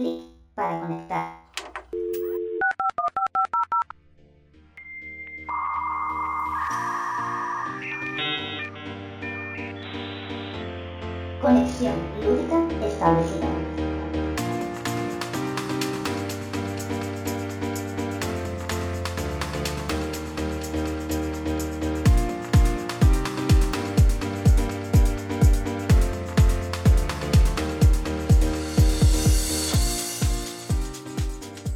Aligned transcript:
clic 0.00 0.22
para 0.54 0.80
conectar. 0.80 1.40
Conexión 11.42 11.94
lúdica 12.22 12.86
establecida. 12.86 13.39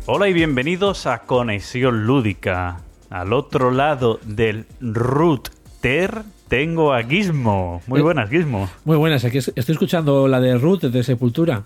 Hola 0.06 0.28
y 0.28 0.32
bienvenidos 0.32 1.06
a 1.06 1.20
Conexión 1.20 2.06
Lúdica. 2.06 2.80
Al 3.10 3.32
otro 3.32 3.70
lado 3.70 4.18
del 4.24 4.66
router 4.80 6.22
tengo 6.48 6.92
a 6.92 7.02
Gizmo. 7.02 7.82
Muy 7.86 8.00
Eh, 8.00 8.02
buenas, 8.02 8.28
Gizmo. 8.30 8.68
Muy 8.84 8.96
buenas, 8.96 9.24
aquí 9.24 9.38
es- 9.38 9.52
estoy 9.54 9.72
escuchando 9.74 10.28
la 10.28 10.40
de 10.40 10.58
Ruth 10.58 10.82
de 10.82 11.02
Sepultura. 11.02 11.62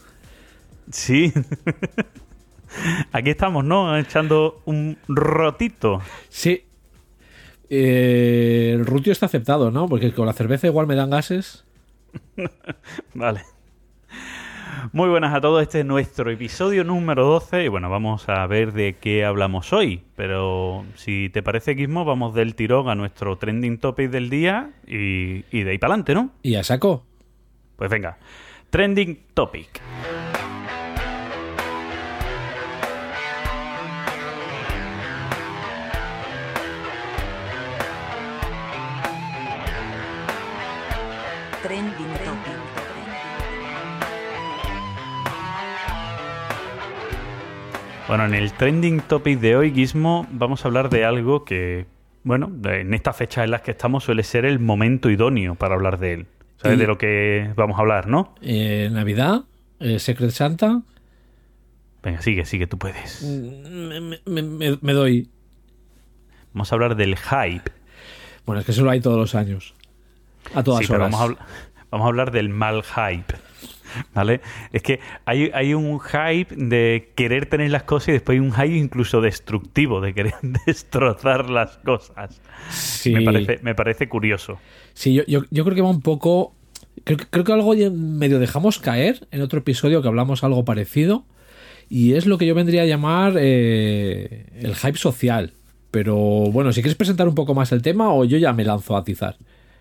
Sí. 0.90 1.32
Aquí 3.12 3.30
estamos, 3.30 3.64
¿no? 3.64 3.96
Echando 3.96 4.60
un 4.66 4.98
rotito. 5.08 6.00
Sí. 6.28 6.64
Eh, 7.70 8.72
el 8.74 8.84
Rutio 8.86 9.10
está 9.12 9.24
aceptado, 9.26 9.70
¿no? 9.70 9.88
Porque 9.88 10.12
con 10.12 10.26
la 10.26 10.32
cerveza 10.34 10.66
igual 10.66 10.86
me 10.86 10.94
dan 10.94 11.08
gases. 11.10 11.64
Vale. 13.14 13.42
Muy 14.92 15.08
buenas 15.08 15.34
a 15.34 15.40
todos, 15.40 15.62
este 15.62 15.80
es 15.80 15.86
nuestro 15.86 16.30
episodio 16.30 16.84
número 16.84 17.26
12 17.26 17.64
y 17.64 17.68
bueno, 17.68 17.90
vamos 17.90 18.28
a 18.28 18.46
ver 18.46 18.72
de 18.72 18.96
qué 19.00 19.24
hablamos 19.24 19.72
hoy. 19.72 20.02
Pero 20.16 20.84
si 20.94 21.30
te 21.30 21.42
parece, 21.42 21.74
Gizmo, 21.74 22.04
vamos 22.04 22.34
del 22.34 22.54
tirón 22.54 22.88
a 22.88 22.94
nuestro 22.94 23.36
trending 23.38 23.78
topic 23.78 24.10
del 24.10 24.30
día 24.30 24.70
y, 24.86 25.44
y 25.50 25.62
de 25.62 25.70
ahí 25.70 25.78
para 25.78 25.94
adelante, 25.94 26.14
¿no? 26.14 26.30
Y 26.42 26.54
a 26.54 26.64
saco. 26.64 27.04
Pues 27.76 27.90
venga, 27.90 28.18
trending 28.70 29.18
topic. 29.34 29.80
Bueno, 48.08 48.24
en 48.24 48.34
el 48.34 48.52
trending 48.52 49.00
topic 49.02 49.38
de 49.38 49.56
hoy, 49.56 49.72
Gizmo, 49.72 50.26
vamos 50.30 50.64
a 50.64 50.68
hablar 50.68 50.88
de 50.88 51.04
algo 51.04 51.44
que, 51.44 51.86
bueno, 52.24 52.50
en 52.64 52.94
estas 52.94 53.16
fechas 53.16 53.44
en 53.44 53.50
las 53.50 53.60
que 53.60 53.72
estamos 53.72 54.04
suele 54.04 54.22
ser 54.22 54.46
el 54.46 54.58
momento 54.58 55.10
idóneo 55.10 55.54
para 55.56 55.74
hablar 55.74 55.98
de 55.98 56.12
él. 56.14 56.26
¿Sabes 56.56 56.78
Y- 56.78 56.80
de 56.80 56.86
lo 56.86 56.96
que 56.98 57.52
vamos 57.54 57.76
a 57.78 57.82
hablar, 57.82 58.06
no? 58.08 58.34
Eh, 58.40 58.88
Navidad, 58.90 59.42
eh, 59.78 59.98
Secret 59.98 60.30
Santa. 60.30 60.80
Venga, 62.02 62.22
sigue, 62.22 62.44
sigue, 62.46 62.66
tú 62.66 62.78
puedes. 62.78 63.22
Me, 63.22 64.00
me- 64.00 64.42
me- 64.42 64.78
me 64.80 64.92
doy. 64.92 65.28
Vamos 66.54 66.72
a 66.72 66.74
hablar 66.76 66.96
del 66.96 67.16
hype. 67.16 67.70
Bueno, 68.46 68.60
es 68.60 68.64
que 68.66 68.72
eso 68.72 68.84
lo 68.84 68.90
hay 68.90 69.00
todos 69.00 69.18
los 69.18 69.34
años. 69.34 69.74
A 70.54 70.62
todas 70.64 70.80
Sí, 70.80 70.86
pero 70.88 71.04
horas. 71.04 71.12
vamos 71.12 71.20
a, 71.20 71.32
habl- 71.34 71.46
vamos 71.90 72.04
a 72.06 72.08
hablar 72.08 72.30
del 72.30 72.48
mal 72.48 72.82
hype. 72.82 73.34
¿Vale? 74.14 74.40
Es 74.72 74.82
que 74.82 75.00
hay, 75.24 75.50
hay 75.54 75.74
un 75.74 76.00
hype 76.00 76.54
de 76.56 77.12
querer 77.14 77.46
tener 77.46 77.70
las 77.70 77.84
cosas 77.84 78.08
y 78.08 78.12
después 78.12 78.36
hay 78.36 78.40
un 78.40 78.52
hype 78.52 78.76
incluso 78.76 79.20
destructivo 79.20 80.00
de 80.00 80.14
querer 80.14 80.34
destrozar 80.66 81.50
las 81.50 81.78
cosas. 81.78 82.40
Sí. 82.70 83.12
Me, 83.12 83.22
parece, 83.22 83.58
me 83.62 83.74
parece 83.74 84.08
curioso. 84.08 84.58
Sí, 84.94 85.14
yo, 85.14 85.22
yo, 85.26 85.42
yo 85.50 85.64
creo 85.64 85.74
que 85.76 85.82
va 85.82 85.90
un 85.90 86.02
poco. 86.02 86.54
Creo, 87.04 87.16
que- 87.18 87.26
creo 87.30 87.44
que 87.44 87.52
algo 87.52 87.74
medio 87.92 88.38
dejamos 88.38 88.78
caer 88.78 89.26
en 89.30 89.40
otro 89.42 89.60
episodio 89.60 90.02
que 90.02 90.08
hablamos 90.08 90.42
algo 90.44 90.64
parecido. 90.64 91.24
Y 91.90 92.14
es 92.14 92.26
lo 92.26 92.36
que 92.36 92.44
yo 92.46 92.54
vendría 92.54 92.82
a 92.82 92.86
llamar 92.86 93.34
eh, 93.38 94.46
el 94.60 94.74
hype 94.76 94.98
social. 94.98 95.52
Pero 95.90 96.16
bueno, 96.16 96.70
si 96.72 96.82
quieres 96.82 96.96
presentar 96.96 97.26
un 97.28 97.34
poco 97.34 97.54
más 97.54 97.72
el 97.72 97.80
tema 97.80 98.12
o 98.12 98.24
yo 98.26 98.36
ya 98.36 98.52
me 98.52 98.64
lanzo 98.64 98.94
a 98.94 99.00
atizar. 99.00 99.36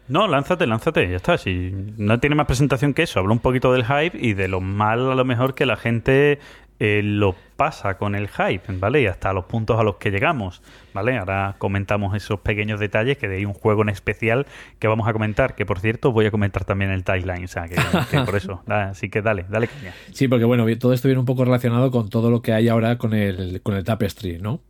No, 0.07 0.27
lánzate, 0.27 0.67
lánzate, 0.67 1.09
ya 1.09 1.17
está. 1.17 1.37
Si 1.37 1.71
no 1.97 2.19
tiene 2.19 2.35
más 2.35 2.47
presentación 2.47 2.93
que 2.93 3.03
eso, 3.03 3.19
habla 3.19 3.33
un 3.33 3.39
poquito 3.39 3.73
del 3.73 3.85
hype 3.85 4.17
y 4.17 4.33
de 4.33 4.47
lo 4.47 4.61
mal 4.61 5.11
a 5.11 5.15
lo 5.15 5.25
mejor 5.25 5.53
que 5.53 5.65
la 5.65 5.75
gente 5.75 6.39
eh, 6.79 7.01
lo 7.03 7.35
pasa 7.55 7.97
con 7.97 8.13
el 8.13 8.27
hype, 8.27 8.61
¿vale? 8.73 9.01
Y 9.01 9.07
hasta 9.07 9.33
los 9.33 9.45
puntos 9.45 9.79
a 9.79 9.83
los 9.83 9.95
que 9.95 10.11
llegamos, 10.11 10.61
¿vale? 10.93 11.17
Ahora 11.17 11.55
comentamos 11.57 12.15
esos 12.15 12.39
pequeños 12.41 12.79
detalles 12.79 13.17
que 13.17 13.27
de 13.27 13.37
ahí 13.37 13.45
un 13.45 13.53
juego 13.53 13.81
en 13.81 13.89
especial 13.89 14.45
que 14.77 14.87
vamos 14.87 15.07
a 15.07 15.13
comentar, 15.13 15.55
que 15.55 15.65
por 15.65 15.79
cierto 15.79 16.11
voy 16.11 16.27
a 16.27 16.31
comentar 16.31 16.65
también 16.65 16.91
el 16.91 17.03
timeline, 17.03 17.45
o 17.45 17.47
sea, 17.47 17.67
que, 17.67 17.75
por 18.19 18.35
eso, 18.35 18.61
así 18.67 19.09
que 19.09 19.23
dale, 19.23 19.45
dale 19.49 19.67
caña. 19.67 19.93
Sí, 20.13 20.27
porque 20.27 20.45
bueno, 20.45 20.65
todo 20.77 20.93
esto 20.93 21.07
viene 21.07 21.19
un 21.19 21.25
poco 21.25 21.45
relacionado 21.45 21.89
con 21.89 22.09
todo 22.09 22.29
lo 22.29 22.43
que 22.43 22.53
hay 22.53 22.69
ahora 22.69 22.99
con 22.99 23.15
el, 23.15 23.61
con 23.63 23.75
el 23.75 23.83
Tapestry, 23.83 24.37
¿no? 24.39 24.61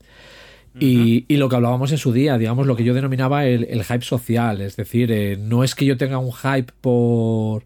Y, 0.80 1.26
y 1.28 1.38
lo 1.38 1.50
que 1.50 1.56
hablábamos 1.56 1.92
en 1.92 1.98
su 1.98 2.12
día, 2.12 2.38
digamos, 2.38 2.68
lo 2.68 2.76
que 2.76 2.84
yo 2.84 2.94
denominaba 2.94 3.46
el, 3.46 3.66
el 3.66 3.84
hype 3.84 4.04
social. 4.04 4.62
Es 4.62 4.76
decir, 4.76 5.12
eh, 5.12 5.38
no 5.38 5.64
es 5.64 5.76
que 5.76 5.86
yo 5.86 5.98
tenga 5.98 6.20
un 6.20 6.32
hype 6.32 6.72
por, 6.82 7.66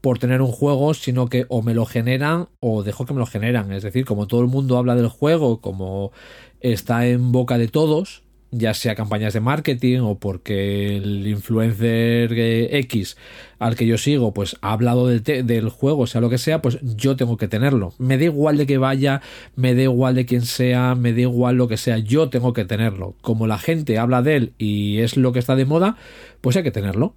por 0.00 0.18
tener 0.18 0.42
un 0.42 0.52
juego, 0.52 0.94
sino 0.94 1.28
que 1.28 1.46
o 1.48 1.62
me 1.62 1.74
lo 1.74 1.86
generan 1.86 2.48
o 2.60 2.82
dejo 2.82 3.06
que 3.06 3.14
me 3.14 3.20
lo 3.20 3.26
generan. 3.26 3.72
Es 3.72 3.82
decir, 3.82 4.04
como 4.04 4.26
todo 4.26 4.40
el 4.40 4.48
mundo 4.48 4.78
habla 4.78 4.94
del 4.94 5.08
juego, 5.08 5.60
como 5.60 6.12
está 6.60 7.06
en 7.06 7.32
boca 7.32 7.58
de 7.58 7.68
todos, 7.68 8.22
ya 8.52 8.74
sea 8.74 8.94
campañas 8.96 9.32
de 9.32 9.40
marketing 9.40 10.00
o 10.00 10.18
porque 10.18 10.96
el 10.96 11.26
influencer 11.26 12.32
X 12.32 13.16
al 13.60 13.76
que 13.76 13.86
yo 13.86 13.96
sigo 13.98 14.32
pues 14.34 14.56
ha 14.60 14.72
hablado 14.72 15.20
te- 15.22 15.42
del 15.44 15.68
juego, 15.68 16.06
sea 16.08 16.20
lo 16.20 16.30
que 16.30 16.38
sea, 16.38 16.60
pues 16.60 16.78
yo 16.82 17.14
tengo 17.16 17.36
que 17.36 17.46
tenerlo. 17.46 17.92
Me 17.98 18.18
da 18.18 18.24
igual 18.24 18.56
de 18.56 18.66
que 18.66 18.78
vaya, 18.78 19.20
me 19.54 19.74
da 19.74 19.82
igual 19.82 20.14
de 20.16 20.26
quién 20.26 20.42
sea, 20.42 20.94
me 20.96 21.12
da 21.12 21.20
igual 21.20 21.56
lo 21.56 21.68
que 21.68 21.76
sea, 21.76 21.98
yo 21.98 22.28
tengo 22.28 22.52
que 22.52 22.64
tenerlo. 22.64 23.14
Como 23.20 23.46
la 23.46 23.58
gente 23.58 23.98
habla 23.98 24.22
de 24.22 24.36
él 24.36 24.52
y 24.58 24.98
es 24.98 25.16
lo 25.16 25.32
que 25.32 25.38
está 25.38 25.54
de 25.56 25.64
moda, 25.66 25.96
pues 26.40 26.56
hay 26.56 26.62
que 26.64 26.70
tenerlo. 26.72 27.14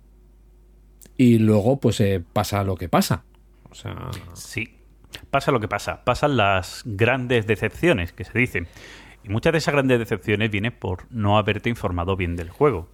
Y 1.18 1.40
luego 1.40 1.80
pues 1.80 2.00
eh, 2.02 2.22
pasa 2.34 2.64
lo 2.64 2.76
que 2.76 2.90
pasa. 2.90 3.24
O 3.72 3.76
sea, 3.76 4.10
Sí, 4.34 4.70
pasa 5.32 5.52
lo 5.52 5.60
que 5.60 5.68
pasa, 5.68 6.04
pasan 6.04 6.38
las 6.38 6.82
grandes 6.86 7.48
decepciones 7.48 8.12
que 8.12 8.24
se 8.24 8.38
dicen. 8.38 8.68
Y 9.24 9.30
muchas 9.30 9.54
de 9.54 9.60
esas 9.60 9.74
grandes 9.74 10.00
decepciones 10.00 10.52
vienen 10.52 10.74
por 10.78 11.06
no 11.10 11.38
haberte 11.38 11.70
informado 11.70 12.16
bien 12.16 12.36
del 12.36 12.50
juego. 12.50 12.90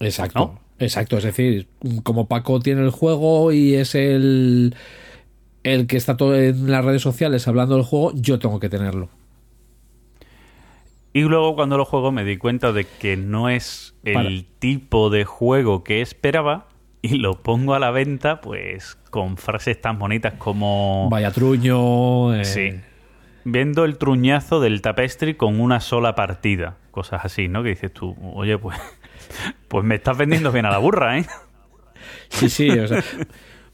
Exacto. 0.00 0.38
¿No? 0.38 0.60
Exacto. 0.78 1.18
Es 1.18 1.24
decir, 1.24 1.68
como 2.02 2.28
Paco 2.28 2.60
tiene 2.60 2.82
el 2.82 2.90
juego 2.90 3.52
y 3.52 3.74
es 3.74 3.94
el, 3.94 4.74
el 5.64 5.86
que 5.86 5.96
está 5.96 6.16
todo 6.16 6.36
en 6.36 6.70
las 6.70 6.84
redes 6.84 7.02
sociales 7.02 7.46
hablando 7.48 7.74
del 7.76 7.84
juego, 7.84 8.12
yo 8.14 8.38
tengo 8.38 8.60
que 8.60 8.68
tenerlo. 8.68 9.08
Y 11.12 11.22
luego 11.22 11.54
cuando 11.54 11.76
lo 11.78 11.84
juego 11.84 12.12
me 12.12 12.24
di 12.24 12.36
cuenta 12.36 12.72
de 12.72 12.84
que 12.84 13.16
no 13.16 13.48
es 13.48 13.94
el 14.04 14.12
Para. 14.14 14.30
tipo 14.58 15.10
de 15.10 15.24
juego 15.24 15.82
que 15.82 16.00
esperaba 16.00 16.68
y 17.02 17.16
lo 17.16 17.42
pongo 17.42 17.74
a 17.74 17.78
la 17.78 17.90
venta 17.90 18.40
pues 18.40 18.96
con 19.10 19.36
frases 19.36 19.80
tan 19.80 19.98
bonitas 19.98 20.34
como... 20.34 21.08
Vaya 21.10 21.30
truño. 21.32 22.34
eh, 22.34 22.44
Sí. 22.44 22.70
Viendo 23.52 23.84
el 23.84 23.98
truñazo 23.98 24.60
del 24.60 24.82
tapestry 24.82 25.34
con 25.34 25.60
una 25.60 25.80
sola 25.80 26.14
partida. 26.14 26.76
Cosas 26.90 27.24
así, 27.24 27.48
¿no? 27.48 27.62
Que 27.62 27.70
dices 27.70 27.92
tú, 27.92 28.16
oye, 28.34 28.58
pues... 28.58 28.78
Pues 29.68 29.84
me 29.84 29.96
estás 29.96 30.16
vendiendo 30.16 30.50
bien 30.52 30.64
a 30.64 30.70
la 30.70 30.78
burra, 30.78 31.18
¿eh? 31.18 31.26
Sí, 32.30 32.48
sí. 32.48 32.70
o 32.70 32.88
sea, 32.88 33.02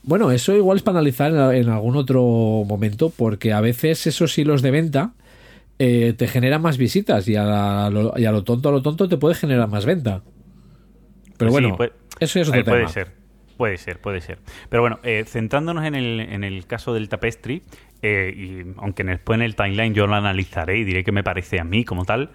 bueno, 0.03 0.33
eso 0.33 0.53
igual 0.57 0.79
es 0.79 0.83
para 0.83 0.99
analizar 0.99 1.33
en, 1.55 1.69
algún 1.69 1.95
otro 1.97 2.23
momento, 2.67 3.11
porque 3.11 3.53
a 3.53 3.61
veces 3.61 4.05
esos 4.09 4.37
hilos 4.37 4.63
de 4.63 4.73
venta 4.73 5.13
eh, 5.79 6.13
te 6.17 6.27
generan 6.27 6.61
más 6.61 6.77
visitas 6.77 7.29
y 7.29 7.37
a, 7.37 7.89
lo, 7.91 8.15
y 8.19 8.25
a 8.25 8.33
lo 8.33 8.43
tonto, 8.43 8.69
a 8.69 8.73
lo 8.73 8.83
tonto 8.83 9.09
te 9.09 9.17
puede 9.17 9.37
generar 9.37 9.69
más 9.69 9.87
venta. 9.87 10.23
Pero 11.37 11.37
Pues 11.39 11.49
sí, 11.49 11.53
bueno, 11.53 11.77
puede- 11.77 11.93
eso 12.19 12.41
es 12.41 12.49
otro 12.49 12.59
ver, 12.59 12.65
puede 12.65 12.81
tema. 12.81 12.93
ser. 12.93 13.13
Puede 13.57 13.77
ser, 13.77 14.01
puede 14.01 14.21
ser. 14.21 14.39
Pero 14.69 14.83
bueno, 14.83 14.99
eh, 15.03 15.25
centrándonos 15.27 15.85
en 15.85 15.95
el, 15.95 16.21
en 16.21 16.45
el 16.45 16.67
caso 16.67 16.93
del 16.93 17.09
tapestry, 17.09 17.63
eh, 18.03 18.35
y 18.37 18.75
aunque 18.79 19.05
después 19.05 19.37
en 19.37 19.43
el 19.43 19.55
timeline 19.55 19.95
yo 19.95 20.07
lo 20.07 20.15
analizaré 20.15 20.79
y 20.79 20.85
diré 20.85 21.05
qué 21.05 21.13
me 21.13 21.23
parece 21.23 21.61
a 21.61 21.65
mí 21.65 21.85
como 21.85 22.05
tal, 22.05 22.31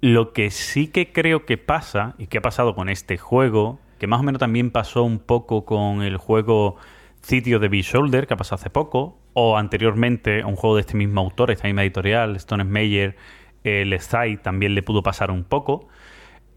lo 0.00 0.32
que 0.32 0.50
sí 0.50 0.88
que 0.88 1.12
creo 1.12 1.46
que 1.46 1.56
pasa, 1.56 2.14
y 2.18 2.26
que 2.26 2.38
ha 2.38 2.42
pasado 2.42 2.74
con 2.74 2.88
este 2.88 3.16
juego, 3.16 3.80
que 3.98 4.06
más 4.06 4.20
o 4.20 4.22
menos 4.22 4.40
también 4.40 4.70
pasó 4.70 5.04
un 5.04 5.18
poco 5.18 5.64
con 5.64 6.02
el 6.02 6.16
juego 6.16 6.76
Sitio 7.22 7.58
de 7.58 7.68
B-Shoulder, 7.68 8.26
que 8.26 8.34
ha 8.34 8.36
pasado 8.36 8.56
hace 8.56 8.70
poco, 8.70 9.18
o 9.32 9.56
anteriormente 9.56 10.42
a 10.42 10.46
un 10.46 10.56
juego 10.56 10.76
de 10.76 10.82
este 10.82 10.96
mismo 10.96 11.20
autor, 11.20 11.50
esta 11.50 11.66
misma 11.66 11.82
editorial, 11.82 12.36
Stone 12.36 12.64
Meyer, 12.64 13.16
el 13.64 13.98
Side 13.98 14.38
también 14.38 14.74
le 14.74 14.82
pudo 14.82 15.02
pasar 15.02 15.30
un 15.30 15.44
poco. 15.44 15.88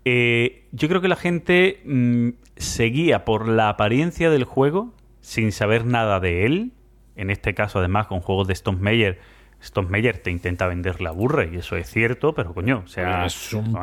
Eh, 0.05 0.65
yo 0.71 0.87
creo 0.87 1.01
que 1.01 1.07
la 1.07 1.15
gente 1.15 1.81
mm, 1.85 2.29
seguía 2.55 3.25
por 3.25 3.47
la 3.47 3.69
apariencia 3.69 4.29
del 4.29 4.43
juego 4.43 4.93
sin 5.21 5.51
saber 5.51 5.85
nada 5.85 6.19
de 6.19 6.45
él. 6.45 6.71
En 7.15 7.29
este 7.29 7.53
caso, 7.53 7.79
además, 7.79 8.07
con 8.07 8.21
juegos 8.21 8.47
de 8.47 8.53
Stone 8.53 8.79
Meyer, 8.79 9.19
Estos 9.61 9.89
Meyer 9.89 10.17
te 10.19 10.31
intenta 10.31 10.67
vender 10.67 11.01
la 11.01 11.11
burra 11.11 11.43
y 11.45 11.57
eso 11.57 11.75
es 11.75 11.89
cierto, 11.89 12.33
pero 12.33 12.53
coño, 12.53 12.83
o 12.85 12.87
sea, 12.87 13.25
Es 13.25 13.53
un- 13.53 13.73
no, 13.73 13.79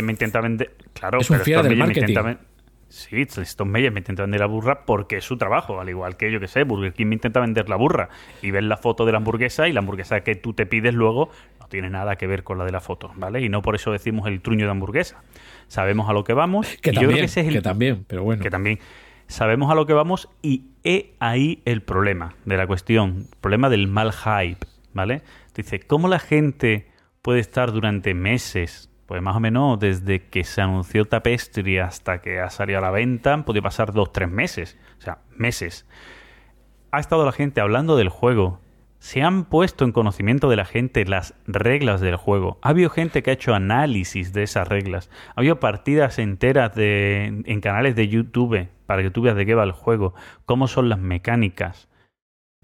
un- 0.00 0.06
me 0.06 0.12
intenta 0.12 0.40
vender, 0.40 0.74
claro, 0.92 1.20
es 1.20 1.30
un 1.30 1.36
pero 1.36 1.44
del 1.62 1.70
Meyer 1.78 1.86
me 1.86 1.92
intenta 2.00 2.22
marketing. 2.22 2.49
Sí, 2.90 3.22
estos 3.22 3.66
Meyer 3.66 3.92
me 3.92 4.00
intenta 4.00 4.22
vender 4.24 4.40
la 4.40 4.46
burra 4.46 4.84
porque 4.84 5.18
es 5.18 5.24
su 5.24 5.36
trabajo, 5.38 5.80
al 5.80 5.88
igual 5.88 6.16
que 6.16 6.30
yo 6.32 6.40
que 6.40 6.48
sé, 6.48 6.64
Burger 6.64 6.92
King 6.92 7.06
me 7.06 7.14
intenta 7.14 7.38
vender 7.38 7.68
la 7.68 7.76
burra 7.76 8.08
y 8.42 8.50
ves 8.50 8.64
la 8.64 8.76
foto 8.76 9.06
de 9.06 9.12
la 9.12 9.18
hamburguesa 9.18 9.68
y 9.68 9.72
la 9.72 9.78
hamburguesa 9.78 10.22
que 10.22 10.34
tú 10.34 10.54
te 10.54 10.66
pides 10.66 10.92
luego 10.92 11.30
no 11.60 11.68
tiene 11.68 11.88
nada 11.88 12.16
que 12.16 12.26
ver 12.26 12.42
con 12.42 12.58
la 12.58 12.64
de 12.64 12.72
la 12.72 12.80
foto, 12.80 13.12
¿vale? 13.14 13.42
Y 13.42 13.48
no 13.48 13.62
por 13.62 13.76
eso 13.76 13.92
decimos 13.92 14.26
el 14.26 14.40
truño 14.40 14.64
de 14.64 14.72
hamburguesa. 14.72 15.22
Sabemos 15.68 16.10
a 16.10 16.12
lo 16.12 16.24
que 16.24 16.32
vamos. 16.34 16.66
Que 16.82 16.90
y 16.90 16.94
yo 16.94 16.98
creo 16.98 17.10
también, 17.10 17.24
ese 17.26 17.40
es 17.42 17.46
el- 17.46 17.52
que 17.54 17.62
también, 17.62 18.04
pero 18.08 18.24
bueno. 18.24 18.42
que 18.42 18.50
también 18.50 18.80
sabemos 19.28 19.70
a 19.70 19.76
lo 19.76 19.86
que 19.86 19.92
vamos 19.92 20.28
y 20.42 20.64
he 20.82 21.12
ahí 21.20 21.62
el 21.66 21.82
problema 21.82 22.34
de 22.44 22.56
la 22.56 22.66
cuestión, 22.66 23.26
el 23.30 23.38
problema 23.40 23.68
del 23.70 23.86
mal 23.86 24.10
hype, 24.12 24.66
¿vale? 24.94 25.22
Dice, 25.54 25.78
¿cómo 25.78 26.08
la 26.08 26.18
gente 26.18 26.88
puede 27.22 27.38
estar 27.38 27.70
durante 27.70 28.14
meses, 28.14 28.89
pues 29.10 29.22
más 29.22 29.34
o 29.34 29.40
menos 29.40 29.80
desde 29.80 30.28
que 30.28 30.44
se 30.44 30.60
anunció 30.60 31.04
Tapestry 31.04 31.78
hasta 31.78 32.20
que 32.20 32.38
ha 32.38 32.48
salido 32.48 32.78
a 32.78 32.82
la 32.82 32.92
venta, 32.92 33.32
han 33.32 33.42
podido 33.42 33.64
pasar 33.64 33.92
dos, 33.92 34.12
tres 34.12 34.30
meses, 34.30 34.78
o 35.00 35.02
sea, 35.02 35.18
meses. 35.36 35.84
Ha 36.92 37.00
estado 37.00 37.24
la 37.26 37.32
gente 37.32 37.60
hablando 37.60 37.96
del 37.96 38.08
juego, 38.08 38.60
se 39.00 39.22
han 39.22 39.46
puesto 39.46 39.84
en 39.84 39.90
conocimiento 39.90 40.48
de 40.48 40.54
la 40.54 40.64
gente 40.64 41.04
las 41.06 41.34
reglas 41.48 42.00
del 42.00 42.14
juego. 42.14 42.60
Ha 42.62 42.68
habido 42.68 42.88
gente 42.88 43.24
que 43.24 43.30
ha 43.30 43.34
hecho 43.34 43.52
análisis 43.52 44.32
de 44.32 44.44
esas 44.44 44.68
reglas. 44.68 45.10
Ha 45.30 45.40
habido 45.40 45.58
partidas 45.58 46.20
enteras 46.20 46.72
de, 46.76 47.42
en 47.44 47.60
canales 47.60 47.96
de 47.96 48.06
YouTube 48.06 48.68
para 48.86 49.02
que 49.02 49.10
tú 49.10 49.22
veas 49.22 49.34
de 49.34 49.44
qué 49.44 49.56
va 49.56 49.64
el 49.64 49.72
juego, 49.72 50.14
cómo 50.46 50.68
son 50.68 50.88
las 50.88 51.00
mecánicas. 51.00 51.88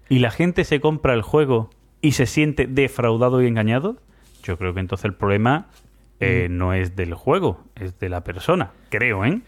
Y 0.07 0.19
la 0.19 0.31
gente 0.31 0.63
se 0.63 0.79
compra 0.79 1.13
el 1.13 1.23
juego 1.23 1.71
y 1.99 2.13
se 2.13 2.25
siente 2.25 2.67
defraudado 2.67 3.41
y 3.41 3.47
engañado. 3.47 3.97
Yo 4.43 4.57
creo 4.57 4.73
que 4.73 4.79
entonces 4.79 5.03
el 5.03 5.13
problema 5.13 5.67
eh, 6.19 6.47
no 6.49 6.73
es 6.73 6.95
del 6.95 7.13
juego, 7.13 7.63
es 7.75 7.97
de 7.99 8.09
la 8.09 8.23
persona. 8.23 8.71
Creo, 8.89 9.25
¿eh? 9.25 9.41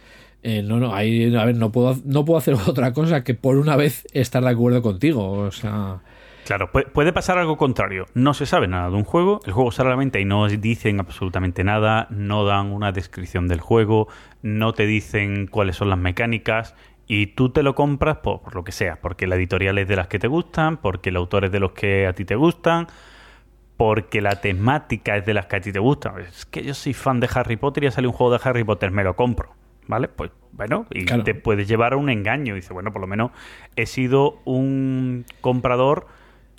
Eh, 0.44 0.62
no, 0.64 0.80
no, 0.80 0.96
ahí, 0.96 1.36
a 1.36 1.44
ver, 1.46 1.56
no 1.58 1.72
puedo, 1.72 1.98
no 2.06 2.24
puedo 2.26 2.38
hacer 2.38 2.54
otra 2.68 2.94
cosa 2.94 3.24
que 3.24 3.34
por 3.34 3.58
una 3.58 3.76
vez 3.76 4.08
estar 4.14 4.44
de 4.44 4.50
acuerdo 4.50 4.82
contigo. 4.82 5.32
O 5.32 5.52
sea, 5.52 6.00
Claro, 6.46 6.72
pu- 6.72 6.86
puede 6.92 7.14
pasar 7.14 7.38
algo 7.38 7.58
contrario. 7.58 8.06
No 8.16 8.34
se 8.34 8.46
sabe 8.46 8.68
nada 8.68 8.90
de 8.90 8.96
un 8.96 9.04
juego, 9.04 9.40
el 9.46 9.52
juego 9.54 9.72
sale 9.72 9.90
a 9.90 9.92
la 9.92 9.98
venta 9.98 10.20
y 10.20 10.26
no 10.26 10.48
dicen 10.48 11.00
absolutamente 11.00 11.64
nada, 11.64 12.08
no 12.10 12.44
dan 12.46 12.68
una 12.72 12.92
descripción 12.92 13.48
del 13.48 13.60
juego, 13.62 14.08
no 14.42 14.74
te 14.74 14.86
dicen 14.88 15.46
cuáles 15.48 15.76
son 15.76 15.90
las 15.90 16.00
mecánicas 16.00 16.74
y 17.06 17.28
tú 17.28 17.50
te 17.50 17.62
lo 17.62 17.76
compras 17.76 18.18
por, 18.18 18.42
por 18.42 18.56
lo 18.56 18.64
que 18.64 18.72
sea, 18.72 19.00
porque 19.02 19.28
la 19.28 19.36
editorial 19.36 19.78
es 19.78 19.88
de 19.88 19.96
las 19.96 20.08
que 20.08 20.18
te 20.20 20.28
gustan, 20.28 20.78
porque 20.78 21.10
el 21.10 21.18
autor 21.18 21.46
es 21.46 21.52
de 21.52 21.60
los 21.60 21.74
que 21.74 22.08
a 22.08 22.14
ti 22.14 22.26
te 22.26 22.36
gustan, 22.36 22.88
porque 23.80 24.20
la 24.20 24.42
temática 24.42 25.16
es 25.16 25.26
de 25.26 25.34
las 25.34 25.46
que 25.46 25.56
a 25.56 25.62
ti 25.62 25.72
te 25.72 25.80
gustan. 25.80 26.20
Es 26.20 26.46
que 26.46 26.62
yo 26.62 26.74
soy 26.74 26.94
fan 26.94 27.22
de 27.22 27.30
Harry 27.34 27.56
Potter 27.56 27.86
y 27.86 27.88
ya 27.88 27.92
sale 27.92 28.08
un 28.08 28.14
juego 28.14 28.34
de 28.34 28.42
Harry 28.44 28.66
Potter, 28.66 28.92
me 28.92 29.06
lo 29.06 29.16
compro. 29.16 29.56
¿Vale? 29.88 30.10
Pues 30.10 30.32
bueno, 30.52 30.86
y 30.92 31.06
Claro. 31.06 31.24
te 31.24 31.34
puedes 31.34 31.66
llevar 31.66 31.94
a 31.94 31.96
un 31.96 32.10
engaño. 32.10 32.56
Dice, 32.56 32.74
bueno, 32.74 32.92
por 32.92 33.00
lo 33.00 33.08
menos 33.08 33.32
he 33.78 33.86
sido 33.86 34.42
un 34.44 35.24
comprador, 35.40 36.08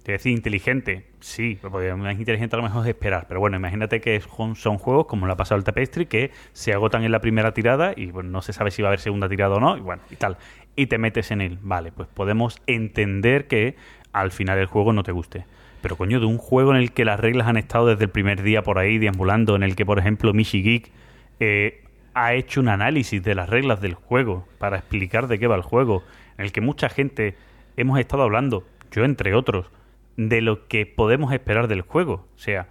te 0.02 0.12
decir, 0.12 0.32
inteligente. 0.32 1.08
Sí, 1.20 1.58
porque 1.60 1.92
más 1.92 2.18
inteligente 2.18 2.56
a 2.56 2.58
lo 2.58 2.62
mejor 2.62 2.84
es 2.84 2.88
esperar. 2.88 3.26
Pero 3.28 3.38
bueno, 3.38 3.58
imagínate 3.58 4.00
que 4.00 4.18
son, 4.22 4.78
juegos 4.78 5.04
como 5.04 5.26
le 5.26 5.34
ha 5.34 5.36
pasado 5.36 5.58
al 5.58 5.64
Tapestry 5.64 6.06
que 6.06 6.30
se 6.54 6.72
agotan 6.72 7.04
en 7.04 7.12
la 7.12 7.20
primera 7.20 7.52
tirada 7.52 7.92
y 7.94 8.12
bueno, 8.12 8.30
no 8.30 8.40
se 8.40 8.54
sabe 8.54 8.70
si 8.70 8.80
va 8.80 8.88
a 8.88 8.92
haber 8.92 9.00
segunda 9.00 9.28
tirada 9.28 9.56
o 9.56 9.60
no, 9.60 9.76
y 9.76 9.80
bueno, 9.80 10.00
y 10.10 10.16
tal. 10.16 10.38
Y 10.74 10.86
te 10.86 10.96
metes 10.96 11.30
en 11.32 11.42
él. 11.42 11.58
Vale, 11.60 11.92
pues 11.92 12.08
podemos 12.08 12.62
entender 12.66 13.46
que 13.46 13.76
al 14.14 14.30
final 14.30 14.58
el 14.58 14.66
juego 14.66 14.94
no 14.94 15.02
te 15.02 15.12
guste. 15.12 15.44
Pero 15.82 15.96
coño, 15.96 16.20
de 16.20 16.26
un 16.26 16.38
juego 16.38 16.72
en 16.72 16.76
el 16.78 16.92
que 16.92 17.04
las 17.04 17.18
reglas 17.18 17.46
han 17.48 17.56
estado 17.56 17.86
desde 17.86 18.04
el 18.04 18.10
primer 18.10 18.42
día 18.42 18.62
por 18.62 18.78
ahí 18.78 18.98
deambulando, 18.98 19.56
en 19.56 19.62
el 19.62 19.76
que, 19.76 19.86
por 19.86 19.98
ejemplo, 19.98 20.32
Michi 20.34 20.62
Geek 20.62 20.90
eh, 21.40 21.84
ha 22.14 22.34
hecho 22.34 22.60
un 22.60 22.68
análisis 22.68 23.22
de 23.22 23.34
las 23.34 23.48
reglas 23.48 23.80
del 23.80 23.94
juego 23.94 24.46
para 24.58 24.76
explicar 24.78 25.26
de 25.28 25.38
qué 25.38 25.46
va 25.46 25.56
el 25.56 25.62
juego, 25.62 26.02
en 26.38 26.44
el 26.44 26.52
que 26.52 26.60
mucha 26.60 26.88
gente 26.88 27.34
hemos 27.76 27.98
estado 27.98 28.22
hablando, 28.24 28.64
yo 28.92 29.04
entre 29.04 29.34
otros, 29.34 29.66
de 30.16 30.42
lo 30.42 30.68
que 30.68 30.84
podemos 30.84 31.32
esperar 31.32 31.66
del 31.68 31.80
juego. 31.80 32.26
O 32.34 32.38
sea, 32.38 32.68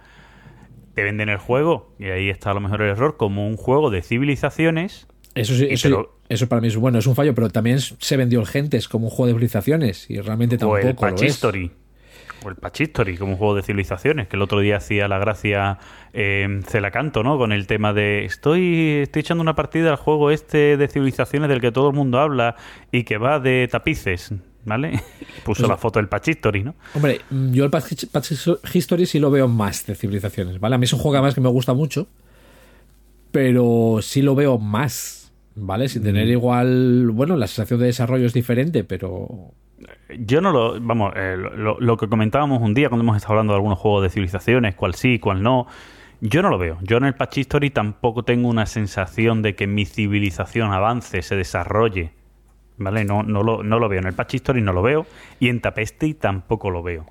te 0.94 1.02
venden 1.02 1.28
el 1.28 1.38
juego, 1.38 1.92
y 1.98 2.04
ahí 2.06 2.28
está 2.28 2.50
a 2.50 2.54
lo 2.54 2.60
mejor 2.60 2.82
el 2.82 2.90
error, 2.90 3.16
como 3.16 3.46
un 3.48 3.56
juego 3.56 3.90
de 3.90 4.02
civilizaciones. 4.02 5.08
eso, 5.34 5.54
sí- 5.54 5.66
eso, 5.70 6.16
eso 6.28 6.48
para 6.48 6.60
mí 6.60 6.68
es 6.68 6.76
bueno, 6.76 6.98
es 6.98 7.06
un 7.06 7.14
fallo, 7.16 7.34
pero 7.34 7.48
también 7.50 7.80
se 7.80 8.16
vendió 8.16 8.38
el 8.40 8.46
Gentes 8.46 8.88
como 8.88 9.06
un 9.06 9.10
juego 9.10 9.26
de 9.28 9.32
civilizaciones 9.32 10.08
y 10.10 10.20
realmente 10.20 10.56
o 10.56 10.58
tampoco 10.58 10.78
el 10.78 10.84
lo 10.84 10.90
es. 10.90 10.98
Pachistory. 11.22 11.70
O 12.44 12.48
el 12.48 12.56
Pachistory, 12.56 13.16
como 13.16 13.32
un 13.32 13.38
juego 13.38 13.54
de 13.54 13.62
civilizaciones, 13.62 14.28
que 14.28 14.36
el 14.36 14.42
otro 14.42 14.60
día 14.60 14.76
hacía 14.78 15.08
la 15.08 15.18
gracia 15.18 15.78
eh, 16.12 16.60
Celacanto, 16.66 17.22
¿no? 17.22 17.36
Con 17.38 17.52
el 17.52 17.66
tema 17.66 17.92
de 17.92 18.24
estoy, 18.24 19.00
estoy 19.02 19.20
echando 19.20 19.42
una 19.42 19.54
partida 19.54 19.90
al 19.90 19.96
juego 19.96 20.30
este 20.30 20.76
de 20.76 20.88
civilizaciones 20.88 21.48
del 21.48 21.60
que 21.60 21.70
todo 21.72 21.90
el 21.90 21.96
mundo 21.96 22.18
habla 22.18 22.56
y 22.92 23.04
que 23.04 23.18
va 23.18 23.40
de 23.40 23.68
tapices, 23.70 24.32
¿vale? 24.64 25.02
Puso 25.44 25.62
Pues- 25.62 25.68
la 25.68 25.76
foto 25.76 25.98
del 25.98 26.08
Pachistory, 26.08 26.62
¿no? 26.64 26.74
Hombre, 26.94 27.20
mm, 27.30 27.52
yo 27.52 27.64
el 27.64 27.70
Patch, 27.70 28.06
Patch 28.06 28.32
History 28.72 29.06
sí 29.06 29.18
lo 29.18 29.30
veo 29.30 29.46
más 29.46 29.84
de 29.86 29.94
civilizaciones, 29.94 30.58
¿vale? 30.60 30.74
A 30.76 30.78
mí 30.78 30.84
es 30.84 30.92
un 30.92 30.98
juego 30.98 31.16
además 31.16 31.34
que 31.34 31.40
me 31.42 31.48
gusta 31.50 31.74
mucho, 31.74 32.06
pero 33.32 33.98
sí 34.02 34.22
lo 34.22 34.34
veo 34.34 34.58
más, 34.58 35.32
¿vale? 35.54 35.88
Sin 35.88 36.02
tener 36.02 36.26
Mm. 36.26 36.30
igual, 36.30 37.10
bueno, 37.12 37.36
la 37.36 37.46
sensación 37.46 37.80
de 37.80 37.86
desarrollo 37.86 38.26
es 38.26 38.32
diferente, 38.32 38.82
pero 38.84 39.52
Yo 40.18 40.40
no 40.40 40.52
lo. 40.52 40.80
Vamos, 40.80 41.12
eh, 41.16 41.36
lo, 41.36 41.78
lo 41.78 41.96
que 41.96 42.08
comentábamos 42.08 42.60
un 42.62 42.74
día 42.74 42.88
cuando 42.88 43.02
hemos 43.02 43.16
estado 43.16 43.34
hablando 43.34 43.52
de 43.52 43.56
algunos 43.56 43.78
juegos 43.78 44.02
de 44.02 44.10
civilizaciones, 44.10 44.74
cuál 44.74 44.94
sí, 44.94 45.18
cuál 45.18 45.42
no. 45.42 45.66
Yo 46.20 46.42
no 46.42 46.50
lo 46.50 46.58
veo. 46.58 46.78
Yo 46.82 46.98
en 46.98 47.04
el 47.04 47.14
Patch 47.14 47.38
History 47.38 47.70
tampoco 47.70 48.24
tengo 48.24 48.48
una 48.48 48.66
sensación 48.66 49.40
de 49.40 49.54
que 49.54 49.66
mi 49.66 49.86
civilización 49.86 50.72
avance, 50.72 51.22
se 51.22 51.36
desarrolle. 51.36 52.12
¿Vale? 52.76 53.04
No, 53.04 53.22
no, 53.22 53.42
lo, 53.42 53.62
no 53.62 53.78
lo 53.78 53.88
veo. 53.88 54.00
En 54.00 54.06
el 54.06 54.14
Patch 54.14 54.34
History 54.34 54.60
no 54.60 54.72
lo 54.72 54.82
veo. 54.82 55.06
Y 55.38 55.48
en 55.48 55.60
Tapestry 55.60 56.14
tampoco 56.14 56.70
lo 56.70 56.82
veo. 56.82 57.06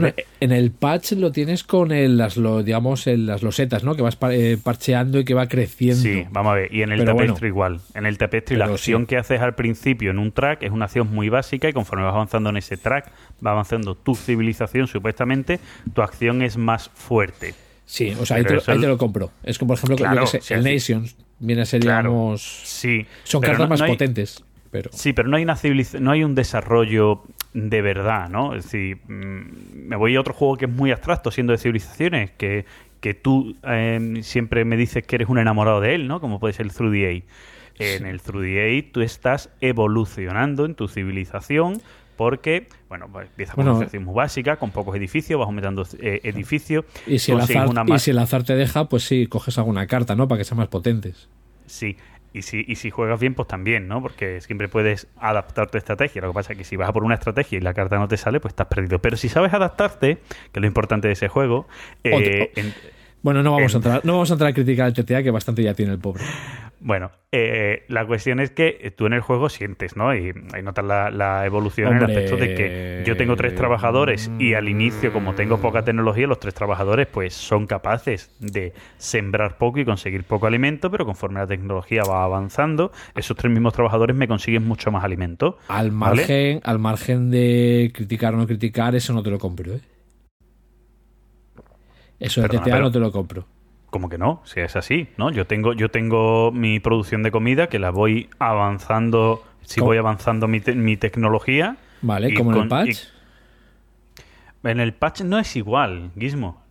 Bueno, 0.00 0.14
en 0.40 0.52
el 0.52 0.70
patch 0.70 1.12
lo 1.12 1.32
tienes 1.32 1.64
con 1.64 1.92
el, 1.92 2.16
las, 2.16 2.36
lo, 2.36 2.62
digamos, 2.62 3.06
el- 3.06 3.26
las 3.26 3.42
losetas, 3.42 3.84
¿no? 3.84 3.94
Que 3.94 4.02
vas 4.02 4.16
eh, 4.30 4.56
parcheando 4.62 5.18
y 5.18 5.24
que 5.24 5.34
va 5.34 5.48
creciendo. 5.48 6.02
Sí, 6.02 6.24
vamos 6.30 6.52
a 6.52 6.54
ver. 6.56 6.74
Y 6.74 6.82
en 6.82 6.92
el 6.92 6.98
Pero 7.00 7.12
Tapestry 7.16 7.50
bueno. 7.50 7.76
igual. 7.76 7.80
En 7.94 8.06
el 8.06 8.18
Tapestry 8.18 8.56
la 8.56 8.66
acción 8.66 9.02
sí. 9.02 9.06
que 9.06 9.16
haces 9.16 9.40
al 9.40 9.54
principio 9.54 10.10
en 10.10 10.18
un 10.18 10.32
track 10.32 10.62
es 10.62 10.70
una 10.70 10.84
acción 10.86 11.10
muy 11.12 11.28
básica 11.28 11.68
y 11.68 11.72
conforme 11.72 12.04
vas 12.04 12.14
avanzando 12.14 12.50
en 12.50 12.56
ese 12.56 12.76
track, 12.76 13.10
va 13.44 13.52
avanzando 13.52 13.94
tu 13.94 14.14
civilización, 14.14 14.86
supuestamente, 14.86 15.60
tu 15.94 16.02
acción 16.02 16.42
es 16.42 16.56
más 16.56 16.90
fuerte. 16.94 17.54
Sí, 17.86 18.14
o 18.18 18.24
sea, 18.24 18.38
ahí 18.38 18.44
te, 18.44 18.58
ahí 18.66 18.78
lo 18.78 18.96
compro. 18.96 19.30
Es 19.42 19.58
como, 19.58 19.68
por 19.68 19.76
ejemplo, 19.78 19.96
yo 19.96 20.04
Claro, 20.04 20.20
que 20.22 20.26
sé, 20.26 20.40
sí, 20.40 20.54
el. 20.54 20.64
Nations 20.64 21.16
viene 21.38 21.62
a 21.62 21.66
ser, 21.66 21.80
Claro. 21.82 22.08
digamos... 22.10 22.62
Sí. 22.64 23.04
Son 23.24 23.42
cartas 23.42 23.58
no- 23.60 23.68
más 23.68 23.80
no 23.80 23.84
hay- 23.86 23.92
potentes, 23.92 24.42
pero... 24.74 24.90
Sí, 24.92 25.12
pero 25.12 25.28
no 25.28 25.36
hay 25.36 25.44
una 25.44 25.56
no 26.00 26.10
hay 26.10 26.24
un 26.24 26.34
desarrollo 26.34 27.22
de 27.52 27.80
verdad, 27.80 28.28
¿no? 28.28 28.56
Es 28.56 28.64
decir, 28.64 28.96
mm, 29.06 29.86
me 29.86 29.94
voy 29.94 30.16
a 30.16 30.20
otro 30.20 30.34
juego 30.34 30.56
que 30.56 30.64
es 30.64 30.70
muy 30.72 30.90
abstracto, 30.90 31.30
siendo 31.30 31.52
de 31.52 31.58
civilizaciones, 31.58 32.32
que, 32.32 32.64
que 32.98 33.14
tú 33.14 33.56
eh, 33.62 34.18
siempre 34.22 34.64
me 34.64 34.76
dices 34.76 35.06
que 35.06 35.14
eres 35.14 35.28
un 35.28 35.38
enamorado 35.38 35.80
de 35.80 35.94
él, 35.94 36.08
¿no? 36.08 36.20
Como 36.20 36.40
puede 36.40 36.54
ser 36.54 36.66
el 36.66 36.72
Through 36.72 36.92
the 36.92 37.06
Age. 37.06 37.24
En 37.78 38.04
el 38.04 38.20
Through 38.20 38.42
the 38.42 38.62
Age 38.62 38.90
tú 38.92 39.00
estás 39.00 39.48
evolucionando 39.60 40.64
en 40.64 40.74
tu 40.74 40.88
civilización 40.88 41.80
porque, 42.16 42.66
bueno, 42.88 43.06
pues 43.12 43.28
empieza 43.28 43.54
con 43.54 43.66
Bueno, 43.66 43.78
una 43.78 44.00
muy 44.04 44.14
básica, 44.14 44.56
con 44.56 44.72
pocos 44.72 44.96
edificios, 44.96 45.38
vas 45.38 45.46
aumentando 45.46 45.86
eh, 46.00 46.20
edificios. 46.24 46.84
Y 47.06 47.20
si, 47.20 47.30
el 47.30 47.38
azar, 47.40 47.68
una 47.68 47.84
y 47.86 47.98
si 48.00 48.10
el 48.10 48.18
azar 48.18 48.42
te 48.42 48.56
deja, 48.56 48.88
pues 48.88 49.04
sí, 49.04 49.28
coges 49.28 49.56
alguna 49.56 49.86
carta, 49.86 50.16
¿no? 50.16 50.26
Para 50.26 50.40
que 50.40 50.44
sean 50.44 50.58
más 50.58 50.66
potentes. 50.66 51.28
Sí, 51.66 51.96
y 52.34 52.42
si, 52.42 52.64
y 52.66 52.74
si 52.76 52.90
juegas 52.90 53.18
bien, 53.20 53.34
pues 53.34 53.48
también, 53.48 53.88
¿no? 53.88 54.02
Porque 54.02 54.40
siempre 54.40 54.68
puedes 54.68 55.06
adaptar 55.16 55.70
tu 55.70 55.78
estrategia. 55.78 56.20
Lo 56.20 56.28
que 56.28 56.34
pasa 56.34 56.52
es 56.52 56.58
que 56.58 56.64
si 56.64 56.76
vas 56.76 56.88
a 56.88 56.92
por 56.92 57.04
una 57.04 57.14
estrategia 57.14 57.56
y 57.58 57.60
la 57.60 57.72
carta 57.72 57.96
no 57.96 58.08
te 58.08 58.16
sale, 58.16 58.40
pues 58.40 58.52
estás 58.52 58.66
perdido. 58.66 58.98
Pero 58.98 59.16
si 59.16 59.28
sabes 59.28 59.54
adaptarte, 59.54 60.16
que 60.16 60.58
es 60.58 60.60
lo 60.60 60.66
importante 60.66 61.06
de 61.06 61.12
ese 61.12 61.28
juego, 61.28 61.66
eh, 62.02 62.50
en- 62.56 62.74
Bueno, 63.24 63.42
no 63.42 63.52
vamos, 63.52 63.74
a 63.74 63.78
En- 63.78 63.82
entrar, 63.82 64.00
no 64.04 64.12
vamos 64.12 64.30
a 64.30 64.34
entrar 64.34 64.50
a 64.50 64.54
criticar 64.54 64.84
al 64.86 64.92
TTA, 64.92 65.22
que 65.22 65.30
bastante 65.30 65.62
ya 65.62 65.72
tiene 65.74 65.92
el 65.92 65.98
pobre. 65.98 66.22
bueno, 66.78 67.10
eh, 67.32 67.84
la 67.88 68.06
cuestión 68.06 68.38
es 68.38 68.50
que 68.50 68.92
tú 68.94 69.06
en 69.06 69.14
el 69.14 69.20
juego 69.22 69.48
sientes, 69.48 69.96
¿no? 69.96 70.14
Y 70.14 70.30
ahí 70.52 70.62
notas 70.62 70.84
la, 70.84 71.10
la 71.10 71.46
evolución 71.46 71.92
en 71.92 71.96
el 71.96 72.04
aspecto 72.04 72.36
de 72.36 72.54
que 72.54 73.02
yo 73.06 73.16
tengo 73.16 73.34
tres 73.36 73.54
trabajadores 73.54 74.30
y 74.38 74.52
al 74.52 74.68
inicio, 74.68 75.10
como 75.10 75.34
tengo 75.34 75.58
poca 75.58 75.82
tecnología, 75.82 76.26
los 76.26 76.38
tres 76.38 76.52
trabajadores 76.52 77.06
pues 77.06 77.32
son 77.32 77.66
capaces 77.66 78.30
de 78.40 78.74
sembrar 78.98 79.56
poco 79.56 79.78
y 79.78 79.86
conseguir 79.86 80.24
poco 80.24 80.46
alimento, 80.46 80.90
pero 80.90 81.06
conforme 81.06 81.40
la 81.40 81.46
tecnología 81.46 82.02
va 82.04 82.24
avanzando, 82.24 82.92
esos 83.16 83.34
tres 83.38 83.50
mismos 83.50 83.72
trabajadores 83.72 84.14
me 84.14 84.28
consiguen 84.28 84.66
mucho 84.68 84.90
más 84.90 85.02
alimento. 85.02 85.56
Al 85.68 85.90
¿vale? 85.92 86.16
margen, 86.16 86.60
al 86.62 86.78
margen 86.78 87.30
de 87.30 87.90
criticar 87.94 88.34
o 88.34 88.36
no 88.36 88.46
criticar, 88.46 88.94
eso 88.94 89.14
no 89.14 89.22
te 89.22 89.30
lo 89.30 89.38
compro, 89.38 89.72
¿eh? 89.72 89.80
Eso 92.20 92.40
de 92.42 92.48
TTA 92.48 92.78
no 92.80 92.90
te 92.90 92.98
lo 92.98 93.10
compro. 93.12 93.46
Como 93.90 94.08
que 94.08 94.18
no, 94.18 94.42
si 94.44 94.60
es 94.60 94.74
así, 94.76 95.08
¿no? 95.16 95.30
Yo 95.30 95.46
tengo, 95.46 95.72
yo 95.72 95.88
tengo 95.90 96.50
mi 96.52 96.80
producción 96.80 97.22
de 97.22 97.30
comida 97.30 97.68
que 97.68 97.78
la 97.78 97.90
voy 97.90 98.28
avanzando, 98.40 99.44
si 99.62 99.80
¿Cómo? 99.80 99.90
voy 99.90 99.98
avanzando 99.98 100.48
mi, 100.48 100.60
te- 100.60 100.74
mi 100.74 100.96
tecnología. 100.96 101.76
Vale, 102.02 102.34
como 102.34 102.52
en 102.54 102.62
el 102.62 102.68
patch. 102.68 102.88
y- 102.88 104.68
En 104.68 104.80
el 104.80 104.94
patch 104.94 105.20
no 105.22 105.38
es 105.38 105.54
igual, 105.56 106.10
Gizmo. 106.18 106.62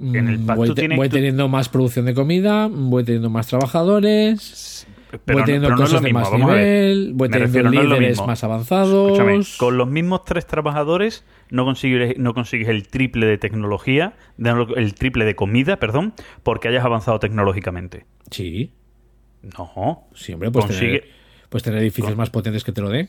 En 0.00 0.28
el 0.28 0.38
Mm, 0.40 0.46
patch 0.46 0.56
voy, 0.56 0.68
tú 0.68 0.74
te- 0.74 0.82
tienes- 0.82 0.96
voy 0.98 1.08
tú- 1.08 1.16
teniendo 1.16 1.48
más 1.48 1.68
producción 1.68 2.06
de 2.06 2.14
comida, 2.14 2.68
voy 2.70 3.04
teniendo 3.04 3.30
más 3.30 3.46
trabajadores, 3.46 4.86
Pero, 5.10 5.22
voy 5.26 5.36
no- 5.36 5.44
teniendo 5.44 5.68
pero 5.68 5.76
no 5.78 5.84
es 5.84 5.90
cosas 5.90 6.02
lo 6.02 6.06
de 6.08 6.12
mismo, 6.12 6.18
más 6.20 6.28
a 6.28 6.36
ver. 6.36 6.46
nivel, 6.58 7.12
voy 7.14 7.28
teniendo 7.28 7.46
refiero, 7.46 7.70
no 7.70 7.80
es 7.80 7.84
lo 7.88 7.94
líderes 7.94 8.08
mismo. 8.16 8.26
más 8.26 8.44
avanzados. 8.44 9.12
Escúchame, 9.12 9.40
con 9.58 9.76
los 9.78 9.88
mismos 9.88 10.24
tres 10.24 10.46
trabajadores 10.46 11.24
no 11.50 11.64
consigues, 11.64 12.18
no 12.18 12.34
consigues 12.34 12.68
el 12.68 12.88
triple 12.88 13.26
de 13.26 13.38
tecnología, 13.38 14.14
de- 14.36 14.66
el 14.76 14.94
triple 14.94 15.24
de 15.24 15.36
comida, 15.36 15.76
perdón, 15.78 16.12
porque 16.42 16.68
hayas 16.68 16.84
avanzado 16.84 17.18
tecnológicamente. 17.20 18.04
Sí, 18.30 18.72
No. 19.42 20.08
siempre 20.14 20.50
pues 20.50 20.64
Consigue- 20.66 21.00
tener, 21.00 21.14
pues 21.48 21.62
tener 21.62 21.78
edificios 21.80 22.08
Con- 22.10 22.18
más 22.18 22.30
potentes 22.30 22.64
que 22.64 22.72
te 22.72 22.80
lo 22.80 22.90
den. 22.90 23.08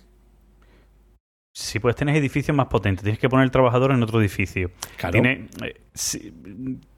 Si 1.53 1.79
puedes 1.79 1.95
tener 1.95 2.15
edificios 2.15 2.55
más 2.55 2.67
potentes, 2.67 3.01
tienes 3.03 3.17
que 3.19 3.29
poner 3.29 3.43
el 3.45 3.51
trabajador 3.51 3.91
en 3.91 4.03
otro 4.03 4.19
edificio. 4.21 4.69
Claro. 4.97 5.13
Tiene, 5.13 5.47
eh, 5.65 5.81
si- 5.95 6.31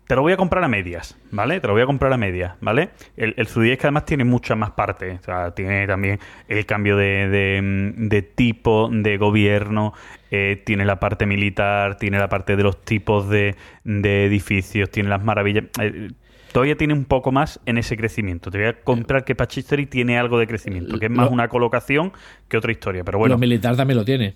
te 0.10 0.16
lo 0.16 0.24
voy 0.24 0.34
a 0.34 0.38
comprar 0.38 0.64
a 0.64 0.68
medias, 0.68 1.16
¿vale? 1.30 1.60
Te 1.60 1.68
lo 1.68 1.74
voy 1.74 1.84
a 1.84 1.86
comprar 1.86 2.12
a 2.12 2.18
medias, 2.18 2.56
¿vale? 2.62 2.90
El, 3.16 3.36
el 3.38 3.48
3DS 3.48 3.78
que 3.78 3.86
además 3.86 4.06
tiene 4.06 4.24
muchas 4.24 4.58
más 4.58 4.72
partes. 4.72 5.20
O 5.20 5.24
sea, 5.24 5.52
tiene 5.52 5.86
también 5.86 6.18
el 6.48 6.66
cambio 6.66 6.98
de, 6.98 7.30
de, 7.30 7.62
mm, 7.62 8.08
de 8.08 8.24
tipo 8.24 8.90
de 8.92 9.18
gobierno, 9.18 9.94
eh, 10.32 10.64
tiene 10.66 10.84
la 10.86 11.00
parte 11.00 11.28
militar, 11.28 11.98
tiene 11.98 12.18
la 12.18 12.28
parte 12.28 12.56
de 12.56 12.64
los 12.64 12.84
tipos 12.84 13.30
de, 13.30 13.56
de 13.84 14.26
edificios, 14.26 14.90
tiene 14.90 15.10
las 15.10 15.24
maravillas. 15.24 15.66
eh, 15.80 16.10
todavía 16.52 16.76
tiene 16.76 16.96
un 16.96 17.06
poco 17.06 17.32
más 17.32 17.60
en 17.68 17.78
ese 17.78 17.96
crecimiento. 17.96 18.50
Te 18.50 18.58
voy 18.58 18.68
a 18.68 18.82
comprar 18.82 19.26
que 19.26 19.36
Patch 19.36 19.60
History 19.60 19.86
tiene 19.86 20.18
algo 20.18 20.40
de 20.40 20.48
crecimiento, 20.48 20.98
que 20.98 21.06
es 21.06 21.12
más 21.12 21.30
una 21.30 21.50
colocación 21.50 22.14
que 22.48 22.58
otra 22.58 22.72
historia. 22.72 23.04
Pero 23.04 23.20
bueno, 23.20 23.36
Lo 23.36 23.40
militar 23.40 23.76
también 23.78 23.98
lo 24.00 24.06
tiene. 24.06 24.34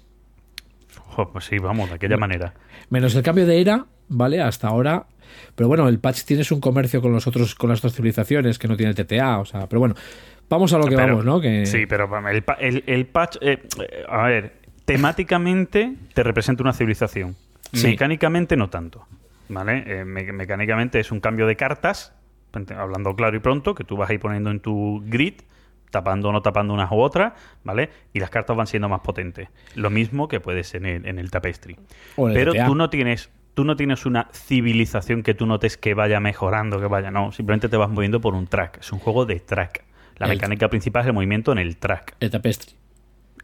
jo, 1.00 1.32
pues 1.32 1.46
sí, 1.46 1.58
vamos, 1.58 1.90
de 1.90 1.96
aquella 1.96 2.18
manera. 2.18 2.54
Menos 2.92 3.16
el 3.16 3.24
cambio 3.24 3.48
de 3.48 3.60
era, 3.60 3.88
¿vale? 4.08 4.40
Hasta 4.40 4.68
ahora. 4.68 5.08
Pero 5.56 5.68
bueno, 5.68 5.88
el 5.88 6.00
patch 6.00 6.24
tienes 6.24 6.52
un 6.52 6.60
comercio 6.60 7.02
con 7.02 7.12
los 7.12 7.28
otros, 7.28 7.56
con 7.56 7.70
las 7.70 7.80
otras 7.80 7.94
civilizaciones 7.96 8.60
que 8.60 8.68
no 8.68 8.76
tiene 8.78 8.92
el 8.92 8.96
TTA, 8.96 9.40
o 9.40 9.46
sea, 9.46 9.68
pero 9.68 9.80
bueno, 9.80 9.96
vamos 10.50 10.74
a 10.74 10.78
lo 10.78 10.86
que 10.86 10.96
Pero- 10.96 11.08
vamos, 11.18 11.26
¿no? 11.26 11.40
Que 11.42 11.66
Sí, 11.66 11.86
pero 11.86 12.10
el, 12.30 12.44
el- 12.60 12.84
el 12.88 13.06
patch, 13.08 13.38
eh, 13.42 13.60
a 14.10 14.24
ver, 14.28 14.54
temáticamente 14.86 15.94
te 16.14 16.24
representa 16.24 16.64
una 16.64 16.74
civilización. 16.74 17.36
Sí. 17.74 17.88
Mecánicamente 17.88 18.56
no 18.56 18.70
tanto. 18.70 19.06
¿Vale? 19.50 19.84
Eh, 19.86 20.06
me- 20.06 20.32
mecánicamente 20.32 21.00
es 21.00 21.12
un 21.12 21.20
cambio 21.20 21.46
de 21.46 21.56
cartas, 21.56 22.14
hablando 22.78 23.16
claro 23.16 23.36
y 23.36 23.40
pronto, 23.40 23.76
que 23.76 23.84
tú 23.84 23.98
vas 23.98 24.10
a 24.10 24.14
ir 24.14 24.20
poniendo 24.20 24.50
en 24.52 24.60
tu 24.60 25.04
grid, 25.06 25.42
tapando 25.92 26.30
o 26.30 26.32
no 26.32 26.42
tapando 26.42 26.74
unas 26.74 26.92
u 26.92 26.96
otras, 26.96 27.34
¿vale? 27.64 27.90
Y 28.14 28.20
las 28.20 28.30
cartas 28.32 28.56
van 28.58 28.66
siendo 28.68 28.90
más 28.90 29.02
potentes. 29.02 29.50
Lo 29.76 29.90
mismo 29.90 30.28
que 30.28 30.40
puedes 30.40 30.74
en 30.74 30.86
el, 30.86 31.06
en 31.06 31.20
el 31.20 31.30
tapestry. 31.30 31.78
Pero 32.16 32.54
tú 32.66 32.74
no 32.76 32.90
tienes 32.90 33.30
tú 33.54 33.64
no 33.66 33.76
tienes 33.76 34.06
una 34.06 34.30
civilización 34.34 35.24
que 35.24 35.34
tú 35.34 35.46
notes 35.46 35.78
que 35.78 35.94
vaya 35.94 36.20
mejorando, 36.20 36.80
que 36.80 36.88
vaya, 36.88 37.12
no, 37.12 37.32
simplemente 37.32 37.70
te 37.70 37.78
vas 37.78 37.90
moviendo 37.90 38.20
por 38.22 38.34
un 38.36 38.48
track, 38.48 38.80
es 38.82 38.92
un 38.92 39.00
juego 39.00 39.26
de 39.26 39.40
track. 39.40 39.84
La 40.18 40.28
El- 40.28 40.34
mecánica 40.34 40.70
principal 40.70 41.02
es 41.04 41.08
el 41.08 41.14
movimiento 41.14 41.52
en 41.52 41.58
el 41.60 41.78
track. 41.78 42.16
el 42.20 42.30
tapestry. 42.30 42.74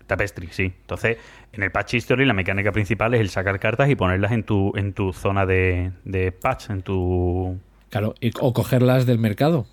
Tapestry, 0.08 0.48
sí. 0.52 0.64
Entonces, 0.82 1.18
en 1.54 1.62
el 1.62 1.72
patch 1.72 1.94
history 1.96 2.26
la 2.26 2.34
mecánica 2.34 2.72
principal 2.72 3.14
es 3.14 3.22
el 3.22 3.30
sacar 3.30 3.60
cartas 3.60 3.90
y 3.90 3.96
ponerlas 3.96 4.32
en 4.32 4.44
tu 4.44 4.72
en 4.76 4.94
tu 4.94 5.14
zona 5.14 5.46
de, 5.46 5.92
de 6.04 6.32
patch, 6.32 6.72
en 6.72 6.82
tu 6.82 7.60
Claro, 7.92 8.16
y- 8.20 8.32
o 8.40 8.52
cogerlas 8.54 9.06
del 9.06 9.20
mercado. 9.20 9.68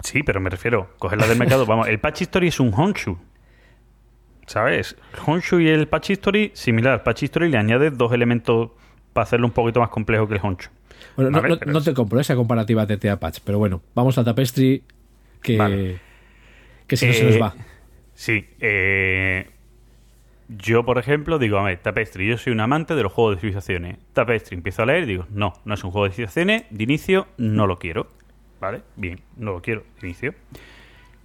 Sí, 0.00 0.22
pero 0.22 0.40
me 0.40 0.50
refiero, 0.50 0.90
cogerlas 0.98 1.28
del 1.28 1.38
mercado. 1.38 1.66
Vamos, 1.66 1.88
el 1.88 1.98
patch 2.00 2.22
history 2.22 2.48
es 2.48 2.60
un 2.60 2.72
Honshu. 2.74 3.18
¿Sabes? 4.46 4.96
Honshu 5.26 5.60
y 5.60 5.68
el 5.68 5.88
patch 5.88 6.10
history, 6.10 6.50
similar. 6.54 7.02
Patch 7.02 7.22
history 7.24 7.48
le 7.50 7.58
añades 7.58 7.96
dos 7.96 8.12
elementos 8.12 8.70
para 9.12 9.22
hacerlo 9.24 9.46
un 9.46 9.52
poquito 9.52 9.80
más 9.80 9.88
complejo 9.88 10.28
que 10.28 10.34
el 10.34 10.40
Honshu. 10.42 10.68
Bueno, 11.16 11.30
no, 11.30 11.56
no- 11.66 11.82
te 11.82 11.94
compro 11.94 12.20
esa 12.20 12.34
comparativa 12.36 12.86
TTA 12.86 13.18
patch, 13.18 13.38
pero 13.44 13.58
bueno, 13.58 13.82
vamos 13.94 14.16
al 14.18 14.24
tapestry 14.24 14.82
que, 15.42 15.56
Vale. 15.56 15.98
que 16.86 16.96
si 16.96 17.06
no 17.06 17.12
se 17.12 17.24
nos 17.24 17.34
Eh, 17.36 17.38
va. 17.38 17.54
Sí. 18.14 18.46
eh, 18.60 19.48
yo, 20.48 20.84
por 20.84 20.98
ejemplo, 20.98 21.38
digo, 21.38 21.58
a 21.58 21.62
ver, 21.64 21.78
Tapestry, 21.78 22.28
yo 22.28 22.36
soy 22.38 22.52
un 22.52 22.60
amante 22.60 22.94
de 22.94 23.02
los 23.02 23.12
juegos 23.12 23.36
de 23.36 23.40
civilizaciones. 23.40 23.96
Tapestry, 24.12 24.56
empiezo 24.56 24.82
a 24.82 24.86
leer 24.86 25.04
y 25.04 25.06
digo, 25.06 25.26
no, 25.30 25.54
no 25.64 25.74
es 25.74 25.82
un 25.84 25.90
juego 25.90 26.04
de 26.06 26.12
civilizaciones, 26.12 26.64
de 26.70 26.84
inicio 26.84 27.26
no 27.38 27.66
lo 27.66 27.78
quiero. 27.78 28.08
¿Vale? 28.60 28.82
Bien, 28.96 29.20
no 29.36 29.52
lo 29.52 29.62
quiero, 29.62 29.84
de 30.00 30.06
inicio. 30.08 30.34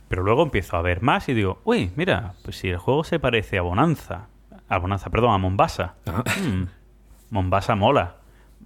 Pero 0.10 0.24
luego 0.24 0.44
empiezo 0.44 0.76
a 0.76 0.82
ver 0.82 1.02
más 1.02 1.30
y 1.30 1.34
digo, 1.34 1.62
uy, 1.64 1.92
mira, 1.96 2.34
pues 2.44 2.58
si 2.58 2.68
el 2.70 2.78
juego 2.78 3.04
se 3.06 3.20
parece 3.20 3.58
a 3.58 3.62
Bonanza, 3.62 4.28
a 4.68 4.78
Bonanza, 4.78 5.10
perdón, 5.10 5.34
a 5.34 5.38
Mombasa. 5.38 5.96
Ah, 6.06 6.24
Mm, 6.42 6.64
Mombasa 7.30 7.76
mola. 7.76 8.16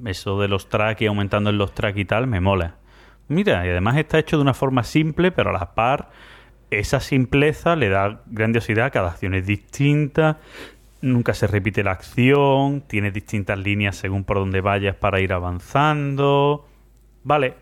Eso 0.06 0.40
de 0.40 0.48
los 0.48 0.70
track 0.70 1.02
y 1.02 1.06
aumentando 1.06 1.50
en 1.52 1.58
los 1.58 1.74
track 1.76 1.98
y 1.98 2.06
tal, 2.06 2.26
me 2.26 2.40
mola. 2.40 2.76
Mira, 3.28 3.66
y 3.66 3.70
además 3.70 3.98
está 3.98 4.18
hecho 4.20 4.38
de 4.38 4.42
una 4.42 4.54
forma 4.54 4.84
simple, 4.84 5.32
pero 5.32 5.52
a 5.52 5.54
la 5.54 5.76
par, 5.76 6.10
esa 6.72 7.00
simpleza 7.00 7.76
le 7.76 7.90
da 7.90 8.22
grandiosidad, 8.26 8.92
cada 8.92 9.10
acción 9.12 9.36
es 9.36 9.46
distinta, 9.46 10.40
nunca 11.02 11.34
se 11.34 11.48
repite 11.48 11.84
la 11.84 11.92
acción, 11.92 12.82
tiene 12.88 13.12
distintas 13.12 13.60
líneas 13.60 13.96
según 13.98 14.24
por 14.24 14.38
donde 14.38 14.62
vayas 14.62 14.96
para 14.96 15.20
ir 15.20 15.34
avanzando. 15.34 16.66
Vale. 17.24 17.56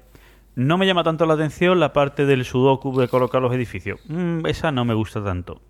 No 0.65 0.77
me 0.77 0.85
llama 0.85 1.03
tanto 1.03 1.25
la 1.25 1.33
atención 1.33 1.79
la 1.79 1.91
parte 1.93 2.25
del 2.25 2.45
sudoku 2.45 2.97
de 2.99 3.07
colocar 3.07 3.41
los 3.41 3.53
edificios. 3.53 3.99
Mm, 4.07 4.45
esa 4.45 4.71
no 4.71 4.85
me 4.85 4.93
gusta 4.93 5.23
tanto. 5.23 5.61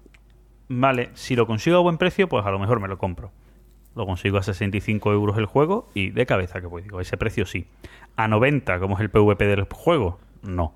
Vale, 0.67 1.09
si 1.13 1.35
lo 1.35 1.47
consigo 1.47 1.77
a 1.77 1.81
buen 1.81 1.97
precio, 1.97 2.27
pues 2.27 2.45
a 2.45 2.51
lo 2.51 2.59
mejor 2.59 2.79
me 2.79 2.87
lo 2.87 2.97
compro. 2.97 3.31
Lo 3.95 4.05
consigo 4.05 4.37
a 4.37 4.43
65 4.43 5.11
euros 5.11 5.37
el 5.37 5.45
juego 5.45 5.89
y 5.93 6.11
de 6.11 6.25
cabeza 6.25 6.61
que 6.61 6.67
pues 6.69 6.83
digo, 6.83 6.99
ese 7.01 7.17
precio 7.17 7.45
sí. 7.45 7.67
A 8.15 8.27
90, 8.27 8.79
como 8.79 8.95
es 8.95 9.01
el 9.01 9.09
PvP 9.09 9.45
del 9.47 9.65
juego, 9.71 10.19
no. 10.41 10.73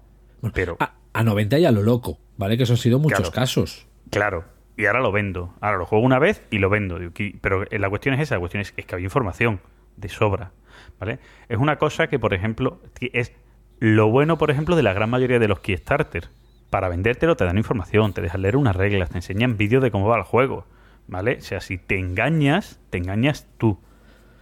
Pero, 0.53 0.77
a, 0.79 0.93
a 1.13 1.23
90 1.23 1.59
y 1.59 1.65
a 1.65 1.71
lo 1.71 1.81
loco, 1.81 2.17
¿vale? 2.37 2.57
Que 2.57 2.63
eso 2.63 2.73
han 2.73 2.77
sido 2.77 2.99
muchos 2.99 3.19
Claro. 3.19 3.31
casos. 3.33 3.87
claro, 4.11 4.43
y 4.77 4.85
ahora 4.85 4.99
lo 4.99 5.11
vendo. 5.13 5.53
Ahora 5.61 5.77
lo 5.77 5.85
juego 5.85 6.05
una 6.05 6.19
vez 6.19 6.45
y 6.51 6.57
lo 6.59 6.69
vendo. 6.69 6.99
Pero 7.41 7.63
eh, 7.71 7.79
la 7.79 7.89
cuestión 7.89 8.15
es 8.15 8.21
esa, 8.21 8.35
la 8.35 8.39
cuestión 8.39 8.61
es, 8.61 8.73
es 8.75 8.85
que 8.85 8.95
había 8.95 9.05
información 9.05 9.61
de 9.95 10.09
sobra. 10.09 10.51
¿Vale? 10.99 11.19
Es 11.47 11.57
una 11.57 11.77
cosa 11.77 12.07
que, 12.07 12.19
por 12.19 12.33
ejemplo, 12.33 12.79
es 12.99 13.31
lo 13.79 14.09
bueno, 14.09 14.37
por 14.37 14.51
ejemplo, 14.51 14.75
de 14.75 14.83
la 14.83 14.93
gran 14.93 15.09
mayoría 15.09 15.39
de 15.39 15.47
los 15.47 15.59
Kickstarter. 15.59 16.29
Para 16.69 16.89
vendértelo 16.89 17.35
te 17.35 17.45
dan 17.45 17.57
información, 17.57 18.13
te 18.13 18.21
dejan 18.21 18.41
leer 18.41 18.57
unas 18.57 18.75
reglas, 18.75 19.09
te 19.09 19.17
enseñan 19.17 19.57
vídeos 19.57 19.83
de 19.83 19.91
cómo 19.91 20.07
va 20.07 20.17
el 20.17 20.23
juego. 20.23 20.65
¿Vale? 21.07 21.37
O 21.37 21.41
sea, 21.41 21.59
si 21.59 21.77
te 21.77 21.99
engañas, 21.99 22.79
te 22.89 22.97
engañas 22.97 23.47
tú. 23.57 23.79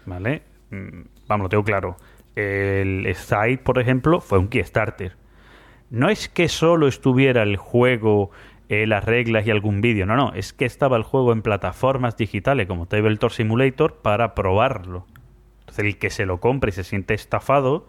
¿Vale? 0.06 0.44
Mm, 0.70 1.02
Vamos, 1.28 1.46
lo 1.46 1.50
tengo 1.50 1.64
claro. 1.64 1.98
El 2.36 3.14
site, 3.16 3.60
por 3.64 3.80
ejemplo, 3.80 4.20
fue 4.20 4.40
un 4.40 4.48
Kickstarter. 4.48 5.16
No 5.90 6.10
es 6.10 6.28
que 6.28 6.48
solo 6.50 6.88
estuviera 6.88 7.44
el 7.44 7.58
juego, 7.58 8.32
eh, 8.70 8.88
las 8.88 9.04
reglas 9.04 9.46
y 9.46 9.52
algún 9.52 9.82
vídeo, 9.82 10.06
no, 10.06 10.16
no, 10.16 10.34
es 10.34 10.54
que 10.54 10.66
estaba 10.66 10.98
el 10.98 11.04
juego 11.04 11.32
en 11.32 11.42
plataformas 11.42 12.18
digitales 12.18 12.68
como 12.68 12.88
Tabletop 12.88 13.32
Simulator 13.32 14.00
para 14.02 14.34
probarlo. 14.34 15.06
Entonces 15.62 15.86
el 15.86 15.98
que 15.98 16.10
se 16.10 16.26
lo 16.26 16.40
compre 16.40 16.70
y 16.70 16.74
se 16.74 16.84
siente 16.84 17.14
estafado, 17.14 17.88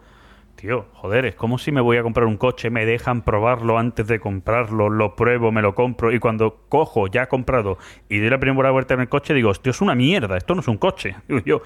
tío, 0.55 0.87
joder, 0.93 1.25
es 1.25 1.35
como 1.35 1.57
si 1.57 1.71
me 1.71 1.81
voy 1.81 1.97
a 1.97 2.03
comprar 2.03 2.25
un 2.25 2.37
coche, 2.37 2.69
me 2.69 2.85
dejan 2.85 3.23
probarlo 3.23 3.77
antes 3.77 4.07
de 4.07 4.19
comprarlo, 4.19 4.89
lo 4.89 5.15
pruebo, 5.15 5.51
me 5.51 5.61
lo 5.61 5.75
compro 5.75 6.11
y 6.13 6.19
cuando 6.19 6.65
cojo 6.69 7.07
ya 7.07 7.27
comprado 7.27 7.77
y 8.09 8.19
doy 8.19 8.29
la 8.29 8.39
primera 8.39 8.71
vuelta 8.71 8.93
en 8.93 9.01
el 9.01 9.09
coche 9.09 9.33
digo, 9.33 9.49
hostia, 9.49 9.71
es 9.71 9.81
una 9.81 9.95
mierda, 9.95 10.37
esto 10.37 10.55
no 10.55 10.61
es 10.61 10.67
un 10.67 10.77
coche. 10.77 11.15
Digo 11.27 11.41
yo, 11.45 11.61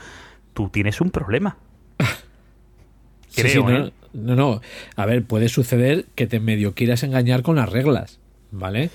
tú 0.54 0.70
tienes 0.70 1.00
un 1.02 1.12
problema. 1.12 1.58
Creo, 3.36 3.50
sí, 3.50 3.60
no, 3.64 3.86
¿eh? 3.86 3.94
no, 4.14 4.36
no. 4.36 4.62
A 4.96 5.06
ver, 5.06 5.24
puede 5.24 5.50
suceder 5.50 6.06
que 6.16 6.28
te 6.28 6.40
medio 6.40 6.74
quieras 6.74 7.04
engañar 7.04 7.44
con 7.44 7.58
las 7.58 7.70
reglas, 7.72 8.20
¿vale? 8.52 8.90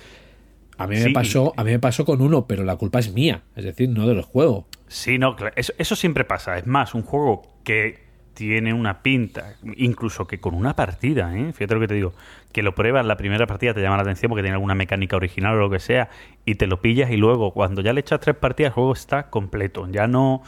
A 0.77 0.89
mí 0.89 0.97
me 0.97 1.05
Sí, 1.05 1.13
pasó, 1.13 1.55
a 1.57 1.63
mí 1.63 1.71
me 1.71 1.79
pasó 1.79 2.05
con 2.05 2.21
uno, 2.21 2.47
pero 2.47 2.65
la 2.65 2.75
culpa 2.77 2.99
es 2.99 3.13
mía, 3.13 3.43
es 3.55 3.65
decir, 3.65 3.89
no 3.89 4.09
del 4.09 4.23
juego. 4.23 4.67
Sí, 4.89 5.19
no, 5.19 5.37
claro, 5.37 5.55
eso, 5.57 5.73
eso 5.79 5.95
siempre 5.95 6.25
pasa. 6.25 6.59
Es 6.59 6.67
más, 6.67 6.95
un 6.95 7.03
juego 7.03 7.43
que 7.63 8.04
tiene 8.35 8.73
una 8.75 9.03
pinta, 9.03 9.55
incluso 9.77 10.27
que 10.27 10.39
con 10.41 10.55
una 10.55 10.75
partida, 10.77 11.37
¿eh? 11.37 11.53
fíjate 11.53 11.75
lo 11.75 11.81
que 11.81 11.89
te 11.89 11.95
digo, 11.95 12.13
que 12.53 12.63
lo 12.63 12.75
pruebas 12.75 13.07
la 13.07 13.17
primera 13.17 13.47
partida, 13.47 13.73
te 13.75 13.81
llama 13.81 13.97
la 13.97 14.03
atención 14.03 14.29
porque 14.29 14.43
tiene 14.43 14.55
alguna 14.55 14.75
mecánica 14.75 15.17
original 15.17 15.55
o 15.55 15.59
lo 15.61 15.71
que 15.71 15.81
sea, 15.81 16.11
y 16.45 16.57
te 16.57 16.67
lo 16.67 16.81
pillas 16.81 17.11
y 17.11 17.17
luego 17.17 17.53
cuando 17.53 17.81
ya 17.81 17.93
le 17.93 18.01
echas 18.01 18.21
tres 18.21 18.37
partidas, 18.37 18.71
el 18.71 18.75
juego 18.75 18.93
está 18.93 19.31
completo, 19.31 19.89
ya 19.91 20.07
no, 20.07 20.43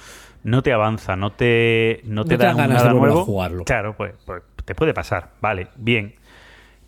no 0.45 0.63
te 0.63 0.73
avanza, 0.73 1.17
no 1.17 1.31
te, 1.33 2.01
no 2.05 2.25
te 2.25 2.37
No 2.37 2.45
da 2.45 2.53
ganas 2.55 2.69
nada 2.69 2.89
de 2.89 2.93
volver 2.95 3.11
a 3.11 3.13
nuevo. 3.15 3.25
jugarlo. 3.25 3.65
Claro, 3.65 3.97
pues, 3.97 4.15
pues 4.27 4.43
te 4.65 4.75
puede 4.75 4.93
pasar, 4.93 5.31
vale, 5.41 5.69
bien. 5.77 6.15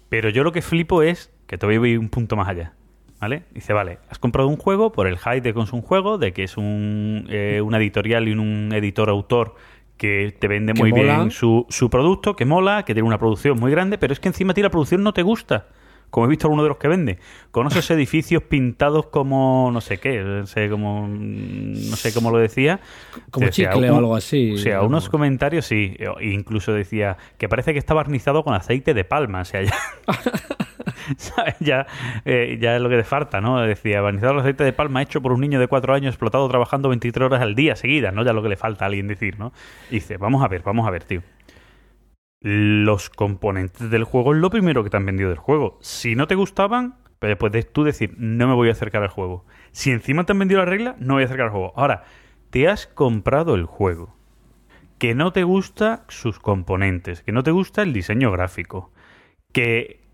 Pero 0.08 0.30
yo 0.30 0.42
lo 0.42 0.52
que 0.52 0.62
flipo 0.62 1.02
es 1.02 1.30
que 1.46 1.58
te 1.58 1.66
voy 1.66 1.76
a 1.76 1.86
ir 1.92 1.98
un 1.98 2.08
punto 2.08 2.36
más 2.36 2.48
allá. 2.48 2.72
¿Vale? 3.20 3.42
Dice, 3.50 3.72
vale, 3.72 3.98
has 4.10 4.20
comprado 4.20 4.46
un 4.46 4.56
juego 4.56 4.92
por 4.92 5.08
el 5.08 5.18
hype 5.18 5.40
de 5.40 5.52
que 5.52 5.60
es 5.60 5.72
un 5.72 5.82
juego, 5.82 6.18
de 6.18 6.32
que 6.32 6.44
es 6.44 6.56
un, 6.56 7.26
eh, 7.28 7.60
una 7.60 7.78
editorial 7.78 8.28
y 8.28 8.32
un 8.32 8.70
editor-autor 8.72 9.56
que 9.98 10.34
te 10.38 10.48
vende 10.48 10.72
Que 10.72 10.80
muy 10.80 10.90
mola. 10.92 11.16
bien 11.18 11.30
su, 11.30 11.66
su 11.68 11.90
producto, 11.90 12.34
que 12.36 12.44
mola, 12.46 12.84
que 12.84 12.94
tiene 12.94 13.06
una 13.06 13.18
producción 13.18 13.58
muy 13.60 13.70
grande, 13.70 13.98
pero 13.98 14.12
es 14.14 14.20
que 14.20 14.28
encima 14.28 14.52
a 14.52 14.54
ti 14.54 14.62
la 14.62 14.70
producción 14.70 15.02
no 15.02 15.12
te 15.12 15.22
gusta. 15.22 15.66
Como 16.10 16.26
he 16.26 16.28
visto 16.28 16.46
alguno 16.46 16.62
de 16.62 16.68
los 16.70 16.78
que 16.78 16.88
vende, 16.88 17.18
con 17.50 17.66
esos 17.66 17.90
edificios 17.90 18.42
pintados 18.42 19.06
como 19.06 19.70
no 19.72 19.80
sé 19.80 19.98
qué, 19.98 20.20
no 20.22 20.46
sé 20.46 20.68
cómo, 20.70 21.06
no 21.08 21.96
sé 21.96 22.12
cómo 22.14 22.30
lo 22.30 22.38
decía. 22.38 22.80
Como 23.30 23.46
Decía, 23.46 23.70
chicle 23.70 23.90
un- 23.90 23.96
o 23.96 23.98
algo 23.98 24.16
así. 24.16 24.52
O 24.54 24.58
sea, 24.58 24.82
unos 24.82 25.08
comentarios 25.08 25.66
sí, 25.66 25.96
incluso 26.20 26.72
decía 26.72 27.16
que 27.38 27.48
parece 27.48 27.72
que 27.72 27.78
está 27.78 27.94
barnizado 27.94 28.42
con 28.44 28.54
aceite 28.54 28.94
de 28.94 29.04
palma, 29.04 29.40
o 29.42 29.44
sea, 29.44 29.62
ya... 29.62 29.74
Ya, 31.60 31.86
eh, 32.26 32.58
ya 32.60 32.76
es 32.76 32.82
lo 32.82 32.90
que 32.90 32.96
te 32.96 33.04
falta, 33.04 33.40
¿no? 33.40 33.60
Decía, 33.62 34.02
barnizado 34.02 34.32
con 34.34 34.40
aceite 34.40 34.62
de 34.64 34.72
palma 34.74 35.00
hecho 35.00 35.22
por 35.22 35.32
un 35.32 35.40
niño 35.40 35.58
de 35.58 35.66
cuatro 35.66 35.94
años 35.94 36.10
explotado 36.14 36.46
trabajando 36.48 36.90
23 36.90 37.26
horas 37.26 37.40
al 37.40 37.54
día 37.54 37.76
seguidas, 37.76 38.12
¿no? 38.12 38.24
Ya 38.24 38.32
lo 38.34 38.42
que 38.42 38.50
le 38.50 38.56
falta 38.56 38.84
a 38.84 38.88
alguien 38.88 39.06
decir, 39.08 39.38
¿no? 39.38 39.52
Y 39.90 39.94
dice, 39.96 40.18
vamos 40.18 40.44
a 40.44 40.48
ver, 40.48 40.62
vamos 40.62 40.86
a 40.86 40.90
ver, 40.90 41.04
tío. 41.04 41.22
Los 42.40 43.10
componentes 43.10 43.90
del 43.90 44.04
juego 44.04 44.32
es 44.32 44.40
lo 44.40 44.50
primero 44.50 44.84
que 44.84 44.90
te 44.90 44.96
han 44.96 45.06
vendido 45.06 45.28
del 45.28 45.38
juego. 45.38 45.78
Si 45.80 46.14
no 46.14 46.28
te 46.28 46.36
gustaban, 46.36 46.94
pues 47.18 47.36
puedes 47.36 47.72
tú 47.72 47.82
decir, 47.82 48.14
no 48.16 48.46
me 48.46 48.54
voy 48.54 48.68
a 48.68 48.72
acercar 48.72 49.02
al 49.02 49.08
juego. 49.08 49.44
Si 49.72 49.90
encima 49.90 50.24
te 50.24 50.32
han 50.32 50.38
vendido 50.38 50.60
la 50.60 50.66
regla, 50.66 50.96
no 51.00 51.14
voy 51.14 51.24
a 51.24 51.26
acercar 51.26 51.46
al 51.46 51.52
juego. 51.52 51.72
Ahora, 51.74 52.04
te 52.50 52.68
has 52.68 52.86
comprado 52.86 53.54
el 53.56 53.64
juego. 53.64 54.14
Que 54.98 55.14
no 55.14 55.32
te 55.32 55.42
gusta 55.42 56.04
sus 56.08 56.38
componentes, 56.38 57.22
que 57.22 57.32
no 57.32 57.42
te 57.42 57.50
gusta 57.50 57.82
el 57.82 57.92
diseño 57.92 58.30
gráfico, 58.32 58.92
que, 59.52 60.04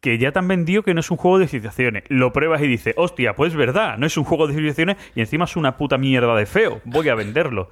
que 0.00 0.18
ya 0.18 0.32
te 0.32 0.38
han 0.38 0.48
vendido 0.48 0.82
que 0.82 0.92
no 0.92 1.00
es 1.00 1.10
un 1.10 1.16
juego 1.16 1.38
de 1.38 1.48
civilizaciones. 1.48 2.04
Lo 2.08 2.32
pruebas 2.32 2.62
y 2.62 2.66
dices, 2.66 2.94
hostia, 2.96 3.34
pues 3.34 3.52
es 3.52 3.58
verdad, 3.58 3.96
no 3.98 4.06
es 4.06 4.16
un 4.16 4.24
juego 4.24 4.46
de 4.46 4.54
civilizaciones 4.54 4.96
y 5.14 5.20
encima 5.20 5.44
es 5.44 5.56
una 5.56 5.76
puta 5.76 5.98
mierda 5.98 6.34
de 6.34 6.46
feo. 6.46 6.80
Voy 6.84 7.08
a 7.08 7.14
venderlo. 7.14 7.70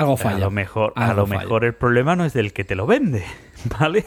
Algo 0.00 0.18
A 0.22 0.38
lo 0.38 0.50
mejor, 0.50 0.92
a 0.96 1.14
lo 1.14 1.26
mejor 1.26 1.64
el 1.64 1.74
problema 1.74 2.16
no 2.16 2.24
es 2.24 2.32
del 2.32 2.52
que 2.52 2.64
te 2.64 2.74
lo 2.74 2.86
vende, 2.86 3.22
¿vale? 3.78 4.04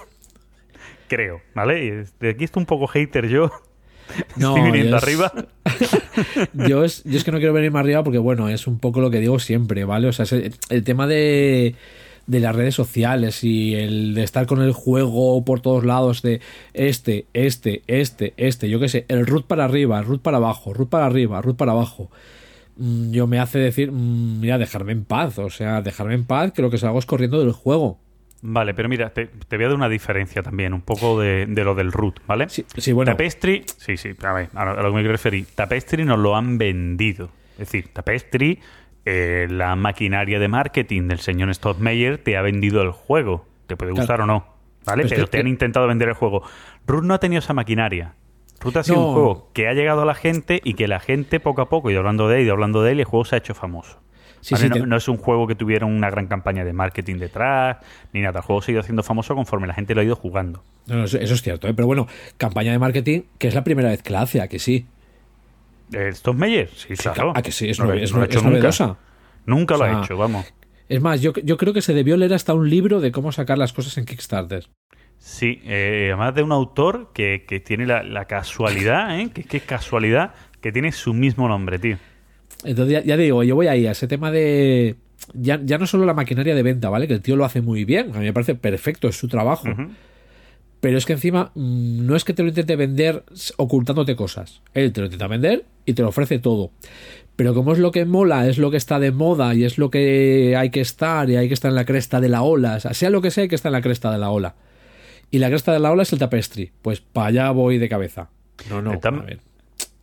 Creo, 1.08 1.42
¿vale? 1.54 2.06
De 2.20 2.30
aquí 2.30 2.44
estoy 2.46 2.62
un 2.62 2.66
poco 2.66 2.88
hater 2.88 3.28
yo. 3.28 3.52
No, 4.36 4.58
estoy 4.58 4.72
viniendo 4.72 4.98
es- 4.98 5.04
arriba. 5.04 5.32
yo, 6.54 6.84
es, 6.84 7.04
yo 7.06 7.18
es 7.18 7.24
que 7.24 7.32
no 7.32 7.38
quiero 7.38 7.54
venir 7.54 7.72
más 7.72 7.80
arriba 7.82 8.04
porque, 8.04 8.18
bueno, 8.20 8.50
es 8.50 8.68
un 8.68 8.78
poco 8.78 9.00
lo 9.00 9.10
que 9.10 9.20
digo 9.20 9.40
siempre, 9.40 9.86
¿vale? 9.86 10.08
O 10.08 10.14
sea, 10.14 10.24
es 10.24 10.34
el, 10.34 10.54
el 10.70 10.84
tema 10.84 11.08
de, 11.08 11.76
de 12.28 12.40
las 12.42 12.54
redes 12.56 12.76
sociales 12.76 13.44
y 13.46 13.76
el 13.76 14.14
de 14.14 14.24
estar 14.24 14.46
con 14.46 14.62
el 14.62 14.74
juego 14.74 15.44
por 15.46 15.62
todos 15.62 15.86
lados 15.86 16.22
de 16.22 16.42
este, 16.74 17.26
este, 17.34 17.82
este, 17.88 18.34
este, 18.38 18.70
yo 18.70 18.80
qué 18.80 18.90
sé, 18.90 19.06
el 19.08 19.26
root 19.26 19.48
para 19.48 19.64
arriba, 19.66 20.02
root 20.02 20.22
para 20.22 20.38
abajo, 20.38 20.74
root 20.74 20.90
para 20.90 21.06
arriba, 21.06 21.42
root 21.42 21.56
para 21.58 21.72
abajo. 21.72 22.12
Mm, 22.78 23.12
Yo 23.12 23.28
me 23.28 23.40
hace 23.40 23.60
decir, 23.60 23.92
mm, 23.92 24.40
mira, 24.40 24.58
dejarme 24.58 24.92
en 24.94 25.06
paz, 25.06 25.38
o 25.40 25.50
sea, 25.50 25.82
dejarme 25.82 26.16
en 26.16 26.26
paz, 26.26 26.52
que 26.54 26.62
lo 26.62 26.70
que 26.70 26.78
salgo 26.78 27.00
es 27.00 27.06
corriendo 27.06 27.40
del 27.40 27.52
juego. 27.54 28.00
Vale, 28.46 28.74
pero 28.74 28.90
mira, 28.90 29.10
te, 29.12 29.28
te 29.28 29.56
voy 29.56 29.66
a 29.66 29.68
dar 29.70 29.78
una 29.78 29.88
diferencia 29.88 30.44
también, 30.44 30.74
un 30.74 30.82
poco 30.82 31.20
de, 31.20 31.46
de 31.46 31.64
lo 31.64 31.76
del 31.76 31.92
root, 31.94 32.20
¿vale? 32.28 32.50
Sí, 32.50 32.66
sí, 32.76 32.92
bueno. 32.92 33.12
Tapestry, 33.14 33.64
sí, 33.78 33.96
sí, 33.96 34.10
a 34.22 34.34
ver, 34.34 34.50
a 34.54 34.66
lo, 34.66 34.90
que 34.94 35.02
me 35.02 35.08
referir. 35.08 35.46
Tapestry 35.56 36.04
nos 36.04 36.20
lo 36.20 36.36
han 36.36 36.58
vendido. 36.58 37.30
Es 37.54 37.60
decir, 37.60 37.88
Tapestry, 37.94 38.60
eh, 39.06 39.48
la 39.50 39.76
maquinaria 39.78 40.40
de 40.40 40.48
marketing 40.50 41.08
del 41.08 41.20
señor 41.20 41.54
Stottmeyer, 41.56 42.18
te 42.18 42.36
ha 42.36 42.42
vendido 42.42 42.82
el 42.82 42.92
juego. 42.92 43.46
Te 43.68 43.78
puede 43.78 43.92
gustar 43.94 44.18
Claro. 44.18 44.24
o 44.24 44.28
no, 44.28 44.46
¿vale? 44.86 45.04
Pero 45.04 45.06
es 45.06 45.14
Pero 45.14 45.26
que- 45.28 45.32
te 45.32 45.40
han 45.40 45.48
intentado 45.48 45.88
vender 45.88 46.10
el 46.10 46.16
juego. 46.16 46.44
Root 46.86 47.06
no 47.06 47.14
ha 47.14 47.20
tenido 47.20 47.40
esa 47.40 47.54
maquinaria. 47.54 48.14
Root 48.64 48.78
ha 48.78 48.84
sido 48.84 48.96
No. 48.98 49.08
un 49.08 49.14
juego 49.14 49.50
que 49.54 49.68
ha 49.68 49.74
llegado 49.74 50.02
a 50.02 50.06
la 50.06 50.16
gente 50.16 50.62
y 50.64 50.74
que 50.74 50.88
la 50.88 51.00
gente 51.00 51.40
poco 51.40 51.62
a 51.62 51.70
poco, 51.70 51.92
y 51.92 51.96
hablando 51.96 52.28
de 52.28 52.42
él 52.42 52.48
y 52.48 52.50
hablando 52.50 52.82
de 52.82 52.94
él, 52.94 53.00
el 53.00 53.06
juego 53.06 53.26
se 53.26 53.36
ha 53.36 53.38
hecho 53.40 53.54
famoso. 53.54 54.00
Sí, 54.42 54.56
¿vale? 54.56 54.64
sí, 54.66 54.70
no, 54.70 54.76
te- 54.76 54.88
no 54.88 54.98
es 54.98 55.08
un 55.08 55.16
juego 55.18 55.48
que 55.48 55.56
tuviera 55.56 55.86
una 55.86 56.10
gran 56.10 56.28
campaña 56.28 56.66
de 56.66 56.74
marketing 56.74 57.16
detrás, 57.18 57.78
ni 58.12 58.20
nada. 58.22 58.40
El 58.40 58.46
juego 58.46 58.62
se 58.62 58.72
ha 58.72 58.74
ido 58.74 58.82
haciendo 58.82 59.02
famoso 59.04 59.36
conforme 59.36 59.68
la 59.68 59.74
gente 59.74 59.96
lo 59.96 60.02
ha 60.02 60.04
ido 60.04 60.16
jugando. 60.18 60.64
No, 60.88 60.96
no, 60.98 61.04
eso, 61.06 61.18
eso 61.18 61.34
es 61.34 61.42
cierto, 61.42 61.68
¿eh? 61.70 61.74
pero 61.74 61.86
bueno, 61.88 62.08
campaña 62.38 62.72
de 62.74 62.80
marketing, 62.80 63.22
que 63.38 63.48
es 63.48 63.56
la 63.56 63.64
primera 63.64 63.90
vez 63.90 64.02
que 64.04 64.12
la 64.12 64.22
hace, 64.22 64.42
¿a 64.42 64.48
que 64.50 64.60
sí? 64.60 64.86
¿El 65.92 66.14
Stottmeyer? 66.16 66.70
Sí, 66.76 66.94
claro. 66.96 67.32
¿A 67.36 67.42
que 67.42 67.52
sí? 67.52 67.70
Es, 67.70 67.80
No 67.80 67.94
es 67.94 68.12
lo 68.12 68.24
hecho 68.24 68.40
es 68.40 68.44
nunca. 68.44 68.58
novedosa. 68.58 68.98
Nunca 69.46 69.78
lo 69.78 69.84
O 69.84 69.88
sea, 69.88 70.00
ha 70.00 70.04
hecho, 70.04 70.18
vamos. 70.18 70.46
Es 70.90 71.02
más, 71.02 71.22
yo, 71.22 71.32
yo 71.44 71.58
creo 71.58 71.74
que 71.74 71.82
se 71.82 71.94
debió 71.94 72.18
leer 72.18 72.34
hasta 72.34 72.54
un 72.54 72.70
libro 72.70 73.00
de 73.00 73.12
cómo 73.12 73.32
sacar 73.32 73.58
las 73.58 73.72
cosas 73.74 73.98
en 73.98 74.06
Kickstarter. 74.06 74.68
Sí, 75.26 75.62
eh, 75.64 76.10
además 76.10 76.36
de 76.36 76.44
un 76.44 76.52
autor 76.52 77.12
que, 77.14 77.46
que 77.48 77.62
tiene 77.62 77.86
la, 77.86 78.04
la 78.04 78.26
casualidad, 78.26 79.18
¿eh? 79.18 79.30
que, 79.34 79.46
que 79.46 79.56
es 79.56 79.64
casualidad, 79.64 80.34
que 80.60 80.74
tiene 80.74 80.92
su 80.92 81.14
mismo 81.14 81.48
nombre, 81.48 81.80
tío. 81.80 81.98
Entonces, 82.66 82.92
ya, 82.92 83.04
ya 83.04 83.16
digo, 83.16 83.42
yo 83.44 83.56
voy 83.56 83.68
ahí 83.68 83.88
a 83.88 83.92
ese 83.92 84.06
tema 84.06 84.32
de. 84.32 84.98
Ya, 85.34 85.62
ya 85.64 85.78
no 85.78 85.88
solo 85.88 86.06
la 86.06 86.14
maquinaria 86.14 86.54
de 86.54 86.62
venta, 86.62 86.90
¿vale? 86.90 87.08
Que 87.08 87.14
el 87.14 87.22
tío 87.22 87.38
lo 87.38 87.46
hace 87.46 87.62
muy 87.62 87.86
bien. 87.86 88.12
A 88.14 88.20
mí 88.20 88.26
me 88.26 88.34
parece 88.34 88.56
perfecto, 88.56 89.08
es 89.08 89.16
su 89.16 89.30
trabajo. 89.30 89.70
Pero 90.82 90.98
es 90.98 91.06
que 91.06 91.14
encima 91.14 91.54
mm, 91.56 92.06
no 92.06 92.18
es 92.18 92.26
que 92.26 92.34
te 92.34 92.44
lo 92.44 92.50
intente 92.50 92.76
vender 92.76 93.24
ocultándote 93.56 94.18
cosas. 94.18 94.62
Él 94.74 94.92
te 94.92 95.00
lo 95.00 95.06
intenta 95.06 95.28
vender 95.28 95.64
y 95.86 95.94
te 95.94 96.02
lo 96.02 96.10
ofrece 96.10 96.40
todo. 96.40 96.72
Pero 97.38 97.54
como 97.54 97.72
es 97.72 97.80
lo 97.80 97.94
que 97.94 98.04
mola, 98.04 98.50
es 98.50 98.58
lo 98.58 98.72
que 98.72 98.78
está 98.78 99.00
de 99.00 99.14
moda 99.14 99.56
y 99.56 99.64
es 99.64 99.78
lo 99.78 99.90
que 99.90 100.56
hay 100.58 100.70
que 100.70 100.82
estar 100.82 101.30
y 101.30 101.38
hay 101.38 101.48
que 101.48 101.54
estar 101.54 101.70
en 101.70 101.76
la 101.76 101.86
cresta 101.86 102.20
de 102.20 102.28
la 102.28 102.42
ola, 102.42 102.76
o 102.76 102.80
sea, 102.82 102.94
sea 102.94 103.10
lo 103.10 103.22
que 103.22 103.32
sea, 103.32 103.44
hay 103.44 103.48
que 103.48 103.56
estar 103.56 103.70
en 103.70 103.74
la 103.74 103.82
cresta 103.82 104.12
de 104.12 104.18
la 104.18 104.30
ola. 104.30 104.56
Y 105.34 105.40
la 105.40 105.48
cresta 105.50 105.74
de 105.74 105.80
la 105.80 105.92
ola 105.92 106.04
es 106.04 106.14
el 106.14 106.20
tapestry. 106.20 106.72
Pues 106.84 107.02
para 107.02 107.28
allá 107.28 107.50
voy 107.50 107.80
de 107.80 107.90
cabeza. 107.90 108.30
No, 108.70 108.84
no. 108.84 108.92
De 108.92 109.00
tam- 109.00 109.22
a 109.22 109.26
ver. 109.26 109.40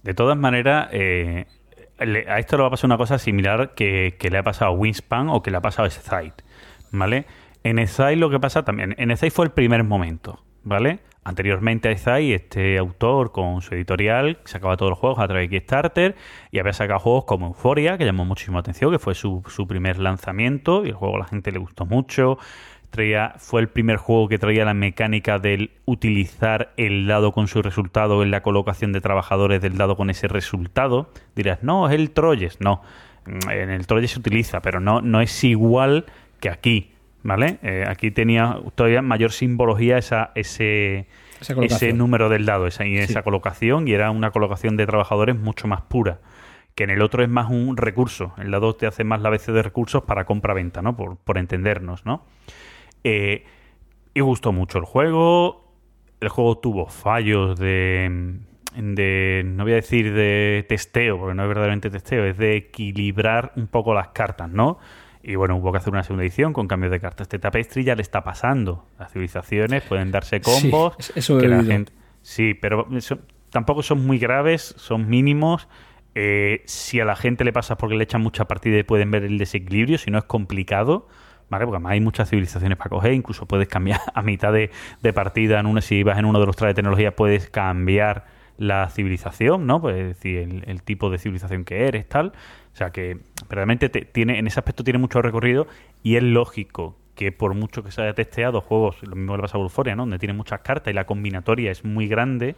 De 0.02 0.12
todas 0.12 0.36
maneras, 0.36 0.88
eh, 0.92 1.46
a 2.28 2.38
esto 2.40 2.56
le 2.56 2.62
va 2.62 2.66
a 2.66 2.70
pasar 2.70 2.88
una 2.88 2.96
cosa 2.96 3.16
similar 3.18 3.74
que, 3.74 4.16
que 4.18 4.28
le 4.28 4.38
ha 4.38 4.42
pasado 4.42 4.72
a 4.72 4.74
Wingspan 4.74 5.28
o 5.28 5.40
que 5.42 5.50
le 5.52 5.58
ha 5.58 5.60
pasado 5.60 5.86
a 5.86 5.90
Scythe, 5.90 6.42
¿vale? 6.90 7.26
En 7.62 7.86
Scythe 7.86 8.16
lo 8.16 8.28
que 8.30 8.40
pasa 8.40 8.64
también, 8.64 8.94
en 8.98 9.16
Scythe 9.16 9.30
fue 9.30 9.44
el 9.44 9.52
primer 9.52 9.84
momento, 9.84 10.42
¿vale? 10.64 10.98
Anteriormente 11.22 11.90
a 11.90 11.96
Scythe, 11.96 12.34
este 12.34 12.78
autor 12.78 13.30
con 13.30 13.60
su 13.60 13.74
editorial 13.74 14.38
sacaba 14.46 14.76
todos 14.78 14.90
los 14.90 14.98
juegos 14.98 15.18
a 15.20 15.28
través 15.28 15.48
de 15.50 15.58
Kickstarter 15.58 16.16
y 16.50 16.58
había 16.58 16.72
sacado 16.72 16.98
juegos 16.98 17.24
como 17.26 17.48
Euphoria, 17.48 17.98
que 17.98 18.06
llamó 18.06 18.24
muchísimo 18.24 18.56
la 18.56 18.60
atención, 18.62 18.90
que 18.90 18.98
fue 18.98 19.14
su, 19.14 19.44
su 19.46 19.68
primer 19.68 19.98
lanzamiento 19.98 20.84
y 20.84 20.88
el 20.88 20.94
juego 20.94 21.16
a 21.16 21.18
la 21.20 21.26
gente 21.26 21.52
le 21.52 21.58
gustó 21.58 21.84
mucho. 21.86 22.38
Traía, 22.90 23.34
fue 23.38 23.60
el 23.60 23.68
primer 23.68 23.96
juego 23.96 24.28
que 24.28 24.38
traía 24.38 24.64
la 24.64 24.74
mecánica 24.74 25.38
del 25.38 25.70
utilizar 25.84 26.72
el 26.76 27.06
dado 27.06 27.32
con 27.32 27.46
su 27.46 27.62
resultado 27.62 28.22
en 28.22 28.30
la 28.32 28.42
colocación 28.42 28.92
de 28.92 29.00
trabajadores 29.00 29.62
del 29.62 29.76
dado 29.76 29.96
con 29.96 30.10
ese 30.10 30.26
resultado. 30.26 31.10
Dirás, 31.36 31.62
no, 31.62 31.88
es 31.88 31.94
el 31.94 32.10
Troyes. 32.10 32.60
No, 32.60 32.82
en 33.26 33.70
el 33.70 33.86
Troyes 33.86 34.10
se 34.10 34.18
utiliza, 34.18 34.60
pero 34.60 34.80
no, 34.80 35.00
no 35.02 35.20
es 35.20 35.44
igual 35.44 36.06
que 36.40 36.48
aquí. 36.50 36.92
¿Vale? 37.22 37.58
Eh, 37.62 37.84
aquí 37.86 38.10
tenía 38.10 38.56
todavía 38.74 39.02
mayor 39.02 39.30
simbología 39.32 39.98
esa, 39.98 40.30
ese, 40.34 41.06
ese 41.60 41.92
número 41.92 42.30
del 42.30 42.46
dado, 42.46 42.66
esa, 42.66 42.86
y 42.86 42.96
Sí. 42.96 43.02
esa 43.12 43.22
colocación, 43.22 43.86
y 43.86 43.92
era 43.92 44.10
una 44.10 44.30
colocación 44.30 44.78
de 44.78 44.86
trabajadores 44.86 45.36
mucho 45.36 45.68
más 45.68 45.82
pura. 45.82 46.20
Que 46.74 46.84
en 46.84 46.88
el 46.90 47.02
otro 47.02 47.22
es 47.22 47.28
más 47.28 47.50
un 47.50 47.76
recurso. 47.76 48.32
El 48.38 48.50
dado 48.50 48.74
te 48.74 48.86
hace 48.86 49.04
más 49.04 49.20
la 49.20 49.28
vez 49.28 49.44
de 49.44 49.62
recursos 49.62 50.02
para 50.04 50.24
compra-venta, 50.24 50.80
¿no? 50.80 50.96
Por, 50.96 51.18
por 51.18 51.36
entendernos, 51.36 52.06
¿no? 52.06 52.24
Eh, 53.04 53.44
y 54.14 54.20
gustó 54.20 54.52
mucho 54.52 54.78
el 54.78 54.84
juego. 54.84 55.72
El 56.20 56.28
juego 56.28 56.58
tuvo 56.58 56.86
fallos 56.86 57.58
de, 57.58 58.38
de. 58.76 59.42
No 59.46 59.64
voy 59.64 59.72
a 59.72 59.76
decir 59.76 60.12
de 60.12 60.64
testeo, 60.68 61.18
porque 61.18 61.34
no 61.34 61.42
es 61.42 61.48
verdaderamente 61.48 61.90
testeo, 61.90 62.24
es 62.26 62.36
de 62.36 62.56
equilibrar 62.56 63.52
un 63.56 63.66
poco 63.68 63.94
las 63.94 64.08
cartas, 64.08 64.50
¿no? 64.50 64.78
Y 65.22 65.34
bueno, 65.34 65.56
hubo 65.56 65.70
que 65.72 65.78
hacer 65.78 65.92
una 65.92 66.02
segunda 66.02 66.24
edición 66.24 66.52
con 66.52 66.66
cambios 66.66 66.90
de 66.90 67.00
cartas. 67.00 67.26
Este 67.26 67.38
tapestry 67.38 67.84
ya 67.84 67.94
le 67.94 68.02
está 68.02 68.22
pasando. 68.24 68.86
Las 68.98 69.12
civilizaciones 69.12 69.82
pueden 69.82 70.10
darse 70.10 70.40
combos. 70.40 70.94
Sí, 70.98 71.12
eso 71.16 71.38
que 71.38 71.48
la 71.48 71.62
gente- 71.62 71.92
Sí, 72.22 72.54
pero 72.54 72.86
eso- 72.96 73.18
tampoco 73.50 73.82
son 73.82 74.06
muy 74.06 74.18
graves, 74.18 74.74
son 74.78 75.08
mínimos. 75.08 75.68
Eh, 76.14 76.62
si 76.66 77.00
a 77.00 77.04
la 77.04 77.16
gente 77.16 77.44
le 77.44 77.52
pasa 77.52 77.76
porque 77.76 77.94
le 77.96 78.04
echan 78.04 78.20
mucha 78.22 78.46
partida 78.46 78.78
y 78.78 78.82
pueden 78.82 79.10
ver 79.10 79.24
el 79.24 79.38
desequilibrio, 79.38 79.96
si 79.98 80.10
no 80.10 80.18
es 80.18 80.24
complicado, 80.24 81.06
¿vale? 81.50 81.66
Porque 81.66 81.76
además 81.76 81.92
hay 81.92 82.00
muchas 82.00 82.30
civilizaciones 82.30 82.78
para 82.78 82.90
coger, 82.90 83.12
incluso 83.12 83.46
puedes 83.46 83.68
cambiar 83.68 84.00
a 84.14 84.22
mitad 84.22 84.52
de, 84.52 84.70
de 85.02 85.12
partida 85.12 85.60
en 85.60 85.66
una, 85.66 85.80
si 85.82 86.02
vas 86.02 86.18
en 86.18 86.24
uno 86.24 86.40
de 86.40 86.46
los 86.46 86.56
trajes 86.56 86.74
de 86.74 86.76
tecnología, 86.76 87.14
puedes 87.14 87.50
cambiar 87.50 88.24
la 88.56 88.88
civilización, 88.90 89.66
¿no? 89.66 89.80
Pues 89.80 89.96
es 89.96 90.06
decir, 90.08 90.64
el, 90.66 90.82
tipo 90.82 91.10
de 91.10 91.18
civilización 91.18 91.64
que 91.64 91.88
eres, 91.88 92.06
tal. 92.08 92.32
O 92.72 92.76
sea 92.76 92.90
que 92.90 93.18
realmente 93.48 93.88
te- 93.88 94.04
tiene, 94.04 94.38
en 94.38 94.46
ese 94.46 94.60
aspecto 94.60 94.84
tiene 94.84 94.98
mucho 94.98 95.22
recorrido 95.22 95.66
y 96.02 96.16
es 96.16 96.22
lógico 96.22 96.96
que 97.14 97.32
por 97.32 97.54
mucho 97.54 97.82
que 97.82 97.90
se 97.90 98.02
haya 98.02 98.14
testeado 98.14 98.60
juegos, 98.60 99.02
lo 99.02 99.16
mismo 99.16 99.36
le 99.36 99.42
pasa 99.42 99.56
a 99.58 99.60
Euphoria, 99.60 99.96
¿no? 99.96 100.02
Donde 100.02 100.18
tiene 100.18 100.34
muchas 100.34 100.60
cartas 100.60 100.90
y 100.90 100.94
la 100.94 101.04
combinatoria 101.06 101.70
es 101.70 101.84
muy 101.84 102.06
grande, 102.06 102.54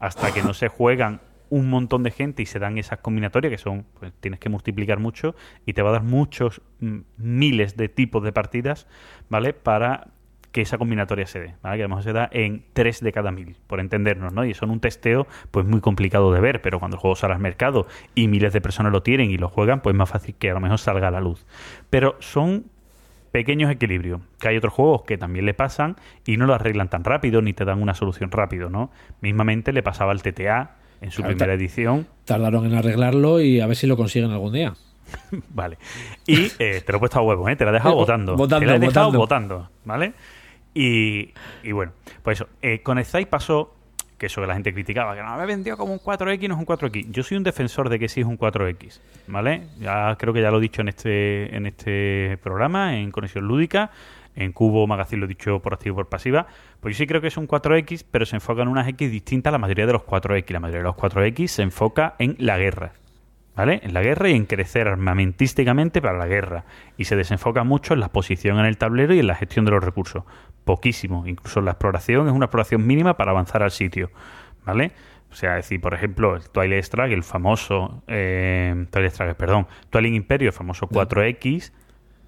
hasta 0.00 0.32
que 0.32 0.42
no 0.42 0.54
se 0.54 0.68
juegan 0.68 1.20
un 1.50 1.70
montón 1.70 2.02
de 2.02 2.10
gente 2.10 2.42
y 2.42 2.46
se 2.46 2.58
dan 2.58 2.78
esas 2.78 2.98
combinatorias 3.00 3.50
que 3.50 3.58
son, 3.58 3.84
pues 3.98 4.12
tienes 4.20 4.40
que 4.40 4.48
multiplicar 4.48 4.98
mucho 4.98 5.34
y 5.66 5.72
te 5.72 5.82
va 5.82 5.90
a 5.90 5.92
dar 5.92 6.02
muchos 6.02 6.62
mm, 6.80 6.98
miles 7.16 7.76
de 7.76 7.88
tipos 7.88 8.22
de 8.22 8.32
partidas, 8.32 8.86
¿vale? 9.28 9.52
Para 9.52 10.08
que 10.52 10.62
esa 10.62 10.78
combinatoria 10.78 11.26
se 11.26 11.40
dé, 11.40 11.54
¿vale? 11.62 11.76
Que 11.76 11.82
a 11.82 11.86
lo 11.86 11.90
mejor 11.90 12.04
se 12.04 12.12
da 12.12 12.28
en 12.32 12.64
3 12.72 13.00
de 13.00 13.12
cada 13.12 13.30
mil, 13.30 13.56
por 13.66 13.80
entendernos, 13.80 14.32
¿no? 14.32 14.44
Y 14.44 14.52
eso 14.52 14.64
en 14.64 14.70
un 14.70 14.80
testeo, 14.80 15.26
pues 15.50 15.66
muy 15.66 15.80
complicado 15.80 16.32
de 16.32 16.40
ver, 16.40 16.62
pero 16.62 16.78
cuando 16.78 16.96
el 16.96 17.00
juego 17.00 17.16
sale 17.16 17.34
al 17.34 17.40
mercado 17.40 17.86
y 18.14 18.28
miles 18.28 18.52
de 18.52 18.60
personas 18.60 18.92
lo 18.92 19.02
tienen 19.02 19.30
y 19.30 19.36
lo 19.36 19.48
juegan, 19.48 19.82
pues 19.82 19.94
es 19.94 19.98
más 19.98 20.08
fácil 20.08 20.34
que 20.34 20.50
a 20.50 20.54
lo 20.54 20.60
mejor 20.60 20.78
salga 20.78 21.08
a 21.08 21.10
la 21.10 21.20
luz. 21.20 21.44
Pero 21.90 22.16
son 22.20 22.64
pequeños 23.30 23.70
equilibrios. 23.70 24.20
Que 24.40 24.48
hay 24.48 24.56
otros 24.56 24.72
juegos 24.72 25.02
que 25.02 25.18
también 25.18 25.46
le 25.46 25.54
pasan 25.54 25.96
y 26.24 26.36
no 26.36 26.46
lo 26.46 26.54
arreglan 26.54 26.88
tan 26.88 27.04
rápido 27.04 27.42
ni 27.42 27.52
te 27.52 27.64
dan 27.64 27.82
una 27.82 27.94
solución 27.94 28.30
rápido, 28.30 28.70
¿no? 28.70 28.90
Mismamente 29.20 29.72
le 29.72 29.82
pasaba 29.82 30.12
al 30.12 30.22
TTA 30.22 30.76
en 31.00 31.10
su 31.10 31.22
Claro, 31.22 31.36
primera 31.36 31.54
edición. 31.54 32.06
Tardaron 32.24 32.66
en 32.66 32.74
arreglarlo 32.74 33.40
y 33.40 33.60
a 33.60 33.66
ver 33.66 33.76
si 33.76 33.86
lo 33.86 33.96
consiguen 33.96 34.30
algún 34.30 34.52
día. 34.52 34.74
Vale. 35.50 35.78
Y 36.26 36.46
eh, 36.58 36.82
te 36.84 36.92
lo 36.92 36.96
he 36.96 36.98
puesto 37.00 37.18
a 37.18 37.22
huevo, 37.22 37.48
¿eh? 37.48 37.56
Te 37.56 37.64
la 37.64 37.70
he 37.70 37.74
dejado 37.74 37.94
Eh, 37.94 37.98
votando. 37.98 38.36
votando, 38.36 38.60
te 38.60 38.66
la 38.66 38.76
he 38.76 38.78
dejado 38.78 39.12
votando. 39.12 39.18
votando, 39.58 39.70
¿vale? 39.84 40.12
Y, 40.74 41.32
y 41.62 41.72
bueno, 41.72 41.92
pues 42.22 42.38
eso. 42.40 42.48
Eh, 42.62 42.82
con 42.82 43.02
Sky 43.02 43.24
pasó 43.26 43.74
que 44.18 44.26
eso 44.26 44.40
que 44.40 44.46
la 44.48 44.54
gente 44.54 44.72
criticaba, 44.74 45.14
que 45.14 45.22
no 45.22 45.36
me 45.36 45.46
vendió 45.46 45.76
como 45.76 45.92
un 45.92 46.00
4X, 46.00 46.48
no 46.48 46.54
es 46.54 46.60
un 46.60 46.66
4X. 46.66 47.10
Yo 47.10 47.22
soy 47.22 47.36
un 47.36 47.44
defensor 47.44 47.88
de 47.88 47.98
que 48.00 48.08
sí 48.08 48.20
es 48.20 48.26
un 48.26 48.36
4X, 48.36 49.00
¿vale? 49.28 49.62
Ya 49.78 50.16
creo 50.18 50.34
que 50.34 50.42
ya 50.42 50.50
lo 50.50 50.58
he 50.58 50.60
dicho 50.60 50.82
en 50.82 50.88
este, 50.88 51.54
en 51.56 51.66
este 51.66 52.36
programa, 52.42 52.98
en 52.98 53.10
Conexión 53.12 53.46
Lúdica. 53.46 53.90
En 54.34 54.52
Cubo 54.52 54.86
Magazine 54.86 55.20
lo 55.20 55.26
he 55.26 55.28
dicho 55.28 55.60
por 55.60 55.74
activo 55.74 55.94
y 55.94 55.96
por 55.96 56.08
pasiva. 56.08 56.46
Pues 56.80 56.96
yo 56.96 56.98
sí 56.98 57.06
creo 57.06 57.20
que 57.20 57.28
es 57.28 57.36
un 57.36 57.48
4X, 57.48 58.04
pero 58.10 58.24
se 58.24 58.36
enfoca 58.36 58.62
en 58.62 58.68
unas 58.68 58.86
X 58.88 59.10
distintas 59.10 59.50
a 59.50 59.52
la 59.52 59.58
mayoría 59.58 59.86
de 59.86 59.92
los 59.92 60.02
4X. 60.02 60.50
La 60.50 60.60
mayoría 60.60 60.80
de 60.80 60.84
los 60.84 60.96
4X 60.96 61.46
se 61.48 61.62
enfoca 61.62 62.14
en 62.18 62.36
la 62.38 62.58
guerra. 62.58 62.92
¿vale? 63.58 63.80
En 63.82 63.92
la 63.92 64.02
guerra 64.02 64.28
y 64.28 64.34
en 64.34 64.46
crecer 64.46 64.86
armamentísticamente 64.86 66.00
para 66.00 66.16
la 66.16 66.28
guerra. 66.28 66.64
Y 66.96 67.04
se 67.04 67.16
desenfoca 67.16 67.64
mucho 67.64 67.92
en 67.92 67.98
la 67.98 68.08
posición 68.10 68.60
en 68.60 68.66
el 68.66 68.78
tablero 68.78 69.14
y 69.14 69.18
en 69.18 69.26
la 69.26 69.34
gestión 69.34 69.64
de 69.64 69.72
los 69.72 69.82
recursos. 69.82 70.22
Poquísimo. 70.64 71.26
Incluso 71.26 71.60
la 71.60 71.72
exploración 71.72 72.28
es 72.28 72.32
una 72.32 72.44
exploración 72.44 72.86
mínima 72.86 73.16
para 73.16 73.32
avanzar 73.32 73.64
al 73.64 73.72
sitio, 73.72 74.12
¿vale? 74.64 74.92
O 75.32 75.34
sea, 75.34 75.58
es 75.58 75.64
decir, 75.64 75.80
por 75.80 75.92
ejemplo, 75.92 76.36
el 76.36 76.48
Twilight 76.48 76.84
Strike, 76.84 77.12
el 77.12 77.24
famoso... 77.24 78.04
Eh, 78.06 78.86
Twilight 78.90 79.34
perdón. 79.36 79.66
Twilight 79.90 80.14
Imperio, 80.14 80.50
el 80.50 80.54
famoso 80.54 80.88
4X... 80.88 81.72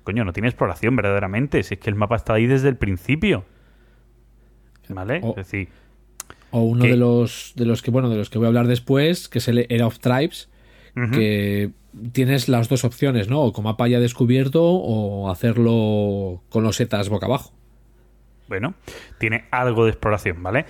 Coño, 0.05 0.25
no 0.25 0.33
tiene 0.33 0.49
exploración 0.49 0.97
verdaderamente. 0.97 1.63
Si 1.63 1.75
es 1.75 1.81
que 1.81 1.91
el 1.91 1.97
mapa 1.97 2.17
está 2.17 2.35
ahí 2.35 2.47
desde 2.47 2.69
el 2.69 2.77
principio. 2.77 3.45
¿Vale? 4.89 5.21
O- 5.23 5.31
Es 5.31 5.37
decir, 5.37 5.69
O 6.51 6.63
uno 6.63 6.85
de 6.85 6.97
los 6.97 7.53
de 7.57 7.65
los 7.65 7.81
que 7.83 7.91
bueno 7.91 8.09
de 8.09 8.17
los 8.17 8.29
que 8.31 8.39
voy 8.39 8.47
a 8.47 8.49
hablar 8.49 8.67
después, 8.67 9.29
que 9.29 9.39
es 9.39 9.47
el 9.49 9.67
Era 9.69 9.87
of 9.87 9.99
Tribes, 10.01 10.49
que 11.13 11.71
tienes 12.13 12.49
las 12.49 12.69
dos 12.69 12.85
opciones, 12.85 13.29
¿no? 13.29 13.41
O 13.43 13.53
con 13.53 13.65
mapa 13.65 13.87
ya 13.89 14.01
descubierto 14.01 14.63
o 14.65 15.31
hacerlo 15.31 16.43
con 16.49 16.65
los 16.65 16.77
setas 16.77 17.09
boca 17.09 17.27
abajo. 17.27 17.53
Bueno, 18.49 18.75
tiene 19.19 19.45
algo 19.53 19.85
de 19.85 19.91
exploración, 19.93 20.43
¿vale? 20.43 20.67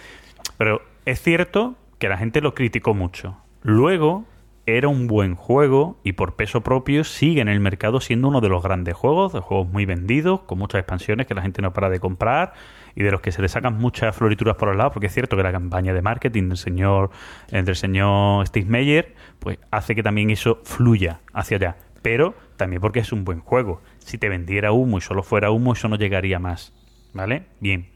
Pero 0.59 0.83
es 1.07 1.23
cierto 1.23 1.77
que 1.99 2.09
la 2.11 2.19
gente 2.19 2.43
lo 2.43 2.55
criticó 2.55 2.93
mucho. 2.93 3.39
Luego 3.63 4.27
era 4.77 4.89
un 4.89 5.07
buen 5.07 5.35
juego 5.35 5.99
y 6.05 6.13
por 6.13 6.37
peso 6.37 6.63
propio 6.63 7.05
sigue 7.05 7.41
en 7.41 7.49
el 7.49 7.61
mercado 7.61 8.01
siendo 8.01 8.29
uno 8.29 8.41
de 8.41 8.49
los 8.49 8.63
grandes 8.63 8.95
juegos, 8.95 9.33
de 9.33 9.41
juegos 9.41 9.69
muy 9.69 9.87
vendidos, 9.87 10.41
con 10.41 10.59
muchas 10.59 10.81
expansiones 10.81 11.27
que 11.27 11.35
la 11.35 11.43
gente 11.43 11.63
no 11.63 11.73
para 11.73 11.89
de 11.89 12.01
comprar 12.01 12.53
y 12.95 13.03
de 13.03 13.11
los 13.11 13.21
que 13.21 13.33
se 13.33 13.43
le 13.43 13.49
sacan 13.49 13.79
muchas 13.79 14.15
florituras 14.15 14.57
por 14.57 14.69
los 14.69 14.77
lados, 14.77 14.93
porque 14.93 15.07
es 15.07 15.15
cierto 15.15 15.37
que 15.37 15.43
la 15.43 15.53
campaña 15.53 15.95
de 15.95 16.03
marketing 16.03 16.49
del 16.49 16.57
señor, 16.57 17.11
eh, 17.51 17.63
del 17.63 17.77
señor 17.77 18.47
Steve 18.47 18.67
Meyer, 18.67 19.15
pues 19.39 19.59
hace 19.71 19.95
que 19.95 20.03
también 20.03 20.31
eso 20.31 20.61
fluya 20.65 21.21
hacia 21.33 21.57
allá. 21.57 21.77
Pero 22.03 22.35
también 22.57 22.81
porque 22.81 23.01
es 23.01 23.13
un 23.13 23.25
buen 23.25 23.41
juego. 23.41 23.81
Si 23.99 24.19
te 24.19 24.29
vendiera 24.29 24.73
humo 24.73 24.99
y 24.99 25.01
solo 25.01 25.23
fuera 25.23 25.51
humo, 25.51 25.73
eso 25.73 25.89
no 25.89 25.97
llegaría 25.97 26.39
más. 26.39 26.73
¿Vale? 27.13 27.45
Bien. 27.61 27.89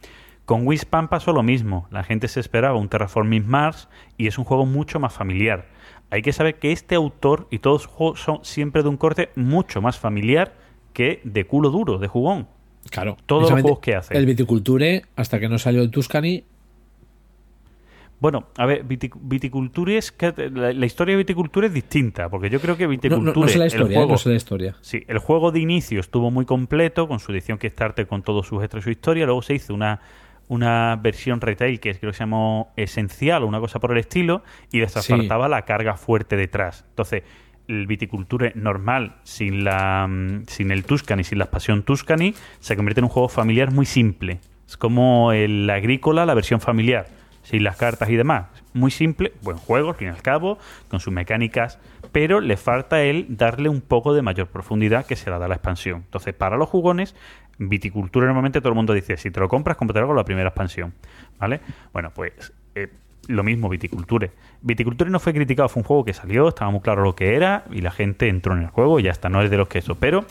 Con 0.44 0.66
Wispan 0.66 1.08
pasó 1.08 1.32
lo 1.32 1.42
mismo. 1.42 1.88
La 1.90 2.04
gente 2.04 2.28
se 2.28 2.40
esperaba 2.40 2.76
un 2.76 2.88
Terraforming 2.88 3.48
Mars 3.48 3.88
y 4.18 4.26
es 4.26 4.37
un 4.37 4.44
juego 4.44 4.66
mucho 4.66 5.00
más 5.00 5.14
familiar. 5.14 5.73
Hay 6.11 6.23
que 6.23 6.33
saber 6.33 6.59
que 6.59 6.73
este 6.73 6.95
autor 6.95 7.49
y 7.51 7.59
todos 7.59 7.83
sus 7.83 7.90
juegos 7.90 8.21
son 8.21 8.45
siempre 8.45 8.83
de 8.83 8.88
un 8.88 8.97
corte 8.97 9.31
mucho 9.35 9.81
más 9.83 9.99
familiar 9.99 10.55
que 10.93 11.21
de 11.25 11.45
culo 11.47 11.71
duro, 11.71 11.99
de 11.99 12.07
jugón. 12.09 12.47
Claro. 12.90 13.17
Todos 13.27 13.51
los 13.51 13.61
juegos 13.61 13.81
que 13.81 13.95
hace. 13.97 14.17
El 14.17 14.27
Viticulture, 14.27 15.05
hasta 15.17 15.40
que 15.40 15.49
no 15.49 15.59
salió 15.59 15.83
el 15.83 15.90
Tuscany, 15.90 16.45
Bueno, 18.21 18.47
a 18.57 18.64
ver, 18.64 18.87
Vitic- 18.87 19.19
Viticulture 19.21 19.99
es 19.99 20.11
que 20.12 20.33
la, 20.53 20.73
la 20.73 20.87
historia 20.87 21.12
de 21.14 21.19
Viticulture 21.19 21.67
es 21.67 21.75
distinta, 21.75 22.29
porque 22.31 22.49
yo 22.49 22.61
creo 22.61 22.77
que 22.77 22.87
Viticulture, 22.87 23.33
no, 23.35 23.40
no 23.43 23.49
sé 23.49 23.59
la 23.59 23.64
el 23.64 23.73
historia, 23.73 24.03
¿eh? 24.03 24.07
no 24.07 24.17
sé 24.19 24.29
la 24.31 24.35
historia. 24.37 24.77
Sí, 24.81 25.03
el 25.09 25.19
juego 25.19 25.51
de 25.51 25.61
inicio 25.61 26.01
estuvo 26.01 26.31
muy 26.31 26.45
completo, 26.47 27.07
con 27.09 27.19
su 27.19 27.33
edición 27.33 27.59
Kickstarter, 27.59 28.07
con 28.07 28.23
todos 28.23 28.47
sus 28.47 28.62
extras 28.62 28.83
y 28.83 28.85
su 28.85 28.90
historia. 28.90 29.27
Luego 29.27 29.43
se 29.43 29.55
hizo 29.55 29.75
una, 29.75 30.01
una 30.48 30.96
versión 30.96 31.40
retail 31.40 31.80
que 31.80 31.94
creo 31.94 32.12
que 32.12 32.16
se 32.16 32.22
llamó 32.24 32.72
Esencial 32.76 33.42
o 33.42 33.46
una 33.46 33.61
cosa 33.61 33.80
por 33.80 33.92
el 33.92 33.98
estilo, 33.98 34.42
y 34.70 34.80
les 34.80 34.92
Sí. 34.92 35.12
faltaba 35.12 35.48
la 35.48 35.62
carga 35.62 35.96
fuerte 35.96 36.37
detrás. 36.37 36.85
Entonces, 36.90 37.22
el 37.66 37.87
Viticulture 37.87 38.52
normal, 38.54 39.16
sin, 39.22 39.64
la, 39.64 40.07
mm, 40.09 40.44
sin 40.46 40.70
el 40.70 40.85
Tuscany, 40.85 41.24
sin 41.24 41.38
la 41.38 41.44
expansión 41.44 41.83
Tuscany, 41.83 42.35
se 42.61 42.76
convierte 42.76 43.00
en 43.00 43.04
un 43.04 43.11
juego 43.11 43.28
familiar 43.28 43.70
muy 43.70 43.87
simple. 43.87 44.40
Es 44.66 44.76
como 44.76 45.33
el 45.33 45.68
Agrícola, 45.70 46.26
la 46.26 46.35
versión 46.35 46.61
familiar, 46.61 47.07
sin 47.42 47.64
las 47.64 47.76
cartas 47.76 48.09
y 48.11 48.16
demás. 48.16 48.46
Muy 48.74 48.90
simple, 48.90 49.33
buen 49.42 49.57
juego, 49.57 49.90
al 49.90 49.94
fin 49.94 50.09
y 50.09 50.11
al 50.11 50.20
cabo, 50.22 50.59
con 50.88 51.00
sus 51.00 51.12
mecánicas, 51.12 51.78
pero 52.12 52.40
le 52.40 52.57
falta 52.57 53.02
él 53.02 53.26
darle 53.28 53.68
un 53.68 53.80
poco 53.80 54.14
de 54.14 54.22
mayor 54.22 54.48
profundidad 54.48 55.07
que 55.07 55.16
se 55.16 55.30
la 55.30 55.38
da 55.38 55.48
la 55.48 55.54
expansión. 55.54 56.02
Entonces, 56.04 56.35
para 56.35 56.57
los 56.57 56.68
jugones, 56.68 57.14
viticultura 57.59 58.27
normalmente 58.27 58.61
todo 58.61 58.71
el 58.71 58.77
mundo 58.77 58.93
dice, 58.93 59.17
si 59.17 59.31
te 59.31 59.40
lo 59.40 59.49
compras, 59.49 59.77
cómpratelo 59.77 60.07
con 60.09 60.17
la 60.17 60.25
primera 60.25 60.49
expansión. 60.49 60.95
¿Vale? 61.38 61.61
Bueno, 61.93 62.11
pues 62.14 62.53
eh, 62.75 62.88
lo 63.28 63.42
mismo 63.42 63.68
Viticulture. 63.68 64.32
Viticulture 64.62 65.10
no 65.10 65.20
fue 65.20 65.32
criticado, 65.32 65.68
fue 65.68 65.80
un 65.80 65.87
juego 65.87 66.04
que 66.04 66.12
salió, 66.14 66.48
estaba 66.48 66.70
muy 66.70 66.80
claro 66.80 67.02
lo 67.02 67.14
que 67.14 67.34
era 67.34 67.64
y 67.70 67.80
la 67.80 67.90
gente 67.90 68.28
entró 68.28 68.54
en 68.54 68.62
el 68.62 68.68
juego 68.68 69.00
ya 69.00 69.10
está, 69.10 69.28
no 69.28 69.42
es 69.42 69.50
de 69.50 69.56
los 69.56 69.68
que 69.68 69.78
eso, 69.78 69.96
pero 69.96 70.24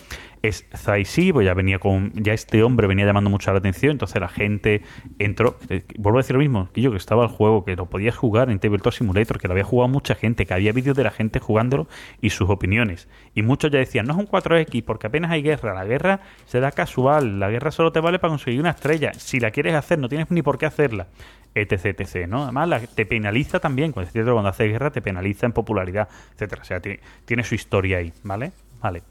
es 0.44 0.66
Zaisi, 0.76 1.32
pues 1.32 1.46
ya 1.46 1.54
venía 1.54 1.80
con, 1.80 2.12
ya 2.16 2.34
este 2.34 2.64
hombre 2.64 2.86
venía 2.86 3.06
llamando 3.06 3.30
mucho 3.30 3.52
la 3.52 3.60
atención, 3.60 3.94
entonces 3.94 4.20
la 4.20 4.28
gente 4.28 4.82
entró, 5.18 5.58
eh, 5.70 5.84
vuelvo 5.98 6.20
a 6.20 6.22
decir 6.22 6.34
lo 6.34 6.42
mismo, 6.42 6.70
que 6.74 6.82
yo 6.82 6.92
que 6.92 6.98
estaba 6.98 7.24
el 7.24 7.30
juego, 7.30 7.64
que 7.64 7.78
lo 7.78 7.86
podías 7.86 8.18
jugar 8.18 8.50
en 8.50 8.60
Tabletop 8.60 8.92
Simulator, 8.92 9.40
que 9.40 9.48
lo 9.48 9.54
había 9.54 9.64
jugado 9.64 9.88
mucha 9.88 10.16
gente, 10.16 10.46
que 10.46 10.54
había 10.54 10.74
vídeos 10.74 10.98
de 10.98 11.04
la 11.06 11.12
gente 11.12 11.40
jugándolo 11.40 11.88
y 12.20 12.32
sus 12.32 12.50
opiniones. 12.50 13.08
Y 13.34 13.42
muchos 13.42 13.72
ya 13.72 13.80
decían, 13.80 14.06
no 14.06 14.14
es 14.14 14.20
un 14.20 14.28
4X 14.28 14.84
porque 14.84 15.08
apenas 15.08 15.32
hay 15.32 15.42
guerra, 15.42 15.74
la 15.74 15.86
guerra 15.86 16.20
se 16.46 16.60
da 16.60 16.72
casual, 16.72 17.40
la 17.40 17.50
guerra 17.50 17.72
solo 17.72 17.94
te 17.94 18.02
vale 18.02 18.20
para 18.20 18.32
conseguir 18.32 18.60
una 18.60 18.72
estrella, 18.72 19.14
si 19.14 19.40
la 19.40 19.52
quieres 19.52 19.76
hacer 19.76 19.98
no 19.98 20.10
tienes 20.10 20.30
ni 20.30 20.42
por 20.42 20.58
qué 20.58 20.66
hacerla, 20.66 21.08
etc, 21.56 22.00
etc, 22.00 22.28
¿no? 22.28 22.44
Además 22.44 22.68
la- 22.70 22.80
te 22.80 23.06
penaliza 23.06 23.60
también, 23.60 23.92
cuando, 23.92 24.12
cuando 24.12 24.50
haces 24.50 24.70
guerra 24.72 24.92
te 24.92 25.02
penaliza 25.02 25.46
en 25.46 25.52
popularidad, 25.52 26.08
etcétera, 26.34 26.62
o 26.62 26.66
sea, 26.66 26.80
tiene, 26.80 27.00
tiene 27.26 27.44
su 27.44 27.56
historia 27.56 27.98
ahí, 27.98 28.12
¿vale? 28.24 28.52
Vale. 28.82 29.04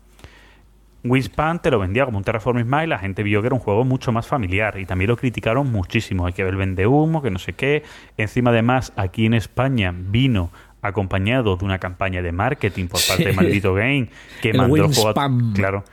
Wingspan 1.05 1.61
te 1.61 1.70
lo 1.70 1.81
vendía 1.81 2.05
como 2.05 2.18
un 2.18 2.24
Terraforming 2.24 2.66
y 2.85 2.87
la 2.87 2.98
gente 2.98 3.24
vio 3.24 3.40
que 3.40 3.48
era 3.48 3.55
un 3.57 3.61
juego 3.61 3.85
mucho 3.85 4.12
más 4.12 4.28
familiar 4.28 4.78
y 4.78 4.87
también 4.87 5.09
lo 5.11 5.16
criticaron 5.16 5.70
muchísimo. 5.72 6.26
Hay 6.26 6.33
que 6.33 6.44
ver 6.44 6.52
el 6.52 6.59
vende 6.59 6.87
humo, 6.87 7.22
que 7.22 7.31
no 7.31 7.40
sé 7.40 7.55
qué. 7.55 7.83
Encima, 8.16 8.50
además, 8.50 8.92
aquí 8.94 9.26
en 9.26 9.35
España 9.35 9.92
vino 9.96 10.50
acompañado 10.81 11.57
de 11.57 11.64
una 11.64 11.78
campaña 11.78 12.22
de 12.22 12.31
marketing 12.31 12.87
por 12.87 13.00
parte 13.07 13.24
de. 13.24 13.33
Maldito 13.33 13.74
Game 13.74 14.09
que 14.42 14.50
El 14.50 14.59
mandó 14.59 14.76
el 14.76 14.94
juego 14.94 15.09
a- 15.11 15.14
claro 15.55 15.85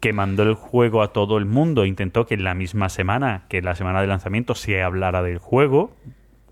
que 0.00 0.12
mandó 0.12 0.42
el 0.42 0.54
juego 0.54 1.02
a 1.02 1.12
todo 1.12 1.38
el 1.38 1.46
mundo. 1.46 1.84
Intentó 1.84 2.26
que 2.26 2.34
en 2.34 2.44
la 2.44 2.54
misma 2.54 2.88
semana 2.88 3.44
que 3.48 3.62
la 3.62 3.74
semana 3.74 4.00
de 4.00 4.06
lanzamiento 4.06 4.54
se 4.54 4.82
hablara 4.82 5.22
del 5.22 5.38
juego. 5.38 5.94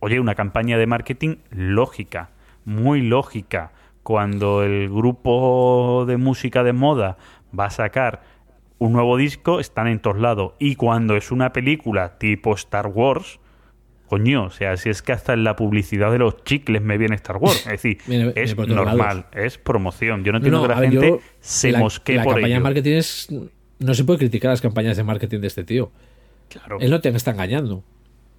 Oye 0.00 0.20
una 0.20 0.34
campaña 0.34 0.78
de 0.78 0.86
marketing 0.86 1.36
lógica 1.50 2.30
muy 2.68 3.00
lógica. 3.00 3.72
Cuando 4.02 4.62
el 4.62 4.88
grupo 4.88 6.04
de 6.06 6.16
música 6.16 6.62
de 6.62 6.72
moda 6.72 7.16
va 7.58 7.66
a 7.66 7.70
sacar 7.70 8.22
un 8.78 8.92
nuevo 8.92 9.16
disco 9.16 9.58
están 9.58 9.88
en 9.88 9.98
todos 9.98 10.18
lados. 10.18 10.52
Y 10.58 10.76
cuando 10.76 11.16
es 11.16 11.32
una 11.32 11.52
película 11.52 12.18
tipo 12.18 12.54
Star 12.54 12.86
Wars 12.86 13.40
Coño, 14.08 14.44
o 14.44 14.50
sea, 14.50 14.76
si 14.76 14.88
es 14.88 15.02
que 15.02 15.12
hasta 15.12 15.34
en 15.34 15.44
la 15.44 15.54
publicidad 15.54 16.10
de 16.10 16.18
los 16.18 16.42
chicles 16.44 16.80
me 16.80 16.96
viene 16.96 17.14
Star 17.16 17.36
Wars. 17.36 17.66
Es 17.66 17.82
decir, 17.82 17.98
es 18.34 18.56
normal, 18.56 19.26
es 19.32 19.58
promoción. 19.58 20.24
Yo 20.24 20.32
no 20.32 20.38
entiendo 20.38 20.60
no, 20.60 20.66
que 20.66 20.74
la 20.74 20.80
ver, 20.80 20.90
gente 20.90 21.08
yo- 21.08 21.20
se 21.40 21.72
la, 21.72 21.78
mosquee 21.78 22.16
la 22.16 22.22
por 22.24 22.32
campaña 22.34 22.48
de 22.48 22.54
ello. 22.54 22.64
marketing 22.64 22.92
es. 22.92 23.28
No 23.78 23.94
se 23.94 24.04
puede 24.04 24.18
criticar 24.20 24.50
las 24.50 24.60
campañas 24.60 24.96
de 24.96 25.04
marketing 25.04 25.40
de 25.40 25.46
este 25.46 25.62
tío. 25.62 25.92
Claro. 26.48 26.78
Él 26.80 26.90
no 26.90 27.00
te 27.00 27.10
está 27.10 27.32
engañando. 27.32 27.84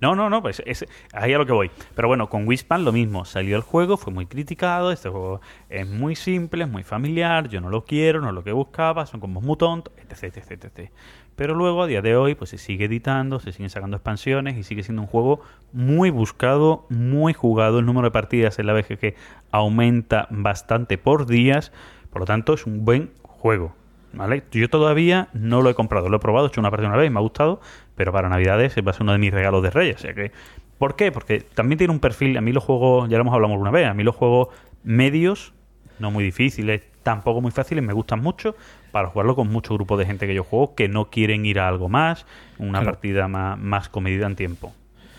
No, 0.02 0.16
no, 0.16 0.30
no, 0.30 0.42
pues 0.42 0.64
es, 0.66 0.86
ahí 1.14 1.34
a 1.34 1.38
lo 1.38 1.46
que 1.46 1.52
voy. 1.52 1.70
Pero 1.94 2.08
bueno, 2.08 2.30
con 2.30 2.48
Wispan 2.48 2.86
lo 2.86 2.92
mismo. 2.92 3.26
Salió 3.26 3.58
el 3.58 3.62
juego, 3.62 3.98
fue 3.98 4.14
muy 4.14 4.26
criticado. 4.26 4.92
Este 4.92 5.10
juego 5.10 5.42
es 5.70 5.88
muy 5.88 6.16
simple, 6.16 6.64
es 6.64 6.70
muy 6.70 6.84
familiar. 6.84 7.50
Yo 7.50 7.60
no 7.60 7.70
lo 7.70 7.84
quiero, 7.84 8.22
no 8.22 8.30
es 8.30 8.34
lo 8.34 8.44
que 8.44 8.54
buscaba. 8.54 9.06
Son 9.06 9.20
como 9.20 9.42
muy 9.42 9.58
tontos, 9.58 9.94
etc, 9.98 10.38
etc, 10.38 10.64
etc. 10.66 10.92
Pero 11.40 11.56
luego, 11.56 11.84
a 11.84 11.88
día 11.88 12.02
de 12.02 12.18
hoy, 12.18 12.36
pues 12.36 12.50
se 12.50 12.58
sigue 12.58 12.84
editando, 12.84 13.40
se 13.40 13.54
siguen 13.54 13.70
sacando 13.70 13.96
expansiones 13.96 14.58
y 14.58 14.64
sigue 14.64 14.84
siendo 14.84 15.04
un 15.04 15.08
juego 15.08 15.40
muy 15.72 16.10
buscado, 16.10 16.86
muy 16.90 17.32
jugado. 17.32 17.80
El 17.80 17.86
número 17.86 18.08
de 18.08 18.12
partidas 18.12 18.60
en 18.60 18.68
la 18.68 18.74
BGG 18.74 19.14
aumenta 19.50 20.28
bastante 20.32 20.98
por 20.98 21.28
días. 21.28 21.72
Por 22.10 22.20
lo 22.20 22.26
tanto, 22.26 22.56
es 22.56 22.66
un 22.66 22.84
buen 22.84 23.12
juego. 23.22 23.74
¿Vale? 24.12 24.44
Yo 24.52 24.70
todavía 24.70 25.30
no 25.32 25.62
lo 25.62 25.70
he 25.70 25.76
comprado, 25.76 26.10
lo 26.10 26.18
he 26.18 26.20
probado, 26.20 26.48
he 26.48 26.50
hecho 26.50 26.60
una 26.60 26.72
partida 26.72 26.90
una 26.90 26.98
vez, 26.98 27.10
me 27.10 27.20
ha 27.20 27.22
gustado, 27.22 27.62
pero 27.96 28.12
para 28.12 28.28
Navidades 28.28 28.76
va 28.86 28.92
a 28.92 28.94
ser 28.94 29.04
uno 29.04 29.14
de 29.14 29.20
mis 29.20 29.32
regalos 29.34 29.64
de 29.64 29.70
Reyes. 29.70 29.96
O 29.96 30.00
sea 30.00 30.14
que, 30.14 30.34
¿Por 30.78 30.98
qué? 30.98 31.14
Porque 31.14 31.40
también 31.40 31.78
tiene 31.78 31.94
un 31.94 32.02
perfil, 32.02 32.38
a 32.38 32.42
mí 32.42 32.52
los 32.52 32.66
juegos, 32.66 33.08
ya 33.08 33.16
lo 33.16 33.22
hemos 33.22 33.34
hablado 33.34 33.54
alguna 33.54 33.72
vez, 33.72 33.88
a 33.88 33.94
mí 33.94 34.04
los 34.04 34.16
juegos 34.16 34.50
medios 34.84 35.54
no 36.00 36.12
muy 36.12 36.24
difíciles, 36.24 36.82
tampoco 37.04 37.42
muy 37.42 37.52
fáciles, 37.52 37.84
me 37.84 37.94
gustan 37.94 38.22
mucho 38.22 38.56
para 38.92 39.08
jugarlo 39.10 39.36
con 39.36 39.48
mucho 39.50 39.74
grupo 39.76 39.98
de 39.98 40.06
gente 40.06 40.28
que 40.28 40.34
yo 40.34 40.44
juego 40.44 40.76
que 40.76 40.88
no 40.88 41.10
quieren 41.10 41.46
ir 41.46 41.60
a 41.60 41.68
algo 41.68 41.90
más, 41.90 42.26
una 42.58 42.80
Claro. 42.80 42.94
partida 42.94 43.28
más, 43.28 43.58
más 43.60 43.90
comedida 43.90 44.26
en 44.28 44.36
tiempo. 44.36 44.74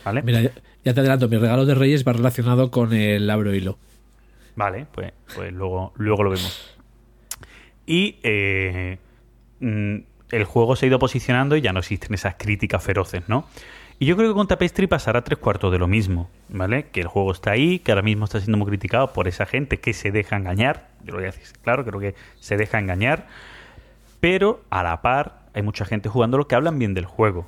¿Vale? 0.04 0.22
Mira, 0.22 0.40
ya, 0.42 0.50
ya 0.84 0.94
te 0.94 1.00
adelanto, 1.00 1.28
mi 1.28 1.36
regalo 1.36 1.66
de 1.66 1.74
Reyes 1.74 2.06
va 2.06 2.12
relacionado 2.12 2.70
con 2.70 2.92
el 2.92 3.28
Abro 3.30 3.54
Hilo. 3.54 3.78
Vale, 4.56 4.86
pues, 4.92 5.12
pues 5.34 5.52
luego, 5.52 5.92
luego 5.96 6.22
lo 6.24 6.30
vemos. 6.30 6.76
Y 7.86 8.16
eh, 8.22 8.98
mm, 9.60 9.96
el 10.30 10.44
juego 10.44 10.76
se 10.76 10.86
ha 10.86 10.88
ido 10.88 10.98
posicionando 10.98 11.56
y 11.56 11.60
ya 11.60 11.72
no 11.72 11.80
existen 11.80 12.14
esas 12.14 12.34
críticas 12.36 12.82
feroces, 12.82 13.28
¿no? 13.28 13.46
Y 14.02 14.06
yo 14.06 14.16
creo 14.16 14.30
que 14.30 14.34
con 14.34 14.46
Tapestry 14.46 14.86
pasará 14.86 15.22
tres 15.22 15.38
cuartos 15.38 15.70
de 15.70 15.78
lo 15.78 15.86
mismo, 15.86 16.30
¿vale? 16.48 16.84
Que 16.84 17.02
el 17.02 17.06
juego 17.06 17.32
está 17.32 17.50
ahí, 17.50 17.80
que 17.80 17.92
ahora 17.92 18.00
mismo 18.00 18.24
está 18.24 18.40
siendo 18.40 18.56
muy 18.56 18.66
criticado 18.66 19.12
por 19.12 19.28
esa 19.28 19.44
gente 19.44 19.76
que 19.76 19.92
se 19.92 20.10
deja 20.10 20.38
engañar. 20.38 20.88
Yo 21.04 21.12
lo 21.12 21.18
voy 21.18 21.24
a 21.24 21.32
decir, 21.32 21.46
claro, 21.60 21.84
creo 21.84 22.00
que 22.00 22.14
se 22.38 22.56
deja 22.56 22.78
engañar. 22.78 23.26
Pero 24.18 24.62
a 24.70 24.82
la 24.82 25.02
par 25.02 25.42
hay 25.52 25.62
mucha 25.62 25.84
gente 25.84 26.08
jugándolo 26.08 26.48
que 26.48 26.54
hablan 26.54 26.78
bien 26.78 26.94
del 26.94 27.04
juego, 27.04 27.46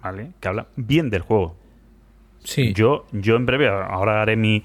¿vale? 0.00 0.30
Que 0.38 0.46
hablan 0.46 0.68
bien 0.76 1.10
del 1.10 1.22
juego. 1.22 1.56
Sí. 2.44 2.72
Yo, 2.72 3.06
yo 3.10 3.34
en 3.34 3.44
breve, 3.44 3.68
ahora 3.68 4.22
haré 4.22 4.36
mi, 4.36 4.62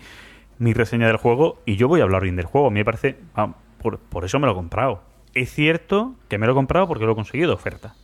mi 0.59 0.73
reseña 0.73 1.07
del 1.07 1.17
juego 1.17 1.57
y 1.65 1.77
yo 1.77 1.87
voy 1.87 2.01
a 2.01 2.03
hablar 2.03 2.21
bien 2.21 2.35
del 2.35 2.45
juego. 2.45 2.67
A 2.67 2.69
mí 2.69 2.75
me 2.75 2.85
parece. 2.85 3.17
ah, 3.33 3.55
por, 3.81 3.97
por 3.97 4.25
eso 4.25 4.37
me 4.37 4.45
lo 4.45 4.51
he 4.51 4.55
comprado. 4.55 5.01
Es 5.33 5.51
cierto 5.51 6.13
que 6.29 6.37
me 6.37 6.45
lo 6.45 6.51
he 6.51 6.55
comprado 6.55 6.87
porque 6.87 7.05
lo 7.05 7.13
he 7.13 7.15
conseguido 7.15 7.49
de 7.49 7.55
oferta. 7.55 7.95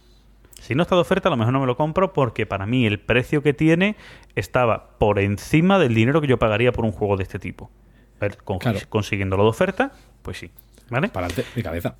Si 0.63 0.75
no 0.75 0.83
está 0.83 0.95
de 0.95 1.01
oferta, 1.01 1.29
a 1.29 1.31
lo 1.31 1.37
mejor 1.37 1.53
no 1.53 1.59
me 1.59 1.65
lo 1.67 1.75
compro 1.75 2.13
porque 2.13 2.45
para 2.45 2.65
mí 2.65 2.85
el 2.85 2.99
precio 2.99 3.43
que 3.43 3.53
tiene 3.53 3.95
estaba 4.35 4.97
por 4.97 5.19
encima 5.19 5.77
del 5.79 5.93
dinero 5.93 6.21
que 6.21 6.27
yo 6.27 6.39
pagaría 6.39 6.71
por 6.71 6.85
un 6.85 6.91
juego 6.91 7.17
de 7.17 7.23
este 7.23 7.37
tipo. 7.39 7.69
A 8.17 8.19
ver, 8.21 8.37
con- 8.37 8.59
Claro. 8.59 8.79
Consiguiéndolo 8.89 9.43
de 9.43 9.49
oferta, 9.49 9.91
pues 10.21 10.37
sí. 10.37 10.51
¿Vale? 10.89 11.09
Para 11.09 11.27
mi 11.55 11.63
cabeza. 11.63 11.95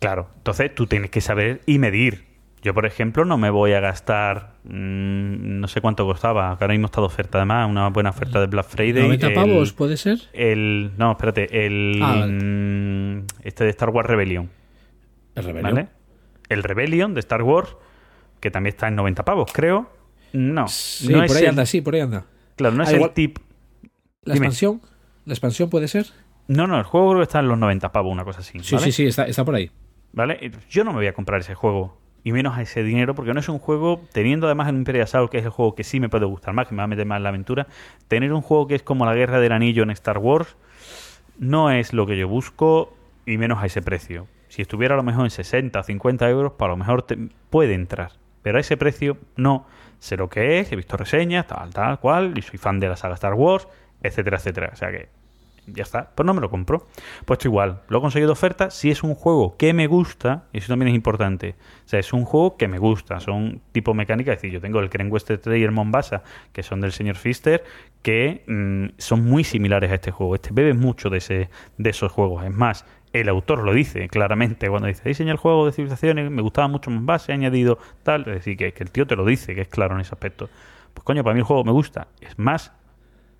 Claro, 0.00 0.28
entonces 0.36 0.74
tú 0.74 0.86
tienes 0.86 1.10
que 1.10 1.20
saber 1.20 1.60
y 1.66 1.78
medir. 1.78 2.26
Yo, 2.60 2.74
por 2.74 2.86
ejemplo, 2.86 3.24
no 3.24 3.38
me 3.38 3.50
voy 3.50 3.72
a 3.72 3.80
gastar, 3.80 4.54
mm, 4.64 5.60
no 5.60 5.68
sé 5.68 5.80
cuánto 5.80 6.04
costaba, 6.06 6.50
ahora 6.50 6.68
mismo 6.68 6.86
está 6.86 7.00
de 7.00 7.06
oferta 7.06 7.38
además, 7.38 7.70
una 7.70 7.88
buena 7.90 8.10
oferta 8.10 8.40
de 8.40 8.46
Black 8.48 8.66
Friday. 8.66 9.02
90 9.04 9.28
el- 9.28 9.34
pavos, 9.34 9.72
¿puede 9.72 9.96
ser? 9.96 10.18
El, 10.32 10.90
no, 10.98 11.12
espérate, 11.12 11.66
el 11.66 12.00
Ah, 12.02 12.14
vale. 12.16 12.32
mm, 12.32 13.24
este 13.44 13.62
de 13.62 13.70
Star 13.70 13.90
Wars 13.90 14.08
Rebellion, 14.08 14.50
El 15.36 15.44
Rebelión. 15.44 15.74
¿vale? 15.74 15.88
El 16.48 16.62
Rebellion 16.64 17.14
de 17.14 17.20
Star 17.20 17.42
Wars, 17.42 17.76
que 18.40 18.50
también 18.50 18.74
está 18.74 18.88
en 18.88 18.96
90 18.96 19.24
pavos, 19.24 19.50
creo. 19.52 19.90
No, 20.32 20.68
Sí, 20.68 21.08
no 21.12 21.18
por 21.18 21.24
es 21.26 21.36
ahí 21.36 21.42
el, 21.44 21.48
anda, 21.50 21.66
sí, 21.66 21.80
por 21.80 21.94
ahí 21.94 22.00
anda. 22.00 22.24
claro, 22.56 22.74
no 22.76 22.82
es 22.82 22.88
Ah, 22.90 22.92
el 22.96 23.10
tip. 23.12 23.38
¿La 24.24 24.34
Dime. 24.34 24.46
expansión? 24.46 24.80
¿La 25.24 25.32
expansión 25.32 25.70
puede 25.70 25.88
ser? 25.88 26.06
No, 26.48 26.66
no, 26.66 26.76
el 26.78 26.84
juego 26.84 27.08
creo 27.10 27.18
que 27.20 27.24
está 27.24 27.40
en 27.40 27.48
los 27.48 27.58
90 27.58 27.92
pavos, 27.92 28.12
una 28.12 28.24
cosa 28.24 28.40
así. 28.40 28.58
Sí, 28.60 28.74
¿vale? 28.74 28.86
sí, 28.86 28.92
sí, 28.92 29.06
está, 29.06 29.26
está 29.26 29.44
por 29.44 29.54
ahí. 29.54 29.70
¿Vale? 30.12 30.50
Yo 30.70 30.84
no 30.84 30.90
me 30.92 30.96
voy 30.98 31.06
a 31.06 31.12
comprar 31.12 31.40
ese 31.40 31.54
juego. 31.54 31.98
Y 32.24 32.32
menos 32.32 32.58
a 32.58 32.62
ese 32.62 32.82
dinero, 32.82 33.14
porque 33.14 33.32
no 33.32 33.40
es 33.40 33.48
un 33.48 33.58
juego, 33.58 34.02
teniendo 34.12 34.46
además 34.46 34.68
el 34.68 34.74
Imperial 34.76 35.04
Assault, 35.04 35.30
que 35.30 35.38
es 35.38 35.44
el 35.44 35.50
juego 35.50 35.74
que 35.74 35.84
sí 35.84 36.00
me 36.00 36.08
puede 36.08 36.26
gustar 36.26 36.52
más, 36.52 36.66
que 36.66 36.74
me 36.74 36.78
va 36.78 36.84
a 36.84 36.88
meter 36.88 37.06
más 37.06 37.18
en 37.18 37.22
la 37.22 37.28
aventura, 37.30 37.66
tener 38.08 38.32
un 38.32 38.42
juego 38.42 38.66
que 38.66 38.74
es 38.74 38.82
como 38.82 39.06
la 39.06 39.14
Guerra 39.14 39.40
del 39.40 39.52
Anillo 39.52 39.82
en 39.82 39.90
Star 39.90 40.18
Wars, 40.18 40.56
no 41.38 41.70
es 41.70 41.92
lo 41.92 42.06
que 42.06 42.18
yo 42.18 42.28
busco, 42.28 42.94
y 43.24 43.38
menos 43.38 43.62
a 43.62 43.66
ese 43.66 43.82
precio. 43.82 44.26
Si 44.48 44.62
estuviera 44.62 44.94
a 44.94 44.96
lo 44.96 45.02
mejor 45.04 45.24
en 45.24 45.30
60 45.30 45.78
o 45.78 45.82
50 45.82 46.28
euros, 46.28 46.52
para 46.52 46.72
lo 46.72 46.76
mejor 46.76 47.02
te- 47.02 47.16
puede 47.50 47.74
entrar. 47.74 48.12
Pero 48.42 48.58
a 48.58 48.60
ese 48.60 48.76
precio 48.76 49.18
no 49.36 49.66
sé 49.98 50.16
lo 50.16 50.28
que 50.28 50.60
es, 50.60 50.72
he 50.72 50.76
visto 50.76 50.96
reseñas, 50.96 51.46
tal, 51.46 51.72
tal, 51.72 51.98
cual, 52.00 52.36
y 52.36 52.42
soy 52.42 52.58
fan 52.58 52.80
de 52.80 52.88
la 52.88 52.96
saga 52.96 53.14
Star 53.14 53.34
Wars, 53.34 53.68
etcétera, 54.02 54.36
etcétera. 54.36 54.70
O 54.72 54.76
sea 54.76 54.90
que 54.90 55.08
ya 55.72 55.82
está, 55.82 56.10
pues 56.14 56.26
no 56.26 56.34
me 56.34 56.40
lo 56.40 56.50
compro. 56.50 56.86
Pues 57.24 57.44
igual, 57.44 57.82
lo 57.88 57.98
he 57.98 58.00
conseguido 58.00 58.28
de 58.28 58.32
oferta 58.32 58.70
si 58.70 58.90
es 58.90 59.02
un 59.02 59.14
juego 59.14 59.56
que 59.56 59.72
me 59.72 59.86
gusta, 59.86 60.44
y 60.52 60.58
eso 60.58 60.68
también 60.68 60.88
es 60.88 60.94
importante. 60.94 61.56
O 61.84 61.88
sea, 61.88 62.00
es 62.00 62.12
un 62.12 62.24
juego 62.24 62.56
que 62.56 62.68
me 62.68 62.78
gusta, 62.78 63.20
son 63.20 63.60
tipo 63.72 63.94
mecánica, 63.94 64.32
es 64.32 64.38
decir, 64.38 64.52
yo 64.52 64.60
tengo 64.60 64.80
el 64.80 64.90
Kren 64.90 65.10
West 65.10 65.26
Trader 65.26 65.70
Mombasa, 65.70 66.22
que 66.52 66.62
son 66.62 66.80
del 66.80 66.92
señor 66.92 67.16
Fister, 67.16 67.64
que 68.02 68.44
mm, 68.46 68.98
son 68.98 69.24
muy 69.24 69.44
similares 69.44 69.90
a 69.90 69.94
este 69.94 70.10
juego. 70.10 70.34
Este 70.34 70.50
bebe 70.52 70.74
mucho 70.74 71.10
de, 71.10 71.18
ese, 71.18 71.50
de 71.76 71.90
esos 71.90 72.12
juegos. 72.12 72.44
Es 72.44 72.54
más, 72.54 72.84
el 73.12 73.28
autor 73.28 73.64
lo 73.64 73.72
dice 73.72 74.08
claramente 74.08 74.68
cuando 74.68 74.88
dice, 74.88 75.08
diseña 75.08 75.32
el 75.32 75.38
juego 75.38 75.66
de 75.66 75.72
civilizaciones, 75.72 76.30
me 76.30 76.42
gustaba 76.42 76.68
mucho 76.68 76.90
Mombasa, 76.90 77.32
he 77.32 77.34
añadido 77.34 77.78
tal, 78.02 78.22
es 78.22 78.34
decir, 78.34 78.56
que, 78.56 78.72
que 78.72 78.84
el 78.84 78.90
tío 78.90 79.06
te 79.06 79.16
lo 79.16 79.24
dice, 79.24 79.54
que 79.54 79.62
es 79.62 79.68
claro 79.68 79.94
en 79.94 80.00
ese 80.00 80.14
aspecto. 80.14 80.48
Pues 80.94 81.04
coño, 81.04 81.22
para 81.22 81.34
mí 81.34 81.40
el 81.40 81.44
juego 81.44 81.64
me 81.64 81.72
gusta. 81.72 82.08
Es 82.20 82.38
más, 82.38 82.72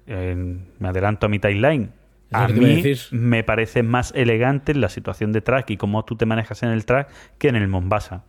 eh, 0.07 0.35
me 0.78 0.88
adelanto 0.88 1.26
a 1.26 1.28
mi 1.28 1.38
timeline. 1.38 1.92
A 2.31 2.48
mí 2.48 2.83
me 3.11 3.42
parece 3.42 3.83
más 3.83 4.12
elegante 4.14 4.74
la 4.74 4.88
situación 4.90 5.33
de 5.33 5.40
track 5.40 5.70
y 5.70 5.76
cómo 5.76 6.04
tú 6.04 6.14
te 6.16 6.26
manejas 6.26 6.62
en 6.62 6.70
el 6.70 6.85
track 6.85 7.11
que 7.38 7.48
en 7.48 7.57
el 7.57 7.68
Mombasa. 7.68 8.24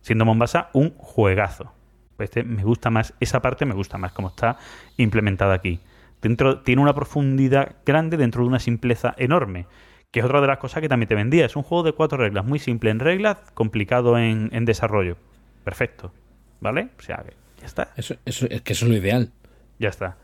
Siendo 0.00 0.24
Mombasa 0.24 0.70
un 0.72 0.90
juegazo. 0.96 1.72
Este 2.18 2.42
me 2.42 2.62
gusta 2.62 2.90
más, 2.90 3.14
esa 3.20 3.40
parte 3.42 3.64
me 3.64 3.74
gusta 3.74 3.96
más 3.96 4.12
como 4.12 4.28
está 4.28 4.58
implementada 4.96 5.54
aquí. 5.54 5.80
Dentro, 6.20 6.60
tiene 6.60 6.82
una 6.82 6.94
profundidad 6.94 7.76
grande 7.84 8.16
dentro 8.16 8.42
de 8.42 8.48
una 8.48 8.58
simpleza 8.58 9.14
enorme. 9.18 9.66
Que 10.14 10.20
es 10.20 10.26
otra 10.26 10.40
de 10.40 10.46
las 10.46 10.58
cosas 10.58 10.80
que 10.80 10.88
también 10.88 11.08
te 11.08 11.16
vendía. 11.16 11.44
Es 11.44 11.56
un 11.56 11.64
juego 11.64 11.82
de 11.82 11.90
cuatro 11.90 12.18
reglas, 12.18 12.44
muy 12.44 12.60
simple 12.60 12.90
en 12.90 13.00
reglas, 13.00 13.36
complicado 13.52 14.16
en, 14.16 14.48
en 14.52 14.64
desarrollo. 14.64 15.16
Perfecto. 15.64 16.12
¿Vale? 16.60 16.90
O 17.00 17.02
sea, 17.02 17.24
ya 17.60 17.66
está. 17.66 17.88
Eso, 17.96 18.14
eso, 18.24 18.46
es 18.48 18.62
que 18.62 18.74
eso 18.74 18.84
es 18.84 18.92
lo 18.92 18.96
ideal. 18.96 19.32
Ya 19.80 19.88
está. 19.88 20.16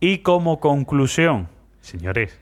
Y 0.00 0.18
como 0.18 0.60
conclusión, 0.60 1.48
señores, 1.80 2.38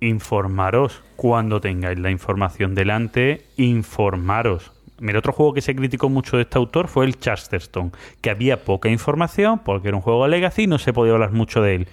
informaros 0.00 1.04
cuando 1.14 1.60
tengáis 1.60 2.00
la 2.00 2.10
información 2.10 2.74
delante, 2.74 3.46
informaros. 3.56 4.72
Mira, 4.98 5.20
otro 5.20 5.32
juego 5.32 5.54
que 5.54 5.60
se 5.60 5.76
criticó 5.76 6.08
mucho 6.08 6.36
de 6.36 6.42
este 6.42 6.58
autor 6.58 6.88
fue 6.88 7.04
el 7.04 7.20
Charterstone, 7.20 7.92
que 8.20 8.30
había 8.30 8.64
poca 8.64 8.88
información 8.88 9.60
porque 9.60 9.86
era 9.86 9.96
un 9.96 10.02
juego 10.02 10.26
Legacy 10.26 10.64
y 10.64 10.66
no 10.66 10.78
se 10.78 10.92
podía 10.92 11.12
hablar 11.12 11.30
mucho 11.30 11.62
de 11.62 11.76
él. 11.76 11.88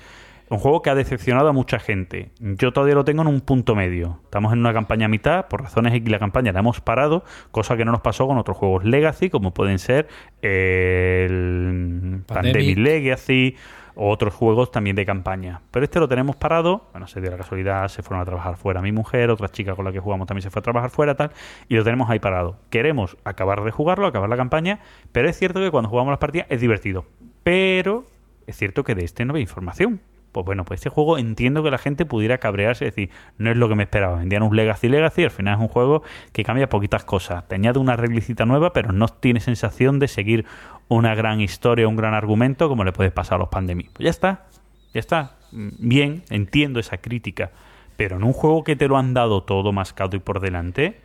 Un 0.52 0.60
juego 0.60 0.82
que 0.82 0.90
ha 0.90 0.96
decepcionado 0.96 1.48
a 1.48 1.54
mucha 1.54 1.80
gente. 1.80 2.32
Yo 2.42 2.74
todavía 2.74 2.94
lo 2.94 3.06
tengo 3.06 3.22
en 3.22 3.30
un 3.30 3.40
punto 3.40 3.74
medio. 3.74 4.20
Estamos 4.26 4.52
en 4.52 4.60
una 4.60 4.74
campaña 4.74 5.06
a 5.06 5.08
mitad, 5.08 5.48
por 5.48 5.62
razones 5.62 5.94
X 5.94 6.12
la 6.12 6.20
campaña 6.20 6.52
la 6.52 6.60
hemos 6.60 6.82
parado, 6.82 7.24
cosa 7.52 7.78
que 7.78 7.86
no 7.86 7.94
nos 7.94 8.02
pasó 8.02 8.28
con 8.28 8.38
otros 8.38 8.58
juegos 8.58 8.84
Legacy, 8.84 9.30
como 9.30 9.54
pueden 9.54 9.80
ser 9.80 10.10
el 10.42 12.22
Pandemic. 12.28 12.28
Pandemic 12.28 12.78
Legacy 12.80 13.56
o 13.96 14.10
otros 14.10 14.34
juegos 14.34 14.72
también 14.72 14.98
de 14.98 15.06
campaña. 15.06 15.62
Pero 15.72 15.86
este 15.86 16.02
lo 16.02 16.10
tenemos 16.10 16.36
parado, 16.36 16.90
bueno, 16.92 17.08
se 17.08 17.22
dio 17.22 17.32
la 17.32 17.38
casualidad, 17.38 17.88
se 17.88 18.04
fueron 18.04 18.22
a 18.22 18.26
trabajar 18.26 18.58
fuera 18.58 18.82
mi 18.82 18.92
mujer, 18.92 19.30
otra 19.30 19.48
chica 19.48 19.74
con 19.76 19.86
la 19.86 19.94
que 19.94 20.02
jugamos 20.02 20.28
también 20.28 20.42
se 20.42 20.50
fue 20.50 20.60
a 20.60 20.64
trabajar 20.64 20.90
fuera, 20.90 21.16
tal, 21.16 21.32
y 21.70 21.78
lo 21.78 21.86
tenemos 21.86 22.10
ahí 22.10 22.20
parado. 22.20 22.58
Queremos 22.70 23.16
acabar 23.24 23.64
de 23.64 23.72
jugarlo, 23.72 24.06
acabar 24.06 24.28
la 24.28 24.36
campaña, 24.36 24.82
pero 25.14 25.30
es 25.30 25.40
cierto 25.40 25.62
que 25.62 25.72
cuando 25.72 25.90
jugamos 25.90 26.12
las 26.12 26.20
partidas 26.20 26.48
es 26.50 26.60
divertido. 26.60 27.06
Pero 27.44 28.04
es 28.48 28.58
cierto 28.58 28.84
que 28.84 28.96
de 28.96 29.06
este 29.06 29.24
no 29.24 29.36
hay 29.36 29.44
información. 29.44 30.02
Pues 30.32 30.46
bueno, 30.46 30.64
pues 30.64 30.80
este 30.80 30.90
juego 30.90 31.18
entiendo 31.18 31.62
que 31.62 31.72
la 31.72 31.78
gente 31.78 32.06
pudiera 32.06 32.38
cabrearse 32.38 32.86
y 32.86 32.88
decir, 32.90 33.10
no 33.38 33.52
es 33.52 33.58
lo 33.58 33.68
que 33.68 33.76
me 33.76 33.84
esperaba. 33.84 34.18
Vendían 34.18 34.44
un 34.44 34.56
Legacy 34.56 34.88
Legacy, 34.88 35.24
al 35.26 35.32
final 35.32 35.56
es 35.56 35.60
un 35.62 35.68
juego 35.68 36.04
que 36.32 36.44
cambia 36.44 36.70
poquitas 36.70 37.04
cosas. 37.04 37.48
Te 37.50 37.56
añade 37.56 37.80
una 37.80 37.98
reglicita 37.98 38.46
nueva, 38.46 38.72
pero 38.72 38.94
no 38.94 39.08
tiene 39.10 39.42
sensación 39.42 40.00
de 40.00 40.08
seguir 40.08 40.46
una 40.88 41.16
gran 41.16 41.42
historia, 41.42 41.88
un 41.88 41.96
gran 41.98 42.14
argumento 42.14 42.70
como 42.70 42.84
le 42.86 42.94
puede 42.94 43.12
pasar 43.12 43.36
a 43.36 43.40
los 43.40 43.50
Pandemic. 43.50 43.90
Pues 43.92 44.06
ya 44.06 44.10
está, 44.10 44.46
ya 44.94 45.00
está. 45.00 45.36
Mm, 45.52 45.70
Bien, 45.80 46.24
entiendo 46.30 46.80
esa 46.80 46.98
crítica. 46.98 47.52
Pero 47.98 48.16
en 48.16 48.24
un 48.24 48.34
juego 48.34 48.64
que 48.64 48.76
te 48.78 48.88
lo 48.88 48.98
han 48.98 49.14
dado 49.14 49.44
todo 49.44 49.74
mascado 49.74 50.16
y 50.16 50.20
por 50.20 50.40
delante, 50.40 51.02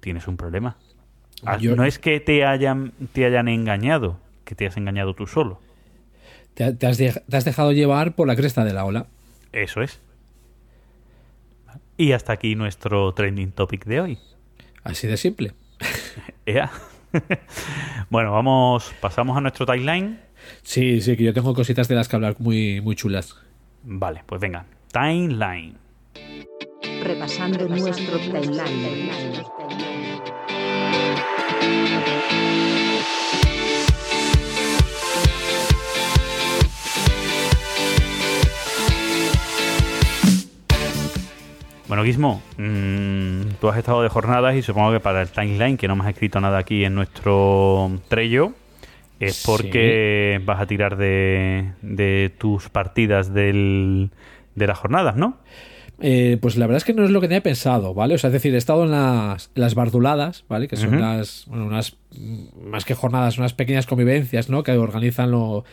tienes 0.00 0.28
un 0.28 0.36
problema. 0.36 0.76
Ah, 1.44 1.56
Yo- 1.58 1.74
No 1.76 1.84
es 1.84 1.98
que 1.98 2.20
te 2.20 2.44
hayan, 2.46 2.92
te 3.12 3.24
hayan 3.26 3.48
engañado, 3.48 4.18
que 4.44 4.54
te 4.54 4.66
has 4.66 4.76
engañado 4.76 5.14
tú 5.14 5.26
solo. 5.26 5.60
Te, 6.58 6.72
te 6.72 6.86
has 6.88 6.98
de- 6.98 7.22
te 7.28 7.36
has 7.36 7.44
dejado 7.44 7.70
llevar 7.70 8.16
por 8.16 8.26
la 8.26 8.34
cresta 8.34 8.64
de 8.64 8.72
la 8.72 8.84
ola. 8.84 9.06
Eso 9.52 9.80
es. 9.80 10.00
Y 11.96 12.10
hasta 12.10 12.32
aquí 12.32 12.56
nuestro 12.56 13.14
trending 13.14 13.52
topic 13.52 13.84
de 13.84 14.00
hoy. 14.00 14.18
Así 14.82 15.06
de 15.06 15.16
simple. 15.16 15.52
Ea. 16.46 16.68
bueno, 18.10 18.32
vamos, 18.32 18.92
pasamos 19.00 19.36
a 19.36 19.40
nuestro 19.40 19.66
timeline. 19.66 20.18
Sí, 20.64 21.00
sí, 21.00 21.16
que 21.16 21.22
yo 21.22 21.32
tengo 21.32 21.54
cositas 21.54 21.86
de 21.86 21.94
las 21.94 22.08
que 22.08 22.16
hablar 22.16 22.34
muy, 22.40 22.80
muy 22.80 22.96
chulas. 22.96 23.36
Vale, 23.84 24.24
pues 24.26 24.40
venga, 24.40 24.66
timeline. 24.90 25.76
Repasando 27.04 27.68
nuestro 27.68 28.18
timeline. 28.18 29.10
Bueno, 41.88 42.04
Gizmo, 42.04 42.42
mm, 42.58 43.54
tú 43.60 43.68
has 43.68 43.78
estado 43.78 44.02
de 44.02 44.10
jornadas 44.10 44.54
y 44.54 44.62
supongo 44.62 44.92
que 44.92 45.00
para 45.00 45.22
el 45.22 45.28
timeline, 45.28 45.76
que 45.78 45.88
no 45.88 45.96
me 45.96 46.02
has 46.04 46.10
escrito 46.10 46.38
nada 46.40 46.58
aquí 46.58 46.84
en 46.84 46.94
nuestro 46.94 47.90
Trello, 48.08 48.52
es 49.20 49.36
Sí. 49.36 49.42
porque 49.46 50.40
vas 50.44 50.60
a 50.60 50.66
tirar 50.66 50.96
de, 50.98 51.72
de 51.80 52.30
tus 52.38 52.68
partidas 52.68 53.32
del, 53.32 54.10
de 54.54 54.66
las 54.66 54.78
jornadas, 54.78 55.16
¿no? 55.16 55.38
Eh, 56.00 56.36
pues 56.40 56.56
la 56.56 56.66
verdad 56.66 56.76
es 56.76 56.84
que 56.84 56.92
no 56.94 57.04
es 57.04 57.10
lo 57.10 57.20
que 57.20 57.26
tenía 57.26 57.42
pensado, 57.42 57.92
¿vale? 57.94 58.14
O 58.14 58.18
sea, 58.18 58.28
es 58.28 58.34
decir, 58.34 58.54
he 58.54 58.58
estado 58.58 58.84
en 58.84 58.90
las, 58.92 59.50
en 59.54 59.62
las 59.62 59.74
barduladas, 59.74 60.44
¿vale? 60.48 60.68
Que 60.68 60.76
son 60.76 60.90
Ujú. 60.90 60.98
las, 61.00 61.44
bueno, 61.48 61.64
unas, 61.66 61.96
más 62.70 62.84
que 62.84 62.94
jornadas, 62.94 63.38
unas 63.38 63.54
pequeñas 63.54 63.86
convivencias, 63.86 64.48
¿no? 64.50 64.62
Que 64.62 64.72
organizan 64.72 65.30
lo- 65.32 65.64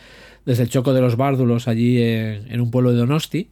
desde 0.46 0.62
el 0.64 0.70
Choco 0.70 0.94
de 0.94 1.00
los 1.02 1.16
Bárdulos 1.16 1.68
allí 1.68 2.02
en, 2.02 2.50
en 2.50 2.60
un 2.60 2.70
pueblo 2.70 2.90
de 2.92 2.96
Donosti. 2.98 3.50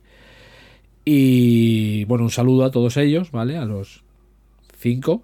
Y, 1.05 2.05
bueno, 2.07 2.25
un 2.25 2.31
saludo 2.31 2.65
a 2.65 2.71
todos 2.71 2.97
ellos, 2.97 3.31
¿vale? 3.31 3.57
A 3.59 3.65
los 3.67 4.03
cinco. 4.79 5.23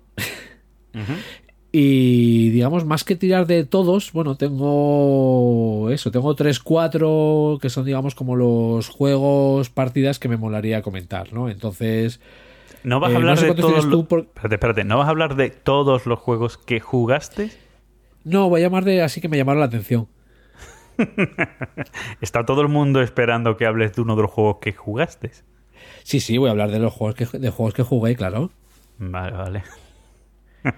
Y 1.73 2.51
digamos, 2.51 2.85
más 2.85 3.05
que 3.05 3.14
tirar 3.14 3.47
de 3.47 3.64
todos, 3.64 4.12
bueno, 4.12 4.35
tengo 4.37 5.88
eso, 5.90 6.11
tengo 6.11 6.35
tres, 6.35 6.59
cuatro 6.59 7.59
que 7.62 7.71
son, 7.71 7.85
digamos, 7.85 8.14
como 8.16 8.35
los 8.35 8.88
juegos, 8.88 9.71
partidas 9.71 10.19
que 10.19 10.29
me 10.29 10.37
molaría 10.37 10.83
comentar, 10.83 11.33
¿no? 11.33 11.49
Entonces, 11.49 12.21
No 12.83 12.99
vas 12.99 13.11
a 13.11 13.12
Eh, 13.12 13.16
hablar 13.16 13.37
no 13.37 13.40
sé 13.40 13.47
de 13.47 13.55
todos 13.55 13.87
por- 14.07 14.21
Espérate, 14.21 14.55
espérate. 14.57 14.85
¿No 14.85 14.99
vas 14.99 15.07
a 15.07 15.11
hablar 15.11 15.37
de 15.37 15.51
todos 15.51 16.07
los 16.07 16.19
juegos 16.19 16.59
que 16.59 16.81
jugaste? 16.81 17.51
no, 18.25 18.49
voy 18.49 18.61
a 18.61 18.64
llamar 18.64 18.85
de 18.85 19.01
así 19.03 19.21
que 19.21 19.29
me 19.29 19.37
llamaron 19.37 19.61
la 19.61 19.66
atención. 19.66 20.09
Está 22.21 22.45
todo 22.45 22.62
el 22.62 22.69
mundo 22.69 23.01
esperando 23.01 23.57
que 23.57 23.64
hables 23.66 23.95
de 23.95 24.03
uno 24.03 24.16
de 24.16 24.23
los 24.23 24.31
juegos 24.31 24.57
que 24.61 24.73
jugaste. 24.73 25.31
Sí, 26.11 26.18
sí, 26.18 26.38
voy 26.38 26.49
a 26.49 26.51
hablar 26.51 26.73
de 26.73 26.81
los 26.81 26.92
juegos 26.92 27.14
que, 27.14 27.38
de 27.38 27.51
juegos 27.51 27.73
que 27.73 27.85
jugué, 27.85 28.16
claro. 28.16 28.51
Vale, 28.99 29.31
vale. 29.37 29.62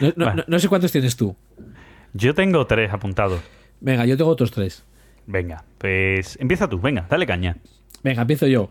No, 0.00 0.12
no- 0.16 0.26
Vale. 0.26 0.36
no- 0.36 0.44
no 0.46 0.58
sé 0.60 0.68
cuántos 0.68 0.92
tienes 0.92 1.16
tú. 1.16 1.34
Yo 2.12 2.32
tengo 2.34 2.64
tres 2.68 2.92
apuntados. 2.92 3.40
Venga, 3.80 4.04
yo 4.06 4.16
tengo 4.16 4.30
otros 4.30 4.52
tres. 4.52 4.84
Venga, 5.26 5.64
pues 5.78 6.36
empieza 6.40 6.68
tú, 6.68 6.78
venga, 6.78 7.06
dale 7.10 7.26
caña. 7.26 7.56
Venga, 8.04 8.22
empiezo 8.22 8.46
yo. 8.46 8.68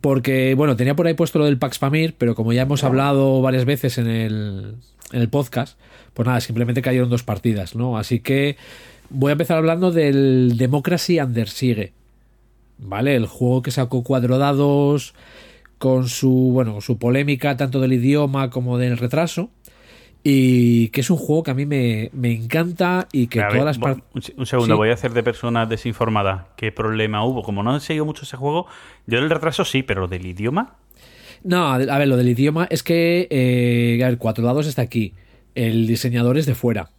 Porque, 0.00 0.54
bueno, 0.54 0.74
tenía 0.74 0.96
por 0.96 1.06
ahí 1.06 1.14
puesto 1.14 1.38
lo 1.38 1.44
del 1.44 1.58
Pax 1.58 1.78
Pamir, 1.78 2.14
pero 2.18 2.34
como 2.34 2.52
ya 2.52 2.62
hemos 2.62 2.82
hablado 2.82 3.40
varias 3.42 3.66
veces 3.66 3.98
en 3.98 4.08
el, 4.08 4.74
en 5.12 5.20
el 5.20 5.28
podcast, 5.28 5.78
pues 6.14 6.26
nada, 6.26 6.40
simplemente 6.40 6.82
cayeron 6.82 7.08
dos 7.10 7.22
partidas, 7.22 7.76
¿no? 7.76 7.96
Así 7.98 8.18
que 8.20 8.56
voy 9.10 9.30
a 9.30 9.32
empezar 9.32 9.58
hablando 9.58 9.92
del 9.92 10.54
Democracy 10.56 11.20
Under 11.20 11.48
Siege. 11.48 11.92
¿Vale? 12.78 13.16
El 13.16 13.26
juego 13.26 13.62
que 13.62 13.70
sacó 13.70 14.02
cuatro 14.02 14.38
dados 14.38 15.14
con 15.78 16.08
su, 16.08 16.50
bueno, 16.52 16.80
su 16.80 16.98
polémica 16.98 17.56
tanto 17.56 17.80
del 17.80 17.92
idioma 17.92 18.50
como 18.50 18.78
del 18.78 18.96
retraso. 18.98 19.50
Y 20.24 20.88
que 20.88 21.00
es 21.00 21.10
un 21.10 21.16
juego 21.16 21.42
que 21.44 21.52
a 21.52 21.54
mí 21.54 21.64
me, 21.64 22.10
me 22.12 22.32
encanta 22.32 23.06
y 23.12 23.28
que 23.28 23.40
A 23.40 23.44
ver, 23.44 23.52
todas 23.52 23.64
las 23.66 23.78
partes... 23.78 24.02
un, 24.14 24.22
se- 24.22 24.34
un 24.36 24.46
segundo, 24.46 24.74
Sí. 24.74 24.78
voy 24.78 24.90
a 24.90 24.94
hacer 24.94 25.12
de 25.12 25.22
personas 25.22 25.68
desinformadas. 25.68 26.46
¿Qué 26.56 26.72
problema 26.72 27.24
hubo? 27.24 27.42
Como 27.42 27.62
no 27.62 27.76
he 27.76 27.80
seguido 27.80 28.04
mucho 28.04 28.24
ese 28.24 28.36
juego, 28.36 28.66
yo 29.06 29.18
el 29.18 29.30
retraso 29.30 29.64
sí, 29.64 29.82
pero 29.84 30.08
del 30.08 30.26
idioma. 30.26 30.76
No, 31.44 31.68
a 31.72 31.78
ver, 31.78 32.08
lo 32.08 32.16
del 32.16 32.28
idioma 32.28 32.66
es 32.68 32.82
que, 32.82 33.28
eh, 33.30 34.02
a 34.04 34.08
ver, 34.08 34.18
Cuatro 34.18 34.44
Dados 34.44 34.66
está 34.66 34.82
aquí. 34.82 35.14
El 35.54 35.86
diseñador 35.86 36.36
es 36.36 36.46
de 36.46 36.56
fuera. 36.56 36.90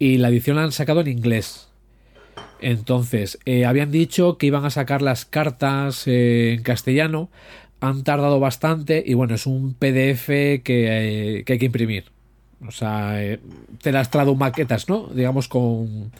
Y 0.00 0.18
la 0.18 0.28
edición 0.28 0.56
la 0.56 0.64
han 0.64 0.72
sacado 0.72 1.00
en 1.00 1.06
inglés. 1.06 1.70
Entonces, 2.60 3.38
eh, 3.44 3.64
habían 3.66 3.90
dicho 3.90 4.38
que 4.38 4.46
iban 4.46 4.64
a 4.64 4.70
sacar 4.70 5.02
las 5.02 5.24
cartas 5.24 6.06
eh, 6.06 6.54
en 6.54 6.62
castellano. 6.62 7.28
Han 7.80 8.04
tardado 8.04 8.40
bastante 8.40 9.02
y 9.06 9.14
bueno, 9.14 9.34
es 9.34 9.46
un 9.46 9.74
PDF 9.74 10.26
que, 10.26 10.62
eh, 10.64 11.44
que 11.44 11.52
hay 11.52 11.58
que 11.58 11.66
imprimir. 11.66 12.06
O 12.66 12.70
sea, 12.70 13.14
te 13.82 13.92
las 13.92 14.10
tradu 14.10 14.34
maquetas, 14.34 14.88
¿no? 14.88 15.08
Digamos 15.08 15.46
con, 15.46 16.10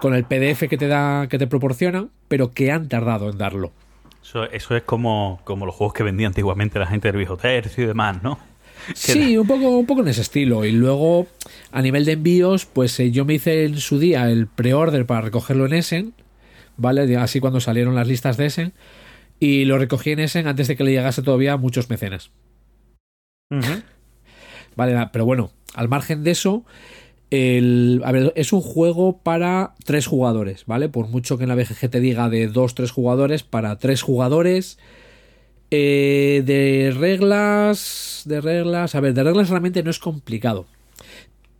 con 0.00 0.14
el 0.14 0.24
PDF 0.24 0.68
que 0.68 0.76
te 0.76 0.88
da, 0.88 1.28
que 1.28 1.38
te 1.38 1.46
proporcionan, 1.46 2.10
pero 2.26 2.50
que 2.50 2.72
han 2.72 2.88
tardado 2.88 3.30
en 3.30 3.38
darlo. 3.38 3.72
Eso, 4.20 4.50
eso 4.50 4.74
es 4.76 4.82
como, 4.82 5.40
como 5.44 5.64
los 5.64 5.74
juegos 5.76 5.94
que 5.94 6.02
vendía 6.02 6.26
antiguamente 6.26 6.80
la 6.80 6.86
gente 6.86 7.06
del 7.08 7.18
viejo 7.18 7.36
tercio 7.36 7.84
y 7.84 7.86
demás, 7.86 8.20
¿no? 8.24 8.38
Sí, 8.94 9.36
un 9.36 9.46
poco, 9.46 9.68
un 9.78 9.86
poco 9.86 10.02
en 10.02 10.08
ese 10.08 10.22
estilo. 10.22 10.64
Y 10.64 10.72
luego, 10.72 11.26
a 11.72 11.82
nivel 11.82 12.04
de 12.04 12.12
envíos, 12.12 12.66
pues 12.66 12.98
eh, 13.00 13.10
yo 13.10 13.24
me 13.24 13.34
hice 13.34 13.64
en 13.64 13.78
su 13.78 13.98
día 13.98 14.30
el 14.30 14.46
pre-order 14.46 15.06
para 15.06 15.22
recogerlo 15.22 15.66
en 15.66 15.74
Essen, 15.74 16.14
¿vale? 16.76 17.16
Así 17.16 17.40
cuando 17.40 17.60
salieron 17.60 17.94
las 17.94 18.08
listas 18.08 18.36
de 18.36 18.46
Essen. 18.46 18.72
Y 19.38 19.64
lo 19.64 19.78
recogí 19.78 20.10
en 20.10 20.20
Essen 20.20 20.46
antes 20.46 20.68
de 20.68 20.76
que 20.76 20.84
le 20.84 20.92
llegase 20.92 21.22
todavía 21.22 21.54
a 21.54 21.56
muchos 21.56 21.90
mecenas. 21.90 22.30
Vale, 24.76 25.08
pero 25.12 25.24
bueno, 25.24 25.50
al 25.74 25.88
margen 25.88 26.22
de 26.22 26.30
eso, 26.32 26.64
el, 27.30 28.02
a 28.04 28.12
ver, 28.12 28.32
es 28.36 28.52
un 28.52 28.60
juego 28.60 29.18
para 29.18 29.74
tres 29.84 30.06
jugadores, 30.06 30.64
¿vale? 30.66 30.88
Por 30.88 31.08
mucho 31.08 31.38
que 31.38 31.44
en 31.44 31.48
la 31.48 31.54
BGG 31.54 31.90
te 31.90 32.00
diga 32.00 32.28
de 32.28 32.48
dos, 32.48 32.74
tres 32.74 32.90
jugadores, 32.90 33.42
para 33.42 33.76
tres 33.78 34.02
jugadores. 34.02 34.78
Eh, 35.70 36.42
de 36.44 36.94
reglas, 36.96 38.22
de 38.24 38.40
reglas, 38.40 38.94
a 38.94 39.00
ver, 39.00 39.14
de 39.14 39.24
reglas 39.24 39.50
realmente 39.50 39.82
no 39.82 39.90
es 39.90 39.98
complicado. 39.98 40.66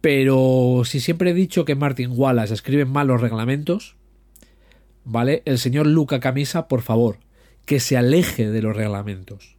Pero 0.00 0.82
si 0.84 1.00
siempre 1.00 1.30
he 1.30 1.34
dicho 1.34 1.64
que 1.64 1.74
Martin 1.74 2.12
Wallace 2.14 2.54
escribe 2.54 2.84
mal 2.84 3.08
los 3.08 3.20
reglamentos, 3.20 3.96
¿vale? 5.04 5.42
El 5.44 5.58
señor 5.58 5.86
Luca 5.86 6.20
Camisa, 6.20 6.68
por 6.68 6.82
favor, 6.82 7.18
que 7.64 7.80
se 7.80 7.96
aleje 7.96 8.48
de 8.48 8.62
los 8.62 8.76
reglamentos. 8.76 9.56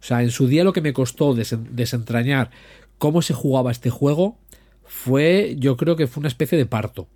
O 0.00 0.06
sea, 0.06 0.22
en 0.22 0.30
su 0.30 0.46
día 0.46 0.64
lo 0.64 0.72
que 0.72 0.80
me 0.80 0.92
costó 0.94 1.34
desen- 1.34 1.68
desentrañar 1.70 2.50
cómo 2.98 3.20
se 3.22 3.34
jugaba 3.34 3.70
este 3.70 3.90
juego 3.90 4.38
fue, 4.84 5.56
yo 5.58 5.76
creo 5.76 5.96
que 5.96 6.06
fue 6.06 6.20
una 6.20 6.28
especie 6.28 6.56
de 6.56 6.66
parto. 6.66 7.08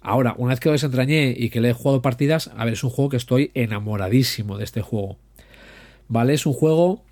Ahora, 0.00 0.34
una 0.38 0.50
vez 0.50 0.60
que 0.60 0.68
lo 0.68 0.74
desentrañé 0.74 1.34
y 1.36 1.50
que 1.50 1.60
le 1.60 1.70
he 1.70 1.74
jugado 1.74 2.02
partidas, 2.02 2.50
a 2.56 2.64
ver, 2.64 2.74
es 2.74 2.84
un 2.84 2.90
juego 2.90 3.08
que 3.10 3.16
estoy 3.16 3.50
enamoradísimo 3.54 4.58
de 4.58 4.64
este 4.64 4.80
juego. 4.82 5.18
¿Vale? 6.08 6.34
Es 6.34 6.46
un 6.46 6.52
juego 6.54 7.04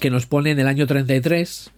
que 0.00 0.10
nos 0.10 0.26
pone 0.26 0.50
en 0.50 0.58
el 0.60 0.66
año 0.66 0.86
33, 0.86 1.70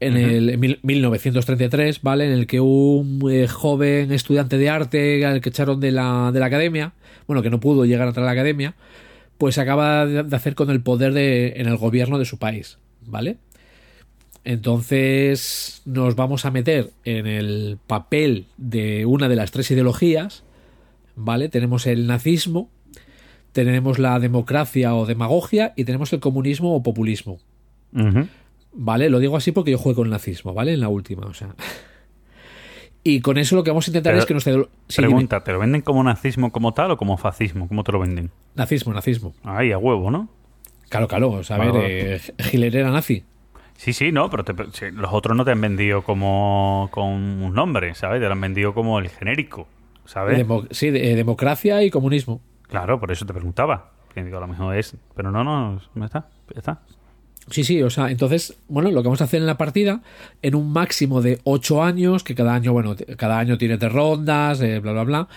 en 0.00 0.16
el 0.16 0.50
en 0.50 0.60
mil- 0.60 0.78
1933, 0.82 2.02
¿vale? 2.02 2.26
En 2.26 2.32
el 2.32 2.46
que 2.46 2.60
un 2.60 3.20
eh, 3.30 3.46
joven 3.48 4.12
estudiante 4.12 4.56
de 4.58 4.70
arte 4.70 5.24
al 5.26 5.40
que 5.40 5.50
echaron 5.50 5.78
de 5.80 5.92
la, 5.92 6.30
de 6.32 6.40
la 6.40 6.46
academia, 6.46 6.92
bueno, 7.26 7.42
que 7.42 7.50
no 7.50 7.60
pudo 7.60 7.84
llegar 7.84 8.06
a 8.06 8.10
entrar 8.10 8.24
a 8.24 8.26
la 8.26 8.32
academia, 8.32 8.74
pues 9.38 9.58
acaba 9.58 10.06
de 10.06 10.36
hacer 10.36 10.54
con 10.54 10.70
el 10.70 10.80
poder 10.82 11.12
de, 11.12 11.54
en 11.56 11.66
el 11.66 11.76
gobierno 11.76 12.18
de 12.18 12.24
su 12.24 12.38
país, 12.38 12.78
¿vale? 13.06 13.36
Entonces 14.44 15.82
nos 15.84 16.16
vamos 16.16 16.44
a 16.44 16.50
meter 16.50 16.90
en 17.04 17.26
el 17.26 17.78
papel 17.86 18.46
de 18.56 19.04
una 19.06 19.28
de 19.28 19.36
las 19.36 19.50
tres 19.50 19.70
ideologías, 19.70 20.44
¿vale? 21.14 21.48
Tenemos 21.48 21.86
el 21.86 22.06
nazismo, 22.06 22.70
tenemos 23.52 23.98
la 23.98 24.18
democracia 24.18 24.94
o 24.94 25.06
demagogia 25.06 25.72
y 25.76 25.84
tenemos 25.84 26.12
el 26.12 26.20
comunismo 26.20 26.74
o 26.74 26.82
populismo. 26.82 27.38
¿vale? 28.72 29.10
Lo 29.10 29.18
digo 29.18 29.36
así 29.36 29.52
porque 29.52 29.72
yo 29.72 29.78
juego 29.78 29.96
con 29.96 30.06
el 30.06 30.10
nazismo, 30.12 30.54
¿vale? 30.54 30.72
En 30.74 30.80
la 30.80 30.88
última, 30.88 31.26
o 31.26 31.34
sea. 31.34 31.54
Y 33.02 33.20
con 33.20 33.38
eso 33.38 33.56
lo 33.56 33.64
que 33.64 33.70
vamos 33.70 33.86
a 33.88 33.90
intentar 33.90 34.12
Pero, 34.12 34.20
es 34.20 34.26
que 34.26 34.34
nuestra... 34.34 34.52
Sí, 34.52 34.60
dime. 34.98 35.08
Pregunta, 35.08 35.42
¿te 35.42 35.52
lo 35.52 35.58
venden 35.58 35.80
como 35.80 36.04
nazismo 36.04 36.52
como 36.52 36.74
tal 36.74 36.90
o 36.90 36.96
como 36.98 37.16
fascismo? 37.16 37.66
¿Cómo 37.66 37.82
te 37.82 37.92
lo 37.92 37.98
venden? 37.98 38.30
Nazismo, 38.54 38.92
nazismo. 38.92 39.32
Ahí, 39.42 39.72
a 39.72 39.78
huevo, 39.78 40.10
¿no? 40.10 40.28
Claro, 40.90 41.08
claro. 41.08 41.30
O 41.30 41.42
sea, 41.42 41.56
a 41.56 41.58
ver, 41.60 41.72
eh, 41.76 42.20
Hitler 42.52 42.76
era 42.76 42.90
nazi. 42.90 43.24
Sí, 43.76 43.94
sí, 43.94 44.12
no, 44.12 44.28
pero 44.28 44.44
te- 44.44 44.90
los 44.92 45.12
otros 45.12 45.34
no 45.34 45.44
te 45.46 45.52
han 45.52 45.60
vendido 45.62 46.02
como 46.02 46.88
con 46.90 47.06
un 47.08 47.54
nombre, 47.54 47.94
¿sabes? 47.94 48.20
Te 48.20 48.26
lo 48.26 48.32
han 48.32 48.40
vendido 48.42 48.74
como 48.74 48.98
el 48.98 49.08
genérico, 49.08 49.66
¿sabes? 50.04 50.36
Demo- 50.36 50.66
sí, 50.70 50.90
de- 50.90 51.12
eh, 51.12 51.16
democracia 51.16 51.82
y 51.82 51.88
comunismo. 51.90 52.42
Claro, 52.70 52.98
por 52.98 53.12
eso 53.12 53.26
te 53.26 53.34
preguntaba. 53.34 53.90
Que 54.14 54.24
digo, 54.24 54.38
a 54.38 54.40
lo 54.40 54.48
mejor 54.48 54.76
es... 54.76 54.96
Pero 55.14 55.30
no, 55.30 55.44
no, 55.44 55.80
no 55.94 56.04
está, 56.04 56.28
está. 56.54 56.80
Sí, 57.50 57.64
sí, 57.64 57.82
o 57.82 57.90
sea, 57.90 58.10
entonces, 58.10 58.56
bueno, 58.68 58.90
lo 58.90 59.02
que 59.02 59.08
vamos 59.08 59.20
a 59.20 59.24
hacer 59.24 59.40
en 59.40 59.46
la 59.46 59.58
partida, 59.58 60.02
en 60.42 60.54
un 60.54 60.72
máximo 60.72 61.20
de 61.20 61.40
8 61.44 61.82
años, 61.82 62.22
que 62.22 62.34
cada 62.34 62.54
año, 62.54 62.72
bueno, 62.72 62.94
cada 63.16 63.38
año 63.38 63.58
tiene 63.58 63.76
tres 63.76 63.92
rondas, 63.92 64.60
eh, 64.60 64.78
bla, 64.78 64.92
bla, 64.92 65.04
bla, 65.04 65.28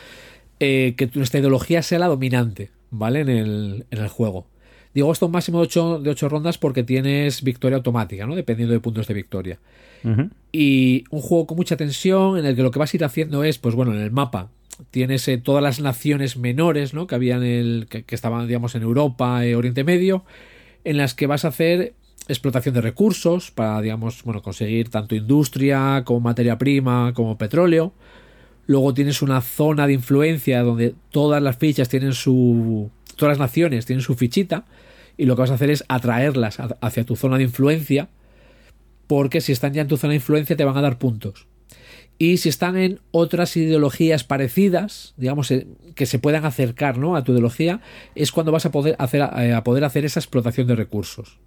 eh, 0.60 0.94
que 0.96 1.10
nuestra 1.16 1.40
ideología 1.40 1.82
sea 1.82 2.00
la 2.00 2.08
dominante, 2.08 2.70
¿vale? 2.92 3.22
En 3.22 3.30
el, 3.30 3.86
en 3.90 4.00
el 4.00 4.08
juego. 4.10 4.48
Digo 4.94 5.12
esto 5.12 5.26
un 5.26 5.32
máximo 5.32 5.60
de 5.60 5.64
8, 5.64 6.00
de 6.00 6.10
ocho 6.12 6.30
rondas 6.30 6.60
porque 6.60 6.84
tienes 6.84 7.42
victoria 7.42 7.78
automática, 7.78 8.28
¿no? 8.28 8.36
Dependiendo 8.36 8.74
de 8.74 8.80
puntos 8.80 9.08
de 9.08 9.14
victoria. 9.16 9.60
Y 10.52 11.06
un 11.10 11.22
juego 11.22 11.48
con 11.48 11.58
mucha 11.58 11.78
tensión 11.78 12.38
en 12.38 12.46
el 12.46 12.56
que 12.56 12.62
lo 12.62 12.72
que 12.72 12.78
vas 12.78 12.94
a 12.94 12.98
ir 12.98 13.06
haciendo 13.06 13.44
es, 13.44 13.58
pues 13.58 13.74
bueno, 13.74 13.94
en 13.94 14.02
el 14.02 14.12
mapa 14.12 14.50
tienes 14.92 15.30
todas 15.44 15.64
las 15.64 15.80
naciones 15.80 16.38
menores, 16.38 16.94
¿no? 16.94 17.08
Que 17.08 17.16
habían 17.16 17.44
el, 17.44 17.88
que, 17.90 18.04
estaban, 18.16 18.48
digamos, 18.48 18.76
en 18.76 18.84
Europa, 18.84 19.46
eh, 19.46 19.56
Oriente 19.56 19.84
Medio, 19.84 20.26
en 20.84 20.98
las 20.98 21.14
que 21.14 21.28
vas 21.28 21.46
a 21.46 21.50
hacer 21.50 21.94
explotación 22.28 22.74
de 22.74 22.82
recursos 22.82 23.52
para, 23.52 23.82
digamos, 23.82 24.24
bueno, 24.24 24.42
conseguir 24.42 24.90
tanto 24.90 25.16
industria 25.16 26.04
como 26.06 26.22
materia 26.22 26.58
prima 26.58 27.14
como 27.14 27.38
petróleo. 27.38 27.94
Luego 28.66 28.94
tienes 28.94 29.22
una 29.22 29.42
zona 29.42 29.88
de 29.88 29.94
influencia 29.94 30.64
donde 30.64 30.96
todas 31.12 31.42
las 31.44 31.58
fichas 31.58 31.90
tienen 31.90 32.14
su. 32.14 32.90
Todas 33.18 33.38
las 33.38 33.48
naciones 33.48 33.86
tienen 33.86 34.02
su 34.02 34.16
fichita. 34.16 34.66
Y 35.18 35.26
lo 35.26 35.36
que 35.36 35.42
vas 35.42 35.52
a 35.52 35.56
hacer 35.56 35.70
es 35.70 35.84
atraerlas 35.90 36.60
ha- 36.60 36.78
hacia 36.82 37.04
tu 37.04 37.16
zona 37.16 37.38
de 37.38 37.44
influencia. 37.44 38.08
Porque 39.08 39.42
si 39.42 39.52
están 39.52 39.74
ya 39.74 39.82
en 39.82 39.90
tu 39.90 39.98
zona 39.98 40.12
de 40.12 40.16
influencia 40.16 40.56
te 40.56 40.64
van 40.64 40.78
a 40.78 40.82
dar 40.82 40.98
puntos. 40.98 41.46
Y 42.24 42.38
si 42.38 42.48
están 42.48 42.78
en 42.78 43.02
otras 43.12 43.58
ideologías 43.58 44.24
parecidas, 44.24 45.14
digamos, 45.18 45.52
eh, 45.52 45.68
que 45.94 46.06
se 46.06 46.20
puedan 46.20 46.46
acercar 46.46 46.98
¿no? 46.98 47.18
a 47.18 47.26
tu 47.26 47.34
ideología, 47.34 47.82
es 48.16 48.32
cuando 48.32 48.54
vas 48.54 48.66
a 48.66 48.72
poder 48.72 48.96
hacer, 48.98 49.28
eh, 49.40 49.54
a 49.54 49.66
poder 49.66 49.84
hacer 49.84 50.06
esa 50.06 50.22
explotación 50.22 50.68
de 50.68 50.78
recursos. 50.78 51.38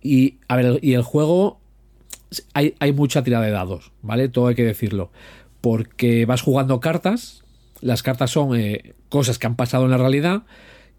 Y, 0.00 0.38
a 0.48 0.56
ver, 0.56 0.78
y 0.80 0.94
el 0.94 1.02
juego 1.02 1.60
hay, 2.54 2.74
hay 2.78 2.94
mucha 2.94 3.22
tirada 3.22 3.44
de 3.44 3.50
dados, 3.50 3.92
¿vale? 4.00 4.30
Todo 4.30 4.46
hay 4.46 4.54
que 4.54 4.64
decirlo. 4.64 5.10
Porque 5.60 6.24
vas 6.24 6.40
jugando 6.40 6.80
cartas, 6.80 7.44
las 7.82 8.02
cartas 8.02 8.30
son 8.30 8.58
eh, 8.58 8.94
cosas 9.10 9.38
que 9.38 9.46
han 9.46 9.56
pasado 9.56 9.84
en 9.84 9.90
la 9.90 9.98
realidad, 9.98 10.44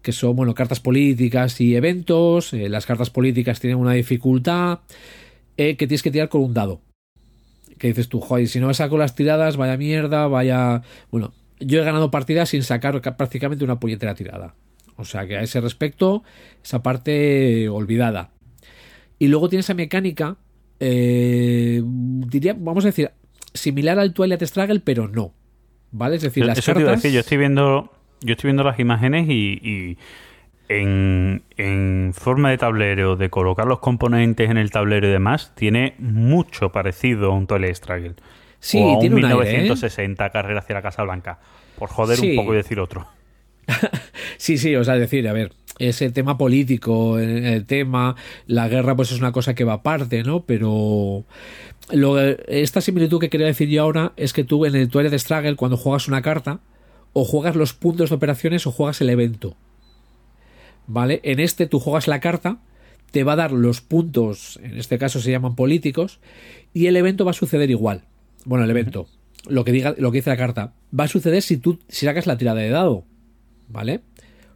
que 0.02 0.12
son, 0.12 0.36
bueno, 0.36 0.54
cartas 0.54 0.78
políticas 0.78 1.60
y 1.60 1.74
eventos, 1.74 2.52
las 2.52 2.86
cartas 2.86 3.10
políticas 3.10 3.58
tienen 3.58 3.78
una 3.78 3.94
dificultad 3.94 4.80
que 5.56 5.74
tienes 5.74 6.02
que 6.02 6.12
tirar 6.12 6.28
con 6.28 6.42
un 6.42 6.54
dado 6.54 6.80
que 7.78 7.88
dices 7.88 8.08
tú, 8.08 8.20
joder, 8.20 8.48
si 8.48 8.60
no 8.60 8.68
me 8.68 8.74
saco 8.74 8.98
las 8.98 9.14
tiradas, 9.14 9.56
vaya 9.56 9.76
mierda, 9.76 10.26
vaya... 10.26 10.82
Bueno, 11.10 11.32
yo 11.60 11.80
he 11.80 11.84
ganado 11.84 12.10
partidas 12.10 12.50
sin 12.50 12.62
sacar 12.62 13.00
prácticamente 13.16 13.64
una 13.64 13.80
puñetera 13.80 14.14
tirada. 14.14 14.54
O 14.96 15.04
sea 15.04 15.26
que 15.26 15.36
a 15.36 15.42
ese 15.42 15.60
respecto, 15.60 16.22
esa 16.62 16.82
parte 16.82 17.68
olvidada. 17.68 18.30
Y 19.18 19.28
luego 19.28 19.48
tiene 19.48 19.60
esa 19.60 19.74
mecánica, 19.74 20.36
eh, 20.80 21.82
diría, 21.84 22.54
vamos 22.58 22.84
a 22.84 22.88
decir, 22.88 23.10
similar 23.52 23.98
al 23.98 24.12
Twilight 24.12 24.42
Struggle, 24.42 24.80
pero 24.80 25.08
no. 25.08 25.32
¿Vale? 25.90 26.16
Es 26.16 26.22
decir, 26.22 26.44
las 26.44 26.64
cartas... 26.64 27.02
yo 27.02 27.20
estoy 27.20 27.38
viendo, 27.38 27.92
yo 28.20 28.32
estoy 28.32 28.48
viendo 28.48 28.64
las 28.64 28.78
imágenes 28.80 29.28
y 29.28 29.96
en, 30.68 32.12
forma 32.14 32.50
de 32.50 32.58
tablero, 32.58 33.16
de 33.16 33.30
colocar 33.30 33.66
los 33.66 33.80
componentes 33.80 34.50
en 34.50 34.56
el 34.56 34.70
tablero 34.70 35.08
y 35.08 35.10
demás, 35.10 35.52
tiene 35.54 35.94
mucho 35.98 36.72
parecido 36.72 37.32
a 37.32 37.34
un 37.34 37.46
Twilight 37.46 37.74
Struggle. 37.76 38.14
Sí, 38.60 38.78
o 38.78 38.96
a 38.96 39.00
tiene 39.00 39.16
un 39.16 39.24
un 39.24 39.30
aire, 39.30 39.44
1960 39.44 40.30
carrera 40.30 40.60
hacia 40.60 40.74
la 40.74 40.82
Casa 40.82 41.02
Blanca. 41.02 41.38
Por 41.78 41.88
joder 41.88 42.16
Sí. 42.16 42.30
un 42.30 42.36
poco 42.36 42.54
y 42.54 42.56
decir 42.56 42.80
otro. 42.80 43.06
Sí, 44.36 44.58
sí, 44.58 44.74
o 44.74 44.84
sea, 44.84 44.94
decir, 44.94 45.26
a 45.28 45.32
ver, 45.32 45.52
ese 45.78 46.10
tema 46.10 46.36
político, 46.36 47.18
el, 47.18 47.64
tema, 47.66 48.16
la 48.46 48.68
guerra, 48.68 48.96
pues 48.96 49.12
es 49.12 49.18
una 49.18 49.32
cosa 49.32 49.54
que 49.54 49.64
va 49.64 49.74
aparte, 49.74 50.22
¿no? 50.22 50.44
Pero 50.44 51.24
lo, 51.92 52.18
esta 52.18 52.80
similitud 52.80 53.20
que 53.20 53.30
quería 53.30 53.46
decir 53.46 53.68
yo 53.68 53.82
ahora 53.82 54.12
es 54.16 54.32
que 54.32 54.44
tú 54.44 54.66
en 54.66 54.74
el 54.74 54.88
Twilight 54.88 55.18
Struggle, 55.18 55.56
cuando 55.56 55.76
juegas 55.76 56.08
una 56.08 56.20
carta, 56.20 56.60
o 57.12 57.24
juegas 57.24 57.56
los 57.56 57.72
puntos 57.72 58.10
de 58.10 58.16
operaciones 58.16 58.66
o 58.66 58.72
juegas 58.72 59.00
el 59.00 59.10
evento. 59.10 59.56
¿Vale? 60.86 61.20
En 61.22 61.40
este 61.40 61.66
tú 61.66 61.80
juegas 61.80 62.08
la 62.08 62.20
carta, 62.20 62.58
te 63.10 63.24
va 63.24 63.34
a 63.34 63.36
dar 63.36 63.52
los 63.52 63.80
puntos, 63.80 64.58
en 64.62 64.76
este 64.78 64.98
caso 64.98 65.20
se 65.20 65.30
llaman 65.30 65.54
políticos, 65.54 66.20
y 66.72 66.86
el 66.86 66.96
evento 66.96 67.24
va 67.24 67.30
a 67.30 67.34
suceder 67.34 67.70
igual. 67.70 68.02
Bueno, 68.44 68.64
el 68.64 68.70
evento, 68.70 69.06
lo 69.48 69.64
que 69.64 69.72
diga, 69.72 69.94
lo 69.96 70.10
que 70.10 70.18
dice 70.18 70.30
la 70.30 70.36
carta, 70.36 70.74
va 70.98 71.04
a 71.04 71.08
suceder 71.08 71.42
si 71.42 71.56
tú 71.56 71.78
si 71.88 72.06
sacas 72.06 72.26
la 72.26 72.36
tirada 72.36 72.60
de 72.60 72.70
dado. 72.70 73.04
¿Vale? 73.68 74.02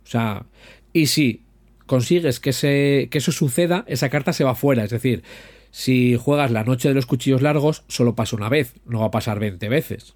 O 0.04 0.06
sea, 0.06 0.46
y 0.92 1.06
si 1.06 1.42
consigues 1.86 2.40
que, 2.40 2.50
ese, 2.50 3.08
que 3.10 3.18
eso 3.18 3.32
suceda, 3.32 3.84
esa 3.86 4.08
carta 4.10 4.32
se 4.32 4.44
va 4.44 4.54
fuera. 4.54 4.84
Es 4.84 4.90
decir, 4.90 5.22
si 5.70 6.16
juegas 6.16 6.50
la 6.50 6.64
noche 6.64 6.88
de 6.88 6.94
los 6.94 7.06
cuchillos 7.06 7.42
largos, 7.42 7.84
solo 7.88 8.14
pasa 8.14 8.36
una 8.36 8.48
vez, 8.48 8.74
no 8.86 9.00
va 9.00 9.06
a 9.06 9.10
pasar 9.10 9.38
20 9.38 9.68
veces, 9.68 10.14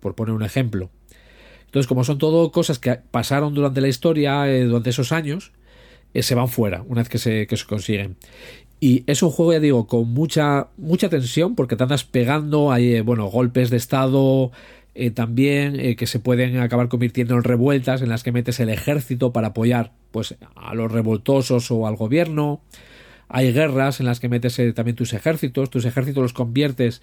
por 0.00 0.14
poner 0.14 0.34
un 0.34 0.42
ejemplo. 0.42 0.90
Entonces, 1.74 1.88
como 1.88 2.04
son 2.04 2.18
todo 2.18 2.52
cosas 2.52 2.78
que 2.78 3.00
pasaron 3.10 3.52
durante 3.52 3.80
la 3.80 3.88
historia, 3.88 4.48
eh, 4.48 4.62
durante 4.62 4.90
esos 4.90 5.10
años, 5.10 5.50
eh, 6.14 6.22
se 6.22 6.36
van 6.36 6.46
fuera 6.46 6.84
una 6.86 7.00
vez 7.00 7.08
que 7.08 7.18
se, 7.18 7.48
consiguen. 7.66 8.14
Y 8.78 9.02
es 9.08 9.24
un 9.24 9.30
juego, 9.30 9.54
ya 9.54 9.58
digo, 9.58 9.88
con 9.88 10.08
mucha, 10.08 10.68
mucha 10.76 11.08
tensión, 11.08 11.56
porque 11.56 11.74
te 11.74 11.82
andas 11.82 12.04
pegando, 12.04 12.70
hay, 12.70 12.94
eh, 12.94 13.00
bueno, 13.00 13.26
golpes 13.26 13.70
de 13.70 13.76
estado 13.76 14.52
también, 15.14 15.96
que 15.96 16.06
se 16.06 16.20
pueden 16.20 16.58
acabar 16.60 16.86
convirtiendo 16.86 17.34
en 17.34 17.42
revueltas, 17.42 18.02
en 18.02 18.08
las 18.08 18.22
que 18.22 18.30
metes 18.30 18.60
el 18.60 18.68
ejército 18.68 19.32
para 19.32 19.48
apoyar, 19.48 19.90
pues, 20.12 20.36
a 20.54 20.74
los 20.76 20.92
revoltosos 20.92 21.72
o 21.72 21.88
al 21.88 21.96
gobierno. 21.96 22.60
Hay 23.28 23.52
guerras 23.52 23.98
en 23.98 24.06
las 24.06 24.20
que 24.20 24.28
metes 24.28 24.60
también 24.76 24.94
tus 24.94 25.12
ejércitos, 25.12 25.70
tus 25.70 25.86
ejércitos 25.86 26.22
los 26.22 26.32
conviertes 26.32 27.02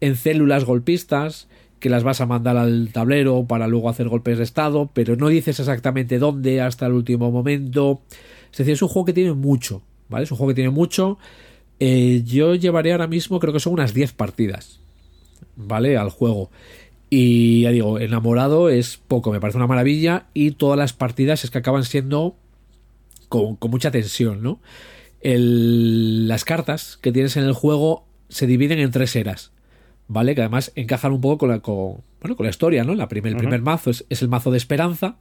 en 0.00 0.14
células 0.14 0.64
golpistas, 0.64 1.48
que 1.84 1.90
las 1.90 2.02
vas 2.02 2.22
a 2.22 2.26
mandar 2.26 2.56
al 2.56 2.88
tablero 2.94 3.44
para 3.46 3.68
luego 3.68 3.90
hacer 3.90 4.08
golpes 4.08 4.38
de 4.38 4.44
estado, 4.44 4.88
pero 4.94 5.16
no 5.16 5.28
dices 5.28 5.60
exactamente 5.60 6.18
dónde 6.18 6.62
hasta 6.62 6.86
el 6.86 6.94
último 6.94 7.30
momento. 7.30 8.00
Es 8.50 8.56
decir, 8.56 8.72
es 8.72 8.80
un 8.80 8.88
juego 8.88 9.04
que 9.04 9.12
tiene 9.12 9.34
mucho, 9.34 9.82
¿vale? 10.08 10.24
Es 10.24 10.30
un 10.30 10.38
juego 10.38 10.48
que 10.48 10.54
tiene 10.54 10.70
mucho. 10.70 11.18
Eh, 11.80 12.22
yo 12.24 12.54
llevaré 12.54 12.92
ahora 12.92 13.06
mismo, 13.06 13.38
creo 13.38 13.52
que 13.52 13.60
son 13.60 13.74
unas 13.74 13.92
10 13.92 14.14
partidas, 14.14 14.80
¿vale? 15.56 15.98
Al 15.98 16.08
juego. 16.08 16.50
Y 17.10 17.64
ya 17.64 17.70
digo, 17.70 17.98
enamorado 17.98 18.70
es 18.70 18.96
poco, 18.96 19.30
me 19.30 19.38
parece 19.38 19.58
una 19.58 19.66
maravilla. 19.66 20.28
Y 20.32 20.52
todas 20.52 20.78
las 20.78 20.94
partidas 20.94 21.44
es 21.44 21.50
que 21.50 21.58
acaban 21.58 21.84
siendo 21.84 22.34
con, 23.28 23.58
mucha 23.60 23.90
tensión, 23.90 24.42
¿no? 24.42 24.58
Las 25.22 26.46
cartas 26.46 26.98
que 27.02 27.12
tienes 27.12 27.36
en 27.36 27.44
el 27.44 27.52
juego 27.52 28.06
se 28.30 28.46
dividen 28.46 28.78
en 28.78 28.90
tres 28.90 29.14
eras. 29.16 29.52
¿Vale? 30.08 30.34
Que 30.34 30.42
además 30.42 30.72
encajan 30.74 31.12
un 31.12 31.20
poco 31.20 31.38
con 31.38 31.48
la, 31.48 31.60
con, 31.60 32.02
bueno, 32.20 32.36
con 32.36 32.44
la 32.44 32.50
historia, 32.50 32.84
¿no? 32.84 32.94
La 32.94 33.08
primer, 33.08 33.32
el 33.32 33.36
primer 33.38 33.62
mazo 33.62 33.90
es, 33.90 34.04
es 34.10 34.20
el 34.22 34.28
mazo 34.28 34.50
de 34.50 34.58
esperanza, 34.58 35.16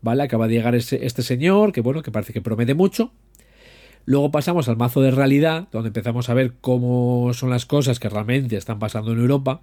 ¿vale? 0.00 0.22
Acaba 0.22 0.46
de 0.46 0.54
llegar 0.54 0.74
ese- 0.74 1.04
este 1.04 1.22
señor, 1.22 1.72
que 1.72 1.80
bueno, 1.80 2.02
que 2.02 2.10
parece 2.12 2.32
que 2.32 2.40
promete 2.40 2.74
mucho. 2.74 3.12
Luego 4.04 4.30
pasamos 4.30 4.68
al 4.68 4.76
mazo 4.76 5.00
de 5.02 5.10
realidad, 5.10 5.68
donde 5.72 5.88
empezamos 5.88 6.28
a 6.30 6.34
ver 6.34 6.54
cómo 6.60 7.32
son 7.34 7.50
las 7.50 7.66
cosas 7.66 7.98
que 8.00 8.08
realmente 8.08 8.56
están 8.56 8.78
pasando 8.78 9.12
en 9.12 9.18
Europa. 9.18 9.60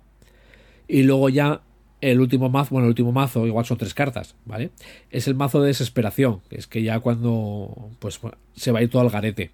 Y 0.87 1.03
luego 1.03 1.29
ya 1.29 1.61
el 2.01 2.19
último 2.19 2.49
mazo, 2.49 2.71
bueno, 2.75 2.85
el 2.85 2.89
último 2.89 3.11
mazo, 3.11 3.47
igual 3.47 3.65
son 3.65 3.77
tres 3.77 3.93
cartas, 3.95 4.35
¿vale? 4.45 4.69
Es 5.09 5.27
el 5.27 5.33
mazo 5.35 5.61
de 5.61 5.67
desesperación, 5.67 6.41
que 6.49 6.57
es 6.57 6.67
que 6.67 6.83
ya 6.83 6.99
cuando 6.99 7.89
pues 7.99 8.19
se 8.55 8.71
va 8.71 8.79
a 8.79 8.83
ir 8.83 8.89
todo 8.89 9.01
al 9.01 9.09
garete. 9.09 9.51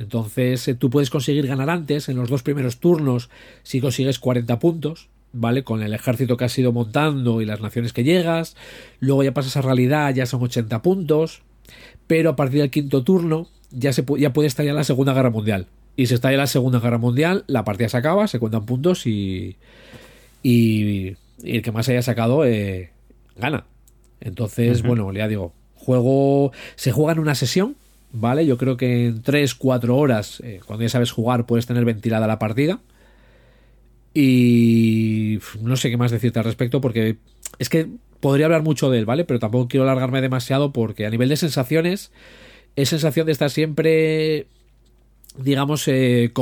Entonces 0.00 0.66
eh, 0.66 0.74
tú 0.74 0.88
puedes 0.88 1.10
conseguir 1.10 1.46
ganar 1.46 1.68
antes, 1.68 2.08
en 2.08 2.16
los 2.16 2.30
dos 2.30 2.42
primeros 2.42 2.78
turnos, 2.78 3.28
si 3.62 3.80
consigues 3.80 4.18
40 4.18 4.58
puntos, 4.58 5.10
¿vale? 5.32 5.62
Con 5.62 5.82
el 5.82 5.92
ejército 5.92 6.38
que 6.38 6.46
has 6.46 6.58
ido 6.58 6.72
montando 6.72 7.42
y 7.42 7.44
las 7.44 7.60
naciones 7.60 7.92
que 7.92 8.02
llegas. 8.02 8.56
Luego 8.98 9.22
ya 9.22 9.34
pasas 9.34 9.58
a 9.58 9.62
realidad, 9.62 10.14
ya 10.14 10.24
son 10.24 10.42
80 10.42 10.80
puntos. 10.80 11.42
Pero 12.06 12.30
a 12.30 12.36
partir 12.36 12.60
del 12.62 12.70
quinto 12.70 13.04
turno 13.04 13.46
ya, 13.70 13.92
se, 13.92 14.04
ya 14.18 14.32
puede 14.32 14.48
estallar 14.48 14.74
la 14.74 14.84
Segunda 14.84 15.12
Guerra 15.12 15.30
Mundial. 15.30 15.66
Y 15.96 16.06
si 16.06 16.14
estalla 16.14 16.38
la 16.38 16.46
Segunda 16.46 16.80
Guerra 16.80 16.98
Mundial, 16.98 17.44
la 17.46 17.64
partida 17.64 17.90
se 17.90 17.98
acaba, 17.98 18.26
se 18.26 18.38
cuentan 18.38 18.64
puntos 18.64 19.06
y, 19.06 19.56
y, 20.42 21.10
y 21.42 21.56
el 21.56 21.62
que 21.62 21.72
más 21.72 21.90
haya 21.90 22.00
sacado 22.00 22.46
eh, 22.46 22.90
gana. 23.36 23.66
Entonces, 24.22 24.82
bueno, 24.82 25.12
ya 25.12 25.28
digo, 25.28 25.52
juego 25.74 26.52
se 26.76 26.90
juega 26.90 27.12
en 27.12 27.18
una 27.18 27.34
sesión, 27.34 27.76
¿vale? 28.12 28.46
Yo 28.46 28.56
creo 28.56 28.76
que 28.76 29.06
en 29.06 29.22
3-4 29.22 29.90
horas, 29.90 30.40
eh, 30.44 30.60
cuando 30.66 30.82
ya 30.84 30.88
sabes 30.88 31.12
jugar, 31.12 31.46
puedes 31.46 31.66
tener 31.66 31.84
ventilada 31.84 32.26
la 32.26 32.38
partida. 32.38 32.80
Y 34.12 35.38
no 35.60 35.76
sé 35.76 35.90
qué 35.90 35.96
más 35.96 36.10
decirte 36.10 36.38
al 36.40 36.44
respecto 36.44 36.80
porque 36.80 37.18
es 37.58 37.68
que 37.68 37.86
podría 38.18 38.46
hablar 38.46 38.62
mucho 38.62 38.90
de 38.90 38.98
él, 38.98 39.06
¿vale? 39.06 39.24
Pero 39.24 39.38
tampoco 39.38 39.68
quiero 39.68 39.84
alargarme 39.84 40.20
demasiado 40.20 40.72
porque 40.72 41.06
a 41.06 41.10
nivel 41.10 41.28
de 41.28 41.36
sensaciones 41.36 42.10
es 42.76 42.88
sensación 42.88 43.26
de 43.26 43.32
estar 43.32 43.50
siempre 43.50 44.46
digamos, 45.36 45.86
eh, 45.88 46.32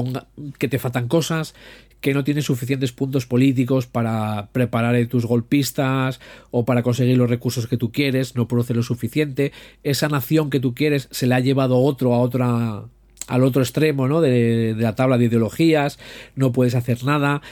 que 0.58 0.68
te 0.68 0.78
faltan 0.78 1.08
cosas, 1.08 1.54
que 2.00 2.14
no 2.14 2.24
tienes 2.24 2.44
suficientes 2.44 2.92
puntos 2.92 3.26
políticos 3.26 3.86
para 3.86 4.48
preparar 4.52 4.94
eh, 4.94 5.06
tus 5.06 5.26
golpistas 5.26 6.20
o 6.50 6.64
para 6.64 6.82
conseguir 6.82 7.16
los 7.16 7.30
recursos 7.30 7.66
que 7.66 7.76
tú 7.76 7.92
quieres, 7.92 8.36
no 8.36 8.48
produce 8.48 8.74
lo 8.74 8.82
suficiente, 8.82 9.52
esa 9.82 10.08
nación 10.08 10.50
que 10.50 10.60
tú 10.60 10.74
quieres 10.74 11.08
se 11.10 11.26
la 11.26 11.36
ha 11.36 11.40
llevado 11.40 11.78
otro 11.78 12.14
a 12.14 12.18
otra 12.18 12.84
al 13.26 13.44
otro 13.44 13.60
extremo 13.60 14.08
¿no? 14.08 14.22
de, 14.22 14.74
de 14.74 14.82
la 14.82 14.94
tabla 14.94 15.18
de 15.18 15.26
ideologías, 15.26 15.98
no 16.34 16.50
puedes 16.50 16.74
hacer 16.74 17.04
nada, 17.04 17.42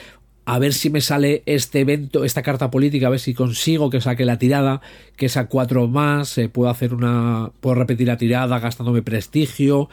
a 0.46 0.60
ver 0.60 0.72
si 0.72 0.90
me 0.90 1.00
sale 1.00 1.42
este 1.44 1.80
evento, 1.80 2.24
esta 2.24 2.42
carta 2.42 2.70
política, 2.70 3.08
a 3.08 3.10
ver 3.10 3.18
si 3.18 3.34
consigo 3.34 3.90
que 3.90 4.00
saque 4.00 4.24
la 4.24 4.38
tirada, 4.38 4.80
que 5.16 5.26
es 5.26 5.36
a 5.36 5.48
cuatro 5.48 5.88
más, 5.88 6.38
eh, 6.38 6.48
puedo 6.48 6.70
hacer 6.70 6.94
una, 6.94 7.50
puedo 7.60 7.74
repetir 7.74 8.06
la 8.06 8.16
tirada 8.16 8.60
gastándome 8.60 9.02
prestigio, 9.02 9.90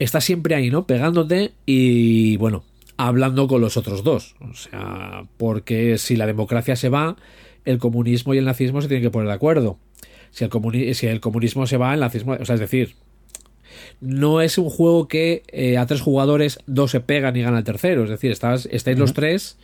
está 0.00 0.20
siempre 0.20 0.56
ahí, 0.56 0.70
¿no? 0.70 0.86
Pegándote 0.86 1.52
y, 1.66 2.36
bueno, 2.36 2.64
hablando 2.96 3.48
con 3.48 3.60
los 3.60 3.76
otros 3.76 4.02
dos. 4.04 4.36
O 4.40 4.54
sea, 4.54 5.24
porque 5.36 5.98
si 5.98 6.16
la 6.16 6.26
democracia 6.26 6.76
se 6.76 6.88
va, 6.88 7.16
el 7.64 7.78
comunismo 7.78 8.34
y 8.34 8.38
el 8.38 8.44
nazismo 8.44 8.80
se 8.82 8.88
tienen 8.88 9.02
que 9.02 9.10
poner 9.10 9.28
de 9.28 9.34
acuerdo. 9.34 9.78
Si 10.30 10.44
el, 10.44 10.50
comuni 10.50 10.94
si 10.94 11.06
el 11.06 11.20
comunismo 11.20 11.66
se 11.66 11.76
va, 11.76 11.94
el 11.94 12.00
nazismo... 12.00 12.36
O 12.38 12.44
sea, 12.44 12.54
es 12.54 12.60
decir, 12.60 12.94
no 14.00 14.40
es 14.40 14.58
un 14.58 14.68
juego 14.70 15.08
que 15.08 15.42
eh, 15.48 15.78
a 15.78 15.86
tres 15.86 16.00
jugadores 16.00 16.58
dos 16.66 16.90
se 16.90 17.00
pegan 17.00 17.36
y 17.36 17.42
gana 17.42 17.58
el 17.58 17.64
tercero. 17.64 18.04
Es 18.04 18.10
decir, 18.10 18.30
estás, 18.30 18.68
estáis 18.70 18.98
los 18.98 19.12
tres... 19.12 19.58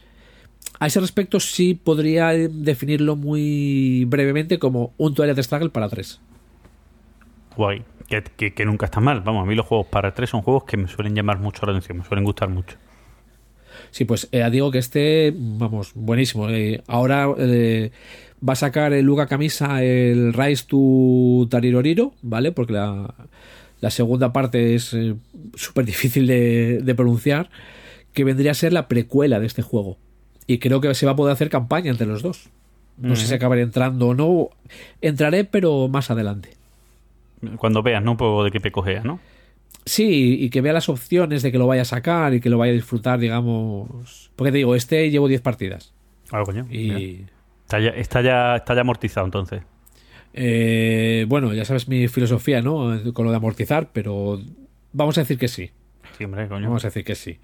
A 0.79 0.87
ese 0.87 1.01
respecto 1.01 1.39
sí 1.39 1.75
podría 1.75 2.29
definirlo 2.31 3.15
muy 3.15 4.05
brevemente 4.07 4.59
como 4.59 4.95
un 4.97 5.15
Twilight 5.15 5.39
Struggle 5.39 5.71
para 5.71 5.89
tres. 5.89 6.21
Guay. 7.57 7.83
Que, 8.09 8.23
que- 8.23 8.53
que 8.55 8.65
nunca 8.65 8.87
está 8.87 9.01
mal. 9.01 9.21
Vamos, 9.21 9.43
a 9.45 9.47
mí 9.47 9.55
los 9.55 9.67
juegos 9.67 9.87
para 9.89 10.13
tres 10.15 10.31
son 10.31 10.43
juegos 10.43 10.65
que 10.65 10.77
me 10.77 10.89
suelen 10.89 11.15
llamar 11.15 11.39
mucho 11.39 11.67
la 11.67 11.73
atención, 11.73 11.99
me 11.99 12.05
suelen 12.05 12.25
gustar 12.25 12.49
mucho. 12.49 12.77
Sí, 13.93 14.07
pues 14.07 14.29
eh, 14.33 14.49
digo 14.51 14.71
que 14.71 14.79
este, 14.79 15.33
vamos, 15.37 15.93
buenísimo. 15.95 16.49
Eh, 16.49 16.83
ahora 16.87 17.29
eh, 17.39 17.93
va 18.47 18.55
a 18.55 18.57
sacar 18.57 18.93
el 18.95 19.05
Luca 19.05 19.27
Camisa 19.27 19.85
el 19.85 20.33
Rise 20.33 20.65
to 20.67 21.47
Tariroriro, 21.51 22.15
¿vale? 22.23 22.53
Porque 22.53 22.73
la, 22.73 23.15
la 23.81 23.91
segunda 23.91 24.33
parte 24.33 24.75
es 24.75 24.95
eh, 24.95 25.15
súper 25.55 25.85
difícil 25.85 26.27
de, 26.27 26.81
de 26.83 26.95
pronunciar, 26.95 27.51
que 28.15 28.25
vendría 28.25 28.53
a 28.53 28.55
ser 28.55 28.73
la 28.73 28.89
precuela 28.89 29.39
de 29.41 29.47
este 29.47 29.61
juego. 29.61 29.99
Y 30.47 30.59
creo 30.59 30.81
que 30.81 30.95
se 30.95 31.07
va 31.07 31.13
a 31.13 31.17
poder 31.17 31.35
hacer 31.35 31.51
campaña 31.51 31.91
entre 31.91 32.07
los 32.07 32.23
dos. 32.23 32.49
No 32.97 33.15
sé 33.15 33.27
si 33.27 33.35
acabaré 33.35 33.63
entrando 33.63 34.09
o 34.09 34.15
no. 34.15 34.51
Entraré, 35.01 35.45
pero 35.45 35.89
más 35.89 36.11
adelante. 36.11 36.51
Cuando 37.57 37.83
veas, 37.83 38.03
¿no? 38.03 38.13
Un 38.13 38.17
poco 38.17 38.45
de 38.45 38.51
qué 38.51 38.61
pecojea, 38.61 39.03
¿no? 39.03 39.21
Sí, 39.85 40.37
y 40.41 40.51
que 40.51 40.61
vea 40.61 40.73
las 40.73 40.89
opciones 40.89 41.43
de 41.43 41.51
que 41.51 41.59
lo 41.59 41.67
vaya 41.67 41.83
a 41.83 41.87
sacar 41.87 42.35
y 42.35 42.41
que 42.41 42.49
lo 42.51 42.59
vaya 42.59 42.71
a 42.73 42.75
disfrutar, 42.75 43.19
digamos. 43.19 44.31
Porque 44.37 44.53
te 44.53 44.59
digo, 44.59 44.75
este 44.77 45.11
llevo 45.11 45.27
10 45.29 45.41
partidas. 45.41 45.93
Ah, 46.31 46.43
coño. 46.45 46.67
Y. 46.71 47.25
Está 47.65 47.81
ya, 47.81 47.91
está, 47.91 48.21
ya, 48.23 48.57
está 48.57 48.75
ya 48.75 48.81
amortizado 48.83 49.27
entonces. 49.27 49.63
eh, 50.35 51.25
bueno, 51.29 51.53
ya 51.55 51.65
sabes 51.65 51.89
mi 51.89 52.07
filosofía, 52.09 52.61
¿no? 52.63 53.01
Con 53.13 53.25
lo 53.25 53.31
de 53.33 53.37
amortizar, 53.39 53.91
pero 53.93 54.41
vamos 54.93 55.19
a 55.19 55.23
decir 55.23 55.37
que 55.39 55.49
sí. 55.49 55.71
Sí, 56.17 56.25
hombre, 56.25 56.47
coño. 56.49 56.67
Vamos 56.69 56.85
a 56.85 56.89
decir 56.89 57.05
que 57.05 57.15
sí. 57.15 57.39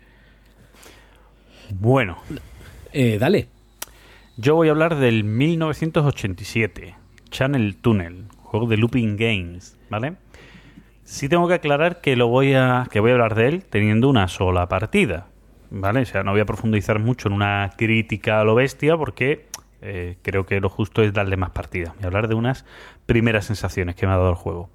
Bueno, 1.70 2.18
Eh, 2.92 3.18
dale. 3.18 3.48
yo 4.36 4.54
voy 4.54 4.68
a 4.68 4.70
hablar 4.70 4.96
del 4.96 5.24
1987, 5.24 6.94
Channel 7.30 7.76
Tunnel, 7.76 8.24
juego 8.38 8.66
de 8.66 8.76
Looping 8.78 9.16
Games, 9.16 9.76
¿vale? 9.90 10.14
Sí 11.08 11.30
tengo 11.30 11.48
que 11.48 11.54
aclarar 11.54 12.02
que 12.02 12.16
lo 12.16 12.28
voy 12.28 12.52
a 12.52 12.86
que 12.90 13.00
voy 13.00 13.12
a 13.12 13.14
hablar 13.14 13.34
de 13.34 13.48
él 13.48 13.64
teniendo 13.64 14.10
una 14.10 14.28
sola 14.28 14.68
partida, 14.68 15.26
¿vale? 15.70 16.02
O 16.02 16.04
sea, 16.04 16.22
no 16.22 16.32
voy 16.32 16.42
a 16.42 16.44
profundizar 16.44 16.98
mucho 16.98 17.28
en 17.28 17.34
una 17.34 17.70
crítica 17.78 18.40
a 18.40 18.44
lo 18.44 18.54
bestia 18.54 18.94
porque 18.94 19.46
eh, 19.80 20.18
creo 20.20 20.44
que 20.44 20.60
lo 20.60 20.68
justo 20.68 21.02
es 21.02 21.14
darle 21.14 21.38
más 21.38 21.48
partidas. 21.52 21.94
A 22.02 22.06
hablar 22.06 22.28
de 22.28 22.34
unas 22.34 22.66
primeras 23.06 23.46
sensaciones 23.46 23.96
que 23.96 24.06
me 24.06 24.12
ha 24.12 24.16
dado 24.18 24.28
el 24.28 24.34
juego. 24.34 24.68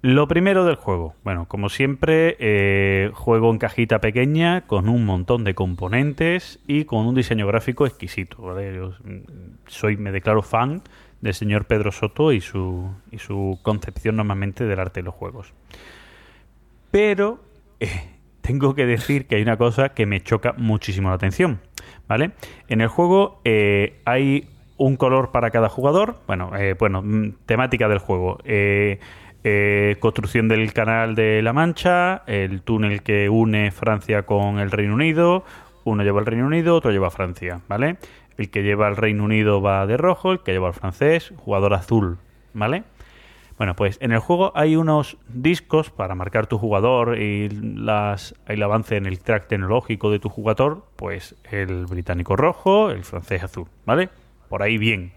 Lo 0.00 0.28
primero 0.28 0.64
del 0.64 0.76
juego, 0.76 1.16
bueno, 1.24 1.46
como 1.48 1.70
siempre, 1.70 2.36
eh, 2.38 3.10
juego 3.14 3.50
en 3.50 3.58
cajita 3.58 4.00
pequeña 4.00 4.60
con 4.60 4.88
un 4.88 5.04
montón 5.04 5.42
de 5.42 5.56
componentes 5.56 6.60
y 6.68 6.84
con 6.84 7.04
un 7.04 7.16
diseño 7.16 7.48
gráfico 7.48 7.84
exquisito. 7.84 8.40
¿vale? 8.42 8.76
Yo, 8.76 8.90
mm, 9.02 9.22
soy, 9.66 9.96
me 9.96 10.12
declaro 10.12 10.42
fan 10.42 10.82
del 11.20 11.34
señor 11.34 11.66
Pedro 11.66 11.92
Soto 11.92 12.32
y 12.32 12.40
su, 12.40 12.90
y 13.10 13.18
su 13.18 13.58
concepción 13.62 14.16
normalmente 14.16 14.64
del 14.64 14.78
arte 14.78 15.00
de 15.00 15.04
los 15.04 15.14
juegos. 15.14 15.52
Pero 16.90 17.40
eh, 17.80 17.88
tengo 18.40 18.74
que 18.74 18.86
decir 18.86 19.26
que 19.26 19.36
hay 19.36 19.42
una 19.42 19.56
cosa 19.56 19.90
que 19.90 20.06
me 20.06 20.22
choca 20.22 20.54
muchísimo 20.56 21.08
la 21.08 21.16
atención, 21.16 21.60
¿vale? 22.06 22.32
En 22.68 22.80
el 22.80 22.88
juego 22.88 23.40
eh, 23.44 24.00
hay 24.04 24.48
un 24.76 24.96
color 24.96 25.32
para 25.32 25.50
cada 25.50 25.68
jugador, 25.68 26.20
bueno, 26.26 26.52
eh, 26.56 26.74
bueno, 26.78 27.02
mm, 27.02 27.34
temática 27.46 27.88
del 27.88 27.98
juego. 27.98 28.38
Construcción 30.00 30.48
del 30.48 30.74
canal 30.74 31.14
de 31.14 31.40
la 31.40 31.54
Mancha, 31.54 32.22
el 32.26 32.60
túnel 32.60 33.02
que 33.02 33.30
une 33.30 33.70
Francia 33.70 34.24
con 34.24 34.58
el 34.58 34.70
Reino 34.70 34.92
Unido, 34.92 35.42
uno 35.84 36.02
lleva 36.02 36.20
al 36.20 36.26
Reino 36.26 36.46
Unido, 36.46 36.74
otro 36.74 36.90
lleva 36.90 37.06
a 37.06 37.10
Francia, 37.10 37.62
¿vale? 37.66 37.96
El 38.38 38.50
que 38.50 38.62
lleva 38.62 38.86
al 38.86 38.96
Reino 38.96 39.24
Unido 39.24 39.60
va 39.60 39.86
de 39.86 39.96
rojo, 39.96 40.32
el 40.32 40.40
que 40.40 40.52
lleva 40.52 40.68
al 40.68 40.74
francés, 40.74 41.34
jugador 41.36 41.74
azul, 41.74 42.18
¿vale? 42.54 42.84
Bueno, 43.58 43.74
pues 43.74 43.98
en 44.00 44.12
el 44.12 44.20
juego 44.20 44.52
hay 44.54 44.76
unos 44.76 45.18
discos 45.26 45.90
para 45.90 46.14
marcar 46.14 46.46
tu 46.46 46.58
jugador 46.58 47.18
y 47.18 47.48
las, 47.50 48.36
el 48.46 48.62
avance 48.62 48.96
en 48.96 49.06
el 49.06 49.18
track 49.18 49.48
tecnológico 49.48 50.12
de 50.12 50.20
tu 50.20 50.28
jugador, 50.28 50.84
pues 50.94 51.34
el 51.50 51.86
británico 51.86 52.36
rojo, 52.36 52.90
el 52.90 53.02
francés 53.02 53.42
azul, 53.42 53.66
¿vale? 53.84 54.10
Por 54.48 54.62
ahí 54.62 54.78
bien. 54.78 55.12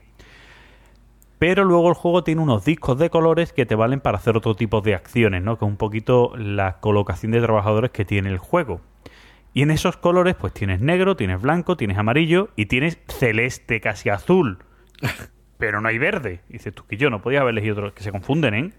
Pero 1.38 1.64
luego 1.66 1.90
el 1.90 1.96
juego 1.96 2.24
tiene 2.24 2.42
unos 2.42 2.66
discos 2.66 2.98
de 2.98 3.12
colores 3.12 3.54
que 3.54 3.68
te 3.68 3.76
valen 3.76 4.00
para 4.00 4.18
hacer 4.18 4.36
otro 4.36 4.56
tipo 4.56 4.82
de 4.82 4.96
acciones, 4.96 5.44
¿no? 5.44 5.60
Que 5.60 5.66
es 5.66 5.70
un 5.70 5.78
poquito 5.78 6.34
la 6.36 6.80
colocación 6.80 7.32
de 7.32 7.42
trabajadores 7.42 7.92
que 7.92 8.06
tiene 8.06 8.30
el 8.30 8.40
juego. 8.40 8.82
Y 9.54 9.64
en 9.64 9.72
esos 9.72 9.98
colores, 9.98 10.36
pues 10.36 10.54
tienes 10.54 10.80
negro, 10.80 11.16
tienes 11.16 11.42
blanco, 11.42 11.76
tienes 11.76 11.98
amarillo 11.98 12.50
y 12.56 12.68
tienes 12.68 13.00
celeste, 13.08 13.82
casi 13.82 14.10
azul. 14.10 14.60
Pero 15.58 15.82
no 15.82 15.90
hay 15.90 15.98
verde. 15.98 16.42
Y 16.50 16.54
dices 16.54 16.74
tú 16.74 16.86
que 16.88 16.98
yo 16.98 17.10
no 17.10 17.22
podía 17.22 17.42
haber 17.42 17.52
elegido 17.52 17.76
otro, 17.76 17.94
que 17.94 18.04
se 18.04 18.12
confunden, 18.12 18.54
¿eh? 18.54 18.72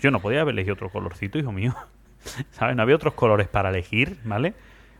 Yo 0.00 0.10
no 0.10 0.20
podía 0.20 0.40
haber 0.40 0.54
elegido 0.54 0.74
otro 0.74 0.90
colorcito, 0.90 1.38
hijo 1.38 1.52
mío. 1.52 1.74
¿Sabes? 2.50 2.74
No 2.74 2.82
había 2.82 2.96
otros 2.96 3.14
colores 3.14 3.48
para 3.48 3.68
elegir, 3.68 4.18
¿vale? 4.24 4.54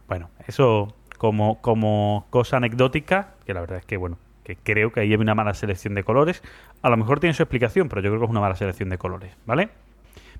Bueno, 0.07 0.31
eso 0.47 0.95
como, 1.18 1.61
como 1.62 2.27
cosa 2.31 2.59
anecdótica, 2.59 3.35
que 3.47 3.55
la 3.55 3.61
verdad 3.61 3.79
es 3.79 3.87
que, 3.87 3.97
bueno, 3.97 4.18
que 4.45 4.57
creo 4.57 4.93
que 4.93 5.01
ahí 5.01 5.11
hay 5.11 5.16
una 5.16 5.35
mala 5.35 5.55
selección 5.55 5.95
de 5.95 6.05
colores. 6.05 6.43
A 6.83 6.91
lo 6.91 6.97
mejor 6.97 7.18
tiene 7.18 7.35
su 7.35 7.43
explicación, 7.43 7.89
pero 7.89 8.03
yo 8.03 8.11
creo 8.11 8.20
que 8.20 8.25
es 8.27 8.31
una 8.31 8.41
mala 8.41 8.57
selección 8.57 8.91
de 8.91 8.99
colores, 8.99 9.35
¿vale? 9.47 9.70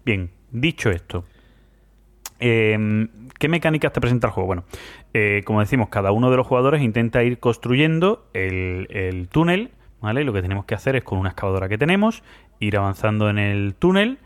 Bien, 0.05 0.31
dicho 0.51 0.91
esto, 0.91 1.25
eh, 2.47 3.09
¿Qué 3.39 3.49
mecánicas 3.49 3.91
te 3.93 4.01
presenta 4.03 4.27
el 4.27 4.33
juego? 4.35 4.47
Bueno, 4.47 4.65
eh, 5.15 5.41
como 5.47 5.61
decimos, 5.61 5.89
cada 5.89 6.13
uno 6.13 6.31
de 6.31 6.37
los 6.37 6.47
jugadores 6.47 6.83
intenta 6.83 7.23
ir 7.23 7.39
construyendo 7.39 8.27
el, 8.35 8.87
el 8.91 9.29
túnel, 9.29 9.71
¿vale? 10.03 10.25
Lo 10.25 10.35
que 10.35 10.43
tenemos 10.43 10.67
que 10.67 10.75
hacer 10.75 10.95
es 10.95 11.05
con 11.05 11.19
una 11.19 11.31
excavadora 11.31 11.71
que 11.71 11.79
tenemos, 11.79 12.23
ir 12.61 12.77
avanzando 12.77 13.31
en 13.31 13.39
el 13.39 13.75
túnel, 13.75 14.19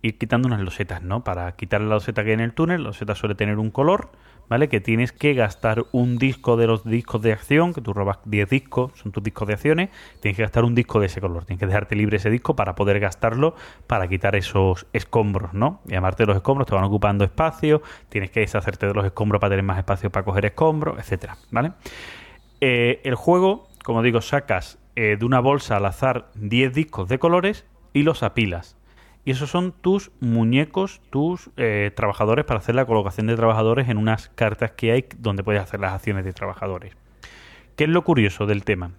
ir 0.00 0.16
quitando 0.16 0.48
unas 0.48 0.60
losetas, 0.60 1.02
¿no? 1.02 1.22
Para 1.22 1.52
quitar 1.52 1.82
la 1.82 1.88
loseta 1.88 2.24
que 2.24 2.30
hay 2.30 2.34
en 2.34 2.40
el 2.40 2.54
túnel, 2.54 2.82
la 2.82 2.88
loseta 2.88 3.14
suele 3.14 3.34
tener 3.34 3.58
un 3.58 3.70
color, 3.70 4.10
¿vale? 4.48 4.68
Que 4.68 4.80
tienes 4.80 5.12
que 5.12 5.34
gastar 5.34 5.84
un 5.92 6.18
disco 6.18 6.56
de 6.56 6.66
los 6.66 6.84
discos 6.84 7.22
de 7.22 7.32
acción, 7.32 7.74
que 7.74 7.80
tú 7.80 7.92
robas 7.92 8.18
10 8.24 8.48
discos, 8.48 8.92
son 8.94 9.12
tus 9.12 9.22
discos 9.22 9.48
de 9.48 9.54
acciones, 9.54 9.90
tienes 10.20 10.36
que 10.36 10.42
gastar 10.42 10.64
un 10.64 10.74
disco 10.74 11.00
de 11.00 11.06
ese 11.06 11.20
color, 11.20 11.44
tienes 11.44 11.60
que 11.60 11.66
dejarte 11.66 11.96
libre 11.96 12.16
ese 12.16 12.30
disco 12.30 12.56
para 12.56 12.74
poder 12.74 13.00
gastarlo 13.00 13.54
para 13.86 14.08
quitar 14.08 14.36
esos 14.36 14.86
escombros, 14.92 15.54
¿no? 15.54 15.80
Y 15.88 15.94
los 15.96 16.36
escombros 16.36 16.66
te 16.68 16.74
van 16.74 16.84
ocupando 16.84 17.24
espacio, 17.24 17.82
tienes 18.08 18.30
que 18.30 18.40
deshacerte 18.40 18.86
de 18.86 18.94
los 18.94 19.04
escombros 19.04 19.40
para 19.40 19.50
tener 19.50 19.64
más 19.64 19.78
espacio 19.78 20.10
para 20.10 20.24
coger 20.24 20.46
escombros, 20.46 20.98
etcétera, 20.98 21.36
¿vale? 21.50 21.72
Eh, 22.60 23.00
el 23.04 23.14
juego, 23.14 23.68
como 23.84 24.02
digo, 24.02 24.20
sacas 24.20 24.78
eh, 24.94 25.16
de 25.18 25.24
una 25.24 25.40
bolsa 25.40 25.76
al 25.76 25.86
azar 25.86 26.30
10 26.34 26.72
discos 26.72 27.08
de 27.08 27.18
colores 27.18 27.66
y 27.92 28.02
los 28.02 28.22
apilas. 28.22 28.75
Y 29.26 29.32
esos 29.32 29.50
son 29.50 29.72
tus 29.72 30.12
muñecos, 30.20 31.02
tus 31.10 31.50
eh, 31.56 31.90
trabajadores 31.96 32.44
para 32.44 32.60
hacer 32.60 32.76
la 32.76 32.86
colocación 32.86 33.26
de 33.26 33.34
trabajadores 33.34 33.88
en 33.88 33.98
unas 33.98 34.28
cartas 34.28 34.70
que 34.70 34.92
hay 34.92 35.04
donde 35.18 35.42
puedes 35.42 35.60
hacer 35.60 35.80
las 35.80 35.94
acciones 35.94 36.24
de 36.24 36.32
trabajadores. 36.32 36.96
¿Qué 37.74 37.84
es 37.84 37.90
lo 37.90 38.04
curioso 38.04 38.46
del 38.46 38.62
tema? 38.62 38.92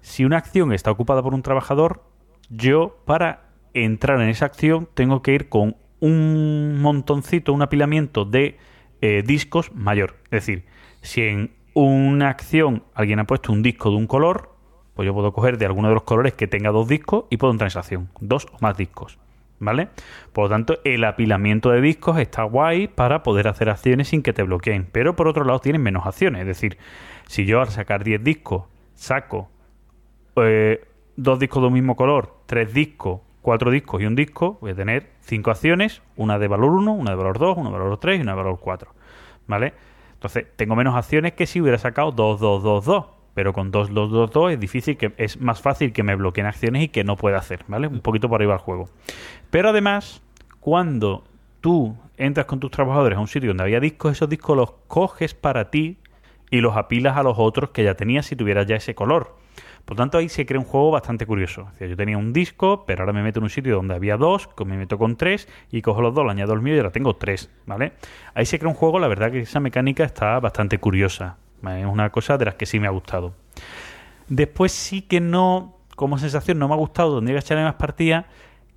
Si 0.00 0.24
una 0.24 0.38
acción 0.38 0.72
está 0.72 0.90
ocupada 0.90 1.22
por 1.22 1.34
un 1.34 1.42
trabajador, 1.42 2.04
yo 2.48 2.96
para 3.04 3.50
entrar 3.74 4.18
en 4.22 4.30
esa 4.30 4.46
acción 4.46 4.88
tengo 4.94 5.20
que 5.20 5.34
ir 5.34 5.50
con 5.50 5.76
un 6.00 6.80
montoncito, 6.80 7.52
un 7.52 7.60
apilamiento 7.60 8.24
de 8.24 8.56
eh, 9.02 9.22
discos 9.26 9.74
mayor. 9.74 10.16
Es 10.24 10.46
decir, 10.46 10.64
si 11.02 11.20
en 11.20 11.54
una 11.74 12.30
acción 12.30 12.82
alguien 12.94 13.18
ha 13.18 13.26
puesto 13.26 13.52
un 13.52 13.62
disco 13.62 13.90
de 13.90 13.96
un 13.96 14.06
color, 14.06 14.56
pues 14.94 15.04
yo 15.04 15.12
puedo 15.12 15.34
coger 15.34 15.58
de 15.58 15.66
alguno 15.66 15.88
de 15.88 15.94
los 15.94 16.04
colores 16.04 16.32
que 16.32 16.46
tenga 16.46 16.70
dos 16.70 16.88
discos 16.88 17.26
y 17.28 17.36
puedo 17.36 17.52
entrar 17.52 17.66
en 17.66 17.72
esa 17.72 17.80
acción, 17.80 18.08
dos 18.20 18.46
o 18.46 18.56
más 18.62 18.74
discos. 18.78 19.18
¿Vale? 19.58 19.88
Por 20.32 20.44
lo 20.44 20.50
tanto, 20.50 20.78
el 20.84 21.02
apilamiento 21.04 21.70
de 21.70 21.80
discos 21.80 22.18
está 22.18 22.42
guay 22.42 22.88
para 22.88 23.22
poder 23.22 23.48
hacer 23.48 23.70
acciones 23.70 24.08
sin 24.08 24.22
que 24.22 24.34
te 24.34 24.42
bloqueen. 24.42 24.86
Pero 24.92 25.16
por 25.16 25.28
otro 25.28 25.44
lado, 25.44 25.60
tienen 25.60 25.82
menos 25.82 26.06
acciones. 26.06 26.42
Es 26.42 26.46
decir, 26.46 26.76
si 27.26 27.46
yo 27.46 27.60
al 27.60 27.68
sacar 27.68 28.04
10 28.04 28.22
discos 28.22 28.64
saco 28.94 29.48
eh, 30.36 30.86
dos 31.16 31.38
discos 31.38 31.62
de 31.62 31.68
un 31.68 31.72
mismo 31.72 31.96
color, 31.96 32.36
tres 32.46 32.72
discos, 32.74 33.20
cuatro 33.40 33.70
discos 33.70 34.02
y 34.02 34.06
un 34.06 34.14
disco, 34.14 34.58
voy 34.60 34.72
a 34.72 34.74
tener 34.74 35.10
cinco 35.20 35.50
acciones, 35.50 36.02
una 36.16 36.38
de 36.38 36.48
valor 36.48 36.72
1, 36.72 36.92
una 36.92 37.10
de 37.10 37.16
valor 37.16 37.38
2, 37.38 37.56
una 37.56 37.70
de 37.70 37.78
valor 37.78 37.98
3 37.98 38.18
y 38.18 38.22
una 38.22 38.32
de 38.32 38.36
valor 38.36 38.58
4. 38.60 38.92
¿Vale? 39.46 39.72
Entonces, 40.14 40.46
tengo 40.56 40.76
menos 40.76 40.94
acciones 40.94 41.32
que 41.32 41.46
si 41.46 41.60
hubiera 41.60 41.78
sacado 41.78 42.12
2, 42.12 42.40
2, 42.40 42.62
2, 42.62 42.84
2. 42.84 43.04
Pero 43.34 43.52
con 43.52 43.70
2, 43.70 43.92
2, 43.92 44.10
2, 44.10 44.30
2 44.30 44.52
es 44.52 44.60
difícil 44.60 44.96
que 44.96 45.12
es 45.18 45.40
más 45.40 45.60
fácil 45.60 45.92
que 45.92 46.02
me 46.02 46.14
bloqueen 46.16 46.46
acciones 46.46 46.82
y 46.84 46.88
que 46.88 47.04
no 47.04 47.16
pueda 47.16 47.36
hacer, 47.36 47.64
¿vale? 47.68 47.86
Un 47.86 48.00
poquito 48.00 48.30
por 48.30 48.40
va 48.40 48.54
el 48.54 48.60
juego. 48.60 48.88
Pero 49.50 49.70
además, 49.70 50.22
cuando 50.60 51.24
tú 51.60 51.96
entras 52.16 52.46
con 52.46 52.60
tus 52.60 52.70
trabajadores 52.70 53.16
a 53.18 53.20
un 53.20 53.28
sitio 53.28 53.50
donde 53.50 53.64
había 53.64 53.80
discos, 53.80 54.12
esos 54.12 54.28
discos 54.28 54.56
los 54.56 54.72
coges 54.88 55.34
para 55.34 55.70
ti 55.70 55.98
y 56.50 56.60
los 56.60 56.76
apilas 56.76 57.16
a 57.16 57.22
los 57.22 57.36
otros 57.38 57.70
que 57.70 57.84
ya 57.84 57.94
tenías 57.94 58.26
si 58.26 58.36
tuvieras 58.36 58.66
ya 58.66 58.76
ese 58.76 58.94
color. 58.94 59.36
Por 59.84 59.96
tanto, 59.96 60.18
ahí 60.18 60.28
se 60.28 60.44
crea 60.46 60.58
un 60.58 60.66
juego 60.66 60.90
bastante 60.90 61.26
curioso. 61.26 61.68
Yo 61.78 61.96
tenía 61.96 62.18
un 62.18 62.32
disco, 62.32 62.84
pero 62.86 63.02
ahora 63.02 63.12
me 63.12 63.22
meto 63.22 63.38
en 63.38 63.44
un 63.44 63.50
sitio 63.50 63.76
donde 63.76 63.94
había 63.94 64.16
dos, 64.16 64.48
me 64.64 64.76
meto 64.76 64.98
con 64.98 65.16
tres, 65.16 65.48
y 65.70 65.80
cojo 65.80 66.02
los 66.02 66.12
dos, 66.12 66.24
le 66.24 66.32
añado 66.32 66.54
el 66.54 66.60
mío 66.60 66.74
y 66.74 66.78
ahora 66.78 66.90
tengo 66.90 67.14
tres, 67.14 67.50
¿vale? 67.66 67.92
Ahí 68.34 68.46
se 68.46 68.58
crea 68.58 68.68
un 68.68 68.74
juego, 68.74 68.98
la 68.98 69.06
verdad 69.06 69.30
que 69.30 69.40
esa 69.40 69.60
mecánica 69.60 70.02
está 70.02 70.40
bastante 70.40 70.78
curiosa. 70.78 71.36
Es 71.62 71.86
una 71.86 72.10
cosa 72.10 72.36
de 72.36 72.46
las 72.46 72.56
que 72.56 72.66
sí 72.66 72.80
me 72.80 72.88
ha 72.88 72.90
gustado. 72.90 73.34
Después 74.28 74.72
sí 74.72 75.02
que 75.02 75.20
no, 75.20 75.76
como 75.94 76.18
sensación, 76.18 76.58
no 76.58 76.66
me 76.66 76.74
ha 76.74 76.78
gustado, 76.78 77.18
tendría 77.18 77.38
que 77.38 77.44
echarle 77.44 77.62
más 77.62 77.76
partidas. 77.76 78.26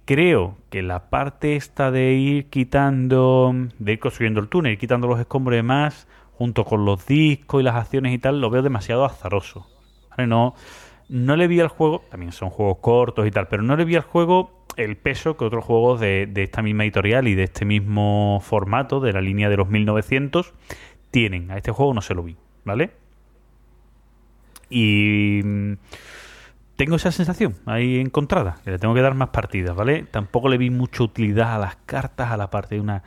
Creo 0.10 0.58
que 0.72 0.82
la 0.82 1.12
parte 1.12 1.56
esta 1.56 1.92
de 1.92 2.14
ir 2.14 2.46
quitando, 2.46 3.54
de 3.78 3.92
ir 3.92 4.00
construyendo 4.00 4.40
el 4.40 4.48
túnel, 4.48 4.72
ir 4.72 4.80
quitando 4.80 5.06
los 5.06 5.20
escombros 5.20 5.54
y 5.54 5.58
demás, 5.58 6.08
junto 6.34 6.66
con 6.66 6.84
los 6.84 7.06
discos 7.06 7.62
y 7.62 7.64
las 7.64 7.76
acciones 7.76 8.12
y 8.16 8.18
tal, 8.18 8.42
lo 8.42 8.50
veo 8.50 8.64
demasiado 8.64 9.06
azaroso. 9.06 9.68
No, 10.18 10.56
no 11.10 11.36
le 11.36 11.48
vi 11.48 11.60
al 11.60 11.68
juego, 11.68 12.02
también 12.10 12.32
son 12.32 12.50
juegos 12.50 12.80
cortos 12.82 13.28
y 13.28 13.30
tal, 13.30 13.50
pero 13.50 13.62
no 13.62 13.76
le 13.76 13.86
vi 13.86 13.98
al 13.98 14.02
juego 14.02 14.66
el 14.78 14.98
peso 14.98 15.38
que 15.38 15.46
otros 15.46 15.64
juegos 15.64 16.00
de, 16.00 16.26
de 16.26 16.42
esta 16.42 16.64
misma 16.64 16.86
editorial 16.86 17.28
y 17.28 17.36
de 17.36 17.44
este 17.44 17.66
mismo 17.66 18.40
formato, 18.42 19.02
de 19.02 19.14
la 19.14 19.22
línea 19.22 19.48
de 19.48 19.58
los 19.58 19.70
1900, 19.70 20.56
tienen. 21.12 21.52
A 21.52 21.58
este 21.58 21.70
juego 21.70 21.94
no 21.94 22.02
se 22.02 22.16
lo 22.16 22.24
vi, 22.24 22.36
¿vale? 22.66 22.90
Y 24.72 25.44
tengo 26.80 26.96
esa 26.96 27.12
sensación 27.12 27.56
ahí 27.66 28.00
encontrada, 28.00 28.56
que 28.64 28.72
le 28.72 28.80
tengo 28.80 28.94
que 28.94 29.02
dar 29.02 29.14
más 29.14 29.30
partidas, 29.30 29.76
¿vale? 29.76 30.04
Tampoco 30.10 30.48
le 30.48 30.58
vi 30.58 30.70
mucha 30.70 31.04
utilidad 31.04 31.54
a 31.56 31.58
las 31.60 31.76
cartas, 31.86 32.32
a 32.32 32.38
la 32.38 32.50
parte 32.50 32.76
de 32.76 32.82
una, 32.82 33.04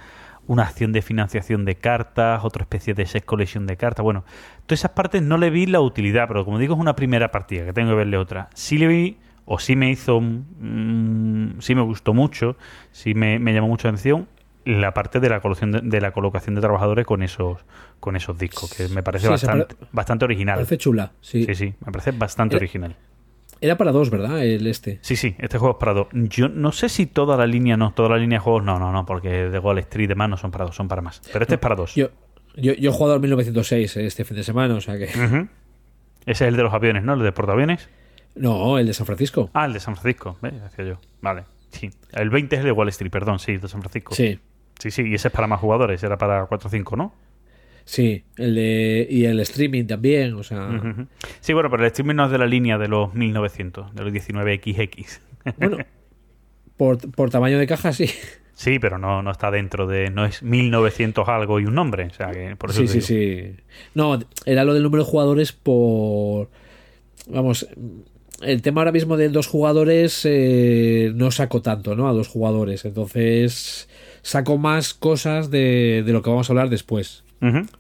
una 0.47 0.65
acción 0.65 0.93
de 0.93 1.01
financiación 1.01 1.65
de 1.65 1.77
cartas, 1.77 2.45
otra 2.45 2.65
especie 2.65 2.93
de 2.93 3.07
set 3.07 3.25
collection 3.25 3.67
de 3.67 3.79
cartas. 3.79 4.05
Bueno, 4.05 4.25
todas 4.67 4.81
esas 4.81 4.91
partes 4.91 5.23
no 5.23 5.39
le 5.39 5.49
vi 5.49 5.65
la 5.65 5.81
utilidad, 5.81 6.29
pero 6.29 6.45
como 6.45 6.59
digo, 6.59 6.75
es 6.75 6.81
una 6.81 6.95
primera 6.95 7.31
partida, 7.31 7.65
que 7.65 7.73
tengo 7.73 7.89
que 7.93 7.97
verle 7.97 8.19
otra. 8.19 8.51
Sí 8.53 8.77
le 8.77 8.89
vi, 8.89 9.17
o 9.47 9.59
sí 9.59 9.75
me 9.75 9.89
hizo, 9.91 10.21
mm, 10.21 11.61
sí 11.61 11.75
me 11.75 11.81
gustó 11.81 12.13
mucho, 12.13 12.57
sí 12.91 13.15
me, 13.15 13.39
me 13.39 13.55
llamó 13.55 13.69
mucho 13.69 13.89
la 13.89 13.93
atención 13.95 14.29
la 14.67 14.93
parte 14.93 15.19
de 15.19 15.31
la 15.31 15.41
colocación 15.41 15.73
de, 15.73 15.81
de 15.81 16.01
la 16.03 16.13
colocación 16.13 16.55
de 16.55 16.61
trabajadores 16.61 17.05
con 17.07 17.23
esos 17.25 17.59
con 17.99 18.15
esos 18.15 18.39
discos 18.39 18.73
que 18.73 18.87
me 18.89 19.03
parece 19.03 19.27
Sí, 19.27 19.31
bastante 19.33 19.75
pare- 19.75 19.89
bastante 19.91 20.25
original 20.25 20.55
Parece 20.57 20.79
chula, 20.79 21.11
sí. 21.21 21.45
sí 21.47 21.55
sí 21.57 21.75
me 21.85 21.91
parece 21.91 22.13
bastante 22.13 22.55
Eh, 22.55 22.59
original 22.59 22.95
Era 23.63 23.79
para 23.79 23.93
dos, 23.93 24.11
¿verdad? 24.11 24.45
El 24.45 24.67
este. 24.67 24.99
sí 25.03 25.17
sí 25.17 25.35
este 25.39 25.57
juego 25.57 25.75
es 25.77 25.81
para 25.81 25.95
dos 25.95 26.09
yo 26.13 26.49
no 26.49 26.73
sé 26.73 26.89
si 26.89 27.07
toda 27.07 27.37
la 27.37 27.47
línea 27.47 27.77
no 27.77 27.93
toda 27.95 28.09
la 28.11 28.17
línea 28.19 28.39
de 28.39 28.43
juegos 28.45 28.65
no 28.65 28.79
no 28.79 28.91
no 28.93 29.07
porque 29.07 29.29
de 29.49 29.59
Wall 29.59 29.79
Street 29.79 30.05
y 30.05 30.09
demás 30.09 30.29
no 30.29 30.37
son 30.37 30.51
para 30.51 30.65
dos 30.67 30.75
son 30.77 30.89
para 30.89 31.01
más 31.01 31.23
pero 31.33 31.45
este 31.45 31.55
es 31.55 31.61
para 31.61 31.77
dos 31.77 31.95
Yo, 31.95 32.09
yo, 32.57 32.75
yo 32.75 32.91
he 32.91 32.93
jugado 32.93 33.15
al 33.15 33.21
1906 33.21 33.97
este 33.99 34.25
fin 34.25 34.37
de 34.37 34.43
semana, 34.45 34.75
o 34.75 34.81
sea 34.81 34.99
que. 34.99 35.05
Ese 35.05 35.49
es 36.27 36.41
el 36.43 36.57
de 36.57 36.63
los 36.65 36.75
aviones 36.75 37.03
no 37.05 37.15
el 37.15 37.23
de 37.23 37.33
portaaviones 37.33 37.89
No, 38.35 38.79
el 38.79 38.87
de 38.87 38.95
San 38.95 39.07
Francisco. 39.07 39.51
ah 39.55 39.65
el 39.67 39.73
de 39.73 39.81
San 39.81 39.95
Francisco 39.97 40.37
¿Ves? 40.43 40.61
decía 40.61 40.85
yo 40.85 40.99
vale 41.21 41.45
sí 41.71 41.89
el 42.13 42.31
20 42.31 42.55
es 42.57 42.61
el 42.61 42.67
de 42.67 42.73
Wall 42.73 42.89
Street 42.89 43.11
perdón 43.13 43.39
sí 43.39 43.53
el 43.53 43.61
de 43.61 43.69
San 43.69 43.81
Francisco 43.81 44.15
Sí, 44.15 44.39
sí 44.81 44.91
sí 44.91 45.03
y 45.07 45.15
ese 45.15 45.29
es 45.29 45.35
para 45.35 45.47
más 45.47 45.61
jugadores 45.61 46.03
era 46.03 46.19
para 46.19 46.47
4 46.47 46.67
o 46.67 46.71
5 46.71 46.97
¿no? 46.97 47.15
Sí. 47.93 48.25
El 48.39 48.55
de, 48.55 49.07
y 49.11 49.25
el 49.27 49.39
streaming 49.41 49.85
también, 49.85 50.33
o 50.35 50.43
sea. 50.43 50.69
Sí, 51.41 51.53
bueno, 51.53 51.69
pero 51.71 51.83
el 51.83 51.89
streaming 51.89 52.15
no 52.15 52.25
es 52.25 52.31
de 52.33 52.39
la 52.39 52.47
línea 52.47 52.79
de 52.79 52.89
los 52.89 53.13
1900, 53.15 53.95
de 53.95 54.03
los 54.05 54.13
19XX. 54.13 55.21
Bueno, 55.59 55.79
por, 56.77 56.99
por 57.11 57.31
tamaño 57.31 57.59
de 57.59 57.67
caja, 57.67 57.93
sí. 57.93 58.07
Sí, 58.55 58.79
pero 58.79 58.97
no, 58.99 59.23
no 59.23 59.31
está 59.33 59.51
dentro 59.51 59.87
de. 59.89 60.11
No 60.11 60.25
es 60.25 60.43
1900 60.43 61.29
algo 61.29 61.59
y 61.59 61.65
un 61.67 61.75
nombre. 61.75 62.05
O 62.07 62.15
sea, 62.15 62.31
que 62.31 62.55
por 62.55 62.71
eso 62.71 62.87
Sí, 62.87 63.01
sí, 63.01 63.17
digo. 63.17 63.57
sí. 63.57 63.63
No, 63.95 64.19
era 64.47 64.63
lo 64.65 64.73
del 64.75 64.85
número 64.85 65.03
de 65.05 65.11
jugadores 65.11 65.53
por. 65.53 66.49
Vamos, 67.29 67.67
el 68.41 68.63
tema 68.63 68.83
ahora 68.83 68.93
mismo 68.93 69.17
de 69.17 69.29
dos 69.31 69.47
jugadores 69.49 70.21
eh, 70.25 71.11
no 71.15 71.31
saco 71.33 71.61
tanto, 71.63 71.97
¿no? 71.97 72.09
A 72.09 72.13
dos 72.13 72.29
jugadores. 72.29 72.85
Entonces, 72.85 73.89
saco 74.23 74.59
más 74.59 74.95
cosas 74.95 75.51
de, 75.51 76.03
de 76.07 76.13
lo 76.13 76.23
que 76.23 76.31
vamos 76.31 76.49
a 76.49 76.53
hablar 76.53 76.69
después. 76.71 77.25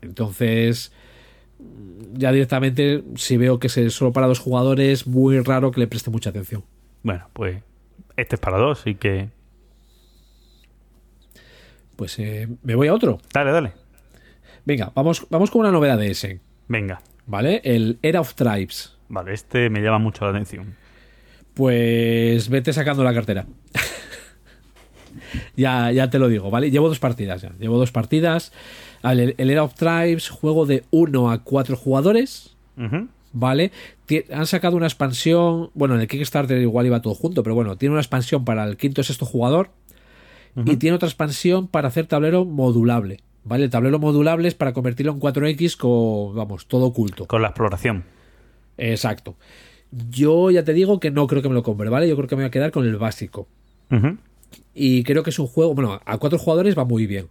Entonces, 0.00 0.92
ya 2.12 2.32
directamente, 2.32 3.04
si 3.14 3.36
veo 3.36 3.58
que 3.58 3.68
es 3.68 3.94
solo 3.94 4.12
para 4.12 4.26
dos 4.26 4.40
jugadores, 4.40 5.06
muy 5.06 5.38
raro 5.40 5.70
que 5.70 5.80
le 5.80 5.86
preste 5.86 6.10
mucha 6.10 6.30
atención. 6.30 6.64
Bueno, 7.02 7.28
pues 7.32 7.62
este 8.16 8.36
es 8.36 8.40
para 8.40 8.58
dos, 8.58 8.86
y 8.86 8.96
que. 8.96 9.28
Pues 11.96 12.18
eh, 12.18 12.48
me 12.62 12.74
voy 12.74 12.88
a 12.88 12.94
otro. 12.94 13.20
Dale, 13.32 13.52
dale. 13.52 13.72
Venga, 14.64 14.92
vamos, 14.94 15.26
vamos 15.30 15.50
con 15.50 15.60
una 15.60 15.70
novedad 15.70 15.98
de 15.98 16.10
ese. 16.10 16.40
Venga. 16.68 17.00
¿Vale? 17.26 17.60
El 17.64 17.98
Era 18.02 18.20
of 18.20 18.34
Tribes. 18.34 18.96
Vale, 19.08 19.32
este 19.32 19.70
me 19.70 19.80
llama 19.80 19.98
mucho 19.98 20.24
la 20.24 20.30
atención. 20.30 20.76
Pues 21.54 22.48
vete 22.48 22.72
sacando 22.72 23.04
la 23.04 23.14
cartera. 23.14 23.46
ya, 25.56 25.92
ya 25.92 26.10
te 26.10 26.18
lo 26.18 26.28
digo, 26.28 26.50
¿vale? 26.50 26.70
Llevo 26.70 26.88
dos 26.88 26.98
partidas 26.98 27.42
ya. 27.42 27.52
Llevo 27.58 27.78
dos 27.78 27.92
partidas. 27.92 28.52
Vale, 29.02 29.34
el 29.36 29.50
Era 29.50 29.64
of 29.64 29.74
Tribes, 29.74 30.28
juego 30.28 30.66
de 30.66 30.84
1 30.90 31.30
a 31.30 31.42
4 31.42 31.76
jugadores. 31.76 32.56
¿Vale? 33.32 33.72
Han 34.32 34.46
sacado 34.46 34.76
una 34.76 34.86
expansión. 34.86 35.70
Bueno, 35.74 35.94
en 35.94 36.02
el 36.02 36.08
Kickstarter 36.08 36.60
igual 36.60 36.86
iba 36.86 37.02
todo 37.02 37.14
junto, 37.14 37.42
pero 37.42 37.54
bueno, 37.54 37.76
tiene 37.76 37.92
una 37.94 38.00
expansión 38.00 38.44
para 38.44 38.64
el 38.64 38.76
quinto 38.76 39.00
o 39.00 39.04
sexto 39.04 39.26
jugador. 39.26 39.70
Y 40.66 40.76
tiene 40.76 40.96
otra 40.96 41.08
expansión 41.08 41.66
para 41.66 41.88
hacer 41.88 42.06
tablero 42.06 42.44
modulable. 42.44 43.20
¿Vale? 43.44 43.64
El 43.64 43.70
tablero 43.70 43.98
modulable 43.98 44.46
es 44.46 44.54
para 44.54 44.72
convertirlo 44.72 45.12
en 45.12 45.20
4X 45.20 45.76
con, 45.76 46.36
vamos, 46.36 46.66
todo 46.66 46.86
oculto. 46.86 47.26
Con 47.26 47.42
la 47.42 47.48
exploración. 47.48 48.04
Exacto. 48.78 49.34
Yo 50.10 50.50
ya 50.50 50.62
te 50.62 50.72
digo 50.72 51.00
que 51.00 51.10
no 51.10 51.26
creo 51.26 51.42
que 51.42 51.48
me 51.48 51.54
lo 51.54 51.62
compre, 51.62 51.88
¿vale? 51.88 52.08
Yo 52.08 52.16
creo 52.16 52.28
que 52.28 52.36
me 52.36 52.42
voy 52.42 52.48
a 52.48 52.50
quedar 52.50 52.70
con 52.70 52.86
el 52.86 52.96
básico. 52.96 53.48
Y 54.74 55.02
creo 55.04 55.22
que 55.22 55.30
es 55.30 55.38
un 55.38 55.46
juego, 55.46 55.74
bueno, 55.74 56.00
a 56.04 56.18
cuatro 56.18 56.38
jugadores 56.38 56.78
va 56.78 56.84
muy 56.84 57.06
bien. 57.06 57.28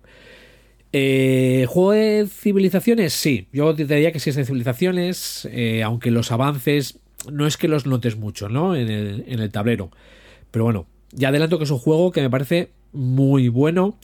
Eh, 0.93 1.65
¿Juego 1.69 1.91
de 1.91 2.27
civilizaciones? 2.27 3.13
Sí, 3.13 3.47
yo 3.53 3.73
te 3.73 3.85
diría 3.85 4.11
que 4.11 4.19
sí 4.19 4.29
es 4.29 4.35
de 4.35 4.45
civilizaciones, 4.45 5.47
eh, 5.51 5.83
aunque 5.83 6.11
los 6.11 6.31
avances 6.31 6.99
no 7.31 7.47
es 7.47 7.57
que 7.57 7.67
los 7.67 7.85
notes 7.85 8.17
mucho, 8.17 8.49
¿no? 8.49 8.75
En 8.75 8.89
el, 8.89 9.23
en 9.27 9.39
el 9.39 9.51
tablero. 9.51 9.91
Pero 10.51 10.65
bueno, 10.65 10.87
ya 11.11 11.29
adelanto 11.29 11.57
que 11.57 11.63
es 11.63 11.71
un 11.71 11.79
juego 11.79 12.11
que 12.11 12.21
me 12.21 12.29
parece 12.29 12.71
muy 12.91 13.47
bueno. 13.47 13.97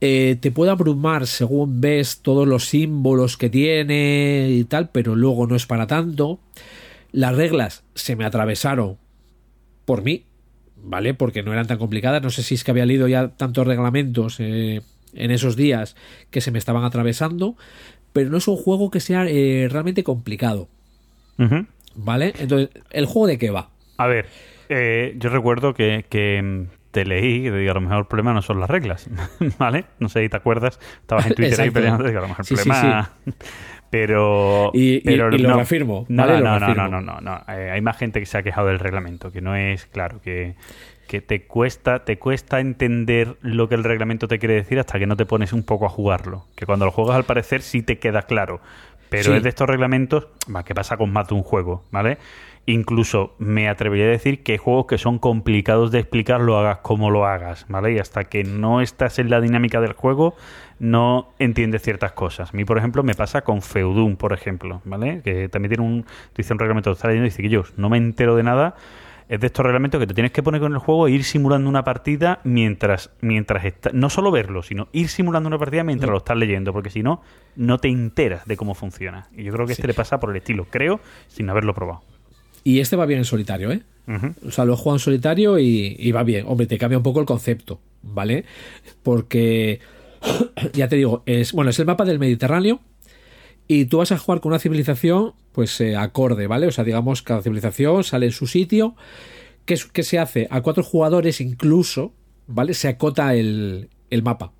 Eh, 0.00 0.36
te 0.40 0.50
puede 0.50 0.70
abrumar 0.70 1.26
según 1.26 1.80
ves 1.80 2.20
todos 2.20 2.46
los 2.46 2.66
símbolos 2.66 3.36
que 3.36 3.48
tiene 3.48 4.48
y 4.50 4.64
tal, 4.64 4.90
pero 4.90 5.14
luego 5.14 5.46
no 5.46 5.56
es 5.56 5.66
para 5.66 5.86
tanto. 5.86 6.38
Las 7.12 7.34
reglas 7.34 7.84
se 7.94 8.16
me 8.16 8.24
atravesaron 8.24 8.98
por 9.84 10.02
mí, 10.02 10.24
¿vale? 10.76 11.14
Porque 11.14 11.42
no 11.42 11.52
eran 11.52 11.66
tan 11.66 11.78
complicadas. 11.78 12.22
No 12.22 12.30
sé 12.30 12.42
si 12.42 12.56
es 12.56 12.64
que 12.64 12.72
había 12.72 12.84
leído 12.84 13.08
ya 13.08 13.28
tantos 13.28 13.66
reglamentos 13.66 14.36
eh, 14.38 14.82
en 15.14 15.30
esos 15.30 15.56
días 15.56 15.96
que 16.30 16.40
se 16.40 16.50
me 16.50 16.58
estaban 16.58 16.84
atravesando, 16.84 17.56
pero 18.12 18.30
no 18.30 18.38
es 18.38 18.48
un 18.48 18.56
juego 18.56 18.90
que 18.90 19.00
sea 19.00 19.26
eh, 19.26 19.68
realmente 19.70 20.04
complicado, 20.04 20.68
Ujú. 21.38 21.66
¿vale? 21.94 22.34
Entonces, 22.38 22.70
¿el 22.90 23.06
juego 23.06 23.26
de 23.26 23.38
qué 23.38 23.50
va? 23.50 23.70
A 23.98 24.06
ver, 24.06 24.26
eh, 24.68 25.14
yo 25.18 25.30
recuerdo 25.30 25.74
que, 25.74 26.04
que, 26.08 26.66
te 26.90 27.04
leí 27.04 27.44
que 27.44 27.50
te 27.50 27.58
digo, 27.58 27.70
a 27.72 27.74
lo 27.74 27.80
mejor 27.80 27.98
el 27.98 28.06
problema 28.06 28.32
no 28.34 28.42
son 28.42 28.60
las 28.60 28.68
reglas, 28.70 29.08
¿vale? 29.58 29.84
No 29.98 30.08
sé 30.08 30.22
si 30.22 30.28
te 30.28 30.36
acuerdas, 30.36 30.78
estabas 31.00 31.26
en 31.26 31.34
Twitter 31.34 31.60
ahí 31.60 31.70
peleando, 31.70 32.04
digo, 32.04 32.18
a 32.18 32.22
lo 32.22 32.28
mejor 32.28 32.42
el 32.42 32.46
Sí, 32.46 32.56
sí, 32.56 32.64
problema... 32.64 33.10
Pero, 33.90 34.72
Y- 34.72 34.96
y- 34.96 35.02
pero 35.04 35.28
y 35.30 35.38
lo 35.38 35.48
no. 35.48 35.56
reafirmo, 35.56 36.06
No, 36.08 36.26
¿vale? 36.26 36.32
no, 36.38 36.40
Lo 36.40 36.42
no, 36.42 36.58
no, 36.58 36.58
reafirmo. 36.66 36.88
no, 36.88 37.00
no, 37.00 37.20
no. 37.20 37.44
Eh, 37.48 37.70
hay 37.70 37.80
más 37.80 37.96
gente 37.96 38.20
que 38.20 38.26
se 38.26 38.36
ha 38.36 38.42
quejado 38.42 38.66
del 38.66 38.80
reglamento, 38.80 39.30
que 39.30 39.40
no 39.40 39.54
es 39.54 39.86
claro, 39.86 40.20
que, 40.20 40.56
que 41.06 41.20
te 41.20 41.42
cuesta, 41.46 42.04
te 42.04 42.18
cuesta 42.18 42.60
entender 42.60 43.36
lo 43.40 43.68
que 43.68 43.74
el 43.74 43.84
reglamento 43.84 44.28
te 44.28 44.38
quiere 44.38 44.54
decir 44.54 44.78
hasta 44.78 44.98
que 44.98 45.06
no 45.06 45.16
te 45.16 45.26
pones 45.26 45.52
un 45.52 45.62
poco 45.62 45.86
a 45.86 45.88
jugarlo. 45.88 46.44
Que 46.56 46.66
cuando 46.66 46.84
lo 46.84 46.90
juegas 46.92 47.16
al 47.16 47.24
parecer 47.24 47.62
sí 47.62 47.82
te 47.82 47.98
queda 47.98 48.22
claro. 48.22 48.60
Pero 49.08 49.24
Sí. 49.30 49.32
es 49.34 49.42
de 49.44 49.48
estos 49.50 49.68
reglamentos, 49.68 50.26
que 50.64 50.74
pasa 50.74 50.96
con 50.96 51.12
más 51.12 51.28
de 51.28 51.34
un 51.36 51.42
juego, 51.44 51.84
¿vale? 51.92 52.18
Incluso 52.68 53.36
me 53.38 53.68
atrevería 53.68 54.06
a 54.06 54.08
decir 54.08 54.42
que 54.42 54.52
hay 54.52 54.58
juegos 54.58 54.86
que 54.86 54.98
son 54.98 55.20
complicados 55.20 55.92
de 55.92 56.00
explicar, 56.00 56.40
lo 56.40 56.58
hagas 56.58 56.78
como 56.78 57.10
lo 57.10 57.24
hagas, 57.24 57.64
¿vale? 57.68 57.92
Y 57.92 57.98
hasta 58.00 58.24
que 58.24 58.42
no 58.42 58.80
estás 58.80 59.20
en 59.20 59.30
la 59.30 59.40
dinámica 59.40 59.80
del 59.80 59.92
juego, 59.92 60.34
no 60.80 61.28
entiendes 61.38 61.82
ciertas 61.82 62.10
cosas. 62.12 62.50
A 62.52 62.56
mí, 62.56 62.64
por 62.64 62.78
ejemplo, 62.78 63.04
me 63.04 63.14
pasa 63.14 63.42
con 63.42 63.62
Feudum, 63.62 64.16
por 64.16 64.32
ejemplo, 64.32 64.82
¿vale? 64.84 65.20
Que 65.22 65.48
también 65.48 65.70
tiene 65.70 65.84
un, 65.84 66.04
dice 66.36 66.52
un 66.52 66.58
reglamento, 66.58 66.90
leyendo 66.90 67.26
y 67.26 67.28
dice 67.28 67.42
que 67.42 67.48
yo 67.48 67.62
no 67.76 67.88
me 67.88 67.98
entero 67.98 68.34
de 68.34 68.42
nada. 68.42 68.74
Es 69.28 69.40
de 69.40 69.48
estos 69.48 69.64
reglamentos 69.64 69.98
que 69.98 70.06
te 70.06 70.14
tienes 70.14 70.30
que 70.30 70.42
poner 70.42 70.60
con 70.60 70.72
el 70.72 70.78
juego 70.78 71.08
e 71.08 71.10
ir 71.10 71.24
simulando 71.24 71.68
una 71.68 71.82
partida 71.82 72.40
mientras, 72.44 73.10
mientras 73.20 73.64
está, 73.64 73.90
no 73.92 74.08
solo 74.08 74.30
verlo, 74.30 74.62
sino 74.62 74.88
ir 74.92 75.08
simulando 75.08 75.48
una 75.48 75.58
partida 75.58 75.82
mientras 75.82 76.10
lo 76.10 76.18
estás 76.18 76.36
leyendo, 76.36 76.72
porque 76.72 76.90
si 76.90 77.02
no, 77.02 77.22
no 77.56 77.78
te 77.78 77.88
enteras 77.88 78.46
de 78.46 78.56
cómo 78.56 78.74
funciona. 78.74 79.28
Y 79.36 79.42
yo 79.42 79.52
creo 79.52 79.66
que 79.66 79.72
este 79.72 79.86
le 79.86 79.94
pasa 79.94 80.20
por 80.20 80.30
el 80.30 80.36
estilo, 80.36 80.66
creo, 80.70 81.00
sin 81.26 81.50
haberlo 81.50 81.74
probado. 81.74 82.02
Y 82.62 82.80
este 82.80 82.96
va 82.96 83.06
bien 83.06 83.18
en 83.18 83.24
solitario, 83.24 83.70
¿eh? 83.72 83.82
O 84.46 84.50
sea, 84.52 84.64
lo 84.64 84.76
jugado 84.76 84.96
en 84.96 85.00
solitario 85.00 85.58
y, 85.58 85.96
y 85.98 86.12
va 86.12 86.22
bien. 86.22 86.46
Hombre, 86.48 86.66
te 86.66 86.78
cambia 86.78 86.98
un 86.98 87.02
poco 87.02 87.20
el 87.20 87.26
concepto, 87.26 87.80
¿vale? 88.02 88.44
Porque, 89.02 89.80
ya 90.72 90.88
te 90.88 90.96
digo, 90.96 91.22
es 91.26 91.52
bueno, 91.52 91.70
es 91.70 91.78
el 91.80 91.86
mapa 91.86 92.04
del 92.04 92.18
Mediterráneo 92.20 92.80
y 93.68 93.86
tú 93.86 93.98
vas 93.98 94.12
a 94.12 94.18
jugar 94.18 94.40
con 94.40 94.52
una 94.52 94.58
civilización, 94.58 95.32
pues 95.52 95.80
eh, 95.80 95.96
acorde, 95.96 96.46
¿vale? 96.46 96.66
O 96.66 96.70
sea, 96.72 96.84
digamos, 96.84 97.22
cada 97.22 97.42
civilización 97.42 98.04
sale 98.04 98.26
en 98.26 98.32
su 98.32 98.46
sitio. 98.46 98.94
¿Qué, 99.64 99.74
es- 99.74 99.86
qué 99.86 100.02
se 100.02 100.18
hace? 100.18 100.46
A 100.50 100.60
cuatro 100.60 100.82
jugadores 100.84 101.40
incluso, 101.40 102.12
¿vale? 102.46 102.74
Se 102.74 102.88
acota 102.88 103.34
el, 103.34 103.88
el 104.10 104.22
mapa. 104.22 104.52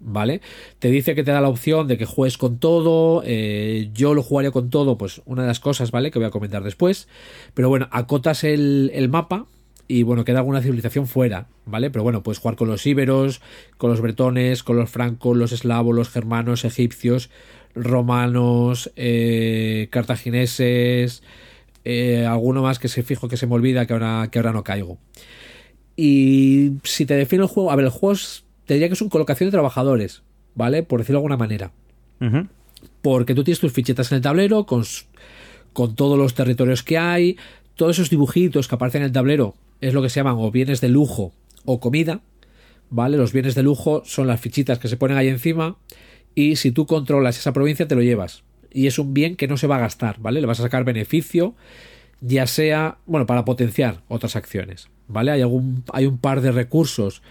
¿vale? 0.00 0.40
Te 0.78 0.90
dice 0.90 1.14
que 1.14 1.22
te 1.22 1.32
da 1.32 1.42
la 1.42 1.50
opción 1.50 1.86
de 1.86 1.98
que 1.98 2.06
juegues 2.06 2.38
con 2.38 2.58
todo. 2.58 3.22
eh, 3.26 3.90
yo 3.92 4.14
lo 4.14 4.22
jugaría 4.22 4.50
con 4.52 4.70
todo, 4.70 4.96
pues 4.96 5.20
una 5.26 5.42
de 5.42 5.48
las 5.48 5.60
cosas, 5.60 5.90
¿vale? 5.90 6.10
Que 6.10 6.18
voy 6.18 6.26
a 6.26 6.30
comentar 6.30 6.62
después. 6.64 7.08
Pero 7.52 7.68
bueno, 7.68 7.86
acotas 7.90 8.42
el, 8.42 8.90
el 8.94 9.10
mapa 9.10 9.44
y 9.86 10.02
bueno, 10.04 10.24
queda 10.24 10.38
alguna 10.38 10.62
civilización 10.62 11.06
fuera, 11.06 11.48
¿vale? 11.66 11.90
Pero 11.90 12.02
bueno, 12.04 12.22
puedes 12.22 12.38
jugar 12.38 12.56
con 12.56 12.68
los 12.68 12.86
íberos, 12.86 13.42
con 13.76 13.90
los 13.90 14.00
bretones, 14.00 14.62
con 14.62 14.76
los 14.76 14.88
francos, 14.88 15.36
los 15.36 15.52
eslavos, 15.52 15.94
los 15.94 16.08
germanos, 16.08 16.64
egipcios, 16.64 17.28
romanos, 17.74 18.90
eh, 18.96 19.88
cartagineses, 19.90 21.22
eh, 21.84 22.26
alguno 22.26 22.62
más 22.62 22.78
que 22.78 22.88
se 22.88 23.02
fijo 23.02 23.28
que 23.28 23.36
se 23.36 23.46
me 23.46 23.54
olvida 23.54 23.86
que 23.86 23.92
ahora, 23.92 24.28
que 24.30 24.38
ahora 24.38 24.52
no 24.52 24.64
caigo. 24.64 24.98
Y 25.96 26.72
si 26.84 27.06
te 27.06 27.14
define 27.14 27.42
el 27.42 27.48
juego, 27.48 27.70
a 27.70 27.76
ver, 27.76 27.86
el 27.86 27.90
juego 27.90 28.12
es, 28.12 28.44
te 28.66 28.74
diría 28.74 28.88
que 28.88 28.94
es 28.94 29.02
una 29.02 29.10
colocación 29.10 29.48
de 29.48 29.52
trabajadores, 29.52 30.22
¿vale? 30.54 30.82
Por 30.82 31.00
decirlo 31.00 31.18
de 31.18 31.20
alguna 31.20 31.36
manera. 31.36 31.72
Porque 33.02 33.34
tú 33.34 33.44
tienes 33.44 33.60
tus 33.60 33.72
fichetas 33.72 34.12
en 34.12 34.16
el 34.16 34.22
tablero 34.22 34.66
con, 34.66 34.84
con 35.72 35.94
todos 35.94 36.18
los 36.18 36.34
territorios 36.34 36.82
que 36.82 36.98
hay, 36.98 37.36
todos 37.76 37.96
esos 37.96 38.10
dibujitos 38.10 38.68
que 38.68 38.74
aparecen 38.74 39.02
en 39.02 39.06
el 39.06 39.12
tablero 39.12 39.54
es 39.80 39.94
lo 39.94 40.02
que 40.02 40.10
se 40.10 40.20
llaman 40.20 40.36
o 40.38 40.50
bienes 40.50 40.80
de 40.80 40.90
lujo 40.90 41.32
o 41.64 41.80
comida, 41.80 42.20
¿vale? 42.90 43.16
Los 43.16 43.32
bienes 43.32 43.54
de 43.54 43.62
lujo 43.62 44.02
son 44.04 44.26
las 44.26 44.40
fichitas 44.40 44.78
que 44.78 44.88
se 44.88 44.96
ponen 44.96 45.16
ahí 45.16 45.28
encima 45.28 45.78
y 46.34 46.56
si 46.56 46.70
tú 46.70 46.86
controlas 46.86 47.38
esa 47.38 47.52
provincia 47.52 47.88
te 47.88 47.94
lo 47.94 48.02
llevas. 48.02 48.42
Y 48.72 48.86
es 48.86 48.98
un 48.98 49.14
bien 49.14 49.36
que 49.36 49.48
no 49.48 49.56
se 49.56 49.66
va 49.66 49.76
a 49.76 49.80
gastar, 49.80 50.20
¿vale? 50.20 50.40
Le 50.40 50.46
vas 50.46 50.60
a 50.60 50.64
sacar 50.64 50.84
beneficio, 50.84 51.54
ya 52.20 52.46
sea, 52.46 52.98
bueno, 53.06 53.26
para 53.26 53.44
potenciar 53.44 54.02
otras 54.08 54.36
acciones, 54.36 54.88
¿vale? 55.08 55.32
Hay, 55.32 55.42
algún, 55.42 55.84
hay 55.92 56.06
un 56.06 56.18
par 56.18 56.40
de 56.40 56.52
recursos 56.52 57.22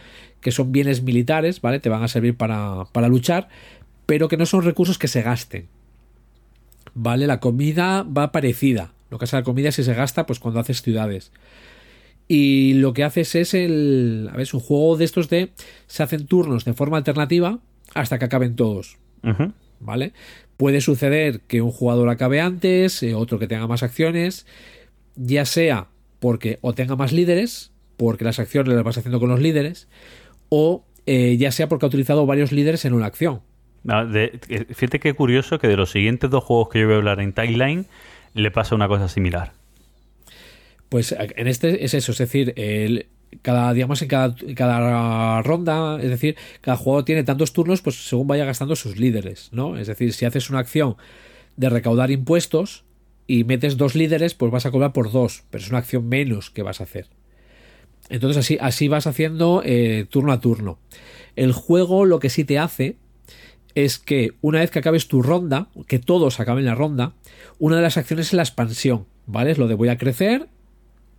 que 0.41 0.51
son 0.51 0.71
bienes 0.71 1.03
militares, 1.03 1.61
¿vale? 1.61 1.79
Te 1.79 1.89
van 1.89 2.03
a 2.03 2.07
servir 2.07 2.35
para, 2.35 2.85
para 2.91 3.07
luchar, 3.07 3.47
pero 4.05 4.27
que 4.27 4.37
no 4.37 4.45
son 4.45 4.63
recursos 4.63 4.97
que 4.97 5.07
se 5.07 5.21
gasten, 5.21 5.67
¿vale? 6.93 7.27
La 7.27 7.39
comida 7.39 8.03
va 8.03 8.31
parecida. 8.31 8.93
Lo 9.09 9.17
que 9.17 9.25
hace 9.25 9.37
la 9.37 9.43
comida 9.43 9.71
si 9.71 9.83
se 9.83 9.93
gasta, 9.93 10.25
pues 10.25 10.39
cuando 10.39 10.59
haces 10.59 10.81
ciudades. 10.81 11.31
Y 12.27 12.75
lo 12.75 12.93
que 12.93 13.03
haces 13.03 13.33
es 13.33 13.55
el. 13.55 14.29
A 14.29 14.33
ver, 14.33 14.41
es 14.41 14.53
un 14.53 14.59
juego 14.59 14.97
de 14.97 15.05
estos 15.05 15.29
de. 15.29 15.49
Se 15.87 16.03
hacen 16.03 16.27
turnos 16.27 16.63
de 16.63 16.73
forma 16.73 16.97
alternativa 16.97 17.59
hasta 17.93 18.19
que 18.19 18.25
acaben 18.25 18.55
todos. 18.55 18.97
¿Vale? 19.79 20.13
Puede 20.57 20.81
suceder 20.81 21.41
que 21.41 21.61
un 21.61 21.71
jugador 21.71 22.09
acabe 22.09 22.41
antes, 22.41 23.01
eh, 23.03 23.13
otro 23.15 23.39
que 23.39 23.47
tenga 23.47 23.67
más 23.67 23.81
acciones, 23.83 24.45
ya 25.15 25.45
sea 25.45 25.87
porque 26.19 26.59
o 26.61 26.73
tenga 26.73 26.95
más 26.97 27.13
líderes, 27.13 27.71
porque 27.97 28.25
las 28.25 28.39
acciones 28.39 28.73
las 28.73 28.83
vas 28.83 28.97
haciendo 28.97 29.19
con 29.19 29.29
los 29.29 29.39
líderes, 29.39 29.87
o 30.49 30.83
eh, 31.05 31.37
ya 31.37 31.51
sea 31.51 31.69
porque 31.69 31.85
ha 31.85 31.87
utilizado 31.87 32.25
varios 32.25 32.51
líderes 32.51 32.83
en 32.85 32.93
una 32.93 33.05
acción. 33.05 33.41
Ah, 33.87 34.03
de- 34.03 34.37
fíjate 34.73 34.99
qué 34.99 35.13
curioso 35.13 35.57
que 35.59 35.67
de 35.69 35.77
los 35.77 35.91
siguientes 35.91 36.29
dos 36.29 36.43
juegos 36.43 36.69
que 36.69 36.79
yo 36.81 36.85
voy 36.87 36.95
a 36.95 36.97
hablar 36.97 37.21
en 37.21 37.31
Timeline 37.33 37.85
le 38.33 38.51
pasa 38.51 38.75
una 38.75 38.87
cosa 38.89 39.07
similar. 39.07 39.53
Pues 40.89 41.15
en 41.17 41.47
este 41.47 41.85
es 41.85 41.93
eso, 41.93 42.11
es 42.11 42.17
decir, 42.17 42.53
el- 42.57 43.07
cada, 43.41 43.73
digamos, 43.73 44.01
en 44.01 44.07
cada, 44.07 44.35
cada 44.55 45.41
ronda, 45.41 45.97
es 46.01 46.09
decir, 46.09 46.35
cada 46.61 46.77
jugador 46.77 47.05
tiene 47.05 47.23
tantos 47.23 47.53
turnos, 47.53 47.81
pues 47.81 48.07
según 48.07 48.27
vaya 48.27 48.45
gastando 48.45 48.75
sus 48.75 48.97
líderes, 48.97 49.49
¿no? 49.51 49.77
Es 49.77 49.87
decir, 49.87 50.13
si 50.13 50.25
haces 50.25 50.49
una 50.49 50.59
acción 50.59 50.97
de 51.57 51.69
recaudar 51.69 52.11
impuestos 52.11 52.85
y 53.27 53.43
metes 53.43 53.77
dos 53.77 53.95
líderes, 53.95 54.33
pues 54.33 54.51
vas 54.51 54.65
a 54.65 54.71
cobrar 54.71 54.93
por 54.93 55.11
dos, 55.11 55.43
pero 55.49 55.63
es 55.63 55.69
una 55.69 55.79
acción 55.79 56.07
menos 56.07 56.49
que 56.49 56.63
vas 56.63 56.81
a 56.81 56.83
hacer. 56.83 57.07
Entonces 58.09 58.37
así, 58.37 58.57
así 58.59 58.87
vas 58.87 59.07
haciendo 59.07 59.61
eh, 59.63 60.05
turno 60.09 60.31
a 60.31 60.39
turno. 60.39 60.79
El 61.35 61.51
juego 61.51 62.05
lo 62.05 62.19
que 62.19 62.29
sí 62.29 62.43
te 62.43 62.57
hace 62.57 62.97
es 63.75 63.99
que 63.99 64.33
una 64.41 64.59
vez 64.59 64.71
que 64.71 64.79
acabes 64.79 65.07
tu 65.07 65.21
ronda, 65.21 65.69
que 65.87 65.99
todos 65.99 66.39
acaben 66.39 66.65
la 66.65 66.75
ronda, 66.75 67.13
una 67.59 67.75
de 67.75 67.83
las 67.83 67.97
acciones 67.97 68.27
es 68.27 68.33
la 68.33 68.41
expansión, 68.41 69.05
¿vale? 69.25 69.51
Es 69.51 69.57
lo 69.57 69.67
de 69.67 69.75
voy 69.75 69.89
a 69.89 69.97
crecer, 69.97 70.47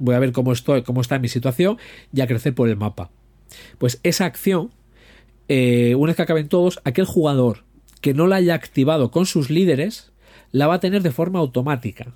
voy 0.01 0.17
a 0.17 0.19
ver 0.19 0.33
cómo 0.33 0.53
estoy, 0.53 0.83
cómo 0.83 1.01
está 1.01 1.19
mi 1.19 1.29
situación 1.29 1.79
y 2.13 2.21
a 2.21 2.27
crecer 2.27 2.55
por 2.55 2.69
el 2.69 2.77
mapa. 2.77 3.11
Pues 3.79 4.01
esa 4.03 4.25
acción, 4.25 4.71
eh, 5.49 5.95
una 5.95 6.11
vez 6.11 6.17
que 6.17 6.23
acaben 6.23 6.49
todos, 6.49 6.81
aquel 6.85 7.05
jugador 7.05 7.65
que 8.01 8.15
no 8.15 8.27
la 8.27 8.37
haya 8.37 8.55
activado 8.55 9.11
con 9.11 9.27
sus 9.27 9.51
líderes, 9.51 10.13
la 10.53 10.67
va 10.67 10.75
a 10.75 10.81
tener 10.81 11.03
de 11.03 11.13
forma 11.13 11.39
automática. 11.39 12.15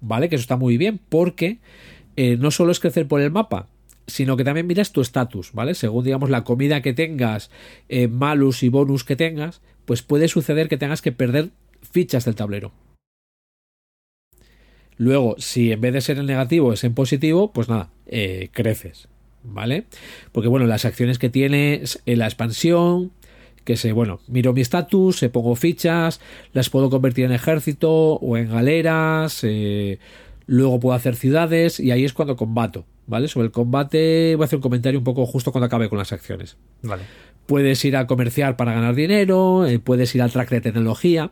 ¿Vale? 0.00 0.28
Que 0.28 0.36
eso 0.36 0.42
está 0.42 0.56
muy 0.56 0.76
bien 0.76 0.98
porque 1.08 1.58
eh, 2.16 2.36
no 2.38 2.50
solo 2.50 2.72
es 2.72 2.80
crecer 2.80 3.06
por 3.06 3.20
el 3.20 3.30
mapa, 3.30 3.68
sino 4.06 4.36
que 4.36 4.44
también 4.44 4.66
miras 4.66 4.92
tu 4.92 5.00
estatus, 5.00 5.52
¿vale? 5.52 5.74
Según, 5.74 6.04
digamos, 6.04 6.30
la 6.30 6.44
comida 6.44 6.82
que 6.82 6.92
tengas, 6.92 7.50
eh, 7.88 8.08
malus 8.08 8.62
y 8.62 8.68
bonus 8.68 9.04
que 9.04 9.16
tengas, 9.16 9.62
pues 9.84 10.02
puede 10.02 10.28
suceder 10.28 10.68
que 10.68 10.76
tengas 10.76 11.02
que 11.02 11.12
perder 11.12 11.50
fichas 11.82 12.24
del 12.24 12.34
tablero. 12.34 12.72
Luego, 14.96 15.34
si 15.38 15.72
en 15.72 15.80
vez 15.80 15.92
de 15.92 16.00
ser 16.00 16.18
en 16.18 16.26
negativo 16.26 16.72
es 16.72 16.84
en 16.84 16.94
positivo, 16.94 17.52
pues 17.52 17.68
nada, 17.68 17.90
eh, 18.06 18.48
creces, 18.52 19.08
¿vale? 19.42 19.84
Porque 20.32 20.48
bueno, 20.48 20.66
las 20.66 20.84
acciones 20.84 21.18
que 21.18 21.30
tienes 21.30 22.00
en 22.06 22.18
la 22.20 22.26
expansión, 22.26 23.10
que 23.64 23.76
se, 23.76 23.92
bueno, 23.92 24.20
miro 24.28 24.52
mi 24.52 24.60
estatus, 24.60 25.18
se 25.18 25.30
pongo 25.30 25.56
fichas, 25.56 26.20
las 26.52 26.70
puedo 26.70 26.90
convertir 26.90 27.24
en 27.24 27.32
ejército 27.32 27.90
o 27.90 28.36
en 28.36 28.50
galeras, 28.50 29.40
eh, 29.42 29.98
luego 30.46 30.78
puedo 30.78 30.94
hacer 30.94 31.16
ciudades 31.16 31.80
y 31.80 31.90
ahí 31.90 32.04
es 32.04 32.12
cuando 32.12 32.36
combato, 32.36 32.84
¿vale? 33.06 33.28
Sobre 33.28 33.46
el 33.46 33.52
combate 33.52 34.34
voy 34.36 34.44
a 34.44 34.46
hacer 34.46 34.58
un 34.58 34.62
comentario 34.62 35.00
un 35.00 35.04
poco 35.04 35.26
justo 35.26 35.50
cuando 35.50 35.66
acabe 35.66 35.88
con 35.88 35.98
las 35.98 36.12
acciones. 36.12 36.56
Vale. 36.82 37.02
Puedes 37.46 37.84
ir 37.84 37.96
a 37.96 38.06
comerciar 38.06 38.56
para 38.56 38.72
ganar 38.74 38.94
dinero, 38.94 39.66
eh, 39.66 39.78
puedes 39.78 40.14
ir 40.14 40.22
al 40.22 40.30
track 40.30 40.50
de 40.50 40.60
tecnología. 40.60 41.30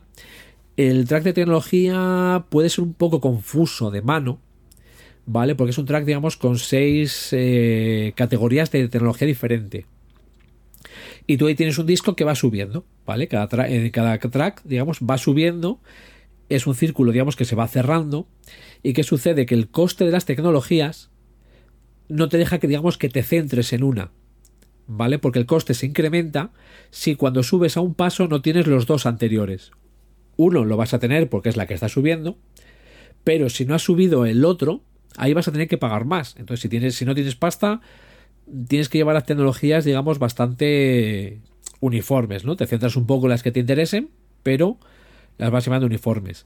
El 0.75 1.07
track 1.07 1.23
de 1.23 1.33
tecnología 1.33 2.45
puede 2.49 2.69
ser 2.69 2.83
un 2.83 2.93
poco 2.95 3.21
confuso 3.21 3.91
de 3.91 4.01
mano, 4.01 4.39
¿vale? 5.27 5.53
Porque 5.53 5.69
es 5.69 5.77
un 5.77 5.85
track, 5.85 6.05
digamos, 6.05 6.35
con 6.35 6.57
seis 6.57 7.29
eh, 7.31 8.13
categorías 8.15 8.71
de 8.71 8.87
tecnología 8.87 9.27
diferente. 9.27 9.85
Y 11.27 11.37
tú 11.37 11.45
ahí 11.45 11.55
tienes 11.55 11.77
un 11.77 11.85
disco 11.85 12.15
que 12.15 12.23
va 12.23 12.33
subiendo, 12.33 12.85
¿vale? 13.05 13.27
Cada, 13.27 13.47
eh, 13.69 13.91
cada 13.91 14.17
track, 14.17 14.63
digamos, 14.63 14.99
va 14.99 15.19
subiendo. 15.19 15.79
Es 16.49 16.65
un 16.65 16.73
círculo, 16.73 17.11
digamos, 17.11 17.35
que 17.35 17.45
se 17.45 17.55
va 17.55 17.67
cerrando. 17.67 18.27
¿Y 18.81 18.93
qué 18.93 19.03
sucede? 19.03 19.45
Que 19.45 19.55
el 19.55 19.69
coste 19.69 20.05
de 20.05 20.11
las 20.11 20.25
tecnologías 20.25 21.11
no 22.09 22.29
te 22.29 22.37
deja 22.37 22.57
que, 22.57 22.67
digamos, 22.67 22.97
que 22.97 23.09
te 23.09 23.21
centres 23.21 23.73
en 23.73 23.83
una. 23.83 24.11
¿Vale? 24.87 25.19
Porque 25.19 25.39
el 25.39 25.45
coste 25.45 25.75
se 25.75 25.85
incrementa 25.85 26.51
si 26.89 27.15
cuando 27.15 27.43
subes 27.43 27.77
a 27.77 27.81
un 27.81 27.93
paso 27.93 28.27
no 28.27 28.41
tienes 28.41 28.65
los 28.65 28.87
dos 28.87 29.05
anteriores. 29.05 29.71
Uno 30.37 30.65
lo 30.65 30.77
vas 30.77 30.93
a 30.93 30.99
tener 30.99 31.29
porque 31.29 31.49
es 31.49 31.57
la 31.57 31.67
que 31.67 31.73
está 31.73 31.89
subiendo, 31.89 32.37
pero 33.23 33.49
si 33.49 33.65
no 33.65 33.75
has 33.75 33.81
subido 33.81 34.25
el 34.25 34.45
otro, 34.45 34.81
ahí 35.17 35.33
vas 35.33 35.47
a 35.47 35.51
tener 35.51 35.67
que 35.67 35.77
pagar 35.77 36.05
más. 36.05 36.35
Entonces, 36.37 36.61
si 36.61 36.69
tienes, 36.69 36.95
si 36.95 37.05
no 37.05 37.15
tienes 37.15 37.35
pasta, 37.35 37.81
tienes 38.67 38.89
que 38.89 38.97
llevar 38.97 39.15
las 39.15 39.25
tecnologías, 39.25 39.85
digamos, 39.85 40.19
bastante 40.19 41.39
uniformes, 41.79 42.45
¿no? 42.45 42.55
Te 42.55 42.65
centras 42.65 42.95
un 42.95 43.05
poco 43.05 43.25
en 43.25 43.31
las 43.31 43.43
que 43.43 43.51
te 43.51 43.59
interesen, 43.59 44.09
pero 44.41 44.77
las 45.37 45.51
vas 45.51 45.65
llevando 45.65 45.85
uniformes. 45.85 46.45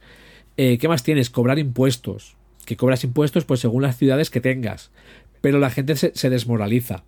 Eh, 0.57 0.77
¿Qué 0.77 0.87
más 0.87 1.03
tienes? 1.03 1.29
Cobrar 1.29 1.59
impuestos. 1.59 2.35
Que 2.65 2.75
cobras 2.75 3.03
impuestos, 3.03 3.45
pues 3.45 3.59
según 3.59 3.83
las 3.83 3.97
ciudades 3.97 4.29
que 4.29 4.41
tengas. 4.41 4.91
Pero 5.41 5.59
la 5.59 5.69
gente 5.69 5.95
se, 5.95 6.11
se 6.15 6.29
desmoraliza. 6.29 7.03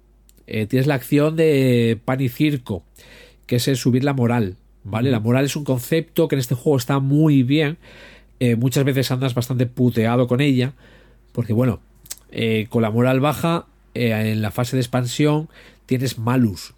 Eh, 0.47 0.65
tienes 0.65 0.87
la 0.87 0.95
acción 0.95 1.35
de 1.35 1.99
pan 2.05 2.21
y 2.21 2.29
circo, 2.29 2.83
que 3.45 3.57
es 3.57 3.67
el 3.67 3.77
subir 3.77 4.03
la 4.03 4.13
moral. 4.13 4.55
¿Vale? 4.89 5.11
La 5.11 5.19
moral 5.19 5.45
es 5.45 5.55
un 5.55 5.63
concepto 5.63 6.27
que 6.27 6.35
en 6.35 6.39
este 6.39 6.55
juego 6.55 6.77
está 6.77 6.99
muy 6.99 7.43
bien. 7.43 7.77
Eh, 8.39 8.55
muchas 8.55 8.83
veces 8.83 9.11
andas 9.11 9.33
bastante 9.33 9.65
puteado 9.65 10.27
con 10.27 10.41
ella. 10.41 10.73
Porque, 11.31 11.53
bueno, 11.53 11.79
eh, 12.31 12.67
con 12.69 12.81
la 12.81 12.91
moral 12.91 13.19
baja, 13.19 13.67
eh, 13.93 14.31
en 14.31 14.41
la 14.41 14.51
fase 14.51 14.75
de 14.75 14.81
expansión 14.81 15.49
tienes 15.85 16.17
malus. 16.17 16.73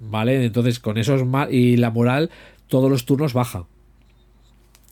¿Vale? 0.00 0.44
Entonces, 0.44 0.78
con 0.78 0.98
esos 0.98 1.24
mal 1.24 1.52
y 1.52 1.76
la 1.76 1.90
moral, 1.90 2.30
todos 2.68 2.90
los 2.90 3.04
turnos 3.04 3.32
baja. 3.32 3.66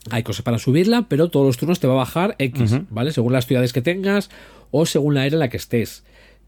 Hay 0.09 0.23
cosas 0.23 0.43
para 0.43 0.57
subirla, 0.57 1.05
pero 1.07 1.29
todos 1.29 1.45
los 1.45 1.57
turnos 1.57 1.79
te 1.79 1.87
va 1.87 1.93
a 1.93 1.97
bajar 1.97 2.35
X. 2.39 2.79
¿vale? 2.89 3.11
Según 3.11 3.33
las 3.33 3.45
ciudades 3.45 3.71
que 3.71 3.81
tengas 3.81 4.29
o 4.71 4.85
según 4.85 5.13
la 5.13 5.25
era 5.25 5.35
en 5.35 5.39
la 5.39 5.49
que 5.49 5.57
estés. 5.57 6.03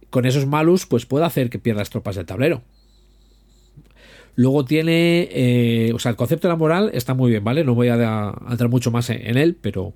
Con 0.10 0.26
esos 0.26 0.46
malus, 0.46 0.86
pues 0.86 1.06
puede 1.06 1.26
hacer 1.26 1.50
que 1.50 1.60
pierdas 1.60 1.90
tropas 1.90 2.16
del 2.16 2.26
tablero. 2.26 2.62
Luego 4.36 4.66
tiene, 4.66 5.30
eh, 5.32 5.92
o 5.94 6.00
sea, 6.00 6.10
el 6.10 6.16
concepto 6.16 6.48
de 6.48 6.54
la 6.54 6.58
moral 6.58 6.90
está 6.94 7.14
muy 7.14 7.30
bien, 7.30 7.44
¿vale? 7.44 7.64
No 7.64 7.76
voy 7.76 7.90
a, 7.90 8.34
entrar 8.50 8.70
mucho 8.70 8.90
más 8.90 9.10
en, 9.12 9.26
en 9.28 9.38
él, 9.38 9.56
pero 9.60 9.94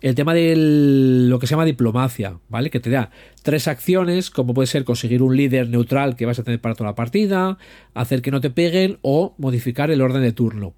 el 0.00 0.14
tema 0.16 0.34
de 0.34 0.54
lo 0.56 1.38
que 1.38 1.46
se 1.46 1.52
llama 1.52 1.64
diplomacia, 1.64 2.40
¿vale? 2.48 2.70
Que 2.70 2.80
te 2.80 2.90
da 2.90 3.10
tres 3.42 3.68
acciones, 3.68 4.30
como 4.30 4.54
puede 4.54 4.66
ser 4.66 4.84
conseguir 4.84 5.22
un 5.22 5.36
líder 5.36 5.68
neutral 5.68 6.16
que 6.16 6.26
vas 6.26 6.38
a 6.38 6.42
tener 6.42 6.60
para 6.60 6.74
toda 6.74 6.90
la 6.90 6.96
partida, 6.96 7.58
hacer 7.94 8.22
que 8.22 8.32
no 8.32 8.40
te 8.40 8.50
peguen 8.50 8.98
o 9.02 9.34
modificar 9.38 9.90
el 9.92 10.02
orden 10.02 10.22
de 10.22 10.32
turno. 10.32 10.74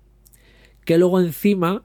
Que 0.84 0.98
luego 0.98 1.18
encima, 1.18 1.84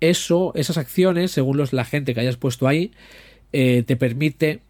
eso, 0.00 0.52
esas 0.54 0.76
acciones, 0.76 1.30
según 1.30 1.56
los, 1.56 1.72
la 1.72 1.86
gente 1.86 2.12
que 2.12 2.20
hayas 2.20 2.36
puesto 2.36 2.68
ahí, 2.68 2.92
eh, 3.52 3.84
te 3.86 3.96
permite 3.96 4.60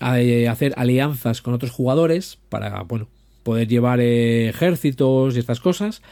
eh, 0.00 0.48
hacer 0.48 0.74
alianzas 0.76 1.40
con 1.42 1.54
otros 1.54 1.70
jugadores 1.70 2.38
para, 2.48 2.82
bueno, 2.82 3.08
poder 3.44 3.68
llevar 3.68 4.00
eh, 4.00 4.48
ejércitos 4.48 5.36
y 5.36 5.38
estas 5.38 5.60
cosas, 5.60 6.02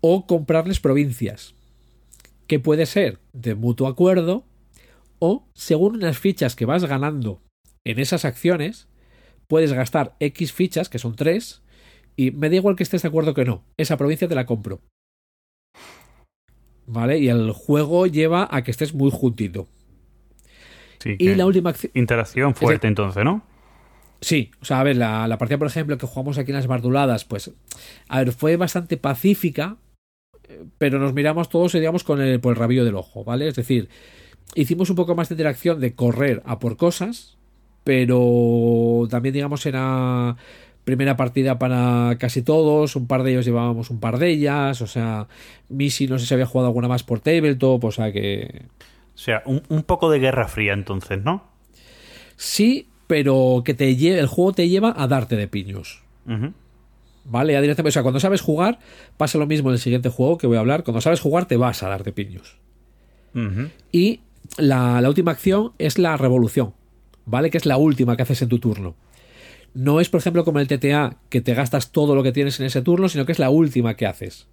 o 0.00 0.26
comprarles 0.26 0.80
provincias, 0.80 1.54
que 2.48 2.58
puede 2.58 2.86
ser 2.86 3.20
de 3.32 3.54
mutuo 3.54 3.86
acuerdo, 3.86 4.44
o 5.20 5.46
según 5.54 5.94
unas 5.94 6.18
fichas 6.18 6.56
que 6.56 6.66
vas 6.66 6.84
ganando 6.84 7.40
en 7.84 7.98
esas 7.98 8.24
acciones 8.24 8.88
puedes 9.46 9.72
gastar 9.72 10.16
X 10.20 10.52
fichas, 10.52 10.88
que 10.88 10.98
son 10.98 11.14
tres, 11.14 11.62
y 12.16 12.30
me 12.30 12.48
da 12.48 12.56
igual 12.56 12.76
que 12.76 12.82
estés 12.82 13.02
de 13.02 13.08
acuerdo 13.08 13.34
que 13.34 13.44
no, 13.44 13.62
esa 13.76 13.96
provincia 13.96 14.26
te 14.26 14.34
la 14.34 14.46
compro. 14.46 14.80
¿Vale? 16.86 17.18
Y 17.18 17.28
el 17.28 17.52
juego 17.52 18.06
lleva 18.06 18.48
a 18.50 18.62
que 18.62 18.70
estés 18.70 18.94
muy 18.94 19.10
juntito. 19.10 19.68
Sí, 20.98 21.16
Y 21.18 21.34
la 21.34 21.46
última 21.46 21.70
acción... 21.70 21.92
Interacción 21.94 22.54
fuerte, 22.54 22.86
entonces, 22.86 23.24
¿no? 23.24 23.44
Sí, 24.24 24.50
o 24.62 24.64
sea, 24.64 24.80
a 24.80 24.84
ver, 24.84 24.96
la, 24.96 25.28
la 25.28 25.36
partida, 25.36 25.58
por 25.58 25.66
ejemplo, 25.66 25.98
que 25.98 26.06
jugamos 26.06 26.38
aquí 26.38 26.50
en 26.50 26.56
las 26.56 26.66
Barduladas, 26.66 27.26
pues, 27.26 27.50
a 28.08 28.18
ver, 28.20 28.32
fue 28.32 28.56
bastante 28.56 28.96
pacífica, 28.96 29.76
eh, 30.48 30.64
pero 30.78 30.98
nos 30.98 31.12
miramos 31.12 31.50
todos, 31.50 31.74
digamos, 31.74 32.04
con 32.04 32.22
el, 32.22 32.40
por 32.40 32.54
el 32.54 32.58
rabillo 32.58 32.86
del 32.86 32.94
ojo, 32.96 33.22
¿vale? 33.22 33.48
Es 33.48 33.54
decir, 33.54 33.90
hicimos 34.54 34.88
un 34.88 34.96
poco 34.96 35.14
más 35.14 35.28
de 35.28 35.34
interacción 35.34 35.78
de 35.78 35.94
correr 35.94 36.42
a 36.46 36.58
por 36.58 36.78
cosas, 36.78 37.36
pero 37.84 39.06
también, 39.10 39.34
digamos, 39.34 39.66
era 39.66 40.36
primera 40.84 41.18
partida 41.18 41.58
para 41.58 42.16
casi 42.18 42.40
todos, 42.40 42.96
un 42.96 43.06
par 43.06 43.24
de 43.24 43.32
ellos 43.32 43.44
llevábamos 43.44 43.90
un 43.90 44.00
par 44.00 44.18
de 44.18 44.30
ellas, 44.30 44.80
o 44.80 44.86
sea, 44.86 45.28
Missy 45.68 46.06
no 46.08 46.18
sé 46.18 46.24
si 46.26 46.32
había 46.32 46.46
jugado 46.46 46.68
alguna 46.68 46.88
más 46.88 47.02
por 47.02 47.20
tabletop, 47.20 47.84
o 47.84 47.90
sea 47.92 48.10
que 48.10 48.68
O 49.14 49.18
sea, 49.18 49.42
un, 49.44 49.62
un 49.68 49.82
poco 49.82 50.10
de 50.10 50.18
guerra 50.18 50.48
fría, 50.48 50.72
entonces, 50.72 51.22
¿no? 51.22 51.52
sí, 52.36 52.88
pero 53.06 53.62
que 53.64 53.74
te 53.74 53.96
lleve, 53.96 54.18
el 54.18 54.26
juego 54.26 54.52
te 54.52 54.68
lleva 54.68 54.94
a 54.96 55.06
darte 55.06 55.36
de 55.36 55.48
piños. 55.48 56.02
¿Vale? 57.26 57.52
Ya 57.54 57.60
directamente, 57.60 57.90
o 57.90 57.92
sea, 57.92 58.02
cuando 58.02 58.20
sabes 58.20 58.40
jugar, 58.40 58.78
pasa 59.16 59.38
lo 59.38 59.46
mismo 59.46 59.70
en 59.70 59.74
el 59.74 59.80
siguiente 59.80 60.10
juego 60.10 60.38
que 60.38 60.46
voy 60.46 60.56
a 60.56 60.60
hablar. 60.60 60.84
Cuando 60.84 61.00
sabes 61.00 61.20
jugar, 61.20 61.46
te 61.46 61.56
vas 61.56 61.82
a 61.82 61.88
dar 61.88 62.04
de 62.04 62.12
piños. 62.12 62.58
Y 63.90 64.20
la, 64.58 65.00
la 65.00 65.08
última 65.08 65.32
acción 65.32 65.72
es 65.78 65.98
la 65.98 66.16
revolución, 66.16 66.74
¿vale? 67.24 67.50
Que 67.50 67.58
es 67.58 67.66
la 67.66 67.76
última 67.76 68.16
que 68.16 68.22
haces 68.22 68.42
en 68.42 68.48
tu 68.48 68.58
turno. 68.58 68.94
No 69.74 70.00
es, 70.00 70.08
por 70.08 70.20
ejemplo, 70.20 70.44
como 70.44 70.60
el 70.60 70.68
TTA, 70.68 71.16
que 71.30 71.40
te 71.40 71.54
gastas 71.54 71.90
todo 71.90 72.14
lo 72.14 72.22
que 72.22 72.30
tienes 72.30 72.60
en 72.60 72.66
ese 72.66 72.82
turno, 72.82 73.08
sino 73.08 73.26
que 73.26 73.32
es 73.32 73.40
la 73.40 73.50
última 73.50 73.96
que 73.96 74.06
haces. 74.06 74.46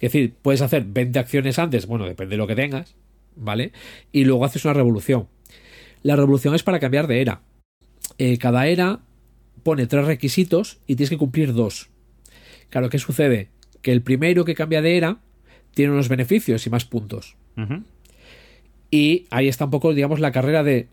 Es 0.00 0.12
decir, 0.12 0.34
puedes 0.40 0.62
hacer 0.62 0.84
20 0.84 1.18
acciones 1.18 1.58
antes, 1.58 1.86
bueno, 1.86 2.06
depende 2.06 2.34
de 2.34 2.38
lo 2.38 2.46
que 2.46 2.54
tengas, 2.54 2.94
¿vale? 3.36 3.72
Y 4.12 4.24
luego 4.24 4.44
haces 4.44 4.64
una 4.64 4.74
revolución. 4.74 5.26
La 6.02 6.16
revolución 6.16 6.54
es 6.54 6.62
para 6.62 6.80
cambiar 6.80 7.06
de 7.06 7.20
era. 7.20 7.40
Eh, 8.18 8.38
cada 8.38 8.66
era 8.66 9.00
pone 9.62 9.86
tres 9.86 10.04
requisitos 10.06 10.78
y 10.86 10.96
tienes 10.96 11.10
que 11.10 11.18
cumplir 11.18 11.52
dos. 11.52 11.88
Claro, 12.70 12.88
¿qué 12.88 12.98
sucede? 12.98 13.50
Que 13.82 13.92
el 13.92 14.02
primero 14.02 14.44
que 14.44 14.54
cambia 14.54 14.82
de 14.82 14.96
era 14.96 15.18
tiene 15.74 15.92
unos 15.92 16.08
beneficios 16.08 16.66
y 16.66 16.70
más 16.70 16.84
puntos. 16.84 17.36
Y 18.90 19.26
ahí 19.30 19.48
está 19.48 19.66
un 19.66 19.70
poco, 19.70 19.94
digamos, 19.94 20.20
la 20.20 20.32
carrera 20.32 20.62
de. 20.62 20.88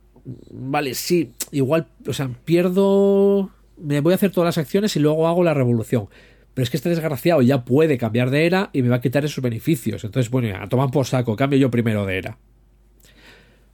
Vale, 0.52 0.96
sí, 0.96 1.32
igual, 1.52 1.88
o 2.08 2.14
sea, 2.14 2.30
pierdo. 2.46 3.52
Me 3.78 4.00
voy 4.00 4.14
a 4.14 4.16
hacer 4.16 4.32
todas 4.32 4.48
las 4.48 4.58
acciones 4.58 4.96
y 4.96 5.00
luego 5.00 5.28
hago 5.28 5.44
la 5.44 5.54
revolución. 5.54 6.08
Pero 6.54 6.64
es 6.64 6.70
que 6.70 6.78
este 6.78 6.90
desgraciado 6.90 7.42
ya 7.42 7.66
puede 7.66 7.98
cambiar 7.98 8.30
de 8.30 8.46
era 8.46 8.70
y 8.74 8.82
me 8.82 8.90
va 8.90 8.98
a 8.98 9.02
quitar 9.02 9.26
esos 9.26 9.44
beneficios. 9.44 10.04
Entonces, 10.04 10.32
bueno, 10.32 10.48
ya, 10.48 10.68
toman 10.68 10.90
por 10.90 11.06
saco, 11.06 11.36
cambio 11.36 11.60
yo 11.60 11.70
primero 11.70 12.06
de 12.06 12.18
era. 12.18 12.38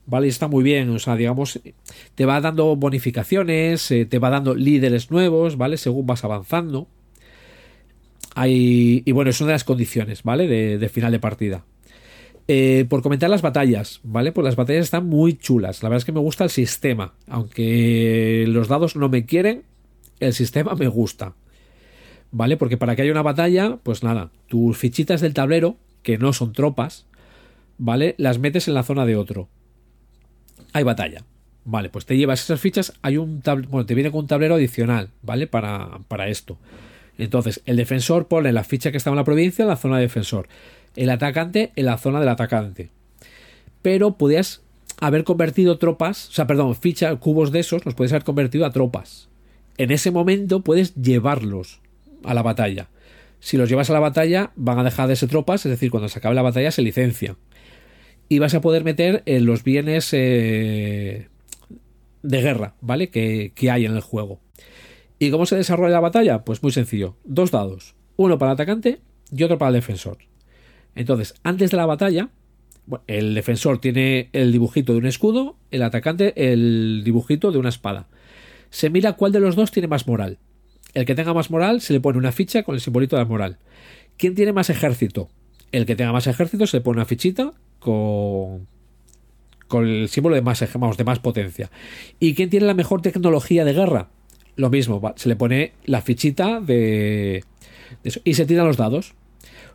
Vale, 0.06 0.26
y 0.26 0.30
está 0.30 0.48
muy 0.48 0.64
bien, 0.64 0.90
o 0.90 0.98
sea, 0.98 1.14
digamos, 1.14 1.60
te 2.14 2.26
va 2.26 2.40
dando 2.40 2.74
bonificaciones, 2.74 3.90
eh, 3.92 4.04
te 4.04 4.18
va 4.18 4.30
dando 4.30 4.54
líderes 4.54 5.10
nuevos, 5.10 5.56
¿vale? 5.56 5.76
Según 5.76 6.06
vas 6.06 6.24
avanzando. 6.24 6.88
Hay, 8.34 9.02
y 9.04 9.12
bueno, 9.12 9.30
es 9.30 9.40
una 9.40 9.48
de 9.48 9.54
las 9.54 9.64
condiciones, 9.64 10.22
¿vale? 10.22 10.48
De, 10.48 10.88
final 10.88 11.12
de 11.12 11.20
partida. 11.20 11.64
Eh, 12.48 12.86
por 12.88 13.02
comentar 13.02 13.30
las 13.30 13.42
batallas, 13.42 14.00
¿vale? 14.02 14.32
Pues 14.32 14.44
las 14.44 14.56
batallas 14.56 14.84
están 14.84 15.06
muy 15.06 15.34
chulas. 15.34 15.82
La 15.82 15.88
verdad 15.88 15.98
es 15.98 16.04
que 16.04 16.12
me 16.12 16.20
gusta 16.20 16.44
el 16.44 16.50
sistema. 16.50 17.14
Aunque 17.28 18.44
los 18.48 18.66
dados 18.68 18.96
no 18.96 19.08
me 19.08 19.24
quieren, 19.24 19.62
el 20.18 20.32
sistema 20.32 20.74
me 20.74 20.88
gusta. 20.88 21.34
¿Vale? 22.32 22.56
Porque 22.56 22.78
para 22.78 22.96
que 22.96 23.02
haya 23.02 23.12
una 23.12 23.22
batalla, 23.22 23.78
pues 23.82 24.02
nada, 24.02 24.30
tus 24.48 24.76
fichitas 24.76 25.20
del 25.20 25.34
tablero, 25.34 25.76
que 26.02 26.18
no 26.18 26.32
son 26.32 26.52
tropas, 26.52 27.06
¿vale? 27.78 28.14
Las 28.18 28.38
metes 28.38 28.66
en 28.66 28.74
la 28.74 28.82
zona 28.82 29.06
de 29.06 29.16
otro. 29.16 29.48
Hay 30.72 30.84
batalla. 30.84 31.24
Vale, 31.64 31.90
pues 31.90 32.06
te 32.06 32.16
llevas 32.16 32.42
esas 32.42 32.60
fichas, 32.60 32.92
hay 33.02 33.18
un 33.18 33.40
tab- 33.40 33.68
bueno, 33.68 33.86
te 33.86 33.94
viene 33.94 34.10
con 34.10 34.20
un 34.20 34.26
tablero 34.26 34.56
adicional, 34.56 35.10
¿vale? 35.22 35.46
Para, 35.46 36.00
para 36.08 36.28
esto. 36.28 36.58
Entonces, 37.18 37.60
el 37.66 37.76
defensor 37.76 38.26
pone 38.26 38.52
la 38.52 38.64
ficha 38.64 38.90
que 38.90 38.96
está 38.96 39.10
en 39.10 39.16
la 39.16 39.24
provincia 39.24 39.62
en 39.62 39.68
la 39.68 39.76
zona 39.76 39.96
de 39.96 40.02
defensor. 40.02 40.48
El 40.96 41.08
atacante 41.10 41.70
en 41.76 41.86
la 41.86 41.98
zona 41.98 42.18
del 42.18 42.30
atacante. 42.30 42.88
Pero 43.80 44.16
podías 44.16 44.62
haber 45.00 45.24
convertido 45.24 45.78
tropas, 45.78 46.28
o 46.28 46.32
sea, 46.32 46.46
perdón, 46.46 46.74
ficha, 46.74 47.14
cubos 47.16 47.52
de 47.52 47.60
esos, 47.60 47.84
los 47.84 47.94
puedes 47.94 48.12
haber 48.12 48.24
convertido 48.24 48.66
a 48.66 48.70
tropas. 48.72 49.28
En 49.78 49.90
ese 49.90 50.10
momento 50.10 50.62
puedes 50.62 50.94
llevarlos 50.94 51.80
a 52.24 52.34
la 52.34 52.42
batalla. 52.42 52.88
Si 53.40 53.56
los 53.56 53.68
llevas 53.68 53.90
a 53.90 53.92
la 53.92 54.00
batalla, 54.00 54.52
van 54.56 54.78
a 54.78 54.84
dejar 54.84 55.08
de 55.08 55.16
ser 55.16 55.28
tropas, 55.28 55.64
es 55.66 55.70
decir, 55.70 55.90
cuando 55.90 56.08
se 56.08 56.18
acabe 56.18 56.34
la 56.34 56.42
batalla 56.42 56.70
se 56.70 56.82
licencia. 56.82 57.36
Y 58.28 58.38
vas 58.38 58.54
a 58.54 58.60
poder 58.60 58.84
meter 58.84 59.22
en 59.26 59.46
los 59.46 59.62
bienes 59.62 60.10
eh, 60.12 61.28
de 62.22 62.42
guerra, 62.42 62.74
¿vale? 62.80 63.10
Que, 63.10 63.52
que 63.54 63.70
hay 63.70 63.84
en 63.84 63.94
el 63.94 64.00
juego. 64.00 64.40
¿Y 65.18 65.30
cómo 65.30 65.46
se 65.46 65.56
desarrolla 65.56 65.92
la 65.92 66.00
batalla? 66.00 66.44
Pues 66.44 66.62
muy 66.62 66.72
sencillo. 66.72 67.16
Dos 67.24 67.50
dados. 67.50 67.94
Uno 68.16 68.38
para 68.38 68.52
el 68.52 68.54
atacante 68.54 69.00
y 69.30 69.42
otro 69.42 69.58
para 69.58 69.68
el 69.68 69.74
defensor. 69.74 70.18
Entonces, 70.94 71.34
antes 71.42 71.70
de 71.70 71.76
la 71.76 71.86
batalla, 71.86 72.30
el 73.06 73.34
defensor 73.34 73.80
tiene 73.80 74.28
el 74.32 74.52
dibujito 74.52 74.92
de 74.92 74.98
un 74.98 75.06
escudo, 75.06 75.56
el 75.70 75.82
atacante 75.82 76.52
el 76.52 77.02
dibujito 77.04 77.52
de 77.52 77.58
una 77.58 77.68
espada. 77.68 78.08
Se 78.70 78.90
mira 78.90 79.14
cuál 79.14 79.32
de 79.32 79.40
los 79.40 79.56
dos 79.56 79.70
tiene 79.70 79.88
más 79.88 80.06
moral. 80.06 80.38
El 80.94 81.06
que 81.06 81.14
tenga 81.14 81.32
más 81.32 81.50
moral 81.50 81.80
se 81.80 81.92
le 81.92 82.00
pone 82.00 82.18
una 82.18 82.32
ficha 82.32 82.62
con 82.62 82.74
el 82.74 82.80
simbolito 82.80 83.16
de 83.16 83.24
moral. 83.24 83.58
¿Quién 84.16 84.34
tiene 84.34 84.52
más 84.52 84.70
ejército? 84.70 85.30
El 85.70 85.86
que 85.86 85.96
tenga 85.96 86.12
más 86.12 86.26
ejército 86.26 86.66
se 86.66 86.78
le 86.78 86.80
pone 86.82 86.98
una 86.98 87.06
fichita 87.06 87.52
con, 87.82 88.66
con 89.68 89.86
el 89.86 90.08
símbolo 90.08 90.34
de 90.34 90.42
más, 90.42 90.62
vamos, 90.74 90.96
de 90.96 91.04
más 91.04 91.18
potencia. 91.18 91.70
¿Y 92.20 92.34
quién 92.34 92.50
tiene 92.50 92.66
la 92.66 92.74
mejor 92.74 93.02
tecnología 93.02 93.64
de 93.64 93.72
guerra? 93.72 94.08
Lo 94.56 94.70
mismo, 94.70 95.12
se 95.16 95.28
le 95.28 95.36
pone 95.36 95.72
la 95.86 96.02
fichita 96.02 96.60
de, 96.60 97.42
de 98.02 98.08
eso. 98.08 98.20
Y 98.24 98.34
se 98.34 98.44
tiran 98.46 98.66
los 98.66 98.76
dados. 98.76 99.14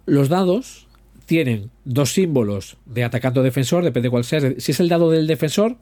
Los 0.05 0.29
dados 0.29 0.87
tienen 1.25 1.71
dos 1.83 2.11
símbolos 2.13 2.77
de 2.85 3.03
atacante 3.03 3.39
o 3.39 3.43
defensor, 3.43 3.83
depende 3.83 4.09
cuál 4.09 4.23
sea. 4.23 4.39
Si 4.59 4.71
es 4.71 4.79
el 4.79 4.87
dado 4.87 5.09
del 5.11 5.27
defensor, 5.27 5.77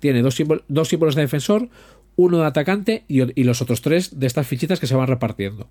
tiene 0.00 0.22
dos, 0.22 0.38
símbol- 0.38 0.64
dos 0.68 0.88
símbolos 0.88 1.14
de 1.14 1.22
defensor, 1.22 1.68
uno 2.16 2.38
de 2.40 2.46
atacante 2.46 3.04
y, 3.08 3.40
y 3.40 3.44
los 3.44 3.62
otros 3.62 3.80
tres 3.80 4.18
de 4.18 4.26
estas 4.26 4.46
fichitas 4.46 4.80
que 4.80 4.86
se 4.86 4.94
van 4.96 5.06
repartiendo. 5.06 5.68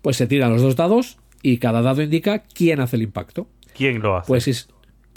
Pues 0.00 0.16
se 0.16 0.26
tiran 0.26 0.52
los 0.52 0.62
dos 0.62 0.76
dados 0.76 1.18
y 1.42 1.58
cada 1.58 1.82
dado 1.82 2.00
indica 2.00 2.44
quién 2.44 2.80
hace 2.80 2.96
el 2.96 3.02
impacto. 3.02 3.48
¿Quién 3.76 4.00
lo 4.00 4.16
hace? 4.16 4.28
Pues 4.28 4.44
si 4.44 4.52
es- 4.52 4.68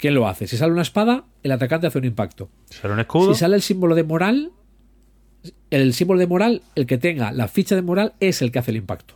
¿quién 0.02 0.14
lo 0.14 0.26
hace? 0.26 0.48
Si 0.48 0.56
sale 0.56 0.72
una 0.72 0.82
espada, 0.82 1.26
el 1.44 1.52
atacante 1.52 1.86
hace 1.86 1.98
un 1.98 2.04
impacto. 2.04 2.50
¿Será 2.68 2.92
un 2.92 2.98
escudo? 2.98 3.32
Si 3.32 3.38
sale 3.38 3.54
el 3.54 3.62
símbolo 3.62 3.94
de 3.94 4.02
moral, 4.02 4.50
el 5.70 5.94
símbolo 5.94 6.18
de 6.18 6.26
moral, 6.26 6.62
el 6.74 6.86
que 6.86 6.98
tenga 6.98 7.30
la 7.30 7.46
ficha 7.46 7.76
de 7.76 7.82
moral 7.82 8.14
es 8.18 8.42
el 8.42 8.50
que 8.50 8.58
hace 8.58 8.72
el 8.72 8.78
impacto. 8.78 9.14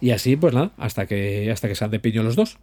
Y 0.00 0.12
así, 0.12 0.36
pues 0.36 0.54
nada, 0.54 0.70
hasta 0.76 1.06
que, 1.06 1.50
hasta 1.50 1.66
que 1.66 1.74
sean 1.74 1.90
de 1.90 1.98
piño 1.98 2.22
los 2.22 2.36
dos. 2.36 2.58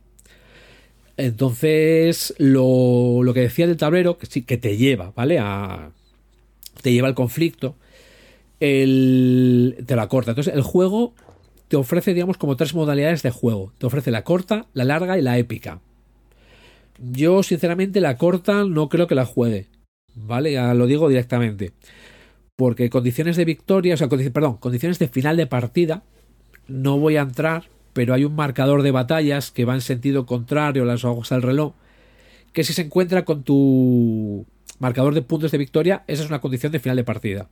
Entonces, 1.18 2.34
lo, 2.38 3.24
lo 3.24 3.34
que 3.34 3.42
decía 3.42 3.68
del 3.68 3.76
tablero, 3.76 4.18
que 4.18 4.26
sí, 4.26 4.44
que 4.44 4.56
te 4.58 4.78
lleva, 4.78 5.12
¿vale? 5.18 5.40
A, 5.40 5.92
te 6.82 6.94
lleva 6.94 7.10
al 7.10 7.14
conflicto, 7.14 7.76
el, 8.62 9.84
te 9.86 9.98
la 9.98 10.08
corta. 10.08 10.32
Entonces, 10.32 10.54
el 10.54 10.62
juego 10.62 11.14
te 11.68 11.76
ofrece, 11.76 12.14
digamos, 12.14 12.38
como 12.38 12.56
tres 12.56 12.74
modalidades 12.74 13.22
de 13.22 13.32
juego. 13.32 13.74
Te 13.80 13.86
ofrece 13.86 14.12
la 14.12 14.24
corta, 14.24 14.68
la 14.74 14.86
larga 14.86 15.18
y 15.18 15.22
la 15.22 15.38
épica. 15.38 15.82
Yo, 17.00 17.44
sinceramente, 17.44 18.02
la 18.02 18.18
corta 18.18 18.64
no 18.64 18.90
creo 18.90 19.08
que 19.08 19.16
la 19.16 19.26
juegue. 19.26 19.68
¿Vale? 20.16 20.54
Ya 20.54 20.74
lo 20.74 20.86
digo 20.86 21.10
directamente. 21.10 21.72
Porque 22.56 22.90
condiciones 22.90 23.36
de 23.36 23.46
victoria, 23.46 23.96
o 23.96 23.98
sea, 23.98 24.10
perdón, 24.10 24.58
condiciones 24.58 25.00
de 25.00 25.08
final 25.08 25.38
de 25.38 25.48
partida, 25.48 26.04
no 26.68 27.00
voy 27.00 27.18
a 27.18 27.22
entrar, 27.22 27.64
pero 27.94 28.14
hay 28.14 28.26
un 28.26 28.36
marcador 28.36 28.84
de 28.84 28.92
batallas 28.92 29.52
que 29.52 29.66
va 29.66 29.74
en 29.74 29.82
sentido 29.82 30.26
contrario 30.26 30.86
las 30.86 31.04
hojas 31.04 31.32
al 31.32 31.42
reloj, 31.42 31.74
que 32.54 32.64
si 32.64 32.74
se 32.74 32.84
encuentra 32.84 33.26
con 33.26 33.44
tu 33.44 34.46
marcador 34.80 35.16
de 35.16 35.24
puntos 35.24 35.52
de 35.52 35.58
victoria, 35.58 36.04
esa 36.08 36.24
es 36.24 36.30
una 36.30 36.42
condición 36.42 36.72
de 36.72 36.80
final 36.80 36.98
de 36.98 37.04
partida. 37.04 37.50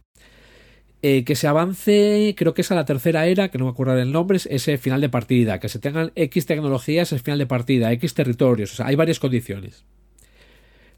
Eh, 1.04 1.24
que 1.24 1.36
se 1.36 1.48
avance, 1.48 2.36
creo 2.38 2.54
que 2.54 2.62
es 2.62 2.72
a 2.72 2.76
la 2.76 2.86
tercera 2.86 3.26
era, 3.26 3.50
que 3.50 3.58
no 3.58 3.66
me 3.66 3.72
acuerdo 3.72 3.98
el 3.98 4.12
nombre, 4.12 4.38
es 4.38 4.46
ese 4.46 4.78
final 4.78 5.02
de 5.02 5.10
partida. 5.10 5.60
Que 5.60 5.68
se 5.68 5.80
tengan 5.80 6.12
X 6.16 6.46
tecnologías 6.46 7.12
es 7.12 7.24
final 7.24 7.40
de 7.40 7.48
partida, 7.48 7.92
X 7.94 8.14
territorios, 8.14 8.74
o 8.74 8.76
sea, 8.76 8.88
hay 8.88 8.96
varias 8.96 9.20
condiciones. 9.20 9.84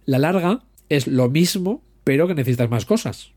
La 0.06 0.20
larga 0.20 0.64
es 0.90 1.08
lo 1.08 1.30
mismo, 1.30 1.82
pero 2.04 2.28
que 2.28 2.36
necesitas 2.36 2.70
más 2.70 2.86
cosas. 2.86 3.32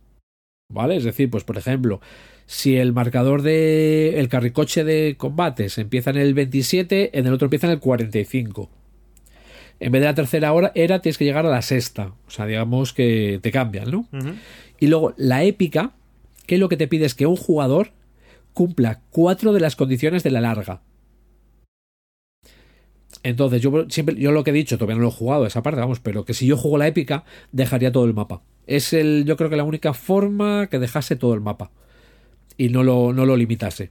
¿Vale? 0.68 0.96
Es 0.96 1.04
decir, 1.04 1.30
pues 1.30 1.44
por 1.44 1.56
ejemplo, 1.56 2.00
si 2.46 2.76
el 2.76 2.92
marcador 2.92 3.42
de 3.42 4.18
el 4.18 4.28
carricoche 4.28 4.82
de 4.82 5.14
combates 5.16 5.78
empieza 5.78 6.10
en 6.10 6.16
el 6.16 6.34
27, 6.34 7.18
en 7.18 7.26
el 7.26 7.32
otro 7.32 7.46
empieza 7.46 7.68
en 7.68 7.74
el 7.74 7.80
45. 7.80 8.70
En 9.78 9.92
vez 9.92 10.00
de 10.00 10.06
la 10.06 10.14
tercera 10.14 10.52
hora, 10.52 10.72
era 10.74 11.00
tienes 11.00 11.18
que 11.18 11.24
llegar 11.24 11.46
a 11.46 11.50
la 11.50 11.62
sexta. 11.62 12.14
O 12.26 12.30
sea, 12.30 12.46
digamos 12.46 12.92
que 12.92 13.38
te 13.42 13.52
cambian, 13.52 13.90
¿no? 13.90 14.08
Y 14.80 14.86
luego 14.86 15.14
la 15.16 15.44
épica, 15.44 15.92
que 16.46 16.58
lo 16.58 16.68
que 16.68 16.76
te 16.76 16.88
pide 16.88 17.06
es 17.06 17.14
que 17.14 17.26
un 17.26 17.36
jugador 17.36 17.92
cumpla 18.54 19.02
cuatro 19.10 19.52
de 19.52 19.60
las 19.60 19.76
condiciones 19.76 20.22
de 20.22 20.30
la 20.30 20.40
larga. 20.40 20.80
Entonces, 23.22 23.60
yo 23.60 23.86
siempre, 23.88 24.14
yo 24.16 24.30
lo 24.30 24.44
que 24.44 24.50
he 24.50 24.54
dicho, 24.54 24.78
todavía 24.78 24.96
no 24.96 25.02
lo 25.02 25.08
he 25.08 25.12
jugado 25.12 25.46
esa 25.46 25.62
parte, 25.62 25.80
vamos, 25.80 26.00
pero 26.00 26.24
que 26.24 26.32
si 26.32 26.46
yo 26.46 26.56
juego 26.56 26.78
la 26.78 26.86
épica, 26.86 27.24
dejaría 27.52 27.90
todo 27.90 28.04
el 28.04 28.14
mapa. 28.14 28.42
Es 28.66 28.92
el, 28.92 29.24
yo 29.26 29.36
creo 29.36 29.50
que 29.50 29.56
la 29.56 29.64
única 29.64 29.94
forma 29.94 30.68
que 30.68 30.78
dejase 30.78 31.16
todo 31.16 31.34
el 31.34 31.40
mapa. 31.40 31.70
Y 32.56 32.68
no 32.68 32.82
lo, 32.82 33.12
no 33.12 33.26
lo 33.26 33.36
limitase. 33.36 33.90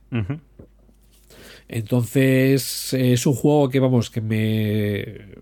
Entonces, 1.68 2.93
es 2.93 3.26
un 3.26 3.34
juego 3.34 3.70
que, 3.70 3.80
vamos, 3.80 4.10
que 4.10 4.22
me. 4.22 5.36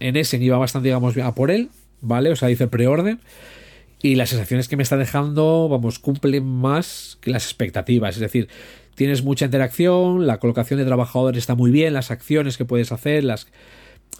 En 0.00 0.16
Essen 0.16 0.42
iba 0.42 0.58
bastante, 0.58 0.88
digamos, 0.88 1.16
a 1.18 1.34
por 1.34 1.50
él, 1.50 1.70
¿vale? 2.00 2.30
O 2.30 2.36
sea, 2.36 2.50
hice 2.50 2.66
preorden. 2.66 3.20
Y 4.04 4.16
las 4.16 4.28
sensaciones 4.28 4.68
que 4.68 4.76
me 4.76 4.82
está 4.82 4.98
dejando, 4.98 5.66
vamos, 5.66 5.98
cumplen 5.98 6.44
más 6.44 7.16
que 7.22 7.30
las 7.30 7.46
expectativas. 7.46 8.16
Es 8.16 8.20
decir, 8.20 8.48
tienes 8.94 9.24
mucha 9.24 9.46
interacción, 9.46 10.26
la 10.26 10.40
colocación 10.40 10.78
de 10.78 10.84
trabajadores 10.84 11.38
está 11.38 11.54
muy 11.54 11.70
bien, 11.70 11.94
las 11.94 12.10
acciones 12.10 12.58
que 12.58 12.66
puedes 12.66 12.92
hacer, 12.92 13.24
las, 13.24 13.46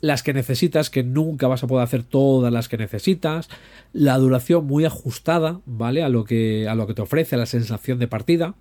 las 0.00 0.22
que 0.22 0.32
necesitas, 0.32 0.88
que 0.88 1.02
nunca 1.02 1.48
vas 1.48 1.64
a 1.64 1.66
poder 1.66 1.84
hacer 1.84 2.02
todas 2.02 2.50
las 2.50 2.70
que 2.70 2.78
necesitas, 2.78 3.50
la 3.92 4.16
duración 4.16 4.66
muy 4.66 4.86
ajustada, 4.86 5.60
¿vale? 5.66 6.02
A 6.02 6.08
lo 6.08 6.24
que, 6.24 6.66
a 6.66 6.74
lo 6.74 6.86
que 6.86 6.94
te 6.94 7.02
ofrece 7.02 7.36
la 7.36 7.44
sensación 7.44 7.98
de 7.98 8.08
partida. 8.08 8.54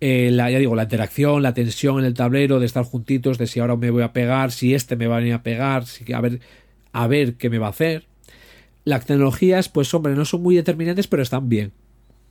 Eh, 0.00 0.30
la, 0.32 0.50
ya 0.50 0.58
digo, 0.58 0.74
la 0.74 0.84
interacción, 0.84 1.42
la 1.42 1.52
tensión 1.52 1.98
en 1.98 2.06
el 2.06 2.14
tablero, 2.14 2.58
de 2.58 2.64
estar 2.64 2.84
juntitos, 2.84 3.36
de 3.36 3.48
si 3.48 3.60
ahora 3.60 3.76
me 3.76 3.90
voy 3.90 4.02
a 4.02 4.14
pegar, 4.14 4.50
si 4.50 4.72
este 4.72 4.96
me 4.96 5.08
va 5.08 5.16
a 5.16 5.18
venir 5.18 5.34
a 5.34 5.42
pegar, 5.42 5.84
si, 5.84 6.10
a, 6.10 6.22
ver, 6.22 6.40
a 6.92 7.06
ver 7.06 7.34
qué 7.34 7.50
me 7.50 7.58
va 7.58 7.66
a 7.66 7.70
hacer. 7.70 8.07
Las 8.88 9.04
tecnologías, 9.04 9.68
pues 9.68 9.92
hombre, 9.92 10.14
no 10.14 10.24
son 10.24 10.42
muy 10.42 10.56
determinantes, 10.56 11.08
pero 11.08 11.22
están 11.22 11.50
bien. 11.50 11.72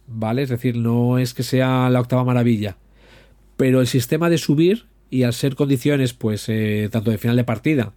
¿Vale? 0.08 0.41
Es 0.41 0.49
decir, 0.49 0.76
no 0.76 1.20
es 1.20 1.36
que 1.36 1.43
sea 1.43 1.88
la 1.91 1.99
octava 1.99 2.24
maravilla. 2.24 2.78
Pero 3.58 3.80
el 3.80 3.86
sistema 3.86 4.28
de 4.28 4.39
subir, 4.39 4.88
y 5.12 5.22
al 5.22 5.34
ser 5.34 5.53
condiciones, 5.53 6.14
pues, 6.14 6.49
eh, 6.49 6.89
tanto 6.91 7.12
de 7.12 7.20
final 7.20 7.36
de 7.36 7.43
partida, 7.43 7.93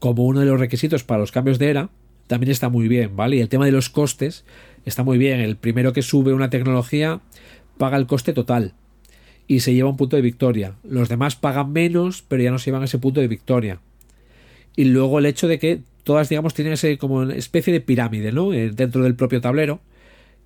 como 0.00 0.24
uno 0.24 0.40
de 0.40 0.46
los 0.46 0.58
requisitos 0.58 1.04
para 1.04 1.20
los 1.20 1.30
cambios 1.30 1.60
de 1.60 1.70
era, 1.70 1.90
también 2.26 2.50
está 2.50 2.70
muy 2.70 2.88
bien, 2.88 3.14
¿vale? 3.14 3.36
Y 3.36 3.40
el 3.40 3.48
tema 3.48 3.66
de 3.66 3.70
los 3.70 3.88
costes 3.88 4.44
está 4.84 5.04
muy 5.04 5.16
bien. 5.16 5.38
El 5.38 5.54
primero 5.54 5.92
que 5.92 6.02
sube 6.02 6.32
una 6.32 6.50
tecnología 6.50 7.20
paga 7.78 7.98
el 7.98 8.08
coste 8.08 8.32
total 8.32 8.74
y 9.46 9.60
se 9.60 9.74
lleva 9.74 9.90
un 9.90 9.96
punto 9.96 10.16
de 10.16 10.22
victoria. 10.22 10.74
Los 10.82 11.08
demás 11.08 11.36
pagan 11.36 11.70
menos, 11.70 12.24
pero 12.26 12.42
ya 12.42 12.50
no 12.50 12.58
se 12.58 12.64
llevan 12.64 12.82
ese 12.82 12.98
punto 12.98 13.20
de 13.20 13.28
victoria. 13.28 13.78
Y 14.74 14.86
luego 14.86 15.20
el 15.20 15.26
hecho 15.26 15.46
de 15.46 15.60
que 15.60 15.82
todas, 16.06 16.28
digamos, 16.28 16.54
tienen 16.54 16.74
ese 16.74 16.98
como 16.98 17.16
una 17.16 17.34
especie 17.34 17.72
de 17.72 17.80
pirámide, 17.80 18.30
¿no? 18.30 18.52
Eh, 18.52 18.70
Dentro 18.70 19.02
del 19.02 19.16
propio 19.16 19.40
tablero, 19.40 19.80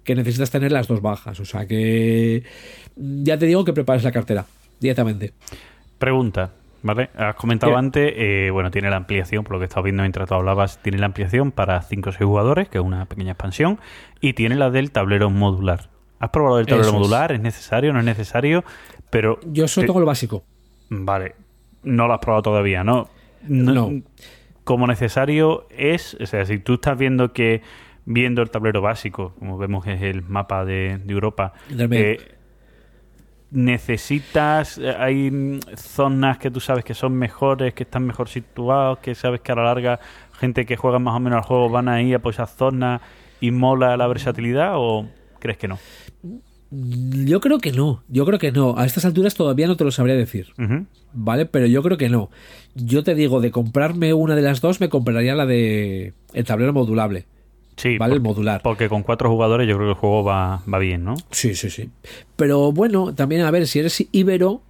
que 0.04 0.14
necesitas 0.14 0.50
tener 0.50 0.72
las 0.72 0.88
dos 0.88 1.02
bajas. 1.02 1.38
O 1.38 1.44
sea 1.44 1.66
que 1.66 2.42
mm, 2.96 3.24
ya 3.24 3.36
te 3.38 3.44
digo 3.44 3.62
que 3.66 3.74
prepares 3.74 4.02
la 4.02 4.10
cartera 4.10 4.46
directamente. 4.80 5.34
Pregunta, 5.98 6.52
¿vale? 6.82 7.10
Has 7.14 7.34
comentado 7.34 7.76
antes, 7.76 8.10
eh, 8.16 8.48
bueno, 8.50 8.70
tiene 8.70 8.88
la 8.88 8.96
ampliación, 8.96 9.44
por 9.44 9.52
lo 9.52 9.58
que 9.58 9.66
estaba 9.66 9.84
viendo 9.84 10.02
mientras 10.02 10.26
tú 10.26 10.34
hablabas, 10.34 10.82
tiene 10.82 10.96
la 10.96 11.04
ampliación 11.06 11.52
para 11.52 11.82
5 11.82 12.08
o 12.08 12.12
6 12.12 12.24
jugadores, 12.24 12.70
que 12.70 12.78
es 12.78 12.84
una 12.84 13.04
pequeña 13.04 13.32
expansión, 13.32 13.78
y 14.22 14.32
tiene 14.32 14.54
la 14.56 14.70
del 14.70 14.90
tablero 14.92 15.28
modular. 15.28 15.90
¿Has 16.20 16.30
probado 16.30 16.58
el 16.58 16.64
tablero 16.66 16.88
Eso 16.88 16.98
modular? 16.98 17.32
¿Es 17.32 17.40
necesario? 17.40 17.92
¿No 17.92 17.98
es 17.98 18.04
necesario? 18.06 18.64
Pero, 19.10 19.38
Yo 19.44 19.68
solo 19.68 19.82
te- 19.84 19.86
tengo 19.88 20.00
lo 20.00 20.06
básico. 20.06 20.42
vale, 20.88 21.34
no 21.82 22.06
lo 22.06 22.14
has 22.14 22.20
probado 22.20 22.42
todavía, 22.42 22.82
¿no? 22.82 23.08
No. 23.46 23.92
Como 24.70 24.86
necesario 24.86 25.66
es, 25.76 26.16
o 26.20 26.26
sea, 26.26 26.46
si 26.46 26.60
tú 26.60 26.74
estás 26.74 26.96
viendo 26.96 27.32
que, 27.32 27.60
viendo 28.04 28.40
el 28.40 28.50
tablero 28.50 28.80
básico, 28.80 29.34
como 29.36 29.58
vemos 29.58 29.82
que 29.84 29.94
es 29.94 30.02
el 30.02 30.22
mapa 30.22 30.64
de, 30.64 31.00
de 31.04 31.12
Europa, 31.12 31.54
eh, 31.76 32.36
necesitas, 33.50 34.78
eh, 34.78 34.94
hay 34.96 35.58
zonas 35.74 36.38
que 36.38 36.52
tú 36.52 36.60
sabes 36.60 36.84
que 36.84 36.94
son 36.94 37.14
mejores, 37.14 37.74
que 37.74 37.82
están 37.82 38.06
mejor 38.06 38.28
situados, 38.28 39.00
que 39.00 39.16
sabes 39.16 39.40
que 39.40 39.50
a 39.50 39.56
la 39.56 39.64
larga 39.64 39.98
gente 40.38 40.64
que 40.64 40.76
juega 40.76 41.00
más 41.00 41.16
o 41.16 41.18
menos 41.18 41.38
al 41.38 41.42
juego 41.42 41.68
van 41.68 41.88
a 41.88 42.00
ir 42.00 42.14
a 42.14 42.18
por 42.20 42.32
esas 42.32 42.54
zonas 42.54 43.00
y 43.40 43.50
mola 43.50 43.96
la 43.96 44.06
versatilidad 44.06 44.74
o 44.76 45.08
crees 45.40 45.58
que 45.58 45.66
no? 45.66 45.80
Yo 46.70 47.40
creo 47.40 47.58
que 47.58 47.72
no. 47.72 48.02
Yo 48.08 48.24
creo 48.24 48.38
que 48.38 48.52
no. 48.52 48.74
A 48.78 48.86
estas 48.86 49.04
alturas 49.04 49.34
todavía 49.34 49.66
no 49.66 49.76
te 49.76 49.84
lo 49.84 49.90
sabría 49.90 50.14
decir. 50.14 50.48
¿Vale? 51.12 51.46
Pero 51.46 51.66
yo 51.66 51.82
creo 51.82 51.98
que 51.98 52.08
no. 52.08 52.30
Yo 52.76 53.02
te 53.02 53.14
digo, 53.14 53.40
de 53.40 53.50
comprarme 53.50 54.14
una 54.14 54.36
de 54.36 54.42
las 54.42 54.60
dos, 54.60 54.80
me 54.80 54.88
compraría 54.88 55.34
la 55.34 55.46
de 55.46 56.12
el 56.32 56.44
tablero 56.44 56.72
modulable. 56.72 57.26
Sí, 57.76 57.96
¿Vale? 57.98 58.14
El 58.14 58.20
modular. 58.20 58.60
porque 58.62 58.88
con 58.90 59.02
cuatro 59.02 59.30
jugadores 59.30 59.66
yo 59.66 59.76
creo 59.76 59.88
que 59.88 59.92
el 59.92 59.98
juego 59.98 60.22
va, 60.22 60.62
va 60.72 60.78
bien, 60.78 61.02
¿no? 61.02 61.14
Sí, 61.30 61.54
sí, 61.54 61.70
sí. 61.70 61.88
Pero 62.36 62.72
bueno, 62.72 63.14
también, 63.14 63.40
a 63.42 63.50
ver, 63.50 63.66
si 63.66 63.78
eres 63.78 64.06
ibero, 64.12 64.60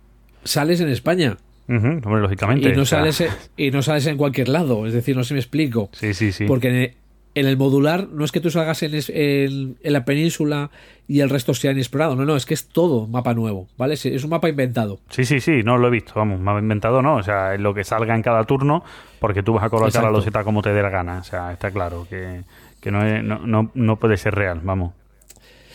sales 0.45 0.81
en 0.81 0.89
España. 0.91 1.37
Ujú, 1.69 1.87
hombre, 1.87 2.21
lógicamente. 2.21 2.69
Y 2.69 2.73
no, 2.73 2.83
o 2.83 2.85
sea, 2.87 3.01
sales, 3.01 3.21
en- 3.21 3.31
y 3.57 3.71
no 3.73 3.83
sales 3.83 4.07
en 4.07 4.17
cualquier 4.17 4.49
lado. 4.49 4.87
Es 4.87 4.93
decir, 4.93 5.17
no 5.17 5.25
sé 5.25 5.29
si 5.29 5.35
me 5.35 5.41
explico. 5.41 5.91
Sí, 5.93 6.15
sí, 6.15 6.31
sí. 6.31 6.45
Porque 6.47 6.95
en 7.35 7.47
el, 7.47 7.57
modular 7.57 8.09
no 8.09 8.25
es 8.25 8.33
que 8.33 8.41
tú 8.41 8.51
salgas 8.51 8.83
en, 8.83 8.95
es- 8.95 9.11
en- 9.11 9.77
en 9.83 9.93
la 9.93 10.05
península 10.05 10.71
y 11.07 11.21
el 11.21 11.31
resto 11.31 11.55
sea 11.55 11.73
inexplorado. 11.73 12.17
No, 12.17 12.25
no, 12.25 12.37
es 12.37 12.47
que 12.47 12.55
es 12.55 12.69
todo 12.69 13.07
mapa 13.07 13.35
nuevo. 13.35 13.69
¿Vale? 13.77 13.95
Es- 13.95 14.05
un 14.25 14.31
mapa 14.31 14.49
inventado. 14.49 14.99
Sí, 15.11 15.25
sí, 15.25 15.41
sí, 15.41 15.63
no 15.65 15.79
lo 15.79 15.89
he 15.89 15.91
visto, 15.91 16.13
vamos, 16.17 16.41
me 16.41 16.51
ha 16.51 16.59
inventado, 16.59 17.03
¿no? 17.03 17.17
O 17.17 17.23
sea, 17.23 17.55
es 17.55 17.61
lo 17.61 17.73
que 17.75 17.85
salga 17.85 18.15
en 18.15 18.23
cada 18.23 18.45
turno, 18.45 18.83
porque 19.21 19.43
tú 19.43 19.53
vas 19.55 19.65
a 19.65 19.71
colocar 19.71 19.93
la 19.95 19.99
Exacto. 20.01 20.17
loseta 20.19 20.45
como 20.45 20.63
te 20.63 20.73
dé 20.73 20.83
la 20.83 20.91
gana. 20.91 21.19
O 21.19 21.25
sea, 21.25 21.53
está 21.53 21.71
claro 21.71 22.07
que, 22.09 22.43
que 22.81 22.91
no, 22.91 23.05
es- 23.07 23.23
no, 23.25 23.39
no, 23.47 23.71
no 23.75 23.97
puede 23.97 24.17
ser 24.17 24.35
real, 24.35 24.61
vamos. 24.63 24.93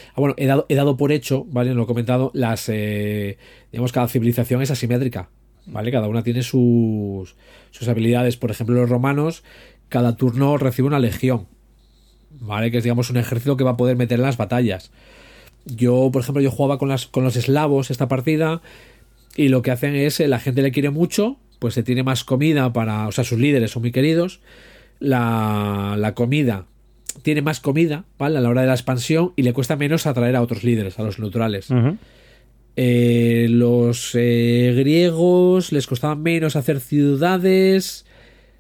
Ah, 0.10 0.22
bueno, 0.22 0.34
he 0.38 0.46
dado, 0.46 0.66
he 0.70 0.76
dado 0.76 0.96
por 0.96 1.12
hecho, 1.12 1.46
¿vale? 1.50 1.74
Lo 1.74 1.84
he 1.84 1.88
comentado, 1.88 2.32
las. 2.34 2.70
eh, 2.70 3.38
digamos, 3.72 3.92
cada 3.92 4.08
civilización 4.08 4.62
es 4.62 4.72
asimétrica, 4.72 5.28
¿vale? 5.66 5.92
Cada 5.92 6.08
una 6.08 6.24
tiene 6.24 6.42
sus, 6.42 7.36
sus 7.72 7.88
habilidades. 7.90 8.38
Por 8.38 8.50
ejemplo, 8.50 8.76
los 8.76 8.90
romanos, 8.90 9.44
cada 9.90 10.16
turno 10.16 10.58
recibe 10.58 10.88
una 10.88 11.00
legión, 11.00 11.48
¿vale? 12.40 12.72
Que 12.72 12.78
es, 12.78 12.84
digamos, 12.84 13.10
un 13.10 13.18
ejército 13.18 13.58
que 13.58 13.64
va 13.64 13.72
a 13.72 13.78
poder 13.78 13.96
meter 13.96 14.20
en 14.20 14.26
las 14.26 14.38
batallas. 14.38 14.92
Yo, 15.66 16.10
por 16.12 16.22
ejemplo, 16.22 16.42
yo 16.42 16.52
jugaba 16.52 16.78
con, 16.78 16.90
las, 16.90 17.08
con 17.08 17.24
los 17.24 17.36
eslavos 17.36 17.92
esta 17.92 18.08
partida 18.08 18.62
y 19.36 19.50
lo 19.50 19.62
que 19.62 19.72
hacen 19.72 19.96
es, 19.96 20.20
eh, 20.20 20.28
la 20.28 20.40
gente 20.40 20.62
le 20.62 20.72
quiere 20.72 20.90
mucho, 20.90 21.38
pues 21.60 21.74
se 21.74 21.84
tiene 21.84 22.04
más 22.04 22.24
comida 22.24 22.72
para. 22.74 23.08
O 23.08 23.12
sea, 23.12 23.24
sus 23.24 23.40
líderes 23.40 23.72
son 23.72 23.82
muy 23.82 23.92
queridos. 23.92 24.42
La, 25.00 25.96
la 25.98 26.14
comida 26.14 26.68
tiene 27.22 27.42
más 27.42 27.60
comida, 27.60 28.06
¿vale? 28.18 28.38
A 28.38 28.42
la 28.42 28.50
hora 28.50 28.62
de 28.62 28.68
la 28.68 28.74
expansión 28.74 29.34
y 29.36 29.44
le 29.44 29.54
cuesta 29.54 29.76
menos 29.76 30.06
atraer 30.06 30.36
a 30.36 30.42
otros 30.42 30.64
líderes, 30.64 31.00
a 31.00 31.04
los 31.04 31.20
neutrales. 31.20 31.70
Eh, 32.78 33.48
los 33.50 34.12
eh, 34.16 34.74
griegos 34.76 35.72
les 35.72 35.88
costaba 35.88 36.16
menos 36.16 36.56
hacer 36.56 36.80
ciudades. 36.80 38.06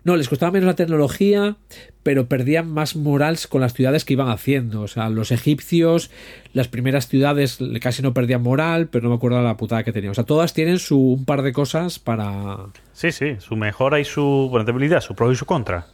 No, 0.05 0.15
les 0.15 0.29
costaba 0.29 0.51
menos 0.51 0.67
la 0.67 0.75
tecnología, 0.75 1.55
pero 2.03 2.27
perdían 2.27 2.71
más 2.71 2.95
moral 2.95 3.37
con 3.49 3.61
las 3.61 3.73
ciudades 3.73 4.05
que 4.05 4.13
iban 4.13 4.29
haciendo. 4.29 4.83
O 4.83 4.87
sea, 4.87 5.09
los 5.09 5.31
egipcios, 5.31 6.11
las 6.53 6.67
primeras 6.67 7.07
ciudades 7.07 7.57
casi 7.81 8.03
no 8.03 8.13
perdían 8.13 8.43
moral, 8.43 8.87
pero 8.87 9.05
no 9.05 9.09
me 9.09 9.15
acuerdo 9.15 9.41
la 9.41 9.57
putada 9.57 9.83
que 9.83 9.91
tenían. 9.91 10.11
O 10.11 10.13
sea, 10.13 10.23
todas 10.23 10.53
tienen 10.53 10.77
su 10.77 10.99
un 10.99 11.25
par 11.25 11.41
de 11.41 11.51
cosas 11.53 11.97
para. 11.97 12.67
Sí, 12.93 13.11
sí, 13.11 13.37
su 13.39 13.55
mejora 13.55 13.99
y 13.99 14.05
su 14.05 14.47
bueno, 14.51 14.63
debilidad, 14.63 15.01
su 15.01 15.15
pro 15.15 15.31
y 15.31 15.35
su 15.35 15.47
contra. 15.47 15.87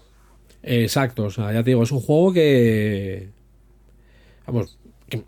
Exacto, 0.62 1.24
o 1.24 1.30
sea, 1.30 1.53
ya 1.53 1.64
te 1.64 1.70
digo, 1.70 1.82
es 1.82 1.91
un 1.93 2.01
juego 2.01 2.34
que. 2.34 3.30
Vamos, 4.45 4.78
que 5.07 5.24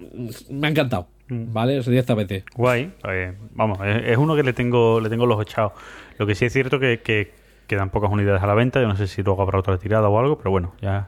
me 0.50 0.68
ha 0.68 0.72
encantado, 0.72 1.08
¿vale? 1.30 1.80
O 1.80 1.84
sea, 1.84 1.92
directamente. 1.92 2.44
Guay. 2.54 2.92
eh, 3.08 3.34
vamos, 3.54 3.80
es, 3.86 4.10
es 4.12 4.18
uno 4.18 4.36
que 4.36 4.44
le 4.44 4.52
tengo, 4.52 5.00
le 5.00 5.10
tengo 5.10 5.26
los 5.26 5.42
echados. 5.42 5.72
Lo 6.18 6.28
que 6.28 6.36
sí 6.36 6.44
es 6.44 6.52
cierto 6.52 6.82
que, 6.82 7.00
que 7.00 7.43
quedan 7.68 7.90
pocas 7.90 8.12
unidades 8.12 8.42
a 8.42 8.48
la 8.48 8.54
venta. 8.54 8.82
Yo 8.82 8.88
no 8.88 8.96
sé 8.96 9.08
si 9.08 9.24
luego 9.24 9.42
habrá 9.42 9.60
otra 9.60 9.78
tirada 9.78 10.08
o 10.10 10.20
algo, 10.20 10.38
pero 10.38 10.52
bueno, 10.52 10.74
ya, 10.82 11.08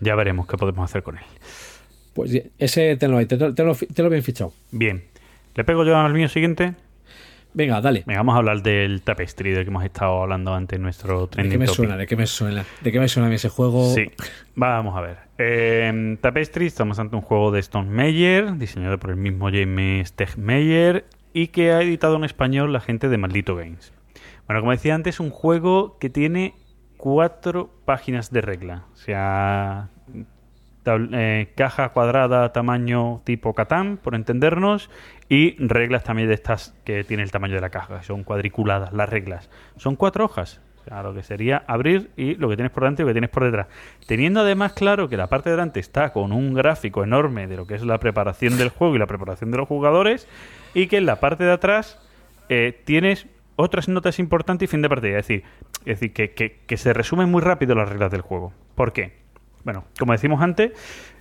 ya 0.00 0.14
veremos 0.14 0.46
qué 0.46 0.56
podemos 0.56 0.84
hacer 0.88 1.02
con 1.02 1.18
él. 1.18 1.24
Pues 2.14 2.32
ese 2.58 2.96
tenlo 2.96 3.18
ahí, 3.18 3.26
te, 3.26 3.36
te 3.36 3.64
lo, 3.64 3.74
te 3.74 4.02
lo 4.02 4.10
bien 4.10 4.22
fichado. 4.22 4.52
Bien. 4.70 5.04
¿Le 5.54 5.64
pego 5.64 5.84
yo 5.84 5.96
al 5.96 6.12
mío 6.12 6.28
siguiente? 6.28 6.74
Venga, 7.52 7.80
dale. 7.80 8.04
Venga, 8.06 8.20
vamos 8.20 8.34
a 8.36 8.38
hablar 8.38 8.62
del 8.62 9.02
tapestry 9.02 9.50
del 9.50 9.64
que 9.64 9.70
hemos 9.70 9.84
estado 9.84 10.22
hablando 10.22 10.54
antes 10.54 10.76
en 10.76 10.82
nuestro 10.82 11.22
¿De 11.22 11.26
trending 11.28 11.52
qué 11.52 11.58
me 11.58 11.66
topic. 11.66 11.76
suena? 11.76 11.96
¿De 11.96 12.06
qué 12.06 12.16
me 12.16 12.26
suena? 12.26 12.64
¿De 12.80 12.92
qué 12.92 13.00
me 13.00 13.08
suena 13.08 13.26
a 13.26 13.28
mí 13.28 13.34
ese 13.36 13.48
juego? 13.48 13.92
Sí, 13.92 14.08
vamos 14.54 14.96
a 14.96 15.00
ver. 15.00 15.16
Eh, 15.38 16.16
Tapestry, 16.20 16.66
estamos 16.66 17.00
ante 17.00 17.16
un 17.16 17.22
juego 17.22 17.50
de 17.50 17.58
Stone 17.58 17.90
Meyer, 17.90 18.56
diseñado 18.56 18.98
por 18.98 19.10
el 19.10 19.16
mismo 19.16 19.50
James 19.50 20.12
Tegmeyer 20.12 21.06
y 21.32 21.48
que 21.48 21.72
ha 21.72 21.82
editado 21.82 22.14
en 22.16 22.24
español 22.24 22.72
la 22.72 22.80
gente 22.80 23.08
de 23.08 23.18
Maldito 23.18 23.56
Games. 23.56 23.92
Bueno, 24.50 24.62
como 24.62 24.72
decía 24.72 24.96
antes, 24.96 25.20
un 25.20 25.30
juego 25.30 25.96
que 26.00 26.10
tiene 26.10 26.54
cuatro 26.96 27.70
páginas 27.84 28.32
de 28.32 28.40
regla. 28.40 28.86
O 28.92 28.96
sea, 28.96 29.90
eh, 30.84 31.52
caja 31.54 31.90
cuadrada, 31.90 32.52
tamaño 32.52 33.22
tipo 33.22 33.54
Catán, 33.54 33.96
por 33.96 34.16
entendernos, 34.16 34.90
y 35.28 35.54
reglas 35.64 36.02
también 36.02 36.26
de 36.26 36.34
estas 36.34 36.74
que 36.84 37.04
tiene 37.04 37.22
el 37.22 37.30
tamaño 37.30 37.54
de 37.54 37.60
la 37.60 37.70
caja, 37.70 38.02
son 38.02 38.24
cuadriculadas 38.24 38.92
las 38.92 39.08
reglas. 39.08 39.50
Son 39.76 39.94
cuatro 39.94 40.24
hojas, 40.24 40.60
O 40.80 40.82
sea, 40.82 41.04
lo 41.04 41.14
que 41.14 41.22
sería 41.22 41.62
abrir 41.68 42.10
y 42.16 42.34
lo 42.34 42.48
que 42.48 42.56
tienes 42.56 42.72
por 42.72 42.82
delante 42.82 43.02
y 43.02 43.04
lo 43.04 43.10
que 43.10 43.14
tienes 43.14 43.30
por 43.30 43.44
detrás. 43.44 43.68
Teniendo 44.08 44.40
además 44.40 44.72
claro 44.72 45.08
que 45.08 45.16
la 45.16 45.28
parte 45.28 45.50
de 45.50 45.54
delante 45.54 45.78
está 45.78 46.12
con 46.12 46.32
un 46.32 46.54
gráfico 46.54 47.04
enorme 47.04 47.46
de 47.46 47.56
lo 47.56 47.68
que 47.68 47.76
es 47.76 47.82
la 47.82 48.00
preparación 48.00 48.58
del 48.58 48.70
juego 48.70 48.96
y 48.96 48.98
la 48.98 49.06
preparación 49.06 49.52
de 49.52 49.58
los 49.58 49.68
jugadores 49.68 50.26
y 50.74 50.88
que 50.88 50.96
en 50.96 51.06
la 51.06 51.20
parte 51.20 51.44
de 51.44 51.52
atrás 51.52 52.04
eh, 52.48 52.82
tienes 52.84 53.28
otras 53.60 53.88
notas 53.88 54.18
importantes 54.18 54.68
y 54.68 54.70
fin 54.70 54.82
de 54.82 54.88
partida. 54.88 55.18
Es 55.18 55.26
decir, 55.28 55.44
es 55.80 56.00
decir 56.00 56.12
que, 56.12 56.32
que- 56.32 56.60
que 56.66 56.76
se 56.76 56.92
resumen 56.92 57.28
muy 57.30 57.42
rápido 57.42 57.74
las 57.74 57.88
reglas 57.88 58.10
del 58.10 58.20
juego. 58.22 58.52
¿Por 58.74 58.92
qué? 58.92 59.12
Bueno, 59.64 59.84
como 59.98 60.12
decimos 60.12 60.40
antes, 60.42 60.72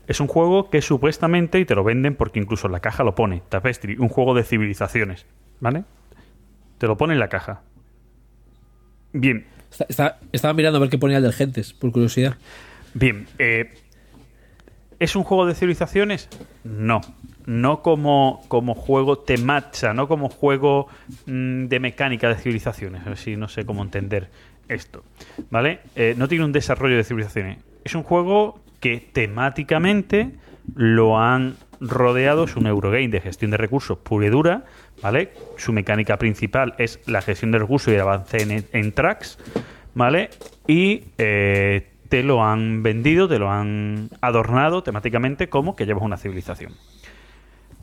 es 0.07 0.19
un 0.19 0.27
juego 0.27 0.69
que 0.69 0.81
supuestamente, 0.81 1.59
y 1.59 1.65
te 1.65 1.75
lo 1.75 1.83
venden 1.83 2.15
porque 2.15 2.39
incluso 2.39 2.67
en 2.67 2.73
la 2.73 2.79
caja 2.79 3.03
lo 3.03 3.13
pone, 3.15 3.41
Tapestry, 3.49 3.97
un 3.97 4.09
juego 4.09 4.33
de 4.33 4.43
civilizaciones. 4.43 5.25
¿Vale? 5.59 5.83
Te 6.77 6.87
lo 6.87 6.95
pone 6.97 7.13
en 7.13 7.19
la 7.19 7.27
caja. 7.29 7.61
Bien, 9.13 9.45
Está- 9.71 9.85
está- 9.89 10.19
estaba 10.31 10.53
mirando 10.53 10.77
a 10.77 10.81
ver 10.81 10.89
qué 10.89 10.97
ponía 10.97 11.17
el 11.17 11.23
del 11.23 11.33
Gentes, 11.33 11.73
por 11.73 11.91
curiosidad. 11.91 12.37
Bien, 12.93 13.27
eh, 13.37 13.71
¿es 14.99 15.15
un 15.15 15.23
juego 15.23 15.45
de 15.45 15.55
civilizaciones? 15.55 16.29
No. 16.63 17.01
No 17.45 17.81
como, 17.81 18.43
como 18.47 18.75
juego 18.75 19.19
temacha, 19.19 19.93
no 19.93 20.07
como 20.07 20.29
juego 20.29 20.87
mm, 21.25 21.65
de 21.65 21.79
mecánica 21.79 22.29
de 22.29 22.35
civilizaciones. 22.35 23.01
A 23.05 23.09
ver 23.09 23.17
si 23.17 23.35
no 23.35 23.47
sé 23.47 23.65
cómo 23.65 23.81
entender 23.81 24.29
esto. 24.67 25.03
¿Vale? 25.49 25.79
Eh, 25.95 26.13
no 26.17 26.27
tiene 26.27 26.45
un 26.45 26.51
desarrollo 26.51 26.97
de 26.97 27.03
civilizaciones. 27.03 27.59
Es 27.83 27.95
un 27.95 28.03
juego 28.03 28.59
que 28.79 29.09
temáticamente 29.11 30.31
lo 30.75 31.19
han 31.19 31.55
rodeado, 31.81 32.43
es 32.43 32.55
un 32.55 32.67
Eurogame 32.67 33.07
de 33.07 33.21
gestión 33.21 33.51
de 33.51 33.57
recursos 33.57 33.97
pura 33.97 34.27
y 34.27 34.29
dura, 34.29 34.65
¿vale? 35.01 35.31
Su 35.57 35.71
mecánica 35.73 36.17
principal 36.17 36.75
es 36.77 36.99
la 37.07 37.21
gestión 37.21 37.51
de 37.51 37.59
recursos 37.59 37.91
y 37.91 37.95
el 37.95 38.01
avance 38.01 38.65
en, 38.71 38.91
tracks, 38.91 39.37
¿vale? 39.95 40.29
Y 40.67 41.03
eh, 41.17 41.87
te 42.09 42.23
lo 42.23 42.43
han 42.43 42.83
vendido, 42.83 43.27
te 43.27 43.39
lo 43.39 43.49
han 43.49 44.09
adornado 44.19 44.83
temáticamente 44.83 45.47
como 45.47 45.75
que 45.75 45.85
llevas 45.85 46.03
una 46.03 46.17
civilización. 46.17 46.73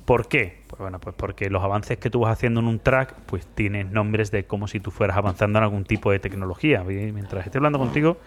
¿Por 0.04 0.28
qué? 0.28 0.62
Pues 0.68 0.78
bueno, 0.78 1.00
pues 1.00 1.16
porque 1.16 1.50
los 1.50 1.64
avances 1.64 1.98
que 1.98 2.10
tú 2.10 2.20
vas 2.20 2.32
haciendo 2.32 2.60
en 2.60 2.68
un 2.68 2.78
track, 2.78 3.14
pues 3.26 3.44
tienen 3.44 3.92
nombres 3.92 4.30
de 4.30 4.44
como 4.44 4.68
si 4.68 4.78
tú 4.78 4.92
fueras 4.92 5.16
avanzando 5.16 5.58
en 5.58 5.64
algún 5.64 5.84
tipo 5.84 6.12
de 6.12 6.20
tecnología. 6.20 6.84
Mientras 6.84 7.44
esté 7.44 7.58
hablando 7.58 7.80
contigo, 7.80 8.18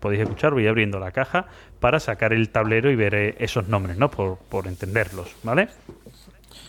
podéis 0.00 0.22
escuchar, 0.22 0.52
voy 0.52 0.66
abriendo 0.66 0.98
la 0.98 1.12
caja 1.12 1.46
para 1.78 2.00
sacar 2.00 2.32
el 2.32 2.48
tablero 2.48 2.90
y 2.90 2.96
ver 2.96 3.14
eh, 3.14 3.34
esos 3.38 3.68
nombres, 3.68 3.98
¿no? 3.98 4.10
Por, 4.10 4.38
por 4.38 4.66
entenderlos, 4.66 5.36
¿vale? 5.42 5.68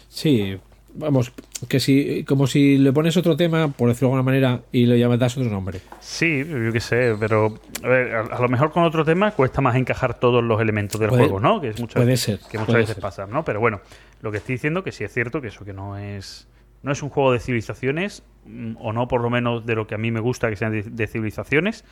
Sí, 0.09 0.59
vamos, 0.94 1.32
que 1.68 1.80
si, 1.80 2.24
como 2.26 2.48
si 2.48 2.78
le 2.78 2.92
pones 2.94 3.16
otro 3.18 3.36
tema, 3.38 3.68
por 3.70 3.89
decirlo 3.89 4.10
de 4.10 4.14
alguna 4.16 4.24
manera, 4.24 4.62
y 4.72 4.86
le 4.86 4.98
llamas, 5.00 5.20
das 5.20 5.38
otro 5.38 5.50
nombre. 5.50 5.80
Sí, 6.00 6.44
yo 6.46 6.72
qué 6.72 6.80
sé, 6.80 7.16
pero 7.20 7.60
a, 7.84 7.88
ver, 7.88 8.16
a, 8.16 8.20
a 8.22 8.42
lo 8.42 8.48
mejor 8.50 8.72
con 8.72 8.84
otro 8.84 9.04
tema 9.06 9.32
cuesta 9.32 9.62
más 9.62 9.76
encajar 9.76 10.20
todos 10.20 10.44
los 10.44 10.60
elementos 10.62 11.00
del 11.00 11.10
Puede- 11.10 11.24
juego, 11.24 11.39
¿no? 11.39 11.62
Que 11.62 11.70
es 11.70 11.80
muchas, 11.80 12.02
puede 12.02 12.18
ser, 12.18 12.39
que 12.39 12.58
muchas 12.58 12.66
puede 12.68 12.80
veces 12.80 12.96
ser. 12.96 13.02
pasa, 13.02 13.26
¿no? 13.28 13.44
Pero 13.46 13.60
bueno, 13.60 13.82
lo 14.22 14.32
que 14.32 14.38
estoy 14.38 14.56
diciendo 14.56 14.84
que 14.84 14.92
sí 14.92 15.04
es 15.04 15.14
cierto 15.14 15.42
que 15.42 15.48
eso 15.50 15.66
que 15.66 15.74
no 15.74 15.98
es 15.98 16.48
no 16.84 16.92
es 16.92 17.04
un 17.04 17.10
juego 17.10 17.32
de 17.32 17.39
civilizaciones 17.39 18.24
mm, 18.46 18.74
o 18.80 18.92
no 18.92 19.08
por 19.08 19.22
lo 19.22 19.30
menos 19.30 19.66
de 19.68 19.76
lo 19.76 19.86
que 19.86 19.94
a 19.96 19.98
mí 20.00 20.10
me 20.12 20.20
gusta 20.20 20.50
que 20.50 20.56
sean 20.56 20.72
de, 20.72 20.82
de 20.82 21.08
civilizaciones, 21.08 21.86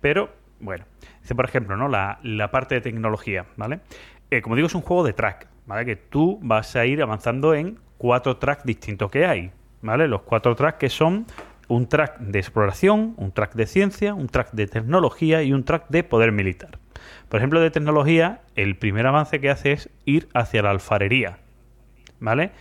pero 0.00 0.30
bueno, 0.60 0.84
dice 1.22 1.34
por 1.34 1.44
ejemplo, 1.44 1.76
¿no? 1.76 1.88
La, 1.88 2.18
la 2.22 2.50
parte 2.50 2.74
de 2.74 2.80
tecnología, 2.80 3.44
¿vale? 3.56 3.80
Eh, 4.30 4.40
como 4.42 4.56
digo, 4.56 4.66
es 4.66 4.74
un 4.74 4.80
juego 4.82 5.04
de 5.04 5.12
track, 5.12 5.48
¿vale? 5.66 5.84
Que 5.84 5.96
tú 5.96 6.38
vas 6.42 6.74
a 6.76 6.86
ir 6.86 7.02
avanzando 7.02 7.54
en 7.54 7.78
cuatro 8.00 8.38
tracks 8.38 8.64
distintos 8.64 9.10
que 9.10 9.26
hay, 9.26 9.50
¿vale? 9.82 10.08
Los 10.08 10.22
cuatro 10.22 10.56
tracks 10.56 10.78
que 10.78 10.88
son 10.88 11.26
un 11.68 11.86
track 11.86 12.18
de 12.18 12.38
exploración, 12.38 13.12
un 13.18 13.30
track 13.30 13.52
de 13.52 13.66
ciencia, 13.66 14.14
un 14.14 14.26
track 14.26 14.52
de 14.52 14.66
tecnología 14.66 15.42
y 15.42 15.52
un 15.52 15.64
track 15.64 15.84
de 15.90 16.02
poder 16.02 16.32
militar. 16.32 16.78
Por 17.28 17.38
ejemplo, 17.38 17.60
de 17.60 17.70
tecnología, 17.70 18.40
el 18.56 18.76
primer 18.76 19.06
avance 19.06 19.38
que 19.38 19.50
hace 19.50 19.72
es 19.72 19.90
ir 20.06 20.28
hacia 20.32 20.62
la 20.62 20.70
alfarería, 20.70 21.40
¿vale? 22.20 22.52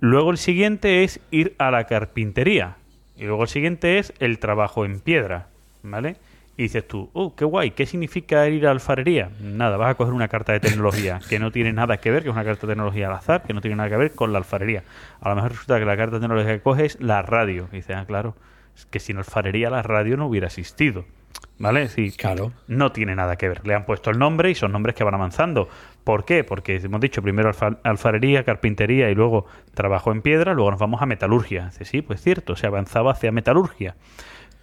Luego 0.00 0.30
el 0.30 0.38
siguiente 0.38 1.04
es 1.04 1.20
ir 1.30 1.54
a 1.58 1.70
la 1.70 1.84
carpintería. 1.84 2.76
Y 3.16 3.24
luego 3.24 3.42
el 3.42 3.48
siguiente 3.50 3.98
es 3.98 4.14
el 4.20 4.38
trabajo 4.38 4.86
en 4.86 5.00
piedra, 5.00 5.48
¿vale? 5.82 6.16
Y 6.60 6.64
dices 6.64 6.86
tú, 6.86 7.08
oh, 7.14 7.34
qué 7.34 7.46
guay, 7.46 7.70
¿qué 7.70 7.86
significa 7.86 8.46
ir 8.46 8.64
a 8.64 8.66
la 8.66 8.70
alfarería? 8.72 9.30
Nada, 9.40 9.78
vas 9.78 9.92
a 9.92 9.94
coger 9.94 10.12
una 10.12 10.28
carta 10.28 10.52
de 10.52 10.60
tecnología 10.60 11.18
que 11.26 11.38
no 11.38 11.50
tiene 11.50 11.72
nada 11.72 11.96
que 11.96 12.10
ver, 12.10 12.22
que 12.22 12.28
es 12.28 12.34
una 12.34 12.44
carta 12.44 12.66
de 12.66 12.72
tecnología 12.74 13.06
al 13.06 13.14
azar, 13.14 13.44
que 13.44 13.54
no 13.54 13.62
tiene 13.62 13.76
nada 13.76 13.88
que 13.88 13.96
ver 13.96 14.12
con 14.14 14.30
la 14.32 14.38
alfarería. 14.40 14.82
A 15.22 15.30
lo 15.30 15.36
mejor 15.36 15.52
resulta 15.52 15.78
que 15.78 15.86
la 15.86 15.96
carta 15.96 16.16
de 16.16 16.20
tecnología 16.20 16.52
que 16.52 16.60
coges 16.60 16.96
es 16.96 17.00
la 17.00 17.22
radio. 17.22 17.66
Y 17.72 17.76
dices, 17.76 17.96
ah, 17.96 18.04
claro, 18.06 18.36
es 18.76 18.84
que 18.84 19.00
sin 19.00 19.16
alfarería 19.16 19.70
la 19.70 19.80
radio 19.82 20.18
no 20.18 20.26
hubiera 20.26 20.48
existido, 20.48 21.06
¿vale? 21.58 21.80
Decir, 21.80 22.14
Claro. 22.18 22.52
no 22.68 22.92
tiene 22.92 23.16
nada 23.16 23.36
que 23.36 23.48
ver. 23.48 23.66
Le 23.66 23.74
han 23.74 23.86
puesto 23.86 24.10
el 24.10 24.18
nombre 24.18 24.50
y 24.50 24.54
son 24.54 24.72
nombres 24.72 24.94
que 24.94 25.02
van 25.02 25.14
avanzando. 25.14 25.66
¿Por 26.04 26.26
qué? 26.26 26.44
Porque 26.44 26.76
hemos 26.76 27.00
dicho 27.00 27.22
primero 27.22 27.48
alfa- 27.48 27.78
alfarería, 27.84 28.44
carpintería 28.44 29.08
y 29.08 29.14
luego 29.14 29.46
trabajo 29.72 30.12
en 30.12 30.20
piedra, 30.20 30.52
luego 30.52 30.72
nos 30.72 30.80
vamos 30.80 31.00
a 31.00 31.06
metalurgia. 31.06 31.68
Dice, 31.68 31.86
sí, 31.86 32.02
pues 32.02 32.20
cierto, 32.20 32.54
se 32.54 32.66
avanzaba 32.66 33.12
hacia 33.12 33.32
metalurgia. 33.32 33.94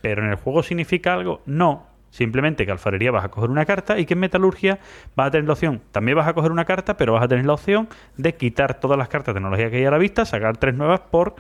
Pero 0.07 0.23
en 0.23 0.29
el 0.29 0.37
juego 0.37 0.63
significa 0.63 1.15
algo, 1.15 1.41
no. 1.45 1.85
Simplemente 2.11 2.65
que 2.65 2.71
alfarería 2.71 3.11
vas 3.11 3.25
a 3.25 3.27
coger 3.27 3.49
una 3.49 3.65
carta 3.65 3.99
y 3.99 4.05
que 4.05 4.13
en 4.13 4.21
metalurgia 4.21 4.79
vas 5.17 5.27
a 5.27 5.31
tener 5.31 5.47
la 5.47 5.51
opción. 5.51 5.81
También 5.91 6.15
vas 6.17 6.29
a 6.29 6.33
coger 6.33 6.49
una 6.49 6.63
carta, 6.63 6.95
pero 6.95 7.11
vas 7.11 7.25
a 7.25 7.27
tener 7.27 7.45
la 7.45 7.51
opción 7.51 7.89
de 8.15 8.33
quitar 8.35 8.79
todas 8.79 8.97
las 8.97 9.09
cartas 9.09 9.33
de 9.33 9.39
tecnología 9.39 9.69
que 9.69 9.75
hay 9.75 9.85
a 9.85 9.91
la 9.91 9.97
vista, 9.97 10.23
sacar 10.23 10.55
tres 10.55 10.75
nuevas 10.75 11.01
por 11.01 11.35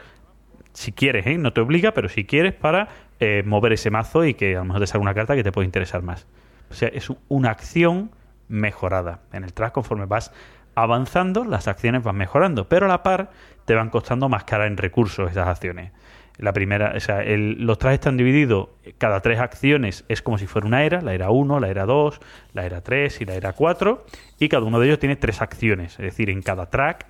si 0.73 0.91
quieres, 0.91 1.25
¿eh? 1.27 1.37
no 1.37 1.53
te 1.53 1.61
obliga, 1.61 1.93
pero 1.93 2.09
si 2.09 2.25
quieres 2.25 2.55
para 2.55 2.89
eh, 3.21 3.41
mover 3.45 3.71
ese 3.71 3.89
mazo 3.89 4.25
y 4.25 4.33
que 4.33 4.57
a 4.57 4.59
lo 4.59 4.65
mejor 4.65 4.81
te 4.81 4.87
salga 4.87 5.03
una 5.03 5.13
carta 5.13 5.33
que 5.33 5.45
te 5.45 5.53
puede 5.53 5.63
interesar 5.63 6.01
más. 6.01 6.27
O 6.69 6.73
sea, 6.73 6.89
es 6.89 7.09
una 7.29 7.51
acción 7.51 8.11
mejorada. 8.49 9.21
En 9.31 9.45
el 9.45 9.53
track, 9.53 9.71
conforme 9.71 10.07
vas 10.07 10.33
avanzando, 10.75 11.45
las 11.45 11.69
acciones 11.69 12.03
van 12.03 12.17
mejorando, 12.17 12.67
pero 12.67 12.87
a 12.87 12.89
la 12.89 13.01
par 13.01 13.29
te 13.63 13.75
van 13.75 13.89
costando 13.89 14.27
más 14.27 14.43
cara 14.43 14.67
en 14.67 14.75
recursos 14.75 15.31
esas 15.31 15.47
acciones. 15.47 15.93
La 16.37 16.53
primera, 16.53 16.93
o 16.95 16.99
sea, 16.99 17.23
el- 17.23 17.65
los 17.65 17.79
tracks 17.79 17.95
están 17.95 18.15
divididos, 18.17 18.69
cada 18.99 19.21
tres 19.21 19.39
acciones 19.39 20.05
es 20.07 20.21
como 20.21 20.37
si 20.37 20.45
fuera 20.45 20.67
una 20.67 20.83
era, 20.83 21.01
la 21.01 21.13
era 21.15 21.31
1, 21.31 21.59
la 21.59 21.69
era 21.69 21.85
2, 21.85 22.19
la 22.53 22.65
era 22.65 22.81
3 22.81 23.19
y 23.21 23.25
la 23.25 23.33
era 23.35 23.53
4, 23.53 24.05
y 24.39 24.47
cada 24.47 24.63
uno 24.63 24.79
de 24.79 24.85
ellos 24.87 24.99
tiene 24.99 25.15
tres 25.15 25.41
acciones, 25.41 25.93
es 25.93 25.97
decir, 26.05 26.29
en 26.29 26.41
cada 26.43 26.69
track 26.69 27.07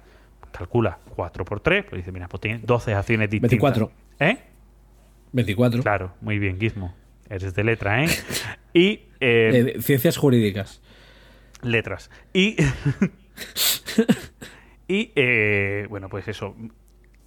calcula 0.53 0.99
4 1.15 1.43
por 1.45 1.59
3, 1.59 1.83
pues 1.89 1.99
dice, 2.01 2.11
mira, 2.13 2.27
pues 2.29 2.39
tiene 2.41 2.59
12 2.63 2.93
acciones 2.93 3.29
distintas. 3.29 3.51
24. 3.59 3.91
¿Eh? 4.19 4.37
24. 5.33 5.83
Claro, 5.83 6.13
muy 6.21 6.39
bien, 6.39 6.57
Gizmo. 6.59 6.95
Eres 7.29 7.53
de 7.53 7.63
letra, 7.65 8.03
¿eh? 8.03 8.07
Y 8.73 9.01
eh, 9.19 9.73
Eh, 9.75 9.81
ciencias 9.81 10.15
jurídicas. 10.17 10.81
letras. 11.63 12.09
Y. 12.33 12.55
y, 14.87 15.11
eh, 15.15 15.85
bueno, 15.89 16.09
pues 16.09 16.27
eso. 16.27 16.55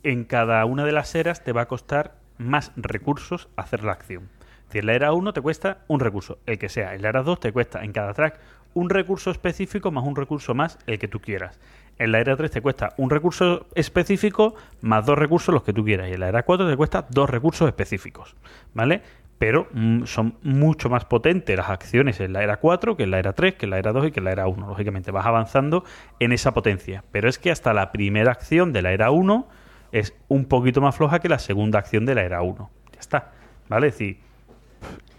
En 0.02 0.24
cada 0.24 0.64
una 0.64 0.84
de 0.84 0.92
las 0.92 1.14
eras 1.14 1.44
te 1.44 1.52
va 1.52 1.62
a 1.62 1.68
costar 1.68 2.14
más 2.38 2.72
recursos 2.76 3.48
hacer 3.56 3.84
la 3.84 3.92
acción. 3.92 4.30
Es 4.62 4.66
decir, 4.68 4.84
la 4.84 4.94
era 4.94 5.12
1 5.12 5.32
te 5.32 5.40
cuesta 5.40 5.78
un 5.88 6.00
recurso, 6.00 6.38
el 6.46 6.58
que 6.58 6.68
sea. 6.68 6.94
En 6.94 7.02
la 7.02 7.10
era 7.10 7.22
2 7.22 7.40
te 7.40 7.52
cuesta 7.52 7.84
en 7.84 7.92
cada 7.92 8.14
track 8.14 8.40
un 8.72 8.88
recurso 8.88 9.30
específico 9.30 9.90
más 9.90 10.04
un 10.04 10.16
recurso 10.16 10.54
más 10.54 10.78
el 10.86 10.98
que 10.98 11.08
tú 11.08 11.20
quieras. 11.20 11.58
En 11.98 12.12
la 12.12 12.20
era 12.20 12.36
3 12.36 12.50
te 12.50 12.62
cuesta 12.62 12.94
un 12.96 13.10
recurso 13.10 13.66
específico 13.74 14.54
más 14.80 15.04
dos 15.04 15.18
recursos 15.18 15.52
los 15.52 15.64
que 15.64 15.74
tú 15.74 15.84
quieras. 15.84 16.08
Y 16.08 16.12
en 16.14 16.20
la 16.20 16.28
era 16.28 16.44
4 16.44 16.68
te 16.68 16.76
cuesta 16.76 17.06
dos 17.10 17.28
recursos 17.28 17.68
específicos. 17.68 18.36
¿Vale? 18.72 19.02
Pero 19.38 19.68
mm, 19.72 20.04
son 20.04 20.36
mucho 20.42 20.88
más 20.88 21.04
potentes 21.04 21.56
las 21.56 21.68
acciones 21.68 22.20
en 22.20 22.32
la 22.32 22.42
era 22.42 22.58
4 22.58 22.96
que 22.96 23.02
en 23.02 23.10
la 23.10 23.18
era 23.18 23.34
3, 23.34 23.56
que 23.56 23.66
en 23.66 23.70
la 23.70 23.78
era 23.78 23.92
2 23.92 24.06
y 24.06 24.10
que 24.12 24.20
en 24.20 24.24
la 24.24 24.32
era 24.32 24.46
1. 24.46 24.66
Lógicamente 24.66 25.10
vas 25.10 25.26
avanzando 25.26 25.84
en 26.20 26.32
esa 26.32 26.54
potencia. 26.54 27.04
Pero 27.10 27.28
es 27.28 27.38
que 27.38 27.50
hasta 27.50 27.74
la 27.74 27.92
primera 27.92 28.30
acción 28.30 28.72
de 28.72 28.82
la 28.82 28.92
era 28.92 29.10
1 29.10 29.48
es 29.92 30.14
un 30.28 30.44
poquito 30.44 30.80
más 30.80 30.96
floja 30.96 31.18
que 31.18 31.28
la 31.28 31.38
segunda 31.38 31.78
acción 31.78 32.06
de 32.06 32.14
la 32.14 32.22
era 32.22 32.42
1. 32.42 32.70
Ya 32.92 33.00
está. 33.00 33.32
¿Vale? 33.68 33.88
Es 33.88 33.94
decir, 33.94 34.18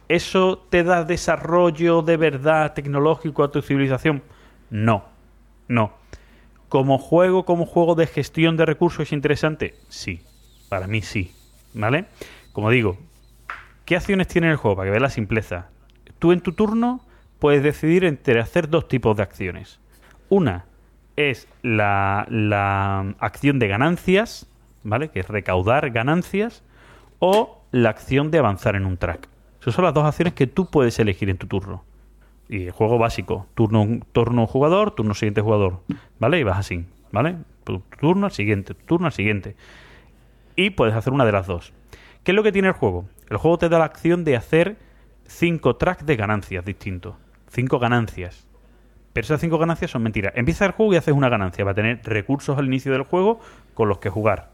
¿eso 0.07 0.57
te 0.69 0.83
da 0.83 1.03
desarrollo 1.03 2.01
de 2.01 2.17
verdad 2.17 2.73
tecnológico 2.73 3.43
a 3.43 3.51
tu 3.51 3.61
civilización? 3.61 4.23
No. 4.69 5.05
No. 5.67 5.93
Como 6.69 6.97
juego, 6.97 7.45
como 7.45 7.65
juego 7.65 7.95
de 7.95 8.07
gestión 8.07 8.57
de 8.57 8.65
recursos 8.65 9.07
es 9.07 9.13
interesante, 9.13 9.75
sí. 9.89 10.21
Para 10.69 10.87
mí 10.87 11.01
sí. 11.01 11.33
¿Vale? 11.73 12.05
Como 12.51 12.69
digo, 12.69 12.97
¿qué 13.85 13.95
acciones 13.95 14.27
tiene 14.27 14.49
el 14.49 14.57
juego? 14.57 14.77
Para 14.77 14.87
que 14.87 14.91
veas 14.91 15.01
la 15.01 15.09
simpleza. 15.09 15.69
Tú 16.19 16.31
en 16.31 16.41
tu 16.41 16.53
turno 16.53 17.01
puedes 17.39 17.63
decidir 17.63 18.05
entre 18.05 18.39
hacer 18.39 18.69
dos 18.69 18.87
tipos 18.87 19.15
de 19.17 19.23
acciones. 19.23 19.79
Una 20.29 20.65
es 21.15 21.47
la, 21.61 22.25
la 22.29 23.15
acción 23.19 23.59
de 23.59 23.67
ganancias, 23.67 24.47
¿vale? 24.83 25.09
Que 25.09 25.21
es 25.21 25.27
recaudar 25.27 25.91
ganancias, 25.91 26.63
o 27.19 27.63
la 27.71 27.89
acción 27.89 28.31
de 28.31 28.39
avanzar 28.39 28.75
en 28.75 28.85
un 28.85 28.97
track. 28.97 29.27
Esas 29.61 29.75
son 29.75 29.85
las 29.85 29.93
dos 29.93 30.05
acciones 30.05 30.33
que 30.33 30.47
tú 30.47 30.69
puedes 30.69 30.97
elegir 30.99 31.29
en 31.29 31.37
tu 31.37 31.47
turno. 31.47 31.83
Y 32.49 32.65
el 32.65 32.71
juego 32.71 32.97
básico, 32.97 33.47
turno, 33.53 33.99
turno 34.11 34.47
jugador, 34.47 34.91
turno 34.91 35.13
siguiente 35.13 35.41
jugador, 35.41 35.81
¿vale? 36.19 36.39
Y 36.39 36.43
vas 36.43 36.57
así, 36.57 36.85
¿vale? 37.11 37.37
Tu 37.63 37.79
turno 37.99 38.25
al 38.25 38.31
siguiente, 38.31 38.73
tu 38.73 38.85
turno 38.85 39.05
al 39.07 39.13
siguiente. 39.13 39.55
Y 40.55 40.71
puedes 40.71 40.95
hacer 40.95 41.13
una 41.13 41.25
de 41.25 41.31
las 41.31 41.47
dos. 41.47 41.73
¿Qué 42.23 42.31
es 42.31 42.35
lo 42.35 42.43
que 42.43 42.51
tiene 42.51 42.67
el 42.69 42.73
juego? 42.73 43.05
El 43.29 43.37
juego 43.37 43.57
te 43.57 43.69
da 43.69 43.79
la 43.79 43.85
acción 43.85 44.23
de 44.23 44.35
hacer 44.35 44.77
cinco 45.25 45.75
tracks 45.77 46.05
de 46.05 46.15
ganancias 46.15 46.65
distintos. 46.65 47.15
Cinco 47.47 47.79
ganancias. 47.79 48.47
Pero 49.13 49.25
esas 49.25 49.41
cinco 49.41 49.57
ganancias 49.57 49.91
son 49.91 50.03
mentiras. 50.03 50.33
Empieza 50.35 50.65
el 50.65 50.71
juego 50.71 50.93
y 50.93 50.97
haces 50.97 51.13
una 51.13 51.29
ganancia. 51.29 51.65
Va 51.65 51.71
a 51.71 51.75
tener 51.75 52.01
recursos 52.03 52.57
al 52.57 52.65
inicio 52.65 52.91
del 52.91 53.03
juego 53.03 53.39
con 53.73 53.89
los 53.89 53.99
que 53.99 54.09
jugar. 54.09 54.50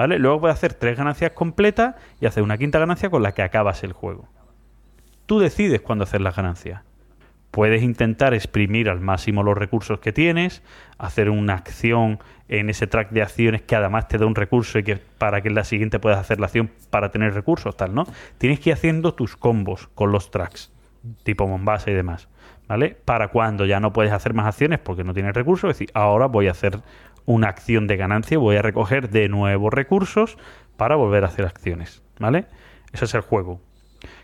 ¿Vale? 0.00 0.18
Luego 0.18 0.40
puedes 0.40 0.56
hacer 0.56 0.72
tres 0.72 0.96
ganancias 0.96 1.32
completas 1.32 1.94
y 2.22 2.24
hacer 2.24 2.42
una 2.42 2.56
quinta 2.56 2.78
ganancia 2.78 3.10
con 3.10 3.22
la 3.22 3.32
que 3.32 3.42
acabas 3.42 3.84
el 3.84 3.92
juego. 3.92 4.26
Tú 5.26 5.40
decides 5.40 5.82
cuándo 5.82 6.04
hacer 6.04 6.22
las 6.22 6.34
ganancias. 6.34 6.80
Puedes 7.50 7.82
intentar 7.82 8.32
exprimir 8.32 8.88
al 8.88 8.98
máximo 9.00 9.42
los 9.42 9.58
recursos 9.58 10.00
que 10.00 10.10
tienes, 10.10 10.62
hacer 10.96 11.28
una 11.28 11.52
acción 11.52 12.18
en 12.48 12.70
ese 12.70 12.86
track 12.86 13.10
de 13.10 13.20
acciones 13.20 13.60
que 13.60 13.76
además 13.76 14.08
te 14.08 14.16
da 14.16 14.24
un 14.24 14.36
recurso 14.36 14.78
y 14.78 14.84
que 14.84 14.96
para 14.96 15.42
que 15.42 15.48
en 15.48 15.54
la 15.54 15.64
siguiente 15.64 15.98
puedas 15.98 16.18
hacer 16.18 16.40
la 16.40 16.46
acción 16.46 16.70
para 16.88 17.10
tener 17.10 17.34
recursos, 17.34 17.76
tal, 17.76 17.94
¿no? 17.94 18.06
Tienes 18.38 18.58
que 18.58 18.70
ir 18.70 18.74
haciendo 18.76 19.12
tus 19.12 19.36
combos 19.36 19.90
con 19.94 20.12
los 20.12 20.30
tracks, 20.30 20.72
tipo 21.24 21.46
Mombasa 21.46 21.90
y 21.90 21.94
demás, 21.94 22.30
¿vale? 22.68 22.96
Para 23.04 23.28
cuando 23.28 23.66
ya 23.66 23.80
no 23.80 23.92
puedes 23.92 24.12
hacer 24.12 24.32
más 24.32 24.46
acciones 24.46 24.78
porque 24.78 25.04
no 25.04 25.12
tienes 25.12 25.34
recursos, 25.34 25.68
es 25.70 25.76
decir, 25.76 25.90
ahora 25.92 26.24
voy 26.24 26.48
a 26.48 26.52
hacer 26.52 26.80
una 27.30 27.48
acción 27.48 27.86
de 27.86 27.96
ganancia, 27.96 28.38
voy 28.38 28.56
a 28.56 28.62
recoger 28.62 29.10
de 29.10 29.28
nuevo 29.28 29.70
recursos 29.70 30.36
para 30.76 30.96
volver 30.96 31.24
a 31.24 31.28
hacer 31.28 31.46
acciones, 31.46 32.02
¿vale? 32.18 32.46
Ese 32.92 33.04
es 33.04 33.14
el 33.14 33.20
juego. 33.20 33.60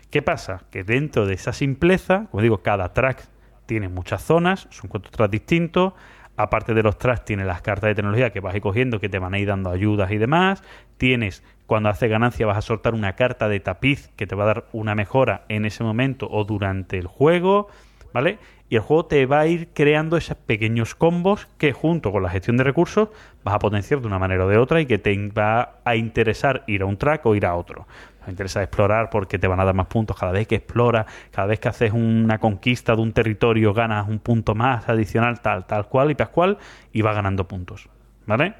¿Qué 0.09 0.21
pasa? 0.21 0.63
Que 0.71 0.83
dentro 0.83 1.25
de 1.25 1.33
esa 1.33 1.53
simpleza, 1.53 2.27
como 2.31 2.41
digo, 2.41 2.61
cada 2.63 2.93
track 2.93 3.27
tiene 3.65 3.89
muchas 3.89 4.23
zonas, 4.23 4.67
son 4.71 4.89
cuatro 4.89 5.11
tracks 5.11 5.31
distintos. 5.31 5.93
Aparte 6.35 6.73
de 6.73 6.83
los 6.83 6.97
tracks, 6.97 7.25
tiene 7.25 7.45
las 7.45 7.61
cartas 7.61 7.89
de 7.89 7.95
tecnología 7.95 8.29
que 8.31 8.39
vas 8.39 8.53
a 8.53 8.57
ir 8.57 8.61
cogiendo, 8.61 8.99
que 8.99 9.09
te 9.09 9.19
van 9.19 9.33
a 9.33 9.39
ir 9.39 9.47
dando 9.47 9.71
ayudas 9.71 10.11
y 10.11 10.17
demás. 10.17 10.63
Tienes, 10.97 11.43
cuando 11.65 11.89
haces 11.89 12.09
ganancia, 12.09 12.45
vas 12.45 12.57
a 12.57 12.61
soltar 12.61 12.93
una 12.93 13.15
carta 13.15 13.49
de 13.49 13.59
tapiz 13.59 14.09
que 14.15 14.27
te 14.27 14.35
va 14.35 14.43
a 14.43 14.47
dar 14.47 14.65
una 14.71 14.95
mejora 14.95 15.45
en 15.49 15.65
ese 15.65 15.83
momento 15.83 16.27
o 16.29 16.43
durante 16.43 16.97
el 16.97 17.07
juego, 17.07 17.67
¿vale? 18.13 18.37
Y 18.69 18.75
el 18.75 18.81
juego 18.81 19.05
te 19.05 19.25
va 19.25 19.39
a 19.39 19.47
ir 19.47 19.69
creando 19.73 20.17
esos 20.17 20.35
pequeños 20.35 20.93
combos 20.93 21.47
que, 21.57 21.71
junto 21.71 22.11
con 22.11 22.21
la 22.21 22.29
gestión 22.29 22.57
de 22.57 22.65
recursos, 22.65 23.09
vas 23.43 23.55
a 23.55 23.59
potenciar 23.59 24.01
de 24.01 24.07
una 24.07 24.19
manera 24.19 24.45
o 24.45 24.49
de 24.49 24.57
otra 24.57 24.81
y 24.81 24.85
que 24.85 24.97
te 24.97 25.15
va 25.29 25.79
a 25.85 25.95
interesar 25.95 26.63
ir 26.67 26.81
a 26.81 26.85
un 26.85 26.97
track 26.97 27.25
o 27.25 27.35
ir 27.35 27.45
a 27.45 27.55
otro. 27.55 27.87
Me 28.25 28.31
interesa 28.31 28.61
explorar 28.61 29.09
porque 29.09 29.39
te 29.39 29.47
van 29.47 29.61
a 29.61 29.65
dar 29.65 29.73
más 29.73 29.87
puntos 29.87 30.17
cada 30.17 30.33
vez 30.33 30.47
que 30.47 30.55
exploras, 30.55 31.05
cada 31.31 31.47
vez 31.47 31.61
que 31.61 31.69
haces 31.69 31.93
una 31.93 32.39
conquista 32.39 32.93
de 32.93 33.01
un 33.01 33.13
territorio 33.13 33.73
ganas 33.73 34.09
un 34.09 34.19
punto 34.19 34.53
más 34.53 34.89
adicional, 34.89 35.39
tal, 35.39 35.65
tal 35.65 35.87
cual 35.87 36.11
y 36.11 36.15
pascual, 36.15 36.57
y 36.91 37.01
vas 37.01 37.15
ganando 37.15 37.47
puntos. 37.47 37.87
¿Vale? 38.25 38.55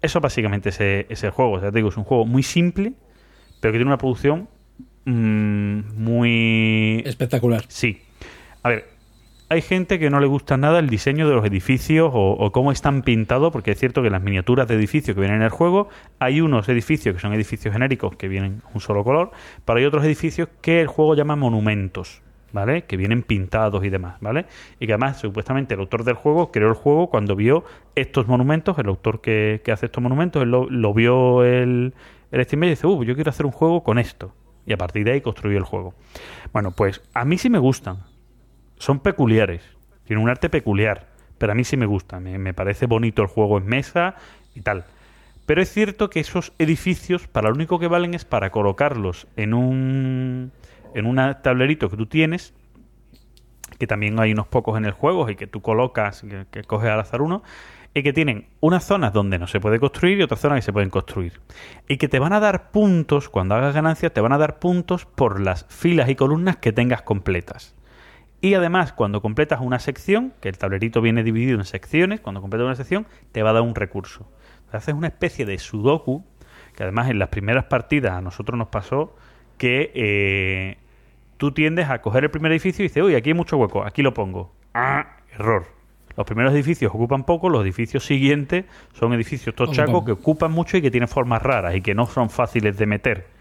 Eso 0.00 0.20
básicamente 0.20 0.68
es, 0.68 0.80
es 0.80 1.24
el 1.24 1.30
juego. 1.30 1.52
O 1.54 1.60
sea, 1.60 1.72
te 1.72 1.78
digo, 1.78 1.88
es 1.88 1.96
un 1.96 2.04
juego 2.04 2.24
muy 2.24 2.44
simple, 2.44 2.92
pero 3.60 3.72
que 3.72 3.78
tiene 3.78 3.90
una 3.90 3.98
producción 3.98 4.48
mm, 5.06 5.80
muy... 5.96 7.02
Espectacular. 7.04 7.64
Sí. 7.66 8.00
A 8.62 8.68
ver, 8.68 8.93
hay 9.48 9.60
gente 9.62 9.98
que 9.98 10.10
no 10.10 10.20
le 10.20 10.26
gusta 10.26 10.56
nada 10.56 10.78
el 10.78 10.88
diseño 10.88 11.28
de 11.28 11.34
los 11.34 11.44
edificios 11.44 12.10
o, 12.12 12.50
cómo 12.52 12.72
están 12.72 13.02
pintados, 13.02 13.52
porque 13.52 13.72
es 13.72 13.78
cierto 13.78 14.02
que 14.02 14.10
las 14.10 14.22
miniaturas 14.22 14.66
de 14.68 14.74
edificios 14.74 15.14
que 15.14 15.20
vienen 15.20 15.38
en 15.38 15.44
el 15.44 15.50
juego, 15.50 15.88
hay 16.18 16.40
unos 16.40 16.68
edificios 16.68 17.14
que 17.14 17.20
son 17.20 17.32
edificios 17.34 17.72
genéricos 17.72 18.16
que 18.16 18.28
vienen 18.28 18.62
un 18.72 18.80
solo 18.80 19.04
color, 19.04 19.32
pero 19.64 19.78
hay 19.78 19.84
otros 19.84 20.04
edificios 20.04 20.48
que 20.60 20.80
el 20.80 20.86
juego 20.86 21.14
llama 21.14 21.36
monumentos. 21.36 22.22
¿Vale? 22.52 22.84
Que 22.84 22.96
vienen 22.96 23.24
pintados 23.24 23.84
y 23.84 23.90
demás, 23.90 24.18
¿vale? 24.20 24.46
Y 24.78 24.86
que 24.86 24.92
además, 24.92 25.18
supuestamente, 25.18 25.74
el 25.74 25.80
autor 25.80 26.04
del 26.04 26.14
juego 26.14 26.52
creó 26.52 26.68
el 26.68 26.74
juego 26.74 27.10
cuando 27.10 27.34
vio 27.34 27.64
estos 27.96 28.28
monumentos, 28.28 28.78
el 28.78 28.86
autor 28.86 29.20
que, 29.20 29.60
hace 29.72 29.86
estos 29.86 30.00
monumentos, 30.00 30.40
él 30.40 30.52
lo, 30.52 30.70
lo 30.70 30.94
vio 30.94 31.42
el, 31.42 31.94
el 32.30 32.44
Steam 32.44 32.62
y 32.62 32.68
dice, 32.68 32.86
uh, 32.86 33.02
yo 33.02 33.16
quiero 33.16 33.30
hacer 33.30 33.44
un 33.44 33.50
juego 33.50 33.82
con 33.82 33.98
esto. 33.98 34.32
Y 34.66 34.72
a 34.72 34.76
partir 34.76 35.04
de 35.04 35.14
ahí 35.14 35.20
construyó 35.20 35.58
el 35.58 35.64
juego. 35.64 35.94
Bueno, 36.52 36.70
pues 36.70 37.02
a 37.12 37.24
mí 37.24 37.38
sí 37.38 37.50
me 37.50 37.58
gustan 37.58 38.04
son 38.78 39.00
peculiares, 39.00 39.62
tienen 40.04 40.22
un 40.22 40.30
arte 40.30 40.48
peculiar, 40.48 41.08
pero 41.38 41.52
a 41.52 41.54
mí 41.54 41.64
sí 41.64 41.76
me 41.76 41.86
gusta, 41.86 42.20
me, 42.20 42.38
me, 42.38 42.54
parece 42.54 42.86
bonito 42.86 43.22
el 43.22 43.28
juego 43.28 43.58
en 43.58 43.66
mesa 43.66 44.16
y 44.54 44.60
tal. 44.60 44.84
Pero 45.46 45.60
es 45.60 45.70
cierto 45.70 46.08
que 46.10 46.20
esos 46.20 46.52
edificios, 46.58 47.28
para 47.28 47.48
lo 47.48 47.54
único 47.54 47.78
que 47.78 47.88
valen 47.88 48.14
es 48.14 48.24
para 48.24 48.50
colocarlos 48.50 49.26
en 49.36 49.52
un, 49.52 50.52
en 50.94 51.06
un 51.06 51.16
tablerito 51.42 51.90
que 51.90 51.96
tú 51.96 52.06
tienes, 52.06 52.54
que 53.78 53.86
también 53.86 54.18
hay 54.20 54.32
unos 54.32 54.46
pocos 54.46 54.78
en 54.78 54.84
el 54.84 54.92
juego 54.92 55.28
y 55.28 55.36
que 55.36 55.46
tú 55.46 55.60
colocas, 55.60 56.22
que, 56.22 56.46
que 56.50 56.62
coges 56.62 56.90
al 56.90 57.00
azar 57.00 57.20
uno, 57.20 57.42
y 57.94 58.02
que 58.02 58.12
tienen 58.12 58.48
unas 58.60 58.84
zonas 58.84 59.12
donde 59.12 59.38
no 59.38 59.46
se 59.46 59.60
puede 59.60 59.78
construir 59.78 60.18
y 60.18 60.22
otras 60.22 60.40
zonas 60.40 60.58
que 60.58 60.62
se 60.62 60.72
pueden 60.72 60.90
construir. 60.90 61.40
Y 61.88 61.96
que 61.96 62.08
te 62.08 62.18
van 62.18 62.32
a 62.32 62.40
dar 62.40 62.70
puntos, 62.70 63.28
cuando 63.28 63.54
hagas 63.54 63.74
ganancias, 63.74 64.12
te 64.12 64.20
van 64.20 64.32
a 64.32 64.38
dar 64.38 64.58
puntos 64.58 65.04
por 65.06 65.40
las 65.40 65.66
filas 65.68 66.08
y 66.08 66.16
columnas 66.16 66.56
que 66.56 66.72
tengas 66.72 67.02
completas. 67.02 67.74
Y 68.44 68.52
además, 68.52 68.92
cuando 68.92 69.22
completas 69.22 69.62
una 69.62 69.78
sección, 69.78 70.34
que 70.42 70.50
el 70.50 70.58
tablerito 70.58 71.00
viene 71.00 71.22
dividido 71.22 71.58
en 71.58 71.64
secciones, 71.64 72.20
cuando 72.20 72.42
completas 72.42 72.66
una 72.66 72.74
sección, 72.76 73.06
te 73.32 73.42
va 73.42 73.48
a 73.48 73.52
dar 73.54 73.62
un 73.62 73.74
recurso. 73.74 74.30
Haces 74.70 74.94
una 74.94 75.06
especie 75.06 75.46
de 75.46 75.56
sudoku, 75.56 76.26
que 76.76 76.82
además 76.82 77.08
en 77.08 77.18
las 77.18 77.30
primeras 77.30 77.64
partidas 77.64 78.12
a 78.12 78.20
nosotros 78.20 78.58
nos 78.58 78.68
pasó 78.68 79.16
que 79.56 79.90
eh, 79.94 80.76
tú 81.38 81.52
tiendes 81.52 81.88
a 81.88 82.02
coger 82.02 82.24
el 82.24 82.30
primer 82.30 82.52
edificio 82.52 82.84
y 82.84 82.88
dices, 82.88 83.02
uy, 83.02 83.14
aquí 83.14 83.30
hay 83.30 83.34
mucho 83.34 83.56
hueco, 83.56 83.82
aquí 83.82 84.02
lo 84.02 84.12
pongo. 84.12 84.52
Ah, 84.74 85.16
error. 85.32 85.64
Los 86.14 86.26
primeros 86.26 86.52
edificios 86.52 86.92
ocupan 86.94 87.24
poco, 87.24 87.48
los 87.48 87.62
edificios 87.62 88.04
siguientes 88.04 88.66
son 88.92 89.14
edificios 89.14 89.54
tochacos 89.54 90.04
que 90.04 90.12
ocupan 90.12 90.52
mucho 90.52 90.76
y 90.76 90.82
que 90.82 90.90
tienen 90.90 91.08
formas 91.08 91.40
raras 91.40 91.76
y 91.76 91.80
que 91.80 91.94
no 91.94 92.04
son 92.04 92.28
fáciles 92.28 92.76
de 92.76 92.84
meter 92.84 93.33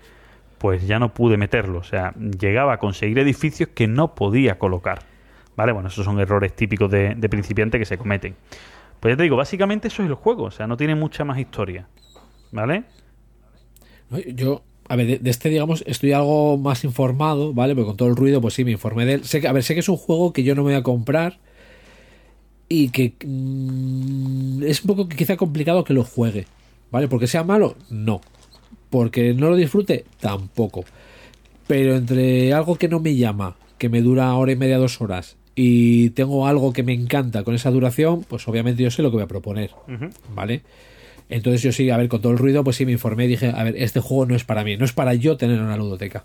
pues 0.64 0.88
ya 0.88 0.98
no 0.98 1.14
pude 1.14 1.36
meterlo. 1.36 1.80
O 1.80 1.84
sea, 1.84 2.14
llegaba 2.16 2.76
a 2.76 2.78
conseguir 2.78 3.20
edificios 3.20 3.68
que 3.76 3.86
no 3.86 4.16
podía 4.16 4.58
colocar. 4.58 5.00
¿Vale? 5.58 5.74
Bueno, 5.74 5.90
esos 5.90 6.06
son 6.06 6.22
errores 6.22 6.56
típicos 6.56 6.90
de, 6.90 7.18
principiante 7.30 7.78
que 7.80 7.84
se 7.84 7.98
cometen. 7.98 8.36
Pues 9.02 9.12
ya 9.12 9.18
te 9.18 9.24
digo, 9.24 9.36
básicamente 9.36 9.90
eso 9.90 10.04
es 10.04 10.08
el 10.08 10.16
juego. 10.16 10.44
O 10.44 10.52
sea, 10.52 10.66
no 10.66 10.78
tiene 10.78 10.96
mucha 10.96 11.26
más 11.26 11.38
historia. 11.38 11.90
¿Vale? 12.54 12.86
Yo, 14.36 14.64
a 14.88 14.96
ver, 14.96 15.20
de, 15.20 15.30
este, 15.30 15.50
digamos, 15.50 15.84
estoy 15.86 16.14
algo 16.14 16.58
más 16.58 16.86
informado, 16.86 17.54
¿vale? 17.54 17.76
Porque 17.76 17.88
con 17.88 17.98
todo 17.98 18.08
el 18.08 18.16
ruido, 18.16 18.40
pues 18.40 18.54
sí, 18.54 18.64
me 18.64 18.72
informé 18.72 19.04
de 19.06 19.16
él. 19.16 19.26
Sé 19.26 19.42
que, 19.42 19.50
a 19.50 19.52
ver, 19.52 19.64
sé 19.64 19.74
que 19.74 19.82
es 19.82 19.90
un 19.90 19.98
juego 19.98 20.32
que 20.32 20.44
yo 20.44 20.56
no 20.56 20.62
me 20.64 20.70
voy 20.70 20.80
a 20.80 20.84
comprar 20.84 21.40
y 22.70 22.88
que 22.88 23.16
mmm, 23.22 24.64
es 24.64 24.82
un 24.82 24.88
poco 24.88 25.10
quizá 25.10 25.36
complicado 25.36 25.84
que 25.84 25.94
lo 25.94 26.06
juegue, 26.06 26.48
¿vale? 26.90 27.10
Porque 27.10 27.28
sea 27.28 27.44
malo, 27.44 27.76
no 27.90 28.22
porque 28.94 29.34
no 29.34 29.50
lo 29.50 29.56
disfrute, 29.56 30.06
tampoco. 30.20 30.86
Pero 31.66 31.96
entre 31.96 32.54
algo 32.54 32.76
que 32.76 32.88
no 32.88 33.00
me 33.00 33.16
llama, 33.16 33.56
que 33.80 33.90
me 33.90 34.04
dura 34.04 34.32
hora 34.36 34.52
y 34.52 34.56
media, 34.56 34.78
dos 34.78 35.02
horas, 35.02 35.36
y 35.56 36.12
tengo 36.12 36.46
algo 36.46 36.74
que 36.74 36.84
me 36.84 36.94
encanta 36.94 37.44
con 37.44 37.56
esa 37.56 37.72
duración, 37.72 38.24
pues 38.24 38.48
obviamente 38.48 38.84
yo 38.84 38.92
sé 38.92 39.02
lo 39.02 39.10
que 39.10 39.16
voy 39.16 39.24
a 39.24 39.28
proponer, 39.28 39.72
uh 39.88 39.94
-huh. 39.94 40.12
¿vale? 40.36 40.62
Entonces 41.28 41.64
yo 41.64 41.72
sí, 41.72 41.90
a 41.90 41.98
ver, 41.98 42.08
con 42.08 42.22
todo 42.22 42.34
el 42.34 42.38
ruido, 42.38 42.64
pues 42.64 42.76
sí 42.76 42.86
me 42.86 42.92
informé 42.92 43.26
y 43.26 43.30
dije, 43.30 43.52
a 43.56 43.64
ver, 43.64 43.76
este 43.78 44.00
juego 44.00 44.28
no 44.28 44.36
es 44.36 44.44
para 44.44 44.64
mí, 44.64 44.78
no 44.78 44.86
es 44.86 44.94
para 44.94 45.16
yo 45.16 45.38
tener 45.38 45.60
una 45.60 45.76
ludoteca. 45.76 46.24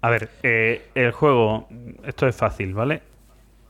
A 0.00 0.10
ver, 0.10 0.30
eh, 0.42 0.82
el 0.96 1.12
juego, 1.12 1.68
esto 2.04 2.26
es 2.26 2.34
fácil, 2.34 2.74
¿vale? 2.74 3.02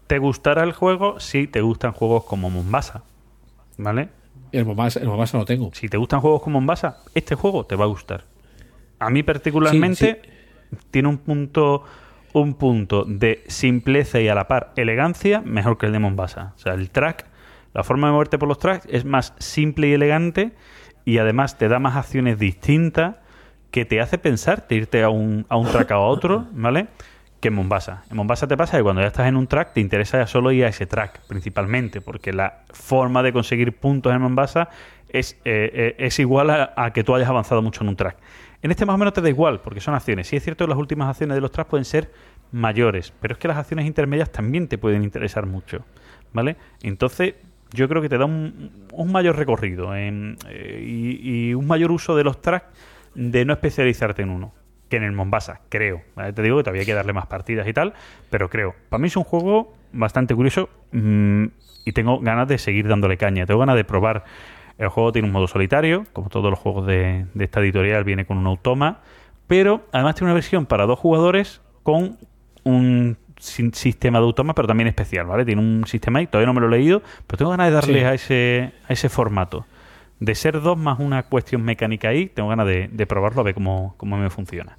¿Te 0.06 0.16
gustará 0.16 0.64
el 0.64 0.72
juego 0.72 1.20
si 1.20 1.46
te 1.46 1.60
gustan 1.60 1.92
juegos 1.92 2.24
como 2.24 2.48
Mombasa? 2.48 3.02
¿Vale? 3.76 4.08
El 4.52 4.66
Mombasa, 4.66 5.00
el 5.00 5.08
Mombasa 5.08 5.38
no 5.38 5.44
tengo. 5.44 5.70
Si 5.72 5.88
te 5.88 5.96
gustan 5.96 6.20
juegos 6.20 6.42
como 6.42 6.60
Mombasa, 6.60 6.98
este 7.14 7.34
juego 7.34 7.64
te 7.64 7.74
va 7.74 7.84
a 7.84 7.88
gustar. 7.88 8.24
A 8.98 9.10
mí 9.10 9.22
particularmente 9.22 10.20
sí, 10.22 10.30
sí. 10.70 10.76
tiene 10.90 11.08
un 11.08 11.18
punto 11.18 11.84
un 12.32 12.54
punto 12.54 13.04
de 13.04 13.44
simpleza 13.46 14.20
y 14.20 14.28
a 14.28 14.34
la 14.34 14.48
par 14.48 14.72
elegancia 14.76 15.42
mejor 15.42 15.78
que 15.78 15.86
el 15.86 15.92
de 15.92 15.98
Mombasa. 15.98 16.52
O 16.56 16.58
sea, 16.58 16.74
el 16.74 16.90
track, 16.90 17.26
la 17.74 17.84
forma 17.84 18.08
de 18.08 18.12
moverte 18.12 18.38
por 18.38 18.48
los 18.48 18.58
tracks 18.58 18.86
es 18.90 19.04
más 19.04 19.34
simple 19.38 19.88
y 19.88 19.92
elegante 19.92 20.52
y 21.04 21.18
además 21.18 21.58
te 21.58 21.68
da 21.68 21.78
más 21.78 21.96
acciones 21.96 22.38
distintas 22.38 23.16
que 23.70 23.84
te 23.84 24.00
hace 24.00 24.18
pensar 24.18 24.66
de 24.68 24.76
irte 24.76 25.02
a 25.02 25.08
un, 25.08 25.46
a 25.48 25.56
un 25.56 25.66
track 25.66 25.90
o 25.90 25.94
a 25.94 26.06
otro, 26.06 26.46
¿vale? 26.52 26.88
Que 27.42 27.48
en 27.48 27.54
Mombasa. 27.54 28.04
En 28.08 28.16
Mombasa 28.16 28.46
te 28.46 28.56
pasa 28.56 28.76
que 28.76 28.84
cuando 28.84 29.02
ya 29.02 29.08
estás 29.08 29.26
en 29.26 29.36
un 29.36 29.48
track 29.48 29.72
te 29.74 29.80
interesa 29.80 30.16
ya 30.16 30.28
solo 30.28 30.52
ir 30.52 30.64
a 30.64 30.68
ese 30.68 30.86
track 30.86 31.22
principalmente, 31.26 32.00
porque 32.00 32.32
la 32.32 32.60
forma 32.72 33.20
de 33.24 33.32
conseguir 33.32 33.76
puntos 33.76 34.14
en 34.14 34.22
Mombasa 34.22 34.68
es, 35.08 35.36
eh, 35.44 35.96
es 35.98 36.20
igual 36.20 36.50
a, 36.50 36.92
que 36.94 37.02
tú 37.02 37.16
hayas 37.16 37.28
avanzado 37.28 37.60
mucho 37.60 37.82
en 37.82 37.88
un 37.88 37.96
track. 37.96 38.16
En 38.62 38.70
este 38.70 38.86
más 38.86 38.94
o 38.94 38.98
menos 38.98 39.12
te 39.12 39.20
da 39.20 39.28
igual, 39.28 39.60
porque 39.60 39.80
son 39.80 39.92
acciones. 39.94 40.28
Sí 40.28 40.36
es 40.36 40.44
cierto 40.44 40.64
que 40.64 40.68
las 40.68 40.78
últimas 40.78 41.08
acciones 41.08 41.34
de 41.34 41.40
los 41.40 41.50
tracks 41.50 41.68
pueden 41.68 41.84
ser 41.84 42.12
mayores, 42.52 43.12
pero 43.20 43.34
es 43.34 43.38
que 43.38 43.48
las 43.48 43.56
acciones 43.56 43.86
intermedias 43.86 44.30
también 44.30 44.68
te 44.68 44.78
pueden 44.78 45.02
interesar 45.02 45.44
mucho, 45.44 45.84
¿vale? 46.32 46.56
Entonces 46.80 47.34
yo 47.72 47.88
creo 47.88 48.00
que 48.00 48.08
te 48.08 48.18
da 48.18 48.24
un, 48.24 48.70
mayor 49.10 49.36
recorrido 49.36 49.96
eh, 49.96 50.36
y, 50.80 51.48
y 51.48 51.54
un 51.54 51.66
mayor 51.66 51.90
uso 51.90 52.14
de 52.14 52.22
los 52.22 52.40
tracks 52.40 52.66
de 53.16 53.44
no 53.44 53.52
especializarte 53.52 54.22
en 54.22 54.30
uno 54.30 54.61
que 54.92 54.96
en 54.98 55.02
el 55.04 55.12
Mombasa, 55.12 55.60
creo. 55.68 56.02
¿vale? 56.14 56.32
Te 56.32 56.42
digo 56.42 56.58
que 56.58 56.62
todavía 56.64 56.80
hay 56.82 56.86
que 56.86 56.94
darle 56.94 57.12
más 57.12 57.26
partidas 57.26 57.66
y 57.66 57.72
tal, 57.72 57.94
pero 58.30 58.48
creo. 58.48 58.74
Para 58.88 59.00
mí 59.00 59.08
es 59.08 59.16
un 59.16 59.24
juego 59.24 59.74
bastante 59.92 60.34
curioso 60.34 60.68
mmm, 60.92 61.46
y 61.84 61.92
tengo 61.92 62.20
ganas 62.20 62.46
de 62.48 62.58
seguir 62.58 62.86
dándole 62.88 63.16
caña. 63.16 63.46
Tengo 63.46 63.60
ganas 63.60 63.76
de 63.76 63.84
probar. 63.84 64.24
El 64.78 64.88
juego 64.88 65.12
tiene 65.12 65.26
un 65.28 65.32
modo 65.32 65.46
solitario, 65.48 66.06
como 66.12 66.28
todos 66.28 66.50
los 66.50 66.58
juegos 66.58 66.86
de, 66.86 67.26
de 67.34 67.44
esta 67.44 67.60
editorial, 67.60 68.04
viene 68.04 68.24
con 68.24 68.38
un 68.38 68.46
automa, 68.46 69.00
pero 69.46 69.82
además 69.92 70.14
tiene 70.14 70.28
una 70.28 70.34
versión 70.34 70.66
para 70.66 70.86
dos 70.86 70.98
jugadores 70.98 71.60
con 71.82 72.18
un 72.64 73.16
sistema 73.38 74.18
de 74.18 74.24
automa, 74.24 74.54
pero 74.54 74.68
también 74.68 74.86
especial, 74.88 75.26
¿vale? 75.26 75.44
Tiene 75.44 75.60
un 75.60 75.84
sistema 75.86 76.20
ahí, 76.20 76.26
todavía 76.26 76.46
no 76.46 76.54
me 76.54 76.60
lo 76.60 76.68
he 76.68 76.78
leído, 76.78 77.02
pero 77.26 77.38
tengo 77.38 77.50
ganas 77.50 77.68
de 77.68 77.72
darle 77.74 77.98
Sí. 78.00 78.04
a, 78.04 78.14
ese, 78.14 78.72
a 78.88 78.92
ese 78.92 79.08
formato. 79.08 79.66
De 80.20 80.36
ser 80.36 80.60
dos 80.60 80.78
más 80.78 81.00
una 81.00 81.24
cuestión 81.24 81.62
mecánica 81.64 82.08
ahí, 82.08 82.26
tengo 82.28 82.48
ganas 82.48 82.66
de, 82.66 82.88
de 82.92 83.06
probarlo 83.06 83.40
a 83.40 83.44
ver 83.44 83.54
cómo, 83.54 83.94
cómo 83.96 84.16
me 84.16 84.30
funciona. 84.30 84.76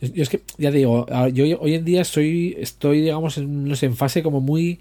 Yo 0.00 0.08
yo 0.08 0.22
es 0.22 0.28
que, 0.28 0.40
ya 0.58 0.70
te 0.70 0.78
digo, 0.78 1.06
yo 1.32 1.60
hoy 1.60 1.74
en 1.74 1.84
día 1.84 2.04
soy, 2.04 2.56
estoy, 2.58 3.00
digamos, 3.00 3.38
en, 3.38 3.64
no 3.64 3.76
sé, 3.76 3.86
en 3.86 3.96
fase 3.96 4.22
como 4.22 4.40
muy 4.40 4.80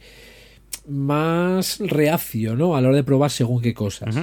más 0.88 1.80
reacio, 1.80 2.56
¿no? 2.56 2.76
A 2.76 2.82
la 2.82 2.90
hora 2.90 2.98
de 2.98 3.04
probar 3.04 3.32
según 3.32 3.62
qué 3.62 3.74
cosas. 3.74 4.16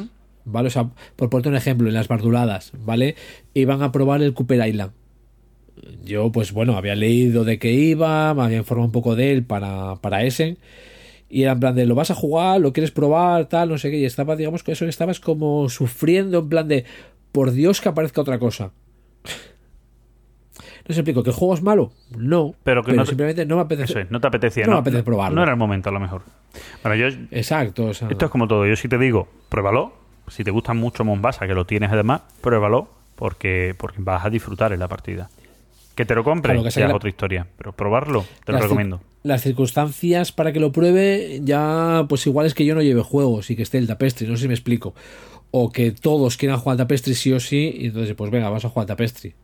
¿Vale? 0.44 0.68
O 0.68 0.70
sea, 0.70 0.90
por 1.16 1.30
ponerte 1.30 1.48
un 1.50 1.56
ejemplo, 1.56 1.88
en 1.88 1.94
las 1.94 2.08
barduladas, 2.08 2.72
¿vale? 2.84 3.14
Iban 3.54 3.82
a 3.82 3.92
probar 3.92 4.22
el 4.22 4.34
Cooper 4.34 4.66
Island. 4.66 4.92
Yo, 6.04 6.30
pues 6.32 6.52
bueno, 6.52 6.76
había 6.76 6.94
leído 6.94 7.44
de 7.44 7.58
qué 7.58 7.72
iba, 7.72 8.34
me 8.34 8.42
había 8.42 8.58
informado 8.58 8.86
un 8.86 8.92
poco 8.92 9.14
de 9.14 9.32
él 9.32 9.44
para, 9.44 9.96
para 9.96 10.24
Essen. 10.24 10.58
Y 11.28 11.42
era 11.42 11.52
en 11.52 11.60
plan 11.60 11.74
de, 11.74 11.86
¿lo 11.86 11.94
vas 11.94 12.10
a 12.10 12.14
jugar? 12.14 12.60
¿Lo 12.60 12.72
quieres 12.72 12.90
probar? 12.90 13.48
Tal, 13.48 13.70
no 13.70 13.78
sé 13.78 13.90
qué. 13.90 13.98
Y 13.98 14.04
estaba, 14.04 14.36
digamos, 14.36 14.62
con 14.62 14.72
eso 14.72 14.84
que 14.84 14.90
estabas 14.90 15.18
como 15.18 15.68
sufriendo, 15.68 16.40
en 16.40 16.48
plan 16.48 16.68
de, 16.68 16.84
por 17.30 17.52
Dios 17.52 17.80
que 17.80 17.88
aparezca 17.88 18.20
otra 18.20 18.38
cosa. 18.38 18.72
No 20.88 20.94
se 20.94 21.00
explico, 21.00 21.22
¿que 21.22 21.30
el 21.30 21.36
juego 21.36 21.54
es 21.54 21.62
malo? 21.62 21.92
No. 22.16 22.54
Pero 22.64 22.82
que 22.82 22.92
no 22.92 23.02
te- 23.04 23.08
simplemente 23.10 23.46
no 23.46 23.56
me 23.56 23.62
apetece. 23.62 24.00
Es, 24.02 24.10
no 24.10 24.20
te 24.20 24.26
apetecía. 24.26 24.66
No 24.66 24.72
me 24.72 24.78
apetece 24.78 25.02
probarlo. 25.02 25.36
No 25.36 25.42
era 25.42 25.52
el 25.52 25.58
momento, 25.58 25.88
a 25.88 25.92
lo 25.92 26.00
mejor. 26.00 26.22
Bueno, 26.82 26.96
yo, 26.96 27.06
Exacto. 27.30 27.86
o 27.86 27.94
sea, 27.94 28.08
esto 28.08 28.24
es 28.26 28.30
como 28.30 28.48
todo. 28.48 28.66
Yo 28.66 28.76
si 28.76 28.88
te 28.88 28.98
digo, 28.98 29.28
pruébalo. 29.48 29.92
Si 30.28 30.44
te 30.44 30.50
gusta 30.50 30.72
mucho 30.74 31.04
Mombasa, 31.04 31.46
que 31.46 31.54
lo 31.54 31.66
tienes 31.66 31.90
además, 31.90 32.22
pruébalo, 32.40 32.88
porque, 33.16 33.74
porque 33.76 33.98
vas 34.00 34.24
a 34.24 34.30
disfrutar 34.30 34.72
en 34.72 34.78
la 34.80 34.88
partida. 34.88 35.28
Que 35.94 36.04
te 36.06 36.14
lo 36.14 36.24
compres, 36.24 36.54
Claro, 36.54 36.64
que 36.64 36.70
ya 36.70 36.84
es 36.84 36.88
la- 36.90 36.96
otra 36.96 37.08
historia. 37.08 37.46
Pero 37.58 37.72
probarlo, 37.72 38.24
te 38.44 38.52
lo 38.52 38.58
las 38.58 38.62
recomiendo. 38.62 39.00
Las 39.24 39.42
circunstancias 39.42 40.32
para 40.32 40.52
que 40.52 40.58
lo 40.60 40.72
pruebe, 40.72 41.40
ya, 41.44 42.06
pues 42.08 42.26
igual 42.26 42.46
es 42.46 42.54
que 42.54 42.64
yo 42.64 42.74
no 42.74 42.82
lleve 42.82 43.02
juegos 43.02 43.50
y 43.50 43.56
que 43.56 43.62
esté 43.62 43.78
el 43.78 43.86
tapestri, 43.86 44.26
no 44.26 44.36
sé 44.36 44.42
si 44.42 44.48
me 44.48 44.54
explico. 44.54 44.94
O 45.50 45.70
que 45.70 45.90
todos 45.92 46.36
quieran 46.38 46.58
jugar 46.58 46.74
al 46.74 46.78
tapestri 46.78 47.14
sí 47.14 47.32
o 47.32 47.38
sí, 47.40 47.72
y 47.78 47.86
entonces, 47.86 48.14
pues 48.14 48.30
venga, 48.30 48.48
vas 48.48 48.64
a 48.64 48.68
jugar 48.70 48.84
al 48.84 48.88
tapestri. 48.88 49.34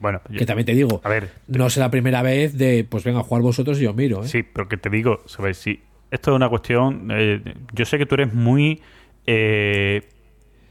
Bueno, 0.00 0.20
yo- 0.30 0.38
Que 0.38 0.46
también 0.46 0.66
te 0.66 0.72
digo, 0.74 1.00
a 1.04 1.08
ver, 1.08 1.30
no 1.46 1.68
será 1.70 1.86
la 1.86 1.90
primera 1.90 2.22
vez 2.22 2.56
de, 2.58 2.84
pues 2.88 3.04
venga, 3.04 3.20
a 3.20 3.22
jugar 3.22 3.42
vosotros 3.42 3.78
y 3.78 3.84
yo 3.84 3.92
miro, 3.94 4.24
¿eh? 4.24 4.28
Sí, 4.28 4.42
pero 4.42 4.66
que 4.68 4.76
te 4.78 4.88
digo, 4.90 5.20
¿sabes? 5.26 5.58
Si 5.58 5.80
esto 6.10 6.30
es 6.32 6.36
una 6.36 6.48
cuestión. 6.48 7.08
eh, 7.12 7.42
yo 7.72 7.84
sé 7.84 7.98
que 7.98 8.06
tú 8.06 8.14
eres 8.16 8.32
muy 8.34 8.80
eh, 9.26 10.02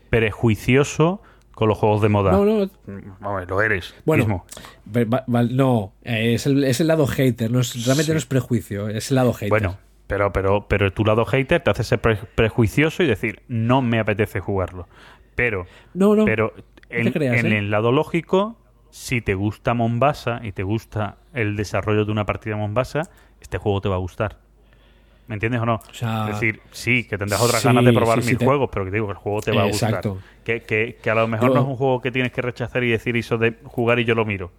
prejuicioso 0.09 1.21
con 1.53 1.67
los 1.69 1.77
juegos 1.77 2.01
de 2.01 2.09
moda. 2.09 2.31
No, 2.31 2.45
no, 2.45 2.69
Vamos, 3.19 3.47
lo 3.49 3.61
eres. 3.61 3.93
Bueno, 4.05 4.23
mismo. 4.23 4.45
ve- 4.85 5.05
va- 5.05 5.25
va- 5.33 5.43
no, 5.43 5.93
es 6.03 6.45
el, 6.45 6.63
es 6.63 6.79
el 6.79 6.87
lado 6.87 7.05
hater, 7.05 7.51
no 7.51 7.59
es, 7.59 7.73
realmente 7.85 8.05
Sí. 8.07 8.11
no 8.13 8.17
es 8.17 8.25
prejuicio, 8.25 8.87
es 8.89 9.11
el 9.11 9.15
lado 9.15 9.33
hater. 9.33 9.49
Bueno, 9.49 9.77
pero, 10.07 10.31
pero, 10.33 10.65
pero 10.67 10.91
tu 10.93 11.03
lado 11.05 11.25
hater 11.25 11.61
te 11.61 11.69
hace 11.69 11.83
ser 11.83 11.99
pre- 11.99 12.17
prejuicioso 12.35 13.03
y 13.03 13.07
decir, 13.07 13.41
no 13.47 13.81
me 13.81 13.99
apetece 13.99 14.39
jugarlo. 14.39 14.87
Pero, 15.35 15.65
no, 15.93 16.15
no, 16.15 16.25
pero 16.25 16.53
te 16.87 17.01
en, 17.01 17.11
creas, 17.11 17.39
en 17.43 17.51
¿eh? 17.53 17.57
el 17.59 17.71
lado 17.71 17.91
lógico, 17.91 18.57
si 18.91 19.21
te 19.21 19.33
gusta 19.35 19.73
Mombasa 19.73 20.39
y 20.43 20.51
te 20.51 20.63
gusta 20.63 21.17
el 21.33 21.55
desarrollo 21.55 22.05
de 22.05 22.11
una 22.11 22.25
partida 22.25 22.55
Mombasa, 22.57 23.01
este 23.41 23.57
juego 23.57 23.81
te 23.81 23.89
va 23.89 23.95
a 23.95 23.99
gustar. 23.99 24.37
¿Me 25.27 25.35
entiendes 25.35 25.61
o 25.61 25.65
no? 25.65 25.75
O 25.75 25.93
sea, 25.93 26.27
es 26.27 26.39
decir, 26.39 26.59
sí, 26.71 27.03
que 27.03 27.15
tendrás 27.17 27.39
otras 27.41 27.61
sí, 27.61 27.67
ganas 27.67 27.85
de 27.85 27.93
probar 27.93 28.23
sí, 28.23 28.35
te- 28.35 28.43
juegos, 28.45 28.69
pero 28.73 28.85
que 28.85 28.91
te 28.91 28.97
digo 28.97 29.05
que 29.07 29.11
el 29.11 29.17
juego 29.19 29.41
te 29.41 29.51
va 29.51 29.61
a 29.61 29.65
gustar. 29.65 29.89
Exacto. 29.89 30.17
Que, 30.43 30.61
que, 30.63 30.97
que 31.01 31.09
a 31.11 31.13
lo 31.15 31.27
mejor 31.27 31.51
no 31.53 31.61
es 31.61 31.67
un 31.67 31.75
juego 31.75 32.01
que 32.01 32.11
tienes 32.11 32.31
que 32.31 32.41
rechazar 32.41 32.83
y 32.83 32.89
decir 32.89 33.15
eso 33.15 33.37
de 33.37 33.55
jugar 33.63 33.99
y 33.99 34.05
yo 34.05 34.15
lo 34.15 34.25
miro. 34.25 34.51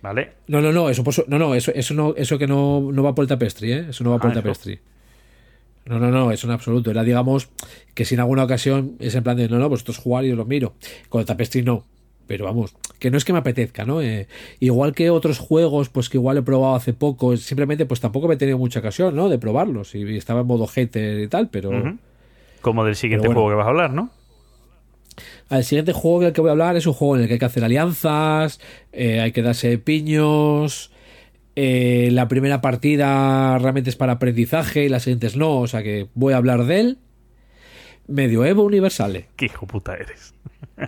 ¿Vale? 0.00 0.32
No, 0.48 0.60
no, 0.62 0.72
no, 0.72 0.88
eso, 0.88 1.04
por 1.04 1.12
no, 1.28 1.38
no, 1.38 1.54
eso, 1.54 1.70
eso 1.74 1.92
no, 1.94 2.14
eso 2.16 2.38
que 2.38 2.46
no, 2.46 2.88
no 2.90 3.02
va 3.02 3.14
por 3.14 3.22
el 3.24 3.28
tapestri, 3.28 3.72
¿eh? 3.72 3.86
Eso 3.90 4.02
no 4.02 4.10
va 4.12 4.18
por 4.18 4.30
Ah, 4.30 4.32
el 4.32 4.38
eso. 4.38 4.42
tapestri. 4.42 4.80
No, 5.84 5.98
no, 5.98 6.10
no, 6.10 6.32
eso 6.32 6.46
en 6.46 6.52
absoluto. 6.54 6.90
Era, 6.90 7.02
digamos, 7.04 7.50
que 7.94 8.04
si 8.04 8.14
en 8.14 8.20
alguna 8.20 8.44
ocasión 8.44 8.96
es 8.98 9.14
en 9.14 9.22
plan 9.22 9.36
de, 9.36 9.48
no, 9.48 9.58
no, 9.58 9.68
vosotros 9.68 9.98
jugar 9.98 10.24
y 10.24 10.28
yo 10.30 10.36
lo 10.36 10.44
miro. 10.46 10.74
Con 11.08 11.20
el 11.20 11.26
tapestri 11.26 11.62
no. 11.62 11.84
Pero 12.32 12.46
vamos, 12.46 12.74
que 12.98 13.10
no 13.10 13.18
es 13.18 13.26
que 13.26 13.34
me 13.34 13.40
apetezca, 13.40 13.84
¿no? 13.84 14.00
Eh, 14.00 14.26
igual 14.58 14.94
que 14.94 15.10
otros 15.10 15.38
juegos, 15.38 15.90
pues 15.90 16.08
que 16.08 16.16
igual 16.16 16.38
he 16.38 16.42
probado 16.42 16.74
hace 16.74 16.94
poco, 16.94 17.36
simplemente 17.36 17.84
pues 17.84 18.00
tampoco 18.00 18.26
me 18.26 18.34
he 18.34 18.36
tenido 18.38 18.56
mucha 18.56 18.78
ocasión, 18.78 19.14
¿no? 19.14 19.28
De 19.28 19.38
probarlos. 19.38 19.94
Y 19.94 20.16
estaba 20.16 20.40
en 20.40 20.46
modo 20.46 20.66
hater 20.66 21.20
y 21.20 21.28
tal, 21.28 21.50
pero... 21.50 21.98
Como 22.62 22.86
del 22.86 22.96
siguiente 22.96 23.26
bueno. 23.26 23.42
juego 23.42 23.50
que 23.50 23.56
vas 23.56 23.66
a 23.66 23.68
hablar, 23.68 23.92
¿no? 23.92 24.08
El 25.50 25.62
siguiente 25.62 25.92
juego 25.92 26.20
del 26.20 26.32
que 26.32 26.40
voy 26.40 26.48
a 26.48 26.52
hablar 26.52 26.74
es 26.76 26.86
un 26.86 26.94
juego 26.94 27.16
en 27.16 27.20
el 27.20 27.28
que 27.28 27.34
hay 27.34 27.38
que 27.38 27.44
hacer 27.44 27.64
alianzas, 27.64 28.60
eh, 28.92 29.20
hay 29.20 29.32
que 29.32 29.42
darse 29.42 29.76
piños. 29.76 30.90
eh, 31.54 32.08
la 32.12 32.28
primera 32.28 32.62
partida 32.62 33.58
realmente 33.58 33.90
es 33.90 33.96
para 33.96 34.12
aprendizaje 34.14 34.86
y 34.86 34.88
las 34.88 35.02
siguientes 35.02 35.36
no, 35.36 35.58
o 35.58 35.66
sea 35.66 35.82
que 35.82 36.08
voy 36.14 36.32
a 36.32 36.38
hablar 36.38 36.64
de 36.64 36.80
él. 36.80 36.98
Medioevo 38.12 38.62
Universale. 38.62 39.28
Qué 39.36 39.46
hijo 39.46 39.66
puta 39.66 39.94
eres. 39.94 40.34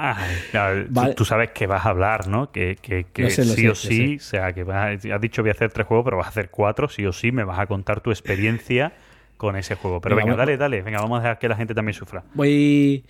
Ay, 0.00 0.36
no, 0.52 0.84
tú- 0.84 0.86
Vale. 0.90 1.14
tú, 1.14 1.24
sabes 1.24 1.50
que 1.50 1.66
vas 1.66 1.84
a 1.84 1.88
hablar, 1.88 2.28
¿no? 2.28 2.52
Que, 2.52 2.76
que, 2.80 3.06
que 3.12 3.22
Lo 3.22 3.30
sé, 3.30 3.44
lo 3.44 3.52
sí 3.54 3.62
sé, 3.62 3.68
o 3.68 3.74
sí, 3.74 4.16
o 4.16 4.20
sea, 4.20 4.52
que 4.52 4.62
vas 4.62 5.04
a- 5.04 5.14
has 5.14 5.20
dicho 5.20 5.42
voy 5.42 5.48
a 5.48 5.52
hacer 5.52 5.72
tres 5.72 5.86
juegos, 5.88 6.04
pero 6.04 6.16
vas 6.18 6.26
a 6.26 6.30
hacer 6.30 6.50
cuatro, 6.50 6.88
sí 6.88 7.04
o 7.04 7.12
sí, 7.12 7.32
me 7.32 7.42
vas 7.42 7.58
a 7.58 7.66
contar 7.66 8.00
tu 8.00 8.10
experiencia 8.10 8.92
con 9.36 9.56
ese 9.56 9.74
juego. 9.74 10.00
Pero 10.00 10.14
Venga, 10.14 10.36
dale, 10.36 10.56
dale, 10.56 10.82
venga, 10.82 11.00
vamos 11.00 11.18
a 11.18 11.22
dejar 11.22 11.38
que 11.40 11.48
la 11.48 11.56
gente 11.56 11.74
también 11.74 11.94
sufra. 11.94 12.22
Voy, 12.34 13.04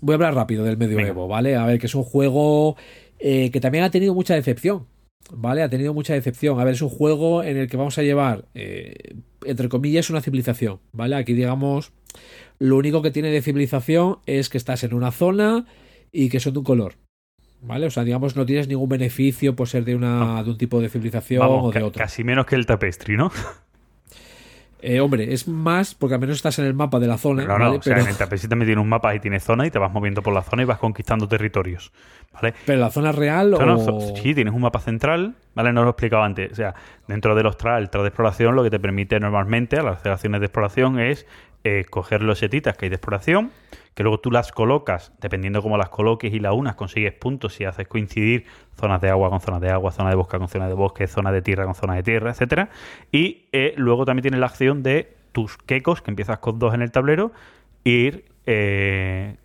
voy 0.00 0.12
a 0.12 0.16
hablar 0.16 0.34
rápido 0.34 0.64
del 0.64 0.78
medioevo, 0.78 1.28
¿vale? 1.28 1.54
A 1.56 1.66
ver, 1.66 1.78
que 1.78 1.86
es 1.86 1.94
un 1.94 2.04
juego 2.04 2.76
eh, 3.18 3.50
que 3.50 3.60
también 3.60 3.84
ha 3.84 3.90
tenido 3.90 4.14
mucha 4.14 4.34
decepción, 4.34 4.86
¿vale? 5.30 5.62
Ha 5.62 5.68
tenido 5.68 5.94
mucha 5.94 6.14
decepción. 6.14 6.58
A 6.60 6.64
ver, 6.64 6.74
es 6.74 6.82
un 6.82 6.88
juego 6.88 7.42
en 7.42 7.56
el 7.56 7.68
que 7.68 7.76
vamos 7.76 7.98
a 7.98 8.02
llevar, 8.02 8.46
eh, 8.54 9.14
entre 9.44 9.68
comillas, 9.68 10.10
una 10.10 10.20
civilización, 10.20 10.80
¿vale? 10.92 11.16
Aquí, 11.16 11.32
digamos, 11.34 11.92
lo 12.58 12.76
único 12.76 13.02
que 13.02 13.10
tiene 13.10 13.30
de 13.30 13.42
civilización 13.42 14.18
es 14.26 14.48
que 14.48 14.58
estás 14.58 14.84
en 14.84 14.94
una 14.94 15.10
zona 15.10 15.66
y 16.12 16.28
que 16.28 16.40
son 16.40 16.52
de 16.52 16.58
un 16.60 16.64
color. 16.64 16.94
¿Vale? 17.64 17.86
O 17.86 17.90
sea, 17.90 18.02
digamos, 18.02 18.34
no 18.34 18.44
tienes 18.44 18.66
ningún 18.66 18.88
beneficio 18.88 19.54
por 19.54 19.68
ser 19.68 19.84
de, 19.84 19.94
una, 19.94 20.42
de 20.42 20.50
un 20.50 20.58
tipo 20.58 20.80
de 20.80 20.88
civilización 20.88 21.40
Vamos, 21.40 21.66
o 21.66 21.70
de 21.70 21.82
otro. 21.82 22.02
casi 22.02 22.24
menos 22.24 22.44
que 22.44 22.56
el 22.56 22.66
tapestry, 22.66 23.16
¿no? 23.16 23.30
Eh, 24.84 24.98
hombre, 25.00 25.32
es 25.32 25.46
más 25.46 25.94
porque 25.94 26.14
al 26.14 26.20
menos 26.20 26.36
estás 26.36 26.58
en 26.58 26.64
el 26.66 26.74
mapa 26.74 26.98
de 26.98 27.06
la 27.06 27.16
zona. 27.16 27.44
No, 27.44 27.56
no, 27.56 27.64
¿vale? 27.66 27.78
o 27.78 27.82
sea, 27.82 27.94
pero, 27.94 28.04
en 28.04 28.10
el 28.10 28.48
también 28.48 28.66
tiene 28.66 28.80
un 28.80 28.88
mapa 28.88 29.14
y 29.14 29.20
tiene 29.20 29.38
zona 29.38 29.64
y 29.66 29.70
te 29.70 29.78
vas 29.78 29.92
moviendo 29.92 30.22
por 30.22 30.34
la 30.34 30.42
zona 30.42 30.62
y 30.62 30.64
vas 30.64 30.78
conquistando 30.78 31.28
territorios, 31.28 31.92
¿vale? 32.32 32.52
pero 32.66 32.80
la 32.80 32.90
zona 32.90 33.12
real 33.12 33.52
No, 33.52 33.64
no, 33.64 33.74
o... 33.76 33.78
zo- 34.00 34.20
sí, 34.20 34.34
tienes 34.34 34.52
un 34.52 34.60
mapa 34.60 34.80
central, 34.80 35.36
¿vale? 35.54 35.72
No 35.72 35.82
lo 35.82 35.88
he 35.88 35.90
explicado 35.92 36.24
antes. 36.24 36.50
O 36.50 36.54
sea, 36.56 36.74
dentro 37.06 37.34
de 37.36 37.42
los 37.44 37.56
trials, 37.56 37.90
tras 37.90 38.02
de 38.02 38.08
exploración, 38.08 38.56
lo 38.56 38.64
que 38.64 38.70
te 38.70 38.80
permite 38.80 39.20
normalmente 39.20 39.78
a 39.78 39.82
las 39.84 40.04
acciones 40.04 40.40
de 40.40 40.46
exploración 40.46 40.98
es 40.98 41.26
eh, 41.62 41.84
coger 41.88 42.22
los 42.22 42.40
setitas 42.40 42.76
que 42.76 42.86
hay 42.86 42.90
de 42.90 42.96
exploración, 42.96 43.52
que 43.94 44.02
luego 44.02 44.20
tú 44.20 44.30
las 44.30 44.52
colocas, 44.52 45.12
dependiendo 45.20 45.62
cómo 45.62 45.76
las 45.76 45.88
coloques 45.90 46.32
y 46.32 46.38
las 46.38 46.54
unas, 46.54 46.74
consigues 46.76 47.12
puntos 47.12 47.54
si 47.54 47.64
haces 47.64 47.86
coincidir 47.88 48.46
zonas 48.78 49.00
de 49.00 49.10
agua 49.10 49.28
con 49.30 49.40
zonas 49.40 49.60
de 49.60 49.70
agua, 49.70 49.92
zona 49.92 50.10
de 50.10 50.16
bosque 50.16 50.38
con 50.38 50.48
zona 50.48 50.68
de 50.68 50.74
bosque, 50.74 51.06
zona 51.06 51.30
de 51.32 51.42
tierra 51.42 51.64
con 51.64 51.74
zona 51.74 51.94
de 51.94 52.02
tierra, 52.02 52.30
etcétera. 52.30 52.70
Y 53.10 53.48
eh, 53.52 53.74
luego 53.76 54.04
también 54.04 54.22
tienes 54.22 54.40
la 54.40 54.46
acción 54.46 54.82
de 54.82 55.14
tus 55.32 55.56
quecos, 55.58 56.02
que 56.02 56.10
empiezas 56.10 56.38
con 56.38 56.58
dos 56.58 56.74
en 56.74 56.82
el 56.82 56.90
tablero, 56.90 57.32
ir 57.84 58.24
eh, 58.46 59.36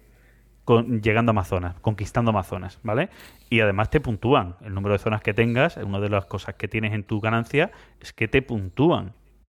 con- 0.65 1.01
llegando 1.01 1.31
a 1.31 1.33
más 1.33 1.47
zonas, 1.47 1.79
conquistando 1.81 2.31
más 2.33 2.47
zonas, 2.47 2.79
¿vale? 2.83 3.09
Y 3.49 3.61
además 3.61 3.89
te 3.89 3.99
puntúan. 4.01 4.55
El 4.61 4.73
número 4.73 4.93
de 4.93 4.99
zonas 4.99 5.21
que 5.21 5.33
tengas, 5.33 5.77
una 5.77 5.99
de 5.99 6.09
las 6.09 6.25
cosas 6.25 6.55
que 6.55 6.67
tienes 6.67 6.93
en 6.93 7.03
tu 7.03 7.19
ganancia 7.21 7.71
es 8.01 8.11
que 8.13 8.27
te 8.27 8.41
puntúan 8.41 9.13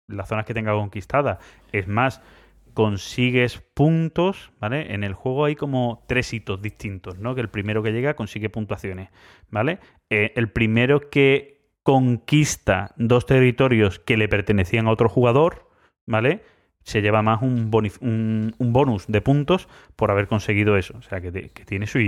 las 0.09 0.29
zonas 0.29 0.45
que 0.47 0.55
tengas 0.55 0.75
conquistadas. 0.75 1.39
Es 1.73 1.87
más, 1.87 2.23
consigues 2.75 3.63
puntos, 3.75 4.53
¿vale? 4.61 4.95
En 4.95 5.05
el 5.05 5.15
juego 5.15 5.45
hay 5.45 5.57
como 5.57 6.05
tres 6.07 6.33
hitos 6.33 6.63
distintos, 6.63 7.19
¿no? 7.19 7.35
Que 7.35 7.41
el 7.41 7.49
primero 7.49 7.83
que 7.83 7.93
llega 7.93 8.15
consigue 8.15 8.51
puntuaciones, 8.51 9.11
¿vale? 9.51 9.79
Eh, 10.11 10.33
el 10.37 10.51
primero 10.51 11.11
que 11.11 11.63
conquista 11.83 12.93
dos 12.97 13.27
territorios 13.27 13.99
que 13.99 14.17
le 14.17 14.29
pertenecían 14.29 14.87
a 14.87 14.91
otro 14.91 15.09
jugador, 15.09 15.69
¿vale? 16.07 16.43
Se 16.85 17.01
lleva 17.01 17.23
más 17.23 17.43
un, 17.43 17.71
un, 18.59 18.73
bonus 18.73 19.07
de 19.07 19.21
puntos 19.21 19.69
por 19.95 20.11
haber 20.11 20.27
conseguido 20.27 20.77
eso. 20.77 20.97
O 20.99 21.03
sea, 21.03 21.21
que 21.21 21.31
tiene 21.65 21.87
su, 21.87 21.99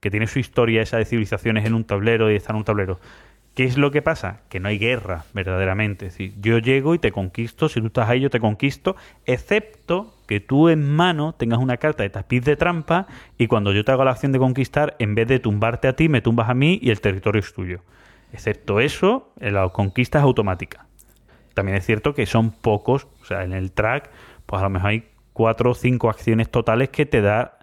que 0.00 0.10
tiene 0.10 0.26
su 0.26 0.38
historia 0.38 0.82
esa 0.82 0.98
de 0.98 1.04
civilizaciones 1.04 1.64
en 1.64 1.74
un 1.74 1.84
tablero 1.84 2.30
y 2.30 2.36
está 2.36 2.52
en 2.52 2.58
un 2.58 2.64
tablero. 2.64 3.00
¿Qué 3.58 3.64
es 3.64 3.76
lo 3.76 3.90
que 3.90 4.02
pasa? 4.02 4.42
Que 4.48 4.60
no 4.60 4.68
hay 4.68 4.78
guerra, 4.78 5.24
verdaderamente. 5.34 6.06
Es 6.06 6.12
decir, 6.12 6.32
yo 6.40 6.58
llego 6.58 6.94
y 6.94 7.00
te 7.00 7.10
conquisto, 7.10 7.68
si 7.68 7.80
tú 7.80 7.88
estás 7.88 8.08
ahí 8.08 8.20
yo 8.20 8.30
te 8.30 8.38
conquisto, 8.38 8.94
excepto 9.26 10.14
que 10.28 10.38
tú 10.38 10.68
en 10.68 10.88
mano 10.88 11.34
tengas 11.34 11.58
una 11.58 11.76
carta 11.76 12.04
de 12.04 12.10
tapiz 12.10 12.44
de 12.44 12.54
trampa 12.54 13.08
y 13.36 13.48
cuando 13.48 13.72
yo 13.72 13.84
te 13.84 13.90
hago 13.90 14.04
la 14.04 14.12
acción 14.12 14.30
de 14.30 14.38
conquistar, 14.38 14.94
en 15.00 15.16
vez 15.16 15.26
de 15.26 15.40
tumbarte 15.40 15.88
a 15.88 15.96
ti, 15.96 16.08
me 16.08 16.20
tumbas 16.20 16.48
a 16.48 16.54
mí 16.54 16.78
y 16.80 16.90
el 16.90 17.00
territorio 17.00 17.40
es 17.40 17.52
tuyo. 17.52 17.80
Excepto 18.32 18.78
eso, 18.78 19.32
eh, 19.40 19.50
la 19.50 19.68
conquista 19.70 20.18
es 20.18 20.22
automática. 20.22 20.86
También 21.54 21.78
es 21.78 21.84
cierto 21.84 22.14
que 22.14 22.26
son 22.26 22.52
pocos, 22.52 23.08
o 23.20 23.24
sea, 23.24 23.42
en 23.42 23.52
el 23.52 23.72
track, 23.72 24.08
pues 24.46 24.60
a 24.60 24.66
lo 24.66 24.70
mejor 24.70 24.90
hay 24.90 25.08
cuatro 25.32 25.72
o 25.72 25.74
cinco 25.74 26.10
acciones 26.10 26.48
totales 26.48 26.90
que 26.90 27.06
te 27.06 27.22
da 27.22 27.57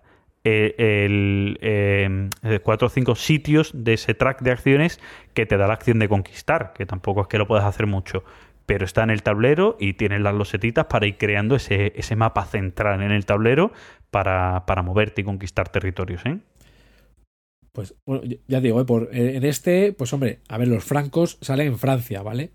eh, 0.46 0.76
el, 1.06 1.58
eh, 1.62 2.60
cuatro 2.64 2.86
o 2.86 2.90
cinco 2.90 3.16
sitios 3.16 3.72
de 3.74 3.94
ese 3.94 4.14
track 4.14 4.42
de 4.42 4.52
acciones 4.52 5.00
que 5.34 5.48
te 5.48 5.58
da 5.58 5.68
la 5.68 5.74
acción 5.74 5.98
de 5.98 6.08
conquistar, 6.08 6.72
que 6.74 6.86
tampoco 6.86 7.22
es 7.22 7.28
que 7.28 7.40
lo 7.40 7.48
puedas 7.48 7.66
hacer 7.66 7.88
mucho. 7.88 8.24
Pero 8.68 8.86
está 8.86 9.04
en 9.04 9.10
el 9.10 9.24
tablero 9.24 9.76
y 9.80 9.94
tienes 9.94 10.22
las 10.22 10.36
losetitas 10.36 10.86
para 10.86 11.08
ir 11.08 11.18
creando 11.18 11.56
ese, 11.56 11.94
ese 11.96 12.16
mapa 12.16 12.46
central 12.46 13.02
en 13.02 13.12
el 13.12 13.26
tablero 13.26 13.74
para, 14.12 14.66
para 14.68 14.84
moverte 14.84 15.22
y 15.22 15.24
conquistar 15.24 15.70
territorios, 15.70 16.26
¿eh? 16.26 16.38
Pues 17.72 17.96
bueno, 18.06 18.24
ya 18.48 18.62
digo, 18.62 18.80
¿eh? 18.80 18.86
por, 18.86 19.10
en 19.12 19.44
este, 19.44 19.94
pues 19.94 20.14
hombre, 20.14 20.40
a 20.48 20.58
ver, 20.58 20.68
los 20.70 20.84
francos 20.84 21.38
salen 21.42 21.68
en 21.68 21.78
Francia, 21.78 22.22
¿vale? 22.22 22.52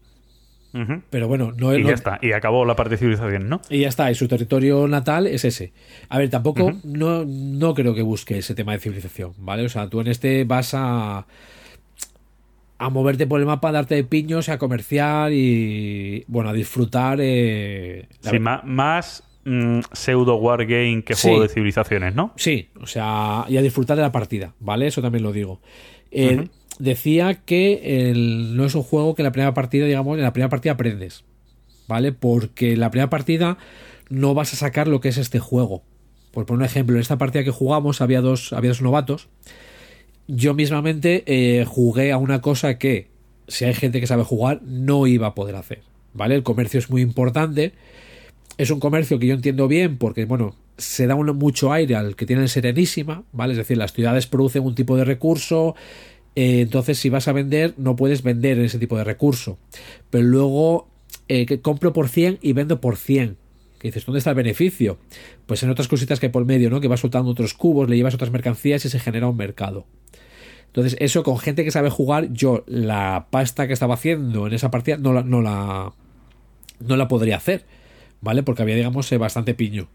Pero 1.10 1.26
bueno, 1.28 1.52
no 1.56 1.72
es 1.72 1.80
Y 1.80 1.84
ya 1.84 1.94
está, 1.94 2.18
y 2.22 2.32
acabó 2.32 2.64
la 2.64 2.76
parte 2.76 2.90
de 2.90 2.96
civilización, 2.98 3.48
¿no? 3.48 3.60
Y 3.70 3.80
ya 3.80 3.88
está, 3.88 4.10
y 4.10 4.14
su 4.14 4.28
territorio 4.28 4.86
natal 4.86 5.26
es 5.26 5.44
ese. 5.44 5.72
A 6.08 6.18
ver, 6.18 6.30
tampoco, 6.30 6.72
no, 6.84 7.24
no 7.24 7.74
creo 7.74 7.94
que 7.94 8.02
busque 8.02 8.38
ese 8.38 8.54
tema 8.54 8.72
de 8.72 8.78
civilización, 8.78 9.32
¿vale? 9.38 9.64
O 9.64 9.68
sea, 9.68 9.88
tú 9.88 10.00
en 10.00 10.06
este 10.06 10.44
vas 10.44 10.72
a 10.74 11.26
a 12.78 12.88
moverte 12.88 13.26
por 13.26 13.40
el 13.40 13.46
mapa, 13.46 13.68
a 13.68 13.72
darte 13.72 13.94
de 13.94 14.04
piños, 14.04 14.48
a 14.48 14.56
comerciar 14.58 15.32
y, 15.32 16.24
bueno, 16.28 16.48
a 16.48 16.52
disfrutar. 16.54 17.18
Eh, 17.20 18.06
Sí, 18.20 18.38
ma- 18.38 18.62
más 18.64 19.22
mm, 19.44 19.80
pseudo 19.92 20.36
wargame 20.36 21.02
que 21.04 21.14
Sí. 21.14 21.28
juego 21.28 21.42
de 21.42 21.48
civilizaciones, 21.50 22.14
¿no? 22.14 22.32
Sí, 22.36 22.70
o 22.80 22.86
sea, 22.86 23.44
y 23.48 23.58
a 23.58 23.62
disfrutar 23.62 23.96
de 23.96 24.02
la 24.02 24.12
partida, 24.12 24.54
¿vale? 24.60 24.86
Eso 24.86 25.02
también 25.02 25.24
lo 25.24 25.32
digo. 25.32 25.60
Eh. 26.10 26.48
Decía 26.80 27.34
que 27.34 28.10
el- 28.10 28.56
no 28.56 28.64
es 28.64 28.74
un 28.74 28.82
juego 28.82 29.14
que 29.14 29.22
la 29.22 29.32
primera 29.32 29.54
partida, 29.54 29.86
digamos, 29.86 30.16
en 30.16 30.24
la 30.24 30.32
primera 30.32 30.48
partida 30.48 30.72
aprendes, 30.72 31.24
¿vale? 31.86 32.12
Porque 32.12 32.72
en 32.72 32.80
la 32.80 32.90
primera 32.90 33.10
partida 33.10 33.58
no 34.08 34.32
vas 34.34 34.52
a 34.54 34.56
sacar 34.56 34.88
lo 34.88 35.00
que 35.00 35.10
es 35.10 35.18
este 35.18 35.38
juego. 35.38 35.82
Por 36.32 36.46
poner 36.46 36.60
un 36.60 36.64
ejemplo, 36.64 36.96
en 36.96 37.02
esta 37.02 37.18
partida 37.18 37.44
que 37.44 37.50
jugamos 37.50 38.00
había 38.00 38.20
dos, 38.22 38.52
había 38.52 38.70
dos 38.70 38.82
novatos. 38.82 39.28
Yo 40.26 40.54
mismamente 40.54 41.24
eh, 41.26 41.64
jugué 41.64 42.12
a 42.12 42.16
una 42.18 42.40
cosa 42.40 42.78
que, 42.78 43.08
si 43.48 43.64
hay 43.64 43.74
gente 43.74 44.00
que 44.00 44.06
sabe 44.06 44.22
jugar, 44.24 44.62
no 44.62 45.06
iba 45.06 45.26
a 45.28 45.34
poder 45.34 45.56
hacer, 45.56 45.82
¿vale? 46.14 46.34
El 46.36 46.42
comercio 46.44 46.78
es 46.78 46.88
muy 46.88 47.02
importante. 47.02 47.72
Es 48.56 48.70
un 48.70 48.80
comercio 48.80 49.18
que 49.18 49.26
yo 49.26 49.34
entiendo 49.34 49.68
bien 49.68 49.98
porque, 49.98 50.24
bueno, 50.24 50.54
se 50.78 51.06
da 51.06 51.14
un- 51.14 51.36
mucho 51.36 51.72
aire 51.72 51.96
al 51.96 52.14
que 52.16 52.26
tienen 52.26 52.48
Serenísima, 52.48 53.24
¿vale? 53.32 53.52
Es 53.52 53.58
decir, 53.58 53.76
las 53.76 53.92
ciudades 53.92 54.26
producen 54.26 54.62
un 54.64 54.74
tipo 54.74 54.96
de 54.96 55.04
recurso, 55.04 55.74
eh, 56.36 56.60
entonces 56.60 56.98
si 56.98 57.10
vas 57.10 57.28
a 57.28 57.32
vender, 57.32 57.74
no 57.76 57.96
puedes 57.96 58.22
vender 58.22 58.58
ese 58.58 58.78
tipo 58.78 58.96
de 58.96 59.04
recurso. 59.04 59.58
Pero 60.10 60.24
luego 60.24 60.88
eh, 61.28 61.46
que 61.46 61.60
compro 61.60 61.92
por 61.92 62.08
100 62.08 62.38
y 62.40 62.52
vendo 62.52 62.80
por 62.80 62.96
100. 62.96 63.36
Que 63.78 63.88
dices, 63.88 64.04
¿dónde 64.04 64.18
está 64.18 64.30
el 64.30 64.36
beneficio? 64.36 64.98
Pues 65.46 65.62
en 65.62 65.70
otras 65.70 65.88
cositas 65.88 66.20
que 66.20 66.26
hay 66.26 66.32
por 66.32 66.44
medio, 66.44 66.68
¿no? 66.70 66.80
Que 66.80 66.88
vas 66.88 67.00
soltando 67.00 67.30
otros 67.30 67.54
cubos, 67.54 67.88
le 67.88 67.96
llevas 67.96 68.14
otras 68.14 68.30
mercancías 68.30 68.84
y 68.84 68.90
se 68.90 69.00
genera 69.00 69.26
un 69.26 69.36
mercado. 69.36 69.86
Entonces, 70.66 70.96
eso 71.00 71.22
con 71.24 71.38
gente 71.38 71.64
que 71.64 71.70
sabe 71.70 71.90
jugar, 71.90 72.32
yo 72.32 72.62
la 72.66 73.26
pasta 73.30 73.66
que 73.66 73.72
estaba 73.72 73.94
haciendo 73.94 74.46
en 74.46 74.52
esa 74.52 74.70
partida 74.70 74.98
no 74.98 75.12
la, 75.12 75.22
no 75.22 75.40
la, 75.40 75.92
no 76.78 76.96
la 76.96 77.08
podría 77.08 77.38
hacer, 77.38 77.64
¿vale? 78.20 78.42
Porque 78.42 78.62
había, 78.62 78.76
digamos, 78.76 79.10
eh, 79.10 79.16
bastante 79.16 79.54
piño. 79.54 79.88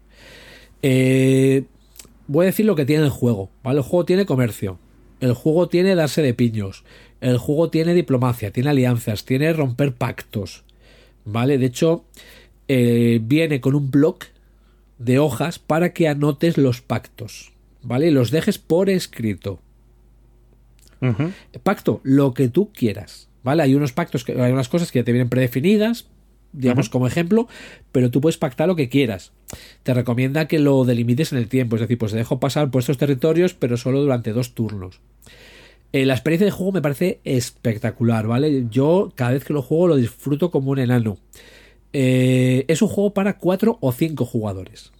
Voy 2.28 2.44
a 2.44 2.46
decir 2.46 2.66
lo 2.66 2.74
que 2.74 2.84
tiene 2.84 3.04
el 3.04 3.10
juego, 3.10 3.50
¿vale? 3.62 3.78
El 3.78 3.84
juego 3.84 4.04
tiene 4.04 4.26
comercio, 4.26 4.78
el 5.20 5.34
juego 5.34 5.68
tiene 5.68 5.94
darse 5.94 6.22
de 6.22 6.34
piños, 6.34 6.84
el 7.20 7.38
juego 7.38 7.70
tiene 7.70 7.94
diplomacia, 7.94 8.50
tiene 8.50 8.70
alianzas, 8.70 9.24
tiene 9.24 9.52
romper 9.52 9.94
pactos, 9.94 10.64
¿vale? 11.24 11.58
De 11.58 11.66
hecho, 11.66 12.04
eh, 12.68 13.20
viene 13.22 13.60
con 13.60 13.74
un 13.74 13.90
bloc 13.90 14.26
de 14.98 15.18
hojas 15.18 15.58
para 15.58 15.92
que 15.92 16.08
anotes 16.08 16.58
los 16.58 16.80
pactos, 16.80 17.52
¿vale? 17.82 18.08
Y 18.08 18.10
los 18.10 18.30
dejes 18.30 18.58
por 18.58 18.90
escrito. 18.90 19.60
Pacto, 21.62 22.00
lo 22.02 22.34
que 22.34 22.48
tú 22.48 22.70
quieras, 22.72 23.28
¿vale? 23.44 23.62
Hay 23.62 23.74
unos 23.74 23.92
pactos, 23.92 24.24
que 24.24 24.32
hay 24.32 24.50
unas 24.50 24.68
cosas 24.68 24.90
que 24.90 24.98
ya 24.98 25.04
te 25.04 25.12
vienen 25.12 25.28
predefinidas, 25.28 26.06
digamos 26.56 26.88
como 26.88 27.06
ejemplo, 27.06 27.48
pero 27.92 28.10
tú 28.10 28.20
puedes 28.20 28.38
pactar 28.38 28.66
lo 28.66 28.76
que 28.76 28.88
quieras. 28.88 29.32
Te 29.82 29.94
recomienda 29.94 30.48
que 30.48 30.58
lo 30.58 30.84
delimites 30.84 31.32
en 31.32 31.38
el 31.38 31.48
tiempo, 31.48 31.76
es 31.76 31.82
decir, 31.82 31.98
pues 31.98 32.12
te 32.12 32.18
dejo 32.18 32.40
pasar 32.40 32.70
por 32.70 32.80
estos 32.80 32.98
territorios, 32.98 33.54
pero 33.54 33.76
solo 33.76 34.00
durante 34.00 34.32
dos 34.32 34.54
turnos. 34.54 35.00
Eh, 35.92 36.04
la 36.04 36.14
experiencia 36.14 36.46
de 36.46 36.50
juego 36.50 36.72
me 36.72 36.82
parece 36.82 37.20
espectacular, 37.24 38.26
¿vale? 38.26 38.66
Yo 38.70 39.12
cada 39.14 39.32
vez 39.32 39.44
que 39.44 39.52
lo 39.52 39.62
juego 39.62 39.88
lo 39.88 39.96
disfruto 39.96 40.50
como 40.50 40.72
un 40.72 40.78
enano. 40.78 41.18
Eh, 41.92 42.64
es 42.68 42.82
un 42.82 42.88
juego 42.88 43.14
para 43.14 43.38
cuatro 43.38 43.78
o 43.80 43.92
cinco 43.92 44.24
jugadores. 44.24 44.92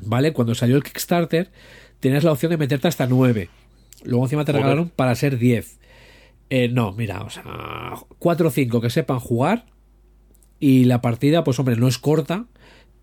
¿Vale? 0.00 0.32
Cuando 0.32 0.54
salió 0.54 0.76
el 0.76 0.82
Kickstarter, 0.82 1.50
tenías 2.00 2.24
la 2.24 2.32
opción 2.32 2.50
de 2.50 2.58
meterte 2.58 2.88
hasta 2.88 3.06
nueve. 3.06 3.48
Luego 4.04 4.24
encima 4.24 4.44
te 4.44 4.52
regalaron 4.52 4.90
para 4.90 5.14
ser 5.14 5.38
10. 5.38 5.78
Eh, 6.50 6.68
no, 6.68 6.92
mira, 6.92 7.22
o 7.22 7.30
sea, 7.30 7.94
4 8.18 8.48
o 8.48 8.50
5 8.50 8.80
que 8.80 8.90
sepan 8.90 9.18
jugar. 9.18 9.66
Y 10.60 10.84
la 10.84 11.00
partida, 11.02 11.44
pues 11.44 11.58
hombre, 11.58 11.76
no 11.76 11.88
es 11.88 11.98
corta, 11.98 12.46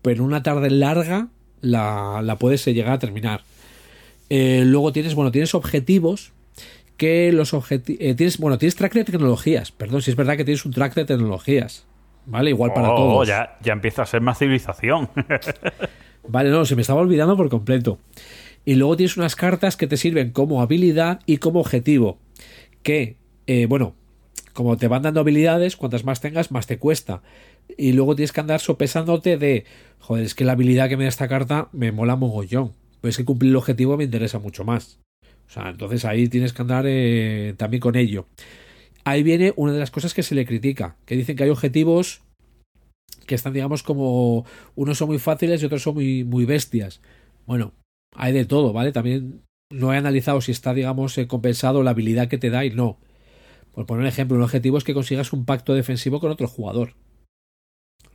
pero 0.02 0.16
en 0.16 0.22
una 0.28 0.42
tarde 0.42 0.70
larga 0.70 1.28
la, 1.60 2.20
la 2.22 2.36
puedes 2.36 2.66
eh, 2.66 2.74
llegar 2.74 2.92
a 2.94 2.98
terminar. 2.98 3.42
Eh, 4.30 4.62
luego 4.66 4.92
tienes, 4.92 5.14
bueno, 5.14 5.30
tienes 5.30 5.54
objetivos 5.54 6.32
que 6.96 7.32
los 7.32 7.54
objetivos... 7.54 8.16
tienes, 8.16 8.38
bueno, 8.38 8.58
tienes 8.58 8.76
track 8.76 8.94
de 8.94 9.04
tecnologías. 9.04 9.72
Perdón, 9.72 10.02
si 10.02 10.10
es 10.10 10.16
verdad 10.16 10.36
que 10.36 10.44
tienes 10.44 10.64
un 10.64 10.72
track 10.72 10.94
de 10.94 11.04
tecnologías. 11.04 11.86
¿Vale? 12.26 12.50
Igual 12.50 12.72
para 12.72 12.90
Oh, 12.92 12.96
todos. 12.96 13.28
Ya, 13.28 13.58
ya 13.62 13.72
empieza 13.72 14.02
a 14.02 14.06
ser 14.06 14.20
más 14.20 14.38
civilización. 14.38 15.10
Vale, 16.28 16.50
no, 16.50 16.64
se 16.64 16.74
me 16.74 16.82
estaba 16.82 17.00
olvidando 17.00 17.36
por 17.36 17.50
completo. 17.50 17.98
Y 18.64 18.76
luego 18.76 18.96
tienes 18.96 19.16
unas 19.18 19.36
cartas 19.36 19.76
que 19.76 19.86
te 19.86 19.96
sirven 19.98 20.30
como 20.30 20.62
habilidad 20.62 21.20
y 21.26 21.36
como 21.36 21.60
objetivo. 21.60 22.18
Que, 22.82 23.16
eh, 23.46 23.66
bueno, 23.66 23.94
como 24.54 24.76
te 24.76 24.88
van 24.88 25.02
dando 25.02 25.20
habilidades, 25.20 25.76
cuantas 25.76 26.04
más 26.04 26.20
tengas, 26.20 26.50
más 26.50 26.66
te 26.66 26.78
cuesta. 26.78 27.22
Y 27.76 27.92
luego 27.92 28.14
tienes 28.14 28.32
que 28.32 28.40
andar 28.40 28.60
sopesándote 28.60 29.36
de, 29.36 29.64
joder, 29.98 30.24
es 30.24 30.34
que 30.34 30.44
la 30.44 30.52
habilidad 30.52 30.88
que 30.88 30.96
me 30.96 31.04
da 31.04 31.08
esta 31.08 31.28
carta 31.28 31.68
me 31.72 31.92
mola 31.92 32.16
mogollón. 32.16 32.72
Pero 33.00 33.10
es 33.10 33.16
que 33.16 33.24
cumplir 33.24 33.50
el 33.50 33.56
objetivo 33.56 33.96
me 33.96 34.04
interesa 34.04 34.38
mucho 34.38 34.64
más. 34.64 35.00
O 35.46 35.50
sea, 35.50 35.68
entonces 35.68 36.04
ahí 36.04 36.28
tienes 36.28 36.52
que 36.52 36.62
andar 36.62 36.84
eh, 36.86 37.54
también 37.58 37.80
con 37.80 37.96
ello. 37.96 38.26
Ahí 39.04 39.22
viene 39.22 39.52
una 39.56 39.72
de 39.72 39.80
las 39.80 39.90
cosas 39.90 40.14
que 40.14 40.22
se 40.22 40.34
le 40.34 40.46
critica, 40.46 40.96
que 41.04 41.16
dicen 41.16 41.36
que 41.36 41.44
hay 41.44 41.50
objetivos 41.50 42.22
que 43.26 43.34
están, 43.34 43.52
digamos, 43.52 43.82
como 43.82 44.46
unos 44.74 44.98
son 44.98 45.08
muy 45.08 45.18
fáciles 45.18 45.62
y 45.62 45.66
otros 45.66 45.82
son 45.82 45.94
muy, 45.94 46.24
muy 46.24 46.44
bestias. 46.44 47.00
Bueno, 47.46 47.72
hay 48.14 48.32
de 48.32 48.44
todo, 48.44 48.72
¿vale? 48.72 48.92
También 48.92 49.42
no 49.70 49.92
he 49.92 49.96
analizado 49.96 50.40
si 50.40 50.52
está, 50.52 50.72
digamos, 50.72 51.18
eh, 51.18 51.26
compensado 51.26 51.82
la 51.82 51.90
habilidad 51.90 52.28
que 52.28 52.38
te 52.38 52.50
da 52.50 52.64
y 52.64 52.70
no. 52.70 52.98
Por 53.74 53.86
poner 53.86 54.02
un 54.02 54.08
ejemplo, 54.08 54.36
un 54.36 54.42
objetivo 54.42 54.78
es 54.78 54.84
que 54.84 54.94
consigas 54.94 55.32
un 55.32 55.44
pacto 55.44 55.74
defensivo 55.74 56.20
con 56.20 56.30
otro 56.30 56.46
jugador. 56.46 56.94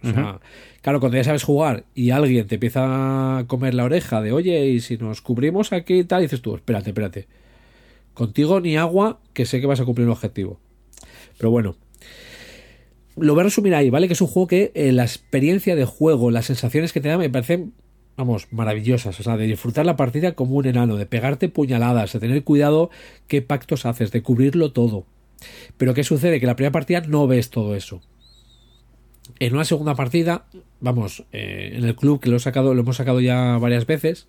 O 0.02 0.08
sea, 0.08 0.40
claro, 0.82 1.02
cuando 1.02 1.18
ya 1.18 1.26
sabes 1.26 1.44
jugar 1.44 1.84
y 1.94 2.12
alguien 2.12 2.48
te 2.48 2.56
empieza 2.56 3.40
a 3.40 3.48
comer 3.48 3.74
la 3.74 3.84
oreja 3.84 4.22
de, 4.22 4.32
oye, 4.32 4.68
y 4.68 4.80
si 4.80 4.98
nos 4.98 5.22
cubrimos 5.22 5.74
aquí 5.74 6.00
y 6.00 6.04
tal, 6.06 6.22
dices 6.22 6.42
tú, 6.42 6.56
espérate, 6.56 6.92
espérate. 6.92 7.28
Contigo 8.14 8.62
ni 8.62 8.78
agua, 8.78 9.20
que 9.34 9.46
sé 9.46 9.60
que 9.60 9.68
vas 9.68 9.82
a 9.82 9.86
cumplir 9.86 10.08
un 10.08 10.14
objetivo. 10.14 10.60
Pero 11.38 11.52
bueno, 11.52 11.76
lo 13.18 13.34
voy 13.34 13.42
a 13.42 13.44
resumir 13.46 13.76
ahí, 13.76 13.90
¿vale? 13.90 14.08
Que 14.08 14.14
es 14.14 14.22
un 14.22 14.28
juego 14.28 14.48
que 14.48 14.72
eh, 14.74 14.94
la 14.94 15.04
experiencia 15.04 15.76
de 15.76 15.86
juego, 15.86 16.32
las 16.32 16.46
sensaciones 16.46 16.94
que 16.94 17.02
te 17.02 17.10
da 17.10 17.18
me 17.18 17.30
parecen, 17.30 17.74
vamos, 18.16 18.48
maravillosas. 18.52 19.20
O 19.20 19.24
sea, 19.24 19.36
de 19.36 19.48
disfrutar 19.48 19.86
la 19.86 19.98
partida 19.98 20.34
como 20.34 20.56
un 20.56 20.66
enano, 20.66 20.96
de 20.96 21.06
pegarte 21.06 21.50
puñaladas, 21.50 22.14
de 22.14 22.20
tener 22.20 22.44
cuidado 22.46 22.90
qué 23.28 23.42
pactos 23.42 23.86
haces, 23.86 24.12
de 24.12 24.22
cubrirlo 24.22 24.72
todo. 24.72 25.06
Pero 25.78 25.94
¿qué 25.94 26.04
sucede? 26.04 26.40
Que 26.40 26.46
la 26.46 26.56
primera 26.56 26.72
partida 26.72 27.02
no 27.02 27.28
ves 27.28 27.50
todo 27.50 27.76
eso. 27.76 28.02
En 29.40 29.54
una 29.54 29.66
segunda 29.66 29.96
partida, 29.96 30.46
vamos, 30.80 31.24
eh, 31.32 31.74
en 31.76 31.86
el 31.86 31.96
club 31.96 32.20
que 32.20 32.30
lo, 32.30 32.38
hemos 32.72 32.96
sacado 32.96 33.22
ya 33.22 33.58
varias 33.58 33.86
veces, 33.86 34.28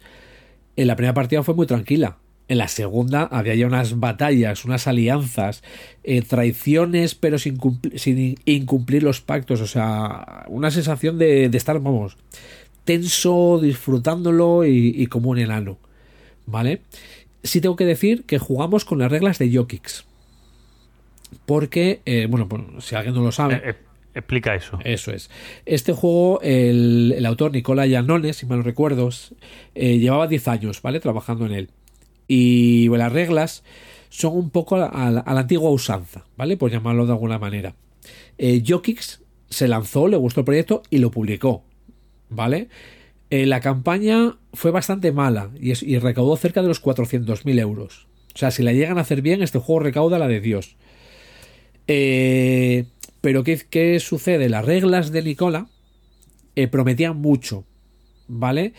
en 0.76 0.86
la 0.86 0.96
primera 0.96 1.14
partida 1.14 1.42
fue 1.42 1.54
muy 1.54 1.66
tranquila. 1.66 2.18
En 2.48 2.58
la 2.58 2.68
segunda 2.68 3.22
había 3.22 3.54
ya 3.54 3.66
unas 3.66 4.00
batallas, 4.00 4.64
unas 4.64 4.86
alianzas, 4.86 5.62
eh, 6.02 6.22
traiciones, 6.22 7.14
pero 7.14 7.38
sin, 7.38 7.58
sin 7.94 8.36
incumplir 8.44 9.02
los 9.02 9.20
pactos. 9.20 9.60
O 9.60 9.66
sea, 9.66 10.44
una 10.48 10.70
sensación 10.70 11.18
de, 11.18 11.48
de 11.48 11.58
estar, 11.58 11.78
vamos, 11.80 12.16
tenso, 12.84 13.60
disfrutándolo 13.62 14.64
y, 14.64 14.94
y 14.96 15.06
como 15.06 15.30
un 15.30 15.38
enano. 15.38 15.78
¿Vale? 16.46 16.82
Sí 17.44 17.60
tengo 17.60 17.76
que 17.76 17.86
decir 17.86 18.24
que 18.24 18.38
jugamos 18.38 18.84
con 18.84 18.98
las 18.98 19.10
reglas 19.12 19.38
de 19.38 19.54
Jokix. 19.54 20.04
Porque, 21.46 22.00
eh, 22.06 22.26
bueno, 22.28 22.48
pues, 22.48 22.62
si 22.84 22.94
alguien 22.94 23.14
no 23.14 23.22
lo 23.22 23.32
sabe. 23.32 23.56
Eh, 23.56 23.62
eh, 23.70 23.74
explica 24.14 24.54
eso. 24.54 24.78
Eso 24.84 25.12
es. 25.12 25.30
Este 25.66 25.92
juego, 25.92 26.40
el, 26.42 27.14
el 27.16 27.26
autor 27.26 27.52
Nicola 27.52 27.86
Llanones, 27.86 28.36
si 28.36 28.46
mal 28.46 28.58
no 28.58 28.64
recuerdo, 28.64 29.10
llevaba 29.74 30.26
10 30.26 30.48
años, 30.48 30.82
¿vale? 30.82 31.00
Trabajando 31.00 31.46
en 31.46 31.52
él. 31.52 31.70
Y 32.28 32.88
bueno, 32.88 33.04
las 33.04 33.12
reglas 33.12 33.64
son 34.08 34.36
un 34.36 34.50
poco 34.50 34.76
a, 34.76 34.86
a 34.86 35.10
la- 35.10 35.20
a 35.20 35.34
la 35.34 35.40
antigua 35.40 35.70
usanza, 35.70 36.24
¿vale? 36.36 36.56
Por 36.56 36.70
llamarlo 36.70 37.06
de 37.06 37.12
alguna 37.12 37.38
manera. 37.38 37.74
Eh, 38.38 38.62
Jokix 38.66 39.22
se 39.48 39.68
lanzó, 39.68 40.08
le 40.08 40.16
gustó 40.16 40.40
el 40.40 40.44
proyecto 40.46 40.82
y 40.90 40.98
lo 40.98 41.10
publicó, 41.10 41.64
¿vale? 42.28 42.68
Eh, 43.30 43.46
la 43.46 43.60
campaña 43.60 44.36
fue 44.52 44.70
bastante 44.72 45.12
mala 45.12 45.50
y, 45.60 45.70
es- 45.72 45.82
y 45.82 45.98
recaudó 45.98 46.36
cerca 46.36 46.62
de 46.62 46.68
los 46.68 46.80
400.000 46.82 47.58
euros. 47.60 48.08
O 48.34 48.38
sea, 48.38 48.50
si 48.50 48.62
la 48.62 48.72
llegan 48.72 48.98
a 48.98 49.02
hacer 49.02 49.22
bien, 49.22 49.42
este 49.42 49.58
juego 49.58 49.80
recauda 49.80 50.18
la 50.18 50.28
de 50.28 50.40
Dios. 50.40 50.76
Eh, 51.92 52.84
pero 53.20 53.42
¿qué, 53.42 53.60
qué 53.68 53.98
sucede? 53.98 54.48
Las 54.48 54.64
reglas 54.64 55.10
de 55.10 55.22
Nicola 55.22 55.66
eh, 56.54 56.68
prometían 56.68 57.16
mucho, 57.16 57.64
¿vale? 58.28 58.74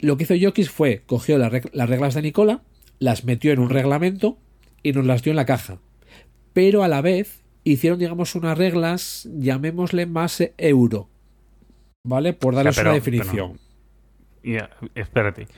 Lo 0.00 0.16
que 0.18 0.24
hizo 0.24 0.34
Jokis 0.38 0.68
fue, 0.70 1.02
cogió 1.06 1.38
las 1.38 1.50
reg- 1.50 1.70
las 1.72 1.88
reglas 1.88 2.12
de 2.14 2.20
Nicola, 2.20 2.62
las 2.98 3.24
metió 3.24 3.52
en 3.52 3.58
un 3.60 3.70
reglamento 3.70 4.36
y 4.82 4.92
nos 4.92 5.06
las 5.06 5.22
dio 5.22 5.30
en 5.30 5.36
la 5.36 5.46
caja. 5.46 5.78
Pero 6.52 6.82
a 6.82 6.88
la 6.88 7.00
vez 7.00 7.42
hicieron, 7.64 7.98
digamos, 7.98 8.34
unas 8.34 8.58
reglas, 8.58 9.26
llamémosle 9.32 10.04
más 10.04 10.38
eh, 10.42 10.52
euro, 10.58 11.08
¿vale? 12.04 12.34
Por 12.34 12.52
O 12.52 12.56
sea, 12.56 12.64
darles 12.64 12.76
pero- 12.76 12.90
una 12.90 12.94
definición. 12.96 13.58
pero- 14.42 14.68
espérate. 14.94 15.48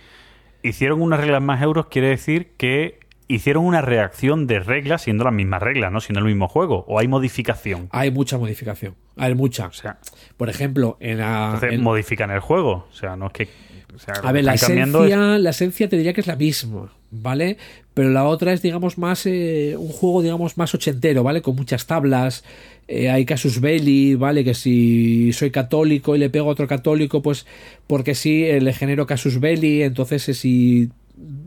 Hicieron 0.63 1.03
unas 1.03 1.21
reglas 1.21 1.43
más 1.43 1.61
euros, 1.61 1.87
quiere 1.87 2.09
decir 2.09 2.53
que 2.57 3.01
hicieron 3.29 3.65
una 3.65 3.81
reacción 3.83 4.47
de 4.47 4.59
reglas 4.61 5.03
siendo 5.03 5.25
las 5.25 5.33
mismas 5.35 5.63
reglas, 5.63 5.93
¿no? 5.93 6.01
Siendo 6.01 6.21
el 6.21 6.27
mismo 6.27 6.49
juego. 6.49 6.85
¿O 6.89 6.99
hay 6.99 7.09
modificación? 7.09 7.89
Hay 7.93 8.11
mucha 8.11 8.39
modificación. 8.39 8.95
Hay 9.17 9.35
mucha. 9.35 9.67
O 9.67 9.73
sea, 9.73 9.99
Por 10.37 10.49
ejemplo, 10.49 10.97
en 11.01 11.19
la. 11.19 11.45
entonces 11.55 11.73
en- 11.75 11.83
modifican 11.83 12.31
el 12.31 12.41
juego. 12.41 12.87
O 12.91 12.95
sea, 12.95 13.17
no 13.17 13.27
es 13.27 13.33
que. 13.33 13.49
o 13.95 13.99
sea, 13.99 14.15
a 14.23 14.33
ver, 14.33 14.45
la 14.45 14.55
es- 14.55 14.63
esencia, 14.63 15.39
la 15.39 15.51
esencia 15.51 15.89
te 15.89 15.97
diría 15.97 16.13
que 16.13 16.21
es 16.23 16.27
la 16.27 16.37
misma, 16.37 16.91
¿vale? 17.11 17.57
Pero 17.95 18.11
la 18.11 18.25
otra 18.25 18.53
es, 18.53 18.63
digamos, 18.63 18.97
más 18.97 19.27
eh, 19.27 19.75
un 19.77 19.89
juego, 19.89 20.23
digamos, 20.23 20.57
más 20.57 20.75
ochentero, 20.75 21.23
¿vale? 21.23 21.43
Con 21.43 21.57
muchas 21.57 21.87
tablas. 21.87 22.45
eh, 22.91 23.11
hay 23.11 23.27
casus 23.27 23.61
belli, 23.61 24.15
¿vale? 24.15 24.45
Que 24.45 24.55
si 24.55 25.31
soy 25.35 25.51
católico 25.51 26.17
y 26.17 26.19
le 26.19 26.31
pego 26.31 26.49
a 26.49 26.53
otro 26.53 26.67
católico, 26.67 27.21
pues 27.21 27.45
porque 27.87 28.15
sí, 28.15 28.45
eh, 28.47 28.63
le 28.63 28.73
genero 28.73 29.07
casus 29.07 29.41
belli. 29.41 29.83
Entonces, 29.83 30.23
si 30.39 30.89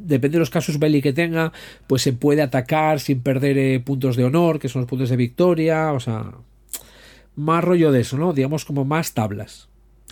depende 0.05 0.35
de 0.35 0.39
los 0.39 0.49
casus 0.49 0.79
belli 0.79 1.01
que 1.01 1.13
tenga, 1.13 1.51
pues 1.87 2.01
se 2.01 2.13
puede 2.13 2.41
atacar 2.41 2.99
sin 2.99 3.21
perder 3.21 3.57
eh, 3.57 3.79
puntos 3.79 4.15
de 4.15 4.23
honor, 4.23 4.59
que 4.59 4.69
son 4.69 4.81
los 4.81 4.89
puntos 4.89 5.09
de 5.09 5.15
victoria. 5.15 5.93
O 5.93 5.99
sea, 5.99 6.31
más 7.35 7.63
rollo 7.63 7.91
de 7.91 8.01
eso, 8.01 8.17
¿no? 8.17 8.33
Digamos, 8.33 8.65
como 8.65 8.85
más 8.85 9.13
tablas. 9.13 9.69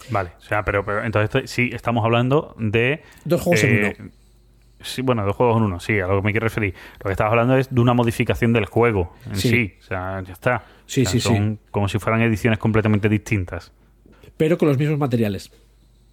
Vale, 0.09 0.31
o 0.37 0.41
sea, 0.41 0.63
pero, 0.63 0.85
pero 0.85 1.03
entonces 1.03 1.49
sí 1.49 1.69
estamos 1.73 2.05
hablando 2.05 2.55
de. 2.57 3.03
Dos 3.25 3.41
juegos 3.41 3.63
en 3.63 3.85
eh, 3.85 3.95
uno. 3.99 4.11
Sí, 4.81 5.01
bueno, 5.01 5.25
dos 5.25 5.35
juegos 5.35 5.57
en 5.57 5.63
uno, 5.63 5.79
sí, 5.81 5.99
a 5.99 6.07
lo 6.07 6.21
que 6.21 6.25
me 6.25 6.31
quiero 6.31 6.45
referir. 6.45 6.73
Lo 6.99 7.07
que 7.07 7.11
estamos 7.11 7.31
hablando 7.31 7.57
es 7.57 7.73
de 7.73 7.81
una 7.81 7.93
modificación 7.93 8.53
del 8.53 8.65
juego 8.65 9.13
en 9.29 9.35
sí. 9.35 9.49
Sí. 9.49 9.73
O 9.79 9.83
sea, 9.83 10.23
ya 10.25 10.33
está. 10.33 10.63
Sí, 10.85 11.01
O 11.01 11.03
sea, 11.03 11.11
sí, 11.11 11.19
sí. 11.19 11.27
son 11.27 11.59
Como 11.69 11.89
si 11.89 11.99
fueran 11.99 12.21
ediciones 12.21 12.59
completamente 12.59 13.09
distintas. 13.09 13.73
Pero 14.37 14.57
con 14.57 14.69
los 14.69 14.77
mismos 14.77 14.97
materiales. 14.97 15.51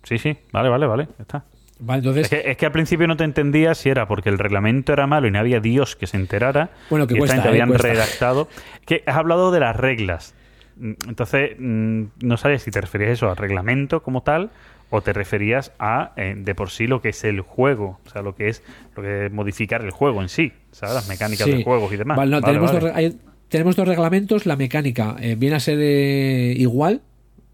Sí, 0.02 0.18
sí, 0.18 0.36
vale, 0.52 0.68
vale, 0.68 0.86
vale, 0.86 1.08
ya 1.16 1.22
está. 1.22 1.44
Vale, 1.78 1.98
entonces. 1.98 2.24
Es 2.24 2.28
que, 2.30 2.50
es 2.50 2.56
que 2.56 2.66
al 2.66 2.72
principio 2.72 3.06
no 3.06 3.16
te 3.16 3.24
entendía 3.24 3.74
si 3.74 3.90
era 3.90 4.08
porque 4.08 4.28
el 4.30 4.38
reglamento 4.38 4.92
era 4.92 5.06
malo 5.06 5.26
y 5.28 5.30
no 5.30 5.38
había 5.38 5.60
Dios 5.60 5.94
que 5.96 6.06
se 6.06 6.16
enterara. 6.16 6.70
Bueno, 6.90 7.06
que 7.06 7.14
y 7.14 7.18
esta 7.18 7.34
cuesta, 7.34 7.48
eh, 7.48 7.50
habían 7.50 7.68
cuesta. 7.68 7.88
redactado. 7.88 8.48
Que 8.86 9.02
has 9.06 9.16
hablado 9.16 9.50
de 9.50 9.60
las 9.60 9.76
reglas. 9.76 10.34
Entonces, 10.80 11.56
mm, 11.58 12.02
no 12.22 12.36
sabes 12.36 12.62
si 12.62 12.70
te 12.70 12.80
referías 12.80 13.10
eso 13.12 13.30
al 13.30 13.36
reglamento 13.36 14.02
como 14.02 14.22
tal 14.22 14.50
o 14.90 15.00
te 15.00 15.12
referías 15.12 15.72
a 15.78 16.12
eh, 16.16 16.34
de 16.36 16.54
por 16.54 16.70
sí 16.70 16.86
lo 16.86 17.00
que 17.00 17.08
es 17.08 17.24
el 17.24 17.40
juego, 17.40 17.98
o 18.06 18.10
sea, 18.10 18.22
lo 18.22 18.34
que 18.36 18.48
es 18.48 18.62
lo 18.94 19.02
que 19.02 19.26
es 19.26 19.32
modificar 19.32 19.82
el 19.82 19.90
juego 19.90 20.22
en 20.22 20.28
sí, 20.28 20.52
¿sabes? 20.72 20.94
Las 20.94 21.08
mecánicas 21.08 21.46
Sí. 21.46 21.56
de 21.56 21.64
juegos 21.64 21.92
y 21.92 21.96
demás. 21.96 22.16
Vale, 22.16 22.30
no, 22.30 22.40
Vale, 22.40 22.52
tenemos, 22.52 22.72
vale. 22.72 22.80
Dos, 22.84 22.90
re- 22.90 22.96
hay- 22.96 23.16
tenemos 23.48 23.74
dos 23.76 23.88
reglamentos. 23.88 24.44
La 24.46 24.56
mecánica 24.56 25.16
eh, 25.20 25.34
viene 25.36 25.56
a 25.56 25.60
ser 25.60 25.78
eh, 25.80 26.54
igual, 26.56 27.00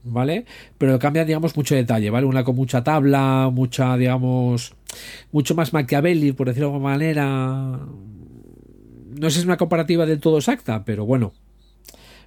¿vale? 0.04 0.44
Pero 0.78 0.98
cambia, 0.98 1.24
digamos, 1.24 1.56
mucho 1.56 1.74
detalle, 1.74 2.10
¿vale? 2.10 2.26
Una 2.26 2.44
con 2.44 2.56
mucha 2.56 2.84
tabla, 2.84 3.50
mucha, 3.52 3.96
digamos, 3.96 4.74
mucho 5.30 5.54
más 5.54 5.72
Machiavelli, 5.72 6.32
por 6.32 6.48
decirlo 6.48 6.68
de 6.68 6.74
alguna 6.74 6.92
manera. 6.92 7.80
No 9.18 9.30
sé 9.30 9.34
si 9.34 9.38
es 9.40 9.44
una 9.44 9.56
comparativa 9.56 10.06
del 10.06 10.20
todo 10.20 10.38
exacta, 10.38 10.84
pero 10.84 11.04
bueno. 11.06 11.32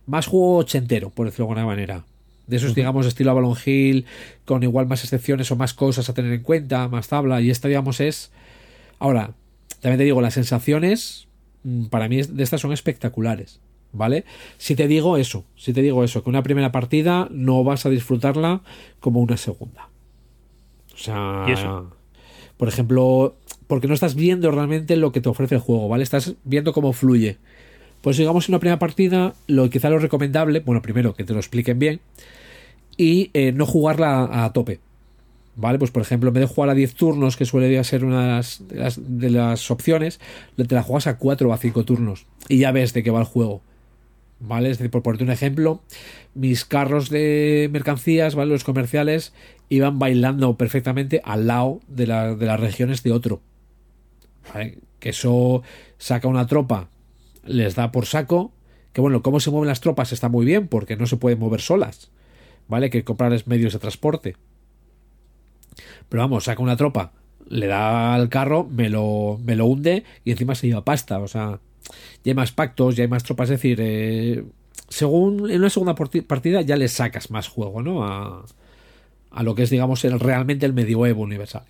Más 0.06 0.28
juego 0.28 0.58
ochentero, 0.58 1.10
por 1.10 1.26
decirlo 1.26 1.46
de 1.46 1.52
alguna 1.52 1.66
manera. 1.66 2.06
De 2.48 2.58
esos, 2.58 2.76
digamos, 2.76 3.08
estilo 3.08 3.32
Avalon 3.32 3.56
Hill, 3.66 4.06
con 4.46 4.62
igual 4.62 4.86
más 4.86 5.04
excepciones 5.04 5.50
o 5.52 5.56
más 5.56 5.74
cosas 5.74 6.10
a 6.10 6.14
tener 6.14 6.32
en 6.32 6.44
cuenta, 6.44 6.88
más 6.88 7.08
tabla. 7.08 7.42
Y 7.42 7.50
esta, 7.50 7.68
digamos, 7.68 8.00
es. 8.00 8.32
Ahora, 9.00 9.34
también 9.82 9.98
te 9.98 10.04
digo, 10.04 10.22
las 10.22 10.36
sensaciones 10.36 11.28
mm, 11.64 11.86
para 11.86 12.08
mí 12.08 12.22
de 12.22 12.44
estas 12.44 12.62
son 12.62 12.72
espectaculares, 12.72 13.60
¿vale? 13.96 14.26
Si 14.58 14.76
te 14.76 14.88
digo 14.88 15.18
eso, 15.18 15.46
si 15.56 15.74
te 15.74 15.82
digo 15.82 16.04
eso, 16.04 16.24
que 16.24 16.30
una 16.30 16.44
primera 16.44 16.72
partida 16.72 17.28
no 17.32 17.64
vas 17.64 17.86
a 17.86 17.90
disfrutarla 17.90 18.62
como 19.00 19.22
una 19.22 19.38
segunda. 19.38 19.90
O 20.94 20.98
sea, 20.98 21.46
¿Y 21.48 21.52
eso? 21.52 21.92
por 22.58 22.68
ejemplo, 22.68 23.36
porque 23.68 23.88
no 23.88 23.94
estás 23.94 24.16
viendo 24.16 24.52
realmente 24.52 24.96
lo 24.96 25.12
que 25.12 25.22
te 25.22 25.30
ofrece 25.30 25.56
el 25.56 25.62
juego, 25.62 25.90
¿vale? 25.90 26.04
Estás 26.04 26.36
viendo 26.44 26.74
cómo 26.74 26.94
fluye. 26.94 27.38
Pues 28.02 28.18
digamos 28.18 28.48
en 28.48 28.54
una 28.54 28.60
primera 28.60 28.80
partida, 28.80 29.34
lo 29.48 29.70
quizá 29.70 29.90
lo 29.90 30.00
recomendable, 30.00 30.60
bueno, 30.60 30.82
primero 30.82 31.16
que 31.16 31.24
te 31.24 31.34
lo 31.34 31.40
expliquen 31.40 31.80
bien 31.80 32.00
y 32.98 33.32
eh, 33.34 33.52
no 33.52 33.66
jugarla 33.66 34.26
a, 34.26 34.46
a 34.46 34.54
tope. 34.54 34.80
¿Vale? 35.58 35.80
Pues 35.80 35.90
por 35.92 36.02
ejemplo, 36.02 36.30
en 36.30 36.34
vez 36.34 36.42
de 36.42 36.54
jugar 36.54 36.70
a 36.70 36.74
10 36.74 36.96
turnos, 36.96 37.38
que 37.38 37.46
suele 37.46 37.82
ser 37.86 38.04
una 38.04 38.22
de 38.22 38.28
las, 38.28 38.68
de 38.68 38.76
las, 38.76 39.00
de 39.02 39.30
las 39.30 39.72
opciones, 39.72 40.20
te 40.56 40.76
la 40.76 40.84
juegas 40.84 41.08
a 41.08 41.18
4 41.18 41.50
o 41.50 41.54
a 41.54 41.58
5 41.58 41.86
turnos. 41.86 42.26
Y 42.50 42.60
ya 42.60 42.72
ves 42.72 42.94
de 42.94 43.04
qué 43.04 43.10
va 43.12 43.20
el 43.20 43.26
juego. 43.26 43.62
¿Vale? 44.48 44.70
Es 44.70 44.78
decir, 44.78 44.92
por 44.92 45.02
ponerte 45.04 45.24
un 45.24 45.32
ejemplo, 45.32 45.82
mis 46.34 46.66
carros 46.66 47.10
de 47.10 47.70
mercancías, 47.72 48.36
¿vale? 48.36 48.52
Los 48.52 48.64
comerciales, 48.64 49.34
iban 49.70 50.00
bailando 50.00 50.56
perfectamente 50.58 51.22
al 51.24 51.48
lado 51.48 51.82
de, 51.88 52.06
de 52.06 52.46
las 52.46 52.60
regiones 52.60 53.04
de 53.04 53.12
otro. 53.12 53.42
Que 55.00 55.10
eso 55.10 55.64
saca 55.98 56.28
una 56.28 56.46
tropa, 56.48 56.90
les 57.44 57.76
da 57.76 57.92
por 57.92 58.06
saco. 58.06 58.52
Que 58.94 59.02
bueno, 59.02 59.22
cómo 59.22 59.40
se 59.40 59.52
mueven 59.52 59.68
las 59.68 59.82
tropas 59.82 60.14
está 60.14 60.30
muy 60.30 60.46
bien, 60.46 60.68
porque 60.68 60.96
no 60.96 61.08
se 61.08 61.18
pueden 61.18 61.40
mover 61.40 61.62
solas. 61.62 62.12
¿Vale? 62.68 62.90
Que 62.90 63.04
comprarles 63.04 63.48
medios 63.48 63.74
de 63.74 63.80
transporte. 63.80 64.36
Pero 66.10 66.24
vamos, 66.24 66.46
saca 66.46 66.62
una 66.62 66.78
tropa, 66.78 67.12
le 67.48 67.68
da 67.68 68.14
al 68.14 68.30
carro, 68.30 68.68
me 68.70 68.90
lo, 68.90 69.40
me 69.44 69.56
lo 69.56 69.66
hunde 69.66 70.04
y 70.24 70.32
encima 70.32 70.56
se 70.56 70.68
lleva 70.68 70.86
pasta. 70.86 71.20
O 71.20 71.28
sea, 71.28 71.60
ya 72.24 72.32
hay 72.32 72.34
más 72.36 72.52
pactos, 72.52 72.96
ya 72.96 73.04
hay 73.04 73.10
más 73.10 73.24
tropas. 73.24 73.50
Es 73.50 73.58
decir, 73.60 73.80
eh, 73.82 74.44
según 74.90 75.50
en 75.50 75.60
una 75.60 75.70
segunda 75.70 75.96
partida 75.96 76.62
ya 76.62 76.76
le 76.76 76.88
sacas 76.88 77.32
más 77.32 77.48
juego, 77.48 77.82
¿no? 77.82 78.04
A, 78.06 78.46
a 79.32 79.44
lo 79.44 79.56
que 79.56 79.64
es, 79.64 79.70
digamos, 79.70 80.04
el, 80.06 80.20
realmente 80.20 80.66
el 80.66 80.74
medioevo 80.74 81.24
universal. 81.24 81.66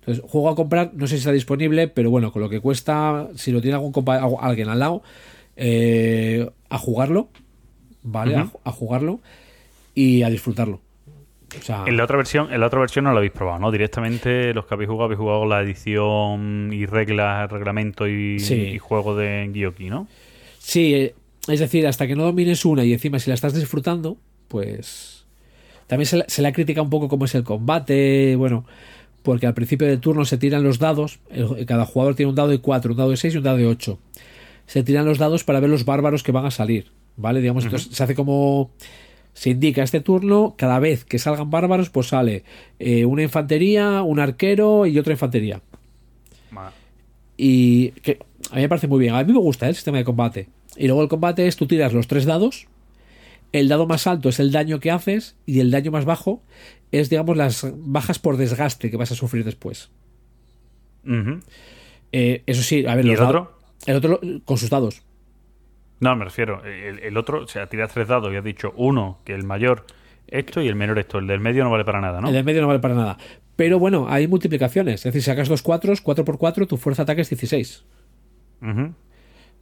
Entonces, 0.00 0.22
juego 0.30 0.50
a 0.50 0.54
comprar, 0.54 0.92
no 0.94 1.06
sé 1.06 1.14
si 1.14 1.20
está 1.20 1.32
disponible, 1.32 1.88
pero 1.88 2.10
bueno, 2.10 2.30
con 2.30 2.42
lo 2.42 2.50
que 2.50 2.60
cuesta, 2.60 3.28
si 3.36 3.52
lo 3.52 3.62
tiene 3.62 3.76
algún 3.76 3.92
compa- 3.92 4.20
algu- 4.20 4.38
alguien 4.40 4.68
al 4.68 4.78
lado, 4.78 5.02
eh, 5.56 6.50
a 6.68 6.78
jugarlo, 6.78 7.30
¿vale? 8.02 8.36
A, 8.64 8.70
jugarlo 8.72 9.20
y 9.94 10.22
a 10.22 10.28
disfrutarlo. 10.30 10.80
O 11.58 11.62
sea, 11.62 11.84
En 11.86 11.96
la 11.96 12.04
otra 12.04 12.16
versión, 12.16 12.52
en 12.52 12.60
la 12.60 12.66
otra 12.66 12.80
versión 12.80 13.04
no 13.04 13.12
lo 13.12 13.18
habéis 13.18 13.32
probado, 13.32 13.58
¿no? 13.58 13.70
Directamente 13.70 14.52
los 14.54 14.66
que 14.66 14.74
habéis 14.74 14.88
jugado 14.88 15.04
habéis 15.06 15.18
jugado 15.18 15.46
la 15.46 15.62
edición 15.62 16.70
y 16.72 16.86
reglas, 16.86 17.50
reglamento 17.50 18.06
y, 18.08 18.38
Sí. 18.40 18.54
y 18.54 18.78
juego 18.78 19.16
de 19.16 19.50
Gyoki, 19.52 19.90
¿no? 19.90 20.06
Sí, 20.58 20.94
eh, 20.94 21.14
es 21.48 21.60
decir, 21.60 21.86
hasta 21.86 22.06
que 22.06 22.16
no 22.16 22.24
domines 22.24 22.64
una 22.64 22.84
y 22.84 22.92
encima 22.92 23.18
si 23.18 23.30
la 23.30 23.34
estás 23.34 23.54
disfrutando, 23.54 24.16
pues 24.48 25.24
también 25.86 26.06
se, 26.06 26.16
la- 26.18 26.24
se 26.28 26.42
le 26.42 26.52
criticado 26.52 26.84
un 26.84 26.90
poco 26.90 27.08
cómo 27.08 27.24
es 27.26 27.34
el 27.34 27.44
combate, 27.44 28.34
bueno, 28.36 28.64
porque 29.22 29.46
al 29.46 29.54
principio 29.54 29.86
del 29.86 30.00
turno 30.00 30.24
se 30.24 30.38
tiran 30.38 30.62
los 30.62 30.78
dados, 30.78 31.18
el- 31.30 31.66
cada 31.66 31.84
jugador 31.86 32.14
tiene 32.14 32.30
un 32.30 32.36
dado 32.36 32.48
de 32.48 32.58
4, 32.60 32.92
un 32.92 32.96
dado 32.98 33.10
de 33.10 33.16
6 33.16 33.34
y 33.34 33.38
un 33.38 33.44
dado 33.44 33.56
de 33.58 33.66
8. 33.66 33.98
Se 34.66 34.82
tiran 34.82 35.04
los 35.04 35.18
dados 35.18 35.44
para 35.44 35.60
ver 35.60 35.68
los 35.70 35.84
bárbaros 35.84 36.22
que 36.22 36.32
van 36.32 36.46
a 36.46 36.50
salir, 36.50 36.86
¿vale? 37.16 37.40
Digamos, 37.42 37.64
entonces 37.64 37.94
se 37.94 38.02
hace 38.02 38.14
como 38.14 38.70
se 39.34 39.50
indica 39.50 39.82
este 39.82 40.00
turno, 40.00 40.54
cada 40.56 40.78
vez 40.78 41.04
que 41.04 41.18
salgan 41.18 41.50
bárbaros, 41.50 41.90
pues 41.90 42.08
sale 42.08 42.44
eh, 42.78 43.04
una 43.04 43.22
infantería, 43.22 44.02
un 44.02 44.20
arquero 44.20 44.86
y 44.86 44.98
otra 44.98 45.12
infantería. 45.12 45.60
Y 47.36 47.90
que 48.02 48.20
a 48.52 48.54
mí 48.54 48.62
me 48.62 48.68
parece 48.68 48.86
muy 48.86 49.00
bien. 49.00 49.14
A 49.14 49.24
mí 49.24 49.32
me 49.32 49.40
gusta 49.40 49.66
¿eh? 49.66 49.70
el 49.70 49.74
sistema 49.74 49.98
de 49.98 50.04
combate. 50.04 50.48
Y 50.76 50.86
luego 50.86 51.02
el 51.02 51.08
combate 51.08 51.48
es 51.48 51.56
tú 51.56 51.66
tiras 51.66 51.92
los 51.92 52.06
tres 52.06 52.26
dados. 52.26 52.68
El 53.52 53.68
dado 53.68 53.86
más 53.86 54.06
alto 54.06 54.28
es 54.28 54.38
el 54.38 54.52
daño 54.52 54.78
que 54.78 54.92
haces 54.92 55.34
y 55.46 55.60
el 55.60 55.72
daño 55.72 55.90
más 55.90 56.04
bajo 56.04 56.42
es, 56.92 57.10
digamos, 57.10 57.36
las 57.36 57.66
bajas 57.74 58.20
por 58.20 58.36
desgaste 58.36 58.90
que 58.90 58.96
vas 58.96 59.10
a 59.10 59.16
sufrir 59.16 59.44
después. 59.44 59.90
Eh, 62.12 62.42
eso 62.46 62.62
sí, 62.62 62.86
a 62.86 62.94
ver, 62.94 63.04
¿Y 63.04 63.08
los 63.08 63.18
el 63.18 63.26
otro? 63.26 63.58
El 63.86 63.96
otro 63.96 64.20
con 64.44 64.58
sus 64.58 64.70
dados. 64.70 65.02
No, 66.04 66.14
me 66.16 66.24
refiero. 66.26 66.62
El, 66.64 66.98
el 66.98 67.16
otro, 67.16 67.44
o 67.44 67.46
sea, 67.46 67.66
tiras 67.66 67.90
tres 67.90 68.08
dados 68.08 68.30
y 68.30 68.36
has 68.36 68.44
dicho 68.44 68.74
uno, 68.76 69.20
que 69.24 69.32
el 69.32 69.42
mayor 69.44 69.86
esto 70.26 70.60
y 70.60 70.68
el 70.68 70.74
menor 70.74 70.98
esto. 70.98 71.18
El 71.18 71.26
del 71.26 71.40
medio 71.40 71.64
no 71.64 71.70
vale 71.70 71.86
para 71.86 72.02
nada, 72.02 72.20
¿no? 72.20 72.28
El 72.28 72.34
del 72.34 72.44
medio 72.44 72.60
no 72.60 72.66
vale 72.66 72.80
para 72.80 72.94
nada. 72.94 73.16
Pero 73.56 73.78
bueno, 73.78 74.06
hay 74.10 74.28
multiplicaciones. 74.28 74.96
Es 74.96 75.04
decir, 75.04 75.22
si 75.22 75.26
sacas 75.30 75.48
dos 75.48 75.62
cuatros, 75.62 76.02
4 76.02 76.26
por 76.26 76.36
4, 76.36 76.66
tu 76.66 76.76
fuerza 76.76 77.02
de 77.02 77.04
ataque 77.04 77.22
es 77.22 77.30
16. 77.30 77.84
Ujú. 78.60 78.94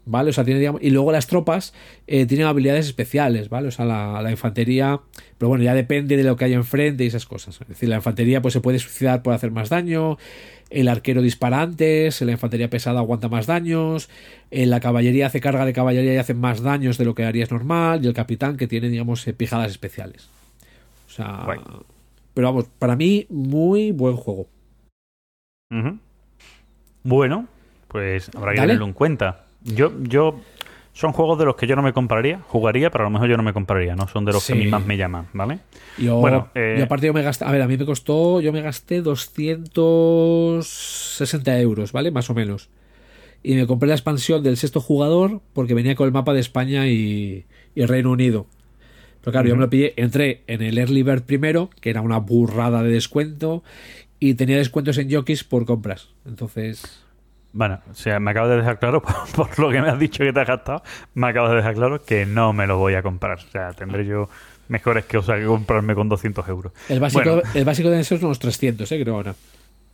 ¿vale? 0.04 0.30
O 0.30 0.32
sea, 0.32 0.44
tiene, 0.44 0.60
digamos, 0.60 0.82
y 0.82 0.90
luego 0.90 1.12
las 1.12 1.26
tropas 1.26 1.74
eh, 2.06 2.26
tienen 2.26 2.46
habilidades 2.46 2.86
especiales, 2.86 3.48
¿vale? 3.48 3.68
O 3.68 3.70
sea, 3.70 3.84
la, 3.84 4.20
la, 4.22 4.30
infantería, 4.30 5.00
pero 5.38 5.48
bueno, 5.48 5.64
ya 5.64 5.74
depende 5.74 6.16
de 6.16 6.24
lo 6.24 6.36
que 6.36 6.44
hay 6.46 6.54
enfrente 6.54 7.04
y 7.04 7.06
esas 7.06 7.26
cosas. 7.26 7.60
Es 7.60 7.68
decir, 7.68 7.88
la 7.88 7.96
infantería 7.96 8.42
pues 8.42 8.54
se 8.54 8.60
puede 8.60 8.78
suicidar 8.78 9.22
por 9.22 9.34
hacer 9.34 9.50
más 9.50 9.68
daño, 9.68 10.18
el 10.72 10.88
arquero 10.88 11.22
dispara 11.22 11.62
antes, 11.62 12.20
la 12.22 12.32
infantería 12.32 12.68
pesada 12.70 13.00
aguanta 13.00 13.28
más 13.28 13.46
daños, 13.46 14.08
la 14.50 14.80
caballería 14.80 15.26
hace 15.26 15.40
carga 15.40 15.64
de 15.64 15.72
caballería 15.72 16.14
y 16.14 16.16
hace 16.16 16.34
más 16.34 16.62
daños 16.62 16.98
de 16.98 17.04
lo 17.04 17.14
que 17.14 17.24
harías 17.24 17.50
normal, 17.50 18.04
y 18.04 18.08
el 18.08 18.14
capitán 18.14 18.56
que 18.56 18.66
tiene, 18.66 18.88
digamos, 18.88 19.26
eh, 19.26 19.32
pijadas 19.32 19.70
especiales. 19.70 20.28
O 21.06 21.10
sea, 21.10 21.46
pero 22.34 22.48
vamos, 22.48 22.66
para 22.78 22.96
mí, 22.96 23.26
muy 23.28 23.92
buen 23.92 24.16
juego. 24.16 24.46
Uh 25.70 25.76
-huh. 25.76 25.98
Bueno, 27.02 27.48
pues 27.88 28.30
habrá 28.34 28.52
que 28.52 28.56
Dale. 28.58 28.68
tenerlo 28.68 28.86
en 28.86 28.92
cuenta. 28.94 29.44
Yo, 29.64 29.92
yo 30.02 30.40
son 30.92 31.12
juegos 31.12 31.38
de 31.38 31.46
los 31.46 31.56
que 31.56 31.66
yo 31.66 31.74
no 31.74 31.80
me 31.82 31.94
compraría, 31.94 32.40
jugaría, 32.48 32.90
pero 32.90 33.04
a 33.04 33.06
lo 33.06 33.10
mejor 33.10 33.28
yo 33.28 33.36
no 33.36 33.42
me 33.42 33.52
compraría, 33.52 33.96
no 33.96 34.06
son 34.08 34.24
de 34.24 34.32
los 34.32 34.42
sí. 34.42 34.52
que 34.52 34.58
a 34.58 34.62
mí 34.62 34.70
más 34.70 34.86
me 34.86 34.96
llaman, 34.96 35.26
¿vale? 35.32 35.58
Yo, 35.96 36.16
bueno, 36.18 36.50
eh... 36.54 36.76
yo 36.78 36.84
aparte 36.84 37.06
yo 37.06 37.14
me 37.14 37.22
gasté, 37.22 37.46
a 37.46 37.50
ver, 37.50 37.62
a 37.62 37.66
mí 37.66 37.78
me 37.78 37.86
costó, 37.86 38.40
yo 38.40 38.52
me 38.52 38.60
gasté 38.60 39.00
260 39.00 41.60
euros, 41.60 41.92
¿vale? 41.92 42.10
Más 42.10 42.28
o 42.28 42.34
menos. 42.34 42.68
Y 43.42 43.54
me 43.54 43.66
compré 43.66 43.88
la 43.88 43.94
expansión 43.94 44.42
del 44.42 44.58
sexto 44.58 44.80
jugador 44.80 45.40
porque 45.54 45.72
venía 45.74 45.94
con 45.94 46.06
el 46.06 46.12
mapa 46.12 46.34
de 46.34 46.40
España 46.40 46.86
y, 46.86 47.46
y 47.74 47.80
el 47.80 47.88
Reino 47.88 48.10
Unido. 48.10 48.46
Pero 49.22 49.32
claro, 49.32 49.46
uh 49.46 49.48
-huh. 49.48 49.50
yo 49.50 49.56
me 49.56 49.62
lo 49.62 49.70
pillé, 49.70 49.94
entré 49.96 50.42
en 50.46 50.60
el 50.62 50.76
Early 50.78 51.02
Bird 51.02 51.22
primero, 51.22 51.70
que 51.80 51.88
era 51.90 52.02
una 52.02 52.18
burrada 52.18 52.82
de 52.82 52.90
descuento, 52.90 53.62
y 54.20 54.34
tenía 54.34 54.58
descuentos 54.58 54.98
en 54.98 55.10
jockeys 55.10 55.42
por 55.42 55.64
compras. 55.64 56.10
Entonces... 56.26 57.01
Bueno, 57.52 57.80
o 57.90 57.94
sea, 57.94 58.18
me 58.18 58.30
acabo 58.30 58.48
de 58.48 58.56
dejar 58.56 58.78
claro, 58.78 59.02
por, 59.34 59.48
por, 59.48 59.58
lo 59.58 59.70
que 59.70 59.80
me 59.80 59.88
has 59.88 59.98
dicho 59.98 60.24
que 60.24 60.32
te 60.32 60.40
has 60.40 60.48
gastado, 60.48 60.82
me 61.14 61.28
acabo 61.28 61.48
de 61.50 61.56
dejar 61.56 61.74
claro 61.74 62.02
que 62.02 62.26
no 62.26 62.52
me 62.52 62.66
lo 62.66 62.78
voy 62.78 62.94
a 62.94 63.02
comprar. 63.02 63.38
O 63.38 63.50
sea, 63.50 63.72
tendré 63.72 64.06
yo 64.06 64.28
mejores 64.68 65.04
que, 65.04 65.18
o 65.18 65.22
sea, 65.22 65.36
que 65.36 65.44
comprarme 65.44 65.94
con 65.94 66.08
200 66.08 66.48
euros. 66.48 66.72
El 66.88 66.98
básico, 66.98 67.24
bueno, 67.24 67.42
el 67.54 67.64
básico 67.64 67.90
de 67.90 68.00
esos 68.00 68.18
son 68.18 68.26
unos 68.26 68.38
300, 68.38 68.90
¿eh? 68.90 69.02
creo 69.02 69.14
ahora. 69.14 69.34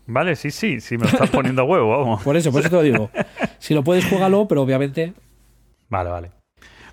Vale, 0.06 0.36
sí, 0.36 0.50
sí, 0.50 0.80
sí, 0.80 0.96
me 0.96 1.04
lo 1.04 1.10
estás 1.10 1.28
poniendo 1.28 1.62
a 1.62 1.64
huevo, 1.66 1.98
vamos. 1.98 2.22
Por 2.22 2.36
eso, 2.36 2.50
por 2.50 2.60
eso 2.60 2.70
te 2.70 2.76
lo 2.76 2.82
digo. 2.82 3.10
Si 3.58 3.74
lo 3.74 3.84
puedes, 3.84 4.06
jugarlo, 4.06 4.48
pero 4.48 4.62
obviamente... 4.62 5.12
Vale, 5.90 6.08
vale. 6.08 6.30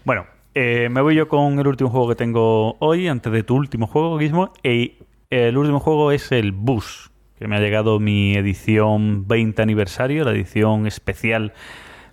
Bueno, 0.04 0.26
eh, 0.54 0.90
me 0.90 1.00
voy 1.00 1.16
yo 1.16 1.30
con 1.30 1.58
el 1.58 1.68
último 1.68 1.90
juego 1.90 2.10
que 2.10 2.16
tengo 2.16 2.76
hoy, 2.80 3.08
antes 3.08 3.32
de 3.32 3.44
tu 3.44 3.56
último 3.56 3.88
juego, 3.88 4.18
Guismo. 4.18 4.52
Y 4.64 4.98
el 5.30 5.58
último 5.58 5.80
juego 5.80 6.12
es 6.12 6.32
el 6.32 6.52
Bus, 6.52 7.12
que 7.38 7.48
me 7.48 7.57
ha 7.57 7.60
llegado 7.60 7.99
mi 7.99 8.36
edición 8.36 9.28
20 9.28 9.62
aniversario, 9.62 10.24
la 10.24 10.32
edición 10.32 10.88
especial 10.88 11.53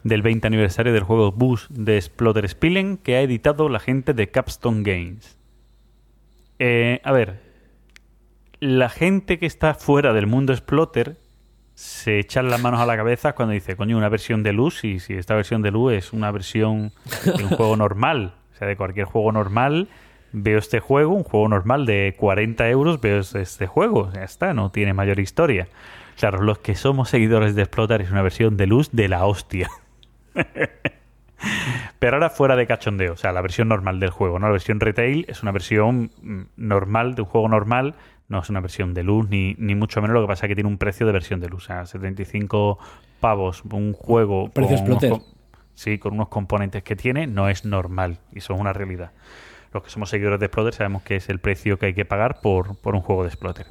del 0.02 0.22
20 0.22 0.46
aniversario 0.46 0.92
del 0.92 1.04
juego 1.04 1.30
Bus 1.30 1.66
de 1.70 2.00
Splotter 2.00 2.48
Spillen, 2.48 2.96
que 2.96 3.16
ha 3.16 3.22
editado 3.22 3.68
la 3.68 3.78
gente 3.78 4.14
de 4.14 4.30
Capstone 4.30 4.82
Games. 4.82 5.38
Eh, 6.58 7.00
a 7.04 7.12
ver, 7.12 7.40
la 8.58 8.88
gente 8.88 9.38
que 9.38 9.46
está 9.46 9.74
fuera 9.74 10.12
del 10.12 10.26
mundo 10.26 10.54
Splotter 10.54 11.16
se 11.74 12.18
echan 12.18 12.50
las 12.50 12.60
manos 12.60 12.80
a 12.80 12.86
la 12.86 12.96
cabeza 12.96 13.34
cuando 13.34 13.54
dice, 13.54 13.76
coño, 13.76 13.96
una 13.96 14.08
versión 14.08 14.42
de 14.42 14.52
luz, 14.52 14.84
y 14.84 14.98
si 14.98 15.14
esta 15.14 15.34
versión 15.34 15.62
de 15.62 15.70
luz 15.70 15.94
es 15.94 16.12
una 16.12 16.30
versión 16.30 16.92
de 17.24 17.44
un 17.44 17.50
juego 17.56 17.76
normal, 17.76 18.34
o 18.54 18.56
sea, 18.58 18.68
de 18.68 18.76
cualquier 18.76 19.06
juego 19.06 19.32
normal, 19.32 19.88
veo 20.32 20.58
este 20.58 20.80
juego, 20.80 21.14
un 21.14 21.24
juego 21.24 21.48
normal 21.48 21.86
de 21.86 22.14
40 22.18 22.68
euros, 22.68 23.00
veo 23.00 23.20
este 23.20 23.66
juego, 23.66 24.10
ya 24.12 24.24
está, 24.24 24.54
no 24.54 24.70
tiene 24.70 24.92
mayor 24.94 25.20
historia. 25.20 25.68
Claro, 26.18 26.42
los 26.42 26.58
que 26.58 26.74
somos 26.74 27.08
seguidores 27.08 27.54
de 27.54 27.62
Explotar 27.62 28.02
es 28.02 28.10
una 28.10 28.22
versión 28.22 28.56
de 28.56 28.66
luz 28.66 28.90
de 28.92 29.08
la 29.08 29.24
hostia. 29.26 29.70
Pero 31.98 32.16
ahora 32.16 32.30
fuera 32.30 32.56
de 32.56 32.66
cachondeo, 32.66 33.14
o 33.14 33.16
sea, 33.16 33.32
la 33.32 33.40
versión 33.40 33.68
normal 33.68 33.98
del 34.00 34.10
juego, 34.10 34.38
¿no? 34.38 34.46
La 34.46 34.52
versión 34.52 34.80
retail 34.80 35.24
es 35.28 35.42
una 35.42 35.52
versión 35.52 36.10
normal 36.56 37.14
de 37.14 37.22
un 37.22 37.28
juego 37.28 37.48
normal, 37.48 37.94
no 38.28 38.40
es 38.40 38.48
una 38.48 38.60
versión 38.60 38.94
de 38.94 39.02
luz, 39.02 39.28
ni, 39.28 39.54
ni 39.58 39.74
mucho 39.74 40.00
menos, 40.00 40.14
lo 40.14 40.22
que 40.22 40.28
pasa 40.28 40.46
es 40.46 40.48
que 40.48 40.54
tiene 40.54 40.68
un 40.68 40.78
precio 40.78 41.06
de 41.06 41.12
versión 41.12 41.40
de 41.40 41.48
luz, 41.48 41.64
o 41.64 41.66
sea, 41.66 41.86
75 41.86 42.78
pavos, 43.20 43.64
un 43.64 43.92
juego... 43.92 44.48
Precio 44.50 44.78
con 44.78 44.92
unos, 44.92 45.22
sí, 45.74 45.98
con 45.98 46.14
unos 46.14 46.28
componentes 46.28 46.84
que 46.84 46.94
tiene, 46.94 47.26
no 47.26 47.48
es 47.48 47.64
normal, 47.64 48.18
y 48.32 48.38
eso 48.38 48.54
es 48.54 48.60
una 48.60 48.72
realidad 48.72 49.10
los 49.72 49.82
que 49.82 49.90
somos 49.90 50.10
seguidores 50.10 50.40
de 50.40 50.46
Exploter 50.46 50.74
sabemos 50.74 51.02
que 51.02 51.16
es 51.16 51.28
el 51.28 51.38
precio 51.38 51.78
que 51.78 51.86
hay 51.86 51.94
que 51.94 52.04
pagar 52.04 52.40
por, 52.40 52.76
por 52.76 52.94
un 52.94 53.00
juego 53.00 53.22
de 53.22 53.28
Exploter. 53.28 53.66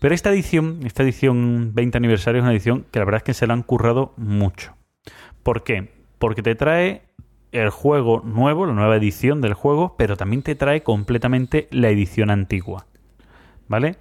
Pero 0.00 0.14
esta 0.14 0.30
edición, 0.30 0.80
esta 0.84 1.02
edición 1.02 1.72
20 1.74 1.98
aniversario 1.98 2.40
es 2.40 2.42
una 2.42 2.52
edición 2.52 2.86
que 2.90 2.98
la 2.98 3.04
verdad 3.04 3.18
es 3.18 3.24
que 3.24 3.34
se 3.34 3.46
la 3.46 3.54
han 3.54 3.62
currado 3.62 4.14
mucho. 4.16 4.76
¿Por 5.42 5.62
qué? 5.62 5.92
Porque 6.18 6.42
te 6.42 6.54
trae 6.54 7.02
el 7.52 7.70
juego 7.70 8.20
nuevo, 8.24 8.66
la 8.66 8.72
nueva 8.72 8.96
edición 8.96 9.40
del 9.40 9.54
juego, 9.54 9.94
pero 9.96 10.16
también 10.16 10.42
te 10.42 10.56
trae 10.56 10.82
completamente 10.82 11.68
la 11.70 11.88
edición 11.88 12.30
antigua. 12.30 12.86
¿Vale? 13.68 13.96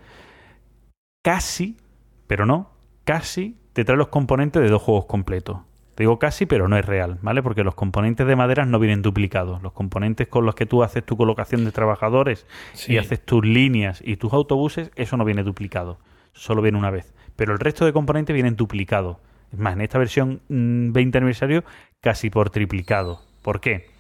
Casi, 1.24 1.78
pero 2.28 2.46
no, 2.46 2.72
casi 3.04 3.58
te 3.74 3.86
trae 3.86 3.98
los 3.98 4.08
componentes 4.08 4.62
de 4.62 4.70
dos 4.70 4.82
juegos 4.82 5.06
completos. 5.06 5.60
Te 5.96 6.04
digo 6.04 6.18
casi, 6.18 6.46
pero 6.46 6.68
no 6.68 6.78
es 6.78 6.86
real, 6.86 7.20
¿vale? 7.22 7.44
Porque 7.44 7.64
los 7.64 7.76
componentes 7.76 8.26
de 8.26 8.36
madera 8.36 8.66
no 8.66 8.80
vienen 8.80 9.04
duplicados. 9.04 9.62
Los 9.62 9.74
componentes 9.74 10.28
con 10.28 10.46
los 10.46 10.56
que 10.56 10.66
tú 10.66 10.82
haces 10.82 11.06
tu 11.06 11.18
colocación 11.18 11.66
de 11.66 11.72
trabajadores 11.72 12.48
sí. 12.74 12.94
y 12.94 12.98
haces 12.98 13.24
tus 13.24 13.46
líneas 13.46 14.02
y 14.04 14.18
tus 14.18 14.34
autobuses, 14.34 14.92
eso 14.96 15.18
no 15.18 15.26
viene 15.26 15.44
duplicado. 15.44 16.00
Solo 16.34 16.64
viene 16.64 16.80
una 16.80 16.90
vez. 16.90 17.14
Pero 17.36 17.54
el 17.54 17.60
resto 17.60 17.86
de 17.86 17.94
componentes 17.94 18.34
vienen 18.34 18.56
duplicados. 18.56 19.18
Es 19.52 19.60
más, 19.60 19.74
en 19.74 19.82
esta 19.82 20.00
versión 20.00 20.42
20 20.50 21.18
aniversario, 21.18 21.64
casi 22.02 22.32
por 22.32 22.50
triplicado. 22.50 23.22
¿Por 23.44 23.62
qué? 23.62 23.92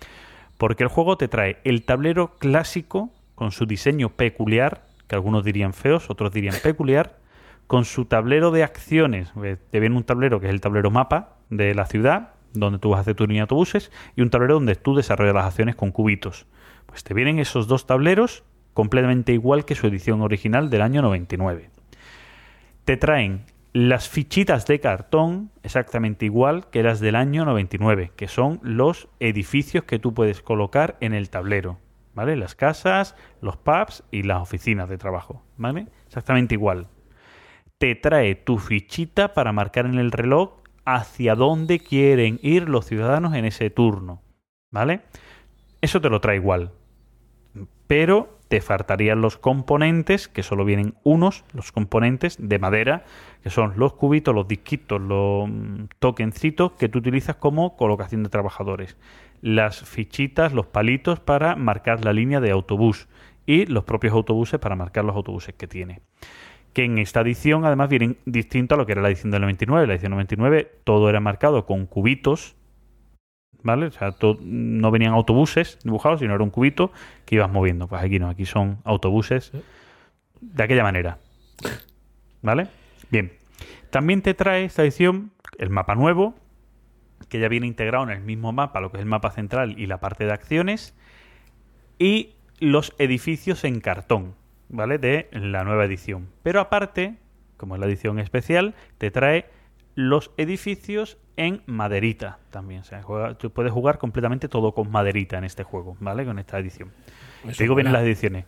Porque 0.57 0.83
el 0.83 0.89
juego 0.89 1.17
te 1.17 1.27
trae 1.27 1.57
el 1.63 1.85
tablero 1.85 2.35
clásico 2.39 3.11
con 3.35 3.51
su 3.51 3.67
diseño 3.67 4.09
peculiar, 4.09 4.85
que 5.07 5.15
algunos 5.15 5.43
dirían 5.43 5.73
feos, 5.73 6.09
otros 6.09 6.31
dirían 6.31 6.55
peculiar, 6.63 7.17
con 7.67 7.85
su 7.85 8.05
tablero 8.05 8.49
de 8.49 8.63
acciones. 8.63 9.31
Te 9.69 9.79
viene 9.79 9.95
un 9.95 10.03
tablero 10.03 10.39
que 10.39 10.47
es 10.47 10.53
el 10.53 10.61
tablero 10.61 10.89
mapa 10.89 11.37
de 11.57 11.73
la 11.75 11.85
ciudad, 11.85 12.33
donde 12.53 12.79
tú 12.79 12.89
vas 12.89 12.99
a 12.99 13.01
hacer 13.01 13.15
tu 13.15 13.25
línea 13.25 13.41
de 13.41 13.43
autobuses, 13.43 13.91
y 14.15 14.21
un 14.21 14.29
tablero 14.29 14.55
donde 14.55 14.75
tú 14.75 14.95
desarrollas 14.95 15.35
las 15.35 15.45
acciones 15.45 15.75
con 15.75 15.91
cubitos. 15.91 16.45
Pues 16.85 17.03
te 17.03 17.13
vienen 17.13 17.39
esos 17.39 17.67
dos 17.67 17.87
tableros 17.87 18.43
completamente 18.73 19.33
igual 19.33 19.65
que 19.65 19.75
su 19.75 19.87
edición 19.87 20.21
original 20.21 20.69
del 20.69 20.81
año 20.81 21.01
99. 21.01 21.69
Te 22.85 22.97
traen 22.97 23.45
las 23.73 24.07
fichitas 24.07 24.67
de 24.67 24.79
cartón 24.79 25.49
exactamente 25.63 26.25
igual 26.25 26.69
que 26.69 26.83
las 26.83 26.99
del 26.99 27.15
año 27.15 27.45
99, 27.45 28.11
que 28.15 28.27
son 28.27 28.59
los 28.61 29.09
edificios 29.19 29.85
que 29.85 29.99
tú 29.99 30.13
puedes 30.13 30.41
colocar 30.41 30.97
en 30.99 31.13
el 31.13 31.29
tablero, 31.29 31.79
¿vale? 32.13 32.35
Las 32.35 32.55
casas, 32.55 33.15
los 33.41 33.57
pubs 33.57 34.03
y 34.11 34.23
las 34.23 34.41
oficinas 34.41 34.89
de 34.89 34.97
trabajo, 34.97 35.43
¿vale? 35.57 35.87
Exactamente 36.05 36.53
igual. 36.53 36.87
Te 37.79 37.95
trae 37.95 38.35
tu 38.35 38.59
fichita 38.59 39.33
para 39.33 39.51
marcar 39.51 39.87
en 39.87 39.97
el 39.97 40.11
reloj 40.11 40.62
hacia 40.85 41.35
dónde 41.35 41.79
quieren 41.79 42.39
ir 42.41 42.69
los 42.69 42.85
ciudadanos 42.85 43.33
en 43.35 43.45
ese 43.45 43.69
turno, 43.69 44.21
¿vale? 44.71 45.01
Eso 45.81 46.01
te 46.01 46.09
lo 46.09 46.21
trae 46.21 46.37
igual. 46.37 46.71
Pero 47.87 48.39
te 48.47 48.61
faltarían 48.61 49.21
los 49.21 49.37
componentes, 49.37 50.27
que 50.27 50.43
solo 50.43 50.65
vienen 50.65 50.95
unos, 51.03 51.43
los 51.53 51.71
componentes 51.71 52.37
de 52.39 52.59
madera, 52.59 53.03
que 53.41 53.49
son 53.49 53.73
los 53.77 53.93
cubitos, 53.93 54.35
los 54.35 54.47
disquitos, 54.47 55.01
los 55.01 55.49
tokencitos 55.99 56.73
que 56.73 56.89
tú 56.89 56.99
utilizas 56.99 57.35
como 57.37 57.75
colocación 57.75 58.23
de 58.23 58.29
trabajadores. 58.29 58.97
Las 59.41 59.81
fichitas, 59.81 60.53
los 60.53 60.67
palitos 60.67 61.19
para 61.19 61.55
marcar 61.55 62.05
la 62.05 62.13
línea 62.13 62.39
de 62.39 62.51
autobús 62.51 63.07
y 63.45 63.65
los 63.65 63.83
propios 63.83 64.13
autobuses 64.13 64.59
para 64.59 64.75
marcar 64.75 65.03
los 65.03 65.15
autobuses 65.15 65.55
que 65.55 65.67
tiene 65.67 66.01
que 66.73 66.83
en 66.85 66.97
esta 66.97 67.21
edición 67.21 67.65
además 67.65 67.89
vienen 67.89 68.17
distinto 68.25 68.75
a 68.75 68.77
lo 68.77 68.85
que 68.85 68.93
era 68.93 69.01
la 69.01 69.09
edición 69.09 69.31
del 69.31 69.41
99. 69.41 69.87
La 69.87 69.93
edición 69.93 70.11
99 70.11 70.71
todo 70.83 71.09
era 71.09 71.19
marcado 71.19 71.65
con 71.65 71.85
cubitos, 71.85 72.55
¿vale? 73.61 73.87
O 73.87 73.91
sea, 73.91 74.11
todo, 74.11 74.37
no 74.41 74.91
venían 74.91 75.13
autobuses 75.13 75.79
dibujados, 75.83 76.19
sino 76.19 76.33
era 76.33 76.43
un 76.43 76.49
cubito 76.49 76.91
que 77.25 77.35
ibas 77.35 77.51
moviendo. 77.51 77.87
Pues 77.87 78.01
aquí 78.03 78.19
no, 78.19 78.29
aquí 78.29 78.45
son 78.45 78.79
autobuses 78.83 79.51
de 80.41 80.63
aquella 80.63 80.83
manera, 80.83 81.19
¿vale? 82.41 82.67
Bien. 83.09 83.31
También 83.91 84.23
te 84.23 84.33
trae 84.33 84.65
esta 84.65 84.81
edición 84.81 85.31
el 85.59 85.69
mapa 85.69 85.93
nuevo, 85.95 86.35
que 87.29 87.39
ya 87.39 87.47
viene 87.47 87.67
integrado 87.67 88.03
en 88.05 88.09
el 88.09 88.21
mismo 88.21 88.51
mapa, 88.51 88.81
lo 88.81 88.91
que 88.91 88.97
es 88.97 89.01
el 89.01 89.09
mapa 89.09 89.31
central 89.31 89.79
y 89.79 89.85
la 89.85 89.99
parte 89.99 90.25
de 90.25 90.33
acciones, 90.33 90.95
y 91.99 92.33
los 92.59 92.95
edificios 92.97 93.63
en 93.63 93.79
cartón, 93.81 94.35
¿vale? 94.73 94.97
De 94.97 95.29
la 95.31 95.63
nueva 95.63 95.85
edición. 95.85 96.27
Pero 96.43 96.59
aparte, 96.59 97.15
como 97.55 97.75
es 97.75 97.79
la 97.79 97.85
edición 97.87 98.19
especial, 98.19 98.75
te 98.97 99.09
trae 99.11 99.45
los 99.95 100.31
edificios 100.37 101.17
en 101.37 101.61
maderita 101.65 102.39
también. 102.49 102.81
O 102.81 102.83
sea, 102.83 103.01
juega, 103.01 103.35
tú 103.37 103.51
puedes 103.51 103.71
jugar 103.71 103.97
completamente 103.99 104.49
todo 104.49 104.73
con 104.73 104.91
maderita 104.91 105.37
en 105.37 105.45
este 105.45 105.63
juego, 105.63 105.95
¿vale? 106.01 106.25
Con 106.25 106.39
esta 106.39 106.59
edición. 106.59 106.91
Eso 107.45 107.57
te 107.57 107.63
digo 107.63 107.75
bien 107.75 107.91
las 107.93 108.03
ediciones. 108.03 108.45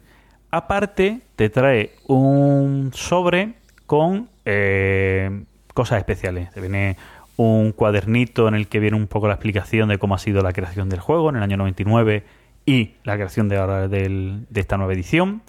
Aparte, 0.52 1.22
te 1.36 1.50
trae 1.50 1.92
un 2.08 2.92
sobre 2.94 3.54
con 3.86 4.30
eh, 4.46 5.44
cosas 5.74 6.00
especiales. 6.00 6.52
Te 6.52 6.62
viene 6.62 6.98
un 7.38 7.72
cuadernito 7.74 8.48
en 8.48 8.56
el 8.56 8.68
que 8.68 8.80
viene 8.80 8.96
un 8.96 9.08
poco 9.08 9.28
la 9.28 9.34
explicación 9.34 9.90
de 9.90 9.98
cómo 9.98 10.16
ha 10.16 10.20
sido 10.20 10.42
la 10.42 10.54
creación 10.54 10.88
del 10.90 11.00
juego 11.02 11.30
en 11.30 11.36
el 11.36 11.44
año 11.44 11.58
99 11.58 12.24
y 12.66 12.94
la 13.04 13.16
creación 13.16 13.50
de, 13.50 13.58
ahora 13.58 13.88
del- 13.88 14.46
de 14.50 14.62
esta 14.62 14.78
nueva 14.78 14.94
edición. 14.94 15.42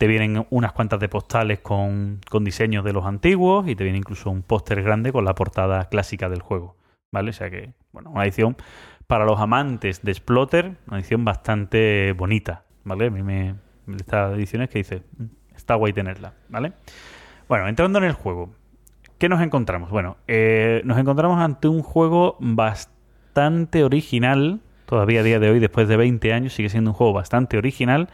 Te 0.00 0.06
vienen 0.06 0.46
unas 0.48 0.72
cuantas 0.72 0.98
de 0.98 1.10
postales 1.10 1.58
con, 1.58 2.20
con 2.30 2.42
diseños 2.42 2.86
de 2.86 2.94
los 2.94 3.04
antiguos 3.04 3.68
y 3.68 3.76
te 3.76 3.84
viene 3.84 3.98
incluso 3.98 4.30
un 4.30 4.40
póster 4.40 4.82
grande 4.82 5.12
con 5.12 5.26
la 5.26 5.34
portada 5.34 5.90
clásica 5.90 6.30
del 6.30 6.40
juego. 6.40 6.74
¿Vale? 7.12 7.28
O 7.28 7.32
sea 7.34 7.50
que, 7.50 7.74
bueno, 7.92 8.08
una 8.08 8.24
edición 8.24 8.56
para 9.06 9.26
los 9.26 9.38
amantes 9.38 10.00
de 10.00 10.14
Splotter, 10.14 10.78
una 10.86 11.00
edición 11.00 11.22
bastante 11.26 12.14
bonita. 12.16 12.64
¿Vale? 12.82 13.08
A 13.08 13.10
mí 13.10 13.22
me. 13.22 13.56
Esta 13.94 14.32
edición 14.32 14.62
es 14.62 14.70
que 14.70 14.78
dice, 14.78 15.02
"Mm, 15.18 15.24
está 15.54 15.74
guay 15.74 15.92
tenerla. 15.92 16.32
¿Vale? 16.48 16.72
Bueno, 17.46 17.68
entrando 17.68 17.98
en 17.98 18.06
el 18.06 18.14
juego. 18.14 18.54
¿Qué 19.18 19.28
nos 19.28 19.42
encontramos? 19.42 19.90
Bueno, 19.90 20.16
eh, 20.28 20.80
nos 20.86 20.96
encontramos 20.96 21.38
ante 21.42 21.68
un 21.68 21.82
juego 21.82 22.38
bastante 22.40 23.84
original. 23.84 24.60
Todavía 24.86 25.20
a 25.20 25.24
día 25.24 25.38
de 25.40 25.50
hoy, 25.50 25.58
después 25.58 25.88
de 25.88 25.98
20 25.98 26.32
años, 26.32 26.54
sigue 26.54 26.70
siendo 26.70 26.92
un 26.92 26.94
juego 26.94 27.12
bastante 27.12 27.58
original 27.58 28.08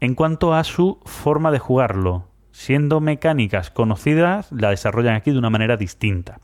en 0.00 0.14
cuanto 0.14 0.54
a 0.54 0.64
su 0.64 0.98
forma 1.04 1.50
de 1.50 1.58
jugarlo. 1.58 2.28
Siendo 2.52 3.00
mecánicas 3.00 3.70
conocidas, 3.70 4.50
la 4.50 4.70
desarrollan 4.70 5.14
aquí 5.14 5.30
de 5.30 5.38
una 5.38 5.50
manera 5.50 5.76
distinta. 5.76 6.40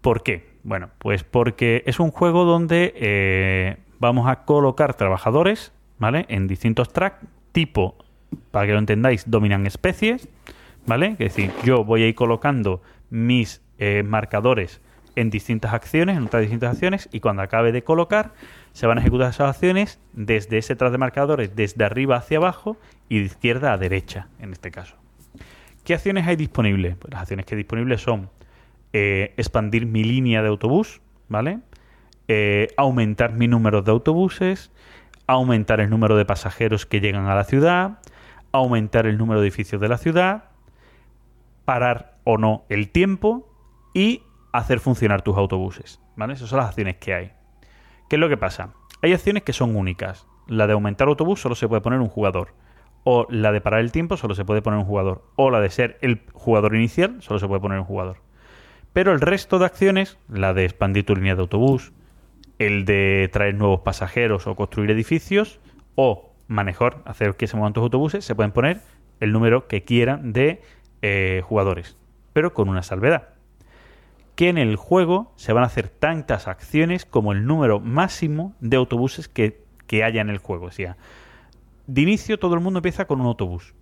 ¿Por 0.00 0.22
qué? 0.22 0.48
Bueno, 0.62 0.90
pues 0.98 1.24
porque 1.24 1.82
es 1.86 2.00
un 2.00 2.10
juego 2.10 2.44
donde 2.44 2.94
eh, 2.96 3.76
vamos 3.98 4.28
a 4.28 4.44
colocar 4.44 4.94
trabajadores, 4.94 5.72
¿vale? 5.98 6.24
En 6.28 6.46
distintos 6.46 6.92
tracks, 6.92 7.26
tipo, 7.52 7.96
para 8.50 8.66
que 8.66 8.72
lo 8.72 8.78
entendáis, 8.78 9.30
dominan 9.30 9.66
especies, 9.66 10.28
¿vale? 10.86 11.12
Es 11.12 11.18
decir, 11.18 11.52
yo 11.64 11.84
voy 11.84 12.02
a 12.02 12.08
ir 12.08 12.14
colocando 12.14 12.80
mis 13.10 13.62
eh, 13.78 14.02
marcadores 14.04 14.80
en 15.16 15.30
distintas 15.30 15.72
acciones, 15.74 16.16
en 16.16 16.24
otras 16.24 16.42
distintas 16.42 16.72
acciones, 16.72 17.08
y 17.12 17.20
cuando 17.20 17.42
acabe 17.42 17.72
de 17.72 17.82
colocar, 17.82 18.32
se 18.72 18.86
van 18.86 18.98
a 18.98 19.00
ejecutar 19.00 19.30
esas 19.30 19.50
acciones 19.50 20.00
desde 20.12 20.58
ese 20.58 20.76
track 20.76 20.92
de 20.92 20.98
marcadores, 20.98 21.56
desde 21.56 21.84
arriba 21.84 22.16
hacia 22.16 22.38
abajo 22.38 22.76
y 23.08 23.18
de 23.18 23.24
izquierda 23.24 23.72
a 23.72 23.78
derecha, 23.78 24.28
en 24.40 24.52
este 24.52 24.70
caso. 24.70 24.96
¿Qué 25.84 25.94
acciones 25.94 26.26
hay 26.26 26.36
disponibles? 26.36 26.96
Pues 26.96 27.12
las 27.12 27.22
acciones 27.22 27.46
que 27.46 27.54
hay 27.54 27.58
disponibles 27.58 28.00
son 28.00 28.30
eh, 28.92 29.34
expandir 29.36 29.86
mi 29.86 30.04
línea 30.04 30.42
de 30.42 30.48
autobús, 30.48 31.00
¿vale? 31.28 31.60
Eh, 32.28 32.68
aumentar 32.76 33.32
mi 33.32 33.48
número 33.48 33.82
de 33.82 33.90
autobuses, 33.90 34.70
aumentar 35.26 35.80
el 35.80 35.90
número 35.90 36.16
de 36.16 36.24
pasajeros 36.24 36.86
que 36.86 37.00
llegan 37.00 37.26
a 37.26 37.34
la 37.34 37.44
ciudad, 37.44 37.98
aumentar 38.52 39.06
el 39.06 39.18
número 39.18 39.40
de 39.40 39.46
edificios 39.46 39.80
de 39.80 39.88
la 39.88 39.98
ciudad, 39.98 40.44
parar 41.64 42.18
o 42.24 42.36
no 42.36 42.64
el 42.68 42.90
tiempo 42.90 43.48
y 43.94 44.22
hacer 44.52 44.80
funcionar 44.80 45.22
tus 45.22 45.36
autobuses, 45.36 46.00
¿vale? 46.16 46.34
Esas 46.34 46.48
son 46.48 46.58
las 46.58 46.68
acciones 46.68 46.96
que 46.96 47.14
hay. 47.14 47.32
¿Qué 48.08 48.16
es 48.16 48.20
lo 48.20 48.28
que 48.28 48.36
pasa? 48.36 48.74
Hay 49.02 49.12
acciones 49.12 49.42
que 49.42 49.52
son 49.52 49.76
únicas. 49.76 50.26
La 50.46 50.66
de 50.66 50.72
aumentar 50.72 51.08
autobús 51.08 51.40
solo 51.40 51.54
se 51.54 51.68
puede 51.68 51.80
poner 51.80 52.00
un 52.00 52.08
jugador. 52.08 52.54
O 53.04 53.26
la 53.30 53.52
de 53.52 53.60
parar 53.60 53.80
el 53.80 53.92
tiempo 53.92 54.16
solo 54.16 54.34
se 54.34 54.44
puede 54.44 54.62
poner 54.62 54.78
un 54.78 54.84
jugador. 54.84 55.22
O 55.36 55.50
la 55.50 55.60
de 55.60 55.70
ser 55.70 55.98
el 56.02 56.22
jugador 56.32 56.74
inicial 56.74 57.22
solo 57.22 57.38
se 57.38 57.46
puede 57.46 57.60
poner 57.60 57.78
un 57.78 57.84
jugador. 57.84 58.18
Pero 58.92 59.12
el 59.12 59.20
resto 59.20 59.58
de 59.58 59.66
acciones, 59.66 60.18
la 60.28 60.52
de 60.52 60.64
expandir 60.64 61.06
tu 61.06 61.14
línea 61.14 61.36
de 61.36 61.42
autobús, 61.42 61.92
el 62.58 62.84
de 62.84 63.30
traer 63.32 63.54
nuevos 63.54 63.80
pasajeros 63.80 64.46
o 64.46 64.56
construir 64.56 64.90
edificios, 64.90 65.60
o 65.94 66.34
mejor, 66.48 67.02
hacer 67.06 67.36
que 67.36 67.46
se 67.46 67.56
muevan 67.56 67.72
tus 67.72 67.82
autobuses, 67.82 68.24
se 68.24 68.34
pueden 68.34 68.52
poner 68.52 68.80
el 69.20 69.32
número 69.32 69.68
que 69.68 69.84
quieran 69.84 70.32
de 70.32 70.60
eh, 71.00 71.42
jugadores. 71.44 71.96
Pero 72.32 72.52
con 72.52 72.68
una 72.68 72.82
salvedad. 72.82 73.29
Que 74.34 74.48
en 74.48 74.58
el 74.58 74.76
juego 74.76 75.32
se 75.36 75.52
van 75.52 75.64
a 75.64 75.66
hacer 75.66 75.88
tantas 75.88 76.48
acciones 76.48 77.04
como 77.04 77.32
el 77.32 77.46
número 77.46 77.80
máximo 77.80 78.54
de 78.60 78.76
autobuses 78.76 79.28
que, 79.28 79.62
que 79.86 80.04
haya 80.04 80.20
en 80.20 80.30
el 80.30 80.38
juego. 80.38 80.66
O 80.66 80.70
sea, 80.70 80.96
de 81.86 82.00
inicio 82.00 82.38
todo 82.38 82.54
el 82.54 82.60
mundo 82.60 82.78
empieza 82.78 83.06
con 83.06 83.20
un 83.20 83.26
autobús. 83.26 83.74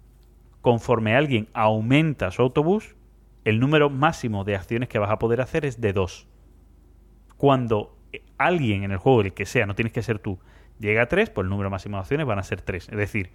Conforme 0.60 1.14
alguien 1.14 1.48
aumenta 1.52 2.30
su 2.30 2.42
autobús, 2.42 2.96
el 3.44 3.60
número 3.60 3.90
máximo 3.90 4.44
de 4.44 4.56
acciones 4.56 4.88
que 4.88 4.98
vas 4.98 5.10
a 5.10 5.18
poder 5.18 5.40
hacer 5.40 5.64
es 5.64 5.80
de 5.80 5.92
dos. 5.92 6.26
Cuando 7.36 7.96
alguien 8.36 8.84
en 8.84 8.90
el 8.90 8.98
juego, 8.98 9.20
el 9.20 9.32
que 9.32 9.46
sea, 9.46 9.66
no 9.66 9.74
tienes 9.74 9.92
que 9.92 10.02
ser 10.02 10.18
tú, 10.18 10.38
llega 10.78 11.02
a 11.02 11.06
tres, 11.06 11.30
pues 11.30 11.44
el 11.44 11.50
número 11.50 11.70
máximo 11.70 11.96
de 11.96 12.00
acciones 12.00 12.26
van 12.26 12.38
a 12.38 12.42
ser 12.42 12.62
tres. 12.62 12.88
Es 12.88 12.96
decir, 12.96 13.30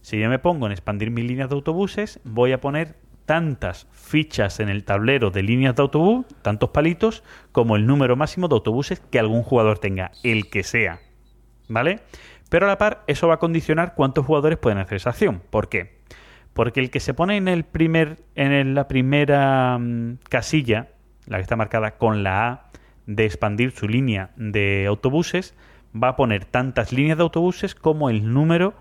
si 0.00 0.18
yo 0.18 0.28
me 0.28 0.38
pongo 0.38 0.66
en 0.66 0.72
expandir 0.72 1.10
mis 1.10 1.24
líneas 1.24 1.48
de 1.48 1.54
autobuses, 1.54 2.20
voy 2.24 2.52
a 2.52 2.60
poner 2.60 2.96
tantas 3.26 3.86
fichas 3.92 4.60
en 4.60 4.68
el 4.68 4.84
tablero 4.84 5.30
de 5.30 5.42
líneas 5.42 5.74
de 5.76 5.82
autobús, 5.82 6.26
tantos 6.42 6.70
palitos, 6.70 7.22
como 7.52 7.76
el 7.76 7.86
número 7.86 8.16
máximo 8.16 8.48
de 8.48 8.54
autobuses 8.54 9.00
que 9.00 9.18
algún 9.18 9.42
jugador 9.42 9.78
tenga, 9.78 10.12
el 10.22 10.50
que 10.50 10.62
sea. 10.62 11.00
¿Vale? 11.68 12.00
Pero 12.50 12.66
a 12.66 12.68
la 12.68 12.78
par, 12.78 13.02
eso 13.06 13.26
va 13.28 13.34
a 13.34 13.38
condicionar 13.38 13.94
cuántos 13.94 14.26
jugadores 14.26 14.58
pueden 14.58 14.78
hacer 14.78 14.96
esa 14.96 15.10
acción. 15.10 15.42
¿Por 15.50 15.68
qué? 15.68 15.98
Porque 16.52 16.80
el 16.80 16.90
que 16.90 17.00
se 17.00 17.14
pone 17.14 17.36
en 17.36 17.48
el 17.48 17.64
primer, 17.64 18.18
en 18.34 18.74
la 18.74 18.86
primera 18.86 19.78
mm, 19.78 20.18
casilla, 20.28 20.88
la 21.26 21.38
que 21.38 21.42
está 21.42 21.56
marcada 21.56 21.96
con 21.96 22.22
la 22.22 22.48
A, 22.48 22.70
de 23.06 23.24
expandir 23.24 23.72
su 23.72 23.88
línea 23.88 24.30
de 24.36 24.86
autobuses, 24.86 25.54
va 25.94 26.08
a 26.08 26.16
poner 26.16 26.44
tantas 26.44 26.92
líneas 26.92 27.18
de 27.18 27.22
autobuses 27.22 27.74
como 27.74 28.10
el 28.10 28.32
número 28.32 28.74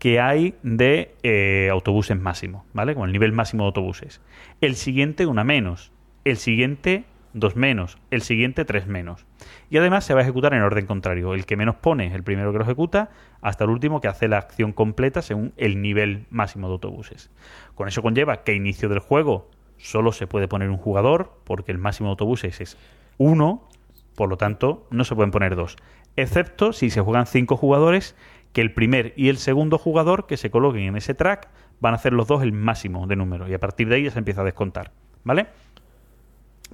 que 0.00 0.18
hay 0.18 0.54
de 0.62 1.14
eh, 1.22 1.68
autobuses 1.70 2.18
máximo, 2.18 2.64
¿vale? 2.72 2.94
Como 2.94 3.04
el 3.04 3.12
nivel 3.12 3.32
máximo 3.32 3.64
de 3.64 3.66
autobuses. 3.66 4.22
El 4.62 4.74
siguiente, 4.74 5.26
una 5.26 5.44
menos. 5.44 5.92
El 6.24 6.38
siguiente, 6.38 7.04
dos 7.34 7.54
menos. 7.54 7.98
El 8.10 8.22
siguiente, 8.22 8.64
tres 8.64 8.86
menos. 8.86 9.26
Y 9.68 9.76
además 9.76 10.04
se 10.04 10.14
va 10.14 10.20
a 10.20 10.22
ejecutar 10.22 10.54
en 10.54 10.62
orden 10.62 10.86
contrario. 10.86 11.34
El 11.34 11.44
que 11.44 11.58
menos 11.58 11.76
pone 11.76 12.06
es 12.06 12.14
el 12.14 12.22
primero 12.22 12.50
que 12.50 12.58
lo 12.58 12.64
ejecuta, 12.64 13.10
hasta 13.42 13.64
el 13.64 13.70
último 13.70 14.00
que 14.00 14.08
hace 14.08 14.26
la 14.26 14.38
acción 14.38 14.72
completa 14.72 15.20
según 15.20 15.52
el 15.58 15.82
nivel 15.82 16.24
máximo 16.30 16.68
de 16.68 16.72
autobuses. 16.72 17.30
Con 17.74 17.86
eso 17.86 18.00
conlleva 18.00 18.42
que 18.42 18.54
inicio 18.54 18.88
del 18.88 19.00
juego 19.00 19.50
solo 19.76 20.12
se 20.12 20.26
puede 20.26 20.48
poner 20.48 20.70
un 20.70 20.78
jugador, 20.78 21.38
porque 21.44 21.72
el 21.72 21.78
máximo 21.78 22.08
de 22.08 22.12
autobuses 22.12 22.58
es 22.62 22.78
uno, 23.18 23.68
por 24.16 24.30
lo 24.30 24.38
tanto 24.38 24.86
no 24.90 25.04
se 25.04 25.14
pueden 25.14 25.30
poner 25.30 25.56
dos. 25.56 25.76
Excepto 26.16 26.72
si 26.72 26.88
se 26.90 27.02
juegan 27.02 27.26
cinco 27.26 27.56
jugadores, 27.56 28.16
que 28.52 28.60
el 28.60 28.72
primer 28.72 29.12
y 29.16 29.28
el 29.28 29.38
segundo 29.38 29.78
jugador 29.78 30.26
que 30.26 30.36
se 30.36 30.50
coloquen 30.50 30.82
en 30.82 30.96
ese 30.96 31.14
track 31.14 31.48
van 31.80 31.94
a 31.94 31.96
hacer 31.96 32.12
los 32.12 32.26
dos 32.26 32.42
el 32.42 32.52
máximo 32.52 33.06
de 33.06 33.16
número. 33.16 33.48
Y 33.48 33.54
a 33.54 33.60
partir 33.60 33.88
de 33.88 33.96
ahí 33.96 34.04
ya 34.04 34.10
se 34.10 34.18
empieza 34.18 34.42
a 34.42 34.44
descontar. 34.44 34.92
¿Vale? 35.22 35.48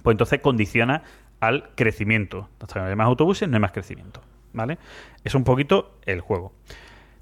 pues 0.02 0.14
entonces 0.14 0.40
condiciona 0.40 1.02
al 1.40 1.70
crecimiento. 1.74 2.48
Hasta 2.60 2.80
no 2.80 2.86
hay 2.86 2.96
más 2.96 3.06
autobuses, 3.06 3.48
no 3.48 3.56
hay 3.56 3.60
más 3.60 3.72
crecimiento. 3.72 4.20
¿Vale? 4.52 4.78
Es 5.24 5.34
un 5.34 5.44
poquito 5.44 5.98
el 6.06 6.20
juego. 6.20 6.52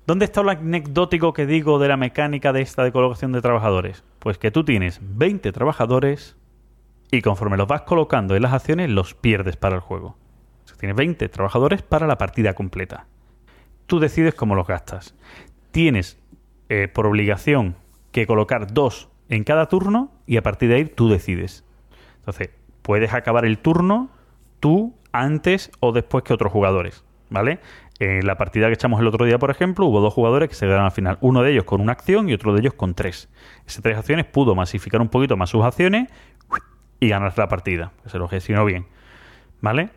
¿Dónde 0.07 0.27
está 0.27 0.43
lo 0.43 0.51
anecdótico 0.51 1.33
que 1.33 1.47
digo 1.47 1.79
de 1.79 1.89
la 1.89 1.97
mecánica 1.97 2.53
de 2.53 2.61
esta 2.61 2.85
de 2.85 2.93
colocación 2.93 3.33
de 3.33 3.41
trabajadores? 3.41 4.05
Pues 4.19 4.39
que 4.39 4.51
tú 4.51 4.65
tienes 4.65 5.01
20 5.03 5.51
trabajadores 5.53 6.37
y 7.11 7.23
conforme 7.23 7.57
los 7.57 7.67
vas 7.67 7.83
colocando 7.83 8.37
en 8.37 8.43
las 8.43 8.53
acciones, 8.53 8.91
los 8.91 9.15
pierdes 9.15 9.57
para 9.57 9.77
el 9.77 9.81
juego. 9.81 10.17
O 10.65 10.69
sea, 10.69 10.77
tienes 10.77 10.97
20 10.97 11.29
trabajadores 11.29 11.83
para 11.83 12.07
la 12.07 12.19
partida 12.19 12.53
completa. 12.53 13.07
Tú 13.87 14.01
decides 14.01 14.35
cómo 14.35 14.55
los 14.55 14.67
gastas. 14.67 15.15
Tienes 15.71 16.19
eh, 16.69 16.89
por 16.89 17.07
obligación 17.07 17.77
que 18.13 18.27
colocar 18.27 18.73
dos 18.73 19.09
en 19.29 19.45
cada 19.45 19.69
turno 19.69 20.13
y 20.27 20.37
a 20.37 20.43
partir 20.43 20.69
de 20.69 20.77
ahí 20.77 20.85
tú 20.85 21.09
decides. 21.09 21.65
Entonces, 22.19 22.51
puedes 22.83 23.13
acabar 23.13 23.45
el 23.45 23.59
turno 23.59 24.09
tú 24.61 24.95
antes 25.13 25.71
o 25.81 25.93
después 25.93 26.25
que 26.25 26.33
otros 26.33 26.53
jugadores, 26.53 27.05
¿vale? 27.31 27.61
En 27.99 28.27
la 28.27 28.37
partida 28.37 28.67
que 28.67 28.75
echamos 28.75 29.01
el 29.01 29.07
otro 29.07 29.25
día, 29.25 29.39
por 29.39 29.51
ejemplo, 29.51 29.87
hubo 29.87 30.01
dos 30.01 30.13
jugadores 30.13 30.49
que 30.49 30.55
se 30.55 30.67
quedaron 30.67 30.87
al 30.87 30.93
final. 30.93 31.19
Uno 31.21 31.43
de 31.43 31.53
ellos 31.53 31.65
con 31.65 31.81
una 31.81 31.93
acción 31.93 32.29
y 32.29 32.35
otro 32.35 32.53
de 32.53 32.61
ellos 32.61 32.75
con 32.75 32.95
tres. 32.95 33.29
Esas 33.67 33.83
tres 33.83 33.97
acciones 33.97 34.27
pudo 34.27 34.55
masificar 34.55 35.01
un 35.01 35.09
poquito 35.09 35.37
más 35.37 35.51
sus 35.51 35.65
acciones 35.65 36.09
y 36.99 37.09
ganar 37.09 37.33
la 37.37 37.49
partida. 37.49 37.93
Se 38.07 38.19
lo 38.19 38.27
gestionó 38.27 38.65
bien, 38.65 38.87
¿vale? 39.61 39.91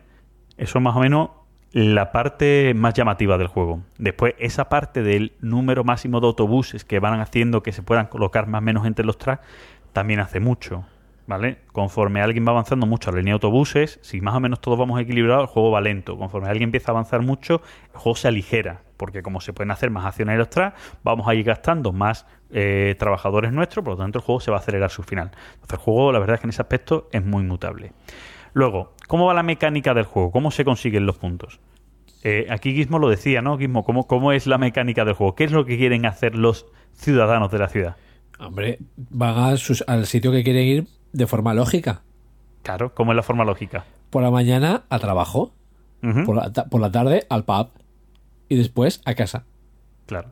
Eso 0.56 0.78
es 0.78 0.84
más 0.84 0.96
o 0.96 1.00
menos 1.00 1.30
la 1.72 2.12
parte 2.12 2.72
más 2.74 2.94
llamativa 2.94 3.36
del 3.36 3.48
juego. 3.48 3.82
Después, 3.98 4.34
esa 4.38 4.68
parte 4.68 5.02
del 5.02 5.32
número 5.40 5.84
máximo 5.84 6.20
de 6.20 6.26
autobuses 6.26 6.84
que 6.84 6.98
van 6.98 7.20
haciendo 7.20 7.62
que 7.62 7.72
se 7.72 7.82
puedan 7.82 8.06
colocar 8.06 8.46
más 8.46 8.60
o 8.60 8.62
menos 8.62 8.86
entre 8.86 9.04
los 9.04 9.18
tracks, 9.18 9.42
también 9.92 10.20
hace 10.20 10.40
mucho. 10.40 10.84
¿Vale? 11.26 11.58
Conforme 11.72 12.22
alguien 12.22 12.46
va 12.46 12.52
avanzando 12.52 12.86
mucho 12.86 13.10
a 13.10 13.12
la 13.12 13.18
línea 13.18 13.32
de 13.32 13.34
autobuses, 13.34 13.98
si 14.00 14.22
más 14.22 14.34
o 14.34 14.40
menos 14.40 14.62
todos 14.62 14.78
vamos 14.78 14.98
equilibrados, 14.98 15.42
el 15.42 15.48
juego 15.48 15.70
va 15.70 15.82
lento. 15.82 16.16
Conforme 16.16 16.48
alguien 16.48 16.68
empieza 16.68 16.90
a 16.90 16.92
avanzar 16.92 17.20
mucho, 17.20 17.60
el 17.92 17.98
juego 17.98 18.16
se 18.16 18.28
aligera. 18.28 18.80
Porque 18.96 19.22
como 19.22 19.42
se 19.42 19.52
pueden 19.52 19.70
hacer 19.70 19.90
más 19.90 20.06
acciones 20.06 20.32
en 20.32 20.38
los 20.38 20.48
tracks, 20.48 20.80
vamos 21.04 21.28
a 21.28 21.34
ir 21.34 21.44
gastando 21.44 21.92
más 21.92 22.26
eh, 22.50 22.96
trabajadores 22.98 23.52
nuestros, 23.52 23.84
por 23.84 23.92
lo 23.92 23.98
tanto 23.98 24.20
el 24.20 24.24
juego 24.24 24.40
se 24.40 24.50
va 24.50 24.56
a 24.56 24.60
acelerar 24.60 24.88
su 24.88 25.02
final. 25.02 25.30
Entonces 25.52 25.72
el 25.72 25.78
juego, 25.84 26.12
la 26.12 26.18
verdad 26.18 26.36
es 26.36 26.40
que 26.40 26.46
en 26.46 26.50
ese 26.50 26.62
aspecto 26.62 27.08
es 27.12 27.22
muy 27.22 27.42
mutable. 27.42 27.92
Luego, 28.52 28.92
¿cómo 29.06 29.26
va 29.26 29.34
la 29.34 29.42
mecánica 29.42 29.94
del 29.94 30.04
juego? 30.04 30.30
¿Cómo 30.30 30.50
se 30.50 30.64
consiguen 30.64 31.06
los 31.06 31.16
puntos? 31.18 31.60
Eh, 32.24 32.46
aquí 32.50 32.74
Gizmo 32.74 32.98
lo 32.98 33.08
decía, 33.08 33.42
¿no? 33.42 33.56
Gizmo, 33.58 33.84
¿cómo, 33.84 34.06
¿cómo 34.06 34.32
es 34.32 34.46
la 34.46 34.58
mecánica 34.58 35.04
del 35.04 35.14
juego? 35.14 35.34
¿Qué 35.34 35.44
es 35.44 35.52
lo 35.52 35.64
que 35.64 35.76
quieren 35.78 36.04
hacer 36.06 36.34
los 36.34 36.66
ciudadanos 36.94 37.50
de 37.52 37.58
la 37.58 37.68
ciudad? 37.68 37.96
Hombre, 38.40 38.78
van 38.96 39.36
a 39.38 39.56
sus- 39.56 39.84
al 39.86 40.06
sitio 40.06 40.32
que 40.32 40.42
quieren 40.44 40.64
ir 40.66 40.86
de 41.12 41.26
forma 41.26 41.54
lógica. 41.54 42.02
Claro, 42.62 42.92
¿cómo 42.94 43.12
es 43.12 43.16
la 43.16 43.22
forma 43.22 43.44
lógica? 43.44 43.84
por 44.10 44.22
la 44.22 44.30
mañana 44.30 44.84
a 44.88 44.98
trabajo, 44.98 45.52
la, 46.02 46.50
por 46.64 46.80
la 46.80 46.90
tarde 46.90 47.26
al 47.28 47.44
pub 47.44 47.68
y 48.48 48.56
después 48.56 49.02
a 49.04 49.14
casa. 49.14 49.44
Claro. 50.06 50.30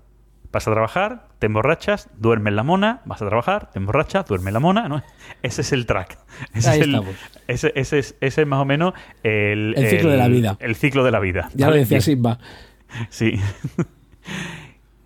Vas 0.51 0.67
a 0.67 0.71
trabajar, 0.73 1.26
te 1.39 1.47
emborrachas, 1.47 2.09
duermes 2.17 2.55
la 2.55 2.63
mona, 2.63 3.03
vas 3.05 3.21
a 3.23 3.27
trabajar, 3.27 3.71
te 3.71 3.79
emborrachas, 3.79 4.27
duermes 4.27 4.53
la 4.55 4.61
mona, 4.61 4.89
¿no? 4.89 5.03
Ese 5.43 5.61
es 5.63 5.73
el 5.73 5.87
track. 5.87 6.19
Ese 6.55 6.71
Ahí 6.71 6.81
es 6.81 6.87
el- 6.87 6.95
estamos. 6.95 7.15
ese, 7.47 7.73
ese 7.77 7.99
es, 7.99 8.17
ese 8.21 8.43
es 8.43 8.47
más 8.49 8.61
o 8.61 8.65
menos 8.65 8.95
el, 9.23 9.75
El 9.77 9.87
ciclo 9.89 10.11
de 10.11 10.17
la 10.17 10.29
vida. 10.29 10.57
El 10.61 10.75
ciclo 10.77 11.05
de 11.05 11.11
la 11.11 11.21
vida. 11.21 11.51
Ya 11.55 11.69
lo 11.71 11.77
decía. 11.77 12.01
Simba. 12.01 12.39
Sí. 13.11 13.39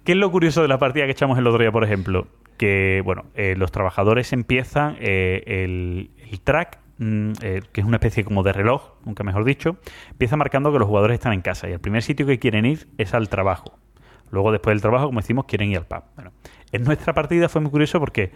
¿Qué 0.04 0.12
es 0.12 0.18
lo 0.18 0.30
curioso 0.30 0.62
de 0.62 0.68
la 0.68 0.78
partida 0.78 1.04
que 1.06 1.12
echamos 1.12 1.38
el 1.38 1.46
otro 1.46 1.60
día, 1.60 1.72
por 1.72 1.84
ejemplo? 1.84 2.26
Que, 2.56 3.00
bueno, 3.04 3.24
eh, 3.34 3.54
los 3.56 3.72
trabajadores 3.72 4.32
empiezan 4.32 4.96
eh, 5.00 5.42
el, 5.46 6.10
el 6.30 6.40
track, 6.40 6.78
mm, 6.98 7.32
eh, 7.42 7.62
que 7.72 7.80
es 7.80 7.86
una 7.86 7.96
especie 7.96 8.24
como 8.24 8.42
de 8.42 8.52
reloj, 8.52 8.94
nunca 9.04 9.24
mejor 9.24 9.44
dicho, 9.44 9.78
empieza 10.10 10.36
marcando 10.36 10.72
que 10.72 10.78
los 10.78 10.86
jugadores 10.88 11.14
están 11.14 11.32
en 11.32 11.40
casa 11.42 11.68
y 11.68 11.72
el 11.72 11.80
primer 11.80 12.02
sitio 12.02 12.26
que 12.26 12.38
quieren 12.38 12.66
ir 12.66 12.88
es 12.98 13.14
al 13.14 13.28
trabajo. 13.28 13.78
Luego, 14.30 14.52
después 14.52 14.74
del 14.74 14.80
trabajo, 14.80 15.06
como 15.06 15.20
decimos, 15.20 15.44
quieren 15.46 15.70
ir 15.70 15.78
al 15.78 15.86
pub. 15.86 16.02
Bueno, 16.14 16.32
en 16.72 16.84
nuestra 16.84 17.12
partida 17.14 17.48
fue 17.48 17.60
muy 17.60 17.70
curioso 17.70 17.98
porque 18.00 18.30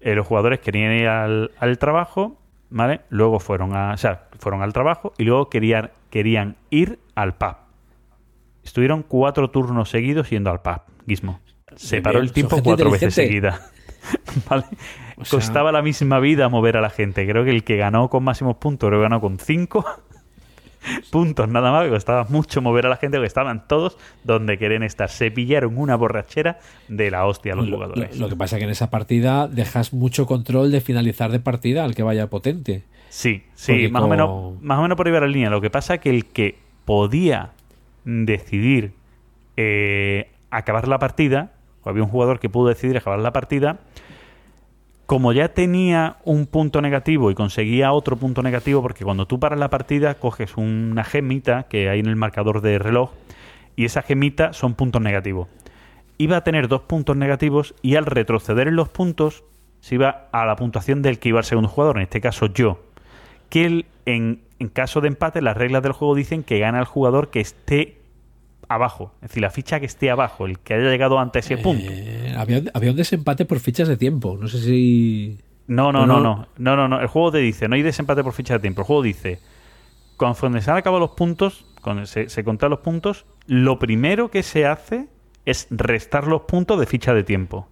eh, 0.00 0.14
los 0.14 0.26
jugadores 0.26 0.60
querían 0.60 0.92
ir 0.92 1.06
al, 1.08 1.50
al 1.58 1.78
trabajo, 1.78 2.38
¿vale? 2.70 3.00
Luego 3.10 3.40
fueron 3.40 3.74
a, 3.76 3.92
o 3.92 3.96
sea, 3.96 4.28
fueron 4.38 4.62
al 4.62 4.72
trabajo 4.72 5.12
y 5.18 5.24
luego 5.24 5.48
querían, 5.50 5.90
querían 6.10 6.56
ir 6.70 6.98
al 7.14 7.34
pub. 7.34 7.56
Estuvieron 8.62 9.02
cuatro 9.02 9.50
turnos 9.50 9.90
seguidos 9.90 10.30
yendo 10.30 10.50
al 10.50 10.62
pub, 10.62 10.80
Gizmo. 11.06 11.40
Se 11.76 12.00
paró 12.00 12.20
el 12.20 12.32
tiempo 12.32 12.62
cuatro 12.62 12.90
veces 12.90 13.14
seguidas. 13.14 13.60
¿Vale? 14.48 14.64
O 15.16 15.24
sea- 15.24 15.38
Costaba 15.38 15.72
la 15.72 15.82
misma 15.82 16.18
vida 16.20 16.48
mover 16.48 16.76
a 16.76 16.80
la 16.80 16.90
gente. 16.90 17.26
Creo 17.26 17.44
que 17.44 17.50
el 17.50 17.64
que 17.64 17.76
ganó 17.76 18.08
con 18.08 18.24
máximos 18.24 18.56
puntos, 18.56 18.90
que 18.90 18.98
ganó 18.98 19.20
con 19.20 19.38
cinco 19.38 19.84
puntos 21.10 21.48
nada 21.48 21.70
más. 21.72 21.84
que 21.84 21.90
Costaba 21.90 22.26
mucho 22.28 22.60
mover 22.62 22.86
a 22.86 22.88
la 22.90 22.96
gente 22.96 23.16
porque 23.18 23.26
estaban 23.28 23.66
todos 23.68 23.96
donde 24.24 24.58
querían 24.58 24.82
estar. 24.82 25.08
Se 25.08 25.30
pillaron 25.30 25.76
una 25.78 25.96
borrachera 25.96 26.58
de 26.88 27.10
la 27.10 27.26
hostia 27.26 27.54
los 27.54 27.68
Lo, 27.68 27.76
jugadores. 27.76 28.18
lo- 28.18 28.26
lo 28.26 28.30
que 28.30 28.36
pasa 28.36 28.56
es 28.56 28.60
que 28.60 28.64
en 28.64 28.70
esa 28.70 28.90
partida 28.90 29.48
dejas 29.48 29.92
mucho 29.92 30.26
control 30.26 30.70
de 30.70 30.80
finalizar 30.80 31.30
de 31.30 31.40
partida 31.40 31.84
al 31.84 31.94
que 31.94 32.02
vaya 32.02 32.28
potente. 32.28 32.84
Sí, 33.08 33.44
sí, 33.54 33.72
Porque 33.72 33.88
más 33.90 34.02
o, 34.02 34.08
menos, 34.08 34.62
más 34.62 34.78
o 34.78 34.82
menos 34.82 34.96
por 34.96 35.06
ahí 35.06 35.12
va 35.12 35.20
la 35.20 35.26
línea. 35.28 35.48
Lo 35.50 35.60
que 35.60 35.70
pasa 35.70 35.94
es 35.94 36.00
que 36.00 36.10
el 36.10 36.26
que 36.26 36.56
podía 36.84 37.50
decidir 38.04 38.92
eh, 39.56 40.30
acabar 40.50 40.88
la 40.88 40.98
partida, 40.98 41.52
o 41.82 41.90
había 41.90 42.02
un 42.02 42.08
jugador 42.08 42.40
que 42.40 42.48
pudo 42.48 42.68
decidir 42.68 42.96
acabar 42.96 43.18
la 43.20 43.32
partida, 43.32 43.78
como 45.06 45.32
ya 45.32 45.48
tenía 45.48 46.16
un 46.24 46.46
punto 46.46 46.80
negativo 46.80 47.30
y 47.30 47.34
conseguía 47.34 47.92
otro 47.92 48.16
punto 48.16 48.42
negativo, 48.42 48.80
porque 48.82 49.04
cuando 49.04 49.26
tú 49.26 49.38
paras 49.38 49.58
la 49.58 49.68
partida 49.70 50.14
coges 50.14 50.56
una 50.56 51.04
gemita 51.04 51.64
que 51.64 51.88
hay 51.90 52.00
en 52.00 52.06
el 52.06 52.16
marcador 52.16 52.60
de 52.62 52.78
reloj, 52.78 53.10
y 53.76 53.84
esa 53.84 54.02
gemita 54.02 54.52
son 54.52 54.74
puntos 54.74 55.02
negativos. 55.02 55.48
Iba 56.16 56.36
a 56.38 56.44
tener 56.44 56.68
dos 56.68 56.82
puntos 56.82 57.16
negativos 57.16 57.74
y 57.82 57.96
al 57.96 58.06
retroceder 58.06 58.68
en 58.68 58.76
los 58.76 58.88
puntos 58.88 59.44
se 59.80 59.96
iba 59.96 60.28
a 60.32 60.46
la 60.46 60.56
puntuación 60.56 61.02
del 61.02 61.18
que 61.18 61.28
iba 61.30 61.40
el 61.40 61.44
segundo 61.44 61.68
jugador, 61.68 61.96
en 61.96 62.04
este 62.04 62.20
caso 62.20 62.46
yo. 62.46 62.80
Que 63.50 63.66
el- 63.66 63.86
en, 64.06 64.42
en 64.58 64.68
caso 64.68 65.00
de 65.00 65.08
empate, 65.08 65.42
las 65.42 65.56
reglas 65.56 65.82
del 65.82 65.92
juego 65.92 66.14
dicen 66.14 66.42
que 66.44 66.58
gana 66.60 66.78
el 66.78 66.84
jugador 66.84 67.30
que 67.30 67.40
esté 67.40 67.98
abajo. 68.68 69.12
Es 69.16 69.28
decir, 69.28 69.42
la 69.42 69.50
ficha 69.50 69.80
que 69.80 69.86
esté 69.86 70.10
abajo, 70.10 70.46
el 70.46 70.58
que 70.58 70.74
haya 70.74 70.88
llegado 70.90 71.18
ante 71.18 71.40
ese 71.40 71.56
punto. 71.56 71.90
Eh, 71.90 72.34
había, 72.36 72.62
había 72.74 72.90
un 72.90 72.96
desempate 72.96 73.44
por 73.44 73.60
fichas 73.60 73.88
de 73.88 73.96
tiempo. 73.96 74.36
No 74.40 74.48
sé 74.48 74.58
si. 74.58 75.40
No, 75.66 75.92
no, 75.92 76.02
¿O 76.02 76.06
no, 76.06 76.20
no? 76.20 76.48
no, 76.58 76.76
no, 76.76 76.88
no. 76.88 77.00
El 77.00 77.06
juego 77.06 77.32
te 77.32 77.38
dice, 77.38 77.68
no 77.68 77.74
hay 77.74 77.82
desempate 77.82 78.22
por 78.22 78.32
ficha 78.32 78.54
de 78.54 78.60
tiempo. 78.60 78.82
El 78.82 78.86
juego 78.86 79.02
dice, 79.02 79.40
conforme 80.16 80.60
se 80.60 80.70
han 80.70 80.76
acabado 80.76 81.00
los 81.00 81.12
puntos, 81.12 81.66
cuando 81.82 82.06
se, 82.06 82.28
se 82.28 82.44
contan 82.44 82.70
los 82.70 82.80
puntos, 82.80 83.26
lo 83.46 83.78
primero 83.78 84.30
que 84.30 84.42
se 84.42 84.66
hace 84.66 85.08
es 85.44 85.66
restar 85.70 86.26
los 86.26 86.42
puntos 86.42 86.78
de 86.80 86.86
ficha 86.86 87.14
de 87.14 87.24
tiempo. 87.24 87.68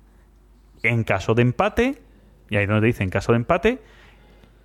En 0.82 1.05
caso 1.05 1.35
de 1.35 1.43
empate, 1.43 2.02
y 2.51 2.56
ahí 2.56 2.66
donde 2.66 2.82
te 2.82 2.86
dice 2.89 3.02
en 3.02 3.10
caso 3.10 3.32
de 3.32 3.36
empate, 3.36 3.81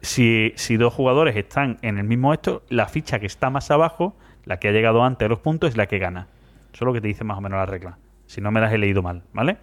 si, 0.01 0.53
si 0.55 0.77
dos 0.77 0.93
jugadores 0.93 1.35
están 1.35 1.77
en 1.81 1.97
el 1.97 2.03
mismo 2.03 2.33
esto, 2.33 2.63
la 2.69 2.87
ficha 2.87 3.19
que 3.19 3.25
está 3.25 3.49
más 3.49 3.71
abajo, 3.71 4.15
la 4.47 4.57
que 4.57 4.69
ha 4.69 4.71
llegado 4.71 5.03
antes 5.03 5.25
de 5.25 5.29
los 5.29 5.39
puntos, 5.39 5.69
es 5.69 5.77
la 5.77 5.87
que 5.87 5.99
gana. 5.99 6.27
Eso 6.73 6.83
es 6.83 6.87
lo 6.87 6.93
que 6.93 7.01
te 7.01 7.07
dice 7.07 7.23
más 7.23 7.37
o 7.37 7.41
menos 7.41 7.57
la 7.57 7.65
regla. 7.65 7.97
Si 8.25 8.41
no 8.41 8.51
me 8.51 8.61
las 8.61 8.73
he 8.73 8.77
leído 8.77 9.01
mal, 9.01 9.23
¿vale? 9.33 9.57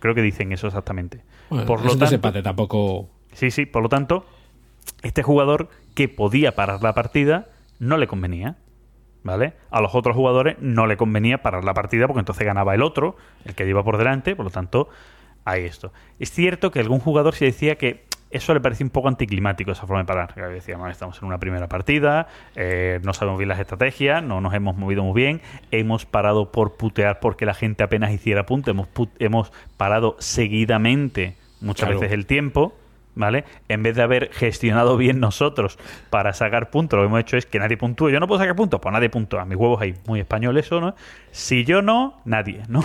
Creo 0.00 0.14
que 0.14 0.22
dicen 0.22 0.52
eso 0.52 0.68
exactamente. 0.68 1.22
Bueno, 1.50 1.66
Por 1.66 1.84
lo 1.84 1.96
tanto, 1.96 2.42
tampoco. 2.42 3.08
Sí, 3.32 3.50
sí, 3.50 3.66
por 3.66 3.82
lo 3.82 3.88
tanto, 3.88 4.24
este 5.02 5.22
jugador 5.22 5.68
que 5.94 6.08
podía 6.08 6.54
parar 6.54 6.82
la 6.82 6.94
partida 6.94 7.48
no 7.78 7.96
le 7.96 8.06
convenía. 8.06 8.56
¿Vale? 9.24 9.54
A 9.70 9.82
los 9.82 9.94
otros 9.96 10.14
jugadores 10.16 10.56
no 10.60 10.86
le 10.86 10.96
convenía 10.96 11.42
parar 11.42 11.64
la 11.64 11.74
partida 11.74 12.06
porque 12.06 12.20
entonces 12.20 12.46
ganaba 12.46 12.74
el 12.74 12.82
otro, 12.82 13.16
el 13.44 13.54
que 13.54 13.68
iba 13.68 13.82
por 13.82 13.98
delante, 13.98 14.36
por 14.36 14.44
lo 14.46 14.50
tanto, 14.50 14.88
hay 15.44 15.64
esto. 15.64 15.92
Es 16.20 16.30
cierto 16.30 16.70
que 16.70 16.78
algún 16.78 17.00
jugador 17.00 17.34
se 17.34 17.46
decía 17.46 17.76
que 17.76 18.06
eso 18.30 18.52
le 18.54 18.60
parecía 18.60 18.84
un 18.84 18.90
poco 18.90 19.08
anticlimático 19.08 19.70
esa 19.72 19.86
forma 19.86 20.02
de 20.02 20.06
parar. 20.06 20.34
Que 20.34 20.42
decía, 20.42 20.76
"Bueno, 20.76 20.90
estamos 20.90 21.18
en 21.22 21.28
una 21.28 21.38
primera 21.38 21.66
partida, 21.68 22.28
eh, 22.56 23.00
no 23.02 23.12
sabemos 23.14 23.38
bien 23.38 23.48
las 23.48 23.58
estrategias, 23.60 24.22
no 24.22 24.40
nos 24.40 24.52
hemos 24.54 24.76
movido 24.76 25.02
muy 25.02 25.14
bien, 25.20 25.40
hemos 25.70 26.04
parado 26.06 26.52
por 26.52 26.76
putear 26.76 27.20
porque 27.20 27.46
la 27.46 27.54
gente 27.54 27.82
apenas 27.82 28.12
hiciera 28.12 28.44
punto, 28.46 28.70
hemos, 28.70 28.88
hemos 29.18 29.52
parado 29.76 30.16
seguidamente 30.18 31.36
muchas 31.60 31.86
Claro. 31.86 32.00
veces 32.00 32.14
el 32.14 32.26
tiempo, 32.26 32.74
¿vale? 33.14 33.44
En 33.68 33.82
vez 33.82 33.96
de 33.96 34.02
haber 34.02 34.30
gestionado 34.32 34.96
bien 34.96 35.20
nosotros 35.20 35.78
para 36.10 36.32
sacar 36.32 36.70
puntos, 36.70 36.98
lo 36.98 37.02
que 37.04 37.06
hemos 37.08 37.20
hecho 37.20 37.36
es 37.36 37.46
que 37.46 37.58
nadie 37.58 37.76
puntúe. 37.76 38.10
Yo 38.10 38.20
no 38.20 38.26
puedo 38.28 38.40
sacar 38.40 38.54
puntos, 38.56 38.78
pues 38.80 38.92
nadie 38.92 39.08
puntúa. 39.10 39.44
Mis 39.44 39.56
huevos 39.56 39.80
ahí, 39.80 39.94
muy 40.06 40.20
español 40.20 40.56
eso, 40.58 40.80
¿no? 40.80 40.94
Si 41.30 41.64
yo 41.64 41.82
no, 41.82 42.20
nadie, 42.24 42.62
¿no? 42.68 42.82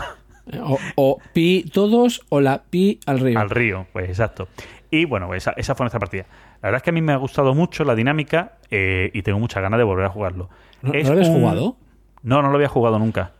O, 0.62 0.78
o 0.96 1.20
pi 1.34 1.64
todos 1.72 2.26
o 2.30 2.42
la 2.42 2.64
pi 2.64 3.00
al 3.06 3.20
río. 3.22 3.40
Al 3.40 3.50
río, 3.50 3.86
pues 3.94 4.10
exacto. 4.10 4.50
Y 4.96 5.06
bueno, 5.06 5.34
esa, 5.34 5.52
esa 5.58 5.74
fue 5.74 5.86
nuestra 5.86 6.00
partida. 6.00 6.26
La 6.62 6.68
verdad 6.68 6.78
es 6.78 6.84
que 6.84 6.90
a 6.92 6.94
mí 6.94 7.02
me 7.02 7.14
ha 7.14 7.18
gustado 7.18 7.56
mucho 7.56 7.84
la 7.84 7.96
dinámica 7.96 8.60
eh, 8.70 9.10
y 9.14 9.24
tengo 9.24 9.40
muchas 9.40 9.64
ganas 9.64 9.80
de 9.80 9.84
volver 9.84 10.06
a 10.06 10.10
jugarlo. 10.10 10.50
¿No, 10.84 10.92
¿no 10.94 11.00
Es 11.00 11.08
lo 11.08 11.14
habías 11.14 11.30
un- 11.30 11.36
jugado? 11.42 11.78
No, 12.22 12.42
no 12.44 12.50
lo 12.50 12.56
había 12.56 12.68
jugado 12.70 13.00
nunca. 13.00 13.32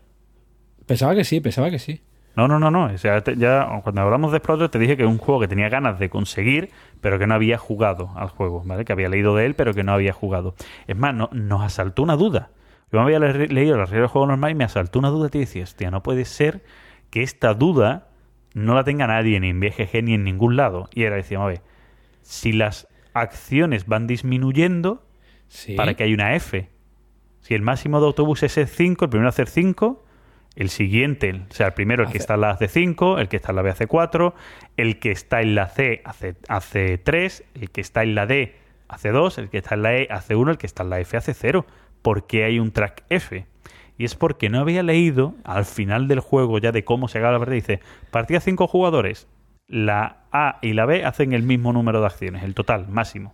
Pensaba 0.86 1.14
que 1.16 1.24
sí, 1.24 1.40
pensaba 1.42 1.70
que 1.70 1.78
sí. 1.80 2.02
No, 2.36 2.48
no, 2.48 2.60
no, 2.60 2.72
no. 2.72 2.86
O 2.86 2.98
sea, 2.98 3.22
te- 3.22 3.38
ya 3.38 3.68
cuando 3.84 4.02
hablamos 4.02 4.32
de 4.32 4.38
Explorer 4.38 4.70
te 4.70 4.80
dije 4.80 4.98
que 4.98 5.04
es 5.04 5.10
un 5.10 5.20
juego 5.20 5.40
que 5.42 5.48
tenía 5.48 5.70
ganas 5.70 6.00
de 6.00 6.10
conseguir, 6.10 6.72
pero 7.02 7.20
que 7.20 7.28
no 7.28 7.36
había 7.36 7.60
jugado 7.60 8.10
al 8.16 8.30
juego, 8.30 8.64
¿vale? 8.66 8.84
Que 8.84 8.94
había 8.94 9.08
leído 9.10 9.36
de 9.36 9.46
él, 9.46 9.54
pero 9.56 9.74
que 9.76 9.84
no 9.84 9.94
había 9.94 10.14
jugado. 10.14 10.56
Es 10.88 10.98
más, 10.98 11.14
no- 11.14 11.30
nos 11.32 11.62
asaltó 11.62 12.02
una 12.02 12.16
duda. 12.16 12.50
Yo 12.92 12.98
me 13.00 13.06
había 13.06 13.20
le- 13.20 13.48
leído 13.48 13.78
las 13.78 13.90
reglas 13.92 14.06
del 14.10 14.12
juego 14.12 14.26
normal 14.28 14.50
y 14.52 14.56
me 14.56 14.64
asaltó 14.64 14.98
una 14.98 15.10
duda 15.10 15.30
y 15.32 15.38
decía, 15.40 15.64
hostia, 15.64 15.92
no 15.92 16.02
puede 16.02 16.26
ser 16.26 16.64
que 17.12 17.22
esta 17.22 17.54
duda 17.54 18.08
no 18.54 18.76
la 18.76 18.84
tenga 18.84 19.08
nadie 19.08 19.40
ni 19.40 19.50
en 19.50 19.60
BGG 19.60 20.04
ni 20.04 20.14
en 20.14 20.24
ningún 20.24 20.56
lado. 20.56 20.90
Y 20.94 21.04
era, 21.04 21.16
decíamos, 21.16 21.46
a 21.46 21.50
ver, 21.50 21.62
si 22.22 22.52
las 22.54 22.88
acciones 23.14 23.86
van 23.88 24.08
disminuyendo, 24.08 25.06
Sí. 25.48 25.76
para 25.76 25.94
que 25.94 26.04
haya 26.04 26.14
una 26.16 26.34
F. 26.36 26.68
Si 27.42 27.54
el 27.54 27.62
máximo 27.62 28.00
de 28.00 28.08
autobús 28.08 28.42
es 28.44 28.58
el 28.58 28.68
5, 28.68 29.06
el 29.06 29.10
primero 29.10 29.30
hace 29.30 29.46
5, 29.46 30.04
el 30.56 30.70
siguiente, 30.70 31.42
o 31.50 31.54
sea, 31.54 31.68
el 31.68 31.74
primero 31.74 32.04
el 32.04 32.10
que 32.12 32.18
está 32.18 32.36
en 32.36 32.42
la 32.42 32.52
hace 32.52 32.68
5, 32.68 33.20
el 33.20 33.28
que 33.28 33.36
está 33.38 33.52
en 33.52 33.58
la 33.58 33.62
B 33.62 33.70
hace 33.70 33.86
4, 33.88 34.34
el 34.78 35.00
que 35.00 35.12
está 35.12 35.42
en 35.42 35.54
la 35.56 35.68
C 35.68 36.02
hace, 36.06 36.36
hace 36.48 36.98
3, 36.98 37.44
el 37.56 37.70
que 37.70 37.82
está 37.82 38.02
en 38.04 38.16
la 38.16 38.26
D 38.26 38.56
hace 38.88 39.10
2, 39.10 39.38
el 39.40 39.50
que 39.50 39.58
está 39.60 39.76
en 39.76 39.84
la 39.84 39.96
E 39.96 40.08
hace 40.10 40.36
1, 40.36 40.52
el 40.52 40.58
que 40.58 40.66
está 40.68 40.84
en 40.84 40.90
la 40.90 41.00
F 41.00 41.18
hace 41.18 41.34
0. 41.34 41.66
¿Por 42.02 42.26
qué 42.28 42.46
hay 42.46 42.60
un 42.60 42.72
track 42.72 43.04
F? 43.10 43.46
Y 43.98 44.06
es 44.06 44.16
porque 44.16 44.50
no 44.50 44.60
había 44.60 44.82
leído 44.84 45.36
al 45.44 45.66
final 45.66 46.08
del 46.08 46.20
juego 46.20 46.58
ya 46.58 46.72
de 46.72 46.84
cómo 46.84 47.08
se 47.08 47.20
acaba 47.20 47.34
la 47.34 47.40
partida. 47.40 47.56
Dice, 47.56 47.80
partida 48.12 48.40
5 48.40 48.68
jugadores, 48.68 49.28
la 49.68 50.24
A 50.32 50.58
y 50.62 50.74
la 50.74 50.86
B 50.86 51.06
hacen 51.06 51.34
el 51.34 51.44
mismo 51.44 51.74
número 51.74 52.00
de 52.02 52.08
acciones, 52.08 52.44
el 52.44 52.54
total, 52.56 52.88
máximo. 52.90 53.34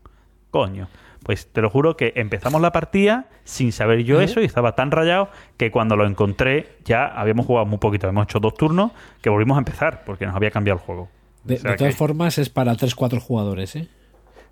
Coño. 0.52 0.88
Pues 1.24 1.48
te 1.52 1.62
lo 1.62 1.70
juro 1.70 1.98
que 1.98 2.14
empezamos 2.16 2.62
la 2.62 2.72
partida 2.72 3.28
sin 3.44 3.74
saber 3.74 4.04
yo 4.06 4.22
¿Eh? 4.22 4.24
eso 4.24 4.40
y 4.40 4.46
estaba 4.46 4.74
tan 4.76 4.90
rayado 4.90 5.30
que 5.58 5.70
cuando 5.70 5.98
lo 5.98 6.06
encontré 6.08 6.78
ya 6.86 7.06
habíamos 7.08 7.46
jugado 7.46 7.66
muy 7.66 7.78
poquito, 7.78 8.08
habíamos 8.08 8.24
hecho 8.28 8.40
dos 8.40 8.54
turnos 8.54 8.92
que 9.22 9.30
volvimos 9.30 9.58
a 9.58 9.60
empezar 9.60 10.04
porque 10.06 10.26
nos 10.26 10.34
había 10.36 10.50
cambiado 10.50 10.80
el 10.80 10.86
juego. 10.86 11.10
De, 11.44 11.56
O 11.56 11.58
sea 11.58 11.72
de 11.72 11.78
todas 11.78 11.94
que- 11.94 11.98
formas, 11.98 12.38
es 12.38 12.50
para 12.50 12.74
3-4 12.76 13.20
jugadores, 13.20 13.76
¿eh? 13.76 13.90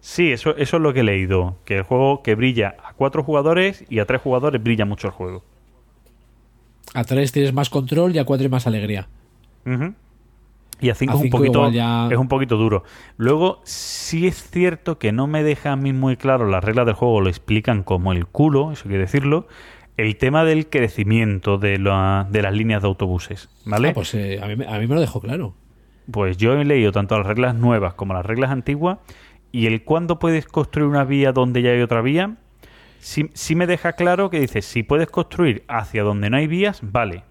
Sí, 0.01 0.31
eso, 0.31 0.55
eso 0.57 0.77
es 0.77 0.84
lo 0.84 0.93
que 0.93 0.99
he 0.99 1.03
leído, 1.03 1.55
que 1.63 1.77
el 1.77 1.84
juego 1.84 2.21
que 2.21 2.35
brilla 2.35 2.75
a 2.84 2.93
cuatro 2.93 3.23
jugadores 3.23 3.85
y 3.89 3.99
a 3.99 4.05
tres 4.05 4.21
jugadores 4.21 4.61
brilla 4.61 4.85
mucho 4.85 5.07
el 5.07 5.13
juego. 5.13 5.43
A 6.93 7.03
3 7.03 7.31
tienes 7.31 7.53
más 7.53 7.69
control 7.69 8.15
y 8.15 8.19
a 8.19 8.26
4 8.26 8.49
más 8.49 8.68
alegría. 8.68 9.07
Y 10.80 10.89
a 10.89 10.95
5 10.95 11.11
A 11.11 11.15
es 11.15 11.18
un 11.18 11.23
cinco 11.23 11.38
poquito 11.38 11.59
igual 11.59 11.73
ya- 11.73 12.07
es 12.11 12.18
un 12.18 12.27
poquito 12.27 12.55
duro. 12.57 12.84
Luego 13.18 13.61
sí 13.64 14.27
es 14.27 14.49
cierto 14.49 14.99
que 14.99 15.11
no 15.11 15.27
me 15.27 15.43
deja 15.43 15.72
a 15.72 15.76
mí 15.76 15.91
muy 15.91 16.18
claro 16.18 16.47
las 16.47 16.64
reglas 16.64 16.85
del 16.85 16.95
juego 16.95 17.19
lo 17.22 17.30
explican 17.30 17.84
como 17.84 18.14
el 18.14 18.26
culo, 18.27 18.72
eso 18.72 18.84
quiere 18.84 18.99
decirlo, 18.99 19.47
el 19.97 20.15
tema 20.18 20.43
del 20.43 20.68
crecimiento 20.69 21.57
de, 21.57 21.80
la- 21.80 22.27
de 22.30 22.41
las 22.43 22.53
líneas 22.53 22.84
de 22.84 22.88
autobuses, 22.88 23.49
¿vale? 23.65 23.89
Ah, 23.89 23.93
pues 23.95 24.14
eh, 24.14 24.39
a, 24.41 24.47
mí, 24.47 24.55
me- 24.55 24.68
a 24.68 24.77
mí 24.80 24.85
me 24.88 24.95
lo 24.95 25.01
dejó 25.01 25.19
claro. 25.19 25.55
Pues 26.11 26.38
yo 26.38 26.53
he 26.53 26.64
leído 26.64 26.91
tanto 26.91 27.18
las 27.18 27.26
reglas 27.27 27.55
nuevas 27.55 27.95
como 27.95 28.14
las 28.14 28.26
reglas 28.26 28.51
antiguas 28.51 28.99
y 29.51 29.65
el 29.65 29.84
cuándo 29.84 30.19
puedes 30.19 30.45
construir 30.45 30.88
una 30.88 31.03
vía 31.03 31.31
donde 31.34 31.61
ya 31.64 31.72
hay 31.72 31.81
otra 31.81 32.01
vía, 32.01 32.38
sí, 32.99 33.29
sí 33.33 33.55
me 33.55 33.67
deja 33.67 33.93
claro 33.93 34.29
que 34.29 34.39
dice, 34.39 34.61
si 34.61 34.83
puedes 34.83 35.07
construir 35.09 35.63
hacia 35.67 36.03
donde 36.03 36.29
no 36.29 36.37
hay 36.37 36.47
vías, 36.47 36.79
vale. 36.81 37.23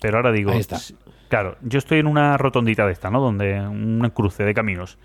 Pero 0.00 0.16
ahora 0.16 0.32
digo, 0.32 0.50
Ahí 0.52 0.58
está. 0.60 0.76
s- 0.76 0.94
claro, 1.28 1.56
yo 1.62 1.78
estoy 1.78 1.98
en 1.98 2.06
una 2.06 2.36
rotondita 2.38 2.86
de 2.86 2.92
esta, 2.92 3.10
¿no? 3.10 3.20
Donde 3.20 3.60
un 3.60 4.00
cruce 4.14 4.44
de 4.44 4.54
caminos. 4.54 4.98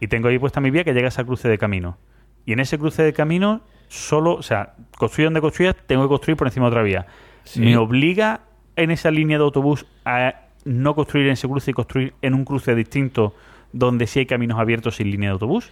Y 0.00 0.08
tengo 0.08 0.28
ahí 0.28 0.38
puesta 0.38 0.60
mi 0.60 0.70
vía 0.70 0.84
que 0.84 0.92
llega 0.92 1.06
a 1.06 1.08
ese 1.08 1.24
cruce 1.24 1.48
de 1.48 1.56
camino. 1.58 1.96
Y 2.44 2.52
en 2.52 2.60
ese 2.60 2.78
cruce 2.78 3.02
de 3.02 3.12
camino, 3.14 3.62
solo, 3.88 4.34
o 4.34 4.42
sea, 4.42 4.74
construir 4.98 5.26
donde 5.28 5.40
construya, 5.40 5.72
tengo 5.72 6.02
que 6.02 6.08
construir 6.08 6.36
por 6.36 6.46
encima 6.46 6.66
de 6.66 6.70
otra 6.70 6.82
vía. 6.82 7.06
Sí. 7.44 7.60
Me 7.60 7.76
obliga 7.78 8.40
en 8.76 8.90
esa 8.90 9.10
línea 9.10 9.38
de 9.38 9.44
autobús 9.44 9.86
a 10.04 10.34
no 10.66 10.94
construir 10.94 11.26
en 11.26 11.32
ese 11.34 11.48
cruce 11.48 11.70
y 11.70 11.74
construir 11.74 12.12
en 12.22 12.34
un 12.34 12.44
cruce 12.44 12.74
distinto 12.74 13.34
donde 13.72 14.06
sí 14.06 14.18
hay 14.20 14.26
caminos 14.26 14.58
abiertos 14.58 14.96
sin 14.96 15.10
línea 15.10 15.28
de 15.30 15.32
autobús. 15.34 15.70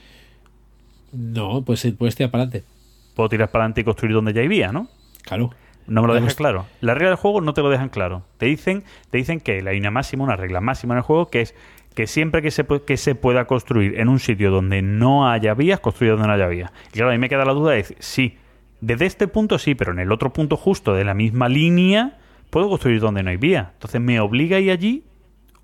No, 1.13 1.63
pues 1.63 1.87
puedes 1.99 2.17
tirar 2.17 2.31
para 2.31 2.45
adelante. 2.45 2.67
Puedo 3.15 3.29
tirar 3.29 3.51
para 3.51 3.65
adelante 3.65 3.83
y 3.83 3.85
construir 3.85 4.15
donde 4.15 4.33
ya 4.33 4.41
hay 4.41 4.49
vía, 4.49 4.73
¿no? 4.73 4.89
Claro. 5.23 5.51
No 5.87 6.01
me 6.03 6.09
lo 6.09 6.15
dejan 6.15 6.31
claro. 6.31 6.67
La 6.81 6.95
regla 6.95 7.11
del 7.11 7.19
juego 7.19 7.41
no 7.41 7.55
te 7.55 7.61
lo 7.61 7.69
dejan 7.69 7.89
claro. 7.89 8.23
Te 8.39 8.47
dicen, 8.47 8.85
te 9.11 9.19
dicen 9.19 9.41
que 9.41 9.63
hay 9.67 9.79
una 9.79 9.91
máxima, 9.91 10.25
una 10.25 10.37
regla 10.37 10.61
máxima 10.61 10.95
en 10.95 10.99
el 10.99 11.03
juego, 11.03 11.29
que 11.29 11.41
es 11.41 11.55
que 11.95 12.07
siempre 12.07 12.41
que 12.41 12.51
se, 12.51 12.65
que 12.87 12.97
se 12.97 13.15
pueda 13.15 13.47
construir 13.47 13.99
en 13.99 14.09
un 14.09 14.19
sitio 14.19 14.51
donde 14.51 14.81
no 14.81 15.29
haya 15.29 15.55
vías, 15.55 15.81
construir 15.81 16.13
donde 16.13 16.27
no 16.29 16.33
haya 16.33 16.47
vías. 16.47 16.71
Y 16.91 16.93
claro, 16.93 17.11
a 17.11 17.13
mí 17.13 17.19
me 17.19 17.29
queda 17.29 17.45
la 17.45 17.53
duda 17.53 17.73
de 17.73 17.85
sí, 17.99 18.39
desde 18.81 19.07
este 19.07 19.29
punto 19.29 19.59
sí, 19.59 19.75
pero 19.75 19.93
en 19.93 19.99
el 19.99 20.11
otro 20.11 20.33
punto 20.33 20.57
justo 20.57 20.95
de 20.95 21.05
la 21.05 21.15
misma 21.15 21.49
línea, 21.49 22.19
puedo 22.51 22.69
construir 22.69 23.01
donde 23.01 23.23
no 23.23 23.31
hay 23.31 23.37
vía. 23.37 23.71
Entonces, 23.75 24.01
¿me 24.01 24.21
obliga 24.21 24.57
a 24.57 24.61
ir 24.61 24.71
allí 24.71 25.05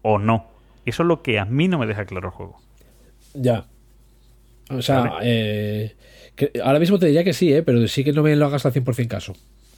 o 0.03 0.19
no? 0.19 0.47
Eso 0.85 1.03
es 1.03 1.07
lo 1.07 1.23
que 1.23 1.39
a 1.39 1.45
mí 1.45 1.69
no 1.69 1.79
me 1.79 1.87
deja 1.87 2.05
claro 2.05 2.29
el 2.29 2.35
juego. 2.35 2.61
Ya. 3.35 3.67
O 4.71 4.83
sea, 4.83 5.01
Vale. 5.01 5.17
eh, 5.23 5.97
que 6.39 6.53
ahora 6.65 6.79
mismo 6.79 6.99
te 6.99 7.07
diría 7.07 7.25
que 7.25 7.33
sí, 7.35 7.53
¿eh? 7.53 7.63
pero 7.63 7.87
sí 7.89 8.05
que 8.05 8.13
no 8.13 8.23
me 8.23 8.35
lo 8.37 8.47
hagas 8.47 8.65
al 8.65 8.73
100% 8.73 9.09
caso. 9.09 9.35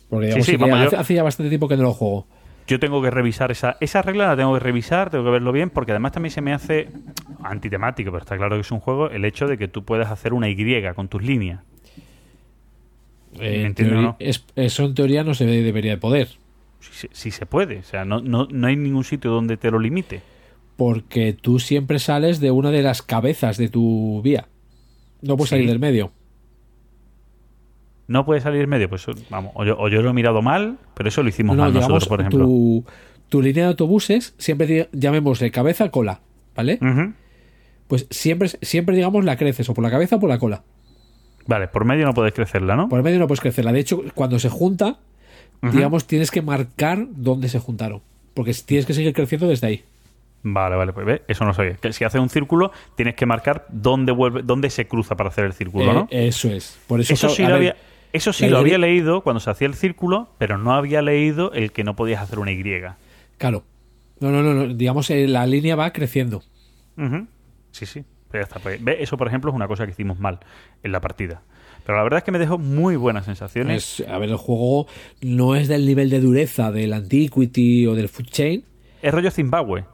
Porque 0.09 0.27
digamos, 0.27 0.47
sí, 0.47 0.57
yo- 0.59 0.99
hace, 0.99 1.15
ya 1.15 1.23
bastante 1.23 1.49
tiempo 1.49 1.66
que 1.69 1.77
no 1.77 1.82
lo 1.85 1.93
juego. 1.93 2.27
Yo 2.66 2.78
tengo 2.78 3.03
que 3.03 3.11
revisar 3.11 3.51
esa, 3.51 3.77
esa 3.81 4.03
regla, 4.03 4.28
la 4.28 4.37
tengo 4.37 4.53
que 4.55 4.61
revisar, 4.61 5.11
tengo 5.11 5.24
que 5.24 5.31
verlo 5.31 5.51
bien, 5.51 5.70
porque 5.70 5.91
además 5.93 6.12
también 6.12 6.31
se 6.31 6.41
me 6.41 6.53
hace 6.53 6.89
antitemático, 7.43 8.11
pero 8.12 8.23
está 8.23 8.37
claro 8.37 8.57
que 8.57 8.61
es 8.61 8.70
un 8.70 8.78
juego, 8.81 9.11
el 9.11 9.24
hecho 9.24 9.47
de 9.47 9.59
que 9.59 9.66
tú 9.66 9.85
puedas 9.85 10.11
hacer 10.11 10.32
una 10.32 10.49
Y 10.49 10.57
con 10.95 11.09
tus 11.09 11.23
líneas. 11.23 11.61
Eh, 13.39 13.61
en 13.61 13.66
entiendo, 13.66 13.95
teoría- 13.95 14.09
¿no? 14.11 14.16
es- 14.19 14.45
eso 14.57 14.85
en 14.85 14.95
teoría 14.95 15.24
no 15.24 15.35
se 15.35 15.47
debería 15.47 15.93
de 15.93 15.99
poder. 15.99 16.28
Si, 16.81 16.93
se- 16.93 17.09
si 17.12 17.31
se 17.31 17.47
puede, 17.47 17.78
o 17.78 17.82
sea, 17.85 18.05
no, 18.05 18.20
no, 18.20 18.47
no 18.51 18.66
hay 18.66 18.77
ningún 18.77 19.05
sitio 19.05 19.31
donde 19.31 19.57
te 19.57 19.70
lo 19.70 19.78
limite. 19.78 20.23
Porque 20.77 21.32
tú 21.35 21.59
siempre 21.59 21.99
sales 21.99 22.41
de 22.41 22.51
una 22.51 22.70
de 22.70 22.82
las 22.82 23.03
cabezas 23.03 23.59
de 23.59 23.69
tu 23.69 24.20
vía. 24.23 24.47
No 25.23 25.37
puedes 25.37 25.51
Sí. 25.51 25.57
salir 25.57 25.69
del 25.69 25.78
medio. 25.78 26.11
No 28.11 28.24
puede 28.24 28.41
salir 28.41 28.66
medio, 28.66 28.89
pues 28.89 29.07
vamos, 29.31 29.53
o 29.55 29.65
yo, 29.65 29.77
o 29.78 29.89
yo 29.89 30.03
lo 30.03 30.11
he 30.11 30.12
mirado 30.12 30.43
mal, 30.43 30.78
pero 30.95 31.09
eso 31.09 31.23
lo 31.23 31.28
hicimos 31.28 31.57
No, 31.57 31.62
mal 31.62 31.73
nosotros, 31.73 32.09
por 32.09 32.20
ejemplo. 32.20 32.45
tu, 32.45 32.85
tu 33.28 33.41
línea 33.41 33.62
de 33.65 33.69
autobuses, 33.70 34.35
siempre 34.37 34.66
di- 34.66 34.87
llamémosle 34.93 35.53
cabeza 35.53 35.89
cola, 35.91 36.20
¿vale? 36.57 36.78
Pues 37.87 38.07
siempre, 38.11 38.49
siempre 38.62 38.97
digamos 38.97 39.24
la 39.24 39.37
creces 39.37 39.69
o 39.69 39.74
por 39.74 39.85
la 39.85 39.91
cabeza 39.91 40.16
o 40.16 40.20
por 40.20 40.28
la 40.28 40.39
cola. 40.39 40.62
Vale, 41.47 41.69
por 41.69 41.85
medio 41.85 42.05
no 42.05 42.12
puedes 42.12 42.32
crecerla, 42.35 42.74
¿no? 42.77 42.89
Por 42.89 43.03
medio 43.03 43.19
no 43.20 43.27
puedes 43.28 43.41
crecerla. 43.41 43.73
De 43.73 43.81
hecho, 43.81 44.03
cuando 44.15 44.39
se 44.39 44.49
junta, 44.49 44.99
digamos, 45.62 46.07
tienes 46.07 46.31
que 46.31 46.43
marcar 46.43 47.07
dónde 47.11 47.49
se 47.49 47.59
juntaron. 47.61 48.01
Porque 48.35 48.53
tienes 48.66 48.87
que 48.87 48.95
seguir 48.95 49.12
creciendo 49.12 49.47
desde 49.49 49.66
ahí. 49.66 49.85
Vale, 50.43 50.74
vale, 50.77 50.93
pues 50.93 51.05
ve, 51.07 51.23
eso 51.28 51.45
no 51.45 51.53
sabía. 51.53 51.74
Que 51.74 51.93
si 51.93 52.05
hace 52.05 52.19
un 52.19 52.28
círculo, 52.31 52.73
tienes 52.97 53.15
que 53.15 53.27
marcar 53.27 53.66
dónde 53.69 54.11
vuelve, 54.12 54.43
dónde 54.43 54.70
se 54.70 54.87
cruza 54.89 55.16
para 55.16 55.28
hacer 55.28 55.45
el 55.45 55.53
círculo, 55.53 55.91
Eh, 55.91 55.95
¿no? 55.95 56.09
Eso 56.11 56.49
es. 56.49 56.78
Por 56.87 57.01
eso, 57.01 57.12
Eso 57.12 57.28
sí, 57.28 57.43
lo 57.45 57.57
había, 57.57 57.77
eso 58.12 58.32
sí 58.32 58.45
la 58.45 58.51
lo 58.51 58.59
había 58.59 58.78
leído 58.78 59.23
cuando 59.23 59.41
se 59.41 59.51
hacía 59.51 59.66
el 59.66 59.74
círculo, 59.74 60.31
pero 60.39 60.59
no 60.59 60.73
había 60.74 61.03
leído 61.03 61.53
el 61.53 61.73
que 61.73 61.85
no 61.85 61.97
podías 61.97 62.23
hacer 62.23 62.39
una 62.39 62.53
Y. 62.53 62.62
Claro. 63.39 63.65
No, 64.20 64.31
no, 64.31 64.43
no, 64.43 64.53
no. 64.55 64.74
Digamos, 64.74 65.09
eh, 65.11 65.27
la 65.28 65.47
línea 65.47 65.77
va 65.77 65.93
creciendo. 65.93 66.43
Sí, 67.73 67.87
sí. 67.87 68.05
Pero. 68.31 68.47
Pues, 68.62 68.82
ve, 68.85 68.99
eso, 69.01 69.16
por 69.16 69.27
ejemplo, 69.28 69.51
es 69.51 69.57
una 69.57 69.66
cosa 69.69 69.87
que 69.87 69.93
hicimos 69.93 70.19
mal 70.19 70.41
en 70.82 70.93
la 70.93 71.01
partida. 71.01 71.43
Pero 71.85 71.97
la 71.97 72.05
verdad 72.05 72.19
es 72.19 72.24
que 72.24 72.31
me 72.31 72.39
dejó 72.39 72.59
muy 72.59 72.97
buenas 72.97 73.24
sensaciones. 73.24 74.01
Es- 74.01 74.09
a 74.09 74.19
ver, 74.19 74.28
el 74.28 74.37
juego 74.37 74.87
no 75.23 75.57
es 75.57 75.66
del 75.69 75.87
nivel 75.87 76.11
de 76.11 76.20
dureza 76.20 76.70
del 76.70 76.93
Antiquity 76.93 77.87
o 77.87 77.95
del 77.95 78.09
Food 78.09 78.27
Chain, 78.27 78.65
Es 79.03 79.12
rollo 79.15 79.31
Zimbabue. 79.31 79.85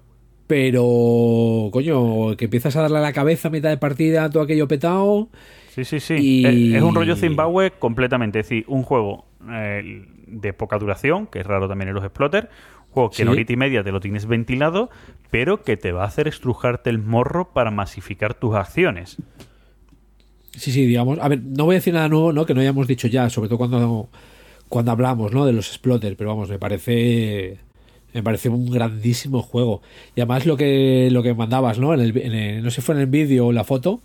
pero, 0.49 1.71
coño, 1.73 2.37
que 2.37 2.47
empiezas 2.47 2.75
a 2.77 2.83
darle 2.83 2.99
a 2.99 3.03
la 3.03 3.13
cabeza 3.13 3.49
a 3.49 3.51
mitad 3.51 3.69
de 3.71 3.77
partida, 3.77 4.29
todo 4.31 4.43
aquello 4.43 4.67
petado. 4.69 5.29
Sí, 5.77 5.85
sí, 5.85 6.01
sí. 6.01 6.15
Y- 6.15 6.45
Es, 6.47 6.77
es 6.77 6.83
un 6.83 6.95
rollo 6.95 7.15
Zimbabue 7.17 7.71
completamente. 7.79 8.41
Es 8.41 8.47
decir, 8.49 8.65
un 8.67 8.83
juego 8.83 9.27
eh, 9.49 10.07
de 10.27 10.53
poca 10.55 10.79
duración, 10.79 11.27
que 11.27 11.41
es 11.41 11.47
raro 11.47 11.69
también 11.69 11.91
en 11.91 11.95
los 11.95 12.03
exploters. 12.03 12.49
Juego 12.91 13.11
que 13.11 13.23
en 13.23 13.29
Sí. 13.29 13.33
horita 13.33 13.53
y 13.53 13.57
media 13.57 13.85
te 13.85 13.93
lo 13.93 14.01
tienes 14.01 14.25
ventilado, 14.27 14.89
pero 15.31 15.63
que 15.63 15.77
te 15.77 15.93
va 15.93 16.05
a 16.05 16.07
hacer 16.07 16.29
estrujarte 16.29 16.89
el 16.89 16.99
morro 16.99 17.53
para 17.53 17.71
masificar 17.71 18.33
tus 18.35 18.55
acciones. 18.57 19.19
Sí, 20.57 20.73
sí, 20.73 20.87
digamos. 20.87 21.19
A 21.21 21.29
ver, 21.29 21.43
no 21.43 21.67
voy 21.67 21.75
a 21.75 21.79
decir 21.79 21.93
nada 21.93 22.09
nuevo, 22.09 22.33
¿no? 22.33 22.47
Que 22.47 22.55
no 22.55 22.63
hayamos 22.63 22.87
dicho 22.87 23.07
ya, 23.09 23.29
sobre 23.29 23.49
todo 23.51 23.59
cuando, 23.59 24.09
cuando 24.71 24.91
hablamos, 24.93 25.33
¿no? 25.33 25.45
De 25.45 25.53
los 25.53 25.69
Exploter, 25.69 26.17
pero 26.17 26.31
vamos, 26.31 26.49
me 26.49 26.59
parece. 26.59 27.59
Me 28.15 28.23
parece 28.23 28.49
un 28.49 28.71
grandísimo 28.71 29.43
juego. 29.43 29.83
Y 30.15 30.23
además 30.23 30.47
lo 30.47 30.57
que, 30.57 31.11
lo 31.13 31.23
que 31.23 31.35
mandabas, 31.35 31.79
¿no? 31.79 31.93
En 31.93 32.01
el, 32.01 32.17
en 32.17 32.33
el- 32.33 32.63
no 32.63 32.71
sé 32.71 32.77
si 32.77 32.81
fue 32.81 32.95
en 32.95 33.03
el 33.03 33.09
vídeo 33.09 33.49
o 33.49 33.53
la 33.53 33.63
foto, 33.63 34.01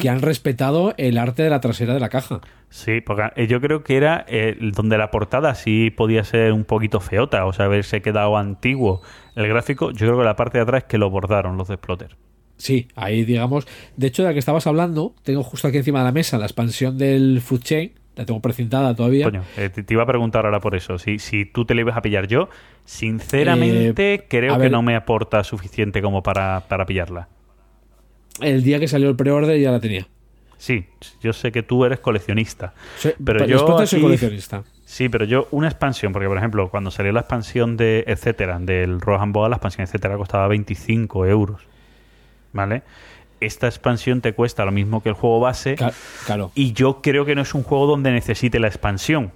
Que 0.00 0.08
han 0.08 0.22
respetado 0.22 0.94
el 0.96 1.18
arte 1.18 1.42
de 1.42 1.50
la 1.50 1.60
trasera 1.60 1.92
de 1.94 1.98
la 2.00 2.08
caja. 2.08 2.40
Sí, 2.68 3.00
porque 3.00 3.24
eh, 3.34 3.46
yo 3.48 3.60
creo 3.60 3.82
que 3.82 3.96
era 3.96 4.24
eh, 4.28 4.56
donde 4.60 4.96
la 4.96 5.10
portada 5.10 5.54
sí 5.56 5.90
podía 5.90 6.22
ser 6.24 6.52
un 6.52 6.64
poquito 6.64 7.00
feota, 7.00 7.44
o 7.46 7.52
sea, 7.52 7.64
haberse 7.66 8.00
quedado 8.00 8.36
antiguo 8.36 9.02
el 9.34 9.48
gráfico. 9.48 9.90
Yo 9.90 10.06
creo 10.06 10.18
que 10.18 10.24
la 10.24 10.36
parte 10.36 10.58
de 10.58 10.62
atrás 10.62 10.82
es 10.84 10.88
que 10.88 10.98
lo 10.98 11.10
bordaron 11.10 11.56
los 11.56 11.66
de 11.68 11.74
Exploter. 11.74 12.16
Sí, 12.58 12.86
ahí 12.94 13.24
digamos. 13.24 13.66
De 13.96 14.06
hecho, 14.06 14.22
de 14.22 14.28
la 14.28 14.32
que 14.34 14.38
estabas 14.38 14.68
hablando, 14.68 15.14
tengo 15.24 15.42
justo 15.42 15.66
aquí 15.66 15.78
encima 15.78 15.98
de 15.98 16.04
la 16.04 16.12
mesa 16.12 16.38
la 16.38 16.46
expansión 16.46 16.96
del 16.96 17.40
Food 17.40 17.62
Chain. 17.62 17.92
La 18.14 18.24
tengo 18.26 18.40
precintada 18.40 18.94
todavía. 18.94 19.24
Coño, 19.24 19.42
eh, 19.56 19.70
te, 19.70 19.84
iba 19.92 20.02
a 20.02 20.06
preguntar 20.06 20.44
ahora 20.44 20.60
por 20.60 20.74
eso. 20.76 20.98
Si, 20.98 21.18
si 21.18 21.44
tú 21.46 21.64
te 21.64 21.74
le 21.74 21.80
ibas 21.80 21.96
a 21.96 22.02
pillar 22.02 22.26
yo, 22.28 22.50
sinceramente 22.84 24.14
Eh, 24.14 24.24
creo 24.28 24.54
que 24.54 24.60
ver. 24.62 24.70
no 24.70 24.82
me 24.82 24.94
aporta 24.96 25.42
suficiente 25.44 26.02
como 26.02 26.22
para, 26.22 26.60
para 26.68 26.84
pillarla. 26.86 27.28
El 28.40 28.62
día 28.62 28.78
que 28.80 28.88
salió 28.88 29.08
el 29.08 29.16
pre-order 29.16 29.60
ya 29.60 29.70
la 29.70 29.80
tenía. 29.80 30.06
Sí, 30.58 30.84
yo 31.20 31.32
sé 31.32 31.50
que 31.50 31.62
tú 31.62 31.84
eres 31.84 31.98
coleccionista. 32.00 32.72
Soy- 32.98 33.14
Pero 33.24 33.44
yo 33.46 33.84
soy 33.86 34.00
coleccionista. 34.00 34.62
Sí, 34.84 35.08
pero 35.08 35.24
yo 35.24 35.48
una 35.50 35.68
expansión, 35.68 36.12
porque 36.12 36.28
por 36.28 36.38
ejemplo, 36.38 36.70
cuando 36.70 36.90
salió 36.90 37.12
la 37.12 37.20
expansión 37.20 37.76
de 37.76 38.04
etcétera, 38.06 38.58
del 38.58 39.00
Rohan 39.00 39.32
Boa, 39.32 39.48
la 39.48 39.56
expansión 39.56 39.84
etcétera 39.86 40.16
costaba 40.16 40.46
25 40.48 41.26
euros. 41.26 41.62
¿Vale? 42.52 42.82
Esta 43.40 43.66
expansión 43.66 44.20
te 44.20 44.34
cuesta 44.34 44.64
lo 44.64 44.70
mismo 44.70 45.02
que 45.02 45.08
el 45.08 45.14
juego 45.16 45.40
base. 45.40 45.74
Claro. 46.26 46.52
Y 46.54 46.74
yo 46.74 47.00
creo 47.02 47.24
que 47.24 47.34
no 47.34 47.42
es 47.42 47.54
un 47.54 47.62
juego 47.64 47.86
donde 47.86 48.12
necesite 48.12 48.60
la 48.60 48.68
expansión. 48.68 49.32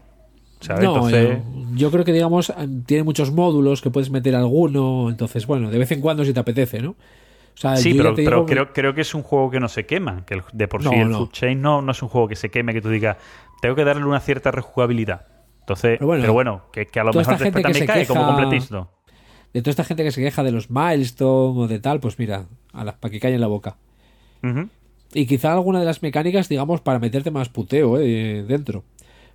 ¿sabes? 0.61 0.85
No, 0.85 0.95
Entonces, 0.95 1.39
yo, 1.39 1.77
yo 1.77 1.91
creo 1.91 2.05
que 2.05 2.13
digamos 2.13 2.53
tiene 2.87 3.03
muchos 3.03 3.33
módulos 3.33 3.81
que 3.83 3.91
puedes 3.91 4.11
meter 4.11 4.35
alguno, 4.37 5.11
entonces 5.11 5.47
bueno, 5.47 5.71
de 5.71 5.79
vez 5.79 5.91
en 5.93 6.01
cuando 6.01 6.25
si 6.25 6.33
te 6.33 6.41
apetece, 6.41 6.81
¿no? 6.81 6.95
O 7.57 7.59
sea, 7.59 7.77
sí, 7.77 7.95
pero, 7.95 8.13
digo 8.13 8.45
creo, 8.45 8.73
creo 8.75 8.95
que 8.95 9.01
es 9.01 9.15
un 9.15 9.23
juego 9.23 9.51
que 9.51 9.61
no 9.61 9.69
se 9.69 9.87
quema. 9.87 10.27
Que 10.27 10.43
de 10.53 10.69
por 10.69 10.85
No, 10.85 10.91
sí 10.91 10.97
el 10.97 11.09
no. 11.11 11.19
Food 11.19 11.31
Chain 11.33 11.63
no, 11.63 11.81
no 11.81 11.93
es 11.93 12.03
un 12.03 12.09
juego 12.11 12.29
que 12.29 12.37
se 12.37 12.51
queme, 12.51 12.75
que 12.75 12.83
tú 12.83 12.91
digas, 12.91 13.17
tengo 13.63 13.75
que 13.75 13.85
darle 13.85 14.05
una 14.05 14.21
cierta 14.21 14.51
rejugabilidad. 14.51 15.27
Entonces, 15.61 15.97
Pero 15.99 16.07
bueno, 16.07 16.21
pero 16.23 16.33
bueno, 16.35 16.63
que, 16.73 16.87
que 16.87 17.01
a 17.01 17.05
lo 17.05 17.13
mejor 17.13 17.39
después 17.39 17.63
también 17.63 17.75
se 17.75 17.87
cae 17.87 18.07
como 18.07 18.21
queja- 18.21 18.27
completista. 18.37 18.89
de 19.55 19.63
toda 19.63 19.71
esta 19.71 19.85
gente 19.85 20.05
que 20.05 20.13
se 20.13 20.23
queja 20.23 20.43
de 20.43 20.53
los 20.53 20.71
milestone 20.71 21.59
o 21.61 21.67
de 21.67 21.81
tal, 21.81 21.99
pues 21.99 22.19
mira, 22.19 22.45
a 22.75 22.85
las 22.85 22.95
para 22.97 23.11
que 23.11 23.19
calle 23.21 23.35
en 23.37 23.41
la 23.41 23.47
boca. 23.47 23.77
Y 25.15 25.27
quizá 25.27 25.53
alguna 25.55 25.81
de 25.81 25.87
las 25.87 26.03
mecánicas, 26.03 26.49
digamos, 26.49 26.83
para 26.83 26.99
meterte 26.99 27.31
más 27.31 27.49
puteo 27.49 27.99
eh, 27.99 28.45
dentro. 28.47 28.85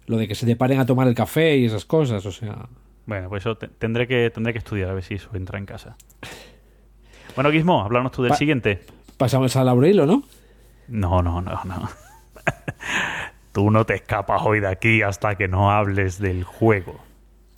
Lo 0.06 0.18
de 0.18 0.28
que 0.28 0.36
se 0.36 0.46
te 0.46 0.56
paren 0.56 0.80
a 0.80 0.86
tomar 0.86 1.08
el 1.08 1.16
café 1.16 1.58
y 1.58 1.66
esas 1.66 1.86
cosas, 1.86 2.26
o 2.26 2.32
sea. 2.32 2.68
Bueno, 3.08 3.30
pues 3.30 3.42
eso 3.44 3.58
te- 3.58 3.68
tendré 3.68 4.08
que 4.08 4.30
tendré 4.30 4.54
que 4.54 4.60
estudiar 4.60 4.90
a 4.90 4.94
ver 4.94 5.04
si 5.04 5.16
eso 5.16 5.30
entra 5.34 5.58
en 5.58 5.66
casa. 5.66 5.98
Bueno, 7.36 7.50
Guismo, 7.52 7.82
háblanos 7.82 8.12
tú 8.12 8.24
del 8.24 8.30
Pa- 8.30 8.38
siguiente. 8.38 8.82
Pasamos 9.18 9.56
al 9.56 9.70
Aurelio, 9.70 10.06
¿no? 10.06 10.24
No, 10.88 11.22
no, 11.22 11.42
no, 11.42 11.62
no. 11.64 11.90
tú 13.54 13.70
no 13.72 13.86
te 13.86 13.96
escapas 13.96 14.42
hoy 14.44 14.60
de 14.60 14.68
aquí 14.68 15.02
hasta 15.02 15.36
que 15.36 15.48
no 15.48 15.72
hables 15.72 16.20
del 16.20 16.44
juego. 16.44 17.00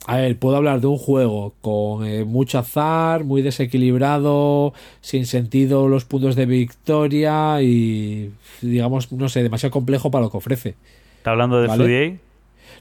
A 0.05 0.17
ver, 0.17 0.37
puedo 0.37 0.57
hablar 0.57 0.81
de 0.81 0.87
un 0.87 0.97
juego 0.97 1.53
con 1.61 2.05
eh, 2.05 2.25
mucho 2.25 2.59
azar, 2.59 3.23
muy 3.23 3.41
desequilibrado, 3.41 4.73
sin 4.99 5.25
sentido 5.25 5.87
los 5.87 6.03
puntos 6.03 6.35
de 6.35 6.45
victoria 6.45 7.61
y, 7.61 8.33
digamos, 8.61 9.13
no 9.13 9.29
sé, 9.29 9.43
demasiado 9.43 9.71
complejo 9.71 10.11
para 10.11 10.25
lo 10.25 10.29
que 10.31 10.37
ofrece. 10.37 10.75
¿Está 11.17 11.31
hablando 11.31 11.61
de 11.61 11.67
Vale. 11.69 12.19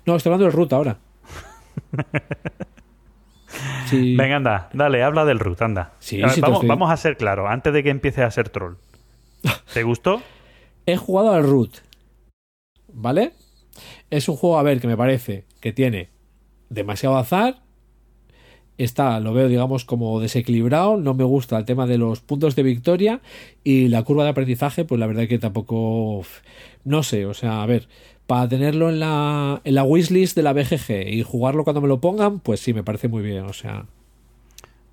No, 0.05 0.17
estoy 0.17 0.31
hablando 0.31 0.47
del 0.47 0.53
Root 0.53 0.73
ahora. 0.73 0.99
Sí. 3.93 4.17
Venga, 4.17 4.37
anda, 4.37 4.69
dale, 4.73 5.03
habla 5.03 5.25
del 5.25 5.39
root, 5.39 5.63
anda. 5.63 5.93
Sí, 6.01 6.21
A 6.21 6.27
ver, 6.27 6.35
sí, 6.35 6.41
te 6.41 6.43
vamos, 6.43 6.57
estoy- 6.59 6.69
vamos 6.69 6.91
a 6.91 6.97
ser 6.97 7.17
claros, 7.17 7.47
antes 7.49 7.73
de 7.73 7.83
que 7.83 7.91
empieces 7.91 8.25
a 8.25 8.31
ser 8.31 8.49
troll. 8.49 8.75
¿Te 9.73 9.83
gustó? 9.85 10.21
He 10.87 10.97
jugado 10.97 11.33
al 11.33 11.45
Root. 11.45 11.77
¿Vale? 12.93 13.33
Es 14.11 14.29
un 14.29 14.37
juego, 14.37 14.59
a 14.59 14.63
ver, 14.63 14.81
que 14.81 14.87
me 14.89 14.97
parece 14.97 15.45
que 15.61 15.73
tiene 15.73 16.09
demasiado 16.69 17.17
azar. 17.17 17.61
Está, 18.79 19.21
lo 19.21 19.33
veo, 19.33 19.49
digamos, 19.49 19.85
como 19.85 20.19
desequilibrado. 20.21 20.97
No 20.97 21.15
me 21.15 21.25
gusta 21.25 21.57
el 21.59 21.65
tema 21.65 21.87
de 21.87 21.99
los 21.99 22.21
puntos 22.21 22.57
de 22.57 22.63
victoria. 22.63 23.21
Y 23.63 23.89
la 23.89 24.03
curva 24.03 24.25
de 24.25 24.31
aprendizaje, 24.31 24.85
pues 24.85 24.99
la 24.99 25.07
verdad 25.07 25.29
que 25.29 25.39
tampoco. 25.39 26.25
No 26.85 27.03
sé, 27.03 27.27
o 27.27 27.35
sea, 27.35 27.63
a 27.63 27.67
ver. 27.67 27.89
Para 28.27 28.49
tenerlo 28.49 28.89
en 28.89 29.01
la, 29.01 29.61
en 29.65 29.75
la 29.75 29.83
wishlist 29.85 30.37
de 30.37 30.43
la 30.43 30.53
BGG 30.53 31.09
y 31.09 31.23
jugarlo 31.23 31.65
cuando 31.65 31.81
me 31.81 31.89
lo 31.89 32.01
pongan, 32.01 32.39
pues 32.41 32.61
sí, 32.61 32.73
me 32.73 32.83
parece 32.83 33.09
muy 33.09 33.23
bien. 33.23 33.45
O 33.45 33.53
sea, 33.53 33.85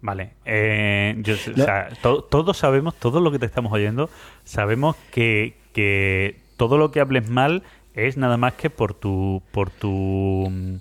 Vale. 0.01 0.31
Eh, 0.45 1.15
yo- 1.19 1.33
o 1.35 1.57
Lo- 1.57 1.65
sea, 1.65 1.89
to- 2.01 2.23
todos 2.23 2.57
sabemos, 2.57 2.95
todos 2.95 3.21
lo 3.21 3.31
que 3.31 3.39
te 3.39 3.45
estamos 3.45 3.71
oyendo, 3.73 4.09
sabemos 4.45 4.95
que, 5.11 5.55
que 5.73 6.37
todo 6.57 6.77
lo 6.77 6.91
que 6.91 7.01
hables 7.01 7.29
mal 7.29 7.63
es 7.93 8.15
nada 8.15 8.37
más 8.37 8.53
que 8.53 8.69
por 8.69 8.93
tu 8.93 9.41
por 9.51 9.69
tu 9.71 10.47
mm, 10.49 10.75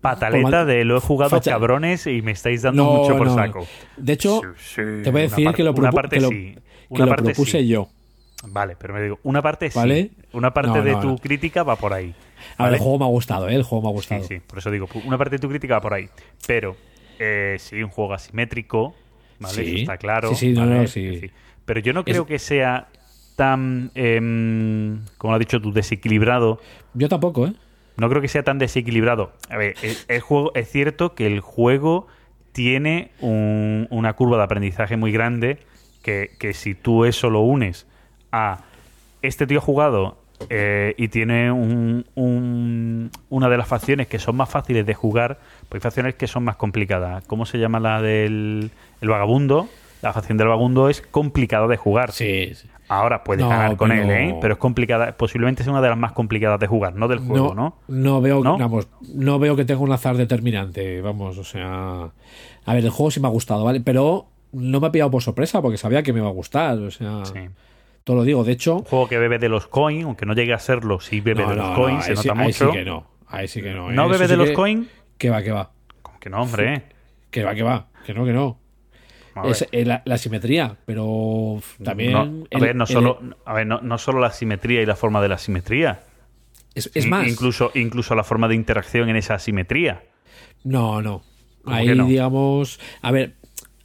pataleta 0.00 0.64
de 0.64 0.84
lo 0.84 0.96
he 0.96 1.00
jugado 1.00 1.30
facha- 1.30 1.52
cabrones 1.52 2.06
y 2.08 2.20
me 2.22 2.32
estáis 2.32 2.62
dando 2.62 2.82
No, 2.84 2.92
mucho 2.94 3.16
por 3.16 3.28
no. 3.28 3.34
saco. 3.36 3.66
De 3.96 4.12
hecho, 4.12 4.40
Sí, 4.56 4.74
sí, 4.76 4.82
te 5.04 5.10
voy 5.12 5.20
a 5.20 5.24
decir 5.24 5.44
parte- 5.44 5.56
que 5.56 5.62
lo, 5.62 5.72
una 5.72 5.92
parte 5.92 6.16
que 6.16 6.22
lo- 6.22 6.28
sí. 6.28 6.56
que 6.94 7.02
lo 7.06 7.14
propuse 7.16 7.60
sí. 7.60 7.68
yo. 7.68 7.88
Vale, 8.46 8.76
pero 8.78 8.94
me 8.94 9.02
digo, 9.02 9.18
una 9.24 9.42
parte 9.42 9.70
sí. 9.70 9.78
¿Vale? 9.78 10.10
Una 10.32 10.54
parte 10.54 10.70
No, 10.78 10.82
de 10.84 10.92
no, 10.92 11.00
tu 11.00 11.08
no. 11.08 11.18
crítica 11.18 11.62
va 11.64 11.76
por 11.76 11.92
ahí. 11.92 12.14
A 12.56 12.64
ver, 12.64 12.72
¿vale? 12.72 12.76
el 12.76 12.82
juego 12.82 12.98
me 13.00 13.04
ha 13.04 13.08
gustado, 13.08 13.48
¿eh? 13.48 13.54
El 13.54 13.62
juego 13.64 13.82
me 13.82 13.88
ha 13.88 13.92
gustado. 13.92 14.22
Sí, 14.22 14.36
sí, 14.36 14.40
por 14.46 14.58
eso 14.58 14.70
digo, 14.70 14.88
una 15.04 15.18
parte 15.18 15.36
de 15.36 15.38
tu 15.40 15.48
crítica 15.48 15.74
va 15.74 15.80
por 15.80 15.94
ahí. 15.94 16.08
Pero, 16.46 16.76
eh, 17.18 17.56
sí, 17.58 17.82
un 17.82 17.90
juego 17.90 18.14
asimétrico, 18.14 18.94
¿vale? 19.40 19.54
Sí. 19.64 19.70
Eso 19.70 19.76
está 19.80 19.96
claro. 19.98 20.28
Sí, 20.30 20.36
sí, 20.36 20.54
¿vale? 20.54 20.74
no, 20.82 20.86
sí. 20.86 21.30
Pero 21.64 21.80
yo 21.80 21.92
no 21.92 22.04
creo 22.04 22.22
Es- 22.22 22.28
que 22.28 22.38
sea 22.38 22.88
tan, 23.34 23.90
em, 23.96 25.00
como 25.18 25.34
has 25.34 25.40
dicho 25.40 25.60
tú, 25.60 25.72
desequilibrado. 25.72 26.60
Yo 26.94 27.08
tampoco, 27.08 27.46
¿eh? 27.48 27.52
No 27.96 28.08
creo 28.08 28.22
que 28.22 28.28
sea 28.28 28.44
tan 28.44 28.58
desequilibrado. 28.58 29.32
A 29.50 29.56
ver, 29.56 29.74
el, 29.82 29.96
el 30.06 30.20
juego, 30.20 30.52
es 30.54 30.70
cierto 30.70 31.16
que 31.16 31.26
el 31.26 31.40
juego 31.40 32.06
tiene 32.52 33.10
un- 33.20 33.88
una 33.90 34.12
curva 34.14 34.36
de 34.36 34.44
aprendizaje 34.44 34.96
muy 34.96 35.10
grande 35.10 35.58
que, 36.02 36.30
que 36.38 36.54
si 36.54 36.74
tú 36.76 37.04
eso 37.04 37.28
lo 37.30 37.40
unes 37.40 37.87
a 38.32 38.58
este 39.22 39.46
tío 39.46 39.58
ha 39.58 39.62
jugado 39.62 40.16
eh, 40.50 40.94
y 40.96 41.08
tiene 41.08 41.50
un- 41.50 42.04
un- 42.14 43.10
una 43.28 43.48
de 43.48 43.56
las 43.56 43.66
facciones 43.66 44.06
que 44.06 44.18
son 44.20 44.36
más 44.36 44.48
fáciles 44.48 44.86
de 44.86 44.94
jugar, 44.94 45.38
pues 45.68 45.80
hay 45.80 45.82
facciones 45.82 46.14
que 46.14 46.26
son 46.28 46.44
más 46.44 46.56
complicadas. 46.56 47.24
¿Cómo 47.26 47.44
se 47.44 47.58
llama 47.58 47.80
la 47.80 48.00
del 48.00 48.70
el 49.00 49.08
vagabundo? 49.08 49.68
La 50.02 50.12
facción 50.12 50.38
del 50.38 50.46
vagabundo 50.46 50.88
es 50.88 51.00
complicada 51.02 51.66
de 51.66 51.76
jugar. 51.76 52.12
Sí. 52.12 52.54
sí. 52.54 52.68
Ahora 52.90 53.22
puedes 53.24 53.42
No, 53.44 53.50
ganar 53.50 53.76
con 53.76 53.90
pero- 53.90 54.02
él, 54.02 54.10
¿eh? 54.10 54.36
Pero 54.40 54.54
es 54.54 54.58
complicada, 54.60 55.12
posiblemente 55.16 55.62
sea 55.64 55.72
una 55.72 55.82
de 55.82 55.88
las 55.90 55.98
más 55.98 56.12
complicadas 56.12 56.58
de 56.60 56.68
jugar, 56.68 56.94
no 56.94 57.06
del 57.08 57.18
juego, 57.18 57.54
¿no? 57.54 57.74
no 57.88 58.20
veo, 58.22 58.42
¿No? 58.42 58.56
vamos, 58.56 58.88
no 59.12 59.38
veo 59.38 59.56
que 59.56 59.64
tenga 59.66 59.80
un 59.82 59.92
azar 59.92 60.16
determinante, 60.16 61.02
vamos, 61.02 61.36
o 61.36 61.44
sea, 61.44 62.08
a 62.64 62.74
ver, 62.74 62.84
el 62.84 62.90
juego 62.90 63.10
sí 63.10 63.20
me 63.20 63.26
ha 63.26 63.30
gustado, 63.30 63.62
¿vale? 63.64 63.82
Pero 63.82 64.26
no 64.52 64.80
me 64.80 64.86
ha 64.86 64.90
pillado 64.92 65.10
por 65.10 65.22
sorpresa 65.22 65.60
porque 65.60 65.76
sabía 65.76 66.02
que 66.02 66.14
me 66.14 66.20
iba 66.20 66.28
a 66.28 66.32
gustar, 66.32 66.78
o 66.78 66.90
sea, 66.90 67.26
Sí. 67.26 67.40
Todo 68.08 68.16
lo 68.16 68.24
digo, 68.24 68.42
de 68.42 68.52
hecho, 68.52 68.76
Un 68.76 68.84
juego 68.84 69.06
que 69.06 69.18
bebe 69.18 69.38
de 69.38 69.50
los 69.50 69.66
coins, 69.66 70.04
aunque 70.06 70.24
no 70.24 70.32
llegue 70.32 70.54
a 70.54 70.58
serlo, 70.58 70.98
sí 70.98 71.20
bebe 71.20 71.42
no, 71.42 71.50
de 71.50 71.56
no, 71.56 71.62
los 71.62 71.70
no, 71.72 71.76
coins, 71.76 72.04
se 72.06 72.12
ahí, 72.12 72.16
sí, 72.16 72.28
nota 72.28 72.40
ahí 72.40 72.46
mucho. 72.46 72.66
sí 72.72 72.78
que 72.78 72.84
no, 72.86 73.06
ahí 73.26 73.48
sí 73.48 73.60
que 73.60 73.74
no. 73.74 73.90
¿No 73.92 74.04
¿eh? 74.06 74.08
bebe 74.08 74.24
Eso 74.24 74.28
de 74.28 74.34
sí 74.34 74.38
los 74.38 74.48
que- 74.48 74.54
coins? 74.54 74.88
Que 75.18 75.28
va, 75.28 75.42
que 75.42 75.52
va, 75.52 75.70
Como 76.00 76.18
que 76.18 76.30
no, 76.30 76.40
hombre. 76.40 76.74
¿eh? 76.74 76.82
que 77.30 77.44
va, 77.44 77.54
que 77.54 77.62
va, 77.62 77.88
que 78.06 78.14
no, 78.14 78.24
que 78.24 78.32
no. 78.32 78.58
Es 79.44 79.68
eh, 79.72 79.84
la, 79.84 80.00
la 80.06 80.16
simetría, 80.16 80.74
pero 80.86 81.60
también... 81.84 82.12
No, 82.12 82.20
a 82.20 82.24
el- 82.50 82.60
ver, 82.62 82.74
no 82.74 82.84
el- 82.84 82.88
solo, 82.88 83.20
a 83.44 83.52
ver, 83.52 83.66
no, 83.66 83.80
no 83.82 83.98
solo 83.98 84.20
la 84.20 84.30
simetría 84.32 84.80
y 84.80 84.86
la 84.86 84.96
forma 84.96 85.20
de 85.20 85.28
la 85.28 85.36
simetría. 85.36 86.00
es, 86.74 87.06
más, 87.06 87.28
Incluso, 87.28 87.70
incluso 87.74 88.14
la 88.14 88.24
forma 88.24 88.48
de 88.48 88.54
interacción 88.54 89.10
en 89.10 89.16
esa 89.16 89.38
simetría. 89.38 90.02
no, 90.64 91.02
no. 91.02 91.22
¿Cómo 91.62 91.76
Ahí, 91.76 91.88
no? 91.94 92.06
digamos, 92.06 92.80
a 93.02 93.10
ver, 93.12 93.34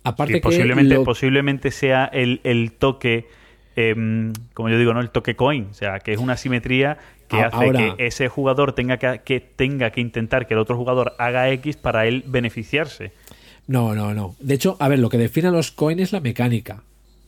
aparte 0.06 0.36
Que 0.36 0.40
que... 0.40 0.44
posiblemente, 0.44 0.94
lo- 0.96 1.04
posiblemente 1.04 1.70
sea 1.72 2.06
el, 2.06 2.40
el 2.46 2.72
toque, 2.72 3.28
em, 3.76 4.34
como 4.54 4.70
yo 4.70 4.78
digo, 4.78 4.94
¿no? 4.94 5.00
El 5.02 5.10
toque 5.10 5.36
coin. 5.36 5.68
O 5.72 5.74
sea, 5.74 6.00
que 6.00 6.14
es 6.14 6.20
una 6.20 6.38
simetría 6.38 6.98
que 7.28 7.38
A- 7.38 7.48
hace 7.48 7.56
ahora- 7.56 7.96
que 7.96 8.06
ese 8.08 8.28
jugador 8.28 8.74
tenga 8.74 8.98
que, 8.98 9.22
que 9.24 9.40
tenga 9.40 9.92
que 9.92 10.02
intentar 10.02 10.48
que 10.48 10.54
el 10.54 10.60
otro 10.60 10.76
jugador 10.78 11.14
haga 11.20 11.50
X 11.52 11.78
para 11.78 12.06
él 12.08 12.24
beneficiarse. 12.28 13.12
No, 13.68 13.96
no, 13.96 14.14
no. 14.14 14.36
De 14.40 14.54
hecho, 14.56 14.76
a 14.80 14.88
ver, 14.90 15.00
lo 15.00 15.10
que 15.10 15.18
define 15.18 15.48
a 15.48 15.52
los 15.52 15.72
coins 15.72 16.02
es 16.02 16.12
la 16.12 16.20
mecánica, 16.20 16.84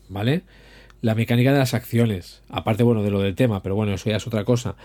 ¿vale? 0.09 0.41
La 1.01 1.15
mecánica 1.15 1.53
de 1.53 1.59
las 1.59 1.73
acciones. 1.73 2.41
Aparte, 2.49 2.83
bueno, 2.83 3.03
de 3.03 3.11
lo 3.11 3.21
del 3.21 3.35
tema, 3.35 3.63
pero 3.63 3.75
bueno, 3.75 3.93
eso 3.93 4.09
ya 4.09 4.17
es 4.17 4.27
otra 4.27 4.43
cosa. 4.43 4.75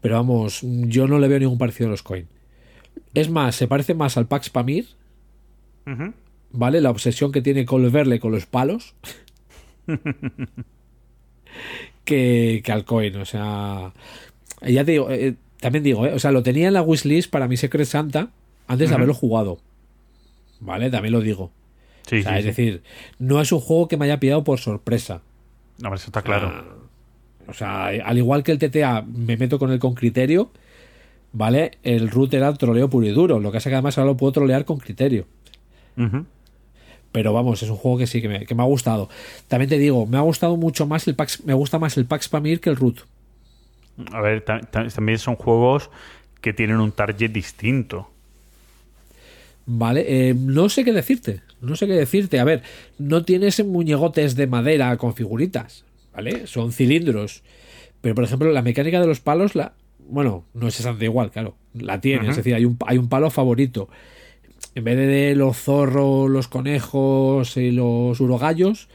Pero 0.00 0.16
vamos, 0.16 0.60
yo 0.62 1.08
no 1.08 1.18
le 1.18 1.28
veo 1.28 1.38
ningún 1.40 1.58
parecido 1.58 1.88
a 1.88 1.90
los 1.90 2.02
coins. 2.02 2.28
Es 3.14 3.28
más, 3.30 3.56
se 3.56 3.66
parece 3.66 3.94
más 3.94 4.16
al 4.16 4.26
Pax 4.26 4.50
Pamir. 4.50 4.86
¿vale? 6.52 6.80
La 6.80 6.90
obsesión 6.90 7.32
que 7.32 7.42
tiene 7.42 7.64
Colverle 7.64 8.20
con 8.20 8.30
los 8.32 8.46
palos. 8.46 8.94
que, 12.04 12.62
que 12.64 12.72
al 12.72 12.84
coin, 12.84 13.16
o 13.16 13.24
sea... 13.24 13.92
Ya 14.62 14.84
te 14.84 14.92
digo, 14.92 15.10
eh, 15.10 15.34
también 15.60 15.82
digo, 15.84 16.06
¿eh? 16.06 16.12
o 16.14 16.18
sea, 16.18 16.30
lo 16.32 16.42
tenía 16.42 16.68
en 16.68 16.74
la 16.74 16.82
wishlist 16.82 17.30
para 17.30 17.48
mi 17.48 17.56
Secret 17.56 17.86
Santa 17.86 18.28
antes 18.66 18.88
de 18.88 18.94
haberlo 18.94 19.14
jugado. 19.14 19.58
¿Vale? 20.60 20.90
También 20.90 21.12
lo 21.12 21.20
digo. 21.20 21.50
Sí, 22.06 22.20
O 22.20 22.22
sea, 22.22 22.32
sí, 22.32 22.38
es 22.38 22.42
sí. 22.44 22.48
decir, 22.48 22.82
no 23.18 23.40
es 23.40 23.52
un 23.52 23.60
juego 23.60 23.88
que 23.88 23.96
me 23.96 24.04
haya 24.06 24.20
pillado 24.20 24.44
por 24.44 24.58
sorpresa. 24.58 25.22
No, 25.78 25.84
pero 25.84 25.94
eso 25.96 26.06
está 26.06 26.22
claro. 26.22 26.50
Ah, 26.54 26.64
O 27.48 27.52
sea, 27.52 27.86
al 27.86 28.16
igual 28.18 28.42
que 28.42 28.52
el 28.52 28.58
TTA 28.58 29.02
me 29.02 29.36
meto 29.36 29.58
con 29.58 29.70
él 29.70 29.78
con 29.78 29.94
criterio, 29.94 30.50
¿vale? 31.32 31.72
El 31.82 32.10
root 32.10 32.32
era 32.34 32.52
troleo 32.54 32.88
puro 32.88 33.06
y 33.06 33.10
duro. 33.10 33.40
Lo 33.40 33.50
que 33.50 33.56
pasa 33.56 33.68
es 33.68 33.72
que 33.72 33.76
además 33.76 33.98
ahora 33.98 34.12
lo 34.12 34.16
puedo 34.16 34.32
trolear 34.32 34.64
con 34.64 34.78
criterio. 34.78 35.26
Pero 37.14 37.32
vamos, 37.32 37.62
es 37.62 37.70
un 37.70 37.76
juego 37.76 37.96
que 37.98 38.08
sí, 38.08 38.20
que 38.20 38.28
me, 38.28 38.44
que 38.44 38.56
me 38.56 38.62
ha 38.62 38.66
gustado. 38.66 39.08
También 39.46 39.68
te 39.68 39.78
digo, 39.78 40.04
me 40.04 40.16
ha 40.16 40.22
gustado 40.22 40.56
mucho 40.56 40.84
más 40.84 41.06
el 41.06 41.14
Pax, 41.14 41.44
me 41.44 41.54
gusta 41.54 41.78
más 41.78 41.96
el 41.96 42.06
Pax 42.06 42.28
Pamir 42.28 42.60
que 42.60 42.70
el 42.70 42.74
root. 42.76 43.02
A 44.10 44.20
ver, 44.20 44.40
ta- 44.40 44.60
ta- 44.60 44.88
también 44.88 45.20
son 45.20 45.36
juegos 45.36 45.90
que 46.40 46.52
tienen 46.52 46.80
un 46.80 46.90
target 46.90 47.30
distinto. 47.30 48.10
¿Vale? 49.66 50.04
Eh, 50.30 50.34
no 50.34 50.68
sé 50.68 50.84
qué 50.84 50.92
decirte. 50.92 51.40
No 51.60 51.76
sé 51.76 51.86
qué 51.86 51.92
decirte. 51.92 52.40
A 52.40 52.44
ver, 52.44 52.62
no 52.98 53.24
tienes 53.24 53.64
muñegotes 53.64 54.34
de 54.34 54.48
madera 54.48 54.96
con 54.96 55.14
figuritas. 55.14 55.84
¿Vale? 56.12 56.48
Son 56.48 56.72
cilindros. 56.72 57.42
Pero, 58.00 58.16
por 58.16 58.24
ejemplo, 58.24 58.50
la 58.50 58.62
mecánica 58.62 59.00
de 59.00 59.06
los 59.06 59.20
palos, 59.20 59.54
la. 59.54 59.72
Bueno, 60.06 60.44
no 60.52 60.66
es 60.66 60.74
exactamente 60.74 61.04
igual, 61.06 61.30
claro. 61.30 61.54
La 61.74 62.00
tiene. 62.00 62.28
Es 62.28 62.36
decir, 62.36 62.54
hay 62.56 62.64
un, 62.64 62.76
hay 62.86 62.98
un 62.98 63.08
palo 63.08 63.30
favorito. 63.30 63.88
En 64.74 64.84
vez 64.84 64.96
de 64.96 65.34
los 65.36 65.56
zorros, 65.56 66.28
los 66.28 66.48
conejos 66.48 67.56
y 67.56 67.70
los 67.70 68.20
urogallos, 68.20 68.88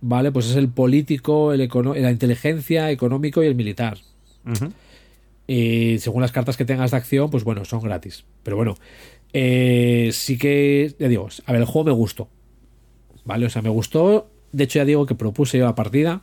¿vale? 0.00 0.30
Pues 0.30 0.50
es 0.50 0.56
el 0.56 0.68
político, 0.68 1.52
el 1.52 1.68
la 1.96 2.10
inteligencia, 2.10 2.90
económico 2.90 3.42
y 3.42 3.46
el 3.46 3.54
militar. 3.54 3.98
Y 5.48 5.98
según 5.98 6.22
las 6.22 6.32
cartas 6.32 6.56
que 6.56 6.64
tengas 6.64 6.92
de 6.92 6.96
acción, 6.96 7.30
pues 7.30 7.44
bueno, 7.44 7.64
son 7.64 7.80
gratis. 7.80 8.24
Pero 8.42 8.56
bueno, 8.56 8.76
eh, 9.32 10.10
sí 10.12 10.38
que, 10.38 10.94
ya 10.98 11.08
digo, 11.08 11.28
a 11.44 11.52
ver, 11.52 11.60
el 11.60 11.66
juego 11.66 11.86
me 11.86 11.92
gustó. 11.92 12.28
¿Vale? 13.24 13.46
O 13.46 13.50
sea, 13.50 13.62
me 13.62 13.68
gustó. 13.68 14.30
De 14.52 14.64
hecho, 14.64 14.78
ya 14.78 14.84
digo 14.84 15.06
que 15.06 15.14
propuse 15.14 15.58
yo 15.58 15.64
la 15.64 15.74
partida. 15.74 16.22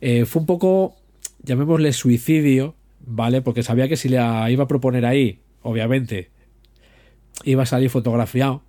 Eh, 0.00 0.24
fue 0.24 0.40
un 0.40 0.46
poco, 0.46 0.96
llamémosle 1.42 1.92
suicidio, 1.92 2.74
¿vale? 3.04 3.42
Porque 3.42 3.62
sabía 3.62 3.88
que 3.88 3.96
si 3.96 4.08
la 4.08 4.50
iba 4.50 4.64
a 4.64 4.68
proponer 4.68 5.04
ahí, 5.04 5.40
obviamente, 5.62 6.30
iba 7.44 7.62
a 7.62 7.66
salir 7.66 7.90
fotografiado. 7.90 8.62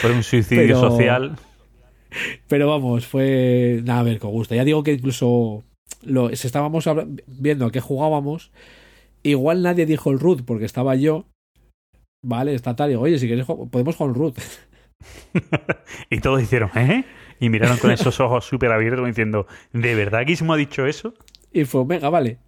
Fue 0.00 0.12
un 0.12 0.22
suicidio 0.22 0.62
Pero- 0.66 0.80
social. 0.90 1.36
Pero 2.46 2.68
vamos, 2.68 3.06
fue 3.06 3.80
nada 3.84 4.00
a 4.00 4.04
ver 4.04 4.18
con 4.20 4.30
gusto. 4.30 4.54
Ya 4.54 4.64
digo 4.64 4.82
que 4.84 4.92
incluso 4.92 5.64
lo, 6.02 6.30
estábamos 6.30 6.88
viendo 7.26 7.66
a 7.66 7.72
qué 7.72 7.80
jugábamos, 7.80 8.52
igual 9.24 9.62
nadie 9.62 9.84
dijo 9.84 10.10
el 10.12 10.20
root 10.20 10.44
porque 10.44 10.64
estaba 10.64 10.94
yo. 10.94 11.26
Vale, 12.24 12.54
está 12.54 12.76
tal. 12.76 12.90
Y 12.90 12.92
digo, 12.92 13.02
oye, 13.02 13.18
si 13.18 13.28
ju- 13.28 13.68
podemos 13.68 13.96
jugar 13.96 14.14
el 14.14 14.20
root. 14.20 14.38
Y 16.10 16.20
todos 16.20 16.40
hicieron, 16.42 16.70
¿eh? 16.76 17.04
Y 17.40 17.48
miraron 17.50 17.76
con 17.78 17.90
esos 17.90 18.20
ojos 18.20 18.44
súper 18.46 18.70
abiertos 18.70 19.06
diciendo, 19.06 19.46
¿de 19.72 19.94
verdad 19.94 20.24
Gizmo 20.24 20.52
ha 20.54 20.56
dicho 20.56 20.86
eso? 20.86 21.14
Y 21.52 21.64
fue, 21.64 21.84
venga, 21.84 22.08
vale. 22.10 22.38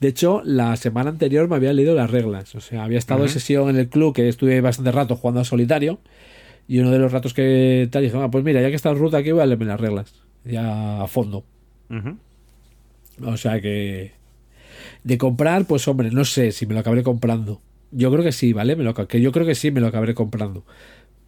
De 0.00 0.08
hecho, 0.08 0.42
la 0.44 0.76
semana 0.76 1.10
anterior 1.10 1.48
me 1.48 1.56
había 1.56 1.72
leído 1.72 1.94
las 1.94 2.10
reglas. 2.10 2.54
O 2.54 2.60
sea, 2.60 2.84
había 2.84 2.98
estado 2.98 3.20
en 3.20 3.26
Ujú. 3.26 3.32
sesión 3.34 3.68
en 3.70 3.76
el 3.76 3.88
club 3.88 4.14
que 4.14 4.28
estuve 4.28 4.60
bastante 4.60 4.92
rato 4.92 5.16
jugando 5.16 5.40
a 5.40 5.44
solitario. 5.44 5.98
Y 6.66 6.80
uno 6.80 6.90
de 6.90 6.98
los 6.98 7.10
ratos 7.12 7.32
que 7.34 7.88
tal 7.90 8.02
dije, 8.02 8.16
"Ah, 8.20 8.30
pues 8.30 8.44
mira, 8.44 8.60
ya 8.60 8.68
que 8.68 8.76
está 8.76 8.90
el 8.90 8.98
root 8.98 9.14
aquí, 9.14 9.30
voy 9.32 9.40
a 9.42 9.46
leerme 9.46 9.64
las 9.64 9.80
reglas. 9.80 10.12
Ya 10.44 11.02
a 11.02 11.06
fondo. 11.08 11.44
O 13.24 13.36
sea 13.36 13.60
que. 13.60 14.12
De 15.02 15.18
comprar, 15.18 15.64
pues 15.64 15.86
hombre, 15.88 16.10
no 16.10 16.24
sé 16.24 16.52
si 16.52 16.66
me 16.66 16.74
lo 16.74 16.80
acabaré 16.80 17.02
comprando. 17.02 17.60
Yo 17.90 18.10
creo 18.10 18.22
que 18.22 18.32
sí, 18.32 18.52
¿vale? 18.52 18.76
Me 18.76 18.84
lo, 18.84 18.94
que 18.94 19.20
yo 19.20 19.32
creo 19.32 19.46
que 19.46 19.54
sí 19.54 19.70
me 19.70 19.80
lo 19.80 19.86
acabaré 19.88 20.14
comprando. 20.14 20.64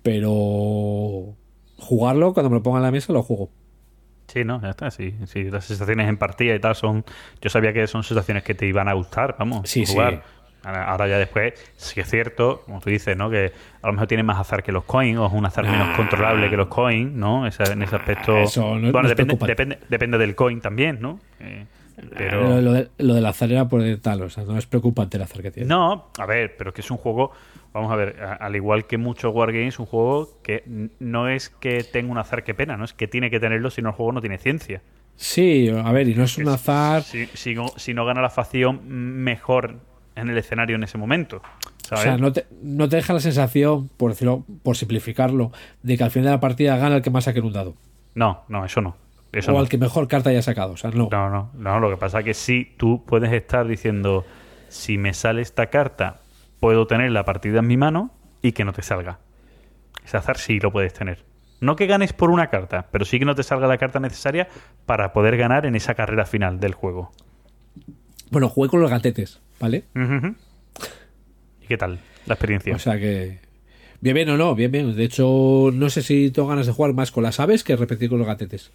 Pero. 0.03 1.35
Jugarlo, 1.79 2.35
cuando 2.35 2.51
me 2.51 2.57
lo 2.57 2.63
ponga 2.63 2.79
en 2.79 2.83
la 2.85 2.91
mesa, 2.91 3.13
lo 3.13 3.23
juego. 3.23 3.51
Sí, 4.33 4.45
no, 4.45 4.61
ya 4.63 4.71
está, 4.71 4.91
sí. 4.91 5.15
sí. 5.27 5.45
Las 5.51 5.65
sensaciones 5.65 6.09
en 6.09 6.17
partida 6.17 6.55
y 6.55 6.61
tal 6.61 6.75
son... 6.77 7.05
Yo 7.41 7.51
sabía 7.51 7.73
que 7.73 7.87
son 7.87 8.03
sensaciones 8.05 8.43
que 8.45 8.55
te 8.55 8.67
iban 8.67 8.89
a 8.89 8.93
gustar, 8.93 9.37
vamos, 9.39 9.69
Sí, 9.69 9.85
sí. 9.87 9.93
jugar. 9.93 10.23
Ahora 10.63 10.85
ahora 10.91 11.09
ya 11.09 11.17
después, 11.19 11.55
sí 11.77 12.01
es 12.01 12.11
cierto, 12.11 12.63
como 12.67 12.81
tú 12.81 12.91
dices, 12.91 13.17
¿no? 13.17 13.31
Que 13.31 13.51
a 13.81 13.87
lo 13.87 13.95
mejor 13.95 14.07
tiene 14.09 14.23
más 14.23 14.39
azar 14.39 14.63
que 14.63 14.73
los 14.73 14.85
coins 14.85 15.19
o 15.19 15.27
es 15.27 15.33
un 15.33 15.47
azar 15.47 15.65
menos 15.65 15.89
Nah. 15.89 15.97
controlable 15.97 16.51
que 16.51 16.57
los 16.59 16.67
coins, 16.69 17.11
¿no? 17.13 17.47
Esa- 17.47 17.73
en 17.73 17.83
ese 17.83 17.97
aspecto... 17.97 18.37
Eso 18.37 18.75
no- 18.75 18.79
no 18.79 18.93
bueno, 18.93 19.09
es 19.09 19.17
depende, 19.17 19.47
depende, 19.47 19.79
depende 19.89 20.19
del 20.19 20.35
coin 20.35 20.61
también, 20.61 20.99
¿no? 21.01 21.19
Eh, 21.41 21.65
Pero 21.97 22.11
pero... 22.17 22.61
lo, 22.61 22.73
de- 22.75 22.89
lo 22.99 23.15
del 23.15 23.25
azar 23.27 23.51
era 23.51 23.69
por 23.69 23.83
tal, 24.03 24.21
o 24.23 24.29
sea, 24.31 24.45
no 24.45 24.59
es 24.59 24.67
preocupante 24.67 25.17
el 25.17 25.23
azar 25.23 25.41
que 25.41 25.51
tiene. 25.51 25.67
No, 25.69 26.11
a 26.19 26.27
ver, 26.27 26.55
pero 26.59 26.75
que 26.75 26.83
es 26.83 26.91
un 26.91 26.99
juego, 26.99 27.33
vamos 27.73 27.93
a 27.93 27.97
ver, 27.97 28.23
a- 28.23 28.35
al 28.35 28.57
igual 28.57 28.87
que 28.87 28.99
muchos 28.99 29.35
Wargames, 29.35 29.79
un 29.79 29.87
juego 29.87 30.39
que 30.43 30.65
no 30.99 31.29
es 31.29 31.49
que 31.51 31.85
tenga 31.85 32.11
un 32.13 32.19
azar 32.19 32.45
que 32.45 32.55
pena, 32.55 32.77
no 32.77 32.85
es 32.85 32.93
que 32.93 33.07
tiene 33.09 33.31
que 33.31 33.41
tenerlo, 33.41 33.71
sino 33.71 33.91
el 33.91 33.95
juego 33.95 34.13
no 34.13 34.21
tiene 34.21 34.39
ciencia. 34.39 34.83
Sí, 35.17 35.69
a 35.69 35.93
ver, 35.93 36.09
y 36.09 36.15
no 36.15 36.25
es 36.25 36.39
un 36.39 36.49
azar. 36.49 37.03
Si, 37.03 37.27
si 37.35 37.55
no, 37.55 37.67
si 37.77 37.93
no 37.95 38.05
gana 38.07 38.23
la 38.23 38.31
facción 38.31 38.81
mejor 38.89 39.77
en 40.17 40.31
el 40.31 40.39
escenario 40.39 40.77
en 40.77 40.83
ese 40.85 40.97
momento. 40.99 41.43
O 41.93 41.97
sea, 41.97 42.17
no 42.17 42.33
te, 42.33 42.47
no 42.63 42.89
te 42.89 42.97
deja 42.97 43.13
la 43.13 43.21
sensación, 43.21 43.89
por 43.97 44.13
decirlo, 44.13 44.45
por 44.63 44.77
simplificarlo, 44.77 45.51
de 45.83 45.97
que 45.99 46.05
al 46.05 46.11
final 46.11 46.27
de 46.27 46.31
la 46.33 46.41
partida 46.41 46.77
gana 46.77 46.97
el 46.97 47.03
que 47.03 47.11
más 47.11 47.25
saque 47.25 47.41
un 47.41 47.53
dado. 47.53 47.75
no, 48.15 48.43
no, 48.49 48.65
eso 48.65 48.81
no. 48.81 48.97
Eso 49.33 49.51
o 49.53 49.55
no. 49.55 49.61
al 49.61 49.69
que 49.69 49.79
mejor 49.79 50.09
carta 50.09 50.31
haya 50.31 50.43
sacado. 50.43 50.73
O 50.73 50.77
sea, 50.77 50.91
no. 50.91 51.09
No, 51.11 51.31
no, 51.31 51.51
no, 51.55 51.79
lo 51.81 51.89
que 51.91 51.97
pasa 51.97 52.21
es 52.21 52.25
que 52.25 52.35
sí, 52.35 52.75
tú 52.77 53.05
puedes 53.07 53.33
estar 53.33 53.67
diciendo, 53.67 54.25
si 54.69 54.99
me 54.99 55.15
sale 55.15 55.43
esta 55.43 55.67
carta, 55.67 56.21
puedo 56.61 56.87
tener 56.87 57.11
la 57.11 57.25
partida 57.25 57.59
en 57.61 57.67
mi 57.67 57.77
mano 57.77 58.11
y 58.43 58.53
que 58.53 58.65
no 58.65 58.73
te 58.73 58.83
salga. 58.83 59.19
Ese 60.05 60.17
azar 60.17 60.39
sí 60.39 60.61
lo 60.61 60.71
puedes 60.73 60.93
tener. 60.95 61.25
No 61.61 61.77
que 61.77 61.87
ganes 61.87 62.13
por 62.13 62.31
una 62.31 62.49
carta, 62.49 62.87
pero 62.91 63.05
sí 63.05 63.19
que 63.19 63.25
no 63.25 63.35
te 63.35 63.43
salga 63.43 63.67
la 63.67 63.77
carta 63.79 64.01
necesaria 64.01 64.49
para 64.87 65.13
poder 65.13 65.37
ganar 65.37 65.67
en 65.67 65.75
esa 65.77 65.95
carrera 65.95 66.25
final 66.25 66.59
del 66.61 66.73
juego. 66.75 67.13
Bueno, 68.31 68.49
jugué 68.49 68.69
con 68.71 68.81
los 68.81 68.91
gatetes, 68.91 69.41
¿vale? 69.61 69.85
¿Y 71.61 71.67
qué 71.67 71.77
tal 71.77 71.99
la 72.27 72.35
experiencia? 72.35 72.75
O 72.75 72.79
sea 72.79 72.99
que. 72.99 73.41
Bien, 74.01 74.15
bien 74.15 74.31
o 74.31 74.37
no, 74.39 74.55
bien, 74.55 74.71
bien. 74.73 74.97
De 74.97 75.05
hecho, 75.05 75.71
no 75.75 75.91
sé 75.91 76.03
si 76.03 76.31
tengo 76.31 76.49
ganas 76.49 76.67
de 76.67 76.73
jugar 76.73 76.95
más 76.95 77.11
con 77.11 77.23
las 77.23 77.39
aves 77.41 77.63
que 77.65 77.77
repetir 77.77 78.09
con 78.09 78.19
los 78.19 78.27
gatetes. 78.27 78.73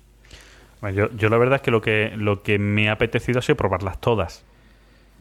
Bueno, 0.82 0.96
yo, 0.96 1.18
yo 1.18 1.30
la 1.30 1.38
verdad 1.40 1.56
es 1.56 1.62
que 1.64 1.72
lo 1.72 1.82
que 1.82 2.12
lo 2.16 2.44
que 2.44 2.60
me 2.60 2.90
ha 2.90 2.94
apetecido 2.94 3.40
ha 3.40 3.42
sido 3.42 3.56
probarlas 3.56 4.00
todas. 4.00 4.46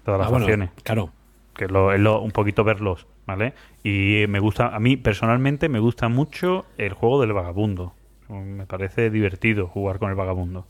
Todas 0.05 0.19
las 0.19 0.27
Ah, 0.27 0.31
bueno, 0.31 0.45
facciones. 0.45 0.71
claro. 0.83 1.11
Que 1.57 1.67
lo, 1.69 1.93
es 1.93 2.01
lo- 2.01 2.21
un 2.21 2.31
poquito 2.33 2.65
verlos, 2.65 3.07
¿vale? 3.27 3.55
Y 3.83 4.25
me 4.29 4.39
gusta, 4.41 4.75
a 4.75 4.81
mí 4.81 4.97
personalmente 4.97 5.69
me 5.69 5.79
gusta 5.79 6.09
mucho 6.09 6.65
el 6.79 6.93
juego 6.93 7.21
del 7.21 7.33
vagabundo. 7.33 7.95
Me 8.29 8.67
parece 8.67 9.11
divertido 9.11 9.67
jugar 9.67 9.99
con 9.99 10.11
el 10.11 10.17
vagabundo. 10.17 10.67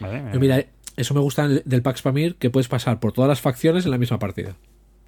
¿Vale? 0.00 0.22
Pero 0.26 0.40
mira, 0.40 0.64
eso 0.96 1.14
me 1.14 1.20
gusta 1.20 1.48
del 1.48 1.82
Pax 1.82 2.02
Pamir, 2.02 2.36
que 2.36 2.50
puedes 2.50 2.68
pasar 2.68 3.00
por 3.00 3.12
todas 3.12 3.28
las 3.28 3.40
facciones 3.40 3.84
en 3.86 3.90
la 3.90 3.98
misma 3.98 4.18
partida. 4.18 4.56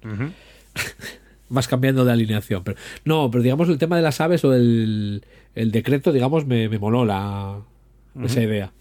Ujú. 0.03 0.31
Vas 1.49 1.67
cambiando 1.67 2.05
de 2.05 2.11
alineación. 2.11 2.63
Pero, 2.63 2.77
no, 3.05 3.29
pero 3.31 3.43
digamos 3.43 3.69
el 3.69 3.77
tema 3.77 3.95
de 3.95 4.03
las 4.03 4.21
aves 4.21 4.43
o 4.45 4.53
el, 4.53 5.23
el 5.55 5.71
decreto, 5.71 6.11
digamos, 6.11 6.45
me, 6.45 6.69
me 6.69 6.77
moló 6.77 7.05
la, 7.05 7.59
esa 8.23 8.41
idea. 8.41 8.71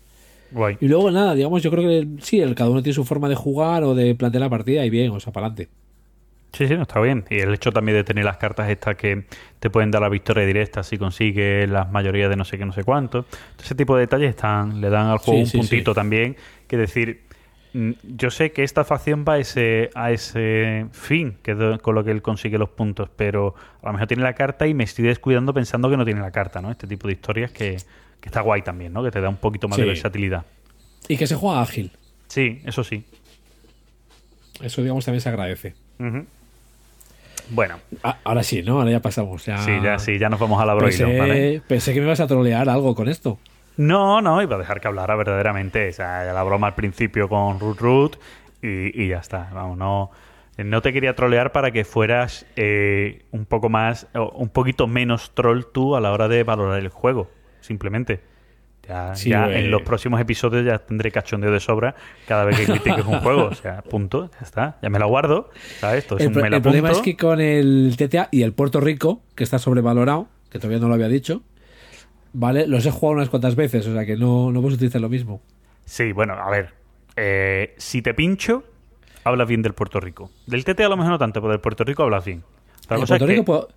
Guay. 0.50 0.76
Y 0.80 0.88
luego 0.88 1.10
nada, 1.10 1.34
digamos, 1.34 1.62
yo 1.62 1.70
creo 1.70 1.84
que 1.84 2.06
sí, 2.22 2.40
el, 2.40 2.54
cada 2.54 2.70
uno 2.70 2.82
tiene 2.82 2.94
su 2.94 3.04
forma 3.04 3.28
de 3.28 3.34
jugar 3.36 3.84
o 3.84 3.94
de 3.94 4.14
plantear 4.14 4.42
la 4.42 4.50
partida 4.50 4.84
y 4.84 4.90
bien, 4.90 5.10
o 5.12 5.20
sea, 5.20 5.32
para 5.32 5.46
adelante. 5.46 5.70
Sí, 6.52 6.66
sí, 6.66 6.74
no, 6.74 6.82
está 6.82 7.00
bien. 7.00 7.24
Y 7.30 7.38
el 7.40 7.52
hecho 7.54 7.70
también 7.72 7.96
de 7.98 8.04
tener 8.04 8.24
las 8.24 8.38
cartas 8.38 8.68
estas 8.70 8.96
que 8.96 9.24
te 9.60 9.70
pueden 9.70 9.90
dar 9.90 10.00
la 10.02 10.08
victoria 10.08 10.44
directa 10.46 10.82
si 10.82 10.96
consigues 10.98 11.68
las 11.68 11.90
mayorías 11.90 12.30
de 12.30 12.36
no 12.36 12.44
sé 12.44 12.56
qué, 12.58 12.64
no 12.64 12.72
sé 12.72 12.84
cuánto. 12.84 13.26
Ese 13.62 13.74
tipo 13.74 13.94
de 13.96 14.00
detalles 14.02 14.30
están, 14.30 14.80
le 14.80 14.88
dan 14.90 15.06
al 15.08 15.18
juego 15.18 15.40
Sí, 15.40 15.42
un 15.44 15.46
sí, 15.46 15.56
puntito 15.58 15.92
sí. 15.92 15.94
también. 15.94 16.36
Que 16.66 16.76
decir, 16.78 17.20
mm, 17.74 17.90
yo 18.16 18.30
sé 18.30 18.52
que 18.52 18.64
esta 18.64 18.84
facción 18.84 19.24
va 19.28 19.34
a 19.34 19.38
ese, 19.38 19.90
a 19.94 20.10
ese 20.10 20.86
fin, 20.92 21.36
que 21.42 21.52
es 21.52 21.78
con 21.80 21.94
lo 21.94 22.02
que 22.02 22.10
él 22.10 22.22
consigue 22.22 22.56
los 22.58 22.70
puntos, 22.70 23.10
pero 23.14 23.54
a 23.82 23.86
lo 23.88 23.92
mejor 23.92 24.08
tiene 24.08 24.22
la 24.22 24.32
carta 24.34 24.66
y 24.66 24.72
me 24.74 24.84
estoy 24.84 25.04
descuidando 25.04 25.52
pensando 25.52 25.90
que 25.90 25.96
no 25.98 26.04
tiene 26.06 26.20
la 26.22 26.30
carta, 26.30 26.62
¿no? 26.62 26.70
Este 26.70 26.86
tipo 26.86 27.06
de 27.08 27.12
historias 27.12 27.52
que, 27.52 27.76
que 28.20 28.28
está 28.28 28.40
guay 28.40 28.62
también, 28.62 28.92
¿no? 28.94 29.04
Que 29.04 29.10
te 29.10 29.20
da 29.20 29.28
un 29.28 29.36
poquito 29.36 29.68
más 29.68 29.78
de 29.78 29.84
versatilidad. 29.84 30.46
Y 31.08 31.18
que 31.18 31.26
se 31.26 31.34
juega 31.36 31.60
ágil. 31.60 31.92
Sí, 32.26 32.62
eso 32.64 32.82
sí. 32.82 33.04
Eso, 34.62 34.82
digamos, 34.82 35.04
también 35.04 35.20
se 35.20 35.28
agradece. 35.28 35.74
Ujú. 36.00 36.24
Bueno, 37.50 37.76
Ah, 38.02 38.18
ahora 38.24 38.42
sí, 38.42 38.62
¿no? 38.62 38.78
Ahora 38.78 38.90
ya 38.90 39.00
pasamos. 39.00 39.44
Ya... 39.46 39.58
sí, 39.58 39.72
ya, 39.82 39.98
sí, 39.98 40.18
ya 40.18 40.28
nos 40.28 40.38
vamos 40.40 40.60
a 40.60 40.66
la 40.66 40.74
broilo, 40.74 41.06
Pensé, 41.06 41.18
¿vale? 41.18 41.62
pensé 41.66 41.94
que 41.94 42.00
me 42.00 42.06
ibas 42.06 42.20
a 42.20 42.26
trolear 42.26 42.68
algo 42.68 42.94
con 42.94 43.08
esto. 43.08 43.38
No, 43.76 44.20
no, 44.20 44.42
iba 44.42 44.56
a 44.56 44.58
dejar 44.58 44.80
que 44.80 44.88
hablara 44.88 45.14
verdaderamente. 45.16 45.88
O 45.88 45.92
sea, 45.92 46.24
la 46.32 46.42
broma 46.42 46.66
al 46.66 46.74
principio 46.74 47.28
con 47.28 47.60
Root 47.60 47.80
Root 47.80 48.16
y, 48.62 49.02
y 49.04 49.08
ya 49.08 49.18
está. 49.18 49.48
Vamos, 49.52 49.78
no, 49.78 50.10
no 50.58 50.82
te 50.82 50.92
quería 50.92 51.14
trolear 51.14 51.52
para 51.52 51.70
que 51.70 51.84
fueras 51.84 52.44
eh, 52.56 53.22
un 53.30 53.46
poco 53.46 53.68
más, 53.68 54.08
un 54.34 54.48
poquito 54.48 54.86
menos 54.88 55.32
troll 55.34 55.62
tú 55.72 55.94
a 55.96 56.00
la 56.00 56.12
hora 56.12 56.26
de 56.28 56.42
valorar 56.42 56.80
el 56.80 56.88
juego, 56.88 57.30
simplemente. 57.60 58.20
Ya, 58.88 59.14
Sí, 59.14 59.28
ya 59.30 59.48
eh. 59.50 59.58
en 59.60 59.70
los 59.70 59.82
próximos 59.82 60.18
episodios 60.20 60.64
ya 60.64 60.78
tendré 60.78 61.10
cachondeo 61.12 61.50
de 61.52 61.60
sobra 61.60 61.94
cada 62.26 62.44
vez 62.44 62.56
que 62.58 62.64
critiques 62.64 63.04
un 63.04 63.20
juego. 63.20 63.44
O 63.48 63.54
sea, 63.54 63.82
punto, 63.82 64.30
ya 64.32 64.38
está. 64.46 64.78
Ya 64.80 64.88
me 64.88 64.98
la 64.98 65.04
guardo, 65.04 65.50
¿sabes? 65.78 65.98
Esto 66.04 66.16
es 66.16 66.22
El, 66.22 66.28
un 66.28 66.32
pro- 66.32 66.42
me 66.42 66.50
la 66.50 66.56
el 66.56 66.62
problema 66.62 66.90
es 66.90 66.98
que 67.00 67.16
con 67.16 67.40
el 67.40 67.94
TTA 67.98 68.28
y 68.32 68.42
el 68.42 68.52
Puerto 68.54 68.80
Rico, 68.80 69.20
que 69.34 69.44
está 69.44 69.58
sobrevalorado, 69.58 70.28
que 70.50 70.58
todavía 70.58 70.78
no 70.80 70.88
lo 70.88 70.94
había 70.94 71.08
dicho, 71.08 71.42
¿vale? 72.32 72.66
Los 72.66 72.86
he 72.86 72.90
jugado 72.90 73.16
unas 73.16 73.28
cuantas 73.28 73.54
veces, 73.56 73.86
o 73.86 73.92
sea 73.92 74.06
que 74.06 74.16
no, 74.16 74.50
no 74.52 74.60
puedes 74.60 74.76
utilizar 74.76 75.00
lo 75.00 75.08
mismo. 75.08 75.42
Sí, 75.84 76.12
bueno, 76.12 76.34
a 76.34 76.48
ver. 76.50 76.70
eh, 77.16 77.74
si 77.78 78.00
te 78.02 78.14
pincho, 78.14 78.64
hablas 79.24 79.48
bien 79.48 79.60
del 79.62 79.74
Puerto 79.74 80.00
Rico. 80.00 80.30
Del 80.46 80.64
TT 80.64 80.80
a 80.80 80.88
lo 80.88 80.96
mejor 80.96 81.12
no 81.12 81.18
tanto, 81.18 81.40
pero 81.40 81.50
del 81.52 81.60
Puerto 81.60 81.84
Rico 81.84 82.02
hablas 82.04 82.24
bien. 82.24 82.42
En 82.88 83.02
es 83.02 83.08
Puerto 83.08 83.26
Rico 83.26 83.42
que- 83.42 83.46
puedo, 83.46 83.68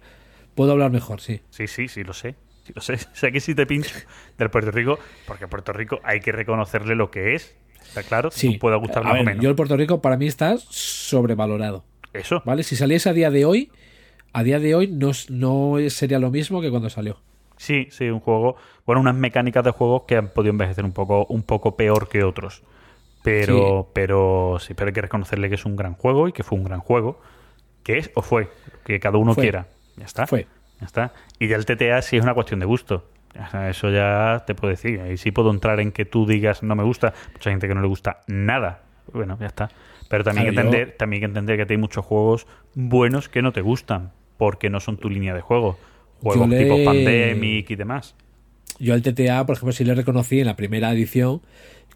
puedo 0.55 0.71
hablar 0.71 0.91
mejor, 0.91 1.19
sí. 1.19 1.41
Sí, 1.49 1.67
sí, 1.67 1.87
sí, 1.89 2.03
lo 2.03 2.13
sé. 2.13 2.35
Sí, 2.63 2.73
lo 2.75 2.81
sé. 2.81 2.97
sé 3.13 3.31
que 3.31 3.39
si 3.39 3.55
te 3.55 3.65
pincho 3.65 3.95
del 4.37 4.49
Puerto 4.49 4.71
Rico, 4.71 4.99
porque 5.27 5.47
Puerto 5.47 5.73
Rico 5.73 5.99
hay 6.03 6.19
que 6.19 6.31
reconocerle 6.31 6.95
lo 6.95 7.09
que 7.11 7.35
es. 7.35 7.55
Está 7.81 8.03
claro, 8.03 8.29
Sí. 8.31 8.57
puede 8.57 8.77
gustar 8.77 9.03
más 9.03 9.13
ver, 9.13 9.21
o 9.21 9.25
menos. 9.25 9.43
Yo 9.43 9.49
el 9.49 9.55
Puerto 9.55 9.75
Rico 9.75 10.01
para 10.01 10.15
mí 10.17 10.27
está 10.27 10.55
sobrevalorado, 10.57 11.83
Eso. 12.13 12.41
¿vale? 12.45 12.63
Si 12.63 12.75
saliese 12.75 13.09
a 13.09 13.13
día 13.13 13.31
de 13.31 13.45
hoy, 13.45 13.71
a 14.33 14.43
día 14.43 14.59
de 14.59 14.75
hoy 14.75 14.87
no, 14.87 15.11
no 15.29 15.75
sería 15.89 16.19
lo 16.19 16.31
mismo 16.31 16.61
que 16.61 16.69
cuando 16.69 16.89
salió. 16.89 17.19
Sí, 17.57 17.87
sí, 17.91 18.09
un 18.09 18.19
juego. 18.19 18.55
Bueno, 18.85 19.01
unas 19.01 19.15
mecánicas 19.15 19.63
de 19.63 19.71
juegos 19.71 20.03
que 20.07 20.15
han 20.17 20.29
podido 20.29 20.51
envejecer 20.51 20.85
un 20.85 20.93
poco, 20.93 21.25
un 21.25 21.43
poco 21.43 21.75
peor 21.75 22.07
que 22.09 22.23
otros. 22.23 22.63
Pero, 23.23 23.89
pero 23.93 24.57
sí, 24.59 24.73
pero 24.73 24.87
hay 24.87 24.93
que 24.93 25.01
reconocerle 25.01 25.47
que 25.49 25.55
es 25.55 25.65
un 25.65 25.75
gran 25.75 25.93
juego 25.93 26.27
y 26.27 26.31
que 26.33 26.43
fue 26.43 26.57
un 26.57 26.63
gran 26.63 26.79
juego. 26.79 27.19
Que 27.83 27.97
es 27.99 28.09
o 28.15 28.21
fue, 28.21 28.49
que 28.85 28.99
cada 28.99 29.17
uno 29.17 29.33
Fue. 29.33 29.43
quiera. 29.43 29.67
Ya 29.97 30.05
está. 30.05 30.25
Fue. 30.27 30.47
Ya 30.81 30.85
está. 30.87 31.13
Y 31.39 31.47
ya 31.47 31.55
el 31.55 31.65
TTA 31.65 32.01
sí 32.01 32.17
es 32.17 32.23
una 32.23 32.33
cuestión 32.33 32.59
de 32.59 32.65
gusto. 32.65 33.07
Eso 33.69 33.89
ya 33.89 34.43
te 34.45 34.55
puedo 34.55 34.71
decir. 34.71 34.99
Ahí 34.99 35.15
sí 35.15 35.31
puedo 35.31 35.51
entrar 35.51 35.79
en 35.79 35.93
que 35.93 36.03
tú 36.03 36.25
digas 36.27 36.63
no 36.63 36.75
me 36.75 36.83
gusta. 36.83 37.13
Mucha 37.33 37.49
gente 37.49 37.67
que 37.69 37.73
no 37.75 37.81
le 37.81 37.87
gusta 37.87 38.21
nada. 38.27 38.81
Bueno, 39.13 39.37
ya 39.39 39.47
está. 39.47 39.69
Pero 40.09 40.25
también 40.25 40.47
hay 40.47 40.53
que 40.53 40.59
entender, 40.67 40.97
también 40.97 41.17
hay 41.17 41.21
que 41.21 41.25
entender 41.39 41.65
que 41.67 41.73
hay 41.73 41.77
muchos 41.77 42.03
juegos 42.05 42.45
buenos 42.75 43.29
que 43.29 43.41
no 43.41 43.53
te 43.53 43.61
gustan. 43.61 44.11
Porque 44.37 44.69
no 44.69 44.79
son 44.81 44.97
tu 44.97 45.09
línea 45.09 45.33
de 45.33 45.41
juego. 45.41 45.77
Juegos 46.21 46.49
le- 46.49 46.57
tipo 46.57 46.83
Pandemic 46.83 47.69
y 47.69 47.75
demás. 47.75 48.15
Yo 48.79 48.93
al 48.95 49.01
TTA, 49.03 49.45
por 49.45 49.55
ejemplo, 49.55 49.71
sí 49.73 49.83
le 49.85 49.93
reconocí 49.95 50.39
en 50.41 50.47
la 50.47 50.55
primera 50.55 50.91
edición 50.91 51.41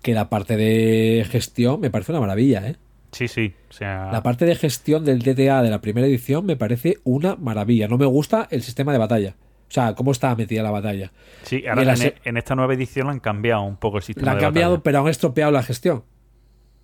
que 0.03 0.13
la 0.13 0.29
parte 0.29 0.55
de 0.55 1.25
gestión 1.29 1.81
me 1.81 1.89
parece 1.89 2.11
una 2.11 2.21
maravilla, 2.21 2.67
¿eh? 2.67 2.75
Sí, 3.15 3.29
sí. 3.29 3.53
O 3.69 3.73
sea, 3.73 4.09
La 4.11 4.21
parte 4.21 4.43
de 4.45 4.55
gestión 4.55 5.05
del 5.05 5.23
TTA 5.23 5.61
de 5.61 5.69
la 5.69 5.79
primera 5.79 6.05
edición 6.05 6.45
me 6.45 6.57
parece 6.57 6.97
una 7.05 7.37
maravilla. 7.37 7.87
No 7.87 7.97
me 7.97 8.05
gusta 8.05 8.47
el 8.51 8.61
sistema 8.61 8.91
de 8.91 8.97
batalla. 8.97 9.35
O 9.69 9.71
sea, 9.71 9.95
cómo 9.95 10.11
está 10.11 10.35
metida 10.35 10.61
la 10.63 10.71
batalla. 10.71 11.13
sí, 11.43 11.65
ahora 11.65 11.85
la 11.85 11.95
en, 12.25 12.37
esta 12.37 12.55
nueva 12.55 12.73
edición 12.73 13.09
han 13.09 13.19
cambiado 13.21 13.61
un 13.63 13.77
poco 13.77 13.97
el 13.97 14.03
sistema 14.03 14.25
La 14.25 14.31
han 14.33 14.37
de 14.39 14.43
cambiado, 14.43 14.71
batalla. 14.73 14.83
pero 14.83 14.99
han 14.99 15.07
estropeado 15.07 15.51
la 15.53 15.63
gestión. 15.63 16.03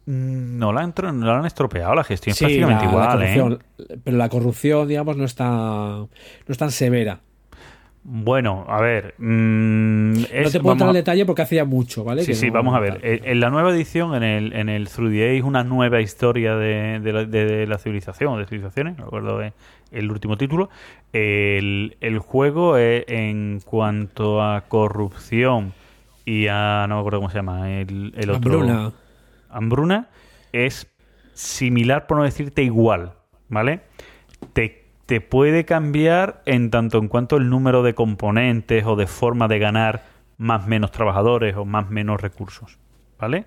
Mm, 0.05 0.57
No 0.57 0.71
la 0.73 0.81
han, 0.81 0.93
tro- 0.95 1.13
no 1.13 1.25
la 1.25 1.39
han 1.39 1.45
estropeado, 1.45 1.93
la 1.95 2.03
gestión 2.05 2.31
es 2.31 2.37
Sí, 2.37 2.45
prácticamente 2.45 2.85
la- 2.85 3.15
la 3.15 3.29
igual, 3.35 3.53
¿eh? 3.87 3.97
Pero 4.03 4.17
la 4.17 4.29
corrupción, 4.29 4.87
digamos, 4.87 5.17
no 5.17 5.25
está, 5.25 5.45
no 5.45 6.09
es 6.47 6.57
tan 6.57 6.71
severa. 6.71 7.19
Bueno, 8.03 8.65
a 8.67 8.81
ver. 8.81 9.13
mm, 9.19 10.11
no 10.13 10.49
te 10.51 10.59
puedo 10.59 10.71
entrar 10.73 10.89
en 10.89 10.95
detalle 10.95 11.23
porque 11.25 11.43
hace 11.43 11.57
ya 11.57 11.65
mucho, 11.65 12.03
¿vale? 12.03 12.21
Sí, 12.23 12.31
Que 12.31 12.35
sí, 12.35 12.47
no- 12.47 12.53
vamos 12.53 12.75
a 12.75 12.79
ver. 12.79 12.99
tal. 12.99 13.05
En, 13.05 13.19
en 13.25 13.39
la 13.39 13.49
nueva 13.51 13.71
edición, 13.71 14.15
en 14.15 14.23
el, 14.23 14.53
en 14.53 14.69
el 14.69 14.89
Through 14.89 15.11
the 15.11 15.29
Age, 15.29 15.43
una 15.43 15.63
nueva 15.63 16.01
historia 16.01 16.55
de, 16.55 16.99
de 16.99 17.13
la, 17.13 17.25
de- 17.25 17.45
de 17.45 17.67
la 17.67 17.77
civilización, 17.77 18.33
o 18.33 18.37
de 18.39 18.45
civilizaciones, 18.45 18.97
no 18.97 19.05
recuerdo 19.05 19.41
eh, 19.43 19.53
el 19.91 20.09
último 20.11 20.35
título. 20.35 20.69
El, 21.13 21.95
el 22.01 22.17
juego, 22.19 22.77
eh, 22.77 23.05
en 23.07 23.61
cuanto 23.63 24.41
a 24.41 24.61
corrupción 24.61 25.73
y 26.25 26.47
a. 26.47 26.87
No 26.89 26.95
me 26.95 26.99
acuerdo 27.01 27.19
cómo 27.19 27.29
se 27.29 27.35
llama. 27.37 27.69
El, 27.71 28.13
el 28.17 28.29
otro. 28.31 28.53
Hambruna. 28.53 28.91
Hambruna 29.49 30.07
es 30.53 30.87
similar, 31.33 32.07
por 32.07 32.17
no 32.17 32.23
decirte 32.23 32.63
igual, 32.63 33.13
¿vale? 33.47 33.81
Te, 34.53 34.80
te 35.11 35.19
puede 35.19 35.65
cambiar 35.65 36.41
en 36.45 36.69
tanto 36.71 36.97
en 36.97 37.09
cuanto 37.09 37.35
el 37.35 37.49
número 37.49 37.83
de 37.83 37.93
componentes 37.93 38.85
o 38.85 38.95
de 38.95 39.07
forma 39.07 39.49
de 39.49 39.59
ganar 39.59 40.05
más 40.37 40.67
menos 40.67 40.91
trabajadores 40.91 41.53
o 41.57 41.65
más 41.65 41.89
menos 41.89 42.21
recursos, 42.21 42.77
¿vale? 43.19 43.43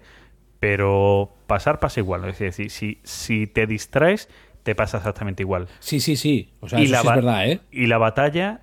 Pero 0.61 1.33
pasar 1.47 1.81
pasa 1.81 2.01
igual, 2.01 2.29
es 2.29 2.39
decir, 2.39 2.71
si, 2.71 2.99
si 3.03 3.47
te 3.47 3.67
distraes, 3.67 4.29
te 4.63 4.75
pasa 4.75 4.99
exactamente 4.99 5.43
igual. 5.43 5.69
Sí, 5.79 6.01
sí, 6.01 6.17
sí. 6.17 6.51
O 6.61 6.69
sea, 6.69 6.81
Y 6.81 6.85
eso 6.85 6.93
la 6.93 7.01
sí 7.01 7.07
ba- 7.07 7.13
es 7.15 7.17
verdad, 7.17 7.49
¿eh? 7.49 7.61
Y 7.71 7.87
la 7.87 7.97
batalla 7.97 8.61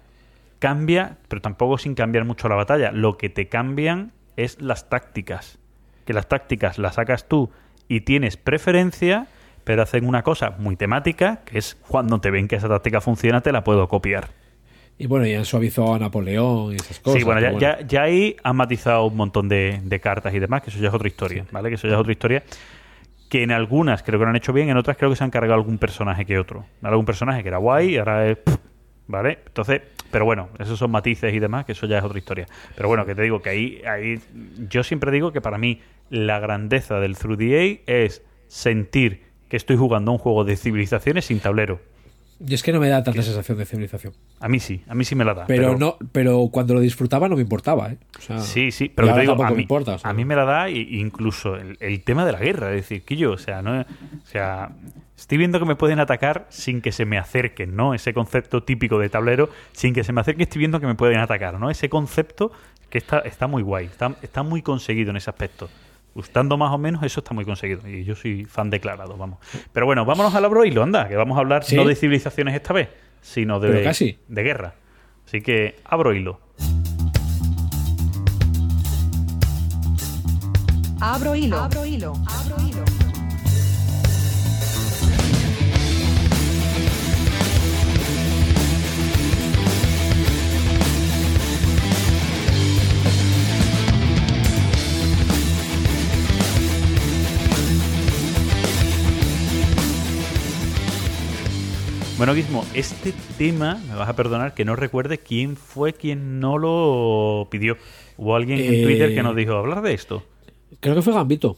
cambia, 0.59 1.17
pero 1.27 1.41
tampoco 1.41 1.79
sin 1.79 1.95
cambiar 1.95 2.25
mucho 2.25 2.49
la 2.49 2.55
batalla. 2.55 2.91
Lo 2.91 3.17
que 3.17 3.29
te 3.29 3.47
cambian 3.49 4.11
es 4.37 4.61
las 4.61 4.89
tácticas. 4.89 5.57
Que 6.05 6.13
las 6.13 6.29
tácticas 6.29 6.77
las 6.77 6.93
sacas 6.95 7.27
tú 7.27 7.49
y 7.87 8.01
tienes 8.01 8.37
preferencia, 8.37 9.25
pero 9.63 9.83
hacen 9.83 10.07
una 10.07 10.23
cosa 10.23 10.51
muy 10.57 10.75
temática, 10.75 11.41
que 11.45 11.57
es 11.57 11.75
cuando 11.87 12.19
te 12.19 12.31
ven 12.31 12.47
que 12.47 12.55
esa 12.55 12.69
táctica 12.69 13.01
funciona, 13.01 13.41
te 13.41 13.51
la 13.51 13.63
puedo 13.63 13.87
copiar. 13.87 14.29
Y 14.97 15.07
bueno, 15.07 15.25
y 15.25 15.33
han 15.33 15.45
suavizado 15.45 15.95
a 15.95 15.99
Napoleón 15.99 16.73
y 16.73 16.75
esas 16.75 16.99
cosas. 16.99 17.19
sí, 17.19 17.25
bueno, 17.25 17.41
ya, 17.41 17.57
ya, 17.57 17.81
ya 17.81 18.03
ahí 18.03 18.35
han 18.43 18.55
matizado 18.55 19.05
un 19.05 19.15
montón 19.15 19.49
de, 19.49 19.81
de 19.83 19.99
cartas 19.99 20.33
y 20.33 20.39
demás, 20.39 20.61
que 20.61 20.69
eso 20.69 20.79
ya 20.79 20.89
es 20.89 20.93
otra 20.93 21.07
historia, 21.07 21.45
¿vale? 21.51 21.69
Que 21.69 21.75
eso 21.75 21.87
ya 21.87 21.95
es 21.95 21.99
otra 21.99 22.11
historia. 22.11 22.43
Que 23.29 23.43
en 23.43 23.51
algunas 23.51 24.03
creo 24.03 24.19
que 24.19 24.25
lo 24.25 24.29
han 24.29 24.35
hecho 24.35 24.53
bien, 24.53 24.69
en 24.69 24.77
otras 24.77 24.97
creo 24.97 25.09
que 25.09 25.15
se 25.15 25.23
han 25.23 25.31
cargado 25.31 25.55
algún 25.55 25.77
personaje 25.77 26.25
que 26.25 26.37
otro. 26.37 26.65
Algún 26.83 27.05
personaje 27.05 27.41
que 27.41 27.47
era 27.47 27.57
guay 27.57 27.95
y 27.95 27.97
ahora 27.97 28.27
es. 28.27 28.37
pff, 28.37 28.57
¿Vale? 29.07 29.39
Entonces, 29.45 29.81
pero 30.11 30.25
bueno, 30.25 30.49
esos 30.59 30.77
son 30.77 30.91
matices 30.91 31.33
y 31.33 31.39
demás, 31.39 31.65
que 31.65 31.71
eso 31.71 31.87
ya 31.87 31.97
es 31.97 32.03
otra 32.03 32.19
historia. 32.19 32.45
Pero 32.75 32.87
bueno, 32.87 33.05
que 33.05 33.15
te 33.15 33.23
digo 33.23 33.41
que 33.41 33.49
ahí, 33.49 33.81
ahí 33.85 34.19
yo 34.69 34.83
siempre 34.83 35.11
digo 35.11 35.31
que 35.31 35.41
para 35.41 35.57
mí 35.57 35.81
la 36.09 36.39
grandeza 36.39 36.99
del 36.99 37.17
Through 37.17 37.37
the 37.39 37.81
A 37.87 37.91
es 37.91 38.23
sentir 38.47 39.30
que 39.51 39.57
estoy 39.57 39.75
jugando 39.75 40.13
un 40.13 40.17
juego 40.17 40.45
de 40.45 40.55
civilizaciones 40.55 41.25
sin 41.25 41.41
tablero. 41.41 41.81
Y 42.39 42.53
es 42.53 42.63
que 42.63 42.71
no 42.71 42.79
me 42.79 42.87
da 42.87 43.03
tanta 43.03 43.21
sensación 43.21 43.57
de 43.57 43.65
civilización. 43.65 44.13
A 44.39 44.47
mí 44.47 44.61
sí, 44.61 44.81
a 44.87 44.95
mí 44.95 45.03
sí 45.03 45.13
me 45.13 45.25
la 45.25 45.33
da. 45.33 45.45
Pero, 45.45 45.77
no, 45.77 45.97
pero 46.13 46.47
cuando 46.49 46.73
lo 46.73 46.79
disfrutaba 46.79 47.27
no 47.27 47.35
me 47.35 47.41
importaba, 47.41 47.91
¿eh? 47.91 47.97
O 48.17 48.21
sea, 48.21 48.39
Sí, 48.39 48.71
sí, 48.71 48.89
pero 48.95 49.13
te 49.13 49.19
digo, 49.19 49.33
a 49.43 49.49
me 49.49 49.55
mí, 49.57 49.61
importa. 49.63 49.95
o 49.95 49.99
sea, 49.99 50.09
a 50.09 50.13
mí 50.13 50.23
me 50.23 50.37
la 50.37 50.45
da 50.45 50.69
incluso 50.69 51.57
el, 51.57 51.75
el 51.81 52.01
tema 52.01 52.25
de 52.25 52.31
la 52.31 52.39
guerra, 52.39 52.69
es 52.69 52.75
decir, 52.83 53.03
que 53.03 53.17
yo, 53.17 53.33
o 53.33 53.37
sea, 53.37 53.61
no, 53.61 53.81
o 53.81 53.85
sea, 54.23 54.71
estoy 55.17 55.37
viendo 55.37 55.59
que 55.59 55.65
me 55.65 55.75
pueden 55.75 55.99
atacar 55.99 56.47
sin 56.49 56.79
que 56.81 56.93
se 56.93 57.03
me 57.03 57.17
acerquen, 57.17 57.75
¿no? 57.75 57.93
Ese 57.93 58.13
concepto 58.13 58.63
típico 58.63 58.99
de 58.99 59.09
tablero, 59.09 59.49
sin 59.73 59.93
que 59.93 60.05
se 60.05 60.13
me 60.13 60.21
acerquen, 60.21 60.43
estoy 60.43 60.59
viendo 60.59 60.79
que 60.79 60.87
me 60.87 60.95
pueden 60.95 61.19
atacar, 61.19 61.59
¿no? 61.59 61.69
Ese 61.69 61.89
concepto 61.89 62.53
que 62.89 62.99
está, 62.99 63.19
está 63.19 63.47
muy 63.47 63.63
guay, 63.63 63.87
está, 63.87 64.15
está 64.21 64.43
muy 64.43 64.61
conseguido 64.61 65.11
en 65.11 65.17
ese 65.17 65.29
aspecto. 65.29 65.69
Gustando 66.13 66.57
más 66.57 66.71
o 66.71 66.77
menos, 66.77 67.03
eso 67.03 67.21
está 67.21 67.33
muy 67.33 67.45
conseguido. 67.45 67.87
Y 67.87 68.03
yo 68.03 68.15
soy 68.15 68.45
fan 68.45 68.69
declarado, 68.69 69.15
vamos. 69.15 69.39
Pero 69.71 69.85
bueno, 69.85 70.03
vámonos 70.05 70.35
al 70.35 70.43
abro 70.43 70.65
hilo, 70.65 70.83
anda, 70.83 71.07
que 71.07 71.15
vamos 71.15 71.37
a 71.37 71.41
hablar 71.41 71.63
¿Sí? 71.63 71.75
no 71.75 71.85
de 71.85 71.95
civilizaciones 71.95 72.53
esta 72.53 72.73
vez, 72.73 72.89
sino 73.21 73.59
de, 73.59 73.83
casi. 73.83 74.19
de 74.27 74.43
guerra. 74.43 74.75
Así 75.25 75.41
que 75.41 75.75
abro 75.85 76.13
hilo. 76.13 76.39
Abro 80.99 81.35
hilo. 81.35 81.57
Abro 81.57 81.85
hilo. 81.85 82.13
Abro 82.27 82.55
hilo. 82.67 82.90
Bueno, 102.21 102.35
Guismo, 102.35 102.63
este 102.75 103.15
tema, 103.39 103.81
me 103.89 103.95
vas 103.95 104.07
a 104.07 104.15
perdonar 104.15 104.53
que 104.53 104.63
no 104.63 104.75
recuerde 104.75 105.17
quién 105.17 105.55
fue 105.55 105.93
quien 105.93 106.39
no 106.39 106.59
lo 106.59 107.47
pidió. 107.49 107.77
Hubo 108.15 108.35
alguien 108.35 108.59
en 108.59 108.75
Eh, 108.75 108.83
Twitter 108.83 109.15
que 109.15 109.23
nos 109.23 109.35
dijo, 109.35 109.53
hablar 109.53 109.81
de 109.81 109.95
esto. 109.95 110.21
Creo 110.79 110.93
que 110.93 111.01
fue 111.01 111.13
Gambito. 111.15 111.57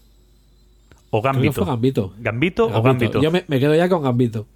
O 1.09 1.21
Creo 1.21 1.33
que 1.33 1.37
Gambito. 1.39 1.53
fue 1.53 1.65
Gambito. 1.65 2.13
¿Gambito 2.17 2.65
o 2.67 2.81
Gambito? 2.81 3.21
Yo 3.21 3.29
me, 3.29 3.43
me 3.49 3.59
quedo 3.59 3.75
ya 3.75 3.89
con 3.89 4.03
Gambito. 4.03 4.47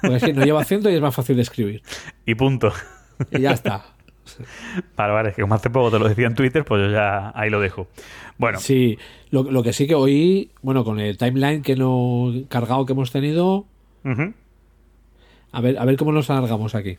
Porque 0.00 0.16
es 0.16 0.24
que 0.24 0.32
no 0.32 0.46
lleva 0.46 0.62
acento 0.62 0.88
y 0.88 0.94
es 0.94 1.00
más 1.02 1.14
fácil 1.14 1.36
de 1.36 1.42
escribir. 1.42 1.82
Y 2.24 2.34
punto. 2.36 2.72
Y 3.30 3.40
ya 3.42 3.50
está. 3.50 3.84
Vale, 4.96 5.12
vale, 5.12 5.28
es 5.28 5.34
que 5.36 5.42
como 5.42 5.56
hace 5.56 5.68
poco 5.68 5.90
te 5.90 5.98
lo 5.98 6.08
decía 6.08 6.26
en 6.26 6.34
Twitter, 6.34 6.64
pues 6.64 6.86
yo 6.86 6.90
ya 6.90 7.32
ahí 7.34 7.50
lo 7.50 7.60
dejo. 7.60 7.86
Bueno, 8.38 8.60
Sí, 8.60 8.96
lo, 9.30 9.42
lo 9.42 9.62
que 9.62 9.74
sí 9.74 9.86
que 9.86 9.94
hoy, 9.94 10.52
bueno, 10.62 10.84
con 10.84 11.00
el 11.00 11.18
timeline 11.18 11.60
que 11.60 11.76
no 11.76 12.32
cargado 12.48 12.86
que 12.86 12.92
hemos 12.94 13.10
tenido, 13.12 13.66
ujú. 14.04 14.32
A 15.52 15.60
ver, 15.60 15.78
a 15.78 15.84
ver 15.84 15.96
cómo 15.96 16.12
nos 16.12 16.30
alargamos 16.30 16.74
aquí. 16.74 16.98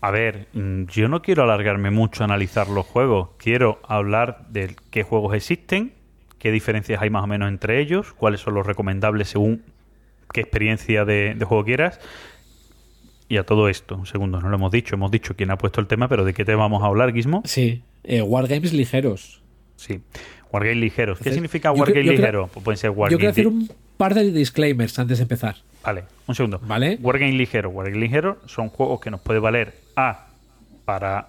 a 0.00 0.10
ver, 0.10 0.48
mm, 0.52 0.84
yo 0.86 1.08
no 1.08 1.22
quiero 1.22 1.42
alargarme 1.44 1.90
mucho 1.90 2.22
a 2.22 2.26
analizar 2.26 2.68
los 2.68 2.84
juegos. 2.86 3.30
Quiero 3.38 3.80
hablar 3.88 4.46
de 4.50 4.76
qué 4.90 5.02
juegos 5.02 5.34
existen, 5.34 5.92
qué 6.38 6.50
diferencias 6.52 7.00
hay 7.00 7.08
más 7.10 7.24
o 7.24 7.26
menos 7.26 7.48
entre 7.48 7.80
ellos, 7.80 8.12
cuáles 8.12 8.40
son 8.40 8.52
los 8.54 8.66
recomendables 8.66 9.28
según 9.28 9.62
qué 10.32 10.40
experiencia 10.42 11.04
de, 11.06 11.34
de 11.34 11.44
juego 11.46 11.64
quieras. 11.64 12.00
Y 13.28 13.38
a 13.38 13.44
todo 13.44 13.70
esto, 13.70 13.96
un 13.96 14.04
segundo, 14.06 14.40
no 14.40 14.50
lo 14.50 14.56
hemos 14.56 14.70
dicho, 14.70 14.94
hemos 14.94 15.10
dicho 15.10 15.34
quién 15.36 15.50
ha 15.50 15.56
puesto 15.56 15.80
el 15.80 15.86
tema, 15.86 16.06
pero 16.08 16.24
¿de 16.26 16.34
qué 16.34 16.44
tema 16.44 16.62
vamos 16.64 16.82
a 16.82 16.86
hablar, 16.86 17.12
Guismo? 17.14 17.40
Sí, 17.46 17.82
eh, 18.02 18.20
Wargames 18.20 18.74
ligeros. 18.74 19.42
Sí, 19.76 20.00
Wargame 20.52 20.74
ligeros. 20.76 21.16
¿Qué 21.18 21.30
Entonces, 21.30 21.34
significa 21.34 21.72
Wargame 21.72 22.04
yo 22.04 22.10
creo- 22.10 22.12
ligero? 22.12 22.46
Pues 22.52 22.62
pueden 22.62 22.76
ser 22.78 22.90
Yo 22.90 22.96
Wargame 22.98 23.18
quiero 23.18 23.30
hacer 23.32 23.46
un 23.48 23.68
par 23.96 24.14
de 24.14 24.30
disclaimers 24.32 24.98
antes 24.98 25.18
de 25.18 25.22
empezar. 25.22 25.56
Vale, 25.82 26.04
un 26.26 26.34
segundo. 26.34 26.60
¿Vale? 26.62 26.98
Wargame 27.00 27.32
ligero. 27.32 27.70
Wargame 27.70 27.98
ligero 27.98 28.38
son 28.46 28.68
juegos 28.68 29.00
que 29.00 29.10
nos 29.10 29.20
puede 29.20 29.38
valer 29.38 29.74
A 29.96 30.28
para 30.84 31.28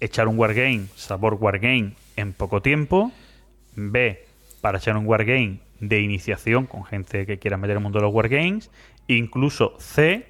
echar 0.00 0.28
un 0.28 0.38
Wargame, 0.38 0.86
sabor 0.96 1.34
Wargame 1.34 1.92
en 2.16 2.32
poco 2.32 2.62
tiempo. 2.62 3.12
B 3.76 4.24
para 4.60 4.78
echar 4.78 4.96
un 4.96 5.06
Wargame 5.06 5.60
de 5.80 6.00
iniciación 6.00 6.66
con 6.66 6.84
gente 6.84 7.26
que 7.26 7.38
quiera 7.38 7.56
meter 7.56 7.76
el 7.76 7.82
mundo 7.82 7.98
de 7.98 8.04
los 8.04 8.14
Wargames. 8.14 8.70
Incluso 9.06 9.74
C 9.78 10.26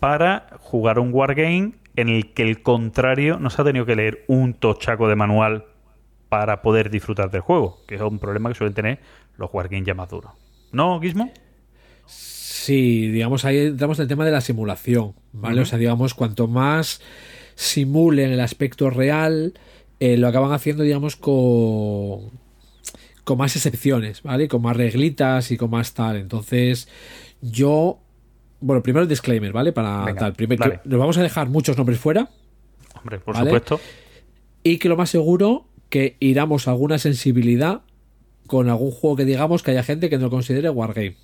para 0.00 0.46
jugar 0.60 0.98
un 0.98 1.12
Wargame 1.12 1.72
en 1.96 2.08
el 2.08 2.32
que 2.32 2.42
el 2.42 2.62
contrario 2.62 3.38
no 3.38 3.50
se 3.50 3.60
ha 3.60 3.64
tenido 3.64 3.86
que 3.86 3.96
leer 3.96 4.24
un 4.28 4.54
tochaco 4.54 5.08
de 5.08 5.16
manual 5.16 5.64
para 6.28 6.62
poder 6.62 6.90
disfrutar 6.90 7.30
del 7.30 7.40
juego, 7.40 7.80
que 7.88 7.96
es 7.96 8.00
un 8.00 8.18
problema 8.18 8.50
que 8.50 8.54
suelen 8.54 8.74
tener 8.74 9.00
los 9.36 9.50
Wargames 9.52 9.86
ya 9.86 9.94
más 9.94 10.08
duros. 10.08 10.32
¿No, 10.72 11.00
Gizmo? 11.00 11.30
Sí, 12.06 13.08
digamos, 13.08 13.44
ahí 13.44 13.58
entramos 13.58 13.98
en 13.98 14.02
el 14.02 14.08
tema 14.08 14.24
de 14.24 14.30
la 14.30 14.40
simulación, 14.40 15.14
¿vale? 15.32 15.62
O 15.62 15.64
sea, 15.64 15.78
digamos, 15.78 16.12
cuanto 16.14 16.48
más 16.48 17.00
simulen 17.54 18.30
el 18.30 18.40
aspecto 18.40 18.90
real, 18.90 19.54
eh, 20.00 20.16
lo 20.16 20.28
acaban 20.28 20.52
haciendo, 20.52 20.82
digamos, 20.82 21.16
con, 21.16 22.30
con 23.24 23.38
más 23.38 23.56
excepciones, 23.56 24.22
¿vale? 24.22 24.48
Con 24.48 24.62
más 24.62 24.76
reglitas 24.76 25.50
y 25.50 25.56
con 25.56 25.70
más 25.70 25.94
tal. 25.94 26.16
Entonces, 26.16 26.88
yo... 27.40 28.00
Bueno, 28.60 28.82
primero 28.82 29.02
el 29.04 29.08
disclaimer, 29.08 29.52
¿vale? 29.52 29.72
Para 29.72 30.04
Venga, 30.04 30.20
tal. 30.20 30.32
Primero, 30.34 30.80
nos 30.84 30.98
vamos 30.98 31.16
a 31.16 31.22
dejar 31.22 31.48
muchos 31.48 31.76
nombres 31.76 31.98
fuera 31.98 32.28
Hombre, 32.96 33.18
por 33.20 33.34
¿Vale? 33.34 33.50
supuesto. 33.50 33.80
y 34.64 34.78
que 34.78 34.88
lo 34.88 34.96
más 34.96 35.10
seguro 35.10 35.66
que 35.88 36.16
iramos 36.20 36.68
a 36.68 36.72
alguna 36.72 36.98
sensibilidad 36.98 37.82
con 38.48 38.68
algún 38.68 38.90
juego 38.90 39.14
que 39.14 39.24
digamos 39.24 39.62
que 39.62 39.70
haya 39.70 39.84
gente 39.84 40.10
que 40.10 40.18
no 40.18 40.30
considere 40.30 40.68
Wargame. 40.70 41.14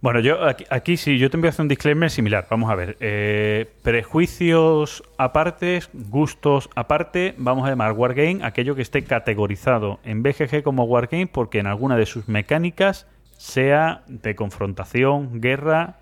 Bueno, 0.00 0.20
yo 0.20 0.42
aquí, 0.42 0.64
aquí 0.70 0.96
sí, 0.96 1.18
yo 1.18 1.28
te 1.28 1.36
voy 1.36 1.48
a 1.48 1.50
hacer 1.50 1.62
un 1.62 1.68
disclaimer 1.68 2.08
similar. 2.08 2.46
Vamos 2.48 2.70
a 2.70 2.74
ver. 2.74 2.96
Eh, 3.00 3.66
prejuicios 3.82 5.02
aparte, 5.18 5.80
gustos 5.92 6.70
aparte, 6.74 7.34
vamos 7.36 7.66
a 7.66 7.70
llamar 7.70 7.92
Wargame 7.92 8.38
aquello 8.42 8.74
que 8.74 8.80
esté 8.80 9.04
categorizado 9.04 10.00
en 10.04 10.22
BGG 10.22 10.62
como 10.62 10.84
Wargame 10.84 11.26
porque 11.26 11.58
en 11.58 11.66
alguna 11.66 11.96
de 11.96 12.06
sus 12.06 12.28
mecánicas 12.28 13.06
sea 13.36 14.02
de 14.06 14.34
confrontación, 14.34 15.42
guerra 15.42 15.98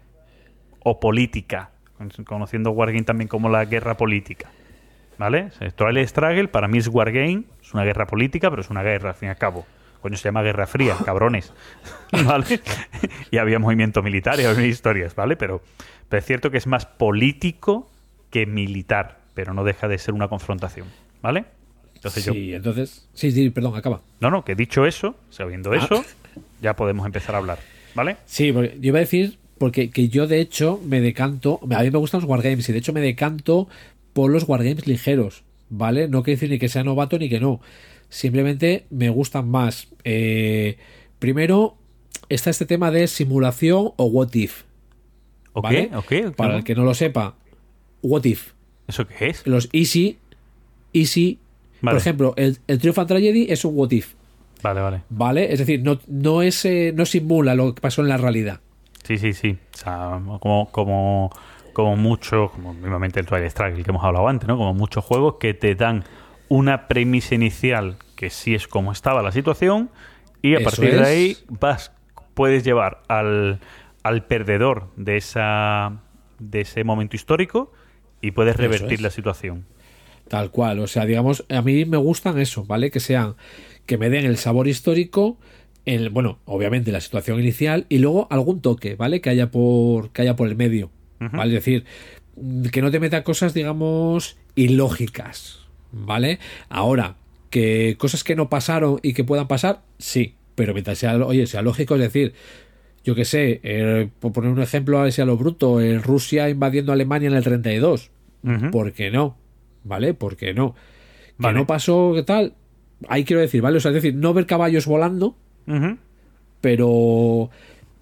o 0.85 1.01
política. 1.01 1.71
Conociendo 2.25 2.71
Wargame 2.71 3.03
también 3.03 3.27
como 3.27 3.49
la 3.49 3.65
guerra 3.65 3.97
política. 3.97 4.49
¿Vale? 5.19 5.51
Trial 5.75 6.07
Struggle 6.07 6.47
para 6.47 6.69
mí 6.69 6.79
es 6.79 6.87
Wargame, 6.87 7.43
es 7.61 7.75
una 7.75 7.83
guerra 7.83 8.07
política, 8.07 8.49
pero 8.49 8.63
es 8.63 8.71
una 8.71 8.85
guerra 8.85 9.09
al 9.09 9.17
fin 9.17 9.27
y 9.27 9.31
al 9.31 9.39
cabo. 9.39 9.67
Coño, 10.03 10.16
se 10.16 10.25
llama 10.25 10.43
Guerra 10.43 10.66
Fría, 10.66 10.97
cabrones. 11.05 11.53
¿Vale? 12.25 12.61
y 13.31 13.39
había 13.39 13.59
movimientos 13.59 14.03
militares, 14.05 14.47
había 14.47 14.66
historias, 14.66 15.15
¿vale? 15.15 15.37
Pero, 15.37 15.62
pero 16.09 16.19
es 16.20 16.25
cierto 16.27 16.51
que 16.51 16.59
es 16.59 16.66
más 16.66 16.87
político 16.87 17.91
que 18.31 18.47
militar, 18.47 19.19
pero 19.35 19.55
no 19.55 19.65
deja 19.65 19.89
de 19.89 19.99
ser 19.99 20.15
una 20.15 20.29
confrontación, 20.29 20.87
¿vale? 21.23 21.45
Entonces 21.95 22.25
yo... 22.25 22.33
Sí, 22.33 22.55
entonces... 22.55 23.09
Sí, 23.15 23.33
sí, 23.33 23.51
perdón, 23.51 23.75
acaba. 23.77 24.01
No, 24.20 24.31
no, 24.31 24.45
que 24.45 24.55
dicho 24.55 24.87
eso, 24.87 25.16
sabiendo 25.31 25.73
Ah. 25.73 25.77
eso, 25.79 26.05
ya 26.62 26.77
podemos 26.77 27.05
empezar 27.07 27.35
a 27.35 27.39
hablar, 27.39 27.59
¿vale? 27.95 28.16
Sí, 28.27 28.53
porque 28.53 28.77
yo 28.81 28.89
iba 28.89 28.99
a 28.99 29.01
decir 29.01 29.39
porque 29.59 29.91
que 29.91 30.09
yo 30.09 30.29
de 30.29 30.41
hecho 30.41 30.81
me 30.85 31.01
decanto, 31.01 31.59
a 31.70 31.83
mí 31.83 31.91
me 31.91 31.99
gustan 31.99 32.20
los 32.20 32.31
wargames 32.31 32.69
y 32.69 32.73
de 32.73 32.79
hecho 32.79 32.93
me 32.93 33.01
decanto 33.01 33.69
por 34.12 34.31
los 34.31 34.49
wargames 34.49 34.87
ligeros, 34.87 35.43
¿vale? 35.69 36.07
No 36.07 36.23
quiere 36.23 36.37
decir 36.37 36.51
ni 36.51 36.61
que 36.61 36.69
sea 36.69 36.85
novato 36.85 37.19
ni 37.19 37.29
que 37.29 37.41
no. 37.41 37.61
Simplemente 38.09 38.87
me 38.91 39.09
gustan 39.11 39.49
más. 39.49 39.89
Eh, 40.05 40.79
primero 41.19 41.77
está 42.29 42.51
este 42.51 42.67
tema 42.67 42.91
de 42.91 43.07
simulación 43.07 43.93
o 43.97 44.05
what 44.05 44.35
if. 44.35 44.63
¿vale? 45.55 45.91
¿Ok? 45.95 46.13
ok. 46.29 46.37
Para 46.37 46.57
el 46.57 46.65
que 46.65 46.75
no 46.75 46.85
lo 46.85 46.95
sepa, 46.95 47.35
what 48.03 48.25
if. 48.25 48.53
¿Eso 48.87 49.07
qué 49.07 49.29
es? 49.29 49.47
Los 49.47 49.69
easy, 49.73 50.19
easy 50.93 51.39
Vale. 51.81 51.95
Por 51.95 52.01
ejemplo, 52.01 52.35
el, 52.37 52.59
el 52.67 52.79
Triumph 52.79 52.99
and 52.99 53.09
Tragedy 53.09 53.47
es 53.51 53.65
un 53.65 53.77
what 53.77 53.91
if, 53.93 54.15
Vale, 54.63 54.81
vale. 54.81 55.03
¿vale? 55.09 55.53
Es 55.53 55.61
decir, 55.61 55.83
no, 55.83 56.01
no, 56.09 56.43
es, 56.43 56.65
eh, 56.65 56.93
no 56.95 57.07
simula 57.07 57.55
lo 57.55 57.75
que 57.75 57.81
pasó 57.81 58.03
en 58.03 58.09
la 58.09 58.17
realidad. 58.17 58.61
Sí, 59.05 59.17
sí, 59.19 59.33
sí. 59.33 59.57
O 59.75 59.77
sea, 59.77 60.21
como, 60.41 60.69
como, 60.73 61.31
como 61.73 61.97
muchos, 61.97 62.51
como 62.51 62.75
mismamente 62.75 63.21
el 63.21 63.27
Twilight 63.27 63.53
Struggle 63.53 63.79
el 63.79 63.85
que 63.85 63.91
hemos 63.91 64.03
hablado 64.03 64.27
antes, 64.27 64.49
¿no? 64.49 64.57
Como 64.57 64.75
muchos 64.75 65.05
juegos 65.05 65.37
que 65.39 65.55
te 65.55 65.77
dan 65.77 66.05
una 66.49 66.89
premisa 66.89 67.35
inicial 67.35 67.97
que 68.16 68.31
sí 68.31 68.55
es 68.55 68.66
como 68.69 68.93
estaba 68.93 69.23
la 69.23 69.33
situación 69.33 69.91
y 70.43 70.55
a 70.55 70.59
Eso 70.59 70.65
partir 70.65 70.95
de 70.95 71.05
ahí 71.05 71.37
vas, 71.49 71.93
puedes 72.35 72.65
llevar 72.65 73.03
al, 73.09 73.61
al 74.03 74.27
perdedor 74.27 74.91
de 74.97 75.16
esa 75.16 76.01
de 76.39 76.61
ese 76.61 76.85
momento 76.85 77.16
histórico 77.16 77.73
y 78.20 78.31
puedes 78.33 78.57
revertir 78.57 78.95
es. 78.95 79.01
la 79.01 79.11
situación. 79.11 79.66
Tal 80.29 80.51
cual. 80.51 80.79
O 80.81 80.87
sea, 80.87 81.07
digamos, 81.07 81.45
a 81.49 81.62
mí 81.62 81.85
me 81.85 81.97
gustan 81.97 82.39
eso, 82.39 82.65
¿vale? 82.65 82.91
Que 82.91 83.01
sean, 83.01 83.35
que 83.87 83.99
me 83.99 84.11
den 84.11 84.25
el 84.25 84.37
sabor 84.37 84.69
histórico, 84.69 85.39
el, 85.85 86.11
bueno, 86.11 86.39
obviamente 86.45 86.93
la 86.93 87.01
situación 87.01 87.41
inicial 87.41 87.87
y 87.89 87.99
luego 87.99 88.29
algún 88.31 88.61
toque, 88.61 88.95
¿vale? 88.95 89.20
Que 89.20 89.31
haya 89.31 89.51
por, 89.51 90.11
que 90.11 90.23
haya 90.23 90.37
por 90.37 90.49
el 90.49 90.57
medio. 90.57 90.91
¿Vale? 91.20 91.57
Es 91.57 91.65
decir, 91.65 91.85
que 92.70 92.81
no 92.81 92.93
te 92.93 93.01
meta 93.01 93.25
cosas, 93.25 93.53
digamos, 93.53 94.39
ilógicas. 94.55 95.68
¿Vale? 95.93 96.39
Ahora, 96.69 97.16
que 97.51 97.97
cosas 97.98 98.24
que 98.24 98.36
no 98.36 98.48
pasaron 98.48 99.01
y 99.02 99.15
que 99.15 99.24
puedan 99.24 99.48
pasar, 99.48 99.81
sí. 99.98 100.35
Pero 100.55 100.73
mientras 100.73 100.98
sea, 100.98 101.16
oye, 101.16 101.47
sea 101.47 101.62
lógico, 101.62 101.94
es 101.94 102.01
decir, 102.01 102.35
yo 103.05 103.15
que 103.15 103.24
sé, 103.24 103.60
eh, 103.62 104.09
por 104.20 104.32
poner 104.32 104.51
un 104.51 104.60
ejemplo 104.60 105.01
así 105.01 105.20
a 105.20 105.24
lo 105.24 105.36
bruto, 105.36 105.81
eh, 105.81 105.98
Rusia 105.98 106.48
invadiendo 106.48 106.93
Alemania 106.93 107.28
en 107.28 107.36
el 107.36 107.44
32. 107.44 108.10
Ujú. 108.43 108.70
¿Por 108.70 108.93
qué 108.93 109.10
no? 109.10 109.36
¿Vale? 109.85 110.15
¿Por 110.15 110.36
qué 110.36 110.52
no? 110.52 110.74
Que 111.40 111.52
no 111.52 111.66
pasó, 111.66 112.12
¿qué 112.15 112.24
tal? 112.24 112.55
Ahí 113.09 113.24
quiero 113.24 113.40
decir, 113.40 113.62
¿vale? 113.62 113.77
O 113.77 113.81
sea, 113.81 113.90
es 113.90 113.94
decir, 113.94 114.15
no 114.15 114.35
ver 114.35 114.47
caballos 114.47 114.86
volando, 114.86 115.36
pero. 116.60 117.51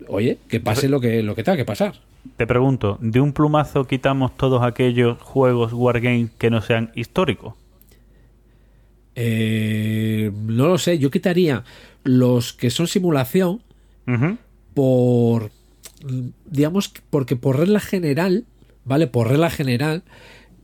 Oye, 0.09 0.39
que 0.49 0.61
pase 0.61 0.89
lo 0.89 1.01
que, 1.01 1.23
lo 1.23 1.35
que 1.35 1.43
tenga 1.43 1.57
que 1.57 1.65
pasar. 1.65 1.95
Te 2.37 2.47
pregunto, 2.47 2.99
¿de 3.01 3.21
un 3.21 3.33
plumazo 3.33 3.85
quitamos 3.85 4.37
todos 4.37 4.63
aquellos 4.63 5.21
juegos 5.21 5.73
Wargame 5.73 6.29
que 6.39 6.51
no 6.51 6.61
sean 6.61 6.91
históricos? 6.95 7.55
Eh, 9.17 10.31
no 10.47 10.69
lo 10.69 10.79
sé, 10.79 10.99
yo 10.99 11.11
quitaría 11.11 11.65
los 12.05 12.53
que 12.53 12.71
son 12.71 12.87
simulación 12.87 13.63
por. 14.75 15.51
Digamos, 16.45 16.89
que- 16.91 17.01
porque 17.11 17.35
por 17.37 17.59
regla 17.59 17.81
general, 17.81 18.45
¿vale? 18.85 19.07
Por 19.07 19.29
regla 19.29 19.51
general, 19.51 20.03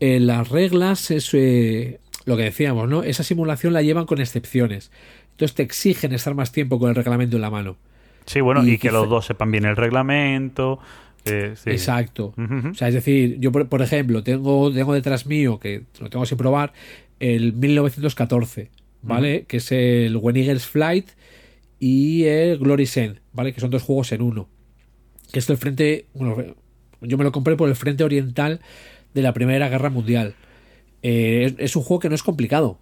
eh, 0.00 0.20
las 0.20 0.48
reglas 0.50 1.10
es 1.10 1.30
eh, 1.32 1.98
lo 2.26 2.36
que 2.36 2.44
decíamos, 2.44 2.88
¿no? 2.88 3.02
Esa 3.02 3.24
simulación 3.24 3.72
la 3.72 3.82
llevan 3.82 4.04
con 4.06 4.20
excepciones. 4.20 4.90
Entonces 5.32 5.54
te 5.54 5.62
exigen 5.62 6.12
estar 6.12 6.34
más 6.34 6.52
tiempo 6.52 6.78
con 6.78 6.90
el 6.90 6.94
reglamento 6.94 7.36
en 7.36 7.42
la 7.42 7.50
mano. 7.50 7.76
Sí, 8.26 8.40
bueno, 8.40 8.62
Y 8.64 8.72
y, 8.72 8.78
que 8.78 8.92
los 8.92 9.08
dos 9.08 9.24
sepan 9.26 9.50
bien 9.50 9.64
el 9.64 9.74
reglamento. 9.76 10.78
eh, 11.24 11.54
sí. 11.56 11.70
Exacto. 11.70 12.34
O 12.36 12.74
sea, 12.74 12.88
es 12.88 12.94
decir, 12.94 13.38
yo 13.40 13.50
por, 13.50 13.68
por 13.68 13.80
ejemplo 13.82 14.22
tengo, 14.22 14.72
tengo 14.72 14.92
detrás 14.92 15.26
mío, 15.26 15.58
que 15.58 15.84
lo 16.00 16.10
tengo 16.10 16.26
sin 16.26 16.36
probar, 16.38 16.72
el 17.22 17.52
1914, 17.52 18.70
¿vale? 19.02 19.44
Que 19.46 19.56
es 19.58 19.72
el 19.72 20.16
When 20.16 20.36
Eagles 20.36 20.66
Flight 20.66 21.08
y 21.78 22.24
el 22.24 22.58
Glory 22.58 22.86
Send, 22.86 23.20
¿vale? 23.32 23.52
Que 23.52 23.60
son 23.60 23.70
dos 23.70 23.82
juegos 23.82 24.12
en 24.12 24.22
uno. 24.22 24.48
Que 25.32 25.38
es 25.38 25.48
el 25.48 25.56
frente, 25.56 26.06
bueno, 26.14 26.36
yo 27.00 27.18
me 27.18 27.24
lo 27.24 27.32
compré 27.32 27.56
por 27.56 27.68
el 27.68 27.76
frente 27.76 28.04
oriental 28.04 28.60
de 29.14 29.22
la 29.22 29.32
Primera 29.32 29.68
Guerra 29.68 29.90
Mundial. 29.90 30.34
Eh, 31.02 31.44
es, 31.46 31.54
es 31.58 31.76
un 31.76 31.82
juego 31.82 32.00
que 32.00 32.08
no 32.08 32.14
es 32.14 32.22
complicado, 32.22 32.78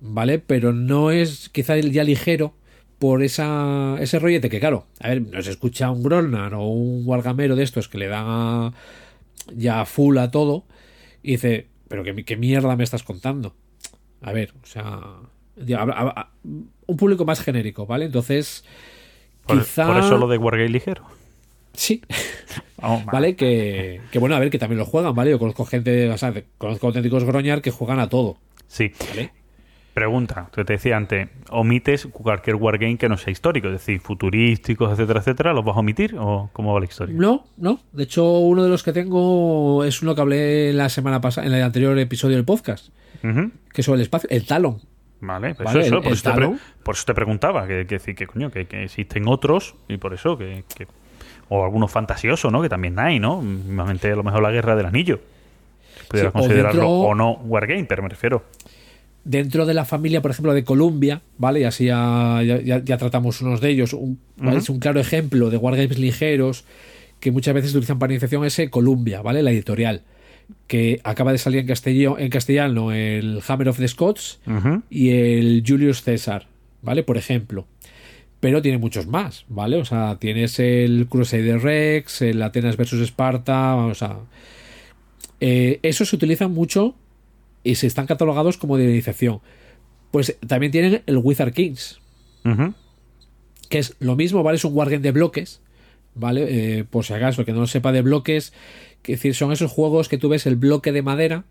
¿vale? 0.00 0.38
Pero 0.38 0.72
no 0.72 1.10
es 1.10 1.48
quizá 1.50 1.76
el 1.76 1.92
ya 1.92 2.02
ligero 2.04 2.54
por 2.98 3.22
esa, 3.22 3.96
ese 4.00 4.18
rollete 4.18 4.48
que, 4.48 4.58
claro, 4.58 4.86
a 5.00 5.08
ver, 5.10 5.22
nos 5.22 5.46
escucha 5.46 5.90
un 5.90 6.02
Grolnar 6.02 6.54
o 6.54 6.66
un 6.66 7.02
Wargamero 7.06 7.54
de 7.56 7.62
estos 7.62 7.88
que 7.88 7.98
le 7.98 8.08
dan 8.08 8.24
a- 8.26 8.72
ya 9.54 9.84
full 9.84 10.16
a 10.18 10.30
todo 10.30 10.64
y 11.22 11.32
dice, 11.32 11.66
pero 11.88 12.04
¿qué, 12.04 12.24
qué 12.24 12.36
mierda 12.36 12.76
me 12.76 12.84
estás 12.84 13.02
contando? 13.02 13.54
A 14.22 14.32
ver, 14.32 14.52
o 14.62 14.66
sea, 14.66 15.00
ya, 15.56 15.78
a- 15.80 15.82
a- 15.84 16.20
a- 16.20 16.30
un 16.86 16.96
público 16.96 17.24
más 17.24 17.40
genérico, 17.40 17.86
¿vale? 17.86 18.06
Entonces, 18.06 18.64
Por, 19.46 19.58
quizá... 19.58 19.86
por 19.86 19.96
eso 19.98 20.16
lo 20.18 20.28
de 20.28 20.38
Wargame 20.38 20.68
ligero. 20.70 21.04
Sí, 21.74 22.02
Vamos, 22.80 23.04
¿vale? 23.06 23.36
Que, 23.36 24.00
que 24.10 24.18
bueno, 24.18 24.34
a 24.36 24.38
ver, 24.38 24.50
que 24.50 24.58
también 24.58 24.78
lo 24.78 24.84
juegan, 24.86 25.14
¿vale? 25.14 25.30
Yo 25.30 25.38
conozco 25.38 25.64
gente, 25.64 26.08
o 26.10 26.18
sea, 26.18 26.32
conozco 26.58 26.86
auténticos 26.86 27.24
groñar 27.24 27.60
que 27.62 27.70
juegan 27.70 28.00
a 28.00 28.08
todo, 28.08 28.38
Sí. 28.68 28.92
¿vale? 29.10 29.32
Pregunta, 29.96 30.50
te 30.54 30.62
decía 30.62 30.94
antes, 30.98 31.30
¿omites 31.48 32.04
cualquier 32.12 32.56
wargame 32.56 32.98
que 32.98 33.08
no 33.08 33.16
sea 33.16 33.30
histórico? 33.32 33.68
Es 33.68 33.72
decir, 33.72 33.98
futurísticos, 33.98 34.92
etcétera, 34.92 35.20
etcétera, 35.20 35.54
¿los 35.54 35.64
vas 35.64 35.74
a 35.74 35.80
omitir 35.80 36.14
o 36.18 36.50
cómo 36.52 36.74
va 36.74 36.80
la 36.80 36.84
historia? 36.84 37.14
No, 37.18 37.46
no. 37.56 37.80
De 37.92 38.02
hecho, 38.02 38.22
uno 38.40 38.62
de 38.62 38.68
los 38.68 38.82
que 38.82 38.92
tengo 38.92 39.84
es 39.84 40.02
uno 40.02 40.14
que 40.14 40.20
hablé 40.20 40.74
la 40.74 40.90
semana 40.90 41.22
pasada, 41.22 41.46
en 41.46 41.54
el 41.54 41.62
anterior 41.62 41.98
episodio 41.98 42.36
del 42.36 42.44
podcast, 42.44 42.88
que 43.22 43.80
es 43.80 43.86
sobre 43.86 43.96
el 43.96 44.02
espacio, 44.02 44.28
el 44.30 44.44
Talon. 44.46 44.82
Vale, 45.22 45.54
pues 45.54 45.64
Vale, 45.64 45.86
eso, 45.86 45.94
el- 45.96 46.02
por, 46.02 46.06
el 46.08 46.12
eso 46.12 46.22
te 46.24 46.30
Talon. 46.34 46.60
por 46.82 46.94
eso 46.94 47.04
te 47.06 47.14
preguntaba, 47.14 47.66
que, 47.66 47.86
que 47.86 47.94
decir 47.94 48.14
que 48.14 48.26
coño, 48.26 48.50
que, 48.50 48.66
que 48.66 48.84
existen 48.84 49.26
otros 49.26 49.76
y 49.88 49.96
por 49.96 50.12
eso 50.12 50.36
que, 50.36 50.62
que- 50.76 50.86
o 51.48 51.64
algunos 51.64 51.90
fantasiosos, 51.90 52.52
¿no? 52.52 52.60
Que 52.60 52.68
también 52.68 52.98
hay, 52.98 53.18
¿no? 53.18 53.40
Mismamente 53.40 54.12
a 54.12 54.16
lo 54.16 54.22
mejor 54.24 54.42
la 54.42 54.50
Guerra 54.50 54.76
del 54.76 54.84
Anillo. 54.84 55.20
Pudiera 56.10 56.28
Sí, 56.28 56.36
o 56.36 56.38
considerarlo 56.38 56.80
dentro- 56.82 56.90
o 56.90 57.14
no 57.14 57.32
wargame, 57.44 57.84
pero 57.86 58.02
me 58.02 58.10
refiero. 58.10 58.44
Dentro 59.28 59.66
de 59.66 59.74
la 59.74 59.84
familia, 59.84 60.22
por 60.22 60.30
ejemplo, 60.30 60.54
de 60.54 60.62
Columbia, 60.62 61.20
¿vale? 61.36 61.60
Y 61.60 61.64
así 61.64 61.86
ya, 61.86 62.40
ya- 62.44 62.78
ya- 62.84 62.96
tratamos 62.96 63.40
unos 63.40 63.60
de 63.60 63.70
ellos. 63.70 63.96
Es 64.56 64.68
un 64.70 64.78
claro 64.78 65.00
ejemplo 65.00 65.50
de 65.50 65.56
wargames 65.56 65.98
ligeros 65.98 66.64
que 67.18 67.32
muchas 67.32 67.52
veces 67.54 67.72
utilizan 67.72 67.98
para 67.98 68.12
iniciación 68.12 68.44
ese 68.44 68.70
Columbia, 68.70 69.22
¿vale? 69.22 69.42
La 69.42 69.50
editorial. 69.50 70.02
Que 70.68 71.00
acaba 71.02 71.32
de 71.32 71.38
salir 71.38 71.58
en 71.60 71.66
castellano, 71.66 72.18
en 72.20 72.28
castellano 72.30 72.92
el 72.92 73.40
Hammer 73.48 73.68
of 73.70 73.78
the 73.78 73.88
Scots 73.88 74.38
y 74.90 75.10
el 75.10 75.64
Julius 75.66 76.02
Caesar, 76.02 76.46
¿vale? 76.82 77.02
Por 77.02 77.16
ejemplo. 77.16 77.66
Pero 78.38 78.62
tiene 78.62 78.78
muchos 78.78 79.08
más, 79.08 79.44
¿vale? 79.48 79.76
O 79.78 79.84
sea, 79.84 80.18
tienes 80.20 80.60
el 80.60 81.06
Crusader 81.08 81.60
Rex, 81.62 82.22
el 82.22 82.40
Atenas 82.42 82.76
versus 82.76 83.00
Esparta, 83.00 83.74
vamos 83.74 84.02
a... 84.04 84.18
Eh, 85.40 85.80
esos 85.82 86.08
se 86.10 86.16
utilizan 86.16 86.52
mucho 86.52 86.94
y 87.66 87.74
se 87.74 87.86
están 87.86 88.06
catalogados 88.06 88.56
como 88.56 88.76
de 88.76 88.84
iniciación. 88.84 89.40
Pues 90.10 90.38
también 90.46 90.72
tienen 90.72 91.02
el 91.06 91.18
Wizard 91.18 91.52
Kings, 91.52 92.00
que 93.68 93.78
es 93.78 93.96
lo 93.98 94.14
mismo, 94.14 94.42
¿vale? 94.42 94.56
Es 94.56 94.64
un 94.64 94.74
wargame 94.74 95.02
de 95.02 95.10
bloques, 95.10 95.60
¿vale? 96.14 96.46
Eh, 96.78 96.84
por 96.84 97.04
si 97.04 97.12
acaso, 97.12 97.44
que 97.44 97.52
no 97.52 97.60
lo 97.60 97.66
sepa 97.66 97.90
de 97.90 98.02
bloques, 98.02 98.52
que 99.02 99.12
decir, 99.12 99.34
son 99.34 99.52
esos 99.52 99.70
juegos 99.70 100.08
que 100.08 100.16
tú 100.16 100.28
ves 100.28 100.46
el 100.46 100.56
bloque 100.56 100.92
de 100.92 101.02
madera 101.02 101.44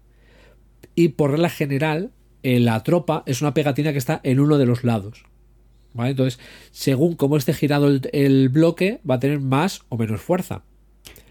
y 0.96 1.10
por 1.10 1.32
regla 1.32 1.50
general 1.50 2.12
eh, 2.44 2.60
la 2.60 2.82
tropa 2.84 3.24
es 3.26 3.42
una 3.42 3.54
pegatina 3.54 3.92
que 3.92 3.98
está 3.98 4.22
en 4.24 4.40
uno 4.40 4.58
de 4.58 4.66
los 4.66 4.84
lados. 4.84 5.26
¿Vale? 5.94 6.12
Entonces, 6.12 6.40
según 6.72 7.16
cómo 7.16 7.38
esté 7.38 7.54
girado 7.54 7.88
el, 7.88 8.10
el 8.12 8.50
bloque, 8.50 9.00
va 9.10 9.16
a 9.16 9.20
tener 9.20 9.40
más 9.40 9.82
o 9.90 9.98
menos 9.98 10.22
fuerza. 10.22 10.64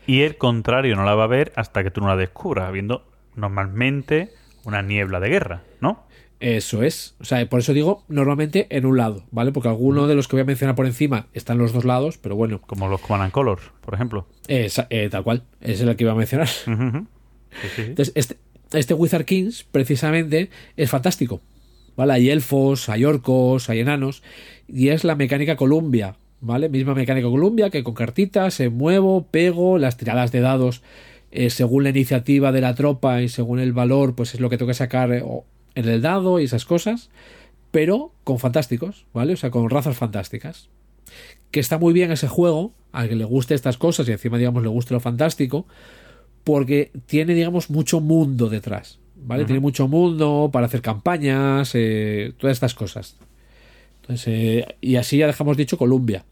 Y 0.07 0.21
el 0.21 0.37
contrario 0.37 0.97
no 0.97 1.05
la 1.05 1.15
va 1.15 1.25
a 1.25 1.29
ver 1.29 1.53
hasta 1.57 1.83
que 1.83 1.91
tú 1.91 2.01
no 2.01 2.09
la 2.09 2.17
descubras, 2.17 2.69
habiendo 2.69 3.07
normalmente 3.35 4.31
una 4.65 4.83
niebla 4.83 5.21
de 5.21 5.29
guerra, 5.29 5.63
¿no? 5.81 6.05
Eso 6.41 6.83
es. 6.83 7.15
O 7.21 7.25
sea, 7.25 7.49
por 7.49 7.61
eso 7.61 7.73
digo 7.73 8.05
normalmente 8.09 8.67
en 8.71 8.85
un 8.87 8.97
lado, 8.99 9.25
¿vale? 9.31 9.53
Porque 9.53 9.69
alguno 9.69 10.07
de 10.07 10.15
los 10.15 10.29
que 10.29 10.37
voy 10.37 10.43
a 10.43 10.45
mencionar 10.45 10.75
por 10.75 10.85
encima 10.87 11.27
están 11.33 11.57
en 11.57 11.63
los 11.63 11.73
dos 11.73 11.85
lados, 11.85 12.19
pero 12.19 12.37
bueno, 12.37 12.61
Como 12.67 12.89
los 12.89 13.01
Command 13.01 13.23
and 13.25 13.33
Colors, 13.33 13.63
por 13.81 13.95
ejemplo. 13.95 14.27
esa- 14.49 14.87
eh, 14.91 15.09
tal 15.11 15.23
cual. 15.25 15.45
Es 15.61 15.81
el 15.81 15.95
que 15.97 16.05
iba 16.05 16.13
a 16.13 16.17
mencionar. 16.17 16.49
Ujú, 16.67 16.83
ujú. 16.83 17.07
Sí, 17.63 17.69
sí, 17.69 17.69
sí. 17.77 17.83
Entonces, 17.83 18.13
este, 18.17 18.37
este 18.73 18.95
Wizard 18.95 19.25
Kings, 19.25 19.65
precisamente, 19.65 20.51
es 20.77 20.91
fantástico. 20.91 21.41
¿Vale? 21.97 22.13
Hay 22.15 22.29
elfos, 22.31 22.89
hay 22.89 23.05
orcos, 23.05 23.71
hay 23.71 23.79
enanos. 23.81 24.23
Y 24.67 24.89
es 24.89 25.05
la 25.05 25.15
mecánica 25.15 25.55
Columbia. 25.57 26.17
¿Vale? 26.41 26.69
Misma 26.69 26.95
mecánica 26.95 27.29
Columbia 27.29 27.71
que 27.71 27.83
con 27.85 27.95
cartitas, 27.95 28.53
se 28.53 28.69
muevo, 28.69 29.25
pego, 29.31 29.79
las 29.79 29.97
tiradas 29.97 30.31
de 30.31 30.41
dados, 30.41 30.83
eh, 31.37 31.51
según 31.51 31.83
la 31.83 31.91
iniciativa 31.91 32.53
de 32.53 32.61
la 32.61 32.77
tropa 32.77 33.21
y 33.21 33.29
según 33.29 33.59
el 33.59 33.73
valor, 33.73 34.15
pues 34.15 34.35
es 34.35 34.41
lo 34.41 34.49
que 34.49 34.57
tengo 34.57 34.69
que 34.69 34.75
sacar 34.75 35.13
eh, 35.13 35.25
en 35.75 35.89
el 35.89 36.01
dado 36.01 36.39
y 36.39 36.45
esas 36.45 36.65
cosas. 36.65 37.11
Pero 37.73 38.13
con 38.23 38.39
fantásticos, 38.39 39.05
¿vale? 39.13 39.33
O 39.33 39.37
sea, 39.37 39.51
con 39.51 39.69
razas 39.69 39.97
fantásticas. 39.97 40.69
Que 41.51 41.59
está 41.59 41.77
muy 41.77 41.93
bien 41.93 42.13
ese 42.13 42.29
juego, 42.29 42.73
al 42.93 43.09
que 43.09 43.17
le 43.17 43.25
guste 43.25 43.55
estas 43.55 43.77
cosas 43.77 44.09
y 44.09 44.13
encima, 44.13 44.39
digamos, 44.39 44.63
le 44.63 44.69
guste 44.69 44.95
lo 44.95 45.01
fantástico, 45.01 45.67
porque 46.45 46.93
tiene, 47.07 47.35
digamos, 47.35 47.69
mucho 47.69 48.01
mundo 48.01 48.49
detrás, 48.49 49.01
¿vale? 49.17 49.45
Tiene 49.45 49.59
mucho 49.59 49.89
mundo 49.89 50.51
para 50.53 50.67
hacer 50.67 50.83
campañas, 50.83 51.73
eh, 51.75 52.33
todas 52.39 52.55
estas 52.55 52.75
cosas. 52.75 53.17
Entonces, 54.03 54.25
eh, 54.29 54.77
y 54.81 54.95
así 54.95 55.19
ya 55.19 55.27
dejamos 55.27 55.57
dicho 55.57 55.77
Columbia, 55.77 56.25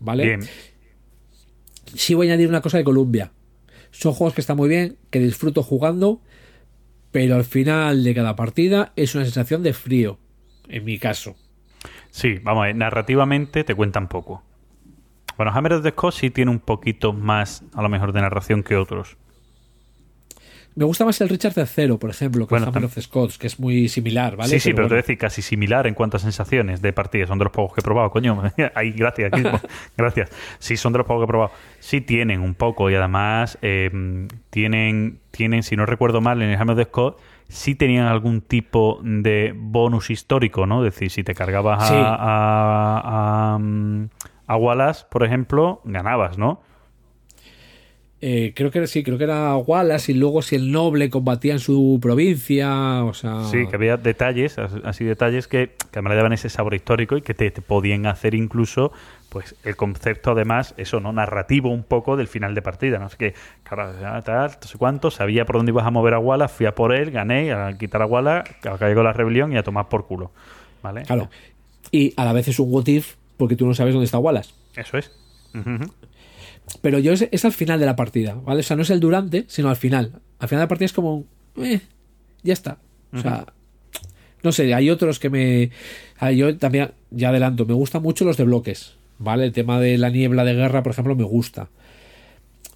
¿vale? 0.00 0.24
Bien. 0.24 0.40
Sí 1.94 2.14
voy 2.14 2.28
a 2.28 2.32
añadir 2.32 2.48
una 2.48 2.62
cosa 2.62 2.78
de 2.78 2.84
Columbia. 2.84 3.32
Son 3.90 4.12
juegos 4.12 4.34
que 4.34 4.40
están 4.40 4.56
muy 4.56 4.68
bien, 4.68 4.96
que 5.10 5.18
disfruto 5.18 5.62
jugando, 5.62 6.20
pero 7.12 7.36
al 7.36 7.44
final 7.44 8.04
de 8.04 8.14
cada 8.14 8.36
partida 8.36 8.92
es 8.96 9.14
una 9.14 9.24
sensación 9.24 9.62
de 9.62 9.72
frío, 9.72 10.18
en 10.68 10.84
mi 10.84 10.98
caso. 10.98 11.36
Sí, 12.10 12.38
vamos 12.42 12.62
a 12.62 12.66
ver, 12.66 12.76
narrativamente 12.76 13.64
te 13.64 13.74
cuentan 13.74 14.08
poco. 14.08 14.42
Bueno, 15.36 15.52
Hammer 15.52 15.74
of 15.74 15.82
the 15.82 15.90
Scott 15.90 16.14
sí 16.14 16.30
tiene 16.30 16.50
un 16.50 16.60
poquito 16.60 17.12
más, 17.12 17.62
a 17.74 17.82
lo 17.82 17.88
mejor, 17.88 18.12
de 18.12 18.22
narración 18.22 18.62
que 18.62 18.76
otros. 18.76 19.16
Me 20.76 20.84
gusta 20.84 21.04
más 21.06 21.18
el 21.22 21.28
Richard 21.30 21.54
III, 21.56 21.96
por 21.96 22.10
ejemplo, 22.10 22.46
que 22.46 22.50
Bueno, 22.50 22.66
el 22.66 22.68
Hammer 22.68 22.84
of 22.84 22.98
Scots, 23.00 23.38
que 23.38 23.46
es 23.46 23.58
muy 23.58 23.88
similar, 23.88 24.36
¿vale? 24.36 24.50
sí, 24.50 24.60
sí, 24.60 24.74
pero, 24.74 24.86
te 24.88 24.94
voy 24.94 24.98
a 24.98 25.02
decir 25.02 25.16
casi 25.18 25.40
similar 25.40 25.86
en 25.86 25.94
cuanto 25.94 26.18
a 26.18 26.20
sensaciones 26.20 26.82
de 26.82 26.92
partida. 26.92 27.26
Son 27.26 27.38
de 27.38 27.44
los 27.46 27.52
pocos 27.52 27.74
que 27.74 27.80
he 27.80 27.82
probado, 27.82 28.10
coño. 28.10 28.42
Ahí, 28.74 28.92
gracias, 28.92 29.32
Guillermo. 29.32 29.58
gracias. 29.96 30.30
Sí, 30.58 30.76
son 30.76 30.92
de 30.92 30.98
los 30.98 31.06
pocos 31.06 31.22
que 31.22 31.24
he 31.24 31.28
probado. 31.28 31.50
Sí 31.80 32.02
tienen 32.02 32.40
un 32.42 32.54
poco 32.54 32.90
y 32.90 32.94
además 32.94 33.58
eh, 33.62 33.90
tienen, 34.50 35.18
tienen, 35.30 35.62
si 35.62 35.76
no 35.76 35.86
recuerdo 35.86 36.20
mal, 36.20 36.42
en 36.42 36.50
el 36.50 36.60
Hammer 36.60 36.74
of 36.74 36.84
the 36.84 36.90
Scott 36.90 37.20
sí 37.48 37.74
tenían 37.74 38.06
algún 38.06 38.40
tipo 38.42 38.98
de 39.02 39.54
bonus 39.56 40.10
histórico, 40.10 40.66
¿no? 40.66 40.84
Es 40.84 40.92
decir, 40.94 41.10
si 41.10 41.22
te 41.24 41.34
cargabas 41.34 41.84
a, 41.84 41.86
Sí. 41.86 41.94
a, 41.96 43.54
a, 43.54 43.58
mm, 43.58 44.08
a 44.46 44.56
Wallace, 44.56 45.06
por 45.10 45.24
ejemplo, 45.24 45.80
ganabas, 45.84 46.38
¿no? 46.38 46.60
Eh, 48.20 48.52
creo 48.56 48.70
que 48.70 48.86
sí, 48.86 49.02
creo 49.02 49.18
que 49.18 49.24
era 49.24 49.54
Wallace 49.56 50.12
y 50.12 50.14
luego 50.14 50.40
si 50.42 50.56
el 50.56 50.72
noble 50.72 51.10
combatía 51.10 51.52
en 51.52 51.58
su 51.60 51.98
provincia, 52.00 53.04
o 53.04 53.12
sea... 53.12 53.44
Sí, 53.44 53.66
que 53.68 53.76
había 53.76 53.96
detalles, 53.98 54.58
as- 54.58 54.72
así 54.84 55.04
detalles 55.04 55.46
que, 55.48 55.68
que 55.68 55.98
además 55.98 56.12
le 56.12 56.16
daban 56.16 56.32
ese 56.32 56.48
sabor 56.48 56.74
histórico 56.74 57.16
y 57.16 57.22
que 57.22 57.34
te, 57.34 57.50
te 57.50 57.60
podían 57.60 58.06
hacer 58.06 58.34
incluso, 58.34 58.90
pues, 59.28 59.54
el 59.64 59.76
concepto 59.76 60.30
además, 60.30 60.74
eso, 60.78 60.98
¿no? 60.98 61.12
Narrativo 61.12 61.68
un 61.70 61.82
poco 61.82 62.16
del 62.16 62.26
final 62.26 62.54
de 62.54 62.62
partida, 62.62 62.98
¿no? 62.98 63.06
Así 63.06 63.16
que, 63.18 63.34
claro, 63.64 63.92
tal, 64.22 64.50
no 64.62 64.66
sé 64.68 64.78
cuánto, 64.78 65.10
sabía 65.10 65.44
por 65.44 65.56
dónde 65.56 65.72
ibas 65.72 65.86
a 65.86 65.90
mover 65.90 66.14
a 66.14 66.18
Wallace, 66.18 66.54
fui 66.54 66.66
a 66.66 66.74
por 66.74 66.94
él, 66.94 67.10
gané, 67.10 67.52
a 67.52 67.76
quitar 67.76 68.00
a 68.00 68.06
Wallace, 68.06 68.54
acá 68.68 68.88
llegó 68.88 69.02
la 69.02 69.12
rebelión 69.12 69.52
y 69.52 69.58
a 69.58 69.62
tomar 69.62 69.88
por 69.88 70.06
culo, 70.06 70.30
¿vale? 70.82 71.02
Claro. 71.02 71.28
Y 71.92 72.14
a 72.16 72.24
la 72.24 72.32
vez 72.32 72.48
es 72.48 72.58
un 72.58 72.72
what 72.72 72.86
if 72.86 73.14
porque 73.36 73.56
tú 73.56 73.66
no 73.66 73.74
sabes 73.74 73.92
dónde 73.92 74.06
está 74.06 74.18
Wallace. 74.18 74.52
Eso 74.74 74.96
es. 74.96 75.12
Ujú. 75.54 75.92
Pero 76.82 76.98
yo 76.98 77.12
es, 77.12 77.28
es 77.30 77.44
al 77.44 77.52
final 77.52 77.78
de 77.80 77.86
la 77.86 77.96
partida, 77.96 78.34
¿vale? 78.34 78.60
O 78.60 78.62
sea, 78.62 78.76
no 78.76 78.82
es 78.82 78.90
el 78.90 79.00
durante, 79.00 79.44
sino 79.48 79.68
al 79.68 79.76
final. 79.76 80.20
Al 80.38 80.48
final 80.48 80.60
de 80.60 80.64
la 80.64 80.68
partida 80.68 80.86
es 80.86 80.92
como, 80.92 81.24
eh, 81.56 81.80
ya 82.42 82.52
está. 82.52 82.78
O 83.12 83.18
sea, 83.20 83.46
no 84.42 84.52
sé, 84.52 84.74
hay 84.74 84.90
otros 84.90 85.18
que 85.18 85.30
me... 85.30 85.70
ah, 86.18 86.32
Yo 86.32 86.56
también, 86.58 86.90
ya 87.10 87.30
adelanto, 87.30 87.64
me 87.66 87.74
gustan 87.74 88.02
mucho 88.02 88.24
los 88.24 88.36
de 88.36 88.44
bloques, 88.44 88.96
¿vale? 89.18 89.44
El 89.46 89.52
tema 89.52 89.80
de 89.80 89.96
la 89.96 90.10
niebla 90.10 90.44
de 90.44 90.54
guerra, 90.54 90.82
por 90.82 90.92
ejemplo, 90.92 91.14
me 91.16 91.24
gusta. 91.24 91.68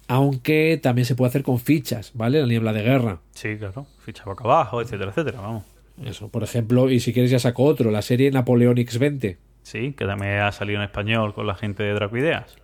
Aunque 0.07 0.79
también 0.81 1.05
se 1.05 1.15
puede 1.15 1.29
hacer 1.29 1.43
con 1.43 1.59
fichas, 1.59 2.11
¿vale? 2.13 2.41
La 2.41 2.47
niebla 2.47 2.73
de 2.73 2.81
guerra. 2.83 3.19
Sí, 3.31 3.55
claro. 3.57 3.85
Ficha 3.99 4.23
boca 4.25 4.43
abajo, 4.43 4.81
etcétera, 4.81 5.11
etcétera, 5.11 5.39
vamos. 5.39 5.63
Eso, 6.03 6.29
por 6.29 6.43
ejemplo, 6.43 6.89
y 6.89 6.99
si 6.99 7.13
quieres 7.13 7.31
ya 7.31 7.39
saco 7.39 7.63
otro, 7.63 7.91
la 7.91 8.01
serie 8.01 8.31
Napoleón 8.31 8.75
X20. 8.77 9.37
Sí, 9.63 9.93
que 9.93 10.05
también 10.05 10.39
ha 10.39 10.51
salido 10.51 10.79
en 10.79 10.85
español 10.85 11.33
con 11.33 11.45
la 11.45 11.55
gente 11.55 11.83
de 11.83 11.93
Dracoideas. 11.93 12.55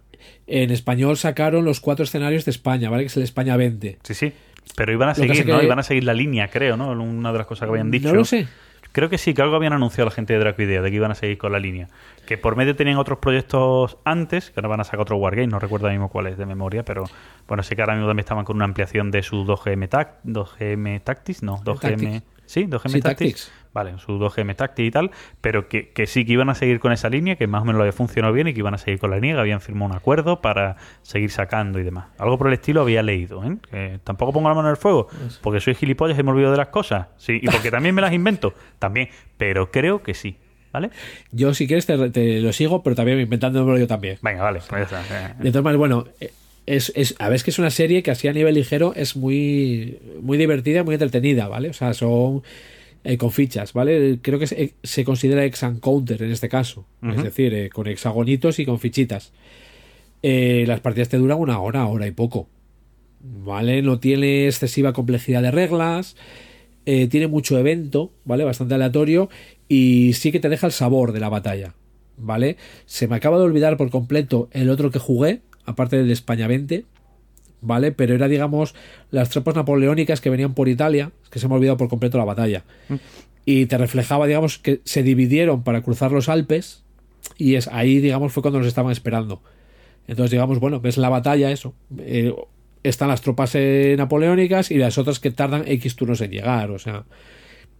En 0.47 0.71
español 0.71 1.17
sacaron 1.17 1.65
los 1.65 1.79
cuatro 1.79 2.03
escenarios 2.05 2.45
de 2.45 2.51
España, 2.51 2.89
¿vale? 2.89 3.03
Que 3.03 3.07
es 3.07 3.17
el 3.17 3.23
España 3.23 3.55
20. 3.57 3.99
Sí, 4.03 4.13
sí. 4.13 4.33
Pero 4.75 4.91
iban 4.91 5.09
a 5.09 5.15
seguir, 5.15 5.45
¿no? 5.47 5.59
que- 5.59 5.65
Iban 5.65 5.79
a 5.79 5.83
seguir 5.83 6.03
la 6.03 6.13
línea, 6.13 6.49
creo, 6.49 6.75
¿no? 6.77 6.91
Una 6.91 7.31
de 7.31 7.37
las 7.37 7.47
cosas 7.47 7.67
que 7.67 7.71
habían 7.71 7.89
dicho. 7.91 8.09
No 8.09 8.15
lo 8.15 8.25
sé. 8.25 8.47
Creo 8.91 9.09
que 9.09 9.17
sí, 9.19 9.33
que 9.35 9.41
algo 9.43 9.55
habían 9.55 9.73
anunciado 9.73 10.05
la 10.09 10.11
gente 10.15 10.33
de 10.33 10.39
Dracoidea, 10.39 10.81
de 10.81 10.89
que 10.89 10.95
iban 10.95 11.11
a 11.11 11.15
seguir 11.15 11.37
con 11.37 11.51
la 11.51 11.59
línea. 11.59 11.87
Que 12.25 12.37
por 12.37 12.55
medio 12.55 12.75
tenían 12.75 12.97
otros 12.97 13.19
proyectos 13.19 13.97
antes, 14.05 14.49
que 14.49 14.59
ahora 14.59 14.69
van 14.69 14.79
a 14.79 14.83
sacar 14.85 15.01
otro 15.01 15.17
Wargame, 15.17 15.47
no 15.47 15.59
recuerdo 15.59 15.85
ahora 15.85 15.93
mismo 15.93 16.09
cuál 16.09 16.27
es 16.27 16.37
de 16.37 16.45
memoria, 16.47 16.83
pero 16.83 17.03
bueno, 17.47 17.61
sé 17.63 17.75
que 17.75 17.81
ahora 17.83 17.93
mismo 17.93 18.07
también 18.07 18.21
estaban 18.23 18.43
con 18.43 18.55
una 18.55 18.65
ampliación 18.65 19.11
de 19.11 19.21
su 19.21 19.45
2GM, 19.45 19.87
tac, 19.87 20.15
2GM 20.23 21.01
Tactics, 21.03 21.43
no, 21.43 21.57
2GM... 21.63 21.79
Tactics. 21.79 22.23
Sí, 22.45 22.63
2GM 22.65 22.89
Sí, 22.89 23.01
Tactics. 23.01 23.01
Tactics. 23.01 23.51
Vale, 23.77 23.93
su 23.99 24.13
2GM 24.13 24.55
Tactics 24.55 24.87
y 24.87 24.89
tal, 24.89 25.11
pero 25.39 25.67
que, 25.69 25.89
que 25.89 26.07
sí 26.07 26.25
que 26.25 26.33
iban 26.33 26.49
a 26.49 26.55
seguir 26.55 26.79
con 26.79 26.91
esa 26.91 27.09
línea, 27.09 27.35
que 27.35 27.45
más 27.45 27.61
o 27.61 27.65
menos 27.65 27.77
lo 27.77 27.83
había 27.83 27.91
funcionado 27.93 28.33
bien 28.33 28.47
y 28.47 28.53
que 28.53 28.59
iban 28.61 28.73
a 28.73 28.79
seguir 28.79 28.99
con 28.99 29.11
la 29.11 29.17
línea, 29.17 29.35
que 29.35 29.41
habían 29.41 29.61
firmado 29.61 29.91
un 29.91 29.95
acuerdo 29.95 30.41
para 30.41 30.77
seguir 31.03 31.29
sacando 31.29 31.79
y 31.79 31.83
demás. 31.83 32.07
Algo 32.17 32.39
por 32.39 32.47
el 32.47 32.53
estilo 32.53 32.81
había 32.81 33.03
leído, 33.03 33.43
¿eh? 33.43 33.55
Que 33.69 33.99
tampoco 34.03 34.33
pongo 34.33 34.49
la 34.49 34.55
mano 34.55 34.69
en 34.69 34.71
el 34.71 34.77
fuego, 34.77 35.09
porque 35.43 35.59
soy 35.59 35.75
gilipollas 35.75 36.17
y 36.17 36.23
me 36.23 36.31
olvido 36.31 36.49
de 36.49 36.57
las 36.57 36.69
cosas. 36.69 37.05
Sí, 37.17 37.39
y 37.39 37.45
porque 37.45 37.69
también 37.69 37.93
me 37.93 38.01
las 38.01 38.13
invento, 38.13 38.55
también, 38.79 39.09
pero 39.37 39.69
creo 39.69 40.01
que 40.01 40.15
sí, 40.15 40.37
¿vale? 40.73 40.89
Yo, 41.31 41.53
si 41.53 41.67
quieres, 41.67 41.85
te, 41.85 42.09
te 42.09 42.39
lo 42.39 42.53
sigo, 42.53 42.81
pero 42.81 42.95
también 42.95 43.19
inventándomelo 43.19 43.77
yo 43.77 43.85
también. 43.85 44.17
Venga, 44.23 44.41
vale, 44.41 44.59
pues 44.67 44.91
está. 44.91 45.03
De 45.37 45.51
todas 45.51 45.63
maneras, 45.63 45.77
bueno, 45.77 46.05
eh, 46.19 46.31
es, 46.65 46.91
es, 46.95 47.15
a 47.19 47.29
ver, 47.29 47.35
es 47.35 47.43
que 47.43 47.51
es 47.51 47.59
una 47.59 47.69
serie 47.69 48.01
que 48.03 48.09
así 48.09 48.27
a 48.27 48.33
nivel 48.33 48.55
ligero 48.55 48.93
es 48.95 49.15
muy, 49.15 49.99
muy 50.19 50.39
divertida, 50.39 50.83
muy 50.83 50.95
entretenida, 50.95 51.47
¿vale? 51.47 51.69
O 51.69 51.73
sea, 51.73 51.93
son 51.93 52.41
eh, 53.03 53.17
con 53.17 53.31
fichas, 53.31 53.73
¿vale? 53.73 54.19
Creo 54.21 54.39
que 54.39 54.47
se, 54.47 54.73
se 54.83 55.03
considera 55.03 55.45
ex 55.45 55.63
and 55.63 55.79
counter 55.79 56.21
en 56.23 56.31
este 56.31 56.49
caso, 56.49 56.85
es 57.01 57.23
decir, 57.23 57.53
eh, 57.53 57.69
con 57.69 57.87
hexagonitos 57.87 58.59
y 58.59 58.65
con 58.65 58.79
fichitas. 58.79 59.31
Eh, 60.23 60.65
las 60.67 60.79
partidas 60.79 61.09
te 61.09 61.17
duran 61.17 61.39
una 61.39 61.59
hora, 61.59 61.85
hora 61.85 62.07
y 62.07 62.11
poco, 62.11 62.47
¿vale? 63.21 63.81
No 63.81 63.99
tiene 63.99 64.45
excesiva 64.47 64.93
complejidad 64.93 65.41
de 65.41 65.51
reglas, 65.51 66.15
eh, 66.85 67.07
tiene 67.07 67.27
mucho 67.27 67.57
evento, 67.57 68.11
¿vale? 68.25 68.43
Bastante 68.43 68.73
aleatorio 68.73 69.29
y 69.67 70.13
sí 70.13 70.31
que 70.31 70.39
te 70.39 70.49
deja 70.49 70.67
el 70.67 70.73
sabor 70.73 71.11
de 71.11 71.19
la 71.19 71.29
batalla, 71.29 71.75
¿vale? 72.17 72.57
Se 72.85 73.07
me 73.07 73.15
acaba 73.15 73.37
de 73.37 73.43
olvidar 73.43 73.77
por 73.77 73.89
completo 73.91 74.49
el 74.51 74.69
otro 74.69 74.89
que 74.89 74.99
jugué, 74.99 75.41
aparte 75.65 75.97
del 75.97 76.07
de 76.07 76.13
España 76.13 76.47
20, 76.47 76.85
¿vale? 77.61 77.91
Pero 77.91 78.15
era, 78.15 78.27
digamos, 78.27 78.75
las 79.11 79.29
tropas 79.29 79.55
napoleónicas 79.55 80.21
que 80.21 80.29
venían 80.29 80.53
por 80.53 80.69
Italia, 80.69 81.11
que 81.29 81.39
se 81.39 81.47
me 81.47 81.53
ha 81.53 81.57
olvidado 81.57 81.77
por 81.77 81.89
completo 81.89 82.17
la 82.17 82.25
batalla. 82.25 82.63
Y 83.45 83.65
te 83.67 83.77
reflejaba, 83.77 84.27
digamos, 84.27 84.57
que 84.57 84.81
se 84.83 85.03
dividieron 85.03 85.63
para 85.63 85.81
cruzar 85.81 86.11
los 86.11 86.29
Alpes 86.29 86.83
y 87.37 87.55
es 87.55 87.67
ahí, 87.67 87.99
digamos, 87.99 88.33
fue 88.33 88.41
cuando 88.41 88.59
nos 88.59 88.67
estaban 88.67 88.91
esperando. 88.91 89.41
Entonces, 90.07 90.31
digamos, 90.31 90.59
bueno, 90.59 90.79
ves 90.79 90.97
la 90.97 91.09
batalla, 91.09 91.51
eso. 91.51 91.73
eh, 91.99 92.33
están 92.83 93.09
las 93.09 93.21
tropas 93.21 93.53
eh, 93.55 93.95
napoleónicas 93.97 94.71
y 94.71 94.77
las 94.77 94.97
otras 94.97 95.19
que 95.19 95.31
tardan 95.31 95.63
X 95.67 95.95
turnos 95.95 96.21
en 96.21 96.31
llegar, 96.31 96.71
o 96.71 96.79
sea. 96.79 97.05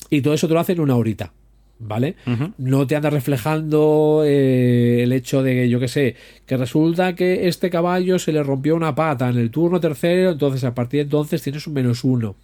Y 0.10 0.22
todo 0.22 0.34
eso 0.34 0.48
te 0.48 0.54
lo 0.54 0.60
hacen 0.60 0.78
en 0.78 0.82
una 0.82 0.96
horita, 0.96 1.34
¿vale? 1.80 2.16
No 2.58 2.88
te 2.88 2.96
anda 2.96 3.10
reflejando 3.10 4.24
eh, 4.26 5.04
el 5.04 5.12
hecho 5.12 5.44
de 5.44 5.54
que, 5.54 5.70
yo 5.70 5.80
qué 5.80 5.88
sé, 5.88 6.16
que 6.46 6.58
resulta 6.58 7.16
que 7.16 7.48
este 7.48 7.70
caballo 7.70 8.20
se 8.20 8.32
le 8.32 8.44
rompió 8.44 8.76
una 8.76 8.96
pata 8.96 9.30
en 9.30 9.38
el 9.38 9.52
turno 9.52 9.80
tercero, 9.80 10.32
entonces 10.32 10.64
a 10.64 10.74
partir 10.74 11.00
de 11.00 11.04
entonces 11.04 11.42
tienes 11.42 11.68
un 11.68 11.74
menos 11.74 12.04
uno. 12.04 12.36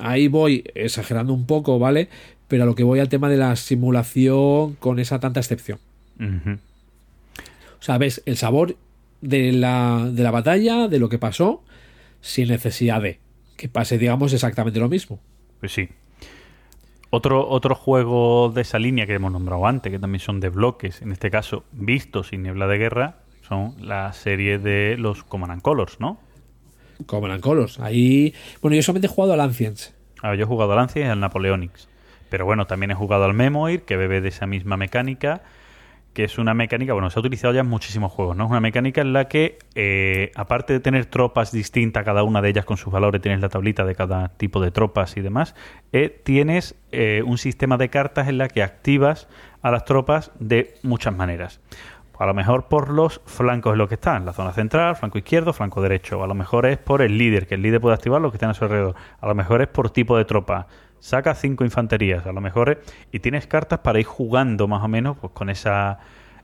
Ahí 0.00 0.28
voy 0.28 0.64
exagerando 0.74 1.32
un 1.32 1.46
poco, 1.46 1.78
¿vale? 1.78 2.08
Pero 2.48 2.64
a 2.64 2.66
lo 2.66 2.74
que 2.74 2.84
voy 2.84 2.98
al 2.98 3.08
tema 3.08 3.28
de 3.28 3.36
la 3.36 3.54
simulación 3.56 4.74
con 4.74 4.98
esa 4.98 5.20
tanta 5.20 5.40
excepción. 5.40 5.78
Ujú. 6.18 6.58
O 7.78 7.82
sea, 7.82 7.98
ves 7.98 8.22
el 8.26 8.36
sabor 8.36 8.76
de 9.20 9.52
la, 9.52 10.10
de 10.10 10.22
la 10.22 10.30
batalla, 10.30 10.88
de 10.88 10.98
lo 10.98 11.08
que 11.08 11.18
pasó, 11.18 11.62
sin 12.20 12.48
necesidad 12.48 13.02
de 13.02 13.18
que 13.56 13.68
pase, 13.68 13.98
digamos, 13.98 14.32
exactamente 14.32 14.80
lo 14.80 14.88
mismo. 14.88 15.20
Pues 15.60 15.72
sí. 15.72 15.88
Otro, 17.14 17.48
otro 17.48 17.76
juego 17.76 18.50
de 18.52 18.62
esa 18.62 18.80
línea 18.80 19.06
que 19.06 19.14
hemos 19.14 19.30
nombrado 19.30 19.66
antes, 19.66 19.92
que 19.92 20.00
también 20.00 20.18
son 20.18 20.40
de 20.40 20.48
bloques, 20.48 21.00
en 21.00 21.12
este 21.12 21.30
caso 21.30 21.62
vistos 21.70 22.28
sin 22.28 22.42
niebla 22.42 22.66
de 22.66 22.76
guerra, 22.76 23.18
son 23.46 23.76
la 23.78 24.12
serie 24.12 24.58
de 24.58 24.96
los 24.98 25.22
Command 25.22 25.52
and 25.52 25.62
Colors, 25.62 26.00
¿no? 26.00 26.18
Como 27.06 27.28
en 27.28 27.40
Colors. 27.40 27.78
Ahí. 27.78 28.34
Bueno, 28.60 28.74
yo 28.74 28.82
solamente 28.82 29.06
he 29.06 29.10
jugado 29.10 29.32
al 29.32 29.40
Ancients. 29.40 29.94
A 30.22 30.30
ver, 30.30 30.38
yo 30.38 30.44
he 30.44 30.48
jugado 30.48 30.72
al 30.72 30.78
Lancia 30.78 31.06
y 31.06 31.08
al 31.08 31.20
Napoleonics. 31.20 31.88
Pero 32.30 32.46
bueno, 32.46 32.66
también 32.66 32.90
he 32.90 32.94
jugado 32.94 33.24
al 33.24 33.34
Memoir, 33.34 33.82
que 33.82 33.96
bebe 33.96 34.20
de 34.20 34.30
esa 34.30 34.46
misma 34.46 34.76
mecánica, 34.76 35.42
que 36.14 36.24
es 36.24 36.38
una 36.38 36.54
mecánica, 36.54 36.92
bueno, 36.92 37.10
se 37.10 37.18
ha 37.18 37.20
utilizado 37.20 37.52
ya 37.52 37.60
en 37.60 37.68
muchísimos 37.68 38.12
juegos, 38.12 38.36
¿no? 38.36 38.44
Es 38.44 38.50
una 38.50 38.60
mecánica 38.60 39.00
en 39.00 39.12
la 39.12 39.26
que, 39.26 39.58
eh, 39.74 40.30
aparte 40.36 40.72
de 40.72 40.80
tener 40.80 41.06
tropas 41.06 41.50
distintas, 41.50 42.04
cada 42.04 42.22
una 42.22 42.40
de 42.40 42.50
ellas 42.50 42.64
con 42.64 42.76
sus 42.76 42.92
valores, 42.92 43.20
tienes 43.20 43.40
la 43.40 43.48
tablita 43.48 43.84
de 43.84 43.96
cada 43.96 44.28
tipo 44.28 44.60
de 44.60 44.70
tropas 44.70 45.16
y 45.16 45.20
demás, 45.20 45.56
eh, 45.92 46.08
tienes 46.08 46.76
eh, 46.92 47.22
un 47.26 47.36
sistema 47.36 47.76
de 47.76 47.90
cartas 47.90 48.28
en 48.28 48.38
la 48.38 48.48
que 48.48 48.62
activas 48.62 49.28
a 49.60 49.72
las 49.72 49.84
tropas 49.84 50.30
de 50.38 50.74
muchas 50.82 51.14
maneras. 51.14 51.60
A 52.16 52.26
lo 52.26 52.34
mejor 52.34 52.68
por 52.68 52.90
los 52.90 53.20
flancos 53.26 53.72
en 53.72 53.78
los 53.78 53.88
que 53.88 53.96
están, 53.96 54.24
la 54.24 54.32
zona 54.32 54.52
central, 54.52 54.94
flanco 54.94 55.18
izquierdo, 55.18 55.52
flanco 55.52 55.82
derecho. 55.82 56.22
A 56.22 56.28
lo 56.28 56.34
mejor 56.34 56.64
es 56.66 56.78
por 56.78 57.02
el 57.02 57.18
líder, 57.18 57.48
que 57.48 57.56
el 57.56 57.62
líder 57.62 57.80
puede 57.80 57.94
activar 57.94 58.20
los 58.20 58.30
que 58.30 58.36
están 58.36 58.50
a 58.50 58.54
su 58.54 58.64
alrededor. 58.64 58.94
A 59.20 59.26
lo 59.26 59.34
mejor 59.34 59.62
es 59.62 59.68
por 59.68 59.90
tipo 59.90 60.16
de 60.16 60.24
tropa. 60.24 60.68
Saca 61.04 61.34
cinco 61.34 61.64
infanterías, 61.64 62.24
a 62.24 62.32
lo 62.32 62.40
mejor 62.40 62.70
es... 62.70 62.78
Y 63.12 63.18
tienes 63.18 63.46
cartas 63.46 63.80
para 63.80 64.00
ir 64.00 64.06
jugando 64.06 64.66
más 64.68 64.82
o 64.82 64.88
menos 64.88 65.18
pues, 65.20 65.34
con 65.34 65.50
esa, 65.50 65.98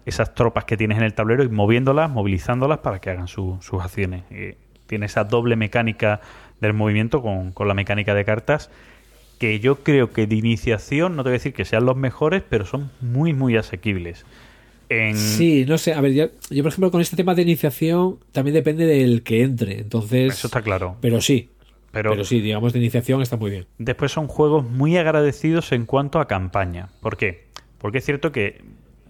esas 0.04 0.34
tropas 0.34 0.66
que 0.66 0.76
tienes 0.76 0.98
en 0.98 1.04
el 1.04 1.14
tablero 1.14 1.42
y 1.42 1.48
moviéndolas, 1.48 2.10
movilizándolas 2.10 2.80
para 2.80 3.00
que 3.00 3.08
hagan 3.08 3.26
su- 3.26 3.56
sus 3.62 3.82
acciones. 3.82 4.24
Y 4.30 4.56
tiene 4.86 5.06
esa 5.06 5.24
doble 5.24 5.56
mecánica 5.56 6.20
del 6.60 6.74
movimiento 6.74 7.22
con, 7.22 7.52
con 7.52 7.68
la 7.68 7.74
mecánica 7.74 8.12
de 8.12 8.26
cartas 8.26 8.68
que 9.38 9.60
yo 9.60 9.76
creo 9.76 10.12
que 10.12 10.26
de 10.26 10.34
iniciación, 10.36 11.16
no 11.16 11.22
te 11.22 11.30
voy 11.30 11.36
a 11.36 11.38
decir 11.38 11.54
que 11.54 11.64
sean 11.64 11.86
los 11.86 11.96
mejores, 11.96 12.42
pero 12.46 12.66
son 12.66 12.90
muy, 13.00 13.32
muy 13.32 13.56
asequibles. 13.56 14.26
En... 14.90 15.16
Sí, 15.16 15.64
no 15.66 15.78
sé. 15.78 15.94
A 15.94 16.02
ver, 16.02 16.12
yo, 16.12 16.26
yo, 16.50 16.62
por 16.62 16.70
ejemplo, 16.70 16.90
con 16.90 17.00
este 17.00 17.16
tema 17.16 17.34
de 17.34 17.40
iniciación 17.40 18.18
también 18.32 18.52
depende 18.52 18.84
del 18.84 19.22
que 19.22 19.40
entre. 19.42 19.78
Entonces. 19.78 20.34
Eso 20.34 20.48
está 20.48 20.60
claro. 20.60 20.96
Pero 21.00 21.22
sí. 21.22 21.48
Pero, 21.92 22.10
Pero 22.10 22.24
sí, 22.24 22.40
digamos, 22.40 22.72
de 22.72 22.78
iniciación 22.78 23.20
está 23.20 23.36
muy 23.36 23.50
bien. 23.50 23.66
Después 23.78 24.12
son 24.12 24.28
juegos 24.28 24.64
muy 24.64 24.96
agradecidos 24.96 25.72
en 25.72 25.86
cuanto 25.86 26.20
a 26.20 26.28
campaña. 26.28 26.90
¿Por 27.00 27.16
qué? 27.16 27.48
Porque 27.78 27.98
es 27.98 28.04
cierto 28.04 28.30
que 28.30 28.62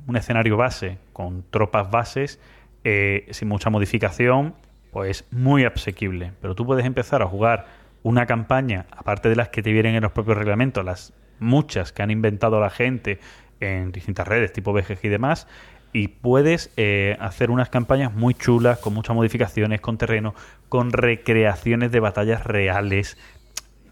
un 0.07 0.17
escenario 0.17 0.57
base 0.57 0.99
con 1.13 1.45
tropas 1.51 1.91
bases, 1.91 2.41
eh, 2.85 3.27
sin 3.31 3.49
mucha 3.49 3.69
modificación, 3.69 4.55
pues 4.93 5.27
muy 5.31 5.65
asequible. 5.65 6.33
Pero 6.41 6.55
tú 6.55 6.65
puedes 6.65 6.87
empezar 6.87 7.23
a 7.23 7.27
jugar 7.27 7.67
una 8.03 8.27
campaña, 8.27 8.87
aparte 8.91 9.29
de 9.29 9.37
las 9.37 9.51
que 9.51 9.63
te 9.63 9.73
vienen 9.73 9.95
en 9.95 10.03
los 10.03 10.13
propios 10.13 10.39
reglamentos, 10.39 10.85
las 10.85 11.13
muchas 11.39 11.93
que 11.93 12.03
han 12.03 12.11
inventado 12.11 12.61
la 12.61 12.71
gente 12.71 13.19
en 13.61 13.93
distintas 13.93 14.27
redes, 14.27 14.53
tipo 14.53 14.73
BGG 14.73 14.99
y 15.03 15.09
demás, 15.09 15.47
y 15.93 16.09
puedes 16.09 16.73
eh, 16.77 17.17
hacer 17.21 17.51
unas 17.51 17.69
campañas 17.69 18.13
muy 18.15 18.35
chulas, 18.35 18.79
con 18.79 18.95
muchas 18.95 19.15
modificaciones, 19.17 19.81
con 19.81 19.99
terreno, 19.99 20.35
con 20.69 20.93
recreaciones 20.93 21.91
de 21.93 22.01
batallas 22.01 22.45
reales, 22.45 23.17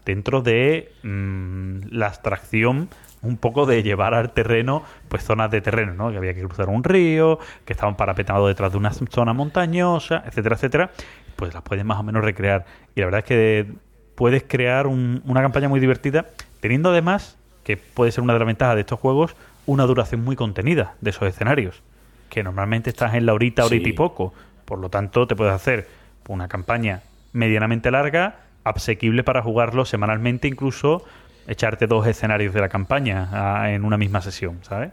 dentro 0.05 0.41
de 0.41 0.91
mm, 1.03 1.89
la 1.91 2.07
abstracción 2.07 2.89
un 3.21 3.35
poco 3.35 3.65
de 3.65 3.83
llevar 3.83 4.13
al 4.13 4.31
terreno, 4.31 4.83
pues 5.09 5.23
zonas 5.23 5.51
de 5.51 5.59
terreno, 5.59 5.93
¿no? 5.93 6.09
Que 6.09 6.17
había 6.17 6.33
que 6.33 6.41
cruzar 6.41 6.69
un 6.69 6.85
río, 6.85 7.37
que 7.65 7.73
estaban 7.73 7.97
parapetados 7.97 8.47
detrás 8.47 8.71
de 8.71 8.77
una 8.77 8.91
zona 8.93 9.33
montañosa, 9.33 10.23
etcétera, 10.25 10.55
etcétera. 10.55 10.91
Pues 11.35 11.53
las 11.53 11.63
puedes 11.63 11.83
más 11.83 11.99
o 11.99 12.03
menos 12.03 12.23
recrear. 12.23 12.65
Y 12.95 13.01
la 13.01 13.07
verdad 13.07 13.19
es 13.19 13.25
que 13.25 13.67
puedes 14.15 14.43
crear 14.47 14.87
un- 14.87 15.21
una 15.25 15.41
campaña 15.41 15.67
muy 15.67 15.81
divertida, 15.81 16.27
teniendo 16.61 16.91
además, 16.91 17.37
que 17.65 17.75
puede 17.75 18.11
ser 18.13 18.23
una 18.23 18.33
de 18.33 18.39
las 18.39 18.47
ventajas 18.47 18.75
de 18.75 18.81
estos 18.81 18.99
juegos, 18.99 19.35
una 19.65 19.83
duración 19.85 20.23
muy 20.23 20.37
contenida 20.37 20.95
de 21.01 21.09
esos 21.09 21.27
escenarios. 21.27 21.83
Que 22.29 22.43
normalmente 22.43 22.89
estás 22.89 23.13
en 23.15 23.25
la 23.25 23.33
horita, 23.33 23.65
horita 23.65 23.85
Sí. 23.85 23.89
y 23.89 23.93
poco. 23.93 24.33
Por 24.65 24.79
lo 24.79 24.89
tanto, 24.89 25.27
te 25.27 25.35
puedes 25.35 25.53
hacer 25.53 25.87
una 26.27 26.47
campaña 26.47 27.01
medianamente 27.33 27.89
larga, 27.89 28.41
asequible 28.63 29.23
para 29.23 29.41
jugarlo 29.41 29.83
semanalmente, 29.85 30.47
incluso 30.47 31.03
echarte 31.47 31.87
dos 31.87 32.05
escenarios 32.05 32.53
de 32.53 32.61
la 32.61 32.69
campaña 32.69 33.29
ah, 33.31 33.71
en 33.71 33.83
una 33.83 33.97
misma 33.97 34.21
sesión, 34.21 34.59
¿sabes? 34.61 34.91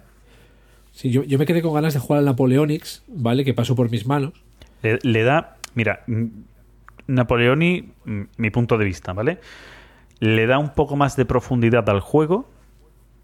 Sí, 0.92 1.10
yo, 1.10 1.22
yo 1.24 1.38
me 1.38 1.44
quedé 1.44 1.60
con 1.60 1.74
ganas 1.74 1.92
de 1.92 2.00
jugar 2.00 2.20
al 2.20 2.24
Napoleonics, 2.24 3.04
¿vale? 3.06 3.44
Que 3.44 3.52
pasó 3.52 3.76
por 3.76 3.90
mis 3.90 4.06
manos. 4.06 4.32
Le, 4.82 4.98
le 5.02 5.22
da, 5.24 5.56
mira, 5.74 6.00
mm, 6.06 6.24
Napoleoni, 7.08 7.92
mm, 8.06 8.20
mi 8.38 8.50
punto 8.50 8.78
de 8.78 8.84
vista, 8.86 9.12
¿vale? 9.12 9.38
Le 10.20 10.46
da 10.46 10.58
un 10.58 10.70
poco 10.70 10.96
más 10.96 11.16
de 11.16 11.26
profundidad 11.26 11.88
al 11.90 12.00
juego, 12.00 12.48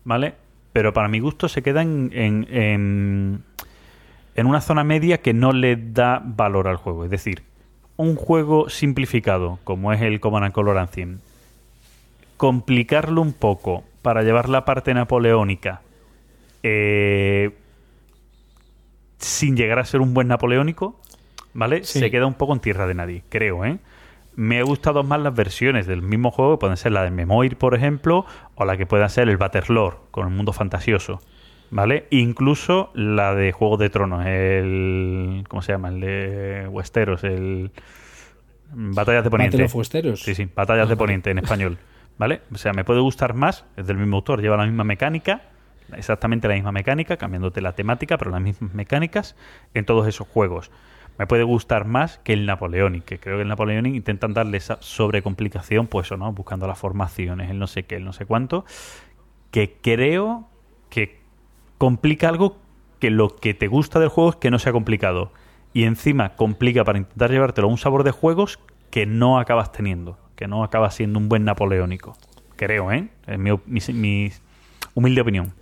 ¿vale? 0.05 0.35
Pero 0.75 0.93
para 0.93 1.09
mi 1.09 1.19
gusto 1.21 1.49
se 1.49 1.63
queda 1.63 1.81
en, 1.81 2.11
en, 2.13 2.47
en, 2.51 3.45
en 4.35 4.47
una 4.47 4.61
zona 4.61 4.85
media 4.85 5.21
que 5.21 5.35
no 5.35 5.53
le 5.53 5.77
da 5.77 6.23
valor 6.25 6.69
al 6.69 6.77
juego. 6.77 7.05
Es 7.05 7.11
decir, 7.11 7.43
un 7.97 8.17
juego 8.17 8.69
simplificado, 8.69 9.59
como 9.65 9.93
es 9.93 10.01
el 10.01 10.21
Command 10.21 10.47
and 10.47 10.55
Color 10.55 10.89
complicarlo 12.37 13.23
un 13.23 13.33
poco 13.33 13.85
para 14.03 14.23
llevar 14.23 14.49
la 14.49 14.65
parte 14.65 14.95
napoleónica 14.95 15.81
eh, 16.65 17.51
sin 19.19 19.57
llegar 19.57 19.79
a 19.79 19.85
ser 19.85 20.01
un 20.01 20.15
buen 20.15 20.27
napoleónico, 20.29 20.99
¿vale? 21.55 21.85
Sí. 21.85 22.01
Se 22.01 22.11
queda 22.11 22.27
un 22.27 22.35
poco 22.35 22.53
en 22.53 22.61
tierra 22.61 22.87
de 22.87 22.95
nadie, 22.95 23.23
creo, 23.29 23.65
¿eh? 23.65 23.79
Me 24.35 24.59
ha 24.59 24.63
gustado 24.65 25.05
más 25.05 25.21
las 25.21 25.35
versiones 25.35 25.87
del 25.87 26.03
mismo 26.03 26.31
juego, 26.31 26.57
que 26.57 26.61
pueden 26.61 26.77
ser 26.77 26.93
la 26.93 27.05
de 27.05 27.11
Memoir, 27.11 27.57
por 27.59 27.75
ejemplo, 27.75 28.25
o 28.55 28.65
la 28.65 28.77
que 28.77 28.87
pueda 28.87 29.09
ser 29.09 29.29
el 29.29 29.37
Battlelore, 29.37 29.99
con 30.11 30.27
el 30.27 30.35
mundo 30.35 30.53
fantasioso, 30.53 31.21
¿vale? 31.73 32.07
Incluso 32.11 32.91
la 32.95 33.35
de 33.35 33.51
Juego 33.51 33.79
de 33.79 33.91
Tronos, 33.91 34.25
el... 34.27 35.45
¿Cómo 35.49 35.63
se 35.63 35.73
llama? 35.73 35.89
El 35.89 36.01
de 36.01 36.69
Westeros, 36.71 37.25
el... 37.25 37.73
Batallas 38.75 39.25
de 39.25 39.31
Poniente. 39.31 39.57
Battle 39.57 39.67
of 39.67 39.75
Westeros. 39.75 40.23
Sí, 40.23 40.35
sí, 40.35 40.49
Batallas 40.55 40.89
de 40.89 40.95
Ah. 40.95 40.99
Poniente 40.99 41.31
en 41.31 41.39
español. 41.39 41.79
¿Vale? 42.19 42.43
O 42.53 42.59
sea, 42.59 42.73
me 42.75 42.85
puede 42.85 43.01
gustar 43.01 43.35
más, 43.35 43.65
es 43.77 43.87
del 43.87 43.97
mismo 43.97 44.17
autor, 44.17 44.43
lleva 44.43 44.57
la 44.59 44.67
misma 44.67 44.85
mecánica, 44.85 45.43
exactamente 45.97 46.47
la 46.47 46.55
misma 46.55 46.71
mecánica, 46.71 47.17
cambiándote 47.17 47.63
la 47.63 47.73
temática, 47.73 48.19
pero 48.19 48.31
las 48.31 48.43
mismas 48.43 48.75
mecánicas 48.75 49.35
en 49.73 49.87
todos 49.87 50.07
esos 50.07 50.29
juegos. 50.29 50.71
Me 51.19 51.27
puede 51.27 51.43
gustar 51.43 51.87
más 51.87 52.19
que 52.19 52.35
el 52.35 52.45
Napoleonic, 52.45 53.05
que 53.05 53.19
creo 53.19 53.37
que 53.37 53.43
el 53.43 53.49
Napoleonic 53.49 53.95
intentan 53.95 54.35
darle 54.35 54.59
esa 54.59 54.77
sobrecomplicación, 54.81 55.87
pues 55.87 56.09
eso, 56.09 56.19
¿no? 56.19 56.33
Buscando 56.33 56.67
las 56.67 56.79
formaciones, 56.79 57.51
el 57.51 57.59
no 57.59 57.67
sé 57.67 57.85
qué, 57.85 57.97
el 57.97 58.05
no 58.05 58.13
sé 58.13 58.27
cuánto, 58.27 58.67
que 59.51 59.79
creo 59.83 60.49
que 60.91 61.22
complica 61.83 62.29
algo 62.29 62.59
que 63.01 63.11
lo 63.11 63.35
que 63.35 63.55
te 63.55 63.67
gusta 63.67 63.99
del 63.99 64.09
juego 64.09 64.31
es 64.31 64.37
que 64.37 64.53
no 64.53 64.61
sea 64.61 64.71
complicado. 64.71 65.33
Y 65.75 65.83
encima 65.83 66.37
complica 66.37 66.85
para 66.85 66.99
intentar 66.99 67.33
llevártelo 67.33 67.67
a 67.67 67.71
un 67.73 67.77
sabor 67.77 68.05
de 68.05 68.13
juegos 68.13 68.61
que 68.91 69.05
no 69.05 69.41
acabas 69.41 69.73
teniendo, 69.73 70.17
que 70.37 70.47
no 70.47 70.63
acabas 70.63 70.95
siendo 70.95 71.19
un 71.19 71.29
buen 71.29 71.45
napoleónico. 71.45 72.17
Creo, 72.55 72.93
¿eh? 72.93 73.09
Es 73.27 73.37
mi, 73.37 73.51
mi- 73.67 73.81
mi 73.95 74.31
humilde 74.95 75.23
opinión. 75.23 75.55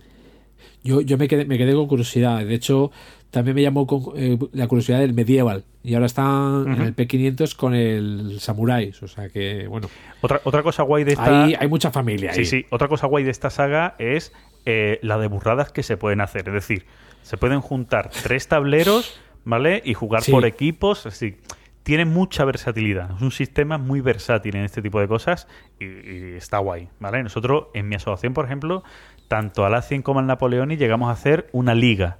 Yo, 0.83 1.01
yo 1.01 1.17
me, 1.17 1.27
quedé, 1.27 1.45
me 1.45 1.57
quedé 1.57 1.73
con 1.73 1.87
curiosidad. 1.87 2.45
De 2.45 2.53
hecho, 2.53 2.91
también 3.31 3.55
me 3.55 3.63
llamó 3.63 3.87
con, 3.87 4.03
eh, 4.15 4.37
la 4.51 4.67
curiosidad 4.67 4.99
del 4.99 5.15
medieval. 5.15 5.63
Y 5.83 5.95
ahora 5.95 6.05
están 6.05 6.65
en 6.71 6.81
el 6.83 6.95
P500 6.95 7.55
con 7.55 7.73
el 7.73 8.39
Samuráis. 8.39 9.01
O 9.01 9.07
sea 9.07 9.29
que, 9.29 9.65
bueno, 9.67 9.87
Otra, 10.21 10.39
otra 10.43 10.61
cosa 10.61 10.83
guay 10.83 11.03
de 11.03 11.13
esta... 11.13 11.45
hay, 11.45 11.55
hay 11.59 11.67
mucha 11.67 11.89
familia. 11.89 12.31
Sí, 12.33 12.41
ahí. 12.41 12.45
sí. 12.45 12.65
Otra 12.69 12.87
cosa 12.87 13.07
guay 13.07 13.23
de 13.23 13.31
esta 13.31 13.49
saga 13.49 13.95
es 13.97 14.31
eh, 14.65 14.99
la 15.01 15.17
de 15.17 15.27
burradas 15.27 15.71
que 15.71 15.83
se 15.83 15.97
pueden 15.97 16.21
hacer. 16.21 16.47
Es 16.47 16.53
decir, 16.53 16.85
se 17.23 17.37
pueden 17.37 17.61
juntar 17.61 18.09
tres 18.09 18.47
tableros, 18.47 19.19
¿vale? 19.45 19.81
Y 19.85 19.93
jugar 19.93 20.21
Sí. 20.23 20.31
por 20.31 20.45
equipos. 20.45 21.05
Así. 21.05 21.37
Tiene 21.83 22.05
mucha 22.05 22.45
versatilidad. 22.45 23.15
Es 23.15 23.21
un 23.21 23.31
sistema 23.31 23.77
muy 23.79 24.01
versátil 24.01 24.55
en 24.55 24.63
este 24.65 24.81
tipo 24.83 24.99
de 24.99 25.07
cosas 25.07 25.47
y, 25.79 25.85
y 25.85 26.33
está 26.35 26.59
guay, 26.59 26.89
¿vale? 26.99 27.23
Nosotros, 27.23 27.67
en 27.73 27.89
mi 27.89 27.95
asociación, 27.95 28.33
por 28.35 28.45
ejemplo, 28.45 28.83
tanto 29.27 29.65
al 29.65 29.73
A100 29.73 30.03
como 30.03 30.19
al 30.19 30.27
Napoleoni 30.27 30.77
llegamos 30.77 31.09
a 31.09 31.13
hacer 31.13 31.49
una 31.53 31.73
liga. 31.73 32.17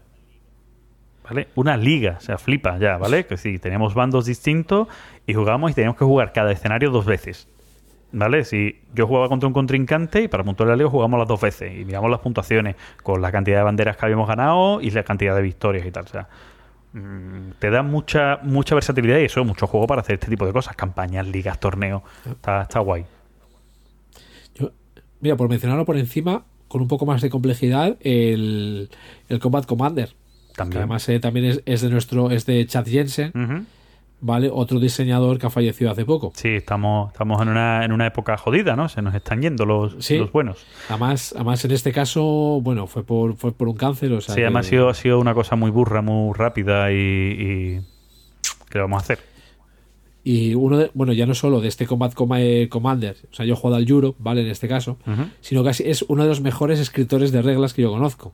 ¿Vale? 1.24 1.48
Una 1.56 1.78
liga, 1.78 2.16
o 2.18 2.22
sea, 2.22 2.38
flipa 2.38 2.78
ya, 2.80 2.98
¿vale? 2.98 3.26
Que 3.26 3.38
sí, 3.38 3.60
teníamos 3.60 3.94
bandos 3.94 4.26
distintos 4.26 4.88
y 5.28 5.34
jugamos 5.34 5.72
y 5.72 5.74
teníamos 5.76 5.98
que 5.98 6.03
jugar 6.06 6.34
cada 6.34 6.52
escenario 6.52 6.90
dos 6.90 7.06
veces. 7.06 7.48
¿Vale? 8.14 8.43
Si 8.43 8.77
yo 8.93 9.07
jugaba 9.07 9.30
contra 9.30 9.48
un 9.48 9.53
contrincante 9.53 10.23
y 10.23 10.27
para 10.27 10.43
puntuar 10.43 10.67
la 10.69 10.75
liga 10.75 10.90
jugamos 10.90 11.17
las 11.17 11.27
dos 11.30 11.40
veces 11.40 11.72
y 11.80 11.85
miramos 11.85 12.11
las 12.11 12.19
puntuaciones 12.19 12.75
con 13.03 13.22
la 13.22 13.31
cantidad 13.31 13.57
de 13.59 13.64
banderas 13.64 13.95
que 13.95 14.06
habíamos 14.06 14.27
ganado 14.27 14.81
y 14.81 14.90
la 14.91 15.03
cantidad 15.03 15.33
de 15.35 15.41
victorias 15.41 15.85
y 15.85 15.91
tal. 15.91 16.03
O 16.03 16.07
sea, 16.09 16.27
mm, 16.91 17.51
te 17.59 17.69
da 17.69 17.83
mucha 17.83 18.40
mucha 18.43 18.75
versatilidad 18.75 19.17
y 19.19 19.23
eso, 19.25 19.45
mucho 19.45 19.65
juego 19.65 19.88
para 19.88 20.01
hacer 20.01 20.15
este 20.15 20.27
tipo 20.27 20.45
de 20.45 20.51
cosas, 20.51 20.75
campañas, 20.75 21.25
ligas, 21.25 21.57
torneos. 21.59 22.01
Está, 22.30 22.64
está 22.64 22.80
guay. 22.80 23.06
Yo- 24.56 24.72
mira, 25.22 25.38
por 25.38 25.48
mencionarlo 25.49 25.85
por 25.85 25.98
encima, 25.98 26.43
con 26.67 26.81
un 26.81 26.88
poco 26.90 27.06
más 27.06 27.22
de 27.22 27.30
complejidad, 27.30 27.95
el, 28.01 28.90
el 29.30 29.40
Combat 29.40 29.65
Commander. 29.65 30.09
Que 30.49 30.56
También. 30.57 30.80
además 30.80 31.07
eh, 31.07 31.19
también 31.22 31.45
es, 31.45 31.61
es 31.65 31.80
de 31.81 31.90
nuestro, 31.90 32.30
es 32.30 32.45
de 32.45 32.65
Chad 32.65 32.85
Jensen. 32.85 33.31
¿Vale? 34.22 34.50
Otro 34.51 34.80
diseñador 34.80 35.38
que 35.40 35.48
ha 35.48 35.50
fallecido 35.50 35.91
hace 35.91 36.06
poco. 36.06 36.32
Sí, 36.35 36.50
estamos, 36.50 37.11
estamos 37.11 37.41
en, 37.41 37.50
una, 37.50 37.83
en 37.83 37.91
una 37.91 38.08
época 38.08 38.38
jodida, 38.38 38.75
¿no? 38.75 38.88
Se 38.88 39.01
nos 39.01 39.14
están 39.16 39.41
yendo 39.41 39.66
los, 39.66 39.95
Sí. 40.00 40.17
los 40.17 40.32
buenos. 40.32 40.66
Además, 40.90 41.33
además 41.35 41.66
en 41.66 41.72
este 41.72 41.91
caso, 41.91 42.22
bueno, 42.61 42.88
fue 42.88 43.03
por, 43.03 43.35
fue 43.35 43.51
por 43.51 43.67
un 43.67 43.75
cáncer. 43.75 44.14
O 44.14 44.22
sea, 44.22 44.33
Sí, 44.35 44.41
además 44.41 44.67
ha 44.67 44.69
sido, 44.69 44.90
ha 44.90 44.93
sido 44.93 45.19
una 45.19 45.33
cosa 45.33 45.56
muy 45.56 45.72
burra, 45.72 46.01
muy 46.01 46.33
rápida 46.33 46.91
y, 46.91 46.95
y... 46.95 47.82
¿Qué 48.69 48.80
vamos 48.80 49.01
a 49.01 49.03
hacer? 49.03 49.19
Y 50.24 50.53
uno 50.53 50.77
de, 50.77 50.91
bueno, 50.93 51.14
ya 51.14 51.25
no 51.25 51.33
solo 51.33 51.61
de 51.61 51.67
este 51.67 51.88
Combat 51.88 52.14
eh, 52.38 52.67
Commander, 52.69 53.17
o 53.32 53.33
sea, 53.33 53.43
yo 53.45 53.53
he 53.56 53.58
jugado 53.58 53.77
al 53.77 53.90
Euro, 53.90 54.14
¿vale? 54.19 54.41
En 54.41 54.48
este 54.48 54.67
caso, 54.67 54.98
sino 55.41 55.64
que 55.64 55.72
es 55.72 56.03
uno 56.08 56.22
de 56.24 56.30
los 56.30 56.41
mejores 56.41 56.80
escritores 56.80 57.32
de 57.32 57.41
reglas 57.41 57.74
que 57.74 57.82
yo 57.82 57.90
conozco. 57.91 58.32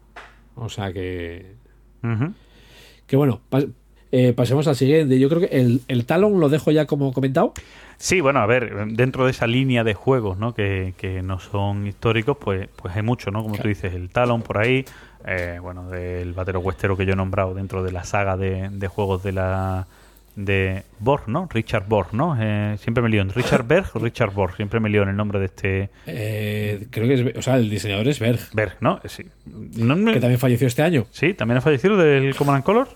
O 0.56 0.67
sea 0.67 0.91
que. 0.91 1.56
Que 3.06 3.16
bueno, 3.16 3.40
eh, 4.11 4.34
pasemos 4.34 4.68
al 4.68 4.76
siguiente. 4.76 5.19
Yo 5.19 5.30
creo 5.30 5.42
que 5.42 5.58
el, 5.58 5.82
el 5.88 6.06
Talon 6.06 6.40
lo 6.40 6.50
dejo 6.50 6.72
ya 6.72 6.86
como 6.86 7.14
comentado. 7.14 7.53
Sí, 7.98 8.22
bueno, 8.22 8.40
a 8.40 8.45
ver, 8.45 8.88
dentro 8.92 9.26
de 9.26 9.32
esa 9.32 9.48
línea 9.48 9.84
de 9.84 9.95
juegos, 9.95 10.38
¿no? 10.38 10.53
Que, 10.53 10.94
que 10.98 11.24
no 11.24 11.40
son 11.40 11.88
históricos, 11.88 12.38
pues, 12.40 12.69
pues 12.76 12.95
hay 12.95 13.02
mucho, 13.02 13.32
¿no? 13.32 13.42
Como 13.42 13.58
tú 13.58 13.68
dices, 13.68 13.94
el 13.94 14.10
Talon 14.10 14.44
por 14.44 14.60
ahí, 14.60 14.86
eh, 15.26 15.58
bueno, 15.61 15.90
del 15.90 16.34
Batero 16.34 16.60
Westero 16.60 16.95
que 16.95 17.06
yo 17.06 17.14
he 17.14 17.16
nombrado 17.16 17.56
dentro 17.56 17.84
de 17.84 17.92
la 17.92 18.03
saga 18.03 18.38
de, 18.38 18.69
de 18.72 18.88
juegos 18.88 19.24
de 19.24 19.32
la 19.32 19.88
de 20.38 20.84
Borg, 21.00 21.27
¿no? 21.27 21.50
Richard 21.52 21.86
Borg, 21.88 22.14
¿no? 22.14 22.38
Eh, 22.40 22.77
siempre 22.80 23.02
me 23.02 23.10
lío 23.10 23.22
en 23.22 23.30
Richard 23.30 23.64
Berg 23.68 23.90
o 23.95 24.00
Richard 24.00 24.32
Borg, 24.32 24.56
siempre 24.56 24.80
me 24.80 24.88
lío 24.88 25.02
en 25.02 25.10
el 25.10 25.18
nombre 25.18 25.40
de 25.40 25.45
este 25.45 25.90
Eh, 26.06 26.88
creo 26.92 27.08
que 27.08 27.14
es. 27.16 27.38
O 27.38 27.42
sea, 27.42 27.58
el 27.58 27.69
diseñador 27.69 28.08
es 28.08 28.19
Berg, 28.19 28.40
Berg, 28.53 28.77
¿no? 28.80 29.02
Sí. 29.06 29.26
No 29.48 29.95
que 30.14 30.19
también 30.19 30.40
falleció 30.40 30.68
este 30.68 30.84
año. 30.84 31.08
Sí, 31.10 31.34
también 31.34 31.58
ha 31.58 31.61
fallecido 31.61 31.98
del 31.98 32.36
Command 32.36 32.58
and 32.58 32.66
Color. 32.66 32.88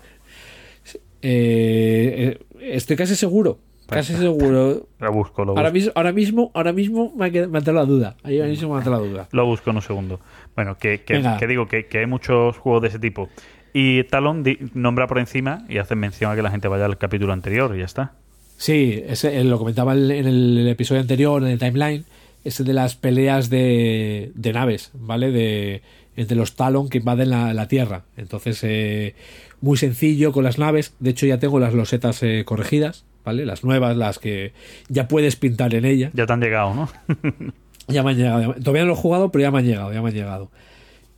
Eh, 1.22 2.38
eh, 2.60 2.70
estoy 2.74 2.96
casi 2.96 3.14
seguro. 3.16 3.58
Casi 3.88 4.14
seguro. 4.14 4.86
Lo 5.00 5.12
busco, 5.12 5.44
lo 5.44 5.56
Ahora 5.56 5.70
mismo, 5.70 5.92
ahora 5.94 6.12
mismo, 6.12 6.50
ahora 6.54 6.72
mismo 6.72 7.12
me 7.16 7.26
ha, 7.26 7.30
quedado- 7.30 7.50
me 7.50 7.58
ha 7.58 7.60
entrado 7.60 7.78
la 7.78 7.84
duda. 7.84 8.16
Ahí 8.22 8.38
ahora 8.38 8.48
mismo 8.48 8.70
me 8.70 8.74
ha 8.76 8.78
entrado 8.78 9.02
la 9.04 9.08
duda. 9.10 9.28
Lo 9.32 9.44
busco 9.44 9.70
en 9.70 9.76
un 9.76 9.82
segundo. 9.82 10.20
Bueno, 10.56 10.78
que, 10.78 11.02
que, 11.02 11.46
digo 11.46 11.66
que, 11.68 11.86
que 11.86 11.98
hay 11.98 12.06
muchos 12.06 12.56
juegos 12.56 12.82
de 12.82 12.88
ese 12.88 12.98
tipo. 12.98 13.28
Y 13.74 14.04
Talon 14.04 14.42
di- 14.42 14.58
nombra 14.74 15.06
por 15.06 15.18
encima 15.18 15.64
y 15.68 15.78
hace 15.78 15.94
mención 15.94 16.32
a 16.32 16.36
que 16.36 16.42
la 16.42 16.50
gente 16.50 16.68
vaya 16.68 16.86
al 16.86 16.96
capítulo 16.98 17.32
anterior 17.32 17.74
y 17.76 17.80
ya 17.80 17.84
está. 17.84 18.12
Sí, 18.56 19.02
ese, 19.06 19.38
eh, 19.38 19.44
lo 19.44 19.58
comentaba 19.58 19.92
en 19.94 20.10
en 20.10 20.26
el 20.26 20.68
episodio 20.68 21.00
anterior, 21.00 21.42
en 21.42 21.48
el 21.48 21.58
timeline, 21.58 22.04
es 22.44 22.60
el 22.60 22.66
de 22.66 22.72
las 22.74 22.96
peleas 22.96 23.50
de, 23.50 24.30
de 24.34 24.52
naves, 24.52 24.90
¿vale? 24.94 25.30
De, 25.32 25.82
entre 26.16 26.36
los 26.36 26.54
Talon 26.56 26.88
que 26.88 26.98
invaden 26.98 27.30
la, 27.30 27.52
la 27.54 27.66
Tierra. 27.68 28.04
Entonces, 28.16 28.60
eh, 28.62 29.14
muy 29.62 29.78
sencillo 29.78 30.32
con 30.32 30.44
las 30.44 30.58
naves. 30.58 30.94
De 31.00 31.10
hecho, 31.10 31.24
ya 31.24 31.38
tengo 31.38 31.58
las 31.58 31.72
losetas 31.72 32.22
eh, 32.22 32.42
corregidas, 32.44 33.04
¿vale? 33.24 33.46
Las 33.46 33.64
nuevas, 33.64 33.96
las 33.96 34.18
que 34.18 34.52
ya 34.88 35.08
puedes 35.08 35.36
pintar 35.36 35.74
en 35.74 35.86
ella. 35.86 36.10
Ya 36.12 36.26
te 36.26 36.32
han 36.34 36.40
llegado, 36.40 36.74
¿no? 36.74 36.88
Ya 37.88 38.02
me 38.04 38.10
han 38.12 38.16
llegado. 38.16 38.54
Todavía 38.54 38.82
no 38.82 38.88
lo 38.88 38.92
he 38.94 38.96
jugado, 38.96 39.32
pero 39.32 39.42
ya 39.42 39.50
me 39.50 39.58
han 39.58 39.64
llegado, 39.66 39.92
ya 39.92 40.00
me 40.02 40.08
han 40.10 40.14
llegado. 40.14 40.50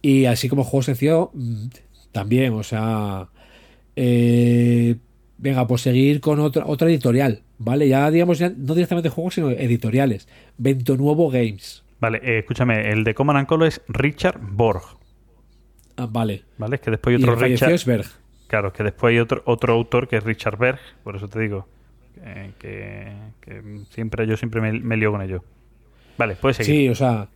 Y 0.00 0.24
así 0.24 0.48
como 0.48 0.64
juego 0.64 0.82
sencillo, 0.82 1.30
mm, 1.34 1.66
también, 2.12 2.52
o 2.54 2.62
sea. 2.62 3.28
eh, 3.96 4.96
venga, 5.38 5.66
pues 5.66 5.82
seguir 5.82 6.20
con 6.20 6.40
otra, 6.40 6.64
otra 6.66 6.88
editorial, 6.88 7.42
¿vale? 7.58 7.86
Ya 7.88 8.10
digamos, 8.10 8.38
ya 8.38 8.50
no 8.56 8.74
directamente 8.74 9.08
juegos, 9.10 9.34
sino 9.34 9.50
editoriales. 9.50 10.26
Vento 10.56 10.96
Nuevo 10.96 11.30
Games. 11.30 11.82
vale, 12.00 12.20
eh, 12.22 12.38
escúchame, 12.38 12.90
el 12.90 13.04
de 13.04 13.14
Command 13.14 13.46
and 13.50 13.62
es 13.64 13.80
Richard 13.88 14.38
Borg, 14.40 14.82
Ah, 15.96 16.06
vale. 16.10 16.42
¿vale? 16.58 16.76
Es 16.76 16.80
que 16.82 16.90
después 16.90 17.14
hay 17.14 17.20
Y 17.20 17.24
otro 17.24 17.34
el 17.34 17.50
Richard. 17.52 17.72
es 17.72 17.84
Berg. 17.84 18.06
Claro, 18.46 18.72
que 18.72 18.82
después 18.82 19.12
hay 19.12 19.18
otro, 19.18 19.42
otro 19.46 19.72
autor 19.72 20.08
que 20.08 20.16
es 20.16 20.24
Richard 20.24 20.58
Berg, 20.58 20.78
por 21.02 21.16
eso 21.16 21.28
te 21.28 21.40
digo. 21.40 21.66
eh, 22.22 22.52
que, 22.58 23.62
siempre 23.90 24.26
yo 24.26 24.36
siempre 24.36 24.60
me, 24.60 24.72
me 24.72 24.96
lío 24.96 25.10
con 25.12 25.22
ello. 25.22 25.42
Vale, 26.16 26.36
puedes 26.36 26.58
seguir. 26.58 26.74
Sí, 26.74 26.88
o 26.88 26.94
sea. 26.94 27.28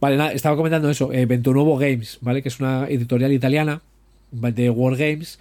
Vale, 0.00 0.16
nada, 0.16 0.32
estaba 0.32 0.56
comentando 0.56 0.88
eso. 0.88 1.12
Eh, 1.12 1.26
Games, 1.26 2.18
¿vale? 2.20 2.42
Que 2.42 2.48
es 2.48 2.60
una 2.60 2.86
editorial 2.88 3.32
italiana 3.32 3.82
de 4.30 4.70
Wargames 4.70 5.38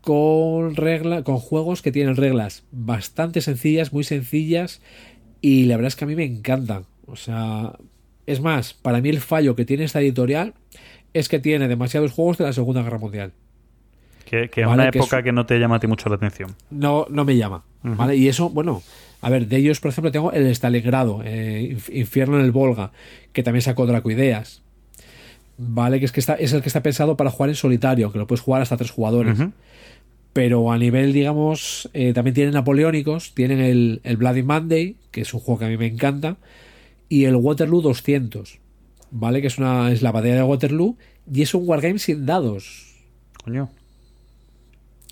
con 0.00 0.76
regla, 0.76 1.22
con 1.24 1.38
juegos 1.38 1.82
que 1.82 1.92
tienen 1.92 2.16
reglas 2.16 2.64
bastante 2.70 3.40
sencillas, 3.40 3.92
muy 3.92 4.04
sencillas. 4.04 4.80
Y 5.40 5.64
la 5.64 5.76
verdad 5.76 5.88
es 5.88 5.96
que 5.96 6.04
a 6.04 6.08
mí 6.08 6.16
me 6.16 6.24
encantan. 6.24 6.84
O 7.06 7.16
sea, 7.16 7.72
es 8.26 8.40
más, 8.40 8.74
para 8.74 9.00
mí 9.00 9.08
el 9.08 9.20
fallo 9.20 9.54
que 9.56 9.64
tiene 9.64 9.84
esta 9.84 10.00
editorial 10.00 10.54
es 11.12 11.28
que 11.28 11.38
tiene 11.38 11.68
demasiados 11.68 12.12
juegos 12.12 12.38
de 12.38 12.44
la 12.44 12.52
Segunda 12.52 12.82
Guerra 12.82 12.98
Mundial. 12.98 13.32
Que, 14.26 14.50
que 14.50 14.60
es 14.62 14.66
una 14.66 14.90
que 14.90 14.98
época 14.98 15.18
es- 15.18 15.24
que 15.24 15.32
no 15.32 15.46
te 15.46 15.58
llama 15.58 15.76
a 15.76 15.80
ti 15.80 15.86
mucho 15.86 16.08
la 16.10 16.16
atención. 16.16 16.54
no, 16.70 17.06
no 17.08 17.24
me 17.24 17.36
llama. 17.36 17.64
¿vale? 17.82 18.16
Y 18.16 18.26
eso, 18.28 18.50
bueno, 18.50 18.82
a 19.22 19.30
ver, 19.30 19.46
de 19.46 19.56
ellos, 19.58 19.78
por 19.80 19.90
ejemplo, 19.92 20.10
tengo 20.10 20.32
el 20.32 20.46
Stalingrado, 20.48 21.22
eh, 21.24 21.76
Inf- 21.76 21.94
Infierno 21.94 22.38
en 22.38 22.44
el 22.44 22.50
Volga, 22.50 22.90
que 23.32 23.42
también 23.44 23.62
sacó 23.62 23.86
Dracoideas. 23.86 24.62
Vale, 25.58 25.98
que 26.00 26.04
es 26.04 26.12
que 26.12 26.20
está, 26.20 26.34
es 26.34 26.52
el 26.52 26.60
que 26.62 26.68
está 26.68 26.82
pensado 26.82 27.16
para 27.16 27.30
jugar 27.30 27.48
en 27.50 27.54
solitario, 27.56 28.12
que 28.12 28.18
lo 28.18 28.26
puedes 28.26 28.40
jugar 28.42 28.60
hasta 28.60 28.76
tres 28.76 28.90
jugadores. 28.90 29.38
Pero 30.32 30.70
a 30.70 30.76
nivel, 30.78 31.12
digamos, 31.14 31.88
eh, 31.94 32.12
también 32.12 32.34
tienen 32.34 32.52
napoleónicos, 32.54 33.32
tienen 33.34 33.60
el, 33.60 34.00
el 34.04 34.16
Bloody 34.18 34.42
Monday, 34.42 34.96
que 35.10 35.22
es 35.22 35.32
un 35.32 35.40
juego 35.40 35.60
que 35.60 35.64
a 35.64 35.68
mí 35.68 35.78
me 35.78 35.86
encanta, 35.86 36.36
y 37.08 37.24
el 37.24 37.36
Waterloo 37.36 37.80
200, 37.80 38.58
¿vale? 39.12 39.40
Que 39.40 39.46
es, 39.46 39.56
una, 39.56 39.90
es 39.92 40.02
la 40.02 40.12
batalla 40.12 40.34
de 40.34 40.42
Waterloo, 40.42 40.96
y 41.32 41.40
es 41.42 41.54
un 41.54 41.62
wargame 41.66 41.98
sin 41.98 42.26
dados. 42.26 42.92
Coño. 43.44 43.70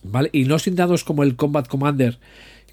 ¿Vale? 0.04 0.28
Y 0.32 0.44
no 0.44 0.58
sin 0.58 0.76
dados 0.76 1.02
como 1.02 1.22
el 1.22 1.34
Combat 1.34 1.66
Commander, 1.66 2.18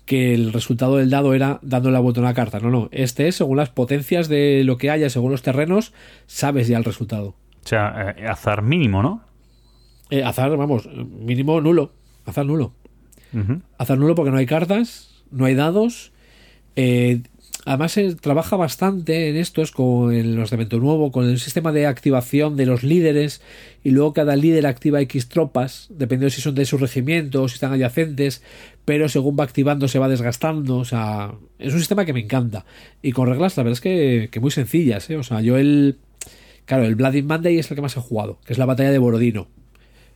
que 0.06 0.34
el 0.34 0.52
resultado 0.54 0.98
del 0.98 1.10
dado 1.10 1.34
era 1.34 1.60
dándole 1.62 1.94
la 1.94 2.00
vuelta 2.00 2.20
a 2.20 2.24
una 2.24 2.34
carta. 2.34 2.60
No, 2.60 2.70
no. 2.70 2.90
Este 2.92 3.28
es 3.28 3.36
según 3.36 3.58
las 3.58 3.70
potencias 3.70 4.28
de 4.28 4.64
lo 4.66 4.78
que 4.78 4.90
haya, 4.92 5.10
según 5.10 5.32
los 5.32 5.42
terrenos, 5.42 5.94
sabes 6.28 6.68
ya 6.68 6.78
el 6.78 6.84
resultado. 6.84 7.36
O 7.64 7.68
sea, 7.68 8.16
eh, 8.18 8.28
azar 8.28 8.62
mínimo, 8.62 9.02
¿no? 9.02 9.24
Eh, 10.10 10.24
azar, 10.24 10.56
vamos, 10.58 10.88
mínimo 10.88 11.62
nulo. 11.62 11.94
Azar 12.26 12.46
nulo. 12.46 12.74
Azar 13.78 13.98
nulo 13.98 14.14
porque 14.14 14.32
no 14.32 14.38
hay 14.38 14.46
cartas, 14.46 15.24
no 15.32 15.46
hay 15.46 15.56
dados. 15.56 16.12
eh, 16.76 17.22
además, 17.66 17.92
se 17.94 18.16
trabaja 18.16 18.56
bastante 18.56 19.30
en 19.30 19.38
estos 19.38 19.72
con 19.72 20.14
en 20.14 20.36
los 20.36 20.50
de 20.50 20.58
Nuevo, 20.58 21.12
con 21.12 21.30
el 21.30 21.40
sistema 21.40 21.72
de 21.72 21.86
activación 21.86 22.56
de 22.58 22.66
los 22.66 22.84
líderes. 22.84 23.42
Y 23.84 23.92
luego 23.92 24.14
cada 24.14 24.36
líder 24.36 24.68
activa 24.68 25.02
X 25.02 25.30
tropas, 25.30 25.88
dependiendo 25.90 26.34
si 26.34 26.42
son 26.42 26.56
de 26.56 26.66
su 26.66 26.78
regimiento 26.78 27.44
o 27.44 27.48
si 27.48 27.56
están 27.56 27.74
adyacentes. 27.74 28.44
Pero 28.86 29.10
según 29.10 29.38
va 29.40 29.44
activando, 29.44 29.88
se 29.88 30.00
va 30.00 30.10
desgastando. 30.10 30.78
O 30.78 30.86
sea, 30.86 31.34
es 31.60 31.74
un 31.74 31.80
sistema 31.80 32.06
que 32.06 32.14
me 32.14 32.22
encanta. 32.22 32.66
Y 33.02 33.12
con 33.12 33.28
reglas, 33.28 33.58
la 33.58 33.64
verdad 33.64 33.78
es 33.78 33.82
que, 33.82 34.30
que 34.32 34.40
muy 34.40 34.52
sencillas. 34.52 35.10
¿eh? 35.10 35.18
O 35.18 35.24
sea, 35.24 35.42
yo 35.42 35.58
el. 35.58 35.98
Claro, 36.66 36.86
el 36.86 36.96
Bloody 36.96 37.22
Monday 37.24 37.58
es 37.58 37.70
el 37.70 37.76
que 37.76 37.82
más 37.82 37.98
he 37.98 38.00
jugado, 38.00 38.40
que 38.46 38.54
es 38.54 38.60
la 38.60 38.66
batalla 38.66 38.92
de 38.92 39.00
Borodino. 39.00 39.48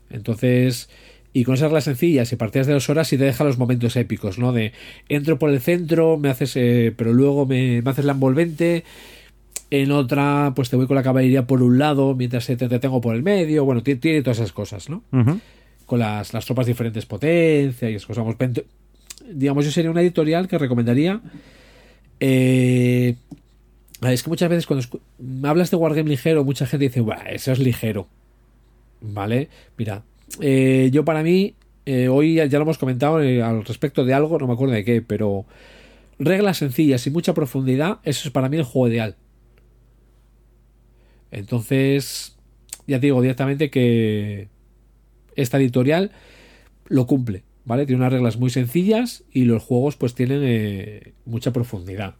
Entonces, 0.09 0.89
y 1.35 1.43
con 1.43 1.55
esas 1.55 1.65
reglas 1.65 1.83
sencillas 1.83 2.31
y 2.31 2.37
partidas 2.37 2.65
de 2.65 2.71
dos 2.71 2.89
horas, 2.89 3.09
sí 3.09 3.17
te 3.17 3.25
deja 3.25 3.43
los 3.43 3.57
momentos 3.57 3.97
épicos, 3.97 4.39
¿no? 4.39 4.53
De 4.53 4.71
entro 5.09 5.37
por 5.37 5.49
el 5.49 5.59
centro, 5.59 6.17
me 6.17 6.29
haces, 6.29 6.55
eh, 6.55 6.93
pero 6.95 7.11
luego 7.11 7.45
me, 7.45 7.81
me 7.81 7.91
haces 7.91 8.05
la 8.05 8.13
envolvente. 8.13 8.85
En 9.69 9.91
otra, 9.91 10.53
pues 10.55 10.69
te 10.69 10.77
voy 10.77 10.87
con 10.87 10.95
la 10.95 11.03
caballería 11.03 11.45
por 11.45 11.61
un 11.61 11.77
lado, 11.77 12.15
mientras 12.15 12.45
te, 12.45 12.55
te 12.55 12.79
tengo 12.79 13.01
por 13.01 13.17
el 13.17 13.21
medio. 13.21 13.65
Bueno, 13.65 13.83
tiene, 13.83 14.21
todas 14.21 14.37
esas 14.37 14.53
cosas, 14.53 14.89
¿no? 14.89 15.03
Con 15.85 15.99
las, 15.99 16.33
las 16.33 16.45
tropas 16.45 16.67
diferentes 16.67 17.05
potencia 17.05 17.89
y 17.89 17.95
esas 17.95 18.05
cosas. 18.07 18.23
Vamos, 18.23 18.37
digamos, 19.29 19.65
yo 19.65 19.71
sería 19.71 19.91
una 19.91 20.03
editorial 20.03 20.47
que 20.47 20.57
recomendaría. 20.57 21.19
Eh, 22.21 23.15
es 24.03 24.23
que 24.23 24.29
muchas 24.29 24.49
veces 24.49 24.67
cuando 24.67 24.87
hablas 25.49 25.69
de 25.69 25.75
Wargame 25.75 26.11
ligero, 26.11 26.45
mucha 26.45 26.65
gente 26.65 26.85
dice, 26.85 27.01
"Buah, 27.01 27.29
eso 27.31 27.51
es 27.51 27.59
ligero. 27.59 28.07
¿Vale? 29.01 29.49
Mira, 29.77 30.03
eh, 30.41 30.89
yo 30.91 31.05
para 31.05 31.23
mí, 31.23 31.55
eh, 31.85 32.07
hoy 32.07 32.35
ya 32.35 32.47
lo 32.47 32.61
hemos 32.61 32.77
comentado 32.77 33.21
eh, 33.21 33.41
al 33.41 33.63
respecto 33.63 34.05
de 34.05 34.13
algo, 34.13 34.37
no 34.39 34.47
me 34.47 34.53
acuerdo 34.53 34.73
de 34.73 34.83
qué, 34.83 35.01
pero 35.01 35.45
reglas 36.19 36.57
sencillas 36.57 37.05
y 37.07 37.11
mucha 37.11 37.33
profundidad, 37.33 37.99
eso 38.03 38.27
es 38.27 38.31
para 38.31 38.49
mí 38.49 38.57
el 38.57 38.63
juego 38.63 38.87
ideal. 38.87 39.15
Entonces, 41.31 42.37
ya 42.87 42.99
te 42.99 43.07
digo 43.07 43.21
directamente 43.21 43.69
que 43.69 44.47
esta 45.35 45.57
editorial 45.57 46.11
lo 46.87 47.07
cumple, 47.07 47.43
¿vale? 47.65 47.85
Tiene 47.85 48.01
unas 48.01 48.13
reglas 48.13 48.37
muy 48.37 48.49
sencillas 48.49 49.23
y 49.31 49.45
los 49.45 49.63
juegos 49.63 49.97
pues 49.97 50.13
tienen 50.15 50.41
eh, 50.43 51.13
mucha 51.25 51.51
profundidad. 51.51 52.15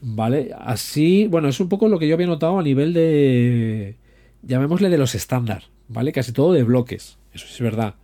¿Vale? 0.00 0.50
Así, 0.58 1.26
bueno, 1.26 1.48
es 1.48 1.60
un 1.60 1.68
poco 1.68 1.88
lo 1.88 1.98
que 1.98 2.08
yo 2.08 2.14
había 2.14 2.26
notado 2.26 2.58
a 2.58 2.62
nivel 2.62 2.92
de. 2.92 3.96
Llamémosle 4.42 4.88
de 4.88 4.98
los 4.98 5.14
estándar, 5.14 5.64
¿vale? 5.88 6.12
Casi 6.12 6.32
todo 6.32 6.52
de 6.52 6.62
bloques. 6.64 7.18
Eso 7.32 7.46
es 7.48 7.60
verdad. 7.60 7.94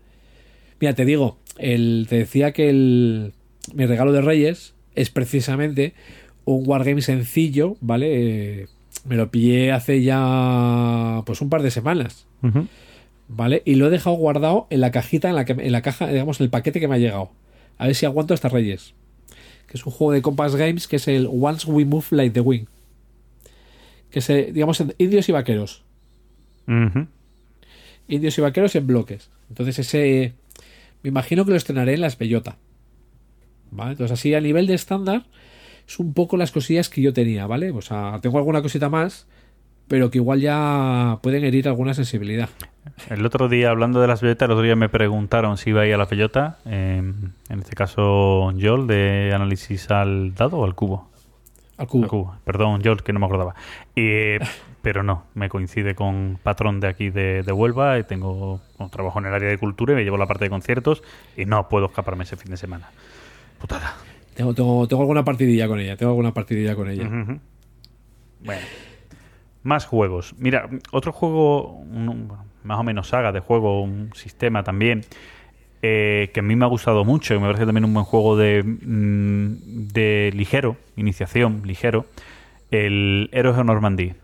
Mira, 0.81 0.95
te 0.95 1.05
digo, 1.05 1.39
el, 1.59 2.07
te 2.09 2.17
decía 2.19 2.53
que 2.53 2.69
el, 2.69 3.33
mi 3.75 3.87
regalo 3.87 4.13
de 4.13 4.21
Reyes 4.21 4.75
es 4.95 5.11
precisamente 5.11 5.95
un 6.45 6.65
wargame 6.67 7.03
sencillo, 7.03 7.77
¿vale? 7.81 8.09
Eh, 8.63 8.67
me 9.05 9.17
lo 9.17 9.31
pillé 9.31 9.73
hace 9.73 10.03
ya 10.03 11.23
pues 11.25 11.41
un 11.41 11.49
par 11.49 11.63
de 11.63 11.71
semanas. 11.71 12.27
¿vale? 13.29 13.63
Y 13.65 13.77
lo 13.77 13.87
he 13.87 13.91
dejado 13.91 14.17
guardado 14.17 14.67
en 14.71 14.81
la 14.81 14.91
cajita, 14.91 15.29
en 15.29 15.37
la, 15.37 15.45
que, 15.45 15.53
en 15.53 15.73
la 15.73 15.81
caja, 15.83 16.09
digamos, 16.09 16.41
en 16.41 16.45
el 16.45 16.51
paquete 16.51 16.81
que 16.81 16.89
me 16.89 16.97
ha 16.97 16.99
llegado. 16.99 17.31
A 17.79 17.87
ver 17.87 17.95
si 17.95 18.05
aguanto 18.05 18.35
hasta 18.35 18.49
Reyes. 18.49 18.95
Que 19.69 19.79
es 19.79 19.87
un 19.87 19.93
juego 19.93 20.13
de 20.13 20.21
Compass 20.21 20.55
Games 20.57 20.87
que 20.87 20.97
es 20.97 21.09
el 21.09 21.27
Once 21.31 21.71
We 21.71 21.85
Move 21.87 22.05
Like 22.11 22.35
the 22.35 22.41
Wind. 22.41 22.67
Que 24.11 24.19
es, 24.19 24.29
eh, 24.29 24.51
digamos, 24.53 24.79
en- 24.81 24.95
indios 24.99 25.29
y 25.29 25.33
vaqueros. 25.33 25.83
Indios 28.09 28.39
y 28.39 28.41
vaqueros 28.41 28.75
en 28.77 28.87
bloques. 28.87 29.31
Entonces 29.49 29.79
ese... 29.79 30.35
Me 31.03 31.09
imagino 31.09 31.45
que 31.45 31.51
lo 31.51 31.57
estrenaré 31.57 31.95
en 31.95 32.01
las 32.01 32.17
Bellota. 32.19 32.57
¿Vale? 33.71 33.93
Entonces 33.93 34.19
así 34.19 34.35
a 34.35 34.41
nivel 34.41 34.67
de 34.67 34.75
estándar 34.75 35.25
es 35.87 35.99
un 35.99 36.15
poco 36.15 36.37
las 36.37 36.53
cosillas 36.53 36.89
que 36.89 37.03
yo 37.03 37.13
tenía, 37.13 37.47
¿vale? 37.47 37.71
O 37.71 37.83
sea, 37.83 38.19
tengo 38.23 38.39
alguna 38.39 38.63
cosita 38.63 38.89
más, 38.89 39.27
pero 39.89 40.11
que 40.11 40.19
igual 40.19 40.41
ya 40.41 41.19
pueden 41.23 41.45
herir 41.45 41.69
alguna 41.69 41.95
sensibilidad. 41.95 42.49
El 43.11 43.25
otro 43.27 43.49
día, 43.49 43.71
hablando 43.71 44.01
de 44.01 44.07
las 44.07 44.21
bellotas, 44.21 44.47
el 44.47 44.53
otro 44.53 44.63
día 44.63 44.77
me 44.77 44.89
preguntaron 44.89 45.57
si 45.59 45.71
iba 45.71 45.83
a 45.83 45.87
ir 45.87 45.95
a 45.95 45.99
la 45.99 46.07
bellota. 46.07 46.59
eh, 46.67 47.03
en 47.49 47.59
este 47.59 47.75
caso, 47.75 48.53
Joel, 48.61 48.87
de 48.87 49.33
análisis 49.35 49.91
al 49.91 50.35
dado 50.35 50.59
o 50.59 50.65
al 50.65 50.75
cubo. 50.75 51.11
Al 51.77 51.87
cubo. 51.89 52.05
Al 52.05 52.09
cubo. 52.09 52.37
Perdón, 52.45 52.81
Joel, 52.85 53.03
que 53.03 53.13
no 53.13 53.21
me 53.21 53.27
acordaba. 53.27 53.55
Eh, 53.97 54.39
pero 54.83 55.03
no, 55.03 55.25
me 55.35 55.49
coincide 55.49 55.95
con 55.95 56.39
patrón 56.43 56.81
de 56.81 56.89
aquí 56.89 57.11
de, 57.11 57.43
de 57.43 57.53
Huelva. 57.53 57.99
Y 57.99 58.05
tengo 58.05 58.61
trabajo 58.91 59.19
en 59.21 59.27
el 59.27 59.35
área 59.35 59.49
de 59.49 59.59
cultura 59.59 59.93
y 59.93 59.97
me 59.97 60.05
llevo 60.05 60.19
la 60.19 60.27
parte 60.27 60.45
de 60.45 60.51
conciertos. 60.51 61.03
Y 61.37 61.45
no 61.47 61.69
puedo 61.69 61.87
escaparme 61.87 62.25
ese 62.25 62.37
fin 62.37 62.51
de 62.51 62.57
semana. 62.57 62.91
Putada. 63.61 63.95
Tengo, 64.35 64.55
tengo, 64.55 64.89
tengo 64.89 65.03
alguna 65.03 65.25
partidilla 65.25 65.69
con 65.69 65.79
ella. 65.81 65.97
Tengo 65.97 66.11
alguna 66.13 66.35
partidilla 66.35 66.75
con 66.75 66.89
ella. 66.91 67.09
Bueno. 68.45 68.63
Más 69.63 69.87
juegos. 69.87 70.35
Mira, 70.39 70.69
otro 70.91 71.13
juego, 71.13 71.69
un- 71.69 72.33
más 72.65 72.79
o 72.81 72.83
menos 72.83 73.09
saga 73.09 73.31
de 73.31 73.39
juego, 73.41 73.83
un 73.83 74.11
sistema 74.15 74.65
también, 74.65 75.03
eh, 75.83 76.31
que 76.35 76.41
a 76.41 76.43
mí 76.43 76.57
me 76.57 76.65
ha 76.65 76.69
gustado 76.69 77.05
mucho 77.05 77.35
y 77.35 77.39
me 77.39 77.47
parece 77.47 77.67
también 77.67 77.85
un 77.85 77.95
buen 77.95 78.05
juego 78.05 78.37
de, 78.37 78.63
mm, 78.65 79.89
de 79.93 80.33
ligero, 80.35 80.77
iniciación, 80.97 81.63
ligero, 81.65 82.07
el 82.73 83.29
Héroes 83.33 83.57
de 83.57 83.65
Normandía. 83.65 84.17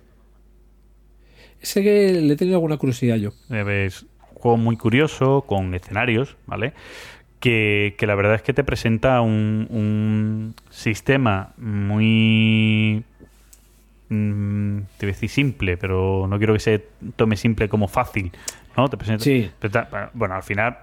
Ese 1.60 1.82
que 1.82 2.12
le 2.12 2.32
he 2.32 2.36
tenido 2.36 2.56
alguna 2.56 2.76
curiosidad 2.76 3.16
yo. 3.16 3.30
Eh, 3.50 3.84
Es 3.86 4.02
un 4.02 4.08
juego 4.40 4.56
muy 4.56 4.76
curioso, 4.76 5.42
con 5.46 5.74
escenarios, 5.74 6.36
¿vale? 6.46 6.72
que, 7.40 7.94
que 7.98 8.06
la 8.08 8.16
verdad 8.16 8.34
es 8.34 8.42
que 8.42 8.52
te 8.52 8.64
presenta 8.64 9.20
un, 9.20 9.68
un 9.70 10.54
sistema 10.70 11.52
muy 11.56 13.04
mm, 14.08 14.78
te 14.98 15.06
voy 15.06 15.10
a 15.10 15.14
decir 15.14 15.28
simple, 15.28 15.76
pero 15.76 16.26
no 16.28 16.38
quiero 16.38 16.54
que 16.54 16.60
se 16.60 16.84
tome 17.16 17.36
simple 17.36 17.68
como 17.68 17.86
fácil, 17.88 18.32
¿no? 18.76 18.88
Te 18.88 18.96
presenta, 18.96 19.22
Sí. 19.24 19.48
presenta- 19.60 20.10
bueno, 20.14 20.34
al 20.34 20.42
final, 20.42 20.78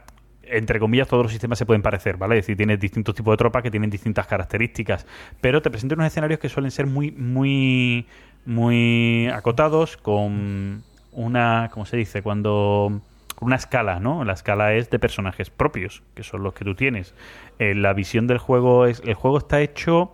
entre 0.47 0.79
comillas, 0.79 1.07
todos 1.07 1.23
los 1.23 1.31
sistemas 1.31 1.57
se 1.57 1.65
pueden 1.65 1.81
parecer, 1.81 2.17
¿vale? 2.17 2.35
Es 2.35 2.43
decir, 2.43 2.57
tienes 2.57 2.79
distintos 2.79 3.15
tipos 3.15 3.33
de 3.33 3.37
tropas 3.37 3.63
que 3.63 3.71
tienen 3.71 3.89
distintas 3.89 4.27
características, 4.27 5.05
pero 5.41 5.61
te 5.61 5.69
presenta 5.69 5.95
unos 5.95 6.07
escenarios 6.07 6.39
que 6.39 6.49
suelen 6.49 6.71
ser 6.71 6.87
muy, 6.87 7.11
muy, 7.11 8.05
muy 8.45 9.27
acotados 9.33 9.97
con 9.97 10.83
una, 11.11 11.69
¿cómo 11.73 11.85
se 11.85 11.97
dice? 11.97 12.21
Cuando 12.21 13.01
una 13.41 13.55
escala, 13.55 13.99
¿no? 13.99 14.23
La 14.23 14.33
escala 14.33 14.73
es 14.73 14.89
de 14.89 14.99
personajes 14.99 15.49
propios, 15.49 16.03
que 16.13 16.23
son 16.23 16.43
los 16.43 16.53
que 16.53 16.65
tú 16.65 16.75
tienes. 16.75 17.13
Eh, 17.59 17.75
la 17.75 17.93
visión 17.93 18.27
del 18.27 18.37
juego 18.37 18.85
es, 18.85 19.01
el 19.05 19.13
juego 19.13 19.37
está 19.37 19.61
hecho 19.61 20.13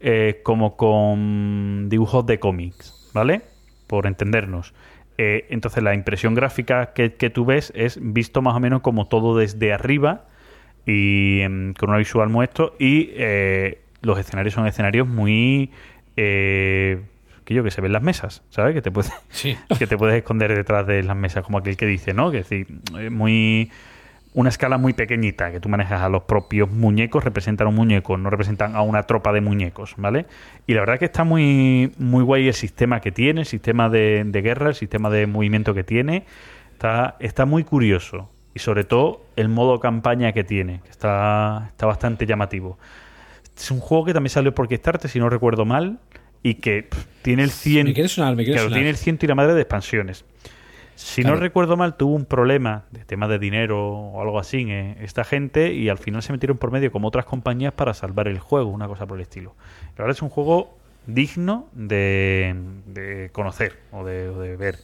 eh, 0.00 0.40
como 0.42 0.76
con 0.76 1.88
dibujos 1.88 2.26
de 2.26 2.38
cómics, 2.38 3.10
¿vale? 3.12 3.42
Por 3.86 4.06
entendernos. 4.06 4.72
Eh, 5.22 5.44
entonces 5.50 5.82
la 5.82 5.92
impresión 5.92 6.34
gráfica 6.34 6.94
que, 6.94 7.12
que 7.12 7.28
tú 7.28 7.44
ves 7.44 7.74
es 7.76 7.98
visto 8.00 8.40
más 8.40 8.54
o 8.56 8.60
menos 8.60 8.80
como 8.80 9.06
todo 9.06 9.36
desde 9.36 9.70
arriba 9.70 10.24
y 10.86 11.40
em, 11.40 11.74
con 11.74 11.90
una 11.90 11.98
visual 11.98 12.30
muestro 12.30 12.74
y 12.78 13.10
eh, 13.12 13.82
los 14.00 14.18
escenarios 14.18 14.54
son 14.54 14.66
escenarios 14.66 15.06
muy 15.06 15.72
eh, 16.16 17.02
que 17.44 17.52
yo 17.52 17.62
que 17.62 17.70
se 17.70 17.82
ven 17.82 17.92
las 17.92 18.02
mesas, 18.02 18.42
¿sabes? 18.48 18.72
Que 18.72 18.80
te 18.80 18.90
puedes 18.90 19.12
Sí. 19.28 19.58
que 19.78 19.86
te 19.86 19.98
puedes 19.98 20.16
esconder 20.16 20.54
detrás 20.54 20.86
de 20.86 21.02
las 21.02 21.16
mesas 21.16 21.44
como 21.44 21.58
aquel 21.58 21.76
que 21.76 21.84
dice, 21.84 22.14
¿no? 22.14 22.30
Que 22.30 22.38
es 22.38 22.48
decir, 22.48 22.78
eh, 22.98 23.10
muy 23.10 23.70
una 24.32 24.48
escala 24.48 24.78
muy 24.78 24.92
pequeñita 24.92 25.50
que 25.50 25.58
tú 25.58 25.68
manejas 25.68 26.02
a 26.02 26.08
los 26.08 26.22
propios 26.22 26.70
muñecos 26.70 27.24
representan 27.24 27.66
un 27.66 27.74
muñeco, 27.74 28.16
no 28.16 28.30
representan 28.30 28.76
a 28.76 28.82
una 28.82 29.02
tropa 29.02 29.32
de 29.32 29.40
muñecos, 29.40 29.94
¿vale? 29.96 30.26
Y 30.68 30.74
la 30.74 30.80
verdad 30.80 30.98
que 31.00 31.06
está 31.06 31.24
muy 31.24 31.92
muy 31.98 32.22
guay 32.22 32.46
el 32.48 32.54
sistema 32.54 33.00
que 33.00 33.10
tiene, 33.10 33.40
el 33.40 33.46
sistema 33.46 33.88
de, 33.88 34.22
de 34.24 34.42
guerra, 34.42 34.68
el 34.68 34.74
sistema 34.76 35.10
de 35.10 35.26
movimiento 35.26 35.74
que 35.74 35.82
tiene, 35.82 36.24
está 36.74 37.16
está 37.18 37.44
muy 37.44 37.64
curioso 37.64 38.30
y 38.54 38.60
sobre 38.60 38.84
todo 38.84 39.22
el 39.36 39.48
modo 39.48 39.80
campaña 39.80 40.32
que 40.32 40.44
tiene, 40.44 40.80
que 40.84 40.90
está 40.90 41.66
está 41.68 41.86
bastante 41.86 42.24
llamativo. 42.26 42.78
Es 43.56 43.70
un 43.70 43.80
juego 43.80 44.04
que 44.06 44.14
también 44.14 44.30
salió 44.30 44.54
por 44.54 44.68
Kickstarter, 44.68 45.10
si 45.10 45.18
no 45.18 45.28
recuerdo 45.28 45.64
mal, 45.64 45.98
y 46.42 46.54
que 46.54 46.84
pff, 46.84 47.04
tiene 47.22 47.42
el 47.42 47.50
100 47.50 47.86
Me 47.86 47.94
quiere 47.94 48.08
sonar, 48.08 48.34
me 48.36 48.44
quiere 48.44 48.52
Claro, 48.54 48.68
sonar. 48.68 48.78
tiene 48.78 48.90
el 48.90 48.96
ciento 48.96 49.26
y 49.26 49.28
la 49.28 49.34
madre 49.34 49.54
de 49.54 49.60
expansiones. 49.62 50.24
Si 51.02 51.22
Claro. 51.22 51.36
no 51.36 51.40
recuerdo 51.42 51.76
mal, 51.78 51.96
tuvo 51.96 52.14
un 52.14 52.26
problema 52.26 52.84
de 52.90 53.04
tema 53.06 53.26
de 53.26 53.38
dinero 53.38 53.88
o 53.88 54.20
algo 54.20 54.38
así 54.38 54.66
eh, 54.68 54.96
esta 55.00 55.24
gente 55.24 55.72
y 55.72 55.88
al 55.88 55.96
final 55.96 56.22
se 56.22 56.30
metieron 56.32 56.58
por 56.58 56.70
medio 56.70 56.92
como 56.92 57.08
otras 57.08 57.24
compañías 57.24 57.72
para 57.72 57.94
salvar 57.94 58.28
el 58.28 58.38
juego, 58.38 58.68
una 58.70 58.86
cosa 58.86 59.06
por 59.06 59.16
el 59.16 59.22
estilo. 59.22 59.54
La 59.96 60.04
verdad 60.04 60.10
es 60.16 60.20
un 60.22 60.28
juego 60.28 60.76
digno 61.06 61.68
de, 61.72 62.54
de 62.86 63.30
conocer 63.32 63.78
o 63.92 64.04
de, 64.04 64.28
o 64.28 64.38
de 64.40 64.56
ver. 64.56 64.78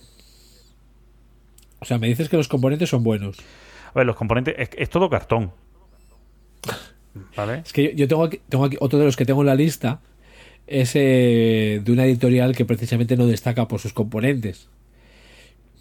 O 1.81 1.85
sea, 1.85 1.99
me 1.99 2.07
dices 2.09 2.31
que 2.31 2.39
los 2.39 2.49
componentes 2.49 2.89
son 2.89 3.05
buenos. 3.05 3.37
A 3.91 3.99
ver, 3.99 4.07
los 4.07 4.17
componentes, 4.17 4.55
es, 4.59 4.71
es 4.77 4.89
todo 4.89 5.11
cartón. 5.11 5.53
¿Vale? 7.37 7.59
Es 7.65 7.73
que 7.73 7.83
yo, 7.85 7.91
yo 7.91 8.09
tengo, 8.09 8.25
aquí, 8.25 8.41
tengo 8.49 8.65
aquí 8.65 8.77
otro 8.81 8.99
de 8.99 9.05
los 9.05 9.17
que 9.17 9.25
tengo 9.27 9.43
en 9.43 9.47
la 9.49 9.55
lista. 9.55 10.01
Es 10.67 10.93
eh, 10.97 11.81
de 11.85 11.93
una 11.93 12.05
editorial 12.07 12.57
que 12.57 12.65
precisamente 12.65 13.17
no 13.17 13.27
destaca 13.27 13.69
por 13.69 13.81
sus 13.81 13.93
componentes. 13.93 14.69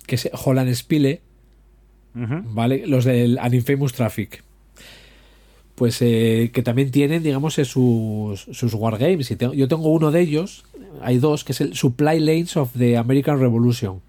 Que 0.07 0.15
es 0.15 0.29
Holland 0.33 0.73
Spile, 0.73 1.21
Ujú. 2.15 2.41
¿vale? 2.53 2.85
Los 2.87 3.05
del 3.05 3.37
An 3.39 3.53
Infamous 3.53 3.93
Traffic. 3.93 4.43
Pues 5.75 6.01
eh, 6.01 6.51
que 6.53 6.61
también 6.63 6.89
tienen, 6.91 7.21
digamos, 7.23 7.57
eh, 7.59 7.65
sus, 7.65 8.41
sus 8.51 8.73
wargames. 8.73 9.29
Y 9.31 9.35
tengo- 9.35 9.53
yo 9.53 9.67
tengo 9.67 9.89
uno 9.89 10.09
de 10.11 10.21
ellos, 10.21 10.63
hay 11.01 11.17
dos, 11.17 11.43
que 11.43 11.51
es 11.51 11.59
el 11.61 11.75
Supply 11.75 12.19
Lanes 12.19 12.55
of 12.55 12.71
the 12.77 12.95
American 12.97 13.39
Revolution. 13.39 13.99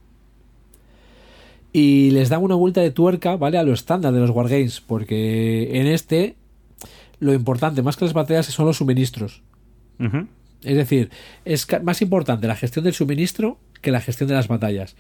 Y 1.73 2.11
les 2.13 2.29
dan 2.29 2.43
una 2.43 2.55
vuelta 2.55 2.81
de 2.81 2.91
tuerca, 2.91 3.37
¿vale? 3.37 3.59
A 3.59 3.63
lo 3.63 3.73
estándar 3.75 4.13
de 4.13 4.21
los 4.21 4.31
wargames. 4.31 4.81
Porque 4.81 5.81
en 5.81 5.87
este, 5.87 6.37
lo 7.19 7.35
importante, 7.35 7.83
más 7.83 7.97
que 7.97 8.05
las 8.07 8.15
batallas, 8.15 8.47
son 8.47 8.67
los 8.67 8.77
suministros. 8.79 9.43
Es 10.63 10.77
decir, 10.77 11.11
es 11.45 11.67
más 11.83 12.01
importante 12.01 12.47
la 12.47 12.57
gestión 12.57 12.85
del 12.85 12.95
suministro 12.95 13.59
que 13.83 13.91
la 13.91 14.01
gestión 14.01 14.29
de 14.29 14.35
las 14.35 14.49
batallas. 14.49 14.97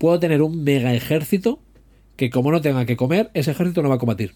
Puedo 0.00 0.18
tener 0.18 0.40
un 0.40 0.64
mega 0.64 0.94
ejército 0.94 1.58
que 2.16 2.30
como 2.30 2.50
no 2.50 2.62
tenga 2.62 2.86
que 2.86 2.96
comer, 2.96 3.30
ese 3.34 3.50
ejército 3.50 3.82
no 3.82 3.90
va 3.90 3.96
a 3.96 3.98
combatir. 3.98 4.32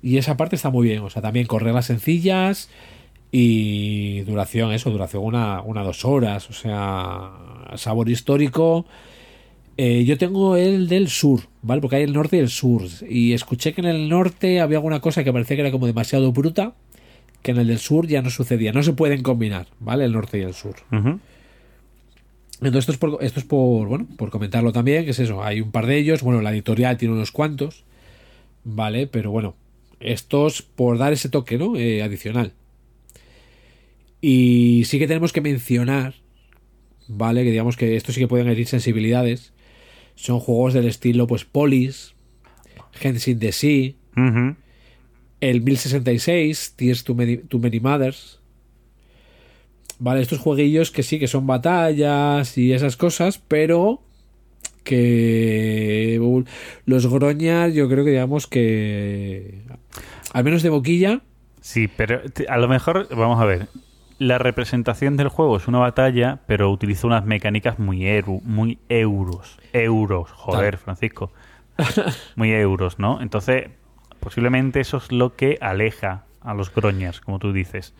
Y 0.00 0.16
esa 0.16 0.36
parte 0.36 0.54
está 0.54 0.70
muy 0.70 0.86
bien. 0.86 1.00
O 1.00 1.10
sea, 1.10 1.22
también 1.22 1.48
correlas 1.48 1.86
sencillas 1.86 2.70
y 3.32 4.20
duración, 4.20 4.70
eso, 4.70 4.90
duración 4.90 5.24
una, 5.24 5.60
una 5.62 5.82
dos 5.82 6.04
horas. 6.04 6.48
O 6.50 6.52
sea, 6.52 7.32
sabor 7.74 8.08
histórico. 8.08 8.86
Eh, 9.76 10.04
yo 10.04 10.18
tengo 10.18 10.54
el 10.54 10.86
del 10.86 11.08
sur, 11.08 11.40
¿vale? 11.62 11.80
Porque 11.80 11.96
hay 11.96 12.04
el 12.04 12.12
norte 12.12 12.36
y 12.36 12.40
el 12.40 12.50
sur. 12.50 12.82
Y 13.10 13.32
escuché 13.32 13.72
que 13.72 13.80
en 13.80 13.88
el 13.88 14.08
norte 14.08 14.60
había 14.60 14.78
alguna 14.78 15.00
cosa 15.00 15.24
que 15.24 15.32
parecía 15.32 15.56
que 15.56 15.62
era 15.62 15.72
como 15.72 15.88
demasiado 15.88 16.30
bruta, 16.30 16.74
que 17.42 17.50
en 17.50 17.56
el 17.56 17.66
del 17.66 17.80
sur 17.80 18.06
ya 18.06 18.22
no 18.22 18.30
sucedía. 18.30 18.72
No 18.72 18.84
se 18.84 18.92
pueden 18.92 19.24
combinar, 19.24 19.66
¿vale? 19.80 20.04
El 20.04 20.12
norte 20.12 20.38
y 20.38 20.42
el 20.42 20.54
sur. 20.54 20.76
Ujú. 20.92 21.18
Entonces 22.60 22.80
esto 22.80 22.92
es 22.92 22.98
por, 22.98 23.22
esto 23.22 23.40
es 23.40 23.46
por, 23.46 23.88
bueno, 23.88 24.06
por 24.16 24.30
comentarlo 24.30 24.72
también, 24.72 25.04
que 25.04 25.10
es 25.10 25.18
eso, 25.18 25.42
hay 25.42 25.60
un 25.60 25.70
par 25.70 25.86
de 25.86 25.98
ellos, 25.98 26.22
bueno, 26.22 26.40
la 26.40 26.50
editorial 26.52 26.96
tiene 26.96 27.14
unos 27.14 27.32
cuantos, 27.32 27.84
¿vale? 28.62 29.06
Pero 29.06 29.30
bueno, 29.30 29.56
estos 30.00 30.62
por 30.62 30.98
dar 30.98 31.12
ese 31.12 31.28
toque, 31.28 31.58
¿no? 31.58 31.76
Eh, 31.76 32.02
adicional. 32.02 32.52
Y 34.20 34.84
sí 34.86 34.98
que 34.98 35.06
tenemos 35.06 35.32
que 35.32 35.40
mencionar, 35.40 36.14
¿vale? 37.08 37.44
Que 37.44 37.50
digamos 37.50 37.76
que 37.76 37.96
esto 37.96 38.12
sí 38.12 38.20
que 38.20 38.28
pueden 38.28 38.48
herir 38.48 38.66
sensibilidades. 38.66 39.52
Son 40.14 40.40
juegos 40.40 40.72
del 40.74 40.86
estilo, 40.86 41.26
pues, 41.26 41.44
Polis, 41.44 42.14
Henshin 43.00 43.38
the 43.38 43.52
Sea, 43.52 43.92
el 45.40 45.60
1066, 45.60 46.74
Tears 46.76 47.04
to 47.04 47.14
Many, 47.14 47.36
to 47.36 47.58
Many 47.58 47.80
Mothers. 47.80 48.40
Vale, 49.98 50.20
estos 50.22 50.38
jueguillos 50.40 50.90
que 50.90 51.02
sí, 51.02 51.18
que 51.18 51.28
son 51.28 51.46
batallas 51.46 52.58
y 52.58 52.72
esas 52.72 52.96
cosas, 52.96 53.38
pero 53.38 54.00
que 54.82 56.18
uh, 56.20 56.44
los 56.86 57.06
groñas 57.06 57.72
yo 57.74 57.88
creo 57.88 58.04
que 58.04 58.10
digamos 58.10 58.46
que 58.46 59.62
al 60.32 60.44
menos 60.44 60.62
de 60.62 60.68
boquilla 60.70 61.20
Sí, 61.60 61.88
pero 61.88 62.20
a 62.48 62.58
lo 62.58 62.68
mejor, 62.68 63.08
vamos 63.16 63.40
a 63.40 63.46
ver, 63.46 63.68
la 64.18 64.36
representación 64.36 65.16
del 65.16 65.28
juego 65.28 65.56
es 65.56 65.66
una 65.66 65.78
batalla, 65.78 66.40
pero 66.46 66.70
utiliza 66.70 67.06
unas 67.06 67.24
mecánicas 67.24 67.78
muy, 67.78 68.02
eru- 68.02 68.42
muy 68.42 68.78
euros. 68.90 69.58
Euros, 69.72 70.30
joder, 70.30 70.72
Tal. 70.76 70.78
Francisco. 70.84 71.32
Muy 72.36 72.50
euros, 72.52 72.98
¿no? 72.98 73.22
Entonces, 73.22 73.68
posiblemente 74.20 74.80
eso 74.80 74.98
es 74.98 75.10
lo 75.10 75.36
que 75.36 75.56
aleja 75.62 76.24
a 76.42 76.52
los 76.52 76.72
groñas, 76.72 77.22
como 77.22 77.38
tú 77.38 77.54
dices. 77.54 77.94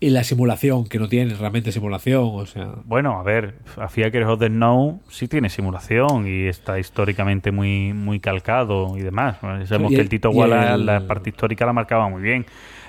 Y 0.00 0.10
la 0.10 0.24
simulación 0.24 0.86
que 0.88 0.98
no 0.98 1.08
tiene 1.08 1.34
realmente 1.34 1.72
simulación 1.72 2.22
o 2.32 2.46
sea 2.46 2.72
Bueno, 2.86 3.18
a 3.18 3.22
ver, 3.22 3.54
a 3.76 3.88
Fiacres 3.88 4.26
of 4.26 4.40
the 4.40 4.46
Snow 4.48 5.00
sí 5.10 5.28
tiene 5.28 5.50
simulación 5.50 6.26
y 6.26 6.46
está 6.46 6.78
históricamente 6.78 7.52
muy, 7.52 7.92
muy 7.92 8.18
calcado 8.18 8.96
y 8.96 9.02
demás. 9.02 9.36
Sabemos 9.68 9.92
Y 9.92 9.96
que 9.96 10.00
el- 10.00 10.06
el 10.06 10.08
Tito 10.08 10.30
Walla 10.30 10.74
el- 10.74 10.86
la 10.86 11.06
parte 11.06 11.28
histórica 11.30 11.66
la 11.66 11.72
marcaba 11.74 12.08
muy 12.08 12.22
bien. 12.22 12.46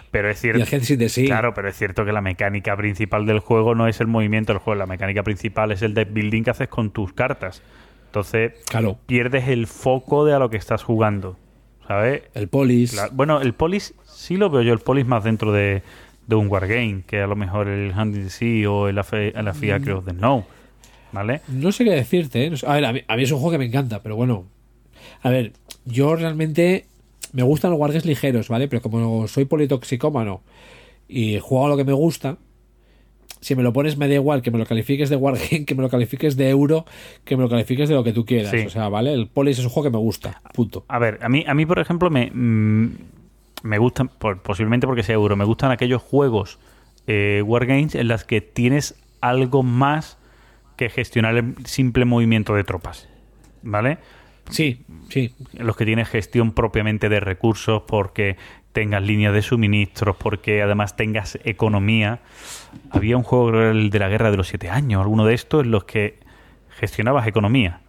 Pero 0.10 0.30
es 0.30 0.40
cierto. 0.42 0.66
de 0.98 1.10
sí 1.10 1.26
Claro, 1.26 1.54
pero 1.54 1.70
es 1.70 1.78
cierto 1.78 2.04
que 2.04 2.12
la 2.12 2.20
mecánica 2.22 2.76
principal 2.76 3.26
del 3.26 3.40
juego 3.40 3.76
no 3.76 3.88
es 3.88 4.02
el 4.02 4.08
movimiento 4.08 4.52
del 4.52 4.60
juego. 4.62 4.78
La 4.78 4.86
mecánica 4.86 5.24
principal 5.24 5.72
es 5.72 5.82
el 5.84 5.94
deck 5.94 6.12
building 6.12 6.44
que 6.44 6.50
haces 6.50 6.68
con 6.68 6.92
tus 6.92 7.14
cartas. 7.14 7.62
Entonces, 8.08 8.54
claro 8.70 8.98
pierdes 9.06 9.48
el 9.48 9.68
foco 9.68 10.26
de 10.26 10.34
a 10.34 10.40
lo 10.40 10.50
que 10.50 10.58
estás 10.58 10.84
jugando. 10.84 11.38
¿Sabes? 11.88 12.24
el 12.36 12.48
polis. 12.48 12.98
Bueno, 13.14 13.42
el 13.42 13.54
polis 13.54 13.94
sí 14.06 14.38
lo 14.38 14.50
veo 14.50 14.62
yo, 14.62 14.74
el 14.74 14.80
polis 14.80 15.06
más 15.06 15.24
dentro 15.24 15.52
de, 15.52 15.82
de 16.28 16.36
un 16.36 16.48
wargame, 16.48 17.04
que 17.06 17.22
a 17.22 17.28
lo 17.28 17.36
mejor 17.36 17.68
el 17.68 17.92
Hunting 17.92 18.24
the 18.24 18.30
Sea 18.30 18.70
o 18.70 18.88
el, 18.88 18.98
el 18.98 19.54
Fiacre 19.54 19.94
of 19.94 20.06
the 20.06 20.12
Snow. 20.12 20.46
¿Vale? 21.12 21.42
No 21.50 21.72
sé 21.72 21.84
qué 21.84 21.92
decirte. 21.92 22.46
¿eh? 22.46 22.54
A 22.66 22.76
ver, 22.76 22.86
a 22.86 22.94
mí, 22.94 23.02
a 23.08 23.16
mí 23.18 23.24
es 23.24 23.32
un 23.32 23.40
juego 23.40 23.52
que 23.52 23.58
me 23.58 23.66
encanta, 23.66 24.02
pero 24.02 24.16
bueno. 24.16 24.46
A 25.24 25.30
ver, 25.30 25.54
yo 25.86 26.16
realmente 26.16 26.86
me 27.34 27.44
gustan 27.44 27.72
los 27.72 27.80
wargames 27.80 28.06
ligeros, 28.06 28.48
¿vale? 28.48 28.68
Pero 28.68 28.82
como 28.82 29.28
soy 29.28 29.46
politoxicómano 29.46 30.42
y 31.08 31.40
juego 31.40 31.66
a 31.66 31.70
lo 31.70 31.78
que 31.78 31.84
me 31.84 31.94
gusta, 31.94 32.38
si 33.40 33.56
me 33.56 33.64
lo 33.64 33.74
pones 33.74 33.98
me 33.98 34.08
da 34.08 34.16
igual 34.16 34.42
que 34.42 34.52
me 34.52 34.58
lo 34.58 34.66
califiques 34.66 35.10
de 35.10 35.16
wargame, 35.16 35.66
que 35.66 35.76
me 35.76 35.82
lo 35.82 35.90
califiques 35.90 36.38
de 36.38 36.50
euro, 36.50 36.86
que 37.26 37.36
me 37.36 37.44
lo 37.44 37.50
califiques 37.50 37.90
de 37.90 37.96
lo 37.96 38.04
que 38.04 38.14
tú 38.14 38.26
quieras. 38.26 38.52
Sí. 38.52 38.66
O 38.66 38.70
sea, 38.70 38.90
¿vale? 38.90 39.14
El 39.14 39.28
polis 39.28 39.60
es 39.60 39.66
un 39.66 39.72
juego 39.72 39.90
que 39.90 39.98
me 39.98 40.02
gusta. 40.02 40.42
Punto. 40.54 40.86
A 40.88 41.00
ver, 41.00 41.20
a 41.22 41.30
mí, 41.30 41.44
a 41.46 41.54
mí 41.54 41.66
por 41.66 41.80
ejemplo, 41.80 42.10
me, 42.10 42.32
mm, 42.32 42.96
me 43.64 43.78
gustan, 43.78 44.08
por- 44.08 44.42
posiblemente 44.42 44.88
porque 44.88 45.04
sea 45.04 45.16
euro, 45.16 45.36
me 45.36 45.46
gustan 45.46 45.72
aquellos 45.72 46.02
juegos 46.02 46.60
eh, 47.08 47.42
Wargames 47.46 47.96
en 47.96 48.08
las 48.08 48.24
que 48.24 48.42
tienes 48.42 48.96
algo 49.22 49.64
más 49.64 50.18
que 50.78 50.90
gestionar 50.90 51.36
el 51.36 51.56
simple 51.66 52.06
movimiento 52.06 52.56
de 52.56 52.64
tropas. 52.64 53.08
¿Vale? 53.64 54.00
Sí, 54.50 54.84
sí. 55.10 55.34
los 55.54 55.78
que 55.78 55.86
tienes 55.86 56.10
gestión 56.10 56.52
propiamente 56.52 57.08
de 57.10 57.20
recursos, 57.20 57.84
porque 57.88 58.38
tengas 58.74 59.04
líneas 59.04 59.34
de 59.34 59.42
suministros, 59.42 60.16
porque 60.18 60.62
además 60.62 60.96
tengas 60.96 61.38
economía. 61.44 62.20
Había 62.90 63.18
un 63.18 63.24
juego 63.24 63.62
el 63.62 63.90
de 63.92 64.00
la 64.00 64.10
guerra 64.10 64.32
de 64.32 64.38
los 64.38 64.48
siete 64.48 64.70
años, 64.70 65.02
alguno 65.02 65.26
de 65.26 65.36
estos, 65.36 65.64
en 65.64 65.72
los 65.72 65.84
que 65.84 66.20
gestionabas 66.70 67.28
economía. 67.28 67.82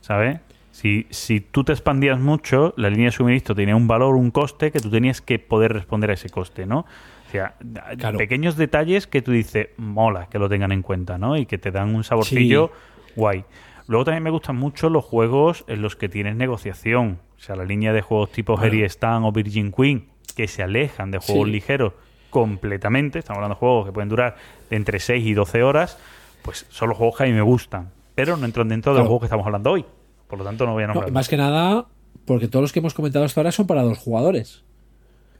¿Sabes? 0.00 0.40
Si, 0.80 1.06
si 1.10 1.40
tú 1.40 1.64
te 1.64 1.72
expandías 1.72 2.20
mucho, 2.20 2.72
la 2.76 2.88
línea 2.88 3.06
de 3.06 3.10
suministro 3.12 3.52
tenía 3.54 3.74
un 3.74 3.88
valor, 3.88 4.14
un 4.14 4.30
coste, 4.30 4.70
que 4.70 4.78
tú 4.78 4.90
tenías 4.90 5.20
que 5.20 5.40
poder 5.40 5.72
responder 5.72 6.10
a 6.10 6.14
ese 6.14 6.28
coste, 6.30 6.66
¿no? 6.66 6.80
O 7.26 7.30
sea, 7.32 7.56
Claro. 7.98 8.16
pequeños 8.16 8.56
detalles 8.56 9.08
que 9.08 9.20
tú 9.20 9.32
dices, 9.32 9.70
mola 9.76 10.28
que 10.28 10.38
lo 10.38 10.48
tengan 10.48 10.70
en 10.70 10.82
cuenta, 10.82 11.18
¿no? 11.18 11.36
Y 11.36 11.46
que 11.46 11.58
te 11.58 11.72
dan 11.72 11.94
un 11.96 12.04
saborcillo 12.04 12.70
guay. 13.16 13.44
Luego 13.88 14.04
también 14.04 14.22
me 14.22 14.30
gustan 14.30 14.54
mucho 14.56 14.88
los 14.88 15.04
juegos 15.04 15.64
en 15.66 15.82
los 15.82 15.96
que 15.96 16.08
tienes 16.08 16.36
negociación. 16.36 17.18
O 17.36 17.40
sea, 17.40 17.56
la 17.56 17.64
línea 17.64 17.92
de 17.92 18.00
juegos 18.02 18.30
tipo 18.30 18.54
Claro. 18.54 18.68
Harry 18.68 18.82
Stan 18.84 19.24
o 19.24 19.32
Virgin 19.32 19.72
Queen, 19.72 20.06
que 20.36 20.46
se 20.46 20.62
alejan 20.62 21.10
de 21.10 21.18
juegos 21.18 21.46
Sí. 21.46 21.52
ligeros 21.52 21.92
completamente. 22.30 23.18
Estamos 23.18 23.38
hablando 23.38 23.56
de 23.56 23.58
juegos 23.58 23.86
que 23.86 23.92
pueden 23.92 24.08
durar 24.10 24.36
de 24.70 24.76
entre 24.76 25.00
6 25.00 25.26
y 25.26 25.34
12 25.34 25.62
horas. 25.64 25.98
Pues 26.42 26.66
son 26.68 26.88
los 26.90 26.96
juegos 26.98 27.16
que 27.16 27.24
a 27.24 27.26
mí 27.26 27.32
me 27.32 27.42
gustan. 27.42 27.90
Pero 28.14 28.36
no 28.36 28.46
entran 28.46 28.68
dentro 28.68 28.92
de 28.92 28.98
los 29.00 29.06
juegos 29.08 29.22
que 29.22 29.26
estamos 29.26 29.44
hablando 29.46 29.72
hoy. 29.72 29.84
Por 30.28 30.38
lo 30.38 30.44
tanto, 30.44 30.66
no 30.66 30.72
voy 30.74 30.84
a 30.84 30.86
No, 30.88 30.94
nombrar. 30.94 31.12
más 31.12 31.28
que 31.28 31.36
nada, 31.36 31.86
porque 32.24 32.48
todos 32.48 32.62
los 32.62 32.72
que 32.72 32.78
hemos 32.80 32.94
comentado 32.94 33.24
hasta 33.24 33.40
ahora 33.40 33.52
son 33.52 33.66
para 33.66 33.82
dos 33.82 33.98
jugadores. 33.98 34.62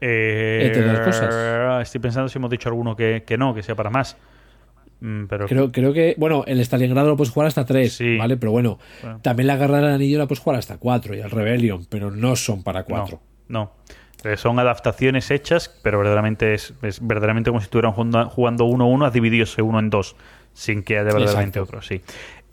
Eh, 0.01 0.63
entre 0.65 0.89
otras 0.89 1.05
cosas. 1.05 1.81
Estoy 1.83 2.01
pensando 2.01 2.29
si 2.29 2.37
hemos 2.37 2.49
dicho 2.49 2.69
alguno 2.69 2.95
que, 2.95 3.23
que 3.25 3.37
no, 3.37 3.53
que 3.53 3.63
sea 3.63 3.75
para 3.75 3.89
más. 3.89 4.17
Mm, 5.01 5.25
Pero 5.27 5.47
Creo, 5.47 5.71
creo 5.71 5.93
que, 5.93 6.15
bueno, 6.17 6.43
el 6.47 6.59
Stalingrado 6.61 7.07
lo 7.09 7.17
puedes 7.17 7.31
jugar 7.33 7.47
hasta 7.47 7.65
tres, 7.65 7.93
Sí. 7.93 8.17
¿vale? 8.17 8.35
Pero 8.37 8.51
bueno, 8.51 8.79
Bueno. 9.01 9.19
también 9.21 9.47
la 9.47 9.55
Guerra 9.57 9.77
del 9.77 9.91
Anillo 9.93 10.17
la 10.17 10.27
puedes 10.27 10.39
jugar 10.41 10.59
hasta 10.59 10.77
cuatro 10.77 11.15
y 11.15 11.19
el 11.19 11.29
Rebellion, 11.31 11.85
pero 11.89 12.11
no 12.11 12.35
son 12.35 12.63
para 12.63 12.83
cuatro. 12.83 13.21
No, 13.47 13.71
no. 14.23 14.29
Eh, 14.29 14.35
son 14.35 14.59
adaptaciones 14.59 15.31
hechas, 15.31 15.69
pero 15.81 15.97
verdaderamente 15.99 16.53
es, 16.53 16.73
es 16.81 17.05
verdaderamente 17.05 17.49
como 17.51 17.61
si 17.61 17.65
estuvieran 17.65 17.93
jugando, 17.93 18.29
jugando 18.29 18.65
uno 18.65 18.83
a 18.83 18.87
uno, 18.87 19.05
has 19.05 19.13
dividido 19.13 19.45
ese 19.45 19.61
uno 19.61 19.79
en 19.79 19.89
dos, 19.89 20.17
sin 20.53 20.83
que 20.83 20.95
haya 20.97 21.05
verdaderamente 21.13 21.59
Exacto. 21.59 21.77
otro, 21.77 21.81
sí. 21.81 22.01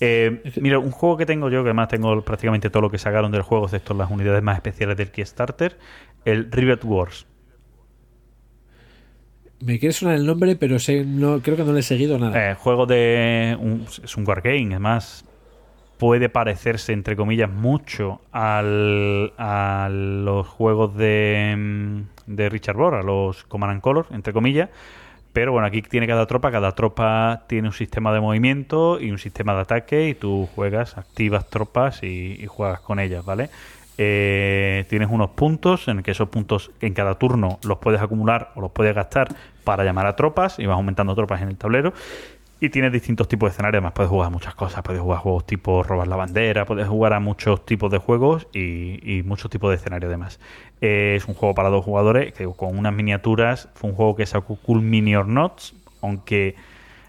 Eh, 0.00 0.42
mira, 0.60 0.78
un 0.78 0.91
juego 0.91 1.16
que 1.16 1.25
tengo 1.26 1.49
yo, 1.49 1.62
que 1.62 1.68
además 1.70 1.89
tengo 1.89 2.20
prácticamente 2.23 2.68
todo 2.70 2.83
lo 2.83 2.91
que 2.91 2.99
sacaron 2.99 3.33
del 3.33 3.42
juego, 3.42 3.65
excepto 3.65 3.94
las 3.94 4.10
unidades 4.10 4.42
más 4.42 4.57
especiales 4.57 4.97
del 4.97 5.10
Kickstarter, 5.10 5.78
el 6.25 6.50
Rivet 6.52 6.84
Wars. 6.84 7.26
Me 9.60 9.78
quiere 9.78 9.94
sonar 9.94 10.16
el 10.16 10.26
nombre, 10.26 10.55
pero 10.57 10.78
sé, 10.78 11.05
no, 11.07 11.41
creo 11.41 11.57
que 11.57 11.65
no 11.65 11.73
le 11.73 11.81
he 11.81 11.83
seguido 11.83 12.18
nada. 12.18 12.50
Eh, 12.50 12.55
juego 12.55 12.84
de. 12.84 13.57
un- 13.58 13.86
es 14.05 14.16
un 14.16 14.26
wargame, 14.28 14.66
además. 14.70 15.25
Puede 15.97 16.28
parecerse, 16.28 16.92
entre 16.92 17.16
comillas, 17.16 17.50
mucho 17.50 18.20
al, 18.33 19.33
a 19.39 19.89
los 19.91 20.47
juegos 20.47 20.94
de, 20.94 21.55
mm, 21.57 22.00
de 22.36 22.49
Richard 22.50 22.76
Bohr, 22.76 22.97
a 22.97 23.02
los 23.02 23.44
Command 23.44 23.73
and 23.73 23.81
Color, 23.81 24.07
entre 24.10 24.34
comillas. 24.34 24.68
Pero 25.36 25.52
bueno, 25.52 25.66
aquí 25.66 25.82
tiene 25.82 26.06
cada 26.06 26.24
tropa. 26.24 26.50
Cada 26.50 26.73
tropa 26.73 27.42
tiene 27.47 27.68
un 27.68 27.74
sistema 27.74 28.10
de 28.10 28.20
movimiento 28.20 28.98
y 28.98 29.10
un 29.10 29.18
sistema 29.18 29.55
de 29.55 29.60
ataque. 29.60 30.08
Y 30.08 30.15
tú 30.15 30.48
juegas, 30.55 30.97
activas 30.97 31.50
tropas 31.50 32.02
y, 32.02 32.47
juegas 32.47 32.81
con 32.81 32.98
ellas, 32.98 33.23
¿vale? 33.23 33.50
Eh, 33.98 34.86
tienes 34.89 35.10
unos 35.10 35.28
puntos 35.32 35.89
en 35.89 36.02
que 36.02 36.12
esos 36.12 36.31
puntos 36.31 36.70
en 36.81 36.94
cada 36.94 37.16
turno 37.16 37.58
los 37.65 37.76
puedes 37.76 38.00
acumular 38.00 38.52
o 38.55 38.62
los 38.62 38.70
puedes 38.70 38.94
gastar 38.94 39.28
para 39.62 39.84
llamar 39.84 40.06
a 40.06 40.16
tropas 40.16 40.58
y 40.58 40.65
vas 40.65 40.76
aumentando 40.76 41.15
tropas 41.15 41.42
en 41.42 41.48
el 41.48 41.58
tablero. 41.58 41.92
Y 42.58 42.70
tienes 42.70 42.90
distintos 42.90 43.28
tipos 43.28 43.50
de 43.50 43.50
escenarios, 43.52 43.81
además 43.81 43.92
puedes 43.92 44.08
jugar 44.08 44.28
a 44.28 44.31
muchas 44.31 44.55
cosas, 44.55 44.82
puedes 44.82 45.02
jugar 45.02 45.18
a 45.18 45.20
juegos 45.20 45.44
tipo 45.44 45.82
robar 45.82 46.08
la 46.08 46.16
bandera, 46.16 46.65
puedes 46.65 46.89
jugar 46.89 47.12
a 47.12 47.20
muchos 47.20 47.66
tipos 47.66 47.90
de 47.90 47.98
juegos 47.98 48.48
y, 48.55 49.18
y 49.18 49.23
muchos 49.23 49.50
tipos 49.50 49.68
de 49.68 49.76
escenarios 49.76 50.08
además. 50.08 50.40
Eh, 50.80 51.14
es 51.16 51.26
un 51.26 51.34
juego 51.34 51.55
para 51.55 51.68
dos 51.68 51.84
jugadores, 51.84 52.32
que 52.32 52.46
con 52.56 52.76
unas 52.76 52.92
miniaturas, 52.92 53.68
fue 53.74 53.90
un 53.90 53.96
juego 53.96 54.16
que 54.16 54.26
sacó 54.26 54.56
Cool 54.56 54.82
Mini 54.82 55.16
or 55.16 55.26
Not, 55.26 55.60
aunque 56.02 56.55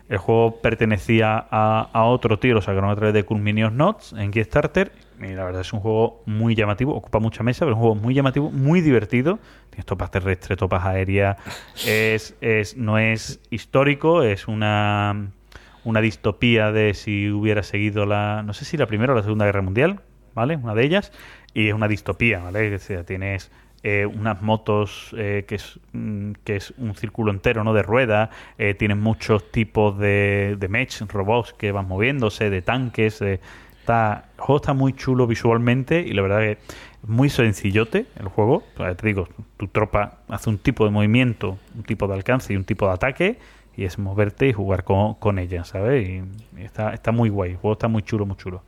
el 0.10 0.18
juego 0.18 0.62
pertenecía 0.62 1.46
a, 1.52 1.90
a 1.92 2.04
otro 2.06 2.40
tío, 2.40 2.54
lo 2.54 2.62
sacaron 2.62 2.90
a 2.90 2.96
través 2.96 3.14
de 3.14 3.24
Cool 3.24 3.42
Mini 3.42 3.64
or 3.64 3.74
Not 3.74 4.14
en 4.18 4.32
Kickstarter. 4.32 4.92
Y 5.20 5.34
la 5.34 5.46
verdad 5.46 5.62
es 5.62 5.74
un 5.74 5.80
juego 5.80 6.22
muy 6.26 6.54
llamativo, 6.54 6.96
ocupa 6.96 7.20
mucha 7.20 7.44
mesa, 7.44 7.66
pero 7.66 7.72
es 7.72 7.76
un 7.78 7.82
juego 7.82 7.96
muy 7.96 8.14
llamativo, 8.14 8.52
muy 8.52 8.82
divertido. 8.82 9.40
Tienes 9.70 9.86
topas 9.86 10.12
terrestres, 10.12 10.58
topas 10.58 10.86
aéreas. 10.86 11.38
Es, 11.88 12.36
es, 12.42 12.78
no 12.78 12.98
es 12.98 13.40
histórico, 13.50 14.24
es 14.24 14.48
una, 14.48 15.32
una 15.84 16.02
distopía 16.02 16.72
de 16.72 16.94
si 16.94 17.30
hubiera 17.30 17.64
seguido 17.64 18.06
la. 18.06 18.44
No 18.44 18.54
sé 18.54 18.66
si 18.66 18.78
la 18.78 18.86
Primera 18.86 19.14
o 19.14 19.16
la 19.16 19.24
Segunda 19.24 19.46
Guerra 19.46 19.62
Mundial, 19.62 20.02
¿vale? 20.36 20.56
Una 20.56 20.76
de 20.76 20.86
ellas. 20.86 21.12
Y 21.58 21.70
es 21.70 21.74
una 21.74 21.88
distopía, 21.88 22.38
¿vale? 22.38 22.76
O 22.76 22.78
sea, 22.78 23.04
tienes 23.04 23.50
eh, 23.82 24.06
unas 24.06 24.44
motos 24.44 25.10
eh, 25.18 25.44
que, 25.48 25.56
es, 25.56 25.80
mm, 25.92 26.34
que 26.44 26.58
es 26.58 26.72
un 26.78 26.94
círculo 26.94 27.32
entero, 27.32 27.64
¿no? 27.64 27.74
De 27.74 27.82
ruedas. 27.82 28.30
Eh, 28.60 28.76
tienes 28.76 28.98
muchos 28.98 29.52
tipos 29.52 29.98
de, 29.98 30.56
de 30.60 30.68
mech, 30.68 31.02
robots 31.12 31.54
que 31.54 31.72
van 31.72 31.88
moviéndose, 31.88 32.52
de 32.52 32.62
tanques. 32.62 33.24
Está, 33.24 34.26
el 34.36 34.40
juego 34.40 34.58
está 34.58 34.74
muy 34.74 34.94
chulo 34.94 35.26
visualmente 35.26 36.02
y 36.02 36.14
la 36.14 36.22
verdad 36.22 36.40
que 36.42 36.52
es 36.52 37.10
muy 37.10 37.32
sencillote 37.32 38.06
el 38.20 38.28
juego. 38.28 38.62
Te 38.78 39.08
digo, 39.08 39.28
tu 39.58 39.68
tropa 39.68 40.20
hace 40.28 40.52
un 40.52 40.60
tipo 40.60 40.86
de 40.86 40.92
movimiento, 40.92 41.58
un 41.76 41.82
tipo 41.82 42.08
de 42.08 42.14
alcance 42.14 42.54
y 42.54 42.56
un 42.56 42.66
tipo 42.66 42.86
de 42.86 42.94
ataque 42.94 43.40
y 43.76 43.86
es 43.86 43.98
moverte 43.98 44.48
y 44.48 44.54
jugar 44.54 44.84
con, 44.84 45.16
con 45.16 45.40
ella, 45.40 45.64
¿sabes? 45.64 46.08
Y, 46.08 46.22
y 46.56 46.66
está, 46.66 46.94
está 46.94 47.12
muy 47.12 47.30
guay, 47.30 47.54
el 47.54 47.58
juego 47.58 47.74
está 47.74 47.88
muy 47.88 48.04
chulo, 48.04 48.28
muy 48.28 48.38
chulo. 48.38 48.62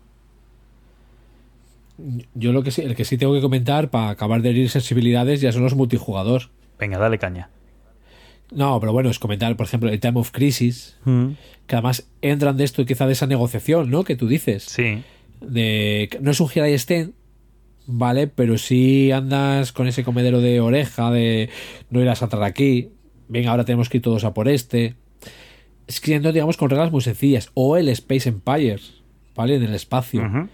Yo 2.33 2.53
lo 2.53 2.63
que 2.63 2.71
sí, 2.71 2.81
el 2.81 2.95
que 2.95 3.05
sí 3.05 3.17
tengo 3.17 3.33
que 3.33 3.41
comentar 3.41 3.89
para 3.89 4.09
acabar 4.09 4.41
de 4.41 4.49
herir 4.49 4.69
sensibilidades 4.69 5.41
ya 5.41 5.51
son 5.51 5.63
los 5.63 5.75
multijugador. 5.75 6.43
Venga, 6.77 6.97
dale 6.97 7.19
caña. 7.19 7.49
No, 8.51 8.79
pero 8.79 8.93
bueno, 8.93 9.09
es 9.09 9.19
comentar, 9.19 9.55
por 9.55 9.65
ejemplo, 9.67 9.89
el 9.89 9.99
Time 9.99 10.19
of 10.19 10.31
Crisis, 10.31 10.97
que 11.67 11.75
además 11.75 12.07
entran 12.21 12.57
de 12.57 12.63
esto 12.63 12.85
quizá 12.85 13.05
de 13.05 13.13
esa 13.13 13.27
negociación, 13.27 13.91
¿no? 13.91 14.03
Que 14.03 14.15
tú 14.15 14.27
dices. 14.27 14.63
Sí, 14.63 15.03
de 15.41 16.09
no 16.21 16.31
es 16.31 16.39
un 16.39 16.49
gira 16.49 16.69
y 16.69 16.73
estén 16.73 17.13
vale 17.85 18.27
pero 18.27 18.57
si 18.57 19.11
andas 19.11 19.71
con 19.71 19.87
ese 19.87 20.03
comedero 20.03 20.41
de 20.41 20.59
oreja 20.59 21.11
de 21.11 21.49
no 21.89 22.01
irás 22.01 22.21
a 22.21 22.25
entrar 22.25 22.43
aquí 22.43 22.89
venga 23.27 23.51
ahora 23.51 23.65
tenemos 23.65 23.89
que 23.89 23.97
ir 23.97 24.03
todos 24.03 24.25
a 24.25 24.33
por 24.33 24.47
este 24.47 24.95
escribiendo 25.87 26.31
digamos 26.31 26.57
con 26.57 26.69
reglas 26.69 26.91
muy 26.91 27.01
sencillas 27.01 27.49
o 27.53 27.77
el 27.77 27.89
Space 27.89 28.29
Empires 28.29 29.01
vale 29.35 29.55
en 29.55 29.63
el 29.63 29.73
espacio. 29.73 30.49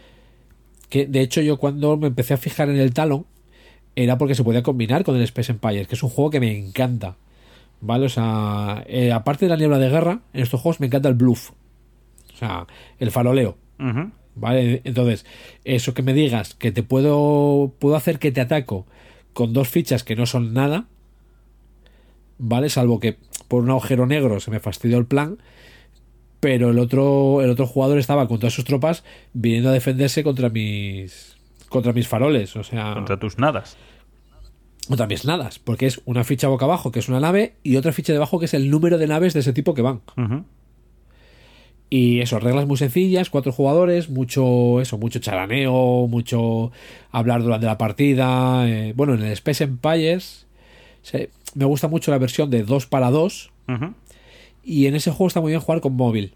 Que 0.90 1.06
de 1.06 1.22
hecho 1.22 1.42
yo 1.42 1.58
cuando 1.58 1.98
me 1.98 2.08
empecé 2.08 2.34
a 2.34 2.38
fijar 2.38 2.70
en 2.70 2.78
el 2.78 2.94
Talon 2.94 3.26
era 3.96 4.18
porque 4.18 4.36
se 4.36 4.44
podía 4.44 4.64
combinar 4.64 5.04
con 5.04 5.16
el 5.16 5.24
Space 5.24 5.52
Empires 5.52 5.88
que 5.88 5.96
es 5.96 6.04
un 6.04 6.10
juego 6.10 6.30
que 6.30 6.40
me 6.40 6.58
encanta 6.58 7.18
vale 7.82 8.06
o 8.06 8.10
sea 8.10 8.84
eh, 8.88 9.12
aparte 9.12 9.46
de 9.46 9.50
la 9.50 9.58
niebla 9.58 9.80
de 9.80 9.90
guerra 9.90 10.22
en 10.34 10.42
estos 10.42 10.62
juegos 10.62 10.80
me 10.80 10.88
encanta 10.88 11.10
el 11.10 11.16
bluff 11.16 11.52
o 12.34 12.38
sea 12.38 12.68
el 13.00 13.12
faroleo 13.12 13.58
Ujú. 13.80 14.12
¿Vale? 14.36 14.82
Entonces, 14.84 15.26
eso 15.64 15.94
que 15.94 16.04
me 16.04 16.14
digas, 16.14 16.56
que 16.56 16.74
te 16.74 16.84
puedo, 16.84 17.74
puedo 17.80 17.96
hacer 17.96 18.20
que 18.20 18.34
te 18.34 18.42
ataco 18.42 18.86
con 19.34 19.54
dos 19.54 19.70
fichas 19.70 20.04
que 20.04 20.16
no 20.16 20.26
son 20.26 20.54
nada, 20.54 20.88
¿vale? 22.38 22.70
Salvo 22.70 23.00
que 23.00 23.18
por 23.48 23.64
un 23.64 23.70
agujero 23.70 24.06
negro 24.06 24.40
se 24.40 24.52
me 24.52 24.60
fastidió 24.60 24.98
el 24.98 25.06
plan, 25.06 25.38
pero 26.45 26.69
el 26.69 26.77
otro, 26.77 27.41
el 27.41 27.49
otro 27.49 27.65
jugador 27.65 27.98
estaba 27.98 28.27
con 28.27 28.38
todas 28.38 28.53
sus 28.53 28.65
tropas 28.65 29.03
viniendo 29.33 29.69
a 29.69 29.74
defenderse 29.74 30.24
contra 30.24 30.49
mis, 30.49 31.35
contra 31.69 31.91
mis 31.91 32.07
faroles, 32.07 32.56
o 32.56 32.64
sea, 32.64 32.93
Contra 32.93 33.17
tus 33.17 33.40
nadas. 33.40 33.77
contra 34.88 35.07
mis 35.07 35.25
nadas, 35.25 35.57
porque 35.57 35.88
es 35.88 36.01
una 36.06 36.24
ficha 36.24 36.48
boca 36.48 36.65
abajo 36.65 36.91
que 36.91 36.99
es 36.99 37.09
una 37.09 37.19
nave 37.19 37.56
y 37.64 37.77
otra 37.77 37.91
ficha 37.93 38.14
debajo 38.14 38.38
que 38.38 38.45
es 38.45 38.53
el 38.53 38.69
número 38.69 38.99
de 38.99 39.07
naves 39.07 39.33
de 39.33 39.40
ese 39.40 39.53
tipo 39.53 39.74
que 39.74 39.82
van. 39.82 40.01
Y 41.90 42.19
eso, 42.22 42.40
reglas 42.40 42.67
muy 42.67 42.77
sencillas, 42.77 43.32
cuatro 43.32 43.51
jugadores, 43.51 44.09
mucho 44.09 44.82
eso, 44.82 44.99
mucho 44.99 45.17
charaneo, 45.17 46.06
mucho 46.07 46.72
hablar 47.11 47.41
durante 47.41 47.65
la 47.65 47.80
partida. 47.80 48.69
eh, 48.69 48.93
bueno, 48.95 49.15
en 49.15 49.22
el 49.24 49.32
Space 49.32 49.64
Empires 49.64 50.45
se- 51.01 51.32
me 51.56 51.65
gusta 51.65 51.88
mucho 51.88 52.11
la 52.11 52.19
versión 52.19 52.51
de 52.51 52.61
2 52.61 52.85
para 52.85 53.09
2 53.09 53.51
Ujú. 53.67 53.93
Y 54.66 54.88
en 54.88 54.95
ese 54.95 55.11
juego 55.11 55.27
está 55.27 55.42
muy 55.42 55.52
bien 55.52 55.61
jugar 55.61 55.80
con 55.82 55.94
móvil. 55.95 56.34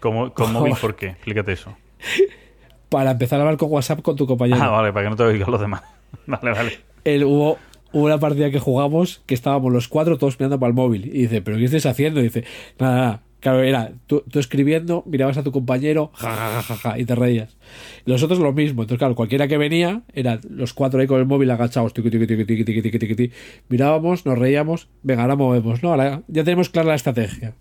¿Cómo, 0.00 0.32
con 0.32 0.52
móvil 0.54 0.74
por 0.80 0.96
qué? 0.96 1.08
Explícate 1.08 1.52
eso. 1.52 1.76
Para 2.88 3.10
empezar 3.10 3.38
a 3.38 3.42
hablar 3.42 3.58
con 3.58 3.70
WhatsApp 3.70 4.00
con 4.00 4.16
tu 4.16 4.26
compañero. 4.26 4.58
Ah, 4.62 4.68
vale, 4.70 4.92
para 4.94 5.04
que 5.04 5.10
no 5.10 5.16
te 5.16 5.22
oigan 5.22 5.50
los 5.50 5.60
demás. 5.60 5.82
Vale, 6.26 6.52
vale. 6.52 6.72
El- 7.04 7.24
hubo, 7.24 7.58
hubo 7.92 8.04
una 8.06 8.16
partida 8.18 8.50
que 8.50 8.58
jugamos 8.60 9.20
que 9.26 9.34
estábamos 9.34 9.70
los 9.72 9.88
cuatro 9.88 10.16
todos 10.16 10.38
mirando 10.40 10.58
para 10.58 10.68
el 10.68 10.74
móvil. 10.74 11.04
Y 11.06 11.22
dice, 11.22 11.42
¿pero 11.42 11.58
qué 11.58 11.64
estás 11.64 11.84
haciendo? 11.84 12.20
Y 12.20 12.24
dice, 12.24 12.44
nada, 12.78 12.96
nada. 12.96 13.22
Claro, 13.40 13.62
era 13.62 13.92
tú, 14.08 14.24
escribiendo, 14.34 15.04
mirabas 15.06 15.38
a 15.38 15.44
tu 15.44 15.52
compañero, 15.52 16.10
jajajaja, 16.14 16.62
ja, 16.62 16.74
ja, 16.74 16.90
ja, 16.90 16.98
y 16.98 17.04
te 17.04 17.14
reías. 17.14 17.56
Los 18.04 18.22
otros 18.24 18.40
lo 18.40 18.52
mismo. 18.52 18.82
Entonces, 18.82 18.98
claro, 18.98 19.14
cualquiera 19.14 19.46
que 19.46 19.56
venía, 19.56 20.02
eran 20.12 20.40
los 20.50 20.74
cuatro 20.74 21.00
ahí 21.00 21.06
con 21.06 21.20
el 21.20 21.26
móvil 21.26 21.50
agachados, 21.50 21.94
tiqui, 21.94 22.10
tiqui, 22.10 22.44
tiqui, 22.44 23.32
Mirábamos, 23.68 24.26
nos 24.26 24.38
reíamos, 24.38 24.88
venga, 25.04 25.22
ahora 25.22 25.36
movemos, 25.36 25.82
¿no? 25.84 25.96
Ya 26.26 26.44
tenemos 26.44 26.68
clara 26.68 26.88
la 26.88 26.94
estrategia. 26.96 27.54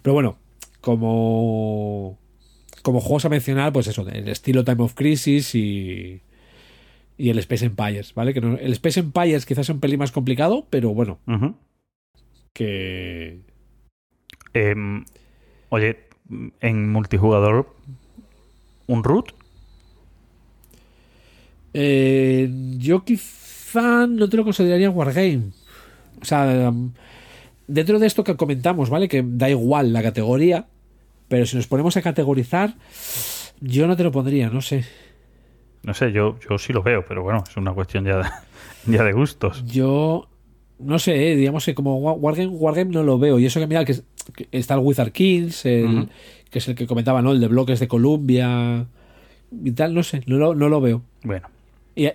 Pero 0.00 0.14
bueno, 0.14 0.38
como, 0.80 2.18
como 2.82 3.00
juegos 3.00 3.26
a 3.26 3.28
mencionar, 3.28 3.72
pues 3.72 3.88
eso, 3.88 4.08
el 4.08 4.28
estilo 4.28 4.64
Time 4.64 4.82
of 4.82 4.94
Crisis 4.94 5.54
y, 5.54 6.22
y 7.18 7.28
el 7.28 7.38
Space 7.38 7.66
Empires, 7.66 8.14
¿vale? 8.14 8.32
Que 8.32 8.40
no, 8.40 8.56
el 8.56 8.72
Space 8.72 9.00
Empires 9.00 9.44
quizás 9.44 9.66
es 9.66 9.74
un 9.74 9.80
pelín 9.80 9.98
más 9.98 10.10
complicado, 10.10 10.66
pero 10.70 10.94
bueno. 10.94 11.18
Que 12.54 13.51
Em, 14.54 15.04
oye, 15.70 15.98
en 16.60 16.90
multijugador, 16.92 17.74
¿un 18.86 19.04
root? 19.04 19.32
Eh, 21.74 22.50
yo 22.78 23.04
quizá 23.04 24.06
no 24.06 24.28
te 24.28 24.36
lo 24.36 24.44
consideraría 24.44 24.90
Wargame. 24.90 25.50
O 26.20 26.24
sea, 26.24 26.68
um, 26.70 26.92
dentro 27.66 27.98
de 27.98 28.06
esto 28.06 28.24
que 28.24 28.36
comentamos, 28.36 28.90
¿vale? 28.90 29.08
Que 29.08 29.24
da 29.26 29.48
igual 29.50 29.92
la 29.92 30.02
categoría, 30.02 30.66
pero 31.28 31.46
si 31.46 31.56
nos 31.56 31.66
ponemos 31.66 31.96
a 31.96 32.02
categorizar, 32.02 32.74
yo 33.60 33.86
no 33.86 33.96
te 33.96 34.04
lo 34.04 34.12
pondría, 34.12 34.50
no 34.50 34.60
sé. 34.60 34.84
No 35.82 35.94
sé, 35.94 36.12
yo, 36.12 36.38
yo 36.48 36.58
sí 36.58 36.72
lo 36.72 36.82
veo, 36.82 37.04
pero 37.06 37.22
bueno, 37.22 37.42
es 37.48 37.56
una 37.56 37.72
cuestión 37.72 38.04
ya 38.04 38.18
de, 38.18 38.28
ya 38.86 39.02
de 39.02 39.12
gustos. 39.12 39.64
Yo 39.66 40.28
no 40.78 40.98
sé, 40.98 41.32
eh, 41.32 41.36
digamos 41.36 41.64
que 41.64 41.74
como 41.74 41.98
Wa- 41.98 42.12
Wargame, 42.12 42.48
Wargame 42.48 42.90
no 42.92 43.02
lo 43.02 43.18
veo. 43.18 43.38
Y 43.38 43.46
eso 43.46 43.58
que 43.58 43.66
mira 43.66 43.84
que 43.84 43.96
está 44.50 44.74
el 44.74 44.80
Wizard 44.80 45.12
Kills, 45.12 45.64
el, 45.66 46.08
que 46.50 46.58
es 46.58 46.68
el 46.68 46.74
que 46.74 46.86
comentaba, 46.86 47.22
¿no? 47.22 47.32
El 47.32 47.40
de 47.40 47.48
bloques 47.48 47.80
de 47.80 47.88
Columbia 47.88 48.86
y 49.64 49.70
tal, 49.72 49.94
no 49.94 50.02
sé, 50.02 50.22
no 50.26 50.36
lo, 50.38 50.54
no 50.54 50.68
lo 50.68 50.80
veo. 50.80 51.02
Bueno, 51.24 51.48
Y 51.94 52.08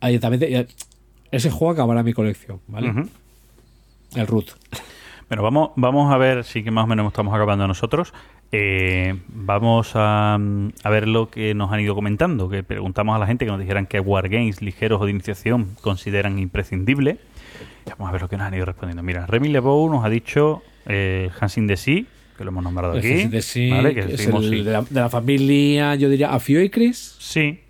ahí 0.00 0.18
también 0.18 0.40
te- 0.40 0.50
y, 0.50 0.66
ese 1.30 1.50
juego 1.50 1.72
acabará 1.72 2.02
mi 2.02 2.12
colección, 2.12 2.60
¿vale? 2.68 2.92
El 4.14 4.26
root. 4.26 4.50
Bueno, 5.28 5.42
vamos, 5.42 5.70
vamos 5.76 6.12
a 6.12 6.18
ver, 6.18 6.44
sí 6.44 6.62
que 6.62 6.70
más 6.70 6.84
o 6.84 6.86
menos 6.86 7.06
estamos 7.08 7.34
acabando 7.34 7.66
nosotros. 7.66 8.12
Eh, 8.52 9.18
vamos 9.28 9.92
a, 9.94 10.34
a 10.34 10.90
ver 10.90 11.08
lo 11.08 11.28
que 11.28 11.54
nos 11.54 11.72
han 11.72 11.80
ido 11.80 11.94
comentando, 11.96 12.48
que 12.48 12.62
preguntamos 12.62 13.16
a 13.16 13.18
la 13.18 13.26
gente 13.26 13.44
que 13.44 13.50
nos 13.50 13.58
dijeran 13.58 13.86
qué 13.86 13.98
wargames 13.98 14.62
ligeros 14.62 15.00
o 15.00 15.06
de 15.06 15.10
iniciación 15.10 15.70
consideran 15.80 16.38
imprescindible. 16.38 17.18
Y 17.86 17.90
Vamos 17.90 18.08
a 18.08 18.12
ver 18.12 18.22
lo 18.22 18.28
que 18.28 18.36
nos 18.36 18.46
han 18.46 18.54
ido 18.54 18.64
respondiendo. 18.64 19.02
Mira, 19.02 19.26
Remy 19.26 19.48
LeBeau 19.48 19.88
nos 19.90 20.04
ha 20.04 20.08
dicho 20.08 20.62
eh, 20.86 21.30
Hans 21.40 21.56
in 21.58 21.66
the 21.66 21.76
Sea, 21.76 22.02
que 22.36 22.44
lo 22.44 22.50
hemos 22.50 22.64
nombrado 22.64 22.98
aquí. 22.98 23.08
El 23.08 23.30
de 23.30 23.42
sí, 23.42 23.70
¿vale? 23.70 23.94
Que 23.94 24.00
es 24.00 24.08
decimos 24.08 24.44
el 24.44 24.50
sí. 24.50 24.62
de, 24.62 24.72
la, 24.72 24.82
de 24.82 25.00
la 25.00 25.08
familia, 25.08 25.94
yo 25.94 26.08
diría, 26.08 26.32
Afioicris, 26.32 27.16
Sí, 27.18 27.60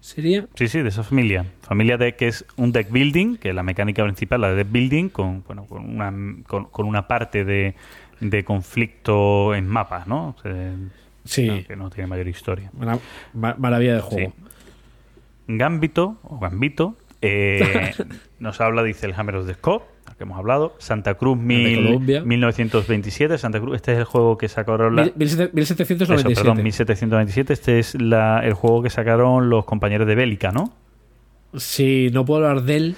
sería. 0.00 0.46
Sí, 0.54 0.68
sí, 0.68 0.80
de 0.80 0.88
esa 0.88 1.02
familia. 1.02 1.44
Familia 1.62 1.96
de 1.98 2.14
que 2.16 2.28
es 2.28 2.44
un 2.56 2.72
deck 2.72 2.90
building, 2.90 3.36
que 3.36 3.50
es 3.50 3.54
la 3.54 3.62
mecánica 3.62 4.02
principal, 4.04 4.40
la 4.40 4.50
de 4.50 4.56
deck 4.56 4.70
building, 4.72 5.08
con, 5.08 5.42
bueno, 5.46 5.64
con, 5.66 5.84
una, 5.84 6.12
con, 6.46 6.64
con 6.66 6.86
una 6.86 7.06
parte 7.08 7.44
de, 7.44 7.74
de 8.20 8.44
conflicto 8.44 9.54
en 9.54 9.66
mapas, 9.68 10.06
¿no? 10.06 10.34
O 10.38 10.42
sea, 10.42 10.74
Sí, 11.26 11.46
no, 11.46 11.64
que 11.64 11.74
no 11.76 11.88
tiene 11.90 12.06
mayor 12.06 12.28
historia. 12.28 12.70
ma- 13.32 13.54
maravilla 13.58 13.94
de 13.94 14.00
juego. 14.02 14.32
Gambito, 15.46 16.16
o 16.22 16.38
Gambito, 16.38 16.96
eh, 17.24 17.92
nos 18.38 18.60
habla, 18.60 18.82
dice 18.82 19.06
el 19.06 19.14
Hammer 19.16 19.36
of 19.36 19.46
the 19.46 19.54
Scott, 19.54 19.82
al 20.06 20.16
que 20.16 20.24
hemos 20.24 20.38
hablado. 20.38 20.74
Santa 20.78 21.14
Cruz 21.14 21.36
mil- 21.38 21.84
Colombia. 21.84 22.22
1927. 22.24 23.38
Santa 23.38 23.60
Cruz, 23.60 23.76
este 23.76 23.92
es 23.92 23.98
el 23.98 24.04
juego 24.04 24.36
que 24.38 24.48
sacaron 24.48 24.94
la, 24.96 25.02
Mil- 25.04 25.14
mil 25.16 25.28
sete- 25.28 25.50
1797. 25.52 26.32
Eso, 26.32 26.42
perdón, 26.42 26.62
1797. 26.62 27.52
Este 27.52 27.78
es 27.78 27.94
la, 28.00 28.40
el 28.44 28.52
juego 28.54 28.82
que 28.82 28.90
sacaron 28.90 29.48
los 29.50 29.64
compañeros 29.64 30.06
de 30.06 30.14
Bélica, 30.14 30.52
¿no? 30.52 30.72
Sí, 31.56 32.08
no 32.12 32.24
puedo 32.24 32.46
hablar 32.48 32.64
de 32.64 32.76
él, 32.76 32.96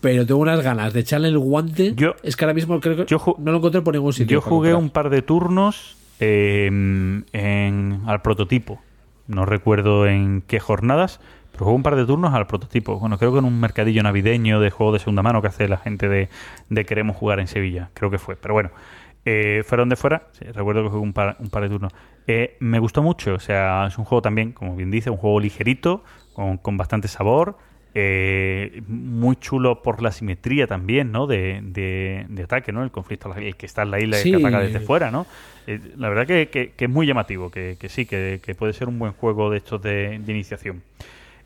pero 0.00 0.26
tengo 0.26 0.40
unas 0.40 0.60
ganas 0.62 0.92
de 0.92 1.00
echarle 1.00 1.28
el 1.28 1.38
guante. 1.38 1.94
Yo- 1.94 2.16
es 2.24 2.34
que 2.36 2.44
ahora 2.44 2.54
mismo 2.54 2.80
creo 2.80 2.96
que 2.96 3.04
yo 3.06 3.36
no 3.38 3.52
lo 3.52 3.58
encontré 3.58 3.82
por 3.82 3.94
ningún 3.94 4.12
sitio. 4.12 4.38
Yo 4.38 4.40
jugué 4.40 4.74
un 4.74 4.90
par 4.90 5.10
de 5.10 5.22
turnos 5.22 5.96
eh, 6.20 6.66
en, 6.66 8.00
al 8.06 8.20
prototipo. 8.22 8.80
No 9.26 9.46
recuerdo 9.46 10.06
en 10.06 10.42
qué 10.46 10.60
jornadas, 10.60 11.20
pero 11.54 11.64
jugué 11.64 11.76
un 11.76 11.82
par 11.82 11.96
de 11.96 12.04
turnos 12.04 12.34
al 12.34 12.46
prototipo. 12.46 12.98
Bueno, 12.98 13.16
creo 13.18 13.32
que 13.32 13.38
en 13.38 13.46
un 13.46 13.58
mercadillo 13.58 14.02
navideño 14.02 14.60
de 14.60 14.70
juego 14.70 14.92
de 14.92 14.98
segunda 14.98 15.22
mano 15.22 15.40
que 15.40 15.48
hace 15.48 15.66
la 15.68 15.78
gente 15.78 16.08
de, 16.08 16.28
de 16.68 16.84
Queremos 16.84 17.16
Jugar 17.16 17.40
en 17.40 17.46
Sevilla. 17.46 17.90
Creo 17.94 18.10
que 18.10 18.18
fue. 18.18 18.36
Pero 18.36 18.54
bueno, 18.54 18.70
eh, 19.24 19.62
fuera 19.66 19.82
donde 19.82 19.96
fuera, 19.96 20.28
sí, 20.32 20.44
recuerdo 20.44 20.82
que 20.82 20.88
jugué 20.90 21.00
un 21.02 21.12
par, 21.14 21.36
un 21.38 21.48
par 21.48 21.62
de 21.62 21.70
turnos. 21.70 21.92
Eh, 22.26 22.56
me 22.60 22.78
gustó 22.78 23.02
mucho. 23.02 23.34
O 23.34 23.38
sea, 23.40 23.86
es 23.86 23.96
un 23.96 24.04
juego 24.04 24.20
también, 24.20 24.52
como 24.52 24.76
bien 24.76 24.90
dice, 24.90 25.08
un 25.10 25.16
juego 25.16 25.40
ligerito, 25.40 26.04
con, 26.34 26.58
con 26.58 26.76
bastante 26.76 27.08
sabor. 27.08 27.56
eh, 27.96 28.82
muy 28.88 29.36
chulo 29.36 29.80
por 29.80 30.02
la 30.02 30.10
simetría 30.10 30.66
también, 30.66 31.12
¿no? 31.12 31.28
De, 31.28 31.60
de, 31.62 32.26
de 32.28 32.42
ataque, 32.42 32.72
¿no? 32.72 32.82
El 32.82 32.90
conflicto, 32.90 33.32
el 33.36 33.54
que 33.56 33.66
está 33.66 33.82
en 33.82 33.92
la 33.92 34.00
isla 34.00 34.18
y 34.18 34.22
Sí. 34.22 34.30
que 34.32 34.36
ataca 34.38 34.58
desde 34.60 34.80
fuera, 34.80 35.12
¿no? 35.12 35.26
Eh, 35.68 35.78
la 35.96 36.08
verdad 36.08 36.26
que, 36.26 36.48
que- 36.48 36.72
que 36.72 36.86
es 36.86 36.90
muy 36.90 37.06
llamativo, 37.06 37.50
que, 37.52 37.76
que 37.78 37.88
sí, 37.88 38.04
que, 38.04 38.40
que 38.42 38.54
puede 38.56 38.72
ser 38.72 38.88
un 38.88 38.98
buen 38.98 39.12
juego 39.12 39.48
de 39.48 39.58
estos 39.58 39.80
de, 39.80 40.18
de 40.18 40.32
iniciación. 40.32 40.82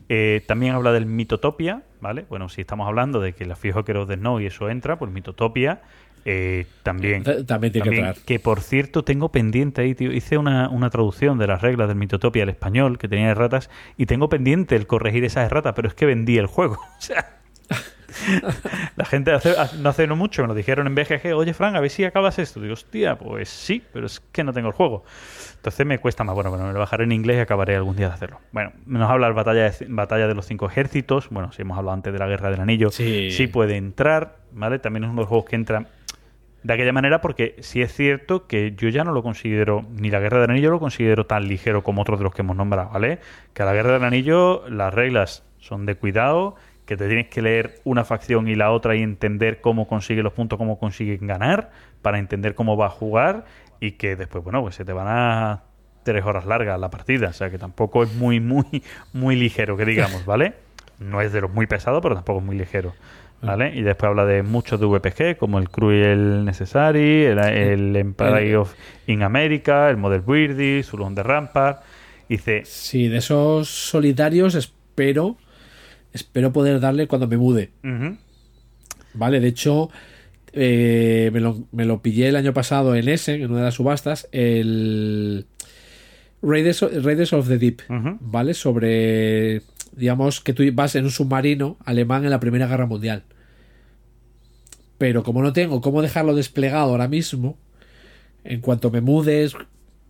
Eh, 0.09 0.41
también 0.47 0.73
habla 0.73 0.91
del 0.91 1.05
Mitotopia, 1.05 1.83
¿vale? 2.01 2.25
Bueno, 2.29 2.49
si 2.49 2.61
estamos 2.61 2.87
hablando 2.87 3.19
de 3.19 3.33
que 3.33 3.45
la 3.45 3.55
fijo 3.55 3.85
que 3.85 3.93
de 3.93 4.15
Snow 4.15 4.39
y 4.39 4.47
eso 4.47 4.67
entra, 4.69 4.97
pues 4.97 5.11
Mitotopia 5.11 5.81
eh, 6.25 6.65
también. 6.83 7.23
Ta- 7.23 7.45
también 7.45 7.71
tiene 7.71 7.89
que 7.91 7.95
entrar. 7.95 8.15
que 8.25 8.39
por 8.39 8.61
cierto 8.61 9.03
tengo 9.03 9.29
pendiente 9.31 9.81
ahí, 9.81 9.95
tío. 9.95 10.11
Hice 10.11 10.37
una, 10.37 10.67
una 10.69 10.89
traducción 10.89 11.37
de 11.37 11.47
las 11.47 11.61
reglas 11.61 11.87
del 11.87 11.97
Mitotopia 11.97 12.43
al 12.43 12.49
español 12.49 12.97
que 12.97 13.07
tenía 13.07 13.29
erratas 13.29 13.69
y 13.97 14.05
tengo 14.07 14.27
pendiente 14.29 14.75
el 14.75 14.85
corregir 14.87 15.23
esas 15.23 15.45
erratas, 15.45 15.73
pero 15.75 15.87
es 15.87 15.93
que 15.93 16.05
vendí 16.05 16.37
el 16.37 16.47
juego. 16.47 16.77
O 16.97 17.01
sea, 17.01 17.38
la 18.95 19.05
gente 19.05 19.31
hace, 19.31 19.53
no 19.79 19.89
hace 19.89 20.07
no 20.07 20.15
mucho 20.15 20.41
me 20.41 20.47
lo 20.47 20.53
dijeron 20.53 20.87
en 20.87 20.95
BGG, 20.95 21.33
oye 21.35 21.53
Fran, 21.53 21.75
a 21.75 21.79
ver 21.79 21.89
si 21.89 22.03
acabas 22.03 22.39
esto. 22.39 22.59
Digo, 22.59 22.73
hostia, 22.73 23.17
pues 23.17 23.49
sí, 23.49 23.83
pero 23.93 24.05
es 24.05 24.19
que 24.31 24.43
no 24.43 24.53
tengo 24.53 24.67
el 24.67 24.73
juego. 24.73 25.03
Entonces 25.55 25.85
me 25.85 25.99
cuesta 25.99 26.23
más. 26.23 26.35
Bueno, 26.35 26.49
bueno, 26.49 26.65
me 26.65 26.73
lo 26.73 26.79
bajaré 26.79 27.03
en 27.03 27.11
inglés 27.11 27.37
y 27.37 27.39
acabaré 27.41 27.75
algún 27.75 27.95
día 27.95 28.07
de 28.07 28.13
hacerlo. 28.13 28.39
Bueno, 28.51 28.71
nos 28.85 29.09
habla 29.09 29.27
la 29.27 29.33
batalla 29.33 29.69
de, 29.69 29.85
batalla 29.89 30.27
de 30.27 30.35
los 30.35 30.45
cinco 30.45 30.67
ejércitos. 30.67 31.29
Bueno, 31.29 31.51
si 31.51 31.61
hemos 31.61 31.77
hablado 31.77 31.93
antes 31.93 32.13
de 32.13 32.19
la 32.19 32.27
guerra 32.27 32.49
del 32.51 32.61
anillo, 32.61 32.89
Sí. 32.91 33.31
sí 33.31 33.47
puede 33.47 33.75
entrar, 33.75 34.37
¿vale? 34.51 34.79
También 34.79 35.03
es 35.03 35.09
uno 35.09 35.17
de 35.17 35.23
los 35.23 35.29
juegos 35.29 35.49
que 35.49 35.55
entra 35.55 35.85
de 36.63 36.73
aquella 36.73 36.91
manera 36.91 37.21
porque 37.21 37.55
sí 37.59 37.81
es 37.81 37.93
cierto 37.93 38.45
que 38.47 38.73
yo 38.75 38.89
ya 38.89 39.03
no 39.03 39.11
lo 39.13 39.23
considero, 39.23 39.85
ni 39.91 40.09
la 40.09 40.19
Guerra 40.19 40.41
del 40.41 40.51
Anillo 40.51 40.71
lo 40.71 40.79
considero 40.79 41.25
tan 41.25 41.47
ligero 41.47 41.83
como 41.83 42.01
otros 42.01 42.19
de 42.19 42.25
los 42.25 42.33
que 42.33 42.41
hemos 42.41 42.55
nombrado, 42.55 42.89
¿vale? 42.89 43.19
Que 43.53 43.63
a 43.63 43.65
la 43.65 43.73
Guerra 43.73 43.93
del 43.93 44.03
Anillo 44.03 44.67
las 44.69 44.93
reglas 44.93 45.43
son 45.59 45.85
de 45.85 45.95
cuidado, 45.95 46.55
que 46.89 46.97
te 46.97 47.05
tienes 47.05 47.27
que 47.27 47.43
leer 47.43 47.75
una 47.83 48.03
facción 48.03 48.47
y 48.47 48.55
la 48.55 48.71
otra 48.71 48.95
y 48.95 49.03
entender 49.03 49.61
cómo 49.61 49.87
consigue 49.87 50.23
los 50.23 50.33
puntos, 50.33 50.57
cómo 50.57 50.79
consiguen 50.79 51.27
ganar, 51.27 51.69
para 52.01 52.17
entender 52.17 52.55
cómo 52.55 52.77
va 52.77 52.87
a 52.87 52.89
jugar 52.89 53.45
y 53.79 53.91
que 53.91 54.15
después, 54.15 54.43
bueno, 54.43 54.63
pues 54.63 54.73
se 54.73 54.85
te 54.85 54.91
van 54.91 55.05
a 55.07 55.61
tres 56.01 56.25
horas 56.25 56.47
largas 56.47 56.79
la 56.79 56.89
partida, 56.89 57.27
o 57.27 57.33
sea 57.33 57.51
que 57.51 57.59
tampoco 57.59 58.01
es 58.01 58.11
muy, 58.15 58.39
muy, 58.39 58.81
muy 59.13 59.35
ligero, 59.35 59.77
que 59.77 59.85
digamos, 59.85 60.25
¿vale? 60.25 60.55
No 60.97 61.21
es 61.21 61.31
de 61.31 61.41
los 61.41 61.51
muy 61.51 61.67
pesados, 61.67 62.01
pero 62.01 62.15
tampoco 62.15 62.39
es 62.39 62.45
muy 62.45 62.57
ligero. 62.57 62.95
¿Vale? 63.41 63.71
Y 63.73 63.83
después 63.83 64.09
habla 64.09 64.25
de 64.25 64.41
muchos 64.41 64.79
de 64.79 64.87
VPG, 64.87 65.37
como 65.37 65.59
el 65.59 65.69
Cruel 65.69 66.43
Necessary, 66.43 67.23
el, 67.23 67.37
el 67.37 67.95
Empire 67.95 68.57
of 68.57 68.73
in 69.05 69.21
America, 69.21 69.89
el 69.91 69.95
Model 69.95 70.23
Weirdie, 70.25 70.81
Sulon 70.81 71.13
de 71.13 71.21
Rampart. 71.21 71.83
Dice, 72.27 72.63
Sí, 72.65 73.07
de 73.07 73.19
esos 73.19 73.69
solitarios 73.69 74.55
espero 74.55 75.37
espero 76.13 76.51
poder 76.51 76.79
darle 76.79 77.07
cuando 77.07 77.27
me 77.27 77.37
mude. 77.37 77.71
Vale, 79.13 79.39
de 79.39 79.47
hecho, 79.47 79.89
eh, 80.53 81.29
me, 81.33 81.39
lo, 81.39 81.67
me 81.71 81.85
lo 81.85 82.01
pillé 82.01 82.27
el 82.27 82.35
año 82.35 82.53
pasado 82.53 82.95
en 82.95 83.07
Essen, 83.07 83.41
en 83.41 83.49
una 83.49 83.59
de 83.59 83.65
las 83.65 83.75
subastas, 83.75 84.27
el 84.31 85.45
Raiders, 86.41 86.81
Raiders 87.03 87.33
of 87.33 87.47
the 87.47 87.57
Deep, 87.57 87.81
¿vale? 88.19 88.53
Sobre, 88.53 89.61
digamos, 89.95 90.41
que 90.41 90.53
tú 90.53 90.63
vas 90.73 90.95
en 90.95 91.05
un 91.05 91.11
submarino 91.11 91.77
alemán 91.85 92.23
en 92.23 92.31
la 92.31 92.39
Primera 92.39 92.67
Guerra 92.67 92.85
Mundial. 92.85 93.23
Pero 94.97 95.23
como 95.23 95.41
no 95.41 95.53
tengo 95.53 95.81
cómo 95.81 96.01
dejarlo 96.01 96.35
desplegado 96.35 96.91
ahora 96.91 97.07
mismo, 97.07 97.57
en 98.43 98.61
cuanto 98.61 98.91
me 98.91 99.01
mudes, 99.01 99.55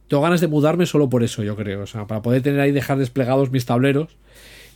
tengo 0.08 0.24
ganas 0.24 0.42
de 0.42 0.48
mudarme 0.48 0.86
solo 0.86 1.10
por 1.10 1.24
eso, 1.24 1.44
yo 1.44 1.56
creo. 1.56 1.82
O 1.82 1.88
sea, 1.88 2.08
para 2.08 2.22
poder 2.22 2.42
tener 2.42 2.60
ahí, 2.60 2.72
dejar 2.72 2.98
desplegados 2.98 3.52
mis 3.52 3.66
tableros 3.66 4.18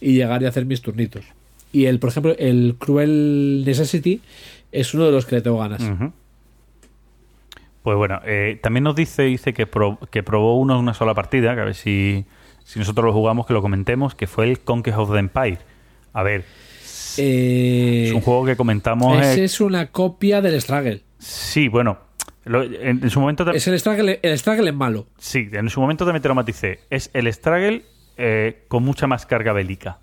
y 0.02 0.14
llegar 0.14 0.42
y 0.42 0.46
hacer 0.46 0.66
mis 0.66 0.82
turnitos. 0.82 1.26
Y 1.72 1.86
el, 1.86 2.00
por 2.00 2.10
ejemplo, 2.10 2.36
el 2.38 2.76
Cruel 2.78 3.64
Necessity 3.66 4.22
es 4.72 4.94
uno 4.94 5.06
de 5.06 5.12
los 5.12 5.26
que 5.26 5.36
le 5.36 5.42
tengo 5.42 5.58
ganas. 5.60 5.82
Pues 7.82 7.98
bueno, 7.98 8.22
eh, 8.26 8.60
también 8.62 8.84
nos 8.84 8.96
dice, 8.96 9.24
dice 9.24 9.54
que, 9.54 9.66
pro- 9.68 10.00
que 10.12 10.24
probó 10.24 10.58
uno 10.58 10.76
en 10.76 10.80
una 10.80 10.94
sola 10.94 11.14
partida, 11.14 11.54
que 11.56 11.62
a 11.62 11.66
ver 11.66 11.76
si, 11.76 12.26
si 12.64 12.80
nosotros 12.80 13.06
lo 13.06 13.12
jugamos, 13.14 13.46
que 13.46 13.54
lo 13.54 13.62
comentemos, 13.62 14.16
que 14.16 14.26
fue 14.28 14.50
el 14.50 14.60
Conquest 14.62 14.98
of 14.98 15.12
the 15.12 15.18
Empire. 15.20 15.58
A 16.14 16.24
ver, 16.24 16.46
Eh, 17.18 18.06
es 18.08 18.14
un 18.14 18.22
juego 18.22 18.46
que 18.46 18.56
comentamos... 18.56 19.20
ese 19.22 19.42
eh, 19.42 19.44
es 19.46 19.60
una 19.60 19.88
copia 19.88 20.42
del 20.42 20.62
Struggle. 20.62 21.02
Sí, 21.20 21.68
bueno, 21.68 21.98
lo- 22.46 22.64
en, 22.64 23.04
en 23.04 23.10
su 23.10 23.20
momento... 23.20 23.50
Es 23.52 23.68
el 23.68 23.78
Struggle, 23.80 24.20
el 24.22 24.38
Struggle 24.40 24.70
es 24.70 24.76
malo. 24.76 25.08
Sí, 25.18 25.50
en 25.52 25.70
su 25.70 25.82
momento 25.82 26.06
también 26.06 26.22
te 26.22 26.30
lo 26.30 26.36
maticé. 26.36 26.80
Es 26.90 27.10
el 27.14 27.32
Struggle 27.34 27.84
eh, 28.18 28.66
con 28.68 28.84
mucha 28.84 29.08
más 29.08 29.26
carga 29.26 29.54
bélica. 29.54 30.00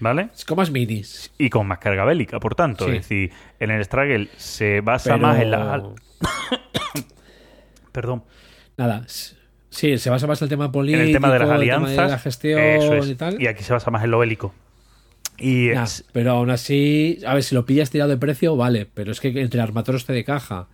¿Vale? 0.00 0.28
Es 0.32 0.44
como 0.44 0.60
más 0.62 0.70
minis. 0.70 1.32
Y 1.38 1.50
con 1.50 1.66
más 1.66 1.78
carga 1.78 2.04
bélica, 2.04 2.38
por 2.38 2.54
tanto. 2.54 2.84
Sí. 2.84 2.90
Es 2.92 2.96
decir, 2.98 3.32
en 3.58 3.70
el 3.72 3.84
Struggle 3.84 4.28
se 4.36 4.80
basa 4.80 5.14
Pero- 5.14 5.26
más 5.26 5.40
en 5.40 5.50
la. 5.50 5.82
Perdón. 7.92 8.24
Nada. 8.76 9.04
Sí, 9.70 9.98
se 9.98 10.10
basa 10.10 10.26
más 10.26 10.40
en 10.40 10.46
el 10.46 10.50
tema 10.50 10.70
político, 10.72 11.00
en 11.02 11.06
el 11.08 11.12
tema 11.12 11.32
de 11.32 11.38
las 11.40 11.48
el 11.48 11.60
tema 11.60 11.76
alianzas. 11.76 11.96
de 12.06 12.10
la 12.12 12.18
gestión 12.18 12.60
eso 12.60 12.94
es. 12.94 13.08
y 13.08 13.14
tal. 13.14 13.40
Y 13.42 13.46
aquí 13.46 13.62
se 13.64 13.72
basa 13.72 13.90
más 13.90 14.04
en 14.04 14.10
lo 14.10 14.18
bélico. 14.18 14.54
Y 15.36 15.68
Nah, 15.74 15.84
es- 15.84 16.04
pero 16.12 16.32
aún 16.32 16.50
así, 16.50 17.18
a 17.26 17.34
ver, 17.34 17.42
si 17.42 17.54
lo 17.54 17.64
pillas 17.66 17.90
tirado 17.90 18.10
de 18.10 18.16
precio, 18.16 18.56
vale, 18.56 18.86
pero 18.92 19.12
es 19.12 19.20
que 19.20 19.28
entre 19.40 19.60
Armatoros 19.60 20.04
te 20.04 20.12
de 20.12 20.24
caja 20.24 20.68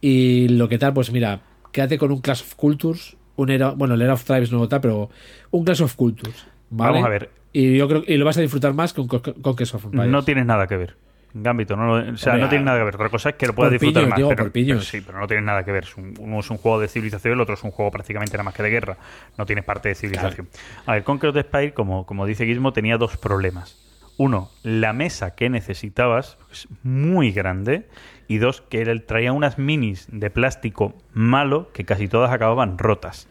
y 0.00 0.48
lo 0.48 0.68
que 0.68 0.78
tal, 0.78 0.92
pues 0.94 1.12
mira, 1.12 1.42
quédate 1.72 1.98
con 1.98 2.10
un 2.10 2.20
Clash 2.20 2.42
of 2.42 2.54
Cultures, 2.56 3.16
un 3.42 3.50
era, 3.50 3.70
bueno, 3.70 3.94
el 3.94 4.02
Era 4.02 4.14
of 4.14 4.24
Tribes 4.24 4.50
no 4.52 4.66
tal, 4.68 4.80
pero 4.80 5.10
un 5.50 5.64
Clash 5.64 5.82
of 5.82 5.94
Cultures, 5.94 6.46
¿vale? 6.70 6.92
Vamos 6.92 7.06
a 7.06 7.10
ver. 7.10 7.30
Y 7.52 7.76
yo 7.76 7.86
creo 7.88 8.02
y 8.06 8.16
lo 8.16 8.24
vas 8.24 8.38
a 8.38 8.40
disfrutar 8.40 8.72
más 8.74 8.92
con, 8.94 9.06
con, 9.08 9.20
con 9.20 9.54
Clash 9.54 9.74
of 9.74 9.84
Empires. 9.84 10.10
no 10.10 10.22
tienes 10.24 10.46
nada 10.46 10.66
que 10.66 10.76
ver. 10.76 10.96
Gambito, 11.34 11.76
no, 11.76 11.86
lo- 11.86 12.12
o 12.12 12.16
sea, 12.18 12.32
Hombre, 12.34 12.42
no 12.44 12.48
tiene 12.50 12.64
nada 12.66 12.78
que 12.78 12.84
ver. 12.84 12.94
Otra 12.94 13.08
cosa 13.08 13.30
es 13.30 13.36
que 13.36 13.46
lo 13.46 13.54
puedas 13.54 13.72
disfrutar 13.72 14.02
piños, 14.02 14.10
más. 14.10 14.16
digo, 14.18 14.28
pero, 14.28 14.52
pero 14.52 14.80
sí, 14.82 15.00
pero 15.00 15.18
no 15.18 15.26
tiene 15.26 15.42
nada 15.42 15.64
que 15.64 15.72
ver. 15.72 15.86
Uno 16.18 16.40
es 16.40 16.50
un 16.50 16.58
juego 16.58 16.78
de 16.78 16.88
civilización, 16.88 17.32
el 17.34 17.40
otro 17.40 17.54
es 17.54 17.62
un 17.62 17.70
juego 17.70 17.90
prácticamente 17.90 18.32
nada 18.34 18.44
más 18.44 18.52
que 18.54 18.62
de 18.62 18.68
guerra. 18.68 18.98
No 19.38 19.46
tienes 19.46 19.64
parte 19.64 19.88
de 19.88 19.94
civilización. 19.94 20.48
A 20.84 20.92
ver, 20.92 21.04
Conquer 21.04 21.30
of 21.30 21.34
the 21.34 21.40
Spire, 21.42 21.72
como, 21.72 22.04
como 22.04 22.26
dice 22.26 22.44
Gizmo, 22.44 22.74
tenía 22.74 22.98
dos 22.98 23.16
problemas. 23.16 23.78
Uno, 24.18 24.50
la 24.62 24.92
mesa 24.92 25.34
que 25.34 25.48
necesitabas 25.48 26.36
es 26.52 26.68
muy 26.82 27.32
grande. 27.32 27.88
Y 28.28 28.36
dos, 28.36 28.60
que 28.60 28.82
él 28.82 29.02
traía 29.04 29.32
unas 29.32 29.58
minis 29.58 30.08
de 30.10 30.28
plástico 30.28 30.94
malo 31.14 31.70
que 31.72 31.84
casi 31.86 32.08
todas 32.08 32.30
acababan 32.30 32.76
rotas. 32.76 33.26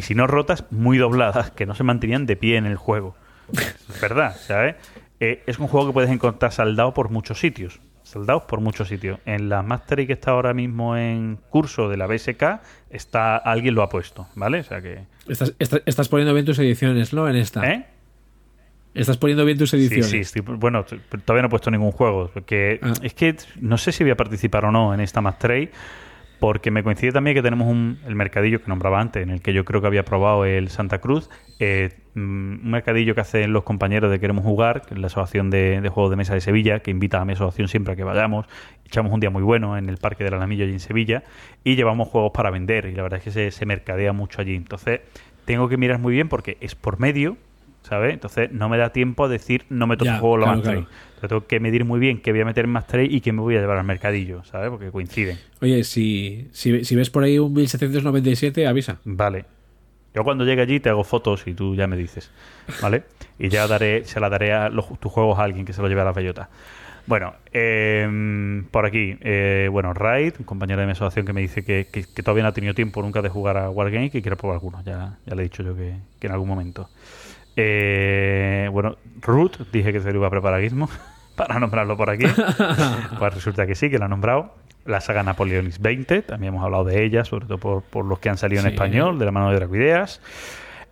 Y 0.00 0.02
si 0.02 0.14
no 0.14 0.26
rotas, 0.26 0.64
muy 0.70 0.96
dobladas, 0.96 1.50
que 1.50 1.66
no 1.66 1.74
se 1.74 1.84
mantenían 1.84 2.24
de 2.24 2.34
pie 2.34 2.56
en 2.56 2.64
el 2.64 2.76
juego. 2.76 3.14
Es 3.52 4.00
verdad, 4.00 4.34
¿sabes? 4.34 4.76
Eh, 5.20 5.42
es 5.46 5.58
un 5.58 5.68
juego 5.68 5.88
que 5.88 5.92
puedes 5.92 6.10
encontrar 6.10 6.52
saldado 6.52 6.94
por 6.94 7.10
muchos 7.10 7.38
sitios. 7.38 7.80
Saldados 8.02 8.44
por 8.44 8.60
muchos 8.62 8.88
sitios. 8.88 9.18
En 9.26 9.50
la 9.50 9.62
Mastery 9.62 10.06
que 10.06 10.14
está 10.14 10.30
ahora 10.30 10.54
mismo 10.54 10.96
en 10.96 11.36
curso 11.50 11.90
de 11.90 11.98
la 11.98 12.06
BSK, 12.06 12.60
está, 12.88 13.36
alguien 13.36 13.74
lo 13.74 13.82
ha 13.82 13.90
puesto, 13.90 14.26
¿vale? 14.36 14.60
O 14.60 14.64
sea 14.64 14.80
que. 14.80 15.04
Estás, 15.28 15.52
estás, 15.58 15.82
estás 15.84 16.08
poniendo 16.08 16.32
bien 16.32 16.46
tus 16.46 16.58
ediciones, 16.58 17.12
¿no? 17.12 17.28
En 17.28 17.36
esta. 17.36 17.70
¿Eh? 17.70 17.84
Estás 18.94 19.18
poniendo 19.18 19.44
bien 19.44 19.58
tus 19.58 19.68
Sí, 19.70 19.76
ediciones. 19.76 20.06
sí, 20.08 20.18
estoy- 20.20 20.40
bueno, 20.56 20.86
todavía 21.26 21.42
no 21.42 21.48
he 21.48 21.50
puesto 21.50 21.70
ningún 21.70 21.92
juego. 21.92 22.30
Porque 22.32 22.80
Ah. 22.82 22.94
es 23.02 23.12
que 23.12 23.36
no 23.60 23.76
sé 23.76 23.92
si 23.92 24.02
voy 24.02 24.12
a 24.12 24.16
participar 24.16 24.64
o 24.64 24.72
no 24.72 24.94
en 24.94 25.00
esta 25.00 25.20
Mastery. 25.20 25.68
Porque 26.40 26.70
me 26.70 26.82
coincide 26.82 27.12
también 27.12 27.36
que 27.36 27.42
tenemos 27.42 27.68
un, 27.68 27.98
el 28.06 28.14
mercadillo 28.14 28.62
que 28.62 28.68
nombraba 28.68 28.98
antes, 28.98 29.22
en 29.22 29.28
el 29.28 29.42
que 29.42 29.52
yo 29.52 29.64
creo 29.66 29.82
que 29.82 29.86
había 29.86 30.04
probado 30.04 30.46
el 30.46 30.70
Santa 30.70 30.98
Cruz. 30.98 31.28
eh, 31.58 31.90
mm, 32.14 32.18
un 32.64 32.70
mercadillo 32.70 33.14
que 33.14 33.20
hacen 33.20 33.52
los 33.52 33.62
compañeros 33.62 34.10
de 34.10 34.18
Queremos 34.18 34.42
Jugar, 34.42 34.82
la 34.96 35.08
asociación 35.08 35.50
de, 35.50 35.80
de 35.82 35.88
juegos 35.90 36.10
de 36.10 36.16
mesa 36.16 36.32
de 36.32 36.40
Sevilla, 36.40 36.80
que 36.80 36.90
invita 36.90 37.20
a 37.20 37.24
mi 37.26 37.34
asociación 37.34 37.68
siempre 37.68 37.92
a 37.92 37.96
que 37.96 38.04
vayamos. 38.04 38.46
Echamos 38.86 39.12
un 39.12 39.20
día 39.20 39.30
muy 39.30 39.42
bueno 39.42 39.76
en 39.76 39.88
el 39.90 39.98
Parque 39.98 40.24
del 40.24 40.34
Alamillo 40.34 40.64
allí 40.64 40.72
en 40.72 40.80
Sevilla 40.80 41.22
y 41.62 41.76
llevamos 41.76 42.08
juegos 42.08 42.32
para 42.32 42.50
vender. 42.50 42.86
Y 42.86 42.94
la 42.94 43.02
verdad 43.02 43.18
es 43.18 43.24
que 43.24 43.30
se, 43.30 43.50
se 43.50 43.66
mercadea 43.66 44.12
mucho 44.14 44.40
allí. 44.40 44.56
Entonces, 44.56 45.00
tengo 45.44 45.68
que 45.68 45.76
mirar 45.76 45.98
muy 45.98 46.14
bien 46.14 46.28
porque 46.30 46.56
es 46.60 46.74
por 46.74 46.98
medio, 47.00 47.36
¿sabes? 47.82 48.12
Entonces, 48.14 48.52
no 48.52 48.68
me 48.68 48.78
da 48.78 48.90
tiempo 48.92 49.24
a 49.24 49.28
decir 49.28 49.64
no 49.68 49.86
meto 49.86 50.04
Ya, 50.04 50.14
tu 50.14 50.20
juego 50.20 50.36
claro, 50.36 50.52
Mastery. 50.56 50.80
claro. 50.82 50.90
Entonces, 51.14 51.28
tengo 51.28 51.46
que 51.46 51.60
medir 51.60 51.84
muy 51.84 52.00
bien 52.00 52.20
qué 52.20 52.32
voy 52.32 52.40
a 52.40 52.44
meter 52.44 52.64
en 52.64 52.70
Mastery 52.72 53.06
y 53.14 53.20
qué 53.20 53.32
me 53.32 53.40
voy 53.42 53.56
a 53.56 53.60
llevar 53.60 53.76
al 53.78 53.84
mercadillo, 53.84 54.42
¿sabes? 54.44 54.70
Porque 54.70 54.90
coinciden. 54.90 55.38
Oye, 55.60 55.84
si, 55.84 56.48
si, 56.52 56.84
si 56.84 56.96
ves 56.96 57.10
por 57.10 57.24
ahí 57.24 57.38
un 57.38 57.52
1797, 57.52 58.66
avisa. 58.66 58.98
Vale. 59.04 59.44
Yo 60.14 60.24
cuando 60.24 60.44
llegue 60.44 60.62
allí 60.62 60.80
te 60.80 60.88
hago 60.88 61.04
fotos 61.04 61.46
y 61.46 61.54
tú 61.54 61.76
ya 61.76 61.86
me 61.86 61.96
dices, 61.96 62.30
¿vale? 62.82 63.04
Y 63.38 63.48
ya 63.48 63.66
daré, 63.68 64.04
se 64.06 64.18
la 64.18 64.28
daré 64.28 64.52
a 64.52 64.68
los, 64.68 64.98
tus 64.98 65.12
juegos 65.12 65.38
a 65.38 65.44
alguien 65.44 65.64
que 65.64 65.72
se 65.72 65.80
lo 65.82 65.88
lleve 65.88 66.00
a 66.00 66.04
la 66.04 66.12
bellota. 66.12 66.48
Bueno, 67.06 67.34
eh, 67.52 68.62
por 68.70 68.86
aquí, 68.86 69.16
eh, 69.20 69.68
bueno, 69.70 69.94
Raid, 69.94 70.34
un 70.38 70.44
compañero 70.44 70.80
de 70.80 70.86
mi 70.86 70.92
asociación 70.92 71.26
que 71.26 71.32
me 71.32 71.40
dice 71.40 71.64
que, 71.64 71.86
que- 71.92 72.04
que 72.04 72.22
todavía 72.22 72.42
no 72.42 72.48
ha 72.48 72.52
tenido 72.52 72.74
tiempo 72.74 73.02
nunca 73.02 73.22
de 73.22 73.28
jugar 73.28 73.56
a 73.56 73.70
Wargame 73.70 74.06
y 74.06 74.10
que 74.10 74.20
quiere 74.22 74.36
probar 74.36 74.56
algunos. 74.56 74.84
Ya, 74.84 75.18
ya 75.26 75.34
le 75.34 75.42
he 75.42 75.44
dicho 75.44 75.62
yo 75.62 75.76
que, 75.76 75.94
que 76.18 76.26
en 76.26 76.32
algún 76.32 76.48
momento. 76.48 76.88
Eh, 77.62 78.68
bueno, 78.72 78.96
Root, 79.20 79.70
dije 79.70 79.92
que 79.92 80.00
se 80.00 80.10
lo 80.12 80.18
iba 80.18 80.28
a 80.28 80.30
preparar 80.30 80.62
Gizmo 80.62 80.88
para 81.36 81.58
nombrarlo 81.58 81.96
por 81.96 82.08
aquí. 82.08 82.24
pues 83.18 83.34
resulta 83.34 83.66
que 83.66 83.74
sí, 83.74 83.90
que 83.90 83.98
lo 83.98 84.06
ha 84.06 84.08
nombrado. 84.08 84.54
La 84.86 85.02
saga 85.02 85.22
Napoleonis 85.22 85.78
20, 85.78 86.22
también 86.22 86.54
hemos 86.54 86.64
hablado 86.64 86.84
de 86.84 87.04
ella, 87.04 87.24
sobre 87.24 87.46
todo 87.46 87.58
por, 87.58 87.82
por 87.82 88.06
los 88.06 88.18
que 88.18 88.30
han 88.30 88.38
salido 88.38 88.62
en 88.62 88.68
español, 88.68 89.18
de 89.18 89.26
la 89.26 89.30
mano 89.30 89.50
de 89.50 89.56
Dracuideas. 89.56 90.22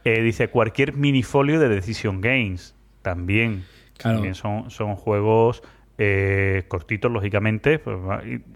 Eh, 0.04 0.20
dice 0.20 0.48
cualquier 0.48 0.92
minifolio 0.92 1.58
de 1.58 1.70
Decision 1.70 2.20
Games, 2.20 2.74
también. 3.00 3.64
Claro. 3.96 4.18
También 4.18 4.34
son, 4.34 4.70
son 4.70 4.94
juegos 4.94 5.62
eh, 5.96 6.64
cortitos, 6.68 7.10
lógicamente. 7.10 7.78
pues, 7.78 7.98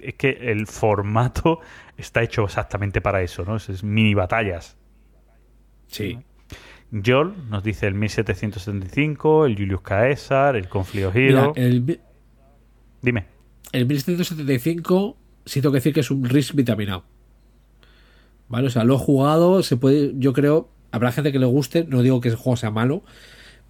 es 0.01 0.15
que 0.15 0.31
el 0.31 0.67
formato 0.67 1.61
está 1.97 2.23
hecho 2.23 2.45
exactamente 2.45 3.01
para 3.01 3.23
eso, 3.23 3.45
¿no? 3.47 3.57
Es, 3.57 3.71
es 3.71 3.83
mini 3.83 4.13
batallas. 4.13 4.77
Sí. 5.87 6.19
Joel 7.05 7.33
nos 7.49 7.63
dice 7.63 7.87
el 7.87 7.95
1775, 7.95 9.47
el 9.47 9.57
Julius 9.57 9.81
Caesar, 9.81 10.57
el 10.57 10.69
Conflict 10.69 11.15
Mira, 11.15 11.41
Hero. 11.41 11.53
el, 11.57 12.01
Dime. 13.01 13.27
el 13.73 13.87
1775, 13.87 15.17
sí 15.47 15.61
tengo 15.61 15.73
que 15.73 15.79
decir 15.79 15.95
que 15.95 16.01
es 16.01 16.11
un 16.11 16.25
Risk 16.25 16.55
vitaminado. 16.55 17.05
¿Vale? 18.49 18.67
O 18.67 18.71
sea, 18.71 18.85
lo 18.85 18.97
he 18.97 18.99
jugado, 18.99 19.63
se 19.63 19.77
puede, 19.79 20.13
yo 20.17 20.33
creo, 20.35 20.69
habrá 20.91 21.11
gente 21.13 21.33
que 21.33 21.39
le 21.39 21.47
guste, 21.47 21.85
no 21.89 22.03
digo 22.03 22.21
que 22.21 22.29
el 22.29 22.37
juego 22.37 22.57
sea 22.57 22.71
malo, 22.71 23.03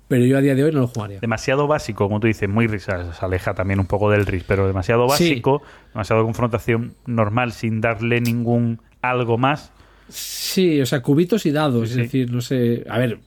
pero 0.08 0.24
yo 0.26 0.36
a 0.36 0.40
día 0.40 0.56
de 0.56 0.64
hoy 0.64 0.72
no 0.72 0.80
lo 0.80 0.86
jugaría. 0.88 1.20
demasiado 1.20 1.68
básico, 1.68 2.06
como 2.08 2.18
tú 2.18 2.26
dices, 2.26 2.48
muy 2.48 2.66
risa, 2.66 3.12
se 3.14 3.24
aleja 3.24 3.54
también 3.54 3.78
un 3.78 3.86
poco 3.86 4.10
del 4.10 4.26
RIS, 4.26 4.42
pero 4.44 4.66
demasiado 4.66 5.04
Sí. 5.10 5.28
básico, 5.30 5.62
demasiado 5.94 6.24
confrontación 6.24 6.94
normal 7.06 7.52
sin 7.52 7.80
darle 7.80 8.20
ningún 8.20 8.80
algo 9.00 9.38
más. 9.38 9.72
Sí, 10.12 10.80
o 10.80 10.86
sea, 10.86 11.00
cubitos 11.00 11.46
y 11.46 11.50
dados, 11.50 11.88
Sí, 11.88 11.92
es 11.92 11.96
decir, 11.96 12.30
no 12.30 12.40
sé, 12.40 12.84
a 12.88 12.98
ver, 12.98 13.18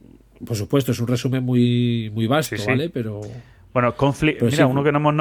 por 0.46 0.56
supuesto, 0.56 0.92
es 0.92 1.00
un 1.00 1.08
resumen 1.08 1.44
muy, 1.44 2.12
muy 2.14 2.28
vasto. 2.28 2.56
¿vale? 2.68 2.90
Pero 2.90 3.22
Bueno, 3.74 3.96
Conflict, 3.96 4.40
Pero 4.40 4.52
mira, 4.52 4.66
sí, 4.66 4.72
uno 4.72 4.84
que 4.84 4.92
no 4.92 5.00
hemos 5.00 5.14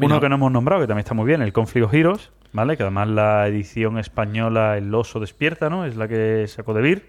uno 0.00 0.20
que 0.20 0.28
no 0.28 0.34
hemos 0.36 0.52
nombrado 0.52 0.80
que 0.82 0.86
también 0.86 1.04
está 1.04 1.14
muy 1.14 1.26
bien, 1.26 1.42
el 1.42 1.52
Conflict 1.52 1.92
Heroes, 1.92 2.30
¿vale? 2.52 2.76
Que 2.76 2.84
además 2.84 3.08
la 3.08 3.48
edición 3.48 3.98
española 3.98 4.78
El 4.78 4.94
oso 4.94 5.20
despierta, 5.20 5.68
¿no? 5.68 5.84
Es 5.84 5.96
la 5.96 6.06
que 6.06 6.46
sacó 6.46 6.74
de 6.74 6.82
Vir, 6.82 7.06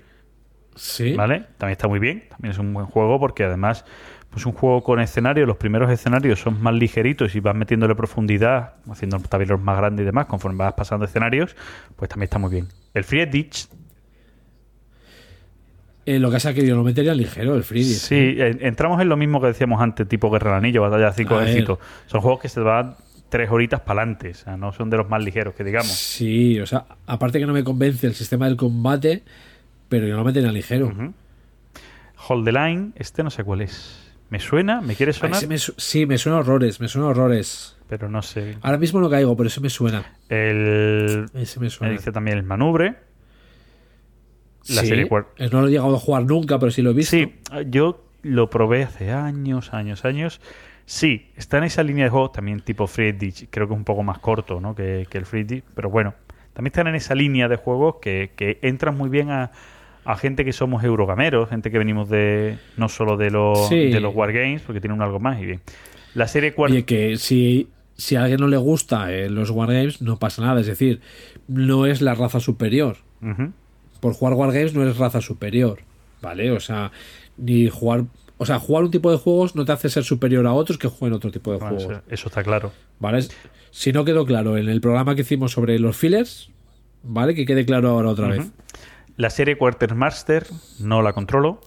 sí. 0.75 1.13
¿vale? 1.13 1.45
También 1.57 1.73
está 1.73 1.87
muy 1.87 1.99
bien, 1.99 2.23
también 2.29 2.53
es 2.53 2.57
un 2.57 2.73
buen 2.73 2.87
juego 2.87 3.19
porque 3.19 3.43
además 3.43 3.85
pues 4.29 4.45
un 4.45 4.53
juego 4.53 4.83
con 4.83 4.99
escenario, 4.99 5.45
los 5.45 5.57
primeros 5.57 5.89
escenarios 5.89 6.39
son 6.39 6.61
más 6.61 6.73
ligeritos 6.73 7.35
y 7.35 7.39
vas 7.39 7.55
metiéndole 7.55 7.95
profundidad, 7.95 8.75
haciendo 8.89 9.17
tableros 9.19 9.59
más 9.59 9.77
grandes 9.77 10.03
y 10.03 10.05
demás, 10.05 10.27
conforme 10.27 10.59
vas 10.59 10.73
pasando 10.73 11.05
escenarios, 11.05 11.55
pues 11.95 12.09
también 12.09 12.25
está 12.25 12.37
muy 12.37 12.51
bien. 12.51 12.67
El 12.93 13.03
Free 13.03 13.25
Ditch 13.25 13.67
Eh, 16.09 16.17
lo 16.19 16.29
que 16.29 16.35
pasa 16.37 16.49
es 16.49 16.55
que 16.55 16.65
yo 16.65 16.75
lo 16.75 16.83
metería 16.83 17.13
ligero, 17.13 17.55
el 17.55 17.63
Free 17.63 17.83
Sí, 17.83 18.15
eh, 18.15 18.57
entramos 18.61 18.99
en 19.01 19.09
lo 19.09 19.17
mismo 19.17 19.39
que 19.39 19.47
decíamos 19.47 19.79
antes, 19.81 20.07
tipo 20.07 20.31
Guerra 20.31 20.51
del 20.51 20.57
Anillo, 20.59 20.81
Batalla 20.81 21.07
de 21.07 21.13
cinco 21.13 21.35
A 21.35 21.39
ver. 21.39 21.47
ejércitos. 21.49 21.79
Son 22.07 22.21
juegos 22.21 22.39
que 22.41 22.49
se 22.49 22.59
van 22.61 22.95
tres 23.29 23.49
horitas 23.51 23.81
para 23.81 24.01
adelante, 24.01 24.31
o 24.31 24.33
sea, 24.33 24.57
no 24.57 24.71
son 24.73 24.89
de 24.89 24.97
los 24.97 25.07
más 25.07 25.23
ligeros 25.23 25.53
que 25.53 25.63
digamos. 25.63 25.91
Sí, 25.91 26.59
o 26.59 26.65
sea, 26.65 26.85
aparte 27.05 27.37
que 27.39 27.45
no 27.45 27.53
me 27.53 27.63
convence 27.63 28.07
el 28.07 28.15
sistema 28.15 28.47
del 28.47 28.57
combate, 28.57 29.21
pero 29.87 30.07
yo 30.07 30.15
lo 30.17 30.23
metería 30.23 30.51
ligero. 30.51 30.87
Ujú. 30.87 31.13
Hold 32.27 32.45
the 32.45 32.51
Line, 32.51 32.91
este 32.95 33.21
no 33.23 33.29
sé 33.29 33.43
cuál 33.43 33.61
es. 33.61 34.11
¿Me 34.31 34.39
suena? 34.39 34.81
¿Me 34.81 34.95
quiere 34.95 35.11
Ah, 35.11 35.13
sonar? 35.13 35.37
ese 35.37 35.47
me 35.47 35.57
su- 35.57 35.73
sí, 35.77 36.05
me 36.05 36.17
suena 36.17 36.39
horrores, 36.39 36.79
me 36.79 36.87
suena 36.87 37.07
horrores. 37.09 37.75
Pero 37.87 38.09
no 38.09 38.21
sé. 38.21 38.57
Ahora 38.61 38.77
mismo 38.77 38.99
no 38.99 39.09
caigo, 39.09 39.35
pero 39.37 39.47
eso 39.47 39.61
me 39.61 39.69
suena. 39.69 40.05
El... 40.27 41.25
Ese 41.33 41.59
me 41.59 41.65
Me 41.65 41.69
suena. 41.69 41.93
dice 41.93 42.11
también 42.11 42.37
el 42.37 42.43
Manubre. 42.43 42.95
La 44.67 44.81
Sí, 44.81 44.87
serie 44.87 45.07
eh, 45.37 45.49
No 45.51 45.61
lo 45.61 45.67
he 45.67 45.71
llegado 45.71 45.95
a 45.95 45.99
jugar 45.99 46.25
nunca, 46.25 46.59
pero 46.59 46.71
sí 46.71 46.81
lo 46.81 46.91
he 46.91 46.93
visto. 46.93 47.15
Sí, 47.15 47.33
yo 47.67 48.03
lo 48.21 48.49
probé 48.49 48.83
hace 48.83 49.11
años, 49.11 49.73
años, 49.73 50.05
años. 50.05 50.41
Sí, 50.85 51.27
está 51.35 51.59
en 51.59 51.65
esa 51.65 51.83
línea 51.83 52.05
de 52.05 52.09
juegos 52.09 52.31
también 52.33 52.59
tipo 52.61 52.87
Free 52.87 53.11
Ditch. 53.13 53.47
Creo 53.49 53.67
que 53.67 53.73
es 53.73 53.77
un 53.77 53.83
poco 53.85 54.03
más 54.03 54.19
corto 54.19 54.59
¿no? 54.59 54.75
que, 54.75 55.07
que 55.09 55.17
el 55.19 55.25
Free 55.25 55.43
Ditch, 55.43 55.63
pero 55.75 55.89
bueno. 55.89 56.13
También 56.53 56.71
están 56.71 56.87
en 56.87 56.95
esa 56.95 57.15
línea 57.15 57.47
de 57.47 57.55
juegos 57.55 57.97
que, 58.01 58.31
que 58.35 58.59
entran 58.63 58.97
muy 58.97 59.07
bien 59.09 59.29
a, 59.29 59.51
a 60.03 60.17
gente 60.17 60.43
que 60.43 60.51
somos 60.51 60.83
eurogameros, 60.83 61.47
gente 61.49 61.71
que 61.71 61.77
venimos 61.77 62.09
de 62.09 62.57
no 62.75 62.89
solo 62.89 63.15
de 63.15 63.29
los, 63.31 63.67
Sí. 63.69 63.89
de 63.91 63.99
los 64.01 64.13
Wargames, 64.13 64.63
porque 64.63 64.81
tienen 64.81 65.01
algo 65.01 65.19
más 65.19 65.39
y 65.41 65.45
bien. 65.45 65.61
La 66.15 66.27
serie 66.27 66.53
cuarta... 66.53 66.73
Oye, 66.73 66.83
que 66.85 67.15
si, 67.17 67.69
si 67.95 68.15
a 68.17 68.23
alguien 68.23 68.41
no 68.41 68.47
le 68.47 68.57
gusta 68.57 69.13
eh, 69.13 69.29
los 69.29 69.51
Wargames, 69.51 70.01
no 70.01 70.17
pasa 70.17 70.41
nada. 70.41 70.59
Es 70.59 70.67
decir, 70.67 70.99
no 71.47 71.85
es 71.85 72.01
la 72.01 72.13
raza 72.15 72.39
superior. 72.41 72.97
Por 73.99 74.13
jugar 74.13 74.33
Wargames 74.33 74.73
no 74.73 74.83
eres 74.83 74.97
raza 74.97 75.21
superior. 75.21 75.79
¿Vale? 76.21 76.51
O 76.51 76.59
sea, 76.59 76.91
ni 77.37 77.69
jugar. 77.69 78.05
O 78.37 78.45
sea, 78.45 78.59
jugar 78.59 78.85
un 78.85 78.91
tipo 78.91 79.11
de 79.11 79.17
juegos 79.17 79.55
no 79.55 79.65
te 79.65 79.71
hace 79.71 79.89
ser 79.89 80.03
superior 80.03 80.47
a 80.47 80.53
otros 80.53 80.77
que 80.77 80.87
jueguen 80.87 81.15
otro 81.15 81.31
tipo 81.31 81.51
de 81.51 81.59
juegos. 81.59 81.87
eso, 82.09 82.27
está 82.29 82.43
claro. 82.43 82.71
¿Vale? 82.99 83.25
Si 83.71 83.91
no 83.91 84.05
quedó 84.05 84.25
claro 84.25 84.57
en 84.57 84.69
el 84.69 84.81
programa 84.81 85.15
que 85.15 85.21
hicimos 85.21 85.51
sobre 85.51 85.77
los 85.77 85.97
fillers, 85.97 86.49
¿vale? 87.03 87.35
Que 87.35 87.45
quede 87.45 87.65
claro 87.65 87.89
ahora 87.89 88.09
otra 88.09 88.27
vez. 88.27 88.47
La 89.17 89.29
serie 89.29 89.57
Quartermaster 89.57 90.47
no 90.79 91.01
la 91.01 91.11
controlo. 91.13 91.59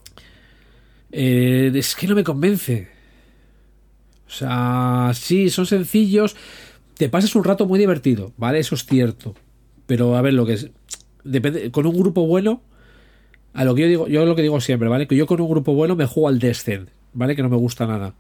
Eh, 1.13 1.71
es 1.75 1.95
que 1.95 2.07
no 2.07 2.15
me 2.15 2.25
convence. 2.25 2.89
O 4.27 4.31
sea, 4.31 5.11
sí, 5.13 5.51
son 5.51 5.67
sencillos. 5.67 6.35
Te 6.97 7.11
pasas 7.11 7.35
un 7.35 7.45
rato 7.45 7.67
muy 7.67 7.79
divertido, 7.79 8.33
¿vale? 8.39 8.59
Eso 8.59 8.75
es 8.75 8.87
cierto. 8.87 9.35
Pero 9.87 10.17
a 10.17 10.23
ver, 10.23 10.33
lo 10.33 10.47
que 10.47 10.55
es. 10.55 10.71
Depende, 11.25 11.71
con 11.71 11.87
un 11.87 11.97
grupo 11.97 12.27
bueno, 12.27 12.63
A 13.55 13.65
lo 13.65 13.75
que 13.75 13.83
yo 13.83 13.89
digo, 13.89 14.09
yo 14.09 14.25
lo 14.25 14.35
que 14.35 14.43
digo 14.43 14.61
siempre, 14.61 14.89
¿vale? 14.89 15.07
Que 15.07 15.17
yo 15.17 15.27
con 15.27 15.41
un 15.41 15.49
grupo 15.49 15.75
bueno 15.75 15.95
me 15.95 16.07
juego 16.07 16.29
al 16.29 16.39
Descent, 16.39 16.89
¿vale? 17.13 17.37
Que 17.37 17.43
no 17.43 17.51
me 17.51 17.57
gusta 17.57 17.87
nada. 17.87 18.15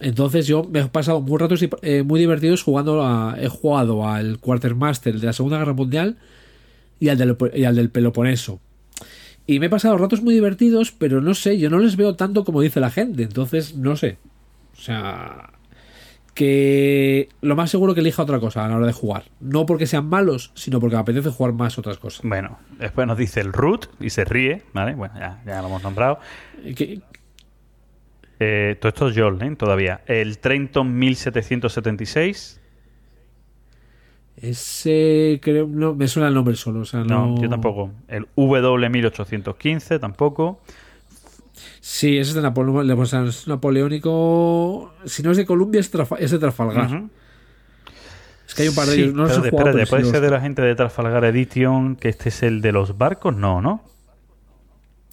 Entonces 0.00 0.46
yo 0.46 0.64
me 0.64 0.80
he 0.80 0.86
pasado 0.86 1.20
muy 1.20 1.38
ratos 1.38 1.62
eh, 1.82 2.02
muy 2.02 2.18
divertidos 2.18 2.62
jugando 2.62 3.02
a, 3.04 3.36
he 3.38 3.48
jugado 3.48 4.08
al 4.08 4.38
Quartermaster 4.38 5.18
de 5.20 5.26
la 5.26 5.34
Segunda 5.34 5.58
Guerra 5.58 5.74
Mundial 5.74 6.16
y 6.98 7.10
al 7.10 7.18
del, 7.18 7.36
y 7.54 7.64
al 7.64 7.76
del 7.76 7.90
Peloponeso. 7.90 8.60
Y 9.46 9.58
me 9.58 9.66
he 9.66 9.70
pasado 9.70 9.98
ratos 9.98 10.22
muy 10.22 10.32
divertidos, 10.32 10.92
pero 10.92 11.20
no 11.20 11.34
sé, 11.34 11.58
yo 11.58 11.68
no 11.68 11.78
les 11.78 11.96
veo 11.96 12.14
tanto 12.14 12.44
como 12.44 12.62
dice 12.62 12.80
la 12.80 12.90
gente, 12.90 13.24
entonces 13.24 13.74
no 13.76 13.96
sé. 13.96 14.16
O 14.72 14.80
sea, 14.80 15.52
que 16.34 17.28
lo 17.40 17.56
más 17.56 17.70
seguro 17.70 17.94
que 17.94 18.00
elija 18.00 18.22
otra 18.22 18.40
cosa 18.40 18.64
a 18.64 18.68
la 18.68 18.76
hora 18.76 18.86
de 18.86 18.92
jugar. 18.92 19.24
No 19.40 19.66
porque 19.66 19.86
sean 19.86 20.06
malos, 20.08 20.52
sino 20.54 20.80
porque 20.80 20.96
me 20.96 21.00
apetece 21.02 21.30
jugar 21.30 21.52
más 21.54 21.78
otras 21.78 21.98
cosas. 21.98 22.22
Bueno, 22.24 22.58
después 22.78 23.06
nos 23.06 23.18
dice 23.18 23.40
el 23.40 23.52
root 23.52 23.86
y 24.00 24.10
se 24.10 24.24
ríe, 24.24 24.62
¿vale? 24.72 24.94
Bueno, 24.94 25.14
ya, 25.18 25.42
ya 25.46 25.60
lo 25.60 25.68
hemos 25.68 25.82
nombrado. 25.82 26.18
Que- 26.76 27.00
Eh, 28.42 28.76
todo 28.80 28.88
esto 28.88 29.08
es 29.08 29.16
Jolene 29.18 29.56
todavía. 29.56 30.00
El 30.06 30.38
Trenton 30.38 30.98
1776. 30.98 32.58
ese 34.36 35.38
creo 35.42 35.66
no 35.66 35.94
me 35.94 36.08
suena 36.08 36.28
el 36.28 36.34
nombre 36.34 36.56
solo, 36.56 36.80
o 36.80 36.84
sea, 36.86 37.00
no, 37.04 37.34
No, 37.36 37.42
yo 37.42 37.48
tampoco. 37.50 37.90
El 38.08 38.26
W 38.36 38.88
1815 38.88 39.98
tampoco. 39.98 40.62
Sí, 41.80 42.18
ese 42.18 42.30
es 42.30 42.34
de 42.34 42.42
Napoleón, 42.42 42.90
o 42.90 43.06
sea, 43.06 43.24
es 43.24 43.48
napoleónico. 43.48 44.92
Si 45.06 45.22
no 45.22 45.30
es 45.30 45.36
de 45.38 45.46
Columbia, 45.46 45.80
es, 45.80 45.90
de 45.90 46.38
Trafalgar. 46.38 47.04
Es 48.46 48.54
que 48.54 48.62
hay 48.62 48.68
un 48.68 48.74
par 48.74 48.86
de 48.86 48.94
Sí, 48.94 49.02
ellos. 49.02 49.14
No 49.14 49.24
espérate, 49.26 49.50
jugado, 49.50 49.68
espérate, 49.70 49.78
pero 49.78 49.90
puede 49.90 50.04
sí 50.04 50.10
ser 50.10 50.20
los- 50.20 50.30
de 50.30 50.36
la 50.36 50.40
gente 50.42 50.62
de 50.62 50.74
Trafalgar 50.74 51.24
Edition, 51.24 51.96
que 51.96 52.08
este 52.10 52.28
es 52.28 52.42
el 52.42 52.60
de 52.60 52.72
los 52.72 52.98
barcos, 52.98 53.34
no, 53.36 53.60
¿no? 53.62 53.82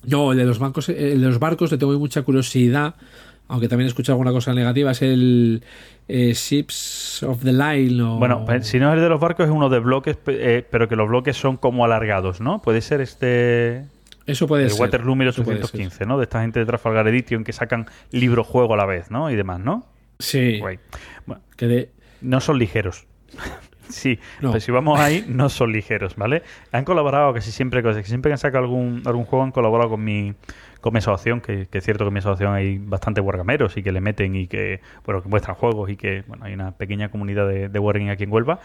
No, 0.03 0.31
el 0.31 0.37
de 0.37 0.45
los 0.45 0.59
bancos, 0.59 0.89
el 0.89 1.21
de 1.21 1.27
los 1.27 1.39
barcos 1.39 1.71
le 1.71 1.77
tengo 1.77 1.97
mucha 1.99 2.21
curiosidad, 2.23 2.95
aunque 3.47 3.67
también 3.67 3.85
he 3.85 3.89
escuchado 3.89 4.13
alguna 4.15 4.31
cosa 4.31 4.53
negativa, 4.53 4.91
es 4.91 5.01
el 5.01 5.63
eh, 6.07 6.33
Ships 6.33 7.23
of 7.23 7.43
the 7.43 7.51
Line 7.53 8.01
o... 8.01 8.17
Bueno, 8.17 8.43
pues, 8.45 8.67
si 8.67 8.79
no 8.79 8.89
es 8.89 8.95
el 8.95 9.01
de 9.01 9.09
los 9.09 9.19
barcos, 9.19 9.45
es 9.45 9.51
uno 9.51 9.69
de 9.69 9.79
bloques, 9.79 10.17
eh, 10.27 10.65
pero 10.69 10.87
que 10.87 10.95
los 10.95 11.07
bloques 11.09 11.35
son 11.37 11.57
como 11.57 11.83
alargados, 11.85 12.39
¿no? 12.41 12.61
Puede 12.61 12.81
ser 12.81 13.01
este. 13.01 13.85
Eso 14.27 14.47
puede 14.47 14.65
El 14.65 14.69
ser. 14.71 14.81
Waterloo 14.81 15.13
eso 15.23 15.43
puede 15.43 15.57
1815, 15.57 16.05
¿no? 16.05 16.17
De 16.17 16.23
esta 16.23 16.41
gente 16.41 16.59
de 16.59 16.65
Trafalgar 16.65 17.07
Edition 17.07 17.43
que 17.43 17.53
sacan 17.53 17.87
libro-juego 18.11 18.73
a 18.75 18.77
la 18.77 18.85
vez, 18.85 19.09
¿no? 19.09 19.31
Y 19.31 19.35
demás, 19.35 19.59
¿no? 19.59 19.85
Sí, 20.19 20.59
Guay. 20.59 20.79
Bueno, 21.25 21.41
que 21.55 21.67
de- 21.67 21.89
no 22.21 22.39
son 22.41 22.59
ligeros. 22.59 23.07
sí, 23.89 24.19
No. 24.41 24.49
pero 24.51 24.59
si 24.59 24.71
vamos 24.71 24.99
ahí, 24.99 25.25
no 25.27 25.49
son 25.49 25.71
ligeros, 25.71 26.15
¿vale? 26.15 26.43
Han 26.71 26.83
colaborado 26.83 27.33
casi 27.33 27.51
siempre, 27.51 27.81
casi 27.81 28.03
siempre 28.03 28.29
que 28.29 28.33
han 28.33 28.37
sacado 28.37 28.65
algún, 28.65 29.01
algún 29.05 29.25
juego, 29.25 29.43
han 29.45 29.51
colaborado 29.51 29.91
con 29.91 30.03
mi, 30.03 30.33
con 30.81 30.91
mi 30.93 30.97
asociación, 30.99 31.39
que, 31.39 31.67
que 31.67 31.77
es 31.77 31.83
cierto 31.85 32.03
que 32.03 32.09
en 32.09 32.13
mi 32.13 32.19
asociación 32.19 32.53
hay 32.53 32.77
bastante 32.79 33.21
wargameros 33.21 33.77
y 33.77 33.83
que 33.83 33.91
le 33.91 34.01
meten 34.01 34.35
y 34.35 34.47
que, 34.47 34.81
bueno, 35.05 35.21
que 35.23 35.29
muestran 35.29 35.55
juegos 35.55 35.89
y 35.89 35.95
que, 35.95 36.23
bueno, 36.27 36.45
hay 36.45 36.53
una 36.53 36.71
pequeña 36.71 37.09
comunidad 37.09 37.47
de, 37.47 37.69
de 37.69 37.79
wargaming 37.79 38.09
aquí 38.09 38.23
en 38.23 38.31
Huelva 38.33 38.59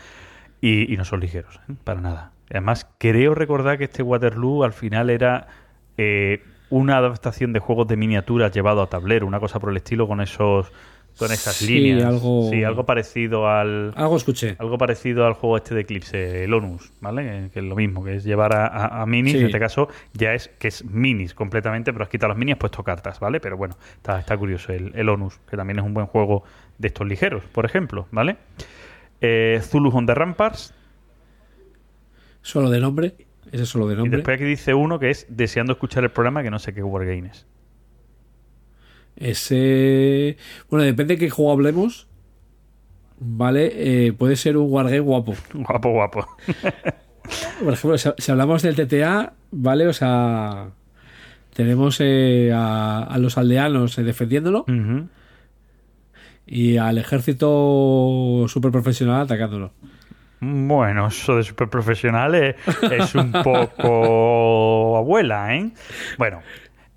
y, 0.60 0.92
y 0.92 0.96
no 0.96 1.04
son 1.04 1.20
ligeros, 1.20 1.60
¿eh? 1.68 1.74
para 1.84 2.00
nada. 2.00 2.31
Además, 2.52 2.86
creo 2.98 3.34
recordar 3.34 3.78
que 3.78 3.84
este 3.84 4.02
Waterloo 4.02 4.62
al 4.64 4.72
final 4.72 5.10
era 5.10 5.48
eh, 5.98 6.42
una 6.70 6.96
adaptación 6.98 7.52
de 7.52 7.58
juegos 7.60 7.88
de 7.88 7.96
miniaturas 7.96 8.52
llevado 8.52 8.80
a 8.82 8.88
tablero, 8.88 9.26
una 9.26 9.40
cosa 9.40 9.58
por 9.58 9.70
el 9.70 9.76
estilo 9.78 10.06
con 10.06 10.20
esos 10.20 10.70
con 11.18 11.30
esas 11.30 11.56
Sí, 11.56 11.78
líneas. 11.78 12.06
algo- 12.08 12.48
Sí, 12.50 12.64
algo 12.64 12.86
parecido 12.86 13.46
al 13.46 13.92
Algo 13.96 14.16
escuché. 14.16 14.56
algo 14.58 14.78
parecido 14.78 15.26
al 15.26 15.34
juego 15.34 15.58
este 15.58 15.74
de 15.74 15.82
Eclipse, 15.82 16.44
el 16.44 16.54
Onus, 16.54 16.90
¿vale? 17.02 17.50
Que, 17.52 17.58
es 17.58 17.64
lo 17.66 17.76
mismo, 17.76 18.02
que 18.02 18.14
es 18.16 18.24
llevar 18.24 18.56
a, 18.56 18.66
a- 18.66 19.02
a 19.02 19.04
minis, 19.06 19.32
Sí. 19.32 19.38
en 19.40 19.44
este 19.44 19.58
caso 19.60 19.88
ya 20.14 20.32
es 20.32 20.48
que 20.58 20.68
es 20.68 20.86
minis 20.86 21.34
completamente, 21.34 21.92
pero 21.92 22.04
has 22.04 22.08
quitado 22.08 22.28
las 22.30 22.38
minis 22.38 22.52
y 22.52 22.54
has 22.54 22.58
puesto 22.60 22.82
cartas, 22.82 23.20
¿vale? 23.20 23.40
Pero 23.40 23.58
bueno, 23.58 23.76
está, 23.96 24.18
está 24.20 24.38
curioso 24.38 24.72
el, 24.72 24.92
el 24.94 25.06
Onus, 25.10 25.38
que 25.50 25.54
también 25.58 25.80
es 25.80 25.84
un 25.84 25.92
buen 25.92 26.06
juego 26.06 26.44
de 26.78 26.88
estos 26.88 27.06
ligeros, 27.06 27.44
por 27.44 27.66
ejemplo, 27.66 28.06
¿vale? 28.10 28.38
Eh, 29.20 29.60
Zulu 29.62 29.90
on 29.94 30.06
the 30.06 30.14
Ramparts, 30.14 30.72
Solo 32.42 32.70
de 32.70 32.80
nombre. 32.80 33.14
Ese 33.50 33.64
es 33.64 33.68
solo 33.68 33.86
de 33.86 33.94
y 33.94 33.96
nombre. 33.96 34.18
después 34.18 34.34
aquí 34.34 34.44
dice 34.44 34.74
uno 34.74 34.98
que 34.98 35.10
es 35.10 35.26
deseando 35.28 35.72
escuchar 35.72 36.04
el 36.04 36.10
programa, 36.10 36.42
que 36.42 36.50
no 36.50 36.58
sé 36.58 36.74
qué 36.74 36.82
Wargame 36.82 37.28
es. 37.28 37.46
Ese. 39.16 40.36
Bueno, 40.70 40.84
depende 40.84 41.14
de 41.14 41.20
qué 41.20 41.30
juego 41.30 41.52
hablemos. 41.52 42.08
Vale, 43.18 44.06
eh, 44.06 44.12
puede 44.12 44.36
ser 44.36 44.56
un 44.56 44.72
wargame 44.72 45.00
guapo. 45.00 45.34
Guapo, 45.54 45.90
guapo. 45.90 46.26
Por 47.62 47.72
ejemplo, 47.72 47.96
si, 47.98 48.32
hablamos 48.32 48.62
del 48.62 48.74
TTA, 48.74 49.34
¿vale? 49.52 49.86
O 49.86 49.92
sea, 49.92 50.70
tenemos 51.54 51.98
eh, 52.00 52.50
a, 52.52 53.04
a 53.04 53.18
los 53.18 53.38
aldeanos 53.38 53.96
eh, 53.98 54.02
defendiéndolo 54.02 54.64
y 56.46 56.76
al 56.78 56.98
ejército 56.98 58.46
super 58.48 58.72
profesional 58.72 59.22
atacándolo. 59.22 59.72
Bueno, 60.44 61.06
eso 61.06 61.36
de 61.36 61.44
super 61.44 61.68
profesional 61.68 62.34
es, 62.34 62.56
es 62.90 63.14
un 63.14 63.30
poco 63.30 64.96
abuela, 64.98 65.54
¿eh? 65.54 65.70
Bueno, 66.18 66.42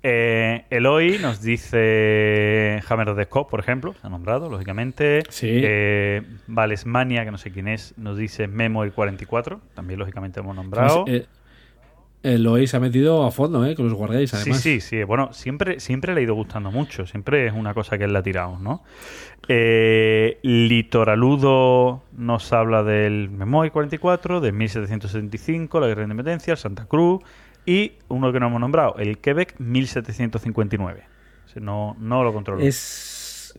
eh, 0.02 0.64
Eloy 0.68 1.18
nos 1.20 1.40
dice 1.42 2.82
Hammer 2.88 3.10
of 3.10 3.16
the 3.16 3.24
Scope, 3.26 3.48
por 3.48 3.60
ejemplo, 3.60 3.94
se 4.00 4.04
ha 4.04 4.10
nombrado, 4.10 4.50
lógicamente. 4.50 5.22
Sí. 5.28 5.60
Eh, 5.62 6.22
Valesmania, 6.48 7.24
que 7.24 7.30
no 7.30 7.38
sé 7.38 7.52
quién 7.52 7.68
es, 7.68 7.96
nos 7.96 8.16
dice 8.16 8.48
Memo 8.48 8.82
el 8.82 8.92
44, 8.92 9.60
también 9.74 10.00
lógicamente 10.00 10.40
hemos 10.40 10.56
nombrado. 10.56 11.04
Además, 11.06 11.28
eh, 12.22 12.66
se 12.66 12.76
ha 12.76 12.80
metido 12.80 13.24
a 13.24 13.30
fondo, 13.30 13.64
¿eh? 13.64 13.74
Con 13.74 13.88
los 13.88 13.98
Sí, 14.30 14.36
además. 14.36 14.60
sí, 14.60 14.80
sí. 14.80 15.04
Bueno, 15.04 15.32
siempre, 15.32 15.78
siempre 15.80 16.14
le 16.14 16.20
ha 16.20 16.24
ido 16.24 16.34
gustando 16.34 16.70
mucho. 16.70 17.06
Siempre 17.06 17.46
es 17.46 17.52
una 17.52 17.72
cosa 17.74 17.98
que 17.98 18.04
él 18.04 18.12
le 18.12 18.18
ha 18.18 18.22
tirado, 18.22 18.58
¿no? 18.58 18.82
Eh, 19.48 20.38
Litoraludo 20.42 22.02
nos 22.16 22.52
habla 22.52 22.82
del 22.82 23.30
Memoy 23.30 23.70
44, 23.70 24.40
del 24.40 24.54
1775, 24.54 25.78
la 25.78 25.86
Guerra 25.86 26.00
de 26.00 26.04
Independencia, 26.06 26.52
el 26.52 26.58
Santa 26.58 26.86
Cruz 26.86 27.22
y 27.66 27.92
uno 28.08 28.32
que 28.32 28.40
no 28.40 28.46
hemos 28.46 28.60
nombrado, 28.60 28.96
el 28.98 29.18
Quebec 29.18 29.58
1759. 29.58 31.02
Ese 31.48 31.60
no, 31.60 31.96
no 31.98 32.22
lo 32.22 32.32
controlo. 32.32 32.62
Es. 32.62 33.58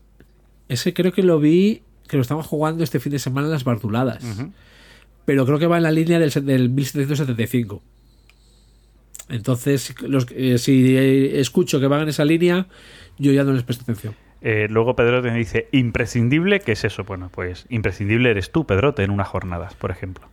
Ese 0.69 0.93
creo 0.93 1.11
que 1.11 1.23
lo 1.23 1.39
vi, 1.39 1.83
que 2.07 2.17
lo 2.17 2.21
estaban 2.21 2.43
jugando 2.43 2.83
este 2.83 2.99
fin 2.99 3.11
de 3.11 3.19
semana 3.19 3.47
en 3.47 3.53
las 3.53 3.63
Bartuladas. 3.63 4.23
Pero 5.25 5.45
creo 5.45 5.59
que 5.59 5.67
va 5.67 5.77
en 5.77 5.83
la 5.83 5.91
línea 5.91 6.19
del, 6.19 6.31
del 6.45 6.69
1775. 6.69 7.81
Entonces, 9.29 9.81
si 9.81 10.07
los- 10.07 10.27
eh, 10.31 10.57
si 10.57 10.95
eh, 10.97 11.39
escucho 11.39 11.79
que 11.79 11.87
van 11.87 12.01
en 12.01 12.09
esa 12.09 12.23
línea, 12.25 12.67
yo 13.17 13.31
ya 13.31 13.43
no 13.43 13.53
les 13.53 13.63
presto 13.63 13.83
atención. 13.83 14.15
Eh, 14.41 14.67
luego 14.69 14.95
Pedrote 14.95 15.31
me 15.31 15.37
dice, 15.37 15.67
imprescindible, 15.71 16.59
¿qué 16.61 16.73
es 16.73 16.83
eso? 16.83 17.03
Bueno, 17.03 17.29
pues 17.33 17.65
imprescindible 17.69 18.29
eres 18.29 18.51
tú, 18.51 18.65
Pedrote, 18.67 19.03
en 19.03 19.09
unas 19.11 19.27
jornadas, 19.27 19.73
por 19.73 19.89
ejemplo. 19.91 20.27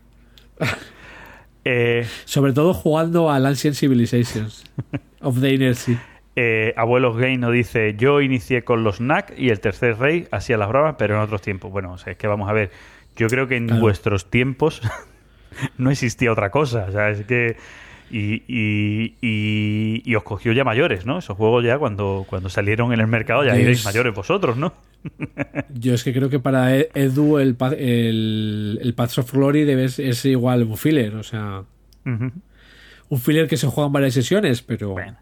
eh, 1.64 2.06
Sobre 2.24 2.52
todo 2.52 2.74
jugando 2.74 3.31
al 3.31 3.47
Ancient 3.47 3.76
Civilizations 3.76 4.64
of 5.20 5.40
the 5.40 5.52
Inner 5.55 5.74
Sea. 5.74 6.02
Eh, 6.36 6.74
Abuelos 6.76 7.16
Gay 7.16 7.36
nos 7.39 7.52
dice, 7.52 7.94
yo 7.97 8.20
inicié 8.20 8.64
con 8.64 8.82
los 8.84 9.00
NAC 9.00 9.34
y 9.39 9.50
el 9.50 9.60
tercer 9.60 9.98
rey 9.98 10.26
hacía 10.32 10.56
las 10.56 10.68
bravas, 10.68 10.97
pero 10.98 11.14
en 11.14 11.20
otros 11.20 11.40
tiempos. 11.42 11.70
Bueno, 11.70 11.92
o 11.92 11.98
sea, 11.98 12.12
es 12.12 12.18
que 12.18 12.26
vamos 12.26 12.48
a 12.50 12.52
ver, 12.52 12.70
yo 13.16 13.28
creo 13.28 13.47
que 13.47 13.56
en 13.56 13.66
Claro. 13.68 13.81
vuestros 13.81 14.28
tiempos 14.31 14.82
no 15.78 15.90
existía 15.90 16.32
otra 16.32 16.50
cosa. 16.50 16.86
O 16.89 16.92
sea, 16.92 17.10
es 17.10 17.24
que... 17.24 17.56
Y, 18.17 18.44
y, 18.47 19.17
y- 19.20 20.02
y 20.05 20.15
os 20.15 20.23
cogió 20.23 20.52
ya 20.52 20.62
mayores, 20.62 21.05
¿no? 21.05 21.18
Esos 21.18 21.36
juegos 21.36 21.65
ya 21.65 21.78
cuando, 21.78 22.25
cuando 22.28 22.49
salieron 22.49 22.93
en 22.93 23.01
el 23.01 23.09
mercado 23.09 23.44
ya 23.44 23.55
Es- 23.57 23.60
iréis 23.62 23.84
mayores 23.84 24.15
vosotros, 24.15 24.57
¿no? 24.57 24.73
Yo 25.75 25.94
es 25.94 26.05
que 26.05 26.12
creo 26.12 26.31
que 26.31 26.39
para 26.39 26.76
E- 26.76 26.91
Edu 26.94 27.39
el, 27.39 27.57
el, 27.76 28.78
el 28.81 28.94
Paths 28.94 29.18
of 29.18 29.33
Glory 29.33 29.65
debe 29.65 29.89
ser- 29.89 30.07
es 30.10 30.25
igual 30.26 30.62
un 30.62 30.76
filler. 30.76 31.17
O 31.17 31.25
sea, 31.25 31.65
un 32.05 33.20
filler 33.20 33.49
que 33.49 33.57
se 33.57 33.67
juega 33.67 33.86
en 33.89 33.93
varias 33.93 34.15
sesiones, 34.15 34.62
pero, 34.62 34.91
Bueno. 34.91 35.17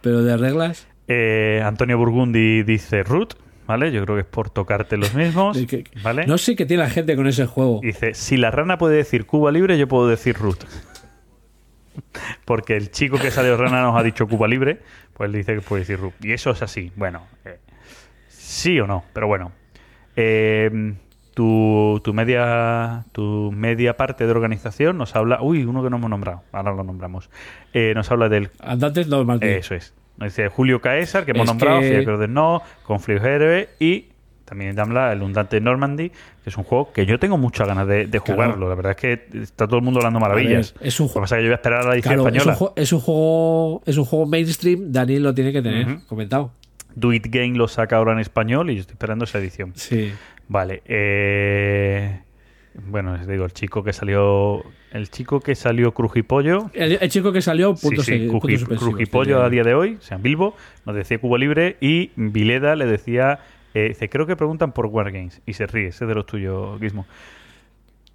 pero 0.00 0.22
de 0.24 0.36
reglas. 0.36 0.88
Eh, 1.08 1.62
Antonio 1.64 1.96
Burgundi 1.96 2.64
dice 2.64 3.04
Root, 3.04 3.34
¿vale? 3.68 3.92
Yo 3.92 4.02
creo 4.04 4.16
que 4.16 4.22
es 4.22 4.26
por 4.26 4.50
tocarte 4.50 4.96
los 4.96 5.14
mismos, 5.14 5.56
¿vale? 6.02 6.26
No 6.26 6.38
sé 6.38 6.56
qué 6.56 6.66
tiene 6.66 6.82
la 6.82 6.90
gente 6.90 7.14
con 7.14 7.28
ese 7.28 7.46
juego. 7.46 7.78
Dice, 7.84 8.14
si 8.14 8.36
la 8.36 8.50
rana 8.50 8.78
puede 8.78 8.96
decir 8.96 9.26
Cuba 9.26 9.52
libre, 9.52 9.78
yo 9.78 9.86
puedo 9.86 10.08
decir 10.08 10.34
root. 10.36 10.64
Porque 12.44 12.76
el 12.76 12.90
chico 12.90 13.18
que 13.18 13.30
salió 13.30 13.56
rana 13.56 13.82
nos 13.82 13.96
ha 13.98 14.02
dicho 14.02 14.26
Cuba 14.26 14.48
libre, 14.48 14.80
pues 15.14 15.28
él 15.28 15.32
dice 15.34 15.54
que 15.54 15.60
puede 15.60 15.80
decir 15.82 15.98
root. 15.98 16.14
Y 16.24 16.32
eso 16.32 16.50
es 16.50 16.62
así. 16.62 16.92
Bueno, 16.96 17.22
eh, 17.44 17.58
sí 18.28 18.78
o 18.80 18.86
no, 18.86 19.04
pero 19.12 19.26
bueno. 19.26 19.52
Eh, 20.16 20.94
tu, 21.34 22.00
tu 22.02 22.14
media 22.14 23.04
tu 23.12 23.52
media 23.52 23.96
parte 23.98 24.24
de 24.24 24.30
organización 24.30 24.96
nos 24.96 25.14
habla... 25.14 25.42
Uy, 25.42 25.64
uno 25.64 25.82
que 25.82 25.90
no 25.90 25.96
hemos 25.96 26.08
nombrado. 26.08 26.42
Ahora 26.52 26.72
lo 26.72 26.82
nombramos. 26.82 27.28
Eh, 27.74 27.92
nos 27.94 28.10
habla 28.10 28.28
del... 28.30 28.50
Andantes 28.60 29.06
normal. 29.08 29.42
Eso 29.42 29.74
es. 29.74 29.92
Nos 30.16 30.30
dice 30.34 30.48
Julio 30.48 30.80
Caesar, 30.80 31.26
que 31.26 31.32
hemos 31.32 31.42
Es 31.44 31.48
nombrado, 31.48 31.80
que- 31.80 31.90
Fiacro 31.90 32.16
de 32.16 32.28
No, 32.28 32.62
Conflicto 32.84 33.26
Héroe 33.26 33.68
y 33.78 34.06
también 34.46 34.74
Damla, 34.74 35.12
el 35.12 35.20
Undante 35.22 35.60
Normandy, 35.60 36.08
que 36.08 36.16
es 36.50 36.56
un 36.56 36.64
juego 36.64 36.90
que 36.92 37.04
yo 37.04 37.18
tengo 37.18 37.36
muchas 37.36 37.68
ganas 37.68 37.86
de, 37.86 38.06
de 38.06 38.20
Claro. 38.20 38.24
jugarlo. 38.34 38.68
La 38.70 38.74
verdad 38.74 38.92
es 38.92 38.96
que 38.96 39.40
está 39.42 39.66
todo 39.66 39.76
el 39.76 39.82
mundo 39.84 40.00
hablando 40.00 40.18
maravillas. 40.20 40.72
Ver, 40.78 40.88
es 40.88 40.98
un 41.00 41.08
Lo 41.08 41.12
que 41.14 41.20
pasa 41.20 41.36
es 41.36 41.40
que 41.40 41.44
yo 41.44 41.48
voy 41.50 41.52
a 41.52 41.56
esperar 41.56 41.80
a 41.82 41.88
la 41.88 41.94
edición 41.94 42.14
Claro, 42.14 42.28
es 42.28 42.32
un, 42.32 42.50
española. 42.52 42.72
es 42.76 42.92
un 42.92 43.00
juego 43.00 43.82
es 43.84 43.96
un 43.98 44.04
juego 44.06 44.26
mainstream, 44.26 44.92
Daniel 44.92 45.22
lo 45.24 45.34
tiene 45.34 45.52
que 45.52 45.60
tener, 45.60 45.98
comentado. 46.06 46.52
Do 46.94 47.12
It 47.12 47.26
Game 47.28 47.58
lo 47.58 47.68
saca 47.68 47.96
ahora 47.96 48.12
en 48.12 48.20
español 48.20 48.70
y 48.70 48.76
yo 48.76 48.80
estoy 48.80 48.94
esperando 48.94 49.24
esa 49.26 49.38
edición. 49.38 49.72
Sí. 49.74 50.12
Vale. 50.48 50.82
eh, 50.86 52.20
bueno, 52.86 53.16
les 53.16 53.26
digo, 53.26 53.44
el 53.46 53.52
chico 53.52 53.82
que 53.82 53.92
salió. 53.92 54.62
El 54.92 55.10
chico 55.10 55.40
que 55.40 55.54
salió 55.54 55.92
Crujipollo. 55.92 56.70
El, 56.72 56.98
el 57.00 57.10
chico 57.10 57.32
que 57.32 57.42
salió, 57.42 57.74
punto 57.74 58.02
sí, 58.02 58.28
sí, 58.30 58.76
Crujipollo 58.78 59.42
a 59.42 59.50
día 59.50 59.62
de 59.62 59.74
hoy, 59.74 59.96
o 59.98 60.02
sea, 60.02 60.16
Bilbo, 60.18 60.54
nos 60.84 60.94
decía 60.94 61.18
Cubo 61.18 61.36
Libre 61.38 61.76
y 61.80 62.10
Vileda 62.16 62.76
le 62.76 62.86
decía. 62.86 63.40
Eh, 63.76 63.88
dice, 63.88 64.08
creo 64.08 64.26
que 64.26 64.36
preguntan 64.36 64.72
por 64.72 64.86
Wargames. 64.86 65.42
Y 65.44 65.52
se 65.52 65.66
ríe, 65.66 65.88
ese 65.88 66.04
es 66.04 66.08
de 66.08 66.14
los 66.14 66.24
tuyos, 66.26 66.80
Gizmo. 66.80 67.06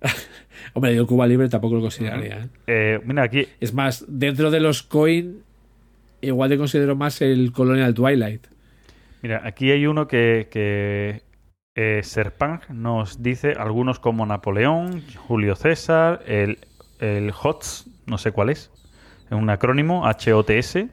Hombre, 0.74 0.96
yo 0.96 1.06
Cuba 1.06 1.28
Libre 1.28 1.50
tampoco 1.50 1.76
lo 1.76 1.82
consideraría. 1.82 2.40
¿eh? 2.40 2.50
Eh, 2.68 3.00
mira, 3.06 3.24
aquí. 3.24 3.48
Es 3.60 3.74
más, 3.74 4.04
dentro 4.08 4.50
de 4.50 4.60
los 4.60 4.82
coin, 4.82 5.44
igual 6.22 6.50
te 6.50 6.58
considero 6.58 6.96
más 6.96 7.22
el 7.22 7.52
Colonial 7.52 7.94
Twilight. 7.94 8.48
Mira, 9.22 9.42
aquí 9.46 9.70
hay 9.70 9.86
uno 9.86 10.08
que, 10.08 10.48
que 10.50 11.22
eh, 11.76 12.02
Serpang 12.04 12.62
nos 12.70 13.22
dice 13.22 13.54
algunos 13.54 14.00
como 14.00 14.26
Napoleón, 14.26 15.04
Julio 15.16 15.56
César, 15.56 16.24
el, 16.26 16.58
el 17.00 17.32
HOTS, 17.32 17.88
no 18.08 18.18
sé 18.18 18.32
cuál 18.32 18.50
es, 18.50 18.72
es 19.28 19.32
un 19.32 19.50
acrónimo, 19.52 20.08
H-O-T-S, 20.08 20.90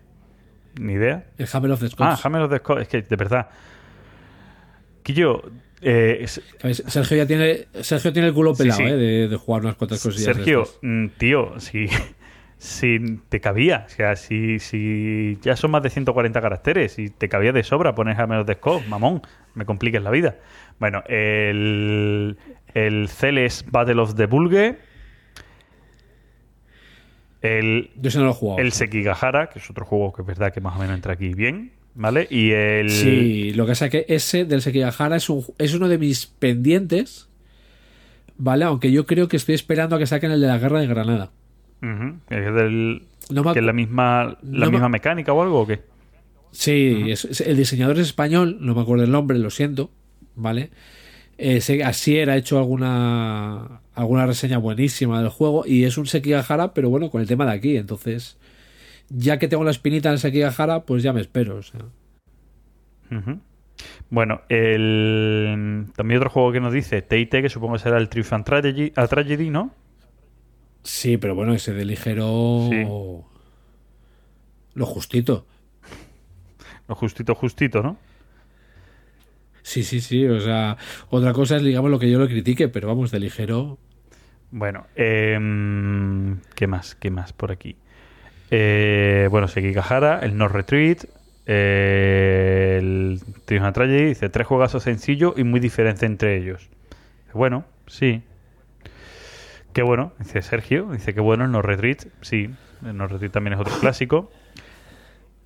ni 0.79 0.93
idea. 0.93 1.25
El 1.39 1.49
Hammer 1.51 1.71
of 1.71 1.81
the 1.81 1.87
Ah, 1.87 1.89
Scots. 2.17 2.27
Hammer 2.27 2.43
of 2.43 2.51
the 2.51 2.59
Scots, 2.59 2.83
es 2.83 2.89
que 2.89 3.01
de 3.01 3.17
verdad. 3.17 3.49
Quillo, 5.09 5.43
eh. 5.81 6.27
Sergio 6.27 7.17
ya 7.17 7.27
tiene 7.27 7.67
Sergio 7.81 8.12
tiene 8.12 8.28
el 8.28 8.35
culo 8.35 8.55
pelado, 8.55 8.77
sí. 8.81 8.85
¿eh? 8.85 8.95
De, 8.95 9.28
de 9.28 9.37
jugar 9.37 9.62
unas 9.62 9.77
cuantas 9.77 10.03
cosillas. 10.03 10.27
de 10.27 10.35
Sergio, 10.35 10.62
estas. 10.65 10.78
mm, 10.83 11.07
tío, 11.17 11.59
si, 11.61 11.87
si 12.59 12.99
te 13.31 13.41
cabía, 13.41 13.85
o 13.87 13.89
sea, 13.89 14.17
si, 14.17 14.59
si 14.59 15.39
ya 15.41 15.57
son 15.57 15.70
más 15.70 15.83
de 15.83 15.89
140 15.89 16.39
caracteres 16.43 16.99
y 16.99 17.09
te 17.09 17.31
cabía 17.31 17.53
de 17.53 17.62
sobra 17.62 17.95
poner 17.95 18.20
Hammer 18.20 18.41
of 18.41 18.47
the 18.47 18.53
Scots, 18.57 18.87
mamón, 18.87 19.23
me 19.55 19.65
compliques 19.65 20.03
la 20.03 20.11
vida. 20.11 20.37
Bueno, 20.78 21.03
el, 21.09 22.37
el 22.75 23.09
Celes 23.09 23.65
Battle 23.70 24.03
of 24.03 24.15
the 24.15 24.27
Bulge, 24.27 24.77
el, 27.41 27.91
Yo 27.97 28.20
no 28.20 28.27
lo 28.27 28.31
he 28.33 28.35
jugado. 28.35 28.61
el 28.61 28.73
Sekigahara, 28.73 29.49
que 29.49 29.59
es 29.59 29.70
otro 29.70 29.87
juego 29.87 30.12
que 30.12 30.20
es 30.20 30.28
verdad 30.28 30.53
que 30.53 30.61
más 30.61 30.77
o 30.77 30.81
menos 30.81 30.97
entra 30.97 31.15
aquí 31.15 31.33
bien, 31.33 31.73
¿vale? 31.99 32.27
Y 32.31 32.51
el... 32.52 32.89
Sí, 32.89 33.52
lo 33.55 33.67
que 33.67 33.73
pasa 33.73 33.86
es 33.86 33.91
que 33.91 34.07
ese 34.09 34.44
del 34.44 34.62
Sekigahara 34.62 35.17
es, 35.17 35.28
un, 35.28 35.44
es 35.59 35.75
uno 35.75 35.89
de 35.89 35.99
mis 35.99 36.27
pendientes, 36.27 37.28
¿vale? 38.39 38.65
Aunque 38.65 38.91
yo 38.93 39.05
creo 39.05 39.27
que 39.28 39.36
estoy 39.36 39.55
esperando 39.57 39.97
a 39.97 39.99
que 39.99 40.07
saquen 40.07 40.31
el 40.31 40.41
de 40.41 40.47
la 40.47 40.59
Guerra 40.59 40.81
de 40.81 40.86
Granada. 40.86 41.31
Ujú, 41.83 42.18
que 42.28 42.47
es 42.49 42.55
del... 42.55 43.02
No 43.31 43.52
que 43.52 43.59
es 43.59 43.65
la 43.65 43.73
misma, 43.75 44.39
la 44.43 44.65
no 44.67 44.70
misma 44.70 44.89
mecánica 44.89 45.33
o 45.35 45.43
algo 45.43 45.60
o 45.60 45.67
qué? 45.67 45.81
Sí, 46.51 47.05
es- 47.09 47.27
es- 47.27 47.43
el 47.43 47.57
diseñador 47.59 47.99
es 47.99 48.07
español, 48.07 48.57
no 48.60 48.75
me 48.75 48.81
acuerdo 48.81 49.05
el 49.05 49.10
nombre, 49.10 49.36
lo 49.39 49.51
siento, 49.51 49.91
¿vale? 50.35 50.70
Eh, 51.36 51.60
así 51.85 52.17
era 52.17 52.36
hecho 52.36 52.59
alguna 52.59 53.81
alguna 53.94 54.27
reseña 54.27 54.59
buenísima 54.59 55.20
del 55.20 55.28
juego 55.28 55.65
y 55.67 55.85
es 55.85 55.99
un 55.99 56.07
Sekigahara, 56.07 56.73
pero 56.73 56.89
bueno, 56.89 57.10
con 57.10 57.20
el 57.20 57.27
tema 57.28 57.44
de 57.47 57.52
aquí, 57.52 57.77
entonces 57.77 58.36
ya 59.09 59.39
que 59.39 59.49
tengo 59.49 59.65
la 59.65 59.70
espinita 59.70 60.11
en 60.11 60.19
Sekigahara, 60.19 60.85
pues 60.85 61.03
ya 61.03 61.12
me 61.12 61.20
espero, 61.20 61.57
o 61.57 61.62
sea. 61.62 61.81
Bueno, 64.11 64.43
el... 64.49 65.87
también 65.95 66.19
otro 66.19 66.31
juego 66.31 66.53
que 66.53 66.61
nos 66.61 66.73
dice 66.73 67.03
T&T, 67.03 67.43
que 67.43 67.49
supongo 67.49 67.75
que 67.75 67.81
será 67.81 67.99
el 67.99 68.09
Triumph 68.09 68.33
and 68.33 68.45
Tragedy, 68.45 68.93
a 68.97 69.07
Tragedy, 69.07 69.51
¿no? 69.51 69.73
Sí, 70.83 71.17
pero 71.17 71.35
bueno, 71.35 71.55
ese 71.55 71.75
de 71.75 71.85
ligero 71.85 72.69
Sí. 72.70 72.85
lo 74.75 74.87
justito. 74.87 75.47
Lo 76.87 76.95
justito, 76.95 77.35
justito, 77.35 77.83
¿no? 77.83 77.99
Sí, 79.62 79.83
sí, 79.83 80.01
sí, 80.01 80.25
o 80.27 80.41
sea, 80.41 80.78
otra 81.11 81.35
cosa 81.35 81.57
es 81.57 81.62
digamos 81.62 81.91
lo 81.91 81.99
que 81.99 82.11
yo 82.11 82.19
lo 82.19 82.27
critique, 82.27 82.69
pero 82.69 82.89
vamos, 82.89 83.11
de 83.11 83.20
ligero 83.20 83.78
Bueno, 84.51 84.87
em, 84.97 86.41
¿qué 86.55 86.67
más? 86.67 86.95
¿Qué 86.95 87.11
más 87.11 87.35
por 87.35 87.53
aquí? 87.53 87.77
Eh, 88.51 89.28
bueno, 89.31 89.49
Sekigahara, 89.49 90.20
el 90.20 90.36
No 90.36 90.49
Retreat, 90.49 91.05
eh, 91.47 92.77
el 92.81 93.20
Triumph 93.44 93.73
Tragedy, 93.75 94.05
dice 94.07 94.28
tres 94.28 94.47
juegazos 94.47 94.83
sencillos 94.83 95.35
y 95.36 95.44
muy 95.44 95.60
diferentes 95.60 96.02
entre 96.05 96.36
ellos. 96.36 96.68
Bueno, 97.35 97.65
sí. 97.86 98.23
Qué 99.73 99.83
bueno, 99.83 100.12
dice 100.18 100.43
Sergio, 100.43 100.89
dice 100.93 101.15
que 101.15 101.20
bueno 101.20 101.44
el 101.44 101.52
No 101.52 101.62
Retreat, 101.62 102.07
sí, 102.23 102.51
el 102.85 102.97
No 102.97 103.07
Retreat 103.07 103.33
también 103.33 103.55
es 103.55 103.60
otro 103.60 103.75
clásico. 103.81 104.31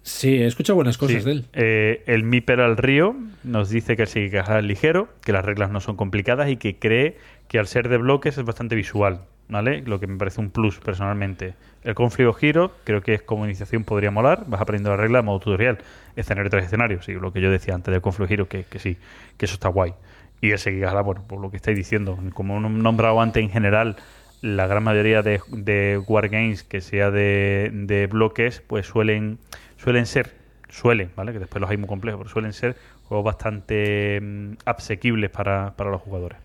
Sí, 0.04 0.36
he 0.42 0.46
escuchado 0.46 0.74
buenas 0.76 0.98
cosas 0.98 1.22
Sí. 1.22 1.24
de 1.26 1.32
él. 1.32 1.44
Eh, 1.52 2.02
el 2.06 2.24
Miper 2.24 2.60
al 2.60 2.76
Río 2.76 3.14
nos 3.44 3.68
dice 3.70 3.94
que 3.94 4.02
el 4.02 4.08
Sekigahara 4.08 4.58
es 4.60 4.64
ligero, 4.64 5.08
que 5.24 5.32
las 5.32 5.44
reglas 5.44 5.70
no 5.70 5.80
son 5.80 5.96
complicadas 5.96 6.50
y 6.50 6.56
que 6.56 6.76
cree 6.78 7.18
que 7.48 7.58
al 7.60 7.66
ser 7.68 7.88
de 7.88 7.98
bloques 7.98 8.36
es 8.38 8.44
bastante 8.44 8.74
visual, 8.74 9.20
¿vale? 9.48 9.82
Lo 9.82 10.00
que 10.00 10.06
me 10.06 10.16
parece 10.16 10.40
un 10.40 10.50
plus 10.50 10.78
personalmente. 10.78 11.54
El 11.84 11.94
Conflict 11.94 12.34
Giro 12.36 12.72
creo 12.84 13.02
que 13.02 13.14
es 13.14 13.22
como 13.22 13.44
iniciación 13.44 13.84
podría 13.84 14.10
molar, 14.10 14.44
vas 14.46 14.60
aprendiendo 14.60 14.90
las 14.90 15.00
reglas 15.00 15.22
de 15.22 15.26
modo 15.26 15.40
tutorial. 15.40 15.78
Escenario 16.16 16.50
tras 16.50 16.64
escenario, 16.64 17.02
sí, 17.02 17.12
lo 17.12 17.32
que 17.32 17.40
yo 17.40 17.50
decía 17.50 17.74
antes 17.74 17.92
del 17.92 18.00
Conflict 18.00 18.28
Giro, 18.28 18.48
que, 18.48 18.64
que 18.64 18.78
sí, 18.78 18.96
que 19.36 19.46
eso 19.46 19.54
está 19.54 19.68
guay. 19.68 19.94
Y 20.40 20.50
el 20.50 20.58
bueno, 21.04 21.22
por 21.28 21.40
lo 21.40 21.50
que 21.50 21.56
estáis 21.56 21.76
diciendo, 21.76 22.18
como 22.34 22.56
he 22.56 22.60
nombrado 22.60 23.20
antes 23.20 23.42
en 23.42 23.50
general, 23.50 23.96
la 24.40 24.66
gran 24.66 24.82
mayoría 24.82 25.22
de, 25.22 25.40
de 25.48 26.02
wargames 26.04 26.64
que 26.64 26.80
sea 26.80 27.12
de, 27.12 27.70
de 27.72 28.08
bloques, 28.08 28.60
pues 28.66 28.86
suelen, 28.86 29.38
suelen 29.76 30.04
ser, 30.04 30.34
suelen, 30.68 31.12
¿vale? 31.14 31.32
Que 31.32 31.38
después 31.38 31.60
los 31.60 31.70
hay 31.70 31.76
muy 31.76 31.88
complejos, 31.88 32.22
pero 32.22 32.30
suelen 32.30 32.52
ser 32.52 32.76
juegos 33.04 33.24
bastante 33.24 34.20
mm, 34.20 34.54
asequibles 34.64 35.30
para, 35.30 35.74
para 35.76 35.90
los 35.90 36.00
jugadores. 36.00 36.38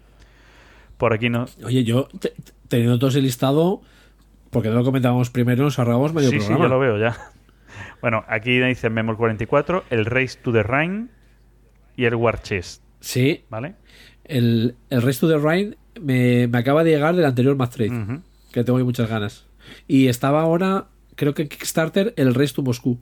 Por 0.97 1.13
aquí 1.13 1.29
no. 1.29 1.45
Oye, 1.63 1.83
yo 1.83 2.07
te- 2.19 2.33
teniendo 2.67 2.97
todo 2.99 3.09
ese 3.09 3.21
listado, 3.21 3.81
porque 4.49 4.69
no 4.69 4.75
lo 4.75 4.83
comentábamos 4.83 5.29
primero, 5.29 5.63
nos 5.63 5.77
ahorramos 5.79 6.13
medio 6.13 6.29
Sí, 6.29 6.39
sí, 6.39 6.47
programa. 6.47 6.65
ya 6.65 6.69
lo 6.69 6.79
veo 6.79 6.97
ya. 6.99 7.17
Bueno, 8.01 8.23
aquí 8.27 8.59
dice 8.59 8.89
Memor 8.89 9.17
44, 9.17 9.83
el 9.89 10.05
Race 10.05 10.37
to 10.41 10.51
the 10.51 10.63
Rhine 10.63 11.07
y 11.95 12.05
el 12.05 12.15
War 12.15 12.41
Chest, 12.41 12.83
Sí, 12.99 13.43
¿vale? 13.49 13.75
el, 14.23 14.75
el 14.89 15.01
Race 15.01 15.19
to 15.19 15.27
the 15.27 15.37
Rhine 15.37 15.77
me, 16.01 16.47
me 16.47 16.57
acaba 16.59 16.83
de 16.83 16.91
llegar 16.91 17.15
del 17.15 17.25
anterior 17.25 17.55
Math 17.55 17.73
Trade, 17.75 18.19
que 18.51 18.63
tengo 18.63 18.77
ahí 18.77 18.83
muchas 18.83 19.09
ganas. 19.09 19.45
Y 19.87 20.07
estaba 20.07 20.41
ahora, 20.41 20.87
creo 21.15 21.33
que 21.33 21.43
en 21.43 21.47
Kickstarter, 21.49 22.13
el 22.17 22.33
Race 22.35 22.53
to 22.53 22.61
Moscú. 22.61 22.99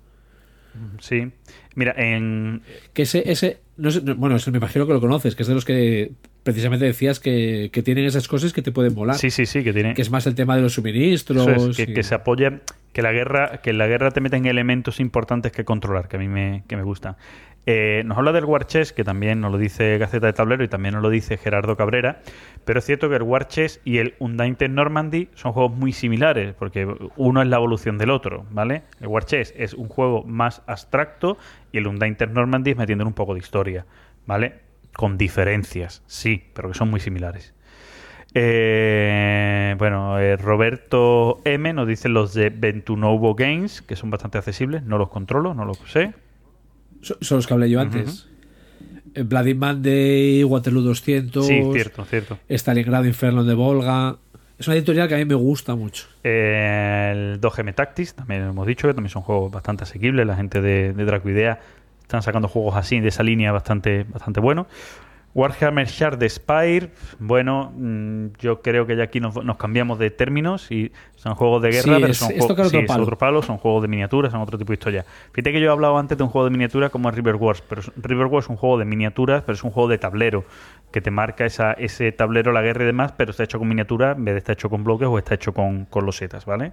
Sí. 0.99 1.31
Mira, 1.75 1.93
en, 1.97 2.61
Que 2.93 3.03
ese, 3.03 3.29
ese 3.31 3.61
no 3.77 3.91
sé, 3.91 3.99
bueno, 4.01 4.35
me 4.51 4.57
imagino 4.57 4.85
que 4.87 4.93
lo 4.93 4.99
conoces, 5.01 5.35
que 5.35 5.43
es 5.43 5.47
de 5.47 5.53
los 5.55 5.63
que 5.65 6.13
precisamente 6.45 6.85
decías 6.85 7.19
que, 7.19 7.69
que 7.73 7.81
tienen 7.83 8.05
esas 8.05 8.27
cosas 8.29 8.53
que 8.53 8.61
te 8.61 8.71
pueden 8.71 8.93
molar. 8.93 9.17
Sí, 9.17 9.31
sí, 9.31 9.45
sí, 9.45 9.63
que 9.63 9.73
tiene. 9.73 9.95
Que 9.95 10.01
es 10.03 10.11
más 10.11 10.27
el 10.27 10.35
tema 10.35 10.55
de 10.55 10.61
los 10.61 10.73
suministros. 10.73 11.47
Es, 11.47 11.75
que, 11.75 11.91
y- 11.91 11.93
que 11.95 12.03
se 12.03 12.13
apoya, 12.15 12.61
que 12.93 13.01
la 13.01 13.11
guerra, 13.11 13.61
que 13.63 13.71
en 13.71 13.79
la 13.79 13.87
guerra 13.87 14.11
te 14.11 14.21
meten 14.21 14.45
elementos 14.45 14.99
importantes 14.99 15.51
que 15.51 15.65
controlar, 15.65 16.07
que 16.07 16.17
a 16.17 16.19
mí 16.19 16.27
me, 16.29 16.63
que 16.67 16.77
me 16.77 16.83
gusta. 16.83 17.17
Eh, 17.67 18.03
nos 18.05 18.15
habla 18.19 18.31
del 18.31 18.45
War 18.45 18.67
Chess, 18.67 18.93
que 18.93 19.03
también 19.03 19.41
nos 19.41 19.51
lo 19.51 19.57
dice 19.57 19.97
Gaceta 19.97 20.27
de 20.27 20.33
Tablero 20.33 20.63
y 20.63 20.67
también 20.67 20.93
nos 20.93 21.01
lo 21.01 21.09
dice 21.09 21.35
Gerardo 21.37 21.75
Cabrera, 21.75 22.21
pero 22.63 22.77
es 22.77 22.85
cierto 22.85 23.09
que 23.09 23.15
el 23.15 23.23
War 23.23 23.47
Chess 23.47 23.81
y 23.83 23.97
el 23.97 24.13
Undaunted 24.19 24.69
Normandy 24.69 25.29
son 25.33 25.51
juegos 25.51 25.75
muy 25.75 25.91
similares, 25.91 26.53
porque 26.53 26.87
uno 27.17 27.41
es 27.41 27.47
la 27.47 27.55
evolución 27.57 27.97
del 27.97 28.11
otro, 28.11 28.45
¿vale? 28.51 28.83
El 29.01 29.07
War 29.07 29.25
Chess 29.25 29.51
es 29.57 29.73
un 29.73 29.87
juego 29.87 30.21
más 30.23 30.61
abstracto 30.67 31.39
y 31.71 31.79
el 31.79 31.87
Undaunted 31.87 32.29
Normandy 32.29 32.69
es 32.69 32.77
metiendo 32.77 33.03
un 33.03 33.13
poco 33.13 33.33
de 33.33 33.39
historia, 33.39 33.83
¿vale? 34.27 34.64
Con 34.95 35.17
diferencias, 35.17 36.03
sí, 36.07 36.43
pero 36.53 36.69
que 36.69 36.77
son 36.77 36.89
muy 36.89 36.99
similares. 36.99 37.53
Eh, 38.33 39.75
bueno, 39.77 40.19
eh, 40.19 40.35
Roberto 40.35 41.41
M 41.45 41.71
nos 41.73 41.87
dice 41.87 42.09
los 42.09 42.33
de 42.33 42.49
Ventunovo 42.49 43.33
Games, 43.33 43.81
que 43.81 43.95
son 43.95 44.09
bastante 44.09 44.37
accesibles. 44.37 44.83
No 44.83 44.97
los 44.97 45.09
controlo, 45.09 45.53
no 45.53 45.63
los 45.63 45.77
sé. 45.87 46.13
Son 47.01 47.17
son 47.21 47.37
los 47.37 47.47
que 47.47 47.53
hablé 47.53 47.69
yo 47.69 47.79
antes. 47.79 48.27
Eh, 49.13 49.23
Bloody 49.23 49.53
Monday, 49.53 50.43
Waterloo 50.43 50.81
200, 50.81 51.47
Sí, 51.47 51.61
cierto, 51.73 52.03
cierto. 52.05 52.37
Stalingrado 52.49 53.05
Inferno 53.05 53.45
de 53.45 53.53
Volga. 53.53 54.17
Es 54.57 54.67
una 54.67 54.75
editorial 54.75 55.07
que 55.07 55.15
a 55.15 55.17
mí 55.17 55.25
me 55.25 55.35
gusta 55.35 55.75
mucho. 55.75 56.05
Eh, 56.23 57.11
el 57.13 57.41
2GM 57.41 57.73
Tactics, 57.73 58.15
también 58.15 58.41
hemos 58.41 58.67
dicho 58.67 58.87
que 58.87 58.93
también 58.93 59.11
son 59.11 59.21
juegos 59.21 59.51
bastante 59.51 59.83
asequibles. 59.83 60.25
La 60.27 60.35
gente 60.35 60.61
de, 60.61 60.93
de 60.93 61.05
Dracoidea 61.05 61.59
están 62.05 62.21
sacando 62.21 62.47
juegos 62.47 62.75
así, 62.75 62.99
de 62.99 63.09
esa 63.09 63.23
línea, 63.23 63.51
bastante, 63.51 64.05
bastante 64.07 64.39
buenos. 64.39 64.67
Warhammer 65.33 65.85
Shard 65.85 66.17
de 66.17 66.29
Spire, 66.29 66.91
bueno, 67.19 67.73
mm, 67.75 68.27
yo 68.39 68.61
creo 68.61 68.87
que 68.87 68.95
ya 68.95 69.03
aquí 69.03 69.19
nos, 69.19 69.43
nos 69.43 69.57
cambiamos 69.57 69.99
de 69.99 70.09
términos 70.09 70.71
y 70.71 70.93
son 71.17 71.35
juegos 71.35 71.61
de 71.61 71.71
guerra, 71.71 71.95
Sí, 71.95 72.01
pero 72.01 72.13
son, 72.13 72.27
juegos, 72.29 72.51
otro 72.51 72.63
sí, 72.69 72.77
son 72.77 72.85
palo. 72.85 73.03
otro 73.03 73.17
palo, 73.17 73.41
son 73.41 73.57
juegos 73.57 73.81
de 73.81 73.89
miniaturas, 73.89 74.31
son 74.31 74.39
otro 74.41 74.57
tipo 74.57 74.69
de 74.69 74.75
historia. 74.75 75.05
Fíjate 75.33 75.51
que 75.51 75.59
yo 75.59 75.67
he 75.67 75.71
hablado 75.71 75.97
antes 75.97 76.17
de 76.17 76.23
un 76.23 76.29
juego 76.29 76.45
de 76.45 76.51
miniaturas 76.51 76.89
como 76.89 77.09
es 77.09 77.15
River 77.15 77.35
Wars, 77.35 77.61
pero 77.67 77.81
River 77.97 78.27
Wars 78.27 78.45
es 78.45 78.49
un 78.49 78.55
juego 78.55 78.77
de 78.77 78.85
miniaturas, 78.85 79.41
pero 79.41 79.55
es 79.55 79.63
un 79.65 79.71
juego 79.71 79.89
de 79.89 79.97
tablero, 79.97 80.45
que 80.91 81.01
te 81.01 81.11
marca 81.11 81.45
esa, 81.45 81.73
ese 81.73 82.13
tablero, 82.13 82.53
la 82.53 82.61
guerra 82.61 82.83
y 82.83 82.87
demás, 82.87 83.11
pero 83.11 83.31
está 83.31 83.43
hecho 83.43 83.59
con 83.59 83.67
miniaturas 83.67 84.17
en 84.17 84.23
vez 84.23 84.35
de 84.35 84.39
estar 84.39 84.53
hecho 84.53 84.69
con 84.69 84.85
bloques 84.85 85.09
o 85.09 85.17
está 85.17 85.35
hecho 85.35 85.53
con, 85.53 85.83
con 85.83 86.05
losetas, 86.05 86.45
¿vale? 86.45 86.71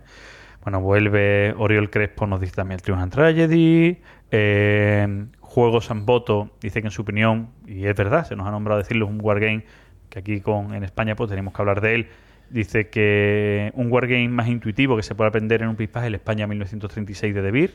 Bueno, 0.63 0.81
vuelve 0.81 1.53
Oriol 1.59 1.91
Crespo, 1.91 2.29
nos 2.29 2.41
dice 2.41 2.55
también 2.55 2.77
el 2.77 2.83
Triumph 2.83 3.03
and 3.03 3.13
Tragedy. 3.13 3.99
Eh, 4.33 5.27
Juegos 5.41 5.85
Samboto 5.85 6.51
dice 6.63 6.81
que 6.81 6.89
en 6.89 6.91
su 6.91 7.03
opinión, 7.03 7.51
y 7.67 7.85
es 7.87 7.95
verdad, 7.95 8.27
se 8.27 8.35
nos 8.35 8.47
ha 8.47 8.51
nombrado 8.51 8.79
decirlo, 8.79 9.05
es 9.05 9.11
un 9.11 9.21
wargame 9.21 9.65
que 10.09 10.19
aquí 10.19 10.41
con, 10.41 10.75
en 10.75 10.83
España 10.83 11.15
pues 11.15 11.29
tenemos 11.29 11.53
que 11.55 11.61
hablar 11.63 11.83
de 11.83 11.95
él. 11.95 12.09
Dice 12.49 12.89
que 12.89 13.71
un 13.75 13.93
wargame 13.93 14.29
más 14.29 14.49
intuitivo 14.49 14.97
que 14.97 15.03
se 15.03 15.15
puede 15.15 15.29
aprender 15.29 15.63
en 15.63 15.69
un 15.69 15.77
pispaje 15.77 16.07
el 16.07 16.15
España 16.15 16.47
1936 16.47 17.35
de 17.35 17.43
De 17.43 17.51
Beer, 17.51 17.75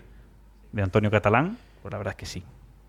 de 0.71 0.81
Antonio 0.81 1.11
Catalán. 1.11 1.57
Pues 1.83 1.91
la 1.91 1.99
verdad 1.99 2.13
es 2.13 2.17
que 2.17 2.25
sí. 2.25 2.43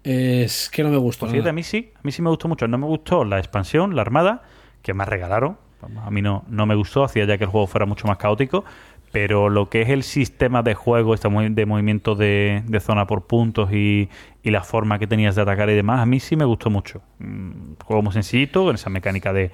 Es 0.05 0.71
que 0.71 0.83
no 0.83 0.89
me 0.89 0.97
gustó. 0.97 1.21
Pues 1.21 1.33
fíjate, 1.33 1.51
a 1.51 1.53
mí 1.53 1.63
sí, 1.63 1.93
a 1.95 2.01
mí 2.03 2.11
sí 2.11 2.23
me 2.23 2.31
gustó 2.31 2.49
mucho. 2.49 2.67
No 2.69 2.79
me 2.79 2.87
gustó 2.87 3.25
la 3.25 3.39
expansión, 3.39 3.95
la 3.95 4.03
armada, 4.03 4.43
que 4.83 4.95
me 4.95 5.05
regalaron. 5.05 5.59
A 6.05 6.11
mí 6.11 6.23
no, 6.23 6.45
no 6.49 6.67
me 6.67 6.75
gustó, 6.75 7.05
hacía 7.05 7.25
ya 7.25 7.39
que 7.39 7.45
el 7.45 7.51
juego 7.51 7.67
fuera 7.67 7.87
mucho 7.87 8.07
más 8.09 8.17
caótico. 8.17 8.65
Pero 9.11 9.49
lo 9.49 9.71
que 9.71 9.83
es 9.83 9.89
el 9.89 10.03
sistema 10.03 10.63
de 10.63 10.75
juego, 10.75 11.15
este 11.15 11.29
de 11.29 11.67
movimiento 11.67 12.15
de, 12.15 12.63
zona 12.81 13.07
por 13.07 13.27
puntos 13.27 13.73
y, 13.73 14.09
la 14.45 14.63
forma 14.63 14.99
que 14.99 15.07
tenías 15.07 15.35
de 15.35 15.43
atacar 15.43 15.69
y 15.69 15.75
demás, 15.75 16.01
a 16.01 16.07
mí 16.07 16.21
sí 16.21 16.35
me 16.35 16.47
gustó 16.47 16.71
mucho. 16.71 17.03
Mm, 17.19 17.75
juego 17.85 18.03
muy 18.03 18.13
sencillito, 18.15 18.65
con 18.65 18.75
esa 18.75 18.89
mecánica 18.89 19.33
de, 19.33 19.51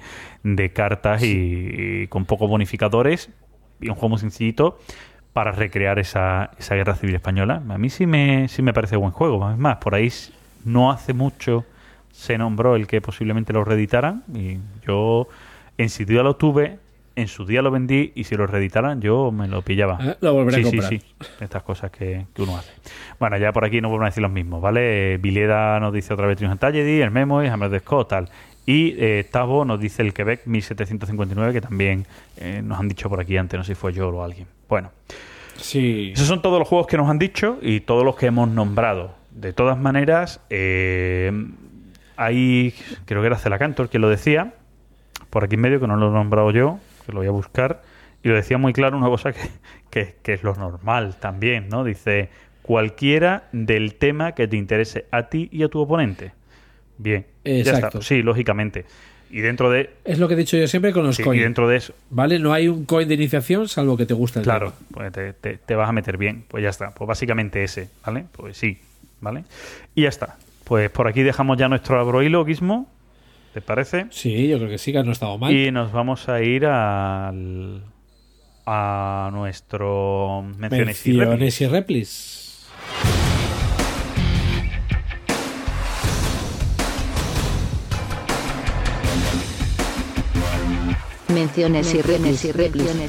cartas 0.73 1.21
y, 1.23 2.07
con 2.07 2.25
pocos 2.25 2.49
bonificadores. 2.49 3.29
Y 3.81 3.89
un 3.89 3.95
juego 3.95 4.09
muy 4.09 4.19
sencillito 4.19 4.79
para 5.33 5.51
recrear 5.51 5.99
esa, 5.99 6.51
esa 6.57 6.75
guerra 6.75 6.95
civil 6.95 7.15
española. 7.15 7.61
A 7.67 7.77
mí 7.77 7.89
sí 7.89 8.05
me, 8.05 8.47
sí 8.47 8.61
me 8.61 8.73
parece 8.73 8.95
buen 8.95 9.11
juego. 9.11 9.51
Es 9.51 9.57
más, 9.57 9.77
por 9.77 9.95
ahí 9.95 10.09
no 10.63 10.91
hace 10.91 11.13
mucho 11.13 11.65
se 12.15 12.37
nombró 12.37 12.77
el 12.77 12.87
que 12.87 13.01
posiblemente 13.01 13.51
lo 13.51 13.65
reeditaran 13.65 14.23
y 14.33 14.57
yo 14.87 15.27
en 15.77 15.89
su 15.89 16.05
día 16.05 16.23
lo 16.23 16.37
tuve, 16.37 16.79
en 17.15 17.27
su 17.27 17.45
día 17.45 17.61
lo 17.61 17.71
vendí 17.71 18.11
y 18.15 18.25
si 18.25 18.35
lo 18.35 18.45
reeditaran 18.47 19.01
yo 19.01 19.31
me 19.31 19.47
lo 19.47 19.61
pillaba. 19.61 19.97
Ah, 20.01 20.17
lo 20.21 20.33
volveré 20.33 20.57
a 20.57 20.59
sí, 20.59 20.63
comprar. 20.65 20.89
Sí, 20.89 20.99
sí, 20.99 21.25
estas 21.39 21.63
cosas 21.63 21.91
que, 21.91 22.25
que 22.33 22.41
uno 22.41 22.57
hace. 22.57 22.71
Bueno, 23.19 23.37
ya 23.37 23.51
por 23.53 23.63
aquí 23.65 23.79
no 23.81 23.89
vuelven 23.89 24.05
a 24.07 24.09
decir 24.09 24.21
los 24.21 24.31
mismos, 24.31 24.61
¿vale? 24.61 25.13
Eh, 25.13 25.17
Vileda 25.17 25.79
nos 25.79 25.93
dice 25.93 26.13
otra 26.13 26.27
vez 26.27 26.37
Triumph 26.37 26.59
Tragedy, 26.59 27.01
el 27.01 27.11
Memo 27.11 27.41
y 27.43 27.47
Hammer 27.47 27.69
de 27.69 27.79
Scott, 27.79 28.09
tal. 28.09 28.29
Y 28.65 28.95
eh, 28.97 29.25
Tavo 29.31 29.63
nos 29.63 29.79
dice 29.79 30.01
el 30.01 30.13
Quebec 30.13 30.45
1759, 30.47 31.53
que 31.53 31.61
también 31.61 32.05
eh, 32.37 32.61
nos 32.63 32.79
han 32.79 32.87
dicho 32.87 33.09
por 33.09 33.19
aquí 33.19 33.37
antes, 33.37 33.57
no 33.57 33.63
sé 33.63 33.75
si 33.75 33.79
fue 33.79 33.93
yo 33.93 34.09
o 34.09 34.23
alguien. 34.23 34.47
Bueno, 34.67 34.91
Sí. 35.57 36.11
esos 36.13 36.27
son 36.27 36.41
todos 36.41 36.59
los 36.59 36.67
juegos 36.67 36.87
que 36.87 36.97
nos 36.97 37.09
han 37.09 37.17
dicho 37.19 37.59
y 37.61 37.79
todos 37.81 38.03
los 38.03 38.15
que 38.15 38.25
hemos 38.25 38.49
nombrado. 38.49 39.15
De 39.31 39.53
todas 39.53 39.77
maneras, 39.77 40.41
eh, 40.49 41.31
hay, 42.17 42.73
creo 43.05 43.21
que 43.21 43.27
era 43.27 43.37
Celacantor 43.37 43.89
quien 43.89 44.01
lo 44.01 44.09
decía, 44.09 44.53
por 45.29 45.43
aquí 45.43 45.55
en 45.55 45.61
medio, 45.61 45.79
que 45.79 45.87
no 45.87 45.95
lo 45.95 46.09
he 46.09 46.11
nombrado 46.11 46.51
yo, 46.51 46.79
que 47.05 47.11
lo 47.11 47.19
voy 47.19 47.27
a 47.27 47.31
buscar, 47.31 47.81
y 48.23 48.29
lo 48.29 48.35
decía 48.35 48.57
muy 48.57 48.73
claro 48.73 48.97
una 48.97 49.07
cosa 49.07 49.31
que, 49.33 49.39
que- 49.89 50.15
que 50.23 50.33
es 50.33 50.43
lo 50.43 50.55
normal 50.55 51.15
también, 51.19 51.69
¿no? 51.69 51.83
Dice, 51.83 52.29
cualquiera 52.61 53.43
del 53.51 53.95
tema 53.95 54.33
que 54.33 54.47
te 54.47 54.57
interese 54.57 55.05
a 55.11 55.23
ti 55.29 55.49
y 55.51 55.63
a 55.63 55.67
tu 55.69 55.79
oponente. 55.79 56.31
Bien, 56.97 57.25
ya 57.43 57.51
Exacto. 57.51 57.87
está. 57.99 58.01
Sí, 58.01 58.21
lógicamente. 58.21 58.85
Y 59.29 59.41
dentro 59.41 59.69
de, 59.69 59.89
Es 60.05 60.17
lo 60.19 60.27
que 60.27 60.35
he 60.35 60.37
dicho 60.37 60.55
yo 60.55 60.67
siempre 60.67 60.93
con 60.93 61.03
los 61.03 61.15
sí, 61.15 61.21
y 61.21 61.25
coins. 61.25 61.43
dentro 61.43 61.67
de 61.67 61.77
eso, 61.77 61.93
¿Vale? 62.09 62.39
No 62.39 62.53
hay 62.53 62.67
un 62.67 62.85
coin 62.85 63.07
de 63.07 63.15
iniciación 63.15 63.67
salvo 63.67 63.97
que 63.97 64.05
te 64.05 64.13
guste 64.13 64.39
el 64.39 64.43
Claro, 64.45 64.71
tema. 64.71 64.87
pues 64.91 65.11
te, 65.11 65.33
te- 65.33 65.57
te 65.57 65.75
vas 65.75 65.89
a 65.89 65.91
meter 65.91 66.17
bien. 66.17 66.45
Pues 66.47 66.63
ya 66.63 66.69
está. 66.69 66.91
Pues 66.91 67.07
básicamente 67.07 67.63
ese, 67.63 67.89
¿vale? 68.05 68.25
Pues 68.31 68.55
sí, 68.57 68.79
¿vale? 69.21 69.43
Y 69.93 70.03
ya 70.03 70.09
está. 70.09 70.37
Pues 70.63 70.89
por 70.89 71.07
aquí 71.07 71.21
dejamos 71.23 71.57
ya 71.57 71.67
nuestro 71.67 71.99
abrohilo, 71.99 72.45
Gizmo. 72.45 72.89
¿Te 73.55 73.61
parece? 73.61 74.07
Sí, 74.09 74.49
yo 74.49 74.57
creo 74.57 74.69
que 74.69 74.77
sí, 74.77 74.91
que 74.91 75.01
no 75.01 75.11
ha 75.11 75.13
estado 75.13 75.37
mal. 75.37 75.55
Y 75.55 75.71
nos 75.71 75.93
vamos 75.93 76.27
a 76.27 76.41
ir 76.41 76.65
al, 76.65 77.85
a 78.65 79.29
nuestro 79.31 80.43
menciones 80.57 81.07
y 81.07 81.13
Menciones 81.13 81.61
y 81.61 81.67
replis. 81.67 82.67
Menciones 91.29 91.93
y 91.93 92.01
replis 92.01 92.43
y 92.43 92.51
replis. 92.51 92.99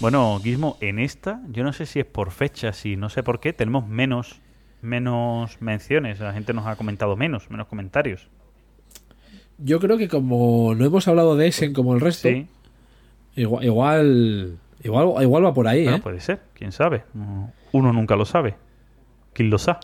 Bueno, 0.00 0.40
Gizmo, 0.42 0.78
en 0.80 0.98
esta, 0.98 1.42
yo 1.50 1.62
no 1.62 1.74
sé 1.74 1.84
si 1.84 2.00
es 2.00 2.06
por 2.06 2.30
fecha, 2.30 2.72
si 2.72 2.96
no 2.96 3.10
sé 3.10 3.22
por 3.22 3.38
qué, 3.38 3.52
tenemos 3.52 3.86
menos, 3.86 4.40
menos 4.82 5.60
menciones. 5.60 6.20
La 6.20 6.32
gente 6.32 6.52
nos 6.52 6.66
ha 6.66 6.76
comentado 6.76 7.16
menos, 7.16 7.50
menos 7.50 7.66
comentarios. 7.68 8.28
Yo 9.58 9.78
creo 9.80 9.98
que 9.98 10.08
como 10.08 10.74
no 10.74 10.84
hemos 10.84 11.06
hablado 11.08 11.36
de 11.36 11.48
Essen 11.48 11.72
como 11.74 11.94
el 11.94 12.00
resto, 12.00 12.28
Sí. 12.28 12.46
igual, 13.36 13.64
igual, 13.64 14.58
igual, 14.82 15.22
igual 15.22 15.44
va 15.44 15.52
por 15.54 15.68
ahí, 15.68 15.82
Bueno, 15.84 15.98
¿eh? 15.98 16.00
puede 16.02 16.20
ser, 16.20 16.40
quién 16.54 16.72
sabe. 16.72 17.04
No- 17.14 17.52
Uno 17.72 17.92
nunca 17.92 18.16
lo 18.16 18.24
sabe. 18.24 18.56
¿Quién 19.34 19.50
lo 19.50 19.58
sabe? 19.58 19.80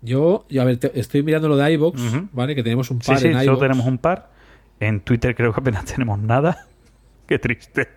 Yo, 0.00 0.44
yo, 0.50 0.62
a 0.62 0.64
ver, 0.64 0.76
te- 0.78 0.98
estoy 1.00 1.22
mirando 1.22 1.48
lo 1.48 1.56
de 1.56 1.76
Ujú. 1.78 2.28
¿vale? 2.32 2.54
Que 2.54 2.62
tenemos 2.62 2.90
un 2.90 3.00
Sí, 3.00 3.08
par 3.08 3.18
sí, 3.18 3.26
en 3.28 3.32
solo 3.34 3.44
iVoox. 3.44 3.60
tenemos 3.60 3.86
un 3.86 3.98
par. 3.98 4.30
En 4.80 5.00
Twitter 5.00 5.34
creo 5.34 5.52
que 5.52 5.60
apenas 5.60 5.84
tenemos 5.96 6.18
nada. 6.18 6.66
Qué 7.26 7.38
triste. 7.38 7.88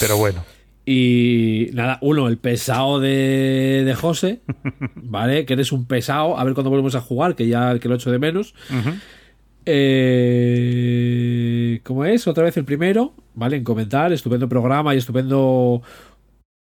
Pero 0.00 0.16
bueno. 0.16 0.42
Y 0.92 1.70
nada, 1.72 1.98
uno, 2.00 2.26
el 2.26 2.36
pesado 2.38 2.98
de, 2.98 3.82
de 3.84 3.94
José, 3.94 4.40
¿vale? 4.96 5.44
Que 5.46 5.52
eres 5.52 5.70
un 5.70 5.86
pesado, 5.86 6.36
a 6.36 6.42
ver 6.42 6.52
cuándo 6.54 6.70
volvemos 6.70 6.96
a 6.96 7.00
jugar, 7.00 7.36
que 7.36 7.46
ya 7.46 7.78
que 7.78 7.88
lo 7.88 7.94
echo 7.94 8.10
de 8.10 8.18
menos. 8.18 8.54
Ujú. 8.70 8.90
Eh, 10.50 11.80
¿Cómo 11.84 12.04
es? 12.04 12.26
Otra 12.26 12.44
vez 12.44 12.56
el 12.56 12.64
primero, 12.64 13.14
¿vale? 13.34 13.56
En 13.56 13.64
comentar, 13.64 14.12
estupendo 14.12 14.48
programa 14.48 14.94
y 14.94 14.98
estupendo 14.98 15.82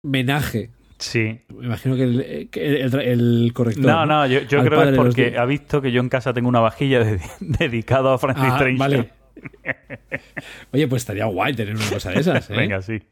menaje. 0.05 0.71
Sí. 0.99 1.41
Me 1.59 1.67
imagino 1.67 1.97
que 1.97 2.05
el, 2.05 2.49
el, 2.55 2.95
el 3.01 3.53
corrector. 3.53 3.85
No, 3.85 4.07
no, 4.07 4.27
yo, 4.29 4.47
creo 4.47 4.83
que 4.83 4.91
es 4.91 4.97
porque 4.97 5.37
ha 5.37 5.45
visto 5.47 5.83
que 5.83 5.91
yo 5.91 6.01
en 6.01 6.09
casa 6.09 6.33
tengo 6.33 6.49
una 6.49 6.61
vajilla 6.61 7.01
de- 7.05 7.21
dedicada 7.41 8.15
a 8.15 8.19
Francis 8.19 8.45
Ah, 8.47 8.65
vale. 8.79 9.11
Oye, 10.73 10.89
pues 10.89 11.03
estaría 11.03 11.27
guay 11.27 11.55
tener 11.55 11.75
una 11.77 11.89
cosa 11.89 12.11
de 12.11 12.21
esas, 12.21 12.51
¿eh? 12.51 12.57
Venga, 12.57 12.83
sí. 12.83 13.03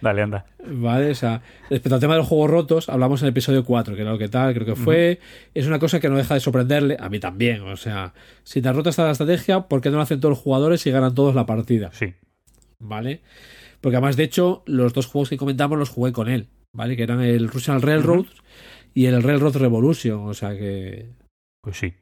Dale, 0.00 0.22
anda. 0.22 0.46
Vale, 0.66 1.10
o 1.10 1.14
sea, 1.14 1.42
respecto 1.70 1.94
al 1.94 2.00
tema 2.00 2.14
de 2.14 2.20
los 2.20 2.28
juegos 2.28 2.50
rotos, 2.50 2.88
hablamos 2.88 3.22
en 3.22 3.26
el 3.26 3.30
episodio 3.30 3.64
4, 3.64 3.94
que 3.94 4.02
era 4.02 4.12
lo 4.12 4.18
que 4.18 4.28
tal, 4.28 4.54
creo 4.54 4.66
que 4.66 4.76
fue. 4.76 5.20
Es 5.54 5.66
una 5.66 5.78
cosa 5.78 6.00
que 6.00 6.08
no 6.08 6.16
deja 6.16 6.34
de 6.34 6.40
sorprenderle, 6.40 6.96
a 6.98 7.08
mí 7.08 7.20
también. 7.20 7.62
O 7.62 7.76
sea, 7.76 8.14
si 8.42 8.62
te 8.62 8.72
rota 8.72 8.90
esta 8.90 9.10
estrategia, 9.10 9.62
¿por 9.62 9.80
qué 9.80 9.90
no 9.90 9.96
lo 9.96 10.02
hacen 10.02 10.20
todos 10.20 10.30
los 10.30 10.40
jugadores 10.40 10.86
y 10.86 10.90
ganan 10.90 11.14
todos 11.14 11.34
la 11.34 11.46
partida? 11.46 11.90
Sí. 11.92 12.14
¿Vale? 12.78 13.22
Porque 13.80 13.96
además, 13.96 14.16
de 14.16 14.24
hecho, 14.24 14.62
los 14.66 14.94
dos 14.94 15.06
juegos 15.06 15.28
que 15.28 15.36
comentamos 15.36 15.78
los 15.78 15.90
jugué 15.90 16.12
con 16.12 16.28
él, 16.28 16.48
¿vale? 16.72 16.96
Que 16.96 17.02
eran 17.02 17.20
el 17.20 17.48
Russian 17.48 17.82
Railroad 17.82 18.26
y 18.94 19.06
el 19.06 19.22
Railroad 19.22 19.56
Revolution. 19.56 20.26
O 20.26 20.34
sea 20.34 20.56
que. 20.56 21.10
Pues 21.60 21.76
sí. 21.76 21.94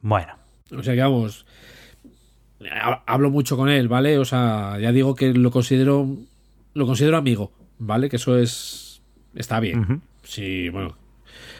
Bueno. 0.00 0.36
O 0.76 0.82
sea 0.82 0.94
que 0.94 1.00
vamos. 1.00 1.46
Ha- 2.70 3.02
Hablo 3.06 3.30
mucho 3.30 3.56
con 3.56 3.68
él, 3.68 3.88
¿vale? 3.88 4.18
O 4.18 4.24
sea, 4.24 4.78
ya 4.80 4.92
digo 4.92 5.14
que 5.14 5.32
lo 5.32 5.50
considero. 5.50 6.08
Lo 6.74 6.86
considero 6.86 7.16
amigo, 7.16 7.52
¿vale? 7.78 8.08
Que 8.08 8.16
eso 8.16 8.36
es. 8.38 9.00
Está 9.34 9.60
bien. 9.60 10.02
Sí, 10.22 10.68
bueno. 10.68 10.96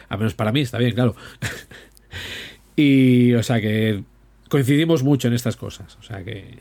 Al 0.09 0.17
menos 0.17 0.33
para 0.33 0.51
mí 0.51 0.61
está 0.61 0.77
bien, 0.77 0.93
claro. 0.93 1.15
y, 2.75 3.33
o 3.33 3.43
sea 3.43 3.61
que 3.61 4.03
coincidimos 4.49 5.03
mucho 5.03 5.27
en 5.27 5.33
estas 5.33 5.55
cosas. 5.55 5.97
O 5.99 6.03
sea 6.03 6.23
que. 6.23 6.59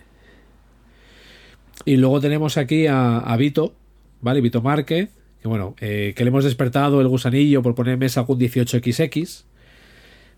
Y 1.84 1.96
luego 1.96 2.20
tenemos 2.20 2.56
aquí 2.58 2.86
a, 2.86 3.18
a 3.18 3.36
Vito, 3.36 3.74
¿vale? 4.20 4.40
Vito 4.40 4.60
Márquez, 4.62 5.10
que 5.40 5.48
bueno, 5.48 5.74
eh, 5.80 6.12
que 6.16 6.24
le 6.24 6.28
hemos 6.28 6.44
despertado 6.44 7.00
el 7.00 7.08
gusanillo 7.08 7.62
por 7.62 7.74
poner 7.74 7.94
en 7.94 8.00
mesa 8.00 8.20
algún 8.20 8.38
18XX. 8.38 9.44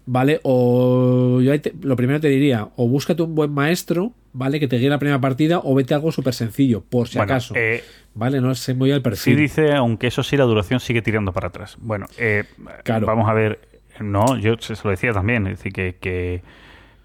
¿Vale? 0.05 0.41
O 0.43 1.41
yo 1.41 1.53
ahí 1.53 1.61
te- 1.61 1.73
lo 1.81 1.95
primero 1.97 2.21
te 2.21 2.29
diría, 2.29 2.69
o 2.77 2.89
búscate 2.89 3.23
un 3.23 3.35
buen 3.37 3.53
maestro, 3.53 4.13
¿vale? 4.33 4.59
Que 4.59 4.67
te 4.67 4.79
guíe 4.79 4.89
la 4.89 4.99
primera 4.99 5.21
partida, 5.21 5.61
o 5.63 5.75
vete 5.75 5.95
a 5.95 5.99
algo 5.99 6.11
súper 6.11 6.35
sencillo, 6.35 6.81
por 6.83 7.07
si 7.09 7.19
Bueno, 7.19 7.33
acaso. 7.35 7.55
eh, 7.57 7.83
¿Vale? 8.15 8.41
No 8.41 8.55
sé 8.55 8.75
muy 8.75 8.91
al 8.91 8.99
Sí 8.99 9.03
perfil. 9.05 9.37
dice, 9.37 9.73
aunque 9.75 10.09
eso 10.09 10.23
sí, 10.23 10.37
la 10.37 10.45
duración 10.45 10.81
sigue 10.81 11.03
tirando 11.03 11.33
para 11.33 11.49
atrás. 11.49 11.77
Bueno, 11.81 12.07
eh, 12.19 12.45
Claro. 12.85 13.07
vamos 13.07 13.29
a 13.29 13.33
ver. 13.33 13.61
No, 14.01 14.37
yo 14.39 14.57
se 14.59 14.75
se 14.75 14.83
lo 14.85 14.91
decía 14.91 15.13
también. 15.13 15.47
Es 15.47 15.59
decir, 15.59 15.73
que, 15.73 15.97
que, 16.01 16.43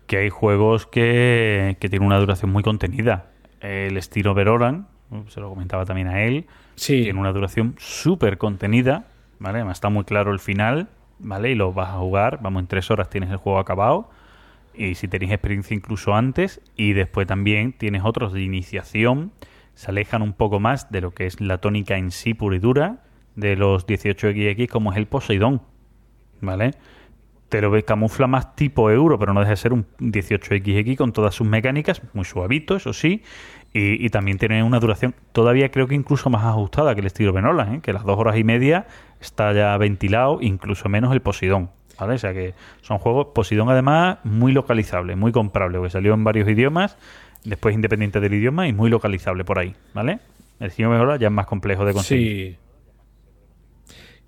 que 0.07 0.17
hay 0.17 0.29
juegos 0.29 0.85
que, 0.87 1.77
que 1.79 1.89
tienen 1.89 2.07
una 2.07 2.17
duración 2.17 2.51
muy 2.51 2.63
contenida. 2.63 3.27
El 3.61 3.95
estilo 3.97 4.33
Veroran, 4.33 4.87
se 5.29 5.39
lo 5.39 5.49
comentaba 5.49 5.85
también 5.85 6.07
a 6.07 6.23
él, 6.23 6.45
sí. 6.75 7.03
tiene 7.03 7.19
una 7.19 7.31
duración 7.31 7.75
súper 7.77 8.37
contenida. 8.37 9.05
¿vale? 9.39 9.59
Además, 9.59 9.77
está 9.77 9.89
muy 9.89 10.03
claro 10.03 10.31
el 10.33 10.39
final. 10.39 10.87
¿Vale? 11.19 11.51
Y 11.51 11.55
lo 11.55 11.73
vas 11.73 11.89
a 11.89 11.97
jugar, 11.97 12.39
vamos, 12.41 12.61
en 12.61 12.67
tres 12.67 12.91
horas 12.91 13.09
tienes 13.09 13.29
el 13.29 13.37
juego 13.37 13.59
acabado. 13.59 14.09
Y 14.73 14.95
si 14.95 15.07
tenéis 15.07 15.31
experiencia 15.31 15.75
incluso 15.75 16.13
antes. 16.13 16.61
Y 16.75 16.93
después 16.93 17.27
también 17.27 17.73
tienes 17.73 18.03
otros 18.05 18.33
de 18.33 18.41
iniciación. 18.41 19.31
Se 19.73 19.91
alejan 19.91 20.21
un 20.21 20.33
poco 20.33 20.59
más 20.59 20.91
de 20.91 21.01
lo 21.01 21.11
que 21.11 21.25
es 21.25 21.41
la 21.41 21.59
tónica 21.59 21.97
en 21.97 22.11
sí 22.11 22.33
pura 22.33 22.55
y 22.55 22.59
dura 22.59 23.03
de 23.35 23.55
los 23.55 23.87
18XX, 23.87 24.67
como 24.67 24.91
es 24.91 24.97
el 24.97 25.07
Poseidón. 25.07 25.61
¿Vale? 26.41 26.71
Te 27.49 27.61
lo 27.61 27.71
camufla 27.85 28.27
más 28.27 28.55
tipo 28.55 28.91
euro, 28.91 29.17
pero 29.17 29.33
no 29.33 29.39
deja 29.39 29.51
de 29.51 29.57
ser 29.57 29.73
un 29.73 29.85
18XX 29.99 30.97
con 30.97 31.13
todas 31.13 31.33
sus 31.33 31.47
mecánicas, 31.47 32.01
muy 32.13 32.25
suavito, 32.25 32.75
eso 32.75 32.91
sí, 32.91 33.23
y, 33.73 34.05
y 34.05 34.09
también 34.09 34.37
tiene 34.37 34.63
una 34.63 34.79
duración 34.79 35.13
todavía 35.31 35.69
creo 35.69 35.87
que 35.87 35.95
incluso 35.95 36.29
más 36.29 36.43
ajustada 36.45 36.95
que 36.95 37.01
el 37.01 37.07
estilo 37.07 37.33
Venola, 37.33 37.75
¿eh? 37.75 37.79
que 37.81 37.93
las 37.93 38.03
dos 38.03 38.17
horas 38.17 38.37
y 38.37 38.43
media 38.43 38.87
está 39.21 39.53
ya 39.53 39.77
ventilado, 39.77 40.39
incluso 40.41 40.89
menos 40.89 41.13
el 41.13 41.21
Poseidón. 41.21 41.69
¿Vale? 41.99 42.13
O 42.13 42.17
sea 42.19 42.31
que 42.33 42.53
son 42.81 42.99
juegos, 42.99 43.27
Poseidón 43.33 43.69
además, 43.69 44.19
muy 44.23 44.51
localizable, 44.51 45.15
muy 45.15 45.31
comprable, 45.31 45.81
que 45.81 45.89
salió 45.89 46.13
en 46.13 46.23
varios 46.23 46.47
idiomas, 46.47 46.95
después 47.43 47.73
independiente 47.73 48.19
del 48.19 48.35
idioma 48.35 48.67
y 48.67 48.73
muy 48.73 48.89
localizable 48.89 49.43
por 49.43 49.57
ahí, 49.57 49.75
¿vale? 49.93 50.19
El 50.59 50.67
estilo 50.67 50.91
Venola 50.91 51.17
ya 51.17 51.27
es 51.27 51.33
más 51.33 51.47
complejo 51.47 51.85
de 51.85 51.93
conseguir. 51.93 52.51
Sí. 52.51 52.57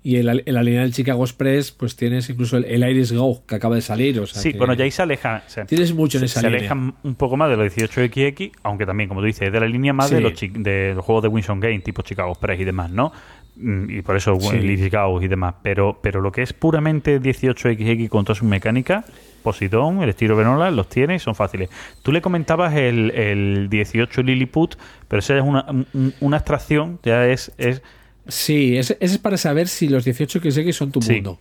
Y 0.02 0.16
en 0.16 0.24
la, 0.26 0.32
en 0.32 0.54
la 0.54 0.62
línea 0.62 0.80
del 0.80 0.94
Chicago 0.94 1.22
Express, 1.24 1.72
pues 1.72 1.94
tienes 1.94 2.30
incluso 2.30 2.56
el, 2.56 2.64
el 2.64 2.82
Iris 2.88 3.12
Go 3.12 3.42
que 3.46 3.56
acaba 3.56 3.74
de 3.74 3.82
salir. 3.82 4.18
O 4.20 4.26
sea 4.26 4.40
Sí, 4.40 4.52
que 4.52 4.58
bueno, 4.58 4.72
ya 4.72 4.84
ahí 4.84 4.90
se 4.90 5.02
aleja. 5.02 5.42
o 5.46 5.50
sea, 5.50 5.66
Tienes 5.66 5.92
mucho 5.92 6.16
en 6.16 6.20
se, 6.20 6.26
esa 6.26 6.40
se 6.40 6.46
línea. 6.46 6.60
alejan 6.60 6.94
un 7.02 7.14
poco 7.16 7.36
más 7.36 7.50
de 7.50 7.56
los 7.58 7.76
18XX, 7.76 8.52
aunque 8.62 8.86
también, 8.86 9.08
como 9.08 9.20
tú 9.20 9.26
dices, 9.26 9.42
es 9.48 9.52
de 9.52 9.60
la 9.60 9.66
línea 9.66 9.92
más 9.92 10.10
de, 10.10 10.20
los 10.22 10.32
de 10.40 10.92
los 10.94 11.04
juegos 11.04 11.22
de 11.22 11.28
Winston 11.28 11.60
Game, 11.60 11.80
tipo 11.80 12.00
Chicago 12.00 12.30
Express 12.32 12.60
y 12.60 12.64
demás, 12.64 12.90
¿no? 12.90 13.12
Mm, 13.56 13.90
Y 13.90 14.00
por 14.02 14.16
eso 14.16 14.38
Sí. 14.40 14.56
y 14.56 15.28
demás. 15.28 15.56
Pero, 15.62 15.98
pero 16.02 16.22
lo 16.22 16.32
que 16.32 16.42
es 16.42 16.54
puramente 16.54 17.20
18XX 17.20 18.08
con 18.08 18.24
toda 18.24 18.36
su 18.36 18.46
mecánica, 18.46 19.04
Posidón, 19.42 20.02
el 20.02 20.08
estilo 20.10 20.34
Venola, 20.36 20.70
los 20.70 20.88
tiene 20.88 21.16
y 21.16 21.18
son 21.18 21.34
fáciles. 21.34 21.68
Tú 22.02 22.10
le 22.12 22.22
comentabas 22.22 22.74
el, 22.74 23.10
el 23.10 23.68
18 23.68 24.22
Lilliput, 24.22 24.76
pero 25.08 25.20
esa 25.20 25.36
es 25.36 25.42
una, 25.42 25.66
un- 25.92 26.14
una 26.20 26.36
abstracción, 26.38 26.98
ya 27.02 27.26
es, 27.26 27.52
es 27.58 27.82
Sí, 28.30 28.76
ese, 28.76 28.96
ese 29.00 29.14
es 29.14 29.18
para 29.18 29.36
saber 29.36 29.68
si 29.68 29.88
los 29.88 30.04
18 30.04 30.40
que 30.40 30.50
sé 30.50 30.72
son 30.72 30.90
tu 30.92 31.02
Sí. 31.02 31.14
mundo. 31.14 31.38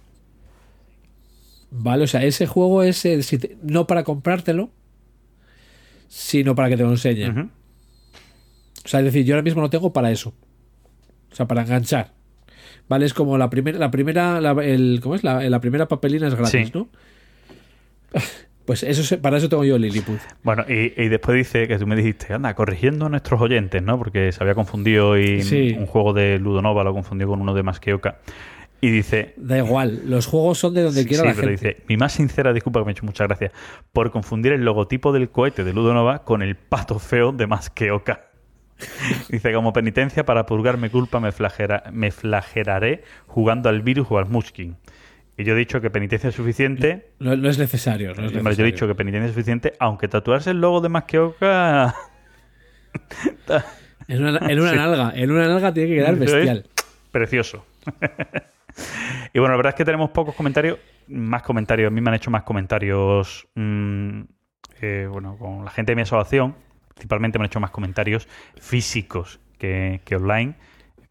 Vale, 1.71 2.03
o 2.03 2.07
sea, 2.07 2.23
ese 2.23 2.47
juego 2.47 2.81
es 2.83 3.05
eh, 3.05 3.21
si 3.23 3.37
te- 3.37 3.57
no 3.63 3.85
para 3.87 4.03
comprártelo, 4.03 4.71
sino 6.07 6.55
para 6.55 6.69
que 6.69 6.77
te 6.77 6.83
lo 6.83 6.89
enseñen. 6.91 7.31
Ujú. 7.37 7.49
O 8.85 8.87
sea, 8.87 8.99
es 9.01 9.05
decir, 9.05 9.23
yo 9.25 9.35
ahora 9.35 9.43
mismo 9.43 9.61
lo 9.61 9.69
tengo 9.69 9.93
para 9.93 10.09
eso. 10.11 10.33
O 11.31 11.35
sea, 11.35 11.47
para 11.47 11.61
enganchar. 11.61 12.11
Vale, 12.87 13.05
es 13.05 13.13
como 13.13 13.37
la 13.37 13.51
primera, 13.51 13.77
la 13.77 13.91
primera, 13.91 14.41
la, 14.41 14.51
el, 14.63 14.99
¿cómo 15.03 15.13
es? 15.13 15.23
La, 15.23 15.47
la 15.47 15.61
primera 15.61 15.87
papelina 15.87 16.27
es 16.27 16.33
gratis, 16.33 16.67
Sí. 16.67 16.71
¿no? 16.73 16.89
Pues 18.69 18.83
eso, 18.83 19.19
para 19.19 19.37
eso 19.37 19.49
tengo 19.49 19.63
yo 19.65 19.79
Lilliput. 19.79 20.19
Bueno, 20.43 20.63
y, 20.69 20.93
y 20.95 21.07
después 21.07 21.35
dice 21.35 21.67
que 21.67 21.79
tú 21.79 21.87
me 21.87 21.95
dijiste, 21.95 22.31
anda, 22.35 22.53
corrigiendo 22.53 23.07
a 23.07 23.09
nuestros 23.09 23.41
oyentes, 23.41 23.81
¿no? 23.81 23.97
Porque 23.97 24.31
se 24.31 24.43
había 24.43 24.53
confundido 24.53 25.17
y 25.17 25.41
Sí. 25.41 25.75
un 25.75 25.87
juego 25.87 26.13
de 26.13 26.37
Ludonova 26.37 26.83
lo 26.83 26.93
confundió 26.93 27.27
con 27.27 27.41
uno 27.41 27.55
de 27.55 27.63
Masqueoka. 27.63 28.19
Y 28.79 28.91
dice, 28.91 29.33
Da 29.37 29.57
igual, 29.57 30.01
los 30.05 30.27
juegos 30.27 30.59
son 30.59 30.75
de 30.75 30.83
donde 30.83 31.03
quiera 31.07 31.23
sí, 31.23 31.29
la 31.29 31.33
pero 31.33 31.47
gente. 31.47 31.67
dice, 31.67 31.83
mi 31.87 31.97
más 31.97 32.11
sincera 32.13 32.53
disculpa 32.53 32.79
que 32.81 32.85
me 32.85 32.91
ha 32.91 32.93
hecho 32.93 33.05
muchas 33.07 33.27
gracias 33.27 33.53
por 33.91 34.11
confundir 34.11 34.51
el 34.53 34.63
logotipo 34.63 35.11
del 35.13 35.29
cohete 35.31 35.63
de 35.63 35.73
Ludonova 35.73 36.23
con 36.23 36.43
el 36.43 36.55
pato 36.55 36.99
feo 36.99 37.31
de 37.31 37.47
Masqueoka. 37.47 38.25
Dice, 39.29 39.51
como 39.51 39.73
penitencia 39.73 40.25
para 40.25 40.45
purgar 40.45 40.77
mi 40.77 40.89
culpa 40.89 41.19
me, 41.19 41.31
flagera- 41.31 41.83
me 41.91 42.11
flagelaré 42.11 43.03
jugando 43.25 43.67
al 43.67 43.81
virus 43.81 44.05
o 44.11 44.19
al 44.19 44.27
Mushkin. 44.27 44.77
Y 45.39 45.45
yo 45.45 45.53
he 45.53 45.57
dicho 45.57 45.79
que 45.79 45.89
penitencia 45.89 46.27
es 46.27 46.35
suficiente. 46.35 47.13
No, 47.19 47.33
no 47.33 47.49
es 47.49 47.57
necesario. 47.57 48.09
No 48.09 48.13
es 48.13 48.19
Hombre, 48.19 48.33
yo 48.33 48.39
he 48.39 48.43
necesario. 48.43 48.65
dicho 48.65 48.87
que 48.87 48.95
penitencia 48.95 49.27
es 49.27 49.31
suficiente, 49.31 49.73
aunque 49.79 50.09
tatuarse 50.09 50.51
el 50.51 50.59
logo 50.59 50.81
de 50.81 50.89
Masqueoka... 50.89 51.95
En 54.07 54.25
una, 54.25 54.39
en 54.39 54.59
una 54.59 54.73
nalga, 54.73 55.13
en 55.15 55.29
una 55.29 55.47
nalga 55.47 55.71
tiene 55.71 55.89
que 55.89 55.95
quedar 55.97 56.15
bestial. 56.15 56.65
Precioso. 57.11 57.63
y 59.33 59.37
bueno, 59.37 59.53
la 59.53 59.57
verdad 59.57 59.69
es 59.73 59.75
que 59.75 59.85
tenemos 59.85 60.09
pocos 60.09 60.33
comentarios, 60.33 60.79
más 61.07 61.43
comentarios, 61.43 61.89
a 61.89 61.91
mí 61.91 62.01
me 62.01 62.09
han 62.09 62.15
hecho 62.15 62.31
más 62.31 62.41
comentarios, 62.41 63.47
mm, 63.53 64.21
eh, 64.81 65.07
bueno, 65.11 65.37
con 65.37 65.63
la 65.63 65.69
gente 65.69 65.91
de 65.91 65.95
mi 65.95 66.01
asociación, 66.01 66.55
principalmente 66.95 67.37
me 67.37 67.43
han 67.43 67.49
hecho 67.49 67.59
más 67.59 67.69
comentarios 67.69 68.27
físicos 68.59 69.39
que, 69.59 70.01
que 70.03 70.15
online, 70.15 70.55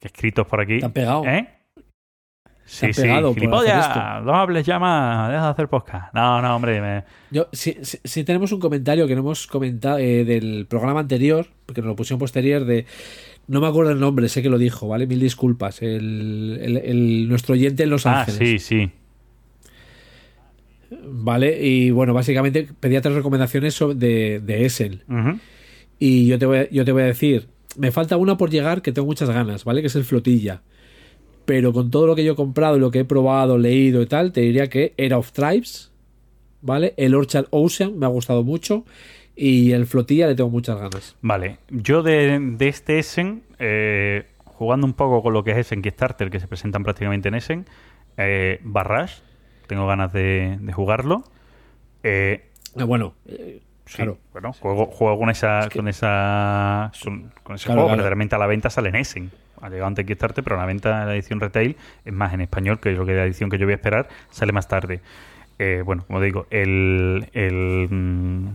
que 0.00 0.08
escritos 0.08 0.48
por 0.48 0.60
aquí. 0.60 0.80
Te 0.80 0.86
han 0.86 0.92
pegado. 0.92 1.24
¿Eh? 1.24 1.57
Sí, 2.70 2.92
sí, 2.92 3.02
gilipollas, 3.34 4.22
no 4.24 4.34
hables 4.34 4.66
ya 4.66 4.78
más, 4.78 5.30
deja 5.30 5.42
de 5.44 5.48
hacer 5.50 5.68
podcast. 5.68 6.12
No, 6.14 6.42
no, 6.42 6.54
hombre, 6.56 6.80
me- 6.82 7.04
Yo, 7.30 7.48
si, 7.50 7.78
si- 7.80 7.98
si 8.04 8.24
tenemos 8.24 8.52
un 8.52 8.60
comentario 8.60 9.06
que 9.06 9.14
no 9.14 9.20
hemos 9.22 9.46
comentado 9.46 9.96
eh, 9.98 10.24
del 10.26 10.66
programa 10.68 11.00
anterior, 11.00 11.46
porque 11.64 11.80
nos 11.80 11.88
lo 11.88 11.96
pusieron 11.96 12.18
posterior, 12.18 12.64
de. 12.66 12.84
No 13.46 13.62
me 13.62 13.66
acuerdo 13.68 13.92
el 13.92 14.00
nombre, 14.00 14.28
sé 14.28 14.42
que 14.42 14.50
lo 14.50 14.58
dijo, 14.58 14.86
¿vale? 14.86 15.06
Mil 15.06 15.18
disculpas. 15.18 15.80
El, 15.80 16.58
el- 16.62 16.76
el- 16.76 17.28
nuestro 17.30 17.54
oyente 17.54 17.84
en 17.84 17.90
Los 17.90 18.04
Ah, 18.04 18.20
Ángeles. 18.20 18.38
sí, 18.38 18.58
sí. 18.58 18.90
¿Vale? 20.90 21.58
Y 21.66 21.90
bueno, 21.90 22.14
básicamente 22.14 22.68
pedía 22.80 23.00
tres 23.00 23.14
recomendaciones 23.14 23.74
sobre- 23.74 23.94
de, 23.96 24.40
de 24.40 24.64
Essen. 24.66 25.02
Y 25.98 26.26
yo 26.26 26.38
te, 26.38 26.46
voy 26.46 26.68
yo 26.70 26.84
te 26.84 26.92
voy 26.92 27.02
a 27.02 27.06
decir, 27.06 27.48
me 27.76 27.90
falta 27.90 28.16
una 28.16 28.36
por 28.36 28.50
llegar 28.50 28.82
que 28.82 28.92
tengo 28.92 29.06
muchas 29.06 29.28
ganas, 29.30 29.64
¿vale? 29.64 29.80
Que 29.80 29.88
es 29.88 29.96
el 29.96 30.04
Flotilla. 30.04 30.62
Pero 31.48 31.72
con 31.72 31.90
todo 31.90 32.06
lo 32.06 32.14
que 32.14 32.24
yo 32.24 32.32
he 32.32 32.36
comprado 32.36 32.76
y 32.76 32.80
lo 32.80 32.90
que 32.90 32.98
he 33.00 33.04
probado, 33.06 33.56
leído 33.56 34.02
y 34.02 34.06
tal, 34.06 34.32
te 34.32 34.42
diría 34.42 34.68
que 34.68 34.92
Era 34.98 35.16
of 35.16 35.32
Tribes, 35.32 35.90
¿vale? 36.60 36.92
El 36.98 37.14
Orchard 37.14 37.46
Ocean 37.48 37.98
me 37.98 38.04
ha 38.04 38.10
gustado 38.10 38.44
mucho 38.44 38.84
y 39.34 39.72
el 39.72 39.86
Flotilla 39.86 40.26
le 40.26 40.34
tengo 40.34 40.50
muchas 40.50 40.76
ganas. 40.78 41.16
Vale, 41.22 41.56
yo 41.70 42.02
de, 42.02 42.38
de 42.38 42.68
este 42.68 42.98
Essen, 42.98 43.44
eh, 43.58 44.26
jugando 44.44 44.86
un 44.86 44.92
poco 44.92 45.22
con 45.22 45.32
lo 45.32 45.42
que 45.42 45.52
es 45.52 45.56
Essen 45.56 45.80
Kickstarter, 45.80 46.28
que 46.28 46.38
se 46.38 46.48
presentan 46.48 46.82
prácticamente 46.84 47.28
en 47.28 47.34
Essen, 47.36 47.64
eh, 48.18 48.60
Barrage, 48.62 49.22
tengo 49.68 49.86
ganas 49.86 50.12
de, 50.12 50.58
de 50.60 50.72
jugarlo. 50.74 51.24
Eh, 52.02 52.44
Ah, 52.78 52.84
bueno, 52.84 53.14
eh, 53.26 53.60
sí, 53.86 53.96
claro. 53.96 54.18
bueno, 54.34 54.52
juego, 54.52 54.84
juego 54.86 55.18
con 55.18 55.30
esa, 55.30 55.68
con 55.74 55.88
esa, 55.88 56.92
con, 57.02 57.32
con 57.42 57.56
ese 57.56 57.64
Claro, 57.64 57.80
juego, 57.80 57.86
claro. 57.88 57.96
verdaderamente 57.96 58.34
a 58.34 58.38
la 58.38 58.46
venta 58.46 58.68
sale 58.68 58.90
en 58.90 58.96
Essen. 58.96 59.30
Ha 59.62 59.68
llegado 59.68 59.86
antes 59.86 60.04
Kickstarter, 60.06 60.44
pero 60.44 60.56
la 60.56 60.66
venta 60.66 61.00
de 61.00 61.06
la 61.06 61.14
edición 61.14 61.40
retail 61.40 61.76
es 62.04 62.12
más 62.12 62.32
en 62.32 62.40
español, 62.40 62.80
que 62.80 62.92
lo 62.92 63.06
que 63.06 63.14
la 63.14 63.24
edición 63.24 63.50
que 63.50 63.58
yo 63.58 63.66
voy 63.66 63.72
a 63.72 63.76
esperar, 63.76 64.08
sale 64.30 64.52
más 64.52 64.68
tarde. 64.68 65.00
Eh, 65.58 65.82
bueno, 65.84 66.04
como 66.06 66.20
digo, 66.20 66.46
el, 66.50 67.28
el, 67.32 67.88
mm, 67.90 68.48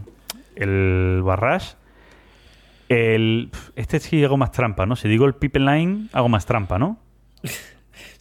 el 0.55 1.21
Barrage 1.23 1.75
el, 2.89 3.51
este 3.75 3.99
sí 3.99 4.23
hago 4.23 4.37
más 4.37 4.51
trampa, 4.51 4.85
¿no? 4.85 4.95
Si 4.95 5.07
digo 5.07 5.25
el 5.25 5.33
Pipeline, 5.33 6.09
hago 6.13 6.29
más 6.29 6.45
trampa, 6.45 6.77
¿no? 6.77 6.97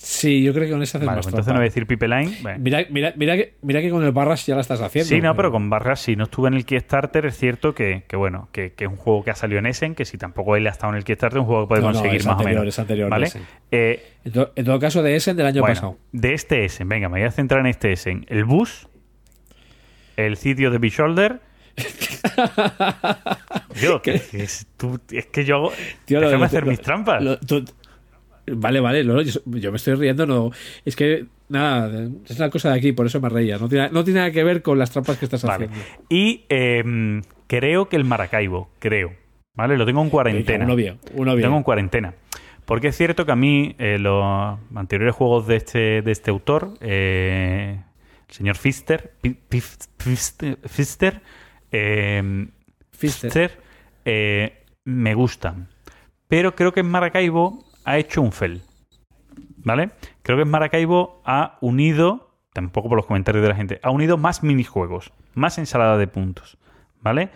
Sí, 0.05 0.42
yo 0.42 0.52
creo 0.52 0.64
que 0.66 0.72
con 0.72 0.82
esa 0.82 0.98
haces 0.98 1.06
Vale, 1.06 1.18
más 1.18 1.26
pues 1.26 1.32
entonces 1.32 1.44
trampa. 1.47 1.52
no 1.55 1.60
voy 1.60 1.66
a 1.66 1.70
decir 1.70 1.86
Pipeline. 1.86 2.36
Bueno. 2.42 2.58
Mira, 2.58 2.84
mira, 2.90 3.12
mira, 3.16 3.36
que, 3.36 3.55
mira 3.62 3.81
que 3.81 3.89
con 3.89 4.02
el 4.02 4.10
Barras 4.10 4.44
ya 4.44 4.56
la 4.56 4.60
estás 4.62 4.81
haciendo. 4.81 5.08
Sí, 5.08 5.20
no, 5.20 5.36
pero 5.36 5.52
con 5.52 5.70
Barras 5.70 6.00
si 6.00 6.16
no 6.16 6.24
estuve 6.24 6.48
en 6.48 6.55
el 6.55 6.64
Kickstarter, 6.66 7.24
es 7.26 7.39
cierto 7.39 7.72
que, 7.72 8.02
que 8.08 8.16
bueno, 8.16 8.48
que, 8.50 8.72
que 8.72 8.86
es 8.86 8.90
un 8.90 8.97
juego 8.97 9.22
que 9.22 9.31
ha 9.31 9.36
salido 9.36 9.60
en 9.60 9.66
Essen, 9.66 9.94
que 9.94 10.05
si 10.05 10.18
tampoco 10.18 10.56
él 10.56 10.66
ha 10.66 10.70
estado 10.70 10.92
en 10.92 10.97
el 10.98 11.05
Kickstarter, 11.05 11.39
es 11.39 11.42
un 11.42 11.47
juego 11.47 11.62
que 11.62 11.68
puede 11.68 11.82
No, 11.82 11.92
conseguir 11.92 12.24
más 12.24 12.32
anterior, 12.32 12.56
o 12.56 12.60
menos. 12.62 12.74
es 12.74 12.78
anterior, 12.81 13.10
¿Vale? 13.10 13.31
Eh, 13.70 14.05
En, 14.24 14.32
to- 14.32 14.52
en 14.56 14.64
todo 14.64 14.81
caso, 14.81 15.05
de 15.05 15.14
Essen 15.14 15.36
del 15.36 15.47
año 15.47 15.60
bueno, 15.60 15.72
pasado. 15.74 15.98
de 16.10 16.34
este 16.34 16.64
Essen, 16.64 16.89
venga, 16.89 17.08
me 17.08 17.20
voy 17.20 17.28
a 17.28 17.31
centrar 17.31 17.60
en 17.60 17.66
este 17.66 17.92
Essen. 17.92 18.26
El 18.28 18.44
bus, 18.44 18.89
el 20.16 20.36
sitio 20.36 20.72
de 20.72 20.78
Beholder. 20.78 21.40
Yo, 23.81 24.02
que, 24.02 24.20
es, 24.32 24.66
tú- 24.76 25.00
es 25.10 25.26
que 25.26 25.44
yo 25.44 25.56
hago. 25.56 25.72
Tío, 26.05 26.20
déjame 26.20 26.44
hacer 26.44 26.66
mis 26.66 26.81
trampas. 26.81 27.22
lo- 27.22 27.39
tú- 27.39 27.64
vale, 28.46 28.80
vale, 28.80 29.04
no, 29.04 29.20
yo, 29.22 29.40
yo 29.46 29.70
me 29.70 29.76
estoy 29.76 29.94
riendo, 29.94 30.26
no. 30.26 30.50
Es 30.84 30.96
que, 30.96 31.26
nada, 31.48 32.08
es 32.28 32.38
una 32.38 32.50
cosa 32.50 32.70
de 32.70 32.78
aquí, 32.78 32.92
por 32.92 33.06
eso 33.06 33.20
me 33.20 33.28
reía. 33.28 33.58
No 33.58 33.68
tiene, 33.68 33.90
no 33.90 34.04
tiene 34.04 34.20
nada 34.20 34.32
que 34.32 34.44
ver 34.44 34.62
con 34.62 34.78
las 34.78 34.90
trampas 34.90 35.18
que 35.18 35.26
estás 35.26 35.42
Vale. 35.44 35.66
haciendo. 35.66 35.86
Y 36.08 36.44
eh, 36.48 37.22
creo 37.46 37.88
que 37.88 37.96
el 37.96 38.04
Maracaibo, 38.04 38.70
creo. 38.78 39.12
¿Vale? 39.54 39.76
Lo 39.76 39.84
tengo 39.84 40.02
en 40.02 40.10
cuarentena. 40.10 40.64
Uno 40.64 40.76
bien, 40.76 40.98
uno 41.14 41.32
bien. 41.34 41.42
Tengo 41.46 41.58
en 41.58 41.62
cuarentena. 41.62 42.14
Porque 42.64 42.88
es 42.88 42.96
cierto 42.96 43.26
que 43.26 43.32
a 43.32 43.36
mí 43.36 43.74
eh, 43.78 43.98
los 43.98 44.24
anteriores 44.74 45.14
juegos 45.14 45.46
de 45.46 45.56
este, 45.56 46.02
de 46.02 46.12
este 46.12 46.30
autor, 46.30 46.74
eh, 46.80 47.82
el 48.28 48.34
señor 48.34 48.56
Pfister, 48.56 49.12
eh, 49.22 49.34
Pfister. 49.48 51.20
Pfister, 52.92 53.60
eh, 54.04 54.64
me 54.84 55.14
gustan. 55.14 55.68
Pero 56.28 56.54
creo 56.54 56.72
que 56.72 56.80
en 56.80 56.86
Maracaibo 56.86 57.64
ha 57.84 57.98
hecho 57.98 58.22
un 58.22 58.32
fel. 58.32 58.62
¿Vale? 59.64 59.90
Creo 60.22 60.36
que 60.36 60.42
en 60.42 60.50
Maracaibo 60.50 61.22
ha 61.24 61.58
unido, 61.60 62.36
tampoco 62.52 62.88
por 62.88 62.96
los 62.96 63.06
comentarios 63.06 63.42
de 63.42 63.48
la 63.48 63.54
gente, 63.54 63.80
ha 63.82 63.90
unido 63.90 64.16
más 64.16 64.42
minijuegos, 64.42 65.12
más 65.34 65.58
ensalada 65.58 65.98
de 65.98 66.08
puntos. 66.08 66.58
¿Vale? 67.00 67.30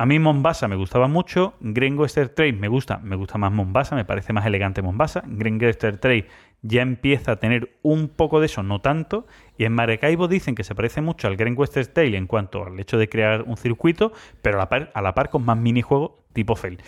A 0.00 0.06
mí 0.06 0.18
Mombasa 0.18 0.66
me 0.66 0.76
gustaba 0.76 1.08
mucho, 1.08 1.52
Green 1.60 1.98
Western 1.98 2.32
Trail 2.34 2.56
me 2.56 2.68
gusta, 2.68 2.98
me 3.02 3.16
gusta 3.16 3.36
más 3.36 3.52
Mombasa, 3.52 3.94
me 3.94 4.06
parece 4.06 4.32
más 4.32 4.46
elegante 4.46 4.80
Mombasa. 4.80 5.22
Green 5.26 5.62
Western 5.62 5.98
Trail 5.98 6.26
ya 6.62 6.80
empieza 6.80 7.32
a 7.32 7.36
tener 7.36 7.78
un 7.82 8.08
poco 8.08 8.40
de 8.40 8.46
eso, 8.46 8.62
no 8.62 8.80
tanto. 8.80 9.26
Y 9.58 9.64
en 9.64 9.74
Maracaibo 9.74 10.26
dicen 10.26 10.54
que 10.54 10.64
se 10.64 10.74
parece 10.74 11.02
mucho 11.02 11.28
al 11.28 11.36
Green 11.36 11.54
Western 11.54 11.92
Trail 11.92 12.14
en 12.14 12.26
cuanto 12.26 12.64
al 12.64 12.80
hecho 12.80 12.96
de 12.96 13.10
crear 13.10 13.42
un 13.42 13.58
circuito, 13.58 14.12
pero 14.40 14.56
a 14.56 14.60
la 14.60 14.68
par, 14.70 14.90
a 14.94 15.02
la 15.02 15.14
par 15.14 15.28
con 15.28 15.44
más 15.44 15.58
minijuegos 15.58 16.12
tipo 16.32 16.56
Fell. 16.56 16.78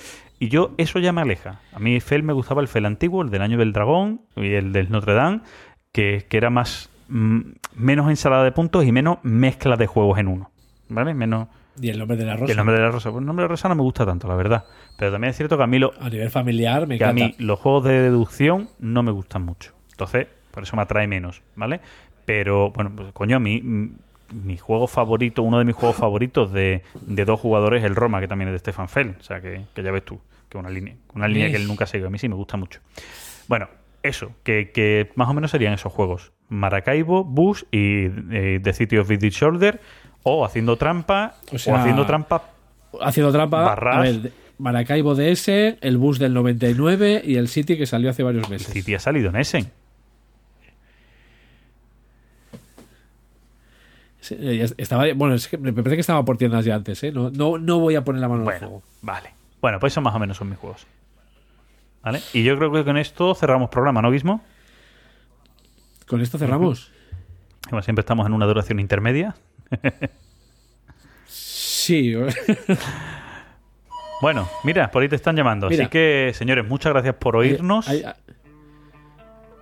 Y 0.42 0.48
yo, 0.48 0.72
eso 0.76 0.98
ya 0.98 1.12
me 1.12 1.20
aleja. 1.20 1.60
A 1.72 1.78
mí 1.78 2.00
Fell 2.00 2.24
me 2.24 2.32
gustaba 2.32 2.60
el 2.62 2.66
Fell 2.68 2.84
antiguo, 2.86 3.22
el 3.22 3.30
del 3.30 3.42
Año 3.42 3.58
del 3.58 3.72
Dragón 3.72 4.22
y 4.34 4.52
el 4.54 4.72
del 4.72 4.90
Notre 4.90 5.14
Dame, 5.14 5.40
que, 5.92 6.26
que 6.28 6.36
era 6.36 6.50
más 6.50 6.90
mm, 7.08 7.40
menos 7.76 8.10
ensalada 8.10 8.42
de 8.42 8.50
puntos 8.50 8.84
y 8.84 8.90
menos 8.90 9.18
mezcla 9.22 9.76
de 9.76 9.86
juegos 9.86 10.18
en 10.18 10.26
uno. 10.26 10.50
¿Vale? 10.88 11.14
Menos. 11.14 11.46
Y 11.80 11.90
el 11.90 11.98
nombre 12.00 12.16
de 12.16 12.24
la 12.26 12.34
Y 12.34 12.36
rosa. 12.38 12.50
el 12.50 12.56
nombre 12.56 12.74
de 12.74 12.82
la 12.82 12.90
rosa. 12.90 13.10
Pues 13.12 13.20
el 13.22 13.26
nombre 13.26 13.44
de 13.44 13.48
la 13.48 13.52
rosa 13.52 13.68
no 13.68 13.76
me 13.76 13.82
gusta 13.82 14.04
tanto, 14.04 14.26
la 14.26 14.34
verdad. 14.34 14.64
Pero 14.98 15.12
también 15.12 15.30
es 15.30 15.36
cierto 15.36 15.56
que 15.56 15.62
a 15.62 15.66
mí, 15.68 15.78
lo- 15.78 15.92
A 16.00 16.10
nivel 16.10 16.28
familiar 16.30 16.88
me 16.88 16.98
que 16.98 17.04
a 17.04 17.12
mí 17.12 17.34
los 17.38 17.60
juegos 17.60 17.84
de 17.84 18.02
deducción 18.02 18.68
no 18.80 19.04
me 19.04 19.12
gustan 19.12 19.42
mucho. 19.44 19.72
Entonces, 19.92 20.26
por 20.50 20.64
eso 20.64 20.74
me 20.74 20.82
atrae 20.82 21.06
menos, 21.06 21.40
¿vale? 21.54 21.80
Pero, 22.26 22.72
bueno, 22.72 22.90
pues 22.96 23.12
coño, 23.12 23.36
a 23.36 23.40
mí, 23.40 23.60
mm, 23.62 23.90
mi 24.44 24.56
juego 24.58 24.86
favorito, 24.88 25.42
uno 25.42 25.58
de 25.60 25.64
mis 25.64 25.76
juegos 25.76 25.96
favoritos 25.96 26.52
de, 26.52 26.82
de 27.00 27.24
dos 27.24 27.38
jugadores 27.38 27.84
es 27.84 27.86
el 27.88 27.94
Roma, 27.94 28.20
que 28.20 28.26
también 28.28 28.48
es 28.48 28.54
de 28.54 28.58
Stefan 28.58 28.88
Fell. 28.88 29.14
O 29.20 29.22
sea, 29.22 29.40
que, 29.40 29.66
que 29.74 29.82
ya 29.84 29.92
ves 29.92 30.04
tú, 30.04 30.18
que 30.52 30.58
una 30.58 30.70
línea, 30.70 30.94
una 31.14 31.26
línea 31.26 31.50
que 31.50 31.56
él 31.56 31.66
nunca 31.66 31.86
sigue. 31.86 32.06
A 32.06 32.10
mí 32.10 32.18
sí 32.18 32.28
me 32.28 32.34
gusta 32.36 32.56
mucho. 32.56 32.80
Bueno, 33.48 33.68
eso, 34.02 34.32
que, 34.44 34.70
que 34.70 35.10
más 35.16 35.28
o 35.28 35.34
menos 35.34 35.50
serían 35.50 35.72
esos 35.72 35.92
juegos. 35.92 36.32
Maracaibo, 36.48 37.24
Bush 37.24 37.62
y 37.70 38.06
eh, 38.30 38.60
The 38.62 38.72
City 38.72 38.98
of 38.98 39.08
the 39.08 39.30
Shoulder. 39.30 39.80
O 40.22 40.44
haciendo 40.44 40.76
trampa, 40.76 41.34
O 41.52 41.58
sea, 41.58 41.74
o 41.74 41.76
haciendo 41.78 42.06
trampa 42.06 42.50
Haciendo 43.00 43.32
trampa. 43.32 43.62
Barras. 43.62 43.96
A 43.96 44.00
ver, 44.02 44.32
Maracaibo 44.58 45.14
DS, 45.16 45.48
el 45.48 45.96
bus 45.98 46.18
del 46.20 46.34
99 46.34 47.22
y 47.24 47.36
el 47.36 47.48
City 47.48 47.76
que 47.76 47.86
salió 47.86 48.10
hace 48.10 48.22
varios 48.22 48.44
El 48.44 48.50
meses. 48.50 48.68
City 48.72 48.94
ha 48.94 48.98
salido 49.00 49.30
en 49.30 49.36
Essen. 49.36 49.70
Eh, 54.30 54.68
Estaba, 54.76 55.04
bueno, 55.14 55.34
es 55.34 55.48
que 55.48 55.58
me 55.58 55.72
parece 55.72 55.96
que 55.96 56.00
estaba 56.00 56.24
por 56.24 56.36
tiendas 56.36 56.64
ya 56.64 56.76
antes, 56.76 57.02
¿eh? 57.02 57.10
No, 57.10 57.30
no, 57.30 57.58
no 57.58 57.80
voy 57.80 57.96
a 57.96 58.04
poner 58.04 58.20
la 58.20 58.28
mano 58.28 58.42
en 58.42 58.48
el 58.48 58.52
Bueno, 58.52 58.58
fuego. 58.68 58.82
vale. 59.02 59.30
Bueno, 59.62 59.78
pues 59.80 59.94
eso 59.94 60.02
más 60.02 60.14
o 60.14 60.18
menos 60.18 60.36
son 60.36 60.50
mis 60.50 60.58
juegos. 60.58 60.86
¿Vale? 62.02 62.20
Y 62.34 62.42
yo 62.42 62.58
creo 62.58 62.70
que 62.72 62.84
con 62.84 62.98
esto 62.98 63.34
cerramos 63.34 63.70
programa, 63.70 64.02
¿no, 64.02 64.10
Guismo? 64.10 64.42
Con 66.06 66.20
esto 66.20 66.36
cerramos. 66.36 66.90
Como 67.70 67.80
siempre 67.80 68.00
estamos 68.00 68.26
en 68.26 68.32
una 68.34 68.44
duración 68.44 68.78
intermedia. 68.80 69.34
Sí. 71.26 72.14
Bueno, 74.20 74.48
mira, 74.62 74.88
por 74.92 75.02
ahí 75.02 75.08
te 75.08 75.16
están 75.16 75.34
llamando. 75.34 75.68
Mira. 75.68 75.82
Así 75.82 75.90
que, 75.90 76.30
señores, 76.32 76.64
muchas 76.64 76.92
gracias 76.92 77.16
por 77.16 77.34
oírnos. 77.34 77.88
Ahí, 77.88 78.04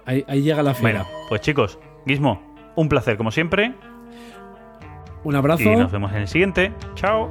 ahí- 0.04 0.22
ahí 0.28 0.42
llega 0.42 0.62
la 0.62 0.74
fiera. 0.74 1.04
bueno, 1.04 1.08
pues 1.30 1.40
chicos, 1.40 1.78
Guismo, 2.04 2.42
un 2.76 2.90
placer 2.90 3.16
como 3.16 3.30
siempre. 3.30 3.72
Un 5.24 5.34
abrazo. 5.34 5.62
Y 5.62 5.76
nos 5.76 5.90
vemos 5.90 6.12
en 6.12 6.18
el 6.18 6.28
siguiente. 6.28 6.74
Chao. 6.94 7.28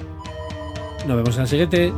Nos 1.06 1.18
vemos 1.18 1.36
en 1.36 1.42
el 1.44 1.48
siguiente. 1.48 1.94